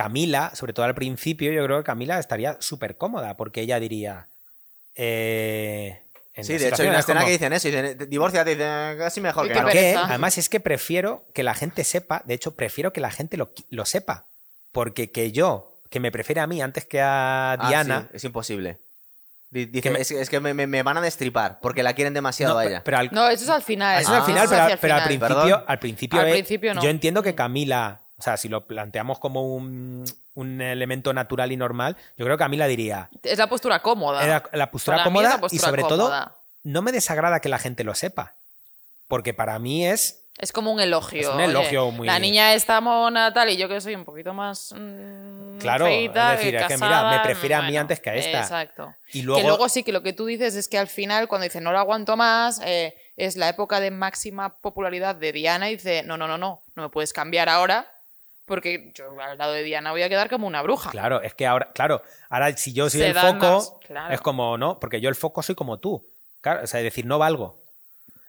Camila, 0.03 0.51
sobre 0.55 0.71
todo 0.71 0.85
al 0.85 0.95
principio, 0.95 1.51
yo 1.51 1.61
creo 1.65 1.77
que 1.79 1.83
Camila 1.83 2.19
estaría 2.19 2.55
súper 2.61 2.95
cómoda, 2.97 3.35
porque 3.35 3.59
ella 3.61 3.79
diría. 3.81 4.27
Eh, 4.95 6.01
en 6.33 6.43
Sí, 6.45 6.57
de 6.57 6.69
hecho, 6.69 6.83
hay 6.83 6.87
una 6.87 6.99
es 6.99 7.03
escena 7.03 7.19
como, 7.19 7.27
que 7.27 7.31
dicen 7.33 7.51
eso. 7.53 7.67
Dicen, 7.67 7.97
dicen, 8.45 8.97
casi 8.97 9.19
mejor 9.21 9.47
que 9.47 9.53
no. 9.55 9.61
¿Por 9.63 9.71
qué? 9.71 9.77
pereza. 9.77 10.05
Además, 10.05 10.37
es 10.37 10.47
que 10.47 10.59
prefiero 10.61 11.25
que 11.33 11.43
la 11.43 11.53
gente 11.53 11.83
sepa, 11.83 12.21
de 12.25 12.33
hecho, 12.33 12.55
prefiero 12.55 12.93
que 12.93 13.01
la 13.01 13.11
gente 13.11 13.35
lo, 13.35 13.49
lo 13.69 13.85
sepa. 13.85 14.25
Porque 14.71 15.11
que 15.11 15.31
yo, 15.33 15.75
que 15.89 15.99
me 15.99 16.11
prefiere 16.11 16.39
a 16.41 16.47
mí 16.47 16.61
antes 16.61 16.85
que 16.85 17.01
a 17.01 17.53
Ah, 17.53 17.67
Diana. 17.67 18.07
sí, 18.11 18.17
es 18.17 18.23
imposible. 18.23 18.77
Di- 19.49 19.65
Dice, 19.65 19.81
Que 19.81 19.89
me- 19.89 19.99
es, 20.01 20.11
es 20.11 20.29
que 20.29 20.39
me, 20.39 20.53
me- 20.53 20.67
me 20.67 20.83
van 20.83 20.95
a 20.97 21.01
destripar 21.01 21.59
porque 21.59 21.81
la 21.83 21.93
quieren 21.93 22.13
demasiado 22.13 22.53
No, 22.53 22.59
a 22.59 22.65
ella. 22.65 22.83
pero 22.85 22.99
al, 22.99 23.09
No, 23.11 23.27
eso 23.27 23.43
es 23.45 23.49
al 23.49 23.63
final. 23.63 23.99
eso 24.01 24.13
es 24.13 24.19
al 24.19 24.25
final, 24.25 24.47
pero, 24.47 24.61
al- 24.61 24.77
pero 24.79 24.95
principio, 25.03 25.27
Perdón. 25.27 25.63
al 25.67 25.79
principio, 25.79 26.19
Al 26.21 26.27
eh, 26.27 26.31
principio 26.33 26.73
no. 26.75 26.83
yo 26.83 26.89
entiendo 26.89 27.23
que 27.23 27.33
Camila, 27.35 28.01
o 28.19 28.21
sea, 28.21 28.35
si 28.37 28.49
lo 28.49 28.67
planteamos 28.67 29.17
como 29.19 29.55
un, 29.55 30.03
un 30.33 30.61
elemento 30.61 31.13
natural 31.13 31.51
y 31.51 31.57
normal, 31.57 31.95
yo 32.17 32.25
creo 32.25 32.37
que 32.37 32.43
Camila 32.43 32.67
diría, 32.67 33.09
Es 33.23 33.37
la 33.39 33.47
postura 33.47 33.81
cómoda. 33.81 34.43
La 34.51 34.69
postura 34.71 34.97
Para 34.97 35.09
mí 35.09 35.13
cómoda 35.15 35.29
la 35.35 35.39
postura 35.39 35.55
y 35.55 35.65
sobre 35.65 35.81
cómoda. 35.83 36.25
todo 36.25 36.35
no 36.63 36.81
me 36.81 36.91
desagrada 36.91 37.39
que 37.39 37.47
la 37.49 37.57
gente 37.59 37.83
lo 37.85 37.95
sepa. 37.95 38.35
Porque 39.07 39.33
para 39.33 39.57
mí 39.57 39.87
es... 39.87 40.25
Es 40.37 40.51
como 40.51 40.71
un 40.71 40.79
elogio. 40.79 41.19
Es 41.21 41.27
un 41.27 41.35
oye, 41.35 41.45
elogio 41.45 41.91
muy- 41.91 42.05
La 42.07 42.19
niña 42.19 42.53
está 42.53 42.79
mona 42.79 43.33
tal 43.33 43.49
y 43.49 43.57
yo 43.57 43.67
que 43.67 43.81
soy 43.81 43.95
un 43.95 44.05
poquito 44.05 44.33
más. 44.33 44.73
mm, 44.77 45.57
Claro, 45.57 45.85
feíta, 45.85 46.33
es 46.33 46.39
decir, 46.39 46.55
es 46.55 46.63
que 46.63 46.73
casada, 46.75 47.09
mira, 47.09 47.17
me 47.17 47.23
prefiere 47.23 47.55
a 47.55 47.61
mí 47.63 47.75
antes 47.75 47.99
que 47.99 48.09
a 48.09 48.15
esta. 48.15 48.39
Exacto. 48.39 48.93
Y 49.13 49.23
luego, 49.23 49.41
Que 49.41 49.47
luego 49.47 49.67
sí 49.67 49.83
que 49.83 49.91
lo 49.91 50.01
que 50.03 50.13
tú 50.13 50.25
dices 50.27 50.55
es 50.55 50.67
que 50.69 50.77
al 50.77 50.87
final, 50.87 51.27
cuando 51.27 51.43
dice 51.43 51.59
no 51.59 51.71
lo 51.73 51.79
aguanto 51.79 52.15
más, 52.15 52.61
eh, 52.63 52.95
es 53.17 53.35
la 53.35 53.49
época 53.49 53.79
de 53.81 53.91
máxima 53.91 54.49
popularidad 54.59 55.15
de 55.15 55.31
Diana 55.33 55.69
y 55.69 55.75
dice 55.75 56.03
no, 56.03 56.15
no, 56.17 56.27
no, 56.27 56.37
no, 56.37 56.61
no 56.75 56.83
me 56.83 56.89
puedes 56.89 57.11
cambiar 57.11 57.49
ahora 57.49 57.91
porque 58.49 58.91
yo 58.93 59.17
al 59.21 59.37
lado 59.37 59.53
de 59.53 59.63
Diana 59.63 59.91
voy 59.91 60.01
a 60.03 60.09
quedar 60.09 60.29
como 60.29 60.45
una 60.47 60.61
bruja. 60.61 60.89
Claro, 60.91 61.21
es 61.21 61.33
que 61.33 61.47
ahora, 61.47 61.71
claro, 61.73 62.01
ahora 62.29 62.57
si 62.57 62.73
yo 62.73 62.89
soy 62.89 62.99
Se 62.99 63.07
el 63.09 63.15
foco, 63.15 63.37
más, 63.39 63.73
claro. 63.87 64.13
es 64.13 64.19
como, 64.19 64.57
no, 64.57 64.77
porque 64.79 64.99
yo 64.99 65.07
el 65.07 65.15
foco 65.15 65.41
soy 65.41 65.55
como 65.55 65.79
tú. 65.79 66.05
Car- 66.41 66.63
o 66.63 66.67
sea, 66.67 66.81
es 66.81 66.83
decir, 66.83 67.05
no 67.05 67.17
valgo. 67.19 67.61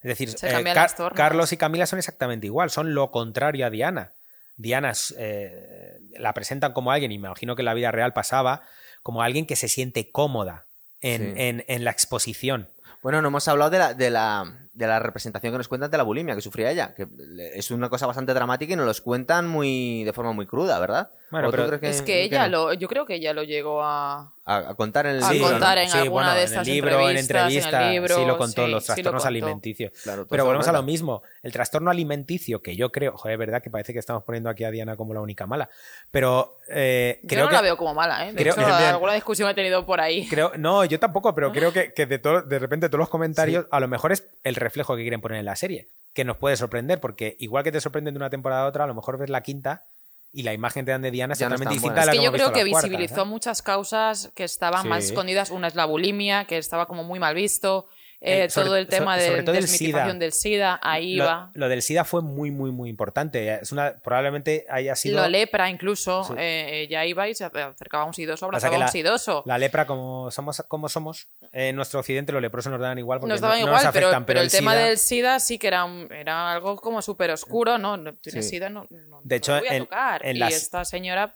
Es 0.03 0.09
decir, 0.09 0.29
Se 0.31 0.49
eh, 0.49 0.65
Car-. 0.73 1.13
Carlos 1.15 1.53
y 1.53 1.57
Camila 1.57 1.87
son 1.87 1.99
exactamente 1.99 2.47
igual, 2.47 2.71
son 2.71 2.95
lo 2.95 3.11
contrario 3.11 3.67
a 3.67 3.71
Diana. 3.71 4.13
Diana 4.57 4.91
es, 4.91 5.15
eh, 5.19 5.99
la 6.19 6.33
presentan 6.35 6.73
como 6.73 6.93
alguien, 6.93 7.11
y 7.13 7.19
me 7.19 7.27
imagino 7.29 7.57
que 7.57 7.63
en 7.63 7.67
la 7.67 7.75
vida 7.75 7.91
real 7.91 8.13
pasaba, 8.13 8.63
como 9.03 9.23
alguien 9.23 9.47
que 9.47 9.57
se 9.57 9.69
siente 9.69 10.11
cómoda 10.11 10.67
en, 11.01 11.35
Sí. 11.35 11.43
en- 11.43 11.65
en 11.67 11.85
la 11.85 11.91
exposición. 11.91 12.69
Bueno, 13.03 13.23
no 13.23 13.29
hemos 13.29 13.49
hablado 13.49 13.71
de 13.71 13.79
la, 13.79 13.95
de, 13.95 14.11
la, 14.11 14.69
de 14.81 14.86
la 14.86 14.98
representación 14.98 15.52
que 15.52 15.59
nos 15.59 15.69
cuentan 15.69 15.90
de 15.90 15.98
la 15.98 16.02
bulimia 16.02 16.35
que 16.35 16.40
sufría 16.40 16.70
ella, 16.70 16.94
que 16.94 17.07
es 17.55 17.70
una 17.70 17.89
cosa 17.89 18.07
bastante 18.07 18.35
dramática 18.35 18.73
y 18.73 18.77
nos 18.77 18.86
los 18.86 19.01
cuentan 19.01 19.47
muy 19.47 20.05
de 20.05 20.12
forma 20.12 20.32
muy 20.32 20.47
cruda, 20.47 20.78
¿verdad? 20.78 21.11
Bueno, 21.31 21.48
¿O 21.48 21.51
tú 21.51 21.57
pero 21.59 21.78
crees 21.78 21.97
es 21.97 22.02
que 22.02 22.23
ella 22.23 22.48
no? 22.48 22.69
lo, 22.70 22.74
yo 22.74 22.89
creo 22.89 23.07
que 23.07 23.15
ella 23.15 23.32
lo 23.32 23.43
llegó 23.44 23.82
a, 23.82 24.32
A, 24.44 24.57
a 24.70 24.74
contar 24.74 25.07
en 25.07 25.16
el 25.16 25.23
a 25.23 25.32
libro, 25.32 25.47
¿no? 25.48 25.52
contar 25.55 25.78
en 25.78 25.89
Sí, 25.89 25.98
alguna 25.98 26.11
bueno, 26.24 26.31
de 26.35 26.40
en 26.40 26.44
estas 26.47 26.66
el 26.66 26.74
libro, 26.74 26.90
en 27.11 27.16
entrevistas, 27.16 27.31
entrevista, 27.47 27.81
en 27.82 27.86
el 27.86 27.93
libro, 27.93 28.15
sí 28.16 28.24
lo 28.27 28.39
contó, 28.39 28.65
sí, 28.66 28.70
los 28.73 28.82
sí 28.85 28.89
lo 28.90 28.94
trastornos 28.94 29.23
contó. 29.23 29.28
alimenticios. 29.28 29.93
Claro, 30.02 30.23
todo 30.23 30.28
Pero 30.31 30.44
volvemos 30.44 30.66
a 30.69 30.73
lo 30.73 30.82
mismo. 30.82 31.23
El 31.43 31.52
trastorno 31.52 31.90
alimenticio, 31.90 32.61
que 32.62 32.74
yo 32.74 32.90
creo, 32.90 33.16
joder, 33.16 33.35
es 33.35 33.39
verdad 33.39 33.62
que 33.62 33.70
parece 33.70 33.93
que 33.93 33.98
estamos 34.01 34.24
poniendo 34.24 34.51
aquí 34.51 34.65
a 34.65 34.70
Diana 34.73 34.97
como 34.97 35.15
la 35.15 35.20
única 35.20 35.47
mala. 35.47 35.69
Pero 36.11 36.59
eh, 36.69 37.20
Yo 37.23 37.28
creo 37.28 37.43
no 37.44 37.48
que. 37.51 37.55
la 37.55 37.62
veo 37.62 37.77
como 37.77 37.94
mala, 37.94 38.27
¿eh? 38.28 38.32
De 38.32 38.43
creo- 38.43 38.55
hecho, 38.55 38.66
alguna 38.66 39.15
discusión 39.15 39.48
he 39.48 39.55
tenido 39.55 39.86
por 39.86 40.01
ahí. 40.01 40.27
Creo, 40.28 40.52
no, 40.59 40.85
yo 40.85 40.98
tampoco, 40.98 41.35
pero 41.35 41.52
creo 41.52 41.73
que, 41.73 41.93
que 41.94 42.07
de, 42.07 42.19
todo, 42.19 42.43
de 42.43 42.59
repente 42.59 42.89
todos 42.89 42.98
los 43.01 43.09
comentarios, 43.09 43.66
a 43.70 43.78
lo 43.81 43.86
mejor 43.89 44.11
es 44.12 44.28
el 44.43 44.57
reflejo 44.57 44.97
que 44.97 45.02
quieren 45.02 45.20
poner 45.20 45.39
en 45.39 45.44
la 45.44 45.55
serie, 45.57 45.89
que 46.12 46.24
nos 46.24 46.36
puede 46.39 46.57
sorprender, 46.57 46.98
porque 47.01 47.36
igual 47.39 47.62
que 47.62 47.70
te 47.73 47.81
sorprenden 47.81 48.15
de 48.15 48.19
una 48.19 48.31
temporada 48.31 48.62
a 48.65 48.66
otra, 48.66 48.82
a 48.85 48.86
lo 48.89 48.94
mejor 48.94 49.16
ves 49.19 49.31
la 49.31 49.43
quinta 49.43 49.85
y 50.32 50.43
la 50.43 50.52
imagen 50.55 50.82
que 50.82 50.86
te 50.86 50.90
dan 50.93 51.02
de 51.02 51.11
Diana 51.11 51.32
es 51.32 51.39
Ya 51.39 51.47
totalmente 51.47 51.74
distinta 51.74 51.94
buena. 51.94 52.02
a 52.02 52.07
la 52.07 52.12
Es 52.12 52.19
que 52.19 52.23
yo 52.24 52.28
hemos 52.28 52.36
creo 52.36 52.48
visto 52.48 52.65
que 52.65 52.70
cuartas, 52.70 52.90
visibilizó 52.90 53.23
¿eh? 53.23 53.24
muchas 53.27 53.62
causas 53.62 54.31
que 54.35 54.44
estaban 54.44 54.89
más 54.89 55.05
escondidas. 55.05 55.51
Una 55.51 55.66
es 55.69 55.74
la 55.74 55.85
bulimia, 55.86 56.44
que 56.44 56.59
estaba 56.59 56.86
como 56.86 57.02
muy 57.05 57.19
mal 57.19 57.35
visto. 57.35 57.86
Eh, 58.23 58.45
Eh, 58.45 58.51
sobre- 58.51 58.67
todo 58.67 58.77
el 58.77 58.87
tema 58.87 59.15
so- 59.17 59.23
de 59.23 59.29
sobre 59.29 59.43
todo 59.45 59.55
el 59.55 59.63
desmitificación 59.63 60.11
SIDA. 60.17 60.19
del 60.19 60.33
SIDA, 60.33 60.81
ahí 60.83 61.15
Lo, 61.17 61.25
va. 61.25 61.51
lo 61.55 61.69
del 61.71 61.81
SIDA 61.81 62.05
fue 62.05 62.21
muy, 62.21 62.51
muy, 62.51 62.71
muy 62.71 62.91
importante. 62.91 63.55
Es 63.55 63.73
una, 63.73 63.95
probablemente 63.99 64.67
haya 64.69 64.95
sido. 64.95 65.23
Lo 65.23 65.29
lepra 65.29 65.71
incluso, 65.71 66.25
Sí. 66.25 66.35
eh, 66.37 66.83
ella 66.83 67.07
iba 67.07 67.27
y 67.29 67.35
se 67.35 67.45
acercaba 67.47 68.03
a 68.03 68.07
un 68.07 68.13
sidoso, 68.13 68.45
abrazaba 68.45 68.71
que 68.73 68.77
a 68.77 68.79
un 68.81 68.85
la- 68.85 68.91
sidoso. 68.93 69.43
La 69.47 69.57
lepra, 69.57 69.87
como 69.87 70.31
somos, 70.31 70.63
como 70.69 70.91
somos 70.91 71.29
en 71.53 71.75
nuestro 71.77 72.01
occidente, 72.01 72.31
los 72.33 72.43
leprosos 72.43 72.71
nos 72.71 72.81
dan 72.81 72.99
igual 72.99 73.21
porque 73.21 73.31
Nos 73.33 73.41
no, 73.41 73.47
daban 73.47 73.61
no 73.63 73.67
igual, 73.69 73.85
nos 73.85 73.93
pero, 73.95 74.41
el, 74.43 74.51
tema 74.51 74.73
SIDA- 74.75 74.85
del 74.85 74.99
SIDA 74.99 75.41
sí 75.41 75.59
que 75.59 75.69
era, 75.69 75.85
un- 75.87 76.13
era 76.13 76.53
algo 76.53 76.77
como 76.77 77.01
súper 77.01 77.31
oscuro, 77.31 77.79
¿no? 77.79 77.97
Tienes 78.17 78.45
Sí. 78.45 78.51
SIDA, 78.51 78.69
no, 78.69 78.87
no- 78.91 79.21
De 79.25 79.37
no 79.37 79.37
hecho, 79.37 79.53
lo 79.55 79.61
voy 79.61 79.69
a 79.69 79.75
en- 79.77 79.83
tocar. 79.85 80.27
en 80.27 80.37
y 80.37 80.39
las- 80.41 80.53
esta 80.55 80.85
señora, 80.85 81.35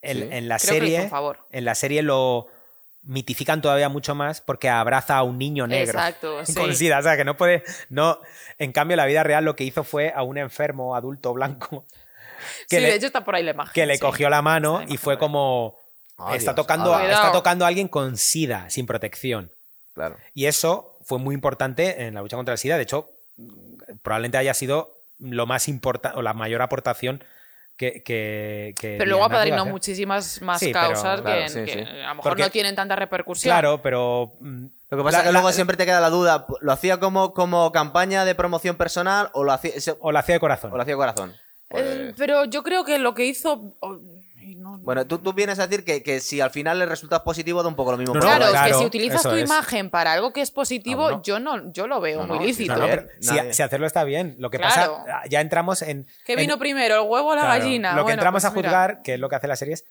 en, 0.00 0.16
Sí. 0.16 0.28
en 0.30 0.48
la 0.48 0.58
creo 0.58 0.74
que 0.74 0.80
le 0.80 0.86
hizo 0.86 0.94
serie 0.94 1.04
un 1.04 1.10
favor. 1.10 1.38
en 1.50 1.64
la 1.64 1.74
serie 1.74 2.02
lo 2.02 2.46
mitifican 3.02 3.60
todavía 3.60 3.88
mucho 3.88 4.14
más 4.14 4.40
porque 4.40 4.68
abraza 4.68 5.16
a 5.16 5.22
un 5.22 5.38
niño 5.38 5.66
negro 5.66 5.98
Exacto, 5.98 6.40
sí. 6.46 6.54
con 6.54 6.74
sida 6.74 6.98
o 6.98 7.02
sea 7.02 7.16
que 7.16 7.24
no 7.24 7.36
puede 7.36 7.64
no 7.88 8.20
en 8.58 8.72
cambio 8.72 8.96
la 8.96 9.06
vida 9.06 9.22
real 9.22 9.44
lo 9.44 9.56
que 9.56 9.64
hizo 9.64 9.82
fue 9.84 10.12
a 10.14 10.22
un 10.22 10.38
enfermo 10.38 10.94
adulto 10.94 11.32
blanco 11.32 11.84
que 12.68 12.76
sí, 12.76 12.82
le, 12.82 12.88
de 12.90 12.94
hecho 12.96 13.06
está 13.06 13.24
por 13.24 13.34
ahí 13.34 13.42
la 13.42 13.50
imagen. 13.52 13.72
que 13.74 13.86
le 13.86 13.94
sí. 13.94 14.00
cogió 14.00 14.30
la 14.30 14.40
mano 14.42 14.80
la 14.86 14.92
y 14.92 14.96
fue 14.98 15.18
como 15.18 15.78
está 16.34 16.52
Dios. 16.52 16.54
tocando 16.54 16.98
está 17.00 17.32
tocando 17.32 17.64
a 17.64 17.68
alguien 17.68 17.88
con 17.88 18.16
sida 18.16 18.70
sin 18.70 18.86
protección 18.86 19.50
Claro. 19.94 20.16
y 20.32 20.46
eso 20.46 20.96
fue 21.04 21.18
muy 21.18 21.34
importante 21.34 22.04
en 22.04 22.14
la 22.14 22.22
lucha 22.22 22.36
contra 22.36 22.52
el 22.52 22.58
SIDA. 22.58 22.76
De 22.78 22.84
hecho, 22.84 23.10
probablemente 24.02 24.38
haya 24.38 24.54
sido 24.54 24.94
lo 25.18 25.44
más 25.46 25.68
importante 25.68 26.16
o 26.18 26.22
la 26.22 26.32
mayor 26.32 26.62
aportación 26.62 27.22
que. 27.76 28.02
que, 28.02 28.74
que 28.78 28.96
Pero 28.98 29.10
luego 29.10 29.24
apadrinó 29.24 29.62
hacer. 29.62 29.72
muchísimas 29.72 30.40
más 30.42 30.60
Sí, 30.60 30.66
pero- 30.72 30.80
causas 30.88 31.20
claro, 31.20 31.42
que, 31.42 31.48
sí, 31.48 31.64
que 31.64 31.72
sí. 31.72 31.78
a 31.80 32.08
lo 32.08 32.14
mejor 32.16 32.30
Porque- 32.30 32.42
no 32.42 32.50
tienen 32.50 32.74
tanta 32.74 32.96
repercusión. 32.96 33.52
Claro, 33.52 33.80
pero. 33.82 34.32
mm, 34.40 34.66
Lo 34.90 34.98
que 34.98 35.04
pasa 35.04 35.18
la- 35.18 35.22
es 35.24 35.28
que 35.28 35.32
luego 35.32 35.48
la- 35.48 35.52
siempre 35.54 35.76
te 35.76 35.86
queda 35.86 36.00
la 36.00 36.10
duda, 36.10 36.46
¿lo 36.60 36.72
hacía 36.72 37.00
como, 37.00 37.32
como 37.32 37.72
campaña 37.72 38.24
de 38.24 38.34
promoción 38.34 38.76
personal 38.76 39.30
o 39.32 39.42
lo 39.44 39.52
hacía, 39.52 39.72
O 40.00 40.12
la 40.12 40.20
hacía 40.20 40.34
de 40.34 40.40
corazón. 40.40 40.72
o 40.72 40.76
lo 40.76 40.82
hacía 40.82 40.94
de 40.94 40.98
corazón? 40.98 41.34
Pues- 41.68 41.84
Eh, 41.86 42.14
pero 42.18 42.44
yo 42.44 42.62
creo 42.62 42.84
que 42.84 42.98
lo 42.98 43.14
que 43.14 43.24
hizo. 43.24 43.74
No- 44.62 44.78
Bueno, 44.78 45.06
tú, 45.06 45.18
tú 45.18 45.32
vienes 45.32 45.58
a 45.58 45.66
decir 45.66 45.84
que, 45.84 46.02
que 46.02 46.20
si 46.20 46.40
al 46.40 46.50
final 46.50 46.80
el 46.80 46.88
resultado 46.88 47.18
es 47.20 47.24
positivo, 47.24 47.62
da 47.62 47.68
un 47.68 47.74
poco 47.76 47.90
lo 47.92 47.98
mismo. 47.98 48.14
No, 48.14 48.20
Claro, 48.20 48.46
es 48.46 48.60
que 48.60 48.74
si 48.78 48.84
utilizas 48.84 49.22
tu 49.22 49.30
es. 49.32 49.44
imagen 49.44 49.90
para 49.90 50.12
algo 50.12 50.32
que 50.32 50.40
es 50.40 50.50
positivo, 50.50 51.08
Ah, 51.08 51.20
yo 51.24 51.38
no, 51.40 51.72
yo 51.72 51.86
lo 51.86 52.00
veo 52.00 52.20
No, 52.22 52.26
muy 52.28 52.38
no, 52.38 52.44
lícito. 52.44 52.74
No, 52.76 52.86
no, 52.86 52.92
¿eh? 52.92 53.08
si, 53.20 53.34
si 53.52 53.62
hacerlo 53.62 53.86
está 53.86 54.04
bien. 54.04 54.36
Lo 54.38 54.48
que 54.50 54.58
Claro. 54.58 54.98
pasa, 55.04 55.22
ya 55.28 55.40
entramos 55.40 55.82
en. 55.82 56.06
¿Qué 56.24 56.32
en- 56.34 56.38
vino 56.40 56.58
primero, 56.58 57.02
el 57.02 57.08
huevo 57.08 57.28
o 57.30 57.34
la 57.34 57.42
claro, 57.42 57.58
gallina? 57.60 57.90
Lo 57.90 57.96
que 57.98 58.02
Bueno, 58.04 58.14
entramos 58.14 58.42
pues 58.42 58.52
a 58.52 58.54
mira. 58.56 58.68
juzgar, 58.68 59.02
que 59.02 59.14
es 59.14 59.20
lo 59.20 59.28
que 59.28 59.36
hace 59.36 59.48
la 59.48 59.56
serie, 59.56 59.74
es 59.74 59.84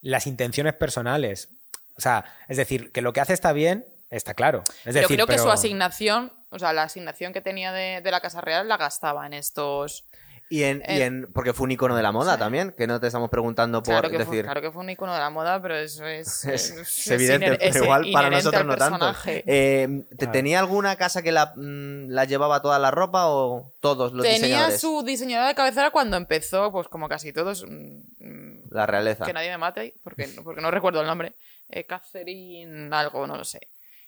las 0.00 0.26
intenciones 0.26 0.74
personales. 0.74 1.48
O 1.96 2.00
sea, 2.00 2.24
es 2.48 2.56
decir, 2.56 2.92
que 2.92 3.02
lo 3.02 3.12
que 3.12 3.20
hace 3.20 3.32
está 3.32 3.52
bien, 3.52 3.84
está 4.10 4.34
claro. 4.34 4.62
Es 4.84 4.94
Pero 4.94 5.08
creo 5.08 5.26
que 5.26 5.38
su 5.38 5.50
asignación, 5.50 6.32
o 6.50 6.58
sea, 6.58 6.72
la 6.72 6.84
asignación 6.84 7.32
que 7.32 7.40
tenía 7.40 7.72
de, 7.72 8.00
de 8.00 8.10
la 8.10 8.20
Casa 8.20 8.40
Real 8.40 8.68
la 8.68 8.76
gastaba 8.76 9.26
en 9.26 9.32
estos. 9.34 10.04
Y 10.50 10.62
en, 10.62 10.78
y 10.88 10.92
Eh, 10.92 11.04
en- 11.04 11.30
porque 11.34 11.52
fue 11.52 11.64
un 11.64 11.72
icono 11.72 11.94
de 11.94 12.02
la 12.02 12.10
moda 12.10 12.32
sí. 12.34 12.38
también, 12.38 12.72
que 12.72 12.86
no 12.86 12.98
te 12.98 13.06
estamos 13.06 13.28
preguntando 13.28 13.82
por 13.82 13.92
Claro 13.92 14.08
que, 14.08 14.16
fue, 14.24 14.24
decir. 14.36 14.44
claro 14.46 14.62
que 14.62 14.70
fue 14.72 14.82
un 14.82 14.88
icono 14.88 15.12
de 15.12 15.18
la 15.18 15.28
moda, 15.28 15.60
pero 15.60 15.76
eso 15.76 16.06
es. 16.06 16.44
Es, 16.46 16.70
es- 16.70 16.98
es 16.98 17.10
evidente, 17.10 17.46
iner- 17.48 17.58
pero 17.58 17.70
es 17.70 17.76
igual 17.76 18.06
para 18.12 18.30
nosotros 18.30 18.64
no 18.64 18.76
tanto. 18.76 18.98
personaje. 18.98 19.44
Eh, 19.46 20.04
¿te- 20.10 20.16
Claro. 20.16 20.32
¿Tenía 20.32 20.60
alguna 20.60 20.96
casa 20.96 21.20
que 21.20 21.32
la, 21.32 21.52
mm, 21.54 22.08
la 22.08 22.24
llevaba 22.24 22.62
toda 22.62 22.78
la 22.78 22.90
ropa 22.90 23.26
o 23.28 23.72
todos 23.80 24.12
los 24.14 24.22
Tenía 24.24 24.38
diseñadores? 24.38 24.80
su 24.80 25.02
diseñadora 25.02 25.48
de 25.48 25.54
cabecera 25.54 25.90
cuando 25.90 26.16
empezó, 26.16 26.72
pues 26.72 26.88
como 26.88 27.08
casi 27.10 27.32
todos. 27.34 27.64
mm, 27.68 28.00
mm, 28.18 28.62
La 28.70 28.86
realeza. 28.86 29.26
que 29.26 29.32
nadie 29.34 29.50
me 29.50 29.58
mate, 29.58 29.94
porque, 30.02 30.28
porque 30.42 30.62
no 30.62 30.70
recuerdo 30.70 31.00
el 31.02 31.06
nombre. 31.06 31.34
Eh, 31.68 31.84
Catherine, 31.84 32.88
algo, 32.96 33.26
no 33.26 33.36
lo 33.36 33.44
sé. 33.44 33.60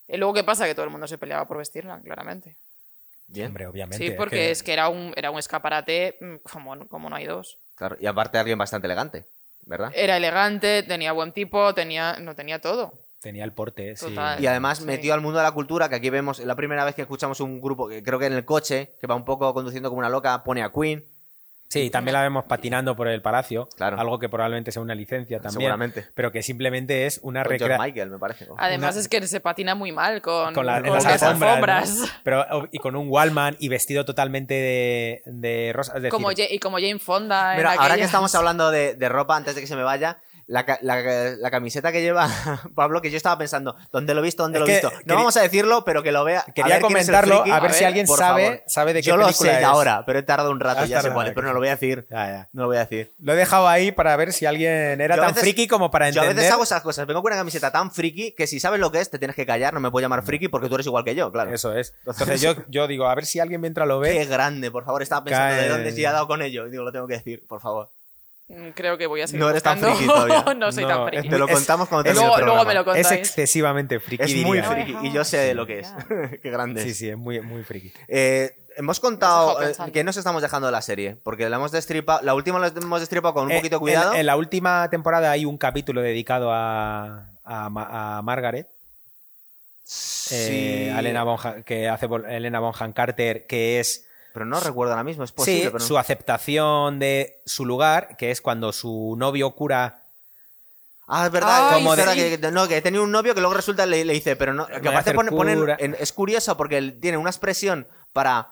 Y 0.09 0.17
luego, 0.17 0.33
¿qué 0.33 0.43
pasa? 0.43 0.65
Que 0.65 0.75
todo 0.75 0.85
el 0.87 0.91
mundo 0.91 1.07
se 1.07 1.19
peleaba 1.19 1.47
por 1.47 1.59
vestirla, 1.59 2.01
claramente. 2.03 2.57
Bien, 3.33 3.47
Hombre, 3.49 3.67
obviamente. 3.67 4.05
Sí, 4.05 4.13
porque 4.17 4.51
es 4.51 4.63
que 4.63 4.73
era 4.73 4.89
un, 4.89 5.13
era 5.17 5.31
un 5.31 5.39
escaparate 5.39 6.17
mm, 6.21 6.35
como, 6.53 6.89
como 6.89 7.09
no 7.09 7.17
hay 7.17 7.27
dos. 7.27 7.59
claro. 7.77 7.97
Y 8.01 8.07
aparte 8.07 8.39
alguien 8.39 8.59
bastante 8.59 8.87
elegante, 8.87 9.27
¿verdad? 9.63 9.93
Era 9.95 10.17
elegante, 10.17 10.83
tenía 10.83 11.13
buen 11.13 11.33
tipo, 11.33 11.73
tenía, 11.75 12.19
no 12.21 12.35
tenía 12.35 12.61
todo. 12.61 12.93
Tenía 13.21 13.45
el 13.45 13.53
porte, 13.53 13.97
sí. 13.97 14.17
Y 14.39 14.47
además 14.47 14.79
Sí. 14.79 14.85
metió 14.85 15.13
al 15.15 15.21
mundo 15.21 15.39
de 15.39 15.45
la 15.45 15.53
cultura, 15.53 15.89
que 15.89 15.95
aquí 15.97 16.09
vemos, 16.11 16.41
es 16.41 16.47
la 16.47 16.57
primera 16.57 16.85
vez 16.85 16.95
que 16.95 17.03
escuchamos 17.03 17.39
un 17.41 17.61
grupo, 17.61 17.87
que 17.89 18.03
creo 18.03 18.19
que 18.19 18.27
en 18.27 18.33
el 18.33 18.45
coche, 18.47 18.97
que 19.01 19.07
va 19.07 19.15
un 19.15 19.25
poco 19.27 19.53
conduciendo 19.55 19.91
como 19.91 19.99
una 20.01 20.09
loca, 20.09 20.43
pone 20.43 20.63
a 20.63 20.73
Queen, 20.73 21.05
Sí, 21.71 21.89
también 21.89 22.15
la 22.15 22.23
vemos 22.23 22.45
patinando 22.47 22.97
por 22.97 23.07
el 23.07 23.23
palacio. 23.23 23.69
Claro. 23.77 23.99
Algo 24.01 24.19
que 24.19 24.29
probablemente 24.29 24.73
sea 24.73 24.83
una 24.83 24.95
licencia 24.97 25.39
también. 25.39 25.61
seguramente. 25.61 26.05
Pero 26.15 26.33
que 26.33 26.43
simplemente 26.43 27.07
es 27.07 27.21
una 27.23 27.45
recreación. 27.45 27.81
Michael, 27.81 28.11
me 28.11 28.19
parece. 28.19 28.49
Además 28.59 28.95
Una- 28.97 29.01
es 29.03 29.09
que 29.09 29.25
se 29.29 29.39
patina 29.41 29.77
muy 29.77 29.93
mal 29.93 30.21
con, 30.21 30.53
Con, 30.53 30.67
la- 30.67 30.79
en 30.79 30.85
con 30.85 30.95
las 30.95 31.05
las 31.05 31.23
alfombras. 31.23 31.53
alfombras. 31.89 31.91
¿no? 31.97 32.07
Pero, 32.25 32.69
y 32.73 32.79
con 32.81 32.97
un 32.97 33.09
Wallman 33.09 33.57
y 33.61 33.69
vestido 33.69 34.05
totalmente 34.05 34.55
de, 34.55 35.23
de 35.27 35.73
rosa. 35.73 35.93
Es 35.93 36.03
decir, 36.03 36.11
Como, 36.11 36.33
y 36.33 36.59
como 36.59 36.79
Jane 36.79 36.99
Fonda. 36.99 37.53
en 37.53 37.59
Mira, 37.59 37.73
ahora 37.75 37.95
que 37.97 38.03
estamos 38.03 38.35
hablando 38.35 38.73
de, 38.73 38.97
de 38.97 39.09
ropa, 39.09 39.37
antes 39.37 39.55
de 39.55 39.61
que 39.61 39.67
se 39.69 39.77
me 39.77 39.85
vaya, 39.85 40.19
la, 40.51 40.67
la- 40.83 41.31
la 41.39 41.51
camiseta 41.51 41.93
que 41.93 42.03
lleva 42.03 42.29
Pablo, 42.75 43.01
que 43.01 43.11
yo 43.11 43.17
estaba 43.17 43.39
pensando, 43.39 43.77
¿dónde 43.93 44.15
lo 44.15 44.21
he 44.21 44.25
visto? 44.25 44.43
¿Dónde 44.43 44.59
Es 44.59 44.65
lo 44.65 44.69
he 44.69 44.73
visto? 44.73 44.91
No 45.05 45.15
vamos 45.15 45.37
a 45.37 45.43
decirlo, 45.43 45.85
pero 45.85 46.03
que 46.03 46.11
lo 46.13 46.25
vea. 46.25 46.45
Quería 46.55 46.81
comentarlo 46.81 47.43
friki. 47.43 47.51
a 47.57 47.61
ver 47.61 47.73
si 47.73 47.85
alguien 47.85 48.07
sabe, 48.07 48.45
favor. 48.45 48.63
sabe 48.67 48.93
de 48.95 49.01
qué 49.03 49.09
Yo 49.09 49.17
lo 49.17 49.27
película 49.27 49.53
sé 49.53 49.59
es. 49.61 49.65
ahora, 49.65 50.03
pero 50.05 50.19
he 50.19 50.23
tardado 50.25 50.51
un 50.51 50.59
rato, 50.61 50.81
ya 50.81 50.87
sé 50.87 50.93
tardado, 50.95 51.15
cuál 51.15 51.27
es, 51.29 51.35
pero 51.35 51.47
no 51.47 51.53
lo 51.53 51.61
voy 51.61 51.69
a 51.69 51.73
decir. 51.73 52.07
Ya, 52.11 52.27
ya. 52.27 52.49
No 52.53 52.63
lo 52.63 52.69
voy 52.69 52.77
a 52.79 52.81
decir. 52.81 53.15
Lo 53.19 53.33
he 53.33 53.37
dejado 53.37 53.69
ahí 53.69 53.93
para 53.93 54.17
ver 54.17 54.33
si 54.33 54.45
alguien 54.47 55.01
era 55.01 55.15
Yo 55.17 55.23
tan 55.23 55.31
veces- 55.31 55.43
friki 55.43 55.69
como 55.69 55.91
para 55.91 56.11
Yo 56.11 56.21
a 56.21 56.25
entender. 56.25 56.43
veces 56.43 56.53
hago 56.53 56.65
esas 56.65 56.83
cosas. 56.83 57.07
Vengo 57.07 57.23
con 57.23 57.31
una 57.33 57.41
camiseta 57.41 57.71
tan 57.71 57.91
friki 57.93 58.33
que 58.33 58.47
si 58.47 58.59
sabes 58.61 58.81
lo 58.81 58.91
que 58.91 59.01
es, 59.01 59.09
te 59.09 59.19
tienes 59.19 59.37
que 59.37 59.47
callar. 59.47 59.73
No 59.73 59.81
me 59.81 59.91
puedo 59.91 60.03
llamar 60.05 60.23
friki 60.25 60.49
porque 60.49 60.69
tú 60.69 60.75
eres 60.75 60.87
igual 60.87 61.05
que 61.05 61.15
yo, 61.15 61.31
claro. 61.31 61.55
Eso 61.55 61.73
es. 61.77 61.95
Entonces 62.07 62.41
yo, 62.41 62.55
yo 62.69 62.87
digo, 62.89 63.07
a 63.07 63.15
ver 63.15 63.25
si 63.25 63.39
alguien 63.41 63.61
mientras 63.61 63.87
lo 63.87 64.01
ve. 64.01 64.13
Qué 64.19 64.25
grande, 64.27 64.71
por 64.71 64.85
favor. 64.85 65.01
Estaba 65.03 65.23
pensando 65.25 65.63
de 65.63 65.69
dónde 65.69 65.93
si 65.93 66.05
ha 66.05 66.13
dado 66.13 66.27
con 66.27 66.43
ello. 66.43 66.67
Y 66.67 66.71
digo, 66.71 66.83
lo 66.83 66.91
tengo 66.93 67.07
que 67.07 67.15
decir, 67.15 67.47
por 67.47 67.61
favor. 67.61 67.93
Mm, 68.51 68.71
Creo 68.75 68.99
que 68.99 69.07
voy 69.07 69.21
a 69.23 69.27
seguir 69.29 69.41
No 69.41 69.49
eres 69.51 69.63
tan 69.63 69.79
friki 69.79 70.07
todavía. 70.07 70.55
no 70.55 70.73
soy 70.73 70.83
No, 70.85 70.89
tan 70.89 71.09
friki. 71.09 71.29
Te 71.29 71.39
lo 71.39 71.47
Es- 71.47 71.55
contamos 71.55 71.89
cuando 71.89 72.11
el 72.11 72.17
luego, 72.17 72.39
luego 72.39 72.65
me 72.65 72.75
lo 72.75 72.85
contáis. 72.85 73.07
Es 73.07 73.13
excesivamente 73.13 74.01
friki. 74.01 74.23
Es 74.25 74.35
muy 74.45 74.59
diría. 74.61 74.71
friki 74.71 74.97
y 75.07 75.13
yo 75.13 75.25
sé 75.25 75.37
de 75.39 75.55
lo 75.55 75.67
que 75.67 75.79
es. 75.81 75.89
Qué 76.43 76.51
grande. 76.51 76.83
Sí, 76.83 76.95
sí, 76.95 77.09
es 77.11 77.17
muy, 77.17 77.41
muy 77.41 77.63
friki. 77.63 77.93
Eh, 78.09 78.51
hemos 78.77 78.99
contado 78.99 79.63
eh, 79.63 79.73
que 79.93 80.03
nos 80.05 80.17
estamos 80.17 80.43
dejando 80.43 80.67
de 80.67 80.73
la 80.73 80.83
serie, 80.83 81.17
porque 81.23 81.49
la 81.49 81.57
hemos 81.57 81.71
destripado, 81.73 82.21
la 82.25 82.35
última 82.35 82.59
la 82.59 82.69
hemos 82.69 83.01
destripado 83.01 83.35
con 83.35 83.45
un 83.47 83.53
Eh, 83.53 83.57
poquito 83.57 83.77
de 83.77 83.81
cuidado. 83.81 84.15
En, 84.15 84.21
en 84.21 84.27
la 84.27 84.37
última 84.37 84.89
temporada 84.91 85.31
hay 85.31 85.45
un 85.45 85.57
capítulo 85.57 86.01
dedicado 86.03 86.51
a, 86.53 87.31
a, 87.45 87.71
Ma- 87.71 88.19
a 88.19 88.23
Margaret, 88.23 88.69
Sí, 89.83 90.35
eh, 90.37 90.93
a 90.95 91.01
Elena 91.01 91.25
Bonham, 91.25 91.63
que 91.65 91.89
hace 91.89 92.07
Elena 92.29 92.61
Bonham 92.61 92.93
Carter, 92.93 93.47
que 93.47 93.81
es 93.81 94.07
pero 94.33 94.45
no 94.47 94.61
recuerdo 94.61 94.93
ahora 94.93 95.05
mismo, 95.05 95.25
es 95.25 95.33
posible, 95.33 95.61
sí, 95.63 95.67
pero 95.67 95.79
no. 95.79 95.85
su 95.85 95.99
aceptación 95.99 96.99
de 96.99 97.43
su 97.47 97.65
lugar, 97.65 98.17
que 98.17 98.31
es 98.31 98.41
cuando 98.41 98.73
su 98.73 99.15
novio 99.19 99.51
cura. 99.53 100.05
Ah, 101.13 101.27
es 101.27 101.33
verdad, 101.33 101.71
Ay, 101.71 101.75
como 101.83 101.97
sí. 101.97 102.03
que, 102.15 102.39
que- 102.41 102.51
no, 102.53 102.69
que 102.69 102.81
tenía 102.83 103.01
un 103.03 103.11
novio 103.11 103.35
que 103.35 103.41
luego 103.41 103.55
resulta 103.55 103.85
le, 103.87 104.05
le 104.05 104.13
dice, 104.13 104.37
pero 104.37 104.55
no, 104.55 104.67
que 104.69 104.89
aparte 104.89 105.13
pone, 105.13 105.31
ponen- 105.33 105.59
cura. 105.59 105.77
en- 105.81 105.97
es 105.99 106.13
curioso 106.13 106.57
porque 106.57 106.81
tiene 107.01 107.19
una 107.19 107.31
expresión 107.31 107.89
para 108.13 108.49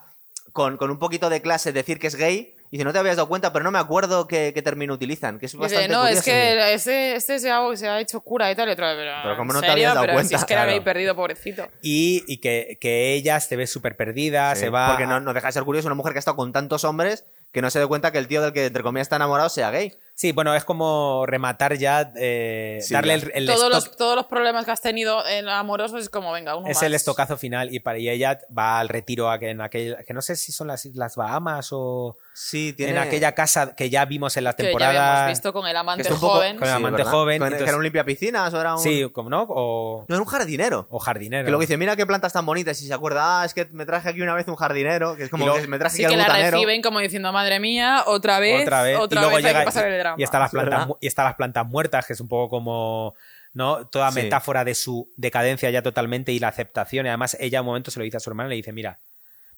con, 0.53 0.77
con 0.77 0.91
un 0.91 0.99
poquito 0.99 1.31
de 1.31 1.41
clase 1.41 1.73
decir 1.73 2.01
que 2.01 2.09
es 2.09 2.17
gay 2.17 2.57
dice, 2.71 2.85
no 2.85 2.93
te 2.93 2.99
habías 2.99 3.17
dado 3.17 3.29
cuenta, 3.29 3.53
pero 3.53 3.63
no 3.65 3.71
me 3.71 3.79
acuerdo 3.79 4.27
qué, 4.27 4.53
qué 4.55 4.63
término 4.63 4.95
utilizan, 4.95 5.39
que 5.39 5.47
es 5.47 5.53
Dice, 5.53 5.63
bastante 5.63 5.89
no, 5.89 6.07
es 6.07 6.23
curioso". 6.23 6.25
que 6.25 6.75
este, 6.75 7.15
este 7.17 7.39
se, 7.39 7.51
ha, 7.51 7.61
se 7.77 7.89
ha 7.89 8.01
hecho 8.01 8.21
cura 8.21 8.51
y 8.51 8.55
tal, 8.55 8.69
y 8.69 8.73
otro, 8.73 8.85
pero, 8.97 9.13
Pero 9.23 9.37
¿cómo 9.37 9.53
¿en 9.53 9.55
no 9.55 9.61
te 9.61 9.69
habías 9.69 9.95
dado 9.95 10.03
Pero 10.07 10.15
cuenta? 10.15 10.29
Si 10.29 10.35
es 10.35 10.45
que 10.45 10.53
era 10.55 10.63
Claro. 10.65 10.77
gay 10.77 10.85
perdido, 10.85 11.15
pobrecito. 11.17 11.69
Y, 11.83 12.25
y 12.27 12.39
que, 12.39 12.79
que 12.81 13.15
ella 13.15 13.41
se 13.41 13.57
ve 13.57 13.67
súper 13.67 13.97
perdida, 13.97 14.55
Sí, 14.55 14.63
se 14.63 14.71
va... 14.71 14.89
Porque 14.91 15.07
no, 15.07 15.21
no 15.21 15.33
deja 15.35 15.47
de 15.49 15.53
ser 15.53 15.63
curioso 15.65 15.89
una 15.89 15.95
mujer 15.95 16.13
que 16.13 16.19
ha 16.19 16.21
estado 16.21 16.37
con 16.37 16.53
tantos 16.53 16.85
hombres 16.85 17.25
que 17.53 17.63
no 17.63 17.71
se 17.71 17.79
dé 17.79 17.87
cuenta 17.87 18.13
que 18.13 18.19
el 18.19 18.29
tío 18.29 18.43
del 18.43 18.53
que, 18.53 18.67
entre 18.67 18.83
comillas, 18.83 19.07
está 19.07 19.17
enamorado 19.17 19.49
sea 19.49 19.71
gay. 19.71 19.95
Sí, 20.21 20.33
bueno, 20.33 20.53
es 20.53 20.65
como 20.65 21.27
rematar 21.27 21.77
ya, 21.79 22.11
eh, 22.17 22.81
Sí, 22.83 22.93
darle 22.93 23.15
el, 23.15 23.31
el 23.35 23.47
todos, 23.47 23.61
stock- 23.61 23.71
los, 23.73 23.97
todos 23.97 24.17
los 24.17 24.27
problemas 24.27 24.65
que 24.65 24.73
has 24.73 24.81
tenido 24.81 25.25
en 25.25 25.49
amorosos 25.49 26.03
es 26.03 26.09
como, 26.11 26.33
venga, 26.33 26.57
uno 26.57 26.67
es 26.67 26.75
más. 26.75 26.83
el 26.83 26.95
estocazo 26.95 27.37
final 27.39 27.73
y, 27.73 27.79
para, 27.79 27.99
y 27.99 28.09
ella 28.11 28.41
va 28.57 28.81
al 28.81 28.89
retiro 28.89 29.31
a 29.31 29.39
que- 29.39 29.51
en 29.51 29.61
aquel, 29.61 29.97
que 30.05 30.13
no 30.15 30.21
sé 30.21 30.35
si 30.35 30.51
son 30.51 30.67
las 30.67 30.85
Islas 30.87 31.15
Bahamas 31.15 31.69
o 31.71 32.17
Sí, 32.35 32.73
tiene... 32.73 32.93
en 32.93 32.99
aquella 32.99 33.31
casa 33.33 33.77
que 33.77 33.91
ya 33.91 34.05
vimos 34.07 34.37
en 34.37 34.43
la 34.43 34.55
Que 34.55 34.65
ya 34.65 34.69
temporada. 34.71 35.13
habíamos 35.19 35.31
visto 35.39 35.53
con 35.53 35.67
el 35.69 35.73
que 35.73 35.79
amante 35.79 36.09
poco- 36.09 36.29
joven. 36.31 36.59
Con 36.59 36.67
el 36.67 36.75
amante 36.75 36.97
¿verdad? 36.97 37.13
joven, 37.13 37.35
entonces- 37.35 37.63
que 37.63 37.69
era 37.69 37.77
un 37.77 37.83
limpia 37.85 38.05
piscinas 38.05 38.53
o 38.55 38.61
era 38.61 38.75
un... 38.75 38.81
Sí, 38.83 39.09
como 39.13 39.31
no, 39.31 39.47
o, 39.49 40.05
No, 40.09 40.15
era 40.17 40.23
un 40.23 40.29
jardinero. 40.29 40.89
o 40.91 40.99
jardinero. 40.99 41.45
Que 41.45 41.51
luego 41.53 41.61
dice, 41.61 41.77
mira 41.77 41.95
qué 41.95 42.07
plantas 42.07 42.33
tan 42.33 42.45
bonitas. 42.45 42.83
Y 42.83 42.89
se 42.89 42.93
acuerda, 42.95 43.43
ah, 43.43 43.45
es 43.45 43.55
que 43.55 43.67
me 43.67 43.87
traje 43.87 44.09
aquí 44.09 44.21
una 44.21 44.35
vez 44.35 44.49
un 44.49 44.57
jardinero. 44.57 45.15
Que 45.17 45.23
es 45.23 45.31
como 45.31 45.45
luego- 45.47 45.61
que 45.61 45.69
me 45.69 45.79
traje 45.79 45.95
Sí 45.97 46.05
aquí 46.05 46.15
que 46.15 46.21
al 46.21 46.27
la 46.27 46.35
butanero. 46.35 46.57
reciben 46.57 46.83
como 46.83 46.99
diciendo, 46.99 47.33
madre 47.33 47.61
mía, 47.61 48.03
otra 48.07 48.41
vez, 48.41 48.63
otra 48.63 48.83
vez, 48.83 48.99
otra 48.99 49.21
y 49.21 49.23
luego 49.23 49.37
vez 49.37 49.45
hay 49.47 49.55
que 49.55 49.65
pasar 49.65 49.85
y- 49.85 49.93
el 49.93 49.95
drama. 50.09 50.21
y 50.21 50.23
están 50.25 50.41
las 50.41 50.49
Es 50.49 50.53
plantas 50.53 50.71
verdad. 50.73 50.87
mu- 50.89 50.97
y 51.01 51.07
están 51.07 51.25
las 51.27 51.35
plantas 51.35 51.67
muertas 51.67 52.07
que 52.07 52.13
es 52.13 52.21
un 52.21 52.29
poco 52.29 52.49
como 52.51 53.15
no 53.55 53.87
toda 53.87 54.11
Sí. 54.13 54.23
metáfora 54.23 54.65
de 54.65 54.75
su 54.75 55.11
decadencia 55.17 55.71
ya 55.71 55.83
totalmente 55.83 56.33
y 56.33 56.39
la 56.39 56.49
aceptación 56.49 57.07
y 57.07 57.09
además 57.09 57.37
ella 57.41 57.61
un 57.61 57.67
momento 57.67 57.91
se 57.91 57.99
lo 57.99 58.05
dice 58.05 58.19
a 58.19 58.21
su 58.21 58.31
hermana 58.31 58.49
y 58.49 58.51
le 58.51 58.57
dice 58.57 58.73
mira 58.73 58.99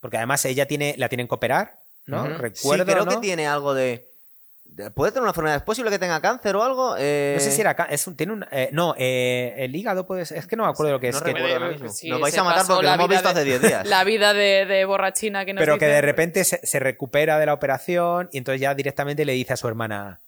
porque 0.01 0.17
además 0.17 0.45
ella 0.45 0.67
tiene 0.67 0.95
la 0.97 1.09
tienen 1.09 1.27
que 1.29 1.35
operar 1.35 1.75
no 2.07 2.23
Ujú. 2.23 2.29
recuerdo 2.39 2.85
sí, 2.85 2.91
creo 2.93 3.05
¿no? 3.05 3.11
que 3.11 3.17
tiene 3.19 3.47
algo 3.47 3.75
de... 3.75 4.07
de- 4.65 4.91
¿Puede 4.93 5.11
tener 5.13 5.23
una 5.23 5.31
enfermedad? 5.31 5.57
¿Es 5.57 5.63
posible 5.63 5.91
que 5.91 5.99
tenga 5.99 6.21
cáncer 6.21 6.55
o 6.57 6.63
algo? 6.63 6.95
Eh, 6.99 7.35
no 7.37 7.41
sé 7.45 7.51
si 7.51 7.61
era 7.61 7.73
es 7.91 8.07
un- 8.07 8.17
tiene 8.17 8.33
un 8.33 8.47
eh, 8.53 8.71
no 8.73 8.95
eh, 8.97 9.55
el 9.59 9.75
hígado 9.77 10.07
puede 10.07 10.25
ser- 10.25 10.39
es 10.39 10.47
que 10.47 10.57
no 10.57 10.65
me 10.65 10.71
acuerdo 10.71 10.93
lo 10.93 11.01
que 11.01 11.09
es 11.09 11.17
No 11.17 11.23
que- 11.23 11.33
recuerdo 11.33 11.57
ahora 11.57 11.69
mismo. 11.71 11.89
sí, 11.91 12.09
Nos 12.09 12.21
vais 12.21 12.39
a 12.39 12.45
matar 12.45 12.67
porque 12.67 12.85
la 12.87 12.91
lo 12.91 12.95
hemos 12.95 13.09
vida 13.09 13.19
visto 13.21 13.35
de- 13.35 13.41
hace 13.41 13.45
10 13.45 13.63
días. 13.63 13.87
La 13.89 14.05
vida 14.05 14.33
de, 14.33 14.65
de 14.67 14.85
borrachina 14.85 15.45
que 15.45 15.53
nos 15.53 15.61
pero 15.63 15.77
que 15.79 15.87
de 15.87 16.01
repente 16.01 16.45
se, 16.45 16.65
se 16.65 16.79
recupera 16.79 17.39
de 17.39 17.47
la 17.47 17.55
operación 17.55 18.29
y 18.33 18.39
entonces 18.39 18.61
ya 18.61 18.75
directamente 18.75 19.25
le 19.25 19.33
dice 19.33 19.53
a 19.53 19.57
su 19.57 19.67
hermana 19.69 20.21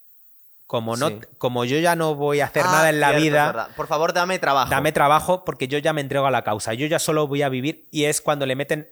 como 0.73 0.97
no 0.97 1.09
Sí. 1.11 1.20
como 1.36 1.66
yo 1.66 1.78
ya 1.81 1.94
no 1.97 2.15
voy 2.15 2.40
a 2.40 2.47
hacer 2.47 2.62
Ah, 2.66 2.73
nada 2.73 2.89
en 2.89 2.99
la 2.99 3.09
cierto, 3.11 3.23
vida. 3.24 3.69
Por 3.77 3.86
favor, 3.86 4.15
dame 4.15 4.39
trabajo. 4.39 4.70
dame 4.70 4.90
trabajo 4.90 5.44
porque 5.44 5.69
yo 5.69 5.77
ya 5.77 5.93
me 5.93 6.01
entrego 6.01 6.24
a 6.27 6.31
la 6.31 6.43
causa, 6.44 6.73
yo 6.73 6.86
ya 6.86 6.99
solo 6.99 7.27
voy 7.27 7.43
a 7.43 7.51
vivir 7.51 7.86
y 7.90 8.05
es 8.05 8.23
cuando 8.23 8.47
le 8.47 8.57
meten 8.57 8.89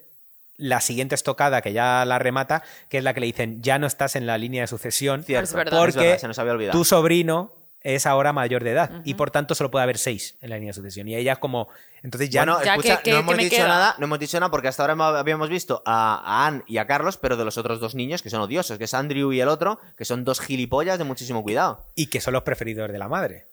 la 0.58 0.82
siguiente 0.82 1.14
estocada 1.14 1.62
que 1.62 1.72
ya 1.72 2.04
la 2.04 2.18
remata, 2.18 2.62
que 2.90 2.98
es 2.98 3.04
la 3.04 3.14
que 3.14 3.20
le 3.20 3.26
dicen 3.26 3.62
ya 3.62 3.78
no 3.78 3.86
estás 3.86 4.14
en 4.14 4.26
la 4.26 4.36
línea 4.36 4.60
de 4.60 4.66
sucesión 4.66 5.24
Cierto, 5.24 5.44
Es 5.44 5.54
verdad. 5.54 5.78
porque 5.78 5.90
es 6.00 6.04
verdad, 6.04 6.18
se 6.18 6.28
nos 6.28 6.38
había 6.38 6.52
olvidado. 6.52 6.78
tu 6.78 6.84
sobrino 6.84 7.54
es 7.82 8.06
ahora 8.06 8.32
mayor 8.32 8.62
de 8.64 8.72
edad 8.72 8.90
y 9.04 9.14
por 9.14 9.30
tanto 9.30 9.54
solo 9.54 9.70
puede 9.70 9.82
haber 9.84 9.96
seis 9.98 10.36
en 10.42 10.50
la 10.50 10.56
línea 10.56 10.68
de 10.70 10.74
sucesión 10.74 11.08
y 11.08 11.16
ella 11.16 11.36
como 11.36 11.68
entonces 12.02 12.28
ya 12.30 12.42
bueno, 12.44 12.62
Ya, 12.62 12.72
escucha, 12.72 12.96
¿qué- 12.98 13.02
qué- 13.04 13.10
no 13.12 13.18
hemos 13.20 13.36
dicho 13.38 13.56
queda? 13.56 13.68
nada, 13.68 13.94
no 13.98 14.04
hemos 14.04 14.18
dicho 14.18 14.38
nada 14.40 14.50
porque 14.50 14.68
hasta 14.68 14.82
ahora 14.86 15.18
habíamos 15.18 15.48
visto 15.48 15.82
a, 15.86 16.20
a 16.24 16.46
Anne 16.46 16.62
y 16.66 16.78
a 16.78 16.86
Carlos, 16.86 17.16
pero 17.18 17.36
de 17.36 17.44
los 17.44 17.58
otros 17.58 17.80
dos 17.80 17.94
niños 17.94 18.22
que 18.22 18.30
son 18.30 18.40
odiosos, 18.40 18.78
que 18.78 18.84
es 18.84 18.94
Andrew 18.94 19.32
y 19.32 19.40
el 19.40 19.48
otro, 19.48 19.78
que 19.96 20.04
son 20.04 20.24
dos 20.24 20.40
gilipollas 20.40 20.98
de 20.98 21.04
muchísimo 21.04 21.42
cuidado. 21.42 21.84
y 21.94 22.06
que 22.06 22.20
son 22.20 22.32
los 22.34 22.42
preferidos 22.42 22.90
de 22.90 22.98
la 22.98 23.08
madre. 23.08 23.46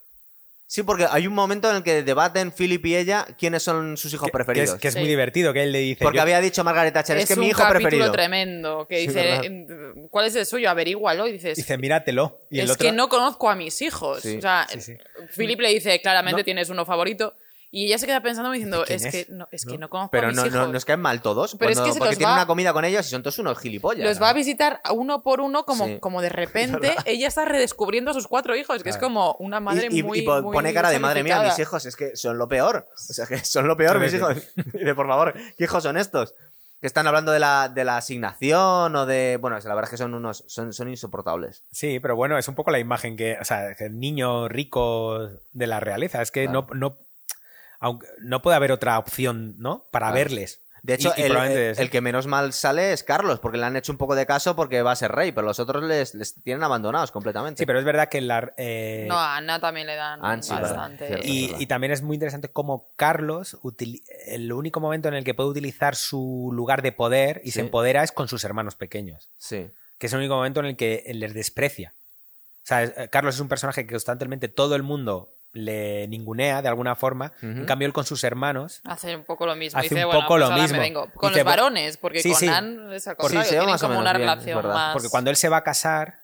Sí, 0.69 0.83
porque 0.83 1.07
hay 1.09 1.25
un 1.27 1.33
momento 1.33 1.69
en 1.69 1.77
el 1.77 1.83
que 1.83 2.03
debaten 2.03 2.51
Philip 2.51 2.85
y 2.87 2.97
ella 2.97 3.25
quiénes 3.39 3.63
son 3.63 3.95
sus 3.95 4.13
hijos 4.13 4.25
Que, 4.25 4.31
que 4.31 4.37
preferidos. 4.37 4.69
es, 4.75 4.81
que 4.81 4.89
es 4.89 4.93
Sí. 4.95 4.99
muy 4.99 5.07
divertido 5.07 5.53
que 5.53 5.63
él 5.63 5.71
le 5.71 5.79
dice 5.79 6.03
porque 6.03 6.17
yo- 6.17 6.21
había 6.21 6.41
dicho 6.41 6.61
Margaret 6.65 6.93
Thatcher, 6.93 7.15
es, 7.15 7.23
Es, 7.23 7.27
que 7.29 7.33
un 7.35 7.39
mi 7.39 7.47
hijo 7.47 7.59
capítulo 7.59 7.79
preferido. 7.89 8.11
tremendo 8.11 8.85
que 8.85 8.99
Sí, 8.99 9.07
dice, 9.07 9.21
¿verdad? 9.23 9.45
"Em, 9.45 10.07
¿cuál 10.09 10.25
es 10.27 10.35
el 10.35 10.45
suyo? 10.45 10.69
Averígualo. 10.69 11.25
Y 11.25 11.31
dices, 11.31 11.55
dice 11.55 11.77
míratelo 11.77 12.41
y 12.49 12.59
el 12.59 12.65
es 12.65 12.71
otro 12.71 12.85
que 12.85 12.91
no 12.91 13.07
conozco 13.07 13.49
a 13.49 13.55
mis 13.55 13.81
hijos. 13.81 14.21
Sí, 14.21 14.37
o 14.37 14.41
sea, 14.41 14.67
sí, 14.69 14.81
sí. 14.81 14.97
Philip 15.37 15.59
le 15.61 15.69
dice, 15.69 16.01
claramente 16.01 16.41
No. 16.41 16.43
tienes 16.45 16.69
uno 16.69 16.85
favorito. 16.85 17.33
Y 17.69 17.87
ella 17.87 17.97
se 17.97 18.05
queda 18.05 18.21
pensando 18.21 18.49
diciendo, 18.51 18.83
¿quién 18.87 18.95
es, 18.97 19.05
es? 19.05 19.11
que 19.27 19.33
no, 19.33 19.47
es 19.51 19.65
¿No? 19.65 19.71
que 19.73 19.77
no 19.77 19.89
conozco 19.89 20.11
Pero 20.11 20.27
a 20.27 20.29
mis 20.29 20.37
no, 20.37 20.43
no, 20.45 20.47
hijos. 20.47 20.69
nos 20.69 20.85
caen 20.85 21.01
mal 21.01 21.21
todos. 21.21 21.55
Pero 21.59 21.71
es 21.71 21.79
que 21.79 21.91
se 21.91 21.99
porque 21.99 22.11
los 22.11 22.17
tienen 22.17 22.31
va- 22.33 22.37
una 22.39 22.47
comida 22.47 22.71
con 22.73 22.85
ellos 22.85 23.05
y 23.05 23.09
son 23.09 23.21
todos 23.23 23.37
unos 23.39 23.59
gilipollas. 23.59 24.05
Los 24.07 24.21
va 24.21 24.29
a 24.29 24.33
visitar 24.33 24.79
uno 24.93 25.21
por 25.21 25.41
uno 25.41 25.65
como, 25.65 25.85
Sí. 25.85 25.99
como 25.99 26.21
de 26.21 26.29
repente 26.29 26.95
ella 27.05 27.27
está 27.27 27.43
redescubriendo 27.45 28.11
a 28.11 28.13
sus 28.13 28.27
cuatro 28.27 28.55
hijos, 28.55 28.83
que 28.83 28.89
es 28.89 28.97
como 28.97 29.35
una 29.39 29.59
madre 29.59 29.89
y, 29.91 29.99
y- 29.99 30.03
muy, 30.03 30.19
y 30.19 30.21
po- 30.21 30.41
muy 30.41 30.53
pone 30.53 30.73
cara 30.73 30.89
de 30.91 30.99
madre 30.99 31.23
mía, 31.23 31.35
sacrificada". 31.35 31.57
mis 31.57 31.67
hijos 31.67 31.85
es 31.85 31.95
que 31.95 32.15
son 32.15 32.37
lo 32.37 32.47
peor. 32.47 32.87
O 32.93 33.13
sea, 33.13 33.25
que 33.25 33.37
son 33.39 33.67
lo 33.67 33.75
peor 33.75 33.97
Sí, 33.97 33.99
mis 34.01 34.11
sí. 34.11 34.17
hijos. 34.17 34.37
Y 34.73 34.83
de, 34.85 34.95
por 34.95 35.07
favor, 35.07 35.33
¿qué 35.57 35.63
hijos 35.65 35.83
son 35.83 35.97
estos? 35.97 36.33
Que 36.79 36.85
están 36.87 37.07
hablando 37.07 37.31
de 37.31 37.39
la, 37.39 37.69
de 37.69 37.83
la 37.83 37.97
asignación 37.97 38.95
o 38.95 39.05
de. 39.07 39.37
Bueno, 39.41 39.57
la 39.57 39.73
verdad 39.75 39.85
es 39.85 39.89
que 39.89 39.97
son 39.97 40.13
unos. 40.13 40.43
Son, 40.47 40.71
son 40.73 40.87
insoportables. 40.89 41.63
Sí, 41.71 41.99
pero 41.99 42.15
bueno, 42.15 42.37
es 42.37 42.47
un 42.47 42.53
poco 42.55 42.69
la 42.69 42.77
imagen 42.77 43.17
que, 43.17 43.35
o 43.41 43.43
sea, 43.43 43.69
el 43.79 43.99
niño 43.99 44.47
rico 44.47 45.27
de 45.53 45.67
la 45.67 45.79
realeza. 45.79 46.21
Es 46.21 46.29
que 46.29 46.43
Claro. 46.45 46.67
no, 46.69 46.75
no, 46.91 46.97
aunque, 47.79 48.07
no 48.19 48.41
puede 48.41 48.55
haber 48.57 48.71
otra 48.71 48.97
opción, 48.99 49.55
¿no? 49.57 49.87
Para 49.91 50.07
Claro. 50.07 50.15
verles. 50.15 50.61
De 50.83 50.93
hecho, 50.93 51.11
Y- 51.17 51.21
y 51.21 51.23
el, 51.25 51.89
que 51.89 51.99
menos 52.01 52.27
mal 52.27 52.53
sale 52.53 52.93
es 52.93 53.03
Carlos, 53.03 53.39
porque 53.39 53.57
le 53.57 53.65
han 53.65 53.75
hecho 53.75 53.91
un 53.91 53.97
poco 53.97 54.15
de 54.15 54.25
caso 54.25 54.55
porque 54.55 54.81
va 54.83 54.91
a 54.91 54.95
ser 54.95 55.11
rey, 55.11 55.33
pero 55.33 55.45
los 55.45 55.59
otros 55.59 55.83
les, 55.83 56.13
les 56.13 56.35
tienen 56.43 56.63
abandonados 56.63 57.11
completamente. 57.11 57.59
Sí, 57.59 57.65
pero 57.65 57.79
es 57.79 57.83
verdad 57.83 58.07
que 58.07 58.21
la, 58.21 58.53
eh, 58.57 59.05
No, 59.09 59.17
a 59.17 59.35
Ana 59.35 59.59
también 59.59 59.87
le 59.87 59.95
dan 59.95 60.23
Anne 60.23 60.43
sí, 60.43 60.53
verdad, 60.53 60.69
bastante. 60.69 61.07
cierto. 61.07 61.25
y, 61.59 61.65
también 61.65 61.91
es 61.91 62.03
muy 62.03 62.13
interesante 62.13 62.47
cómo 62.49 62.87
Carlos, 62.95 63.57
el 64.27 64.53
único 64.53 64.79
momento 64.79 65.09
en 65.09 65.15
el 65.15 65.25
que 65.25 65.33
puede 65.33 65.49
utilizar 65.49 65.95
su 65.95 66.51
lugar 66.53 66.81
de 66.81 66.93
poder 66.93 67.41
y 67.43 67.47
Sí. 67.47 67.53
se 67.53 67.61
empodera 67.61 68.03
es 68.03 68.13
con 68.13 68.29
sus 68.29 68.43
hermanos 68.45 68.75
pequeños, 68.75 69.27
Sí. 69.37 69.69
que 69.97 70.07
es 70.07 70.13
el 70.13 70.19
único 70.19 70.35
momento 70.35 70.61
en 70.61 70.67
el 70.67 70.77
que 70.77 71.03
les 71.13 71.33
desprecia. 71.33 71.93
O 71.97 72.67
sea, 72.67 72.83
eh, 72.83 73.09
Carlos 73.11 73.35
es 73.35 73.41
un 73.41 73.49
personaje 73.49 73.85
que 73.85 73.93
constantemente 73.93 74.47
todo 74.47 74.75
el 74.75 74.83
mundo 74.83 75.33
le 75.57 76.07
ningunea 76.07 76.61
de 76.61 76.67
alguna 76.69 76.95
forma, 76.95 77.31
en 77.41 77.65
cambio 77.65 77.85
él 77.87 77.93
con 77.93 78.05
sus 78.05 78.23
hermanos 78.23 78.81
Hace 78.85 79.15
un 79.15 79.23
poco 79.23 79.45
lo 79.45 79.55
mismo. 79.55 79.79
Hace 79.79 79.89
dice, 79.89 80.05
un 80.05 80.11
bueno, 80.11 80.21
poco 80.21 80.33
pues 80.35 80.49
lo 80.49 80.55
me 80.55 80.61
mismo. 80.61 80.79
vengo. 80.79 81.09
Con 81.13 81.29
Dice, 81.29 81.43
los 81.43 81.45
varones, 81.45 81.97
porque 81.97 82.21
sí, 82.21 82.31
con 82.31 82.39
sí. 82.39 82.47
Anne 82.47 82.95
es 82.95 83.07
al 83.07 83.15
contrario, 83.17 83.49
tienen 83.49 83.69
más 83.69 83.81
como 83.81 83.93
menos 83.95 84.01
una 84.03 84.13
bien, 84.13 84.29
relación 84.29 84.67
más... 84.67 84.93
Porque 84.93 85.09
cuando 85.09 85.29
él 85.29 85.35
se 85.35 85.49
va 85.49 85.57
a 85.57 85.63
casar, 85.63 86.19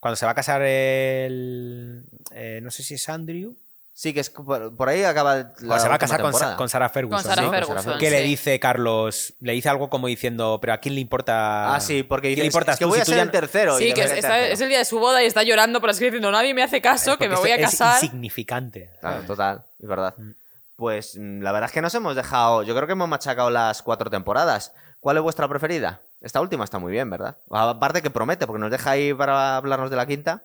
cuando 0.00 0.16
se 0.16 0.24
va 0.26 0.32
a 0.32 0.34
casar 0.34 0.62
el. 0.62 2.04
eh, 2.32 2.60
no 2.62 2.70
sé 2.70 2.82
si 2.82 2.94
es 2.94 3.08
Andrew. 3.08 3.56
Sí, 3.96 4.12
que 4.12 4.18
es 4.18 4.28
por, 4.28 4.74
por 4.76 4.88
ahí 4.88 5.04
acaba 5.04 5.52
la 5.60 5.76
o 5.76 5.78
se 5.78 5.88
va 5.88 5.94
a 5.94 5.98
casar 5.98 6.20
con, 6.20 6.32
con 6.56 6.68
Sarah 6.68 6.88
Ferguson. 6.88 7.22
Con 7.22 7.30
Sarah 7.30 7.42
¿no? 7.46 7.50
Ferguson, 7.52 7.96
Que 7.98 8.10
le 8.10 8.22
dice 8.22 8.58
Carlos, 8.58 9.34
le 9.38 9.52
dice 9.52 9.68
algo 9.68 9.88
como 9.88 10.08
diciendo, 10.08 10.58
pero 10.60 10.72
¿a 10.72 10.78
quién 10.78 10.96
le 10.96 11.00
importa? 11.00 11.72
Ah, 11.76 11.80
sí, 11.80 12.02
porque 12.02 12.28
¿Quién 12.28 12.34
dice, 12.34 12.42
le 12.42 12.46
importa 12.48 12.72
es 12.72 12.78
que 12.78 12.84
tú 12.86 12.88
voy 12.88 12.96
si 12.98 13.02
a 13.02 13.04
ser 13.04 13.16
ya 13.18 13.22
el 13.22 13.30
tercero. 13.30 13.78
Sí, 13.78 13.94
que 13.94 14.00
es- 14.02 14.10
el 14.10 14.18
está- 14.18 14.28
tercero. 14.30 14.52
es 14.52 14.60
el 14.60 14.68
día 14.68 14.78
de 14.78 14.84
su 14.84 14.98
boda 14.98 15.22
y 15.22 15.26
está 15.26 15.44
llorando 15.44 15.80
por 15.80 15.90
escribir 15.90 16.12
diciendo 16.14 16.32
nadie 16.32 16.52
me 16.54 16.64
hace 16.64 16.80
caso, 16.80 17.12
que 17.12 17.26
Porque 17.26 17.28
me 17.28 17.36
voy 17.36 17.50
a 17.52 17.54
es- 17.54 17.60
es 17.62 17.70
casar. 17.78 18.02
insignificante. 18.02 18.90
Claro, 19.00 19.22
total, 19.28 19.64
es 19.78 19.88
verdad. 19.88 20.14
Mm. 20.18 20.30
Pues 20.74 21.16
mm, 21.16 21.40
la 21.42 21.52
verdad 21.52 21.68
es 21.68 21.72
que 21.72 21.80
nos 21.80 21.94
hemos 21.94 22.16
dejado. 22.16 22.64
Yo 22.64 22.74
creo 22.74 22.88
que 22.88 22.94
hemos 22.94 23.08
machacado 23.08 23.48
las 23.50 23.80
cuatro 23.82 24.10
temporadas. 24.10 24.72
¿Cuál 24.98 25.18
es 25.18 25.22
vuestra 25.22 25.46
preferida? 25.46 26.00
Esta 26.20 26.40
última 26.40 26.64
está 26.64 26.80
muy 26.80 26.90
bien, 26.90 27.08
¿verdad? 27.10 27.36
Aparte 27.48 28.02
que 28.02 28.10
promete, 28.10 28.44
porque 28.48 28.58
nos 28.58 28.72
deja 28.72 28.90
ahí 28.90 29.14
para 29.14 29.56
hablarnos 29.56 29.88
de 29.90 29.96
la 29.96 30.06
quinta. 30.06 30.42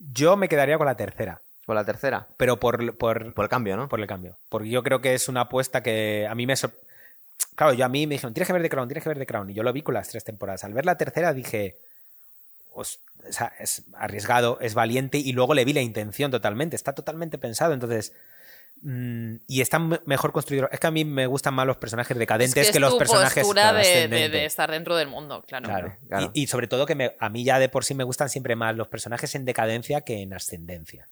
Yo 0.00 0.36
me 0.36 0.48
quedaría 0.48 0.78
con 0.78 0.86
la 0.88 0.96
tercera, 0.96 1.42
Con 1.66 1.76
la 1.76 1.84
tercera. 1.84 2.26
pero 2.36 2.58
por, 2.58 2.96
por, 2.98 3.32
Por 3.34 3.44
el 3.44 3.48
cambio, 3.48 3.76
¿no? 3.76 3.88
por 3.88 4.00
el 4.00 4.06
cambio. 4.06 4.36
Porque 4.48 4.68
yo 4.68 4.82
creo 4.82 5.00
que 5.00 5.14
es 5.14 5.28
una 5.28 5.42
apuesta 5.42 5.82
que 5.82 6.26
a 6.28 6.34
mí 6.34 6.46
me... 6.46 6.56
sor- 6.56 6.74
Claro, 7.54 7.72
yo 7.74 7.84
a 7.84 7.88
mí 7.88 8.06
me 8.06 8.14
dijeron, 8.14 8.34
tienes 8.34 8.46
que 8.48 8.52
ver 8.52 8.62
The 8.62 8.68
Crown, 8.68 8.88
tienes 8.88 9.02
que 9.04 9.08
ver 9.10 9.18
The 9.18 9.26
Crown. 9.26 9.50
Y 9.50 9.54
yo 9.54 9.62
lo 9.62 9.72
vi 9.72 9.82
con 9.82 9.94
las 9.94 10.08
tres 10.08 10.24
temporadas. 10.24 10.64
Al 10.64 10.72
ver 10.74 10.86
la 10.86 10.96
tercera 10.96 11.32
dije, 11.34 11.76
"Os- 12.72 13.00
o 13.28 13.32
sea, 13.32 13.52
es 13.60 13.82
arriesgado, 13.94 14.58
es 14.60 14.74
valiente 14.74 15.18
y 15.18 15.32
luego 15.32 15.54
le 15.54 15.64
vi 15.64 15.72
la 15.72 15.80
intención 15.82 16.30
totalmente. 16.30 16.76
Está 16.76 16.94
totalmente 16.94 17.38
pensado. 17.38 17.74
Entonces... 17.74 18.12
mm, 18.82 19.34
y 19.46 19.60
está 19.60 19.78
me- 19.78 20.00
mejor 20.06 20.32
construido. 20.32 20.68
Es 20.72 20.80
que 20.80 20.86
a 20.86 20.90
mí 20.90 21.04
me 21.04 21.26
gustan 21.26 21.54
más 21.54 21.66
los 21.66 21.76
personajes 21.76 22.16
decadentes 22.16 22.56
es 22.56 22.70
que, 22.72 22.78
es 22.78 22.80
los 22.80 22.92
tu 22.94 22.98
personajes 22.98 23.44
postura 23.44 23.72
de, 23.72 23.78
de- 23.78 23.80
ascendentes. 23.88 24.32
de 24.32 24.44
estar 24.46 24.70
dentro 24.70 24.96
del 24.96 25.08
mundo, 25.08 25.44
claro. 25.46 25.66
Claro. 25.66 25.96
Claro. 26.08 26.30
Y, 26.34 26.42
y 26.42 26.46
sobre 26.48 26.66
todo 26.66 26.86
que 26.86 26.94
me- 26.96 27.14
a 27.20 27.28
mí 27.28 27.44
ya 27.44 27.58
de 27.60 27.68
por 27.68 27.84
sí 27.84 27.94
me 27.94 28.02
gustan 28.04 28.28
siempre 28.30 28.56
más 28.56 28.74
los 28.76 28.88
personajes 28.88 29.34
en 29.36 29.44
decadencia 29.44 30.00
que 30.00 30.22
en 30.22 30.32
ascendencia. 30.34 31.08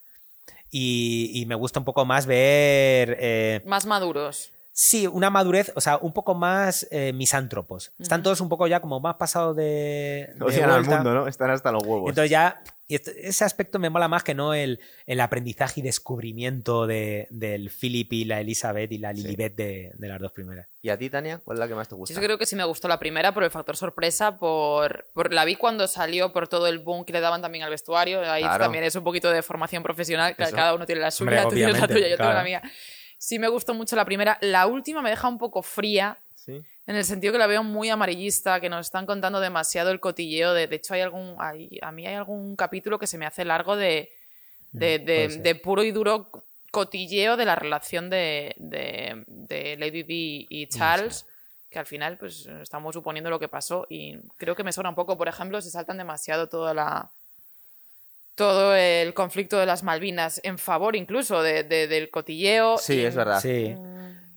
Y, 0.71 1.31
y 1.35 1.47
me 1.47 1.55
gusta 1.55 1.81
un 1.81 1.85
poco 1.85 2.05
más 2.05 2.27
ver. 2.27 3.17
eh, 3.21 3.63
Más 3.67 3.87
maduros. 3.87 4.53
sí, 4.73 5.07
una 5.07 5.29
madurez, 5.31 5.73
o 5.75 5.81
sea, 5.81 5.99
un 5.99 6.13
poco 6.13 6.35
más 6.35 6.87
eh, 6.91 7.13
misántropos. 7.13 7.93
Están 7.99 8.23
todos 8.23 8.41
un 8.41 8.49
poco 8.49 8.67
ya 8.67 8.81
como 8.81 9.01
más 9.01 9.17
pasados 9.17 9.57
de. 9.57 10.31
de 10.37 10.45
Odian 10.45 10.71
al 10.71 10.85
mundo, 10.85 11.13
¿no? 11.15 11.27
Están 11.27 11.51
hasta 11.51 11.73
los 11.73 11.83
huevos. 11.85 12.09
Entonces 12.09 12.31
ya. 12.31 12.63
Y 12.91 12.97
este- 12.97 13.29
ese 13.29 13.45
aspecto 13.45 13.79
me 13.79 13.89
mola 13.89 14.09
más 14.09 14.25
que 14.25 14.35
no 14.35 14.53
el, 14.53 14.81
el 15.07 15.21
aprendizaje 15.21 15.81
y 15.81 15.83
descubrimiento 15.83 16.87
de, 16.87 17.29
del 17.31 17.71
Philip 17.71 18.13
y 18.13 18.25
la 18.25 18.41
Elizabeth 18.41 18.91
y 18.93 18.99
la 18.99 19.13
Lilibet 19.13 19.55
de, 19.55 19.93
de 19.95 20.09
las 20.09 20.21
dos 20.21 20.33
primeras. 20.33 20.67
¿Y 20.83 20.89
a 20.89 20.99
ti, 20.99 21.09
Tania? 21.09 21.39
¿Cuál 21.45 21.57
es 21.57 21.61
la 21.61 21.69
que 21.69 21.75
más 21.75 21.89
te 21.89 21.95
gusta? 21.95 22.15
Yo 22.15 22.21
creo 22.21 22.37
que 22.37 22.47
sí 22.47 22.57
me 22.57 22.65
gustó 22.65 22.89
la 22.89 22.99
primera 22.99 23.33
por 23.33 23.45
el 23.45 23.51
factor 23.51 23.77
sorpresa, 23.77 24.39
por, 24.39 25.07
por 25.15 25.33
la 25.33 25.45
vi 25.45 25.55
cuando 25.57 25.87
salió, 25.87 26.33
por 26.33 26.49
todo 26.49 26.67
el 26.67 26.81
boom 26.81 27.05
que 27.05 27.13
le 27.13 27.21
daban 27.21 27.43
también 27.43 27.63
al 27.65 27.71
vestuario. 27.71 28.21
Ahí 28.31 28.43
Claro. 28.43 28.65
también 28.65 28.83
es 28.85 28.95
un 28.97 29.05
poquito 29.05 29.31
de 29.31 29.43
formación 29.43 29.83
profesional, 29.83 30.35
que 30.35 30.43
Eso. 30.43 30.57
cada 30.57 30.75
uno 30.75 30.85
tiene 30.85 31.01
la 31.01 31.11
suya, 31.13 31.31
Hombre, 31.31 31.43
tú 31.51 31.55
tienes 31.55 31.81
la 31.81 31.87
tuya, 31.89 32.09
yo 32.09 32.17
tengo 32.17 32.33
la 32.33 32.43
mía. 32.45 32.63
Sí 33.19 33.39
me 33.39 33.49
gustó 33.49 33.75
mucho 33.75 33.95
la 33.97 34.05
primera. 34.05 34.39
La 34.41 34.67
última 34.67 35.03
me 35.03 35.11
deja 35.11 35.29
un 35.29 35.39
poco 35.39 35.63
fría. 35.63 36.19
Sí. 36.51 36.63
En 36.87 36.97
el 36.97 37.05
sentido 37.05 37.33
que 37.33 37.39
la 37.39 37.47
veo 37.47 37.63
muy 37.63 37.89
amarillista, 37.89 38.61
que 38.61 38.69
nos 38.69 38.87
están 38.87 39.07
contando 39.07 39.39
demasiado 39.41 39.91
el 39.91 40.01
cotilleo. 40.01 40.55
De, 40.55 40.67
de 40.67 40.77
hecho, 40.77 40.95
hay 40.95 41.03
algún. 41.03 41.37
hay- 41.39 41.79
a 41.83 41.93
mí 41.93 42.07
hay 42.07 42.15
algún 42.15 42.57
capítulo 42.57 42.99
que 42.99 43.07
se 43.07 43.17
me 43.19 43.27
hace 43.27 43.45
largo 43.45 43.77
de, 43.77 44.11
de, 44.73 44.99
Mm, 44.99 45.05
de- 45.05 45.29
de 45.43 45.55
puro 45.55 45.83
y 45.85 45.93
duro 45.93 46.31
cotilleo 46.73 47.37
de 47.37 47.45
la 47.45 47.55
relación 47.57 48.11
de, 48.11 48.55
de- 48.59 49.23
de 49.27 49.77
Lady 49.77 50.03
Di 50.03 50.47
y 50.49 50.67
Charles. 50.69 51.27
Que 51.71 51.79
al 51.79 51.87
final, 51.87 52.19
pues 52.19 52.47
estamos 52.61 52.95
suponiendo 52.95 53.31
lo 53.31 53.39
que 53.39 53.47
pasó. 53.49 53.87
Y 53.89 54.17
creo 54.37 54.57
que 54.57 54.65
me 54.65 54.73
sobra 54.73 54.89
un 54.89 54.97
poco. 54.97 55.17
Por 55.17 55.29
ejemplo, 55.29 55.61
se 55.61 55.71
saltan 55.71 55.99
demasiado 55.99 56.49
toda 56.49 56.75
la. 56.75 57.11
Todo 58.35 58.75
el 58.75 59.13
conflicto 59.13 59.59
de 59.59 59.67
las 59.67 59.83
Malvinas 59.83 60.41
en 60.45 60.59
favor 60.59 60.97
incluso 60.97 61.43
de- 61.43 61.63
de- 61.63 61.87
del 61.89 62.11
cotilleo. 62.11 62.79
Sí, 62.79 62.95
y 62.95 63.05
es 63.05 63.15
verdad. 63.15 63.41
Sí. 63.41 63.75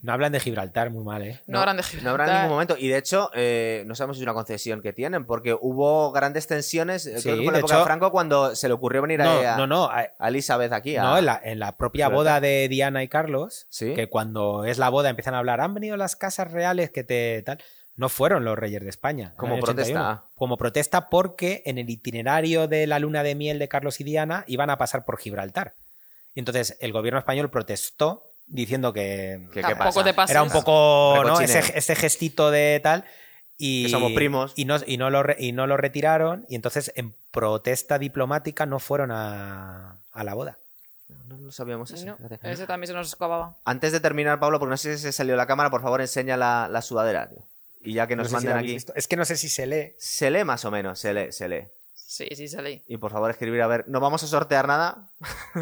No 0.03 0.13
hablan 0.13 0.31
de 0.33 0.39
Gibraltar 0.41 0.89
muy 0.91 1.03
mal, 1.03 1.23
¿eh? 1.23 1.41
No, 1.47 1.59
habrán 1.59 1.77
de 1.77 1.83
No 2.03 2.09
habrá 2.11 2.25
en 2.25 2.29
Gibraltar. 2.29 2.35
ningún 2.41 2.51
momento. 2.55 2.75
Y 2.77 2.89
de 2.89 2.97
hecho, 2.97 3.31
eh, 3.33 3.83
no 3.87 3.95
sabemos 3.95 4.17
si 4.17 4.21
es 4.21 4.25
una 4.25 4.33
concesión 4.33 4.81
que 4.81 4.91
tienen, 4.93 5.25
porque 5.25 5.55
hubo 5.59 6.11
grandes 6.11 6.45
tensiones. 6.45 7.05
eh, 7.07 7.17
Sí, 7.17 7.23
creo 7.23 7.35
que 7.37 7.41
fue 7.43 7.45
en 7.45 7.45
la 7.45 7.51
de 7.53 7.59
época 7.59 7.73
de 7.75 7.79
hecho- 7.79 7.85
Franco 7.85 8.11
cuando 8.11 8.55
se 8.55 8.67
le 8.67 8.73
ocurrió 8.73 9.01
venir 9.01 9.21
a, 9.21 9.25
No, 9.25 9.31
a- 9.49 9.57
no, 9.57 9.65
no. 9.67 9.85
a- 9.85 10.07
a 10.19 10.27
Elizabeth 10.27 10.73
aquí. 10.73 10.97
a- 10.97 11.03
No, 11.03 11.17
en 11.17 11.25
la, 11.25 11.39
en 11.43 11.57
la 11.57 11.77
propia 11.77 12.07
Gibraltar. 12.07 12.15
boda 12.35 12.41
de 12.41 12.67
Diana 12.67 13.01
y 13.01 13.07
Carlos, 13.07 13.65
Sí. 13.69 13.93
que 13.95 14.09
cuando 14.09 14.65
es 14.65 14.77
la 14.77 14.89
boda 14.89 15.09
empiezan 15.09 15.35
a 15.35 15.39
hablar, 15.39 15.61
han 15.61 15.73
venido 15.73 15.95
las 15.97 16.15
casas 16.17 16.51
reales 16.51 16.91
que 16.91 17.03
te 17.05 17.41
tal. 17.43 17.63
No 17.95 18.09
fueron 18.09 18.43
los 18.43 18.57
reyes 18.57 18.81
de 18.83 18.89
España. 18.89 19.29
en 19.29 19.35
Como 19.37 19.59
protesta. 19.59 19.81
81. 19.93 20.29
Como 20.35 20.57
protesta 20.57 21.09
porque 21.09 21.61
en 21.65 21.77
el 21.77 21.89
itinerario 21.89 22.67
de 22.67 22.87
la 22.87 22.99
luna 22.99 23.23
de 23.23 23.35
miel 23.35 23.57
de 23.59 23.67
Carlos 23.69 24.01
y 24.01 24.03
Diana 24.03 24.43
iban 24.47 24.69
a 24.69 24.77
pasar 24.77 25.05
por 25.05 25.17
Gibraltar. 25.19 25.75
Y 26.33 26.39
entonces 26.39 26.75
el 26.81 26.91
gobierno 26.91 27.19
español 27.19 27.51
protestó 27.51 28.23
diciendo 28.45 28.93
que 28.93 29.47
¿Qué- 29.53 29.61
qué 29.61 29.75
pasa? 29.75 30.03
te 30.03 30.13
pases. 30.13 30.31
era 30.31 30.43
un 30.43 30.49
poco 30.49 31.21
¿no? 31.25 31.39
Ese, 31.39 31.59
ese 31.77 31.95
gestito 31.95 32.51
de 32.51 32.79
tal. 32.83 33.05
Y, 33.57 33.83
Que 33.83 33.89
somos 33.89 34.11
primos. 34.13 34.53
Y 34.55 34.65
no, 34.65 34.77
y, 34.85 34.97
no 34.97 35.09
lo 35.09 35.23
re- 35.23 35.37
y 35.39 35.51
no 35.51 35.67
lo 35.67 35.77
retiraron. 35.77 36.45
Y 36.49 36.55
entonces, 36.55 36.91
en 36.95 37.15
protesta 37.31 37.99
diplomática, 37.99 38.65
no 38.65 38.79
fueron 38.79 39.11
a, 39.11 40.01
a 40.11 40.23
la 40.23 40.33
boda. 40.33 40.57
No 41.27 41.37
lo 41.37 41.51
sabíamos 41.51 41.91
eso. 41.91 42.05
No, 42.05 42.17
ese 42.41 42.65
también 42.65 42.87
se 42.87 42.93
nos 42.93 43.07
escapaba. 43.07 43.55
Antes 43.63 43.91
de 43.91 43.99
terminar, 43.99 44.39
Pablo, 44.39 44.59
porque 44.59 44.71
no 44.71 44.77
sé 44.77 44.97
si 44.97 45.03
se 45.03 45.11
salió 45.11 45.35
la 45.35 45.45
cámara, 45.45 45.69
por 45.69 45.81
favor, 45.81 46.01
enseña 46.01 46.35
la, 46.35 46.67
la 46.69 46.81
sudadera. 46.81 47.29
tío. 47.29 47.45
Y 47.81 47.93
ya 47.93 48.07
que 48.07 48.15
No 48.15 48.23
nos 48.23 48.31
sé 48.31 48.39
si 48.39 48.45
manden 48.47 48.63
aquí. 48.63 48.73
visto. 48.73 48.93
Es 48.95 49.07
que 49.07 49.15
no 49.17 49.23
sé 49.25 49.37
si 49.37 49.49
se 49.49 49.67
lee. 49.67 49.93
Se 49.99 50.31
lee 50.31 50.43
más 50.43 50.65
o 50.65 50.71
menos, 50.71 50.97
se 50.99 51.13
lee, 51.13 51.31
se 51.31 51.47
lee. 51.47 51.67
Sí, 52.13 52.27
sí, 52.35 52.47
salí. 52.47 52.83
Y 52.87 52.97
por 52.97 53.11
favor, 53.11 53.31
escribir 53.31 53.59
a 53.63 53.65
ver. 53.67 53.85
No 53.87 53.99
vamos 53.99 54.21
a 54.21 54.27
sortear 54.27 54.67
nada. 54.67 55.07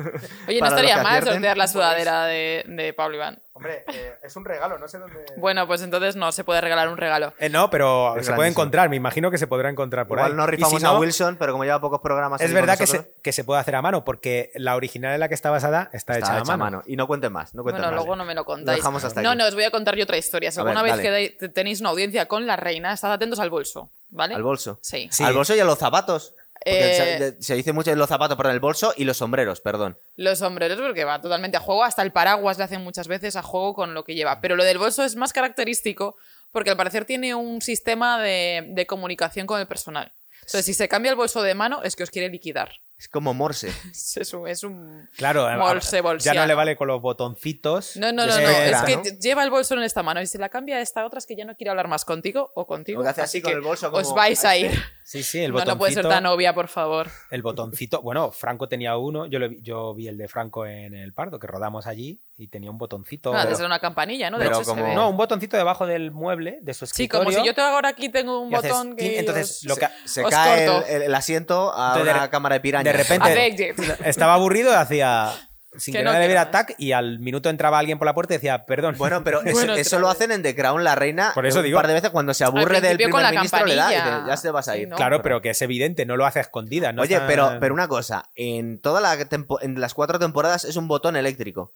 Oye, 0.49 0.59
no 0.59 0.67
estaría 0.67 0.97
mal 0.97 1.05
acierten, 1.05 1.33
sortear 1.35 1.55
la 1.57 1.63
pues- 1.63 1.71
sudadera 1.71 2.25
de, 2.25 2.65
de 2.67 2.91
Pablo 2.93 3.15
Iván. 3.15 3.41
Hombre, 3.53 3.83
eh, 3.93 4.15
es 4.23 4.35
un 4.35 4.43
regalo, 4.43 4.77
no 4.79 4.87
sé 4.87 4.97
dónde. 4.97 5.25
Bueno, 5.37 5.65
pues 5.67 5.81
entonces 5.81 6.15
no 6.15 6.31
se 6.31 6.43
puede 6.43 6.59
regalar 6.61 6.89
un 6.89 6.97
regalo. 6.97 7.33
Eh, 7.37 7.47
no, 7.49 7.69
pero 7.69 8.17
Es 8.17 8.25
se 8.25 8.33
puede 8.33 8.49
encontrar. 8.49 8.89
Me 8.89 8.95
imagino 8.97 9.29
que 9.31 9.37
se 9.37 9.47
podrá 9.47 9.69
encontrar 9.69 10.07
por 10.07 10.17
Igual 10.17 10.31
ahí. 10.31 10.37
no 10.37 10.45
si 10.45 10.51
rifamos 10.51 10.83
a 10.83 10.87
no, 10.87 10.99
Wilson, 10.99 11.37
pero 11.37 11.51
como 11.53 11.63
lleva 11.63 11.79
pocos 11.79 12.01
programas. 12.01 12.41
Es 12.41 12.53
verdad 12.53 12.77
que 12.77 12.87
se, 12.87 13.13
que 13.21 13.31
se 13.31 13.43
puede 13.45 13.61
hacer 13.61 13.75
a 13.75 13.81
mano, 13.81 14.03
porque 14.03 14.51
la 14.55 14.75
original 14.75 15.13
en 15.13 15.19
la 15.21 15.27
que 15.29 15.35
está 15.35 15.51
basada 15.51 15.89
está, 15.93 16.17
está 16.17 16.39
hecha, 16.39 16.53
a 16.53 16.57
mano. 16.57 16.81
Y 16.85 16.95
no 16.97 17.07
cuenten 17.07 17.31
más. 17.31 17.53
No 17.53 17.63
cuenten 17.63 17.81
Bueno, 17.83 17.95
más. 17.95 18.03
luego 18.05 18.15
no 18.17 18.25
me 18.25 18.33
lo 18.33 18.41
Lo 18.41 18.45
contáis. 18.45 18.77
dejamos 18.77 19.03
hasta 19.05 19.21
no, 19.21 19.29
aquí. 19.29 19.37
no, 19.37 19.45
os 19.47 19.53
voy 19.53 19.63
a 19.65 19.71
contar 19.71 19.95
yo 19.95 20.03
otra 20.03 20.17
historia. 20.17 20.51
Si 20.51 20.57
ver, 20.57 20.67
alguna 20.67 20.83
vez 20.83 21.03
dale. 21.03 21.37
que 21.37 21.49
tenéis 21.49 21.79
una 21.81 21.89
audiencia 21.91 22.27
con 22.27 22.45
la 22.47 22.55
reina, 22.57 22.91
estad 22.93 23.11
atentos 23.13 23.39
al 23.39 23.49
bolso, 23.49 23.91
¿vale? 24.09 24.33
Al 24.35 24.43
bolso. 24.43 24.79
Sí. 24.81 25.07
Sí. 25.11 25.23
Al 25.23 25.33
bolso 25.33 25.55
y 25.55 25.59
a 25.59 25.65
los 25.65 25.77
zapatos. 25.77 26.33
Eh, 26.63 27.35
se, 27.39 27.55
dice 27.55 27.73
mucho 27.73 27.93
los 27.95 28.09
zapatos, 28.09 28.37
pero 28.37 28.49
en 28.49 28.53
el 28.53 28.59
bolso 28.59 28.93
y 28.95 29.03
los 29.03 29.17
sombreros, 29.17 29.61
perdón. 29.61 29.97
Los 30.15 30.39
sombreros, 30.39 30.79
porque 30.79 31.05
va 31.05 31.19
totalmente 31.19 31.57
a 31.57 31.59
juego. 31.59 31.83
Hasta 31.83 32.03
el 32.03 32.11
paraguas 32.11 32.57
le 32.57 32.65
hacen 32.65 32.83
muchas 32.83 33.07
veces 33.07 33.35
a 33.35 33.41
juego 33.41 33.73
con 33.73 33.93
lo 33.93 34.03
que 34.03 34.15
lleva. 34.15 34.41
Pero 34.41 34.55
lo 34.55 34.63
del 34.63 34.77
bolso 34.77 35.03
es 35.03 35.15
más 35.15 35.33
característico 35.33 36.15
porque 36.51 36.69
al 36.69 36.77
parecer 36.77 37.05
tiene 37.05 37.33
un 37.33 37.61
sistema 37.61 38.21
de, 38.21 38.67
de 38.69 38.85
comunicación 38.85 39.47
con 39.47 39.59
el 39.59 39.67
personal. 39.67 40.11
Entonces, 40.41 40.65
si 40.65 40.73
se 40.73 40.87
cambia 40.87 41.11
el 41.11 41.15
bolso 41.15 41.41
de 41.41 41.55
mano, 41.55 41.81
es 41.83 41.95
que 41.95 42.03
os 42.03 42.09
quiere 42.09 42.29
liquidar. 42.29 42.71
Es 43.01 43.07
como 43.07 43.33
Morse. 43.33 43.73
Es 44.15 44.31
un. 44.31 44.47
Es 44.47 44.63
un... 44.63 45.09
Claro, 45.17 45.47
Bolse, 45.57 46.03
ya 46.19 46.35
no 46.35 46.45
le 46.45 46.53
vale 46.53 46.75
con 46.75 46.87
los 46.87 47.01
botoncitos. 47.01 47.97
No, 47.97 48.11
no, 48.11 48.27
no, 48.27 48.39
no. 48.39 48.47
Es 48.47 48.81
que 48.83 49.17
lleva 49.19 49.43
el 49.43 49.49
bolso 49.49 49.73
en 49.73 49.81
esta 49.81 50.03
mano 50.03 50.21
y 50.21 50.27
si 50.27 50.37
la 50.37 50.49
cambia 50.49 50.75
a 50.75 50.81
esta 50.81 51.03
otra 51.03 51.17
es 51.17 51.25
que 51.25 51.35
ya 51.35 51.43
no 51.43 51.55
quiere 51.55 51.71
hablar 51.71 51.87
más 51.87 52.05
contigo 52.05 52.51
o 52.53 52.67
contigo. 52.67 52.99
Lo 52.99 53.03
que 53.03 53.09
hace 53.09 53.21
así 53.21 53.41
con 53.41 53.51
que 53.51 53.55
el 53.57 53.63
bolso 53.63 53.91
Os 53.91 54.13
vais 54.13 54.45
a 54.45 54.55
este. 54.55 54.75
ir. 54.75 54.83
Sí, 55.11 55.23
sí, 55.23 55.39
el 55.39 55.47
No, 55.51 55.55
botoncito. 55.55 55.75
no 55.75 55.79
puede 55.79 55.93
ser 55.93 56.07
tan 56.07 56.25
obvia, 56.25 56.53
por 56.53 56.69
favor. 56.69 57.09
El 57.31 57.41
botoncito. 57.41 58.01
Bueno, 58.01 58.31
Franco 58.31 58.69
tenía 58.69 58.95
uno. 58.95 59.25
Yo, 59.25 59.39
lo 59.39 59.51
yo 59.51 59.93
vi 59.93 60.07
el 60.07 60.17
de 60.17 60.29
Franco 60.29 60.65
en 60.65 60.93
el 60.93 61.11
Pardo, 61.11 61.37
que 61.37 61.47
rodamos 61.47 61.85
allí 61.85 62.21
y 62.37 62.47
tenía 62.47 62.71
un 62.71 62.77
botoncito. 62.77 63.33
Ah, 63.35 63.45
desde 63.45 63.65
una 63.65 63.79
campanilla, 63.79 64.29
¿no? 64.29 64.39
De 64.39 64.45
hecho, 64.47 64.63
se 64.63 64.69
como- 64.69 64.83
ve. 64.85 64.95
No, 64.95 65.09
un 65.09 65.17
botoncito 65.17 65.57
debajo 65.57 65.85
del 65.85 66.11
mueble 66.11 66.59
de 66.61 66.73
su 66.73 66.85
Sí, 66.85 66.91
escritorio. 67.03 67.25
como 67.25 67.37
si 67.41 67.45
yo 67.45 67.53
te 67.53 67.59
ahora 67.59 67.89
aquí 67.89 68.07
tengo 68.07 68.39
un 68.39 68.53
y 68.53 68.55
haces 68.55 68.71
botón 68.71 68.95
que. 68.95 69.19
entonces 69.19 69.57
os- 69.57 69.63
lo 69.65 69.75
que 69.75 69.87
Se 70.05 70.23
cae 70.23 71.05
el, 71.05 71.13
asiento 71.13 71.73
a 71.75 71.87
Entonces, 71.89 72.05
de 72.05 72.11
una 72.11 72.23
re- 72.27 72.29
cámara 72.29 72.53
de 72.55 72.61
piraña. 72.61 72.83
de 72.89 72.97
repente- 72.97 73.75
estaba 74.05 74.35
aburrido, 74.35 74.71
hacía 74.77 75.33
sin 75.77 75.93
Que 75.93 75.99
que, 75.99 76.03
no, 76.03 76.11
nadie 76.11 76.23
que 76.25 76.27
viera 76.29 76.45
no. 76.45 76.51
tac 76.51 76.75
y 76.77 76.91
al 76.91 77.19
minuto 77.19 77.49
entraba 77.49 77.79
alguien 77.79 77.97
por 77.97 78.05
la 78.05 78.13
puerta 78.13 78.33
y 78.33 78.37
decía, 78.37 78.65
perdón. 78.65 78.95
Bueno, 78.97 79.23
pero 79.23 79.41
eso, 79.45 79.53
Bueno, 79.53 79.73
eso 79.75 79.95
otra 79.95 79.99
lo 79.99 80.09
hacen 80.09 80.31
en 80.31 80.43
The 80.43 80.55
Crown, 80.55 80.83
la 80.83 80.95
reina. 80.95 81.31
Por 81.33 81.45
eso 81.45 81.59
un 81.59 81.65
digo. 81.65 81.77
par 81.77 81.87
de 81.87 81.93
veces 81.93 82.09
cuando 82.09 82.33
se 82.33 82.43
aburre 82.43 82.81
del 82.81 82.97
primer 82.97 83.11
con 83.11 83.21
la 83.23 83.31
ministro 83.31 83.65
le 83.65 83.75
da 83.75 83.91
y 83.91 83.95
campanilla. 83.95 84.15
dice, 84.19 84.29
ya 84.29 84.37
se 84.37 84.51
vas 84.51 84.67
a 84.67 84.73
Sí, 84.73 84.79
ir. 84.81 84.87
¿no? 84.89 84.95
claro, 84.97 85.21
pero 85.21 85.41
que 85.41 85.51
es 85.51 85.61
evidente, 85.61 86.05
no 86.05 86.17
lo 86.17 86.25
hace 86.25 86.39
a 86.39 86.41
escondidas. 86.41 86.93
no 86.93 87.01
Oye, 87.03 87.15
está- 87.15 87.27
pero, 87.27 87.57
pero 87.59 87.73
una 87.73 87.87
cosa, 87.87 88.29
en 88.35 88.81
toda 88.81 88.99
la 89.01 89.17
tempo- 89.29 89.61
en 89.61 89.79
las 89.79 89.93
cuatro 89.93 90.19
temporadas 90.19 90.65
es 90.65 90.75
un 90.75 90.87
botón 90.89 91.15
eléctrico, 91.15 91.73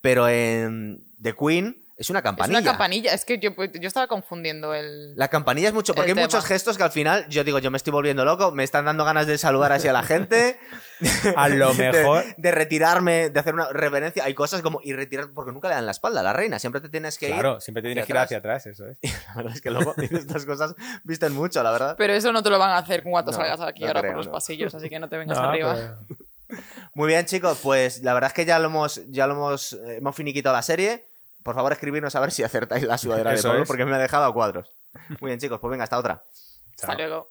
pero 0.00 0.28
en 0.28 1.04
The 1.22 1.34
Queen 1.34 1.76
es 1.96 2.10
una 2.10 2.20
Es 2.20 2.22
campanilla. 2.22 2.60
una 2.60 2.70
campanilla. 2.70 3.12
Es 3.12 3.24
que 3.24 3.38
yo, 3.40 3.56
pues, 3.56 3.70
yo 3.80 3.88
estaba 3.88 4.06
confundiendo 4.06 4.72
el. 4.72 5.16
La 5.16 5.26
campanilla 5.28 5.66
es 5.68 5.74
mucho, 5.74 5.94
porque 5.94 6.10
hay 6.10 6.14
tema. 6.14 6.26
muchos 6.26 6.44
gestos 6.44 6.76
que 6.76 6.84
al 6.84 6.92
final 6.92 7.26
yo 7.28 7.42
digo, 7.42 7.58
yo 7.58 7.70
me 7.72 7.76
estoy 7.76 7.92
volviendo 7.92 8.24
loco, 8.24 8.52
me 8.52 8.62
están 8.62 8.84
dando 8.84 9.04
ganas 9.04 9.26
de 9.26 9.36
saludar 9.38 9.72
así 9.72 9.88
a 9.88 9.92
la 9.92 10.02
gente. 10.04 10.60
A 11.36 11.48
lo 11.48 11.72
mejor- 11.74 12.24
De, 12.36 12.50
retirarme, 12.50 13.30
de 13.30 13.40
hacer 13.40 13.54
una 13.54 13.68
reverencia. 13.72 14.24
Hay 14.24 14.34
cosas 14.34 14.62
como 14.62 14.80
y 14.82 14.92
retirar, 14.92 15.30
porque 15.34 15.52
nunca 15.52 15.68
le 15.68 15.74
dan 15.74 15.86
la 15.86 15.92
espalda 15.92 16.20
a 16.20 16.22
la 16.22 16.32
reina, 16.32 16.58
siempre 16.58 16.80
te 16.80 16.88
tienes 16.88 17.18
que 17.18 17.28
Claro, 17.28 17.60
siempre 17.60 17.82
te 17.82 17.88
tienes 17.88 18.06
que 18.06 18.12
ir 18.12 18.18
hacia 18.18 18.38
atrás, 18.38 18.66
eso 18.66 18.86
es. 18.86 18.98
ir. 19.02 19.12
La 19.28 19.34
verdad 19.36 19.52
es 19.54 19.60
que 19.60 19.70
luego 19.70 19.94
estas 19.98 20.44
cosas 20.46 20.74
visten 21.04 21.32
mucho, 21.34 21.62
la 21.62 21.70
verdad. 21.70 21.94
Pero 21.98 22.12
eso 22.12 22.32
no 22.32 22.42
te 22.42 22.50
lo 22.50 22.58
van 22.58 22.70
a 22.70 22.78
hacer 22.78 23.02
cuando 23.02 23.30
No, 23.32 23.36
salgas 23.38 23.60
aquí 23.60 23.82
no 23.82 23.88
ahora 23.88 24.00
creo, 24.00 24.12
por 24.12 24.16
los 24.18 24.26
no. 24.26 24.32
pasillos, 24.32 24.74
así 24.74 24.88
que 24.88 24.98
no 24.98 25.08
te 25.08 25.16
vengas 25.18 25.38
No, 25.38 25.44
arriba. 25.48 25.98
Muy 26.94 27.08
bien, 27.08 27.26
chicos, 27.26 27.58
pues 27.62 28.02
la 28.02 28.14
verdad 28.14 28.28
es 28.28 28.34
que 28.34 28.44
ya 28.46 28.58
lo 28.58 28.66
hemos, 28.66 29.02
ya 29.08 29.26
lo 29.26 29.34
hemos, 29.34 29.74
eh, 29.74 29.96
hemos 29.98 30.16
finiquitado 30.16 30.56
la 30.56 30.62
serie. 30.62 31.04
Por 31.42 31.54
favor, 31.54 31.72
escribirnos 31.72 32.14
a 32.16 32.20
ver 32.20 32.30
si 32.32 32.42
acertáis 32.42 32.84
la 32.84 32.98
sudadera 32.98 33.32
de 33.32 33.42
Pablo, 33.42 33.64
porque 33.66 33.84
me 33.84 33.94
ha 33.94 33.98
dejado 33.98 34.24
a 34.24 34.32
cuadros. 34.32 34.70
Muy 35.20 35.28
bien, 35.30 35.38
chicos, 35.38 35.60
pues 35.60 35.70
venga, 35.70 35.84
hasta 35.84 35.98
otra. 35.98 36.22
Hasta 36.74 36.94
luego. 36.94 37.30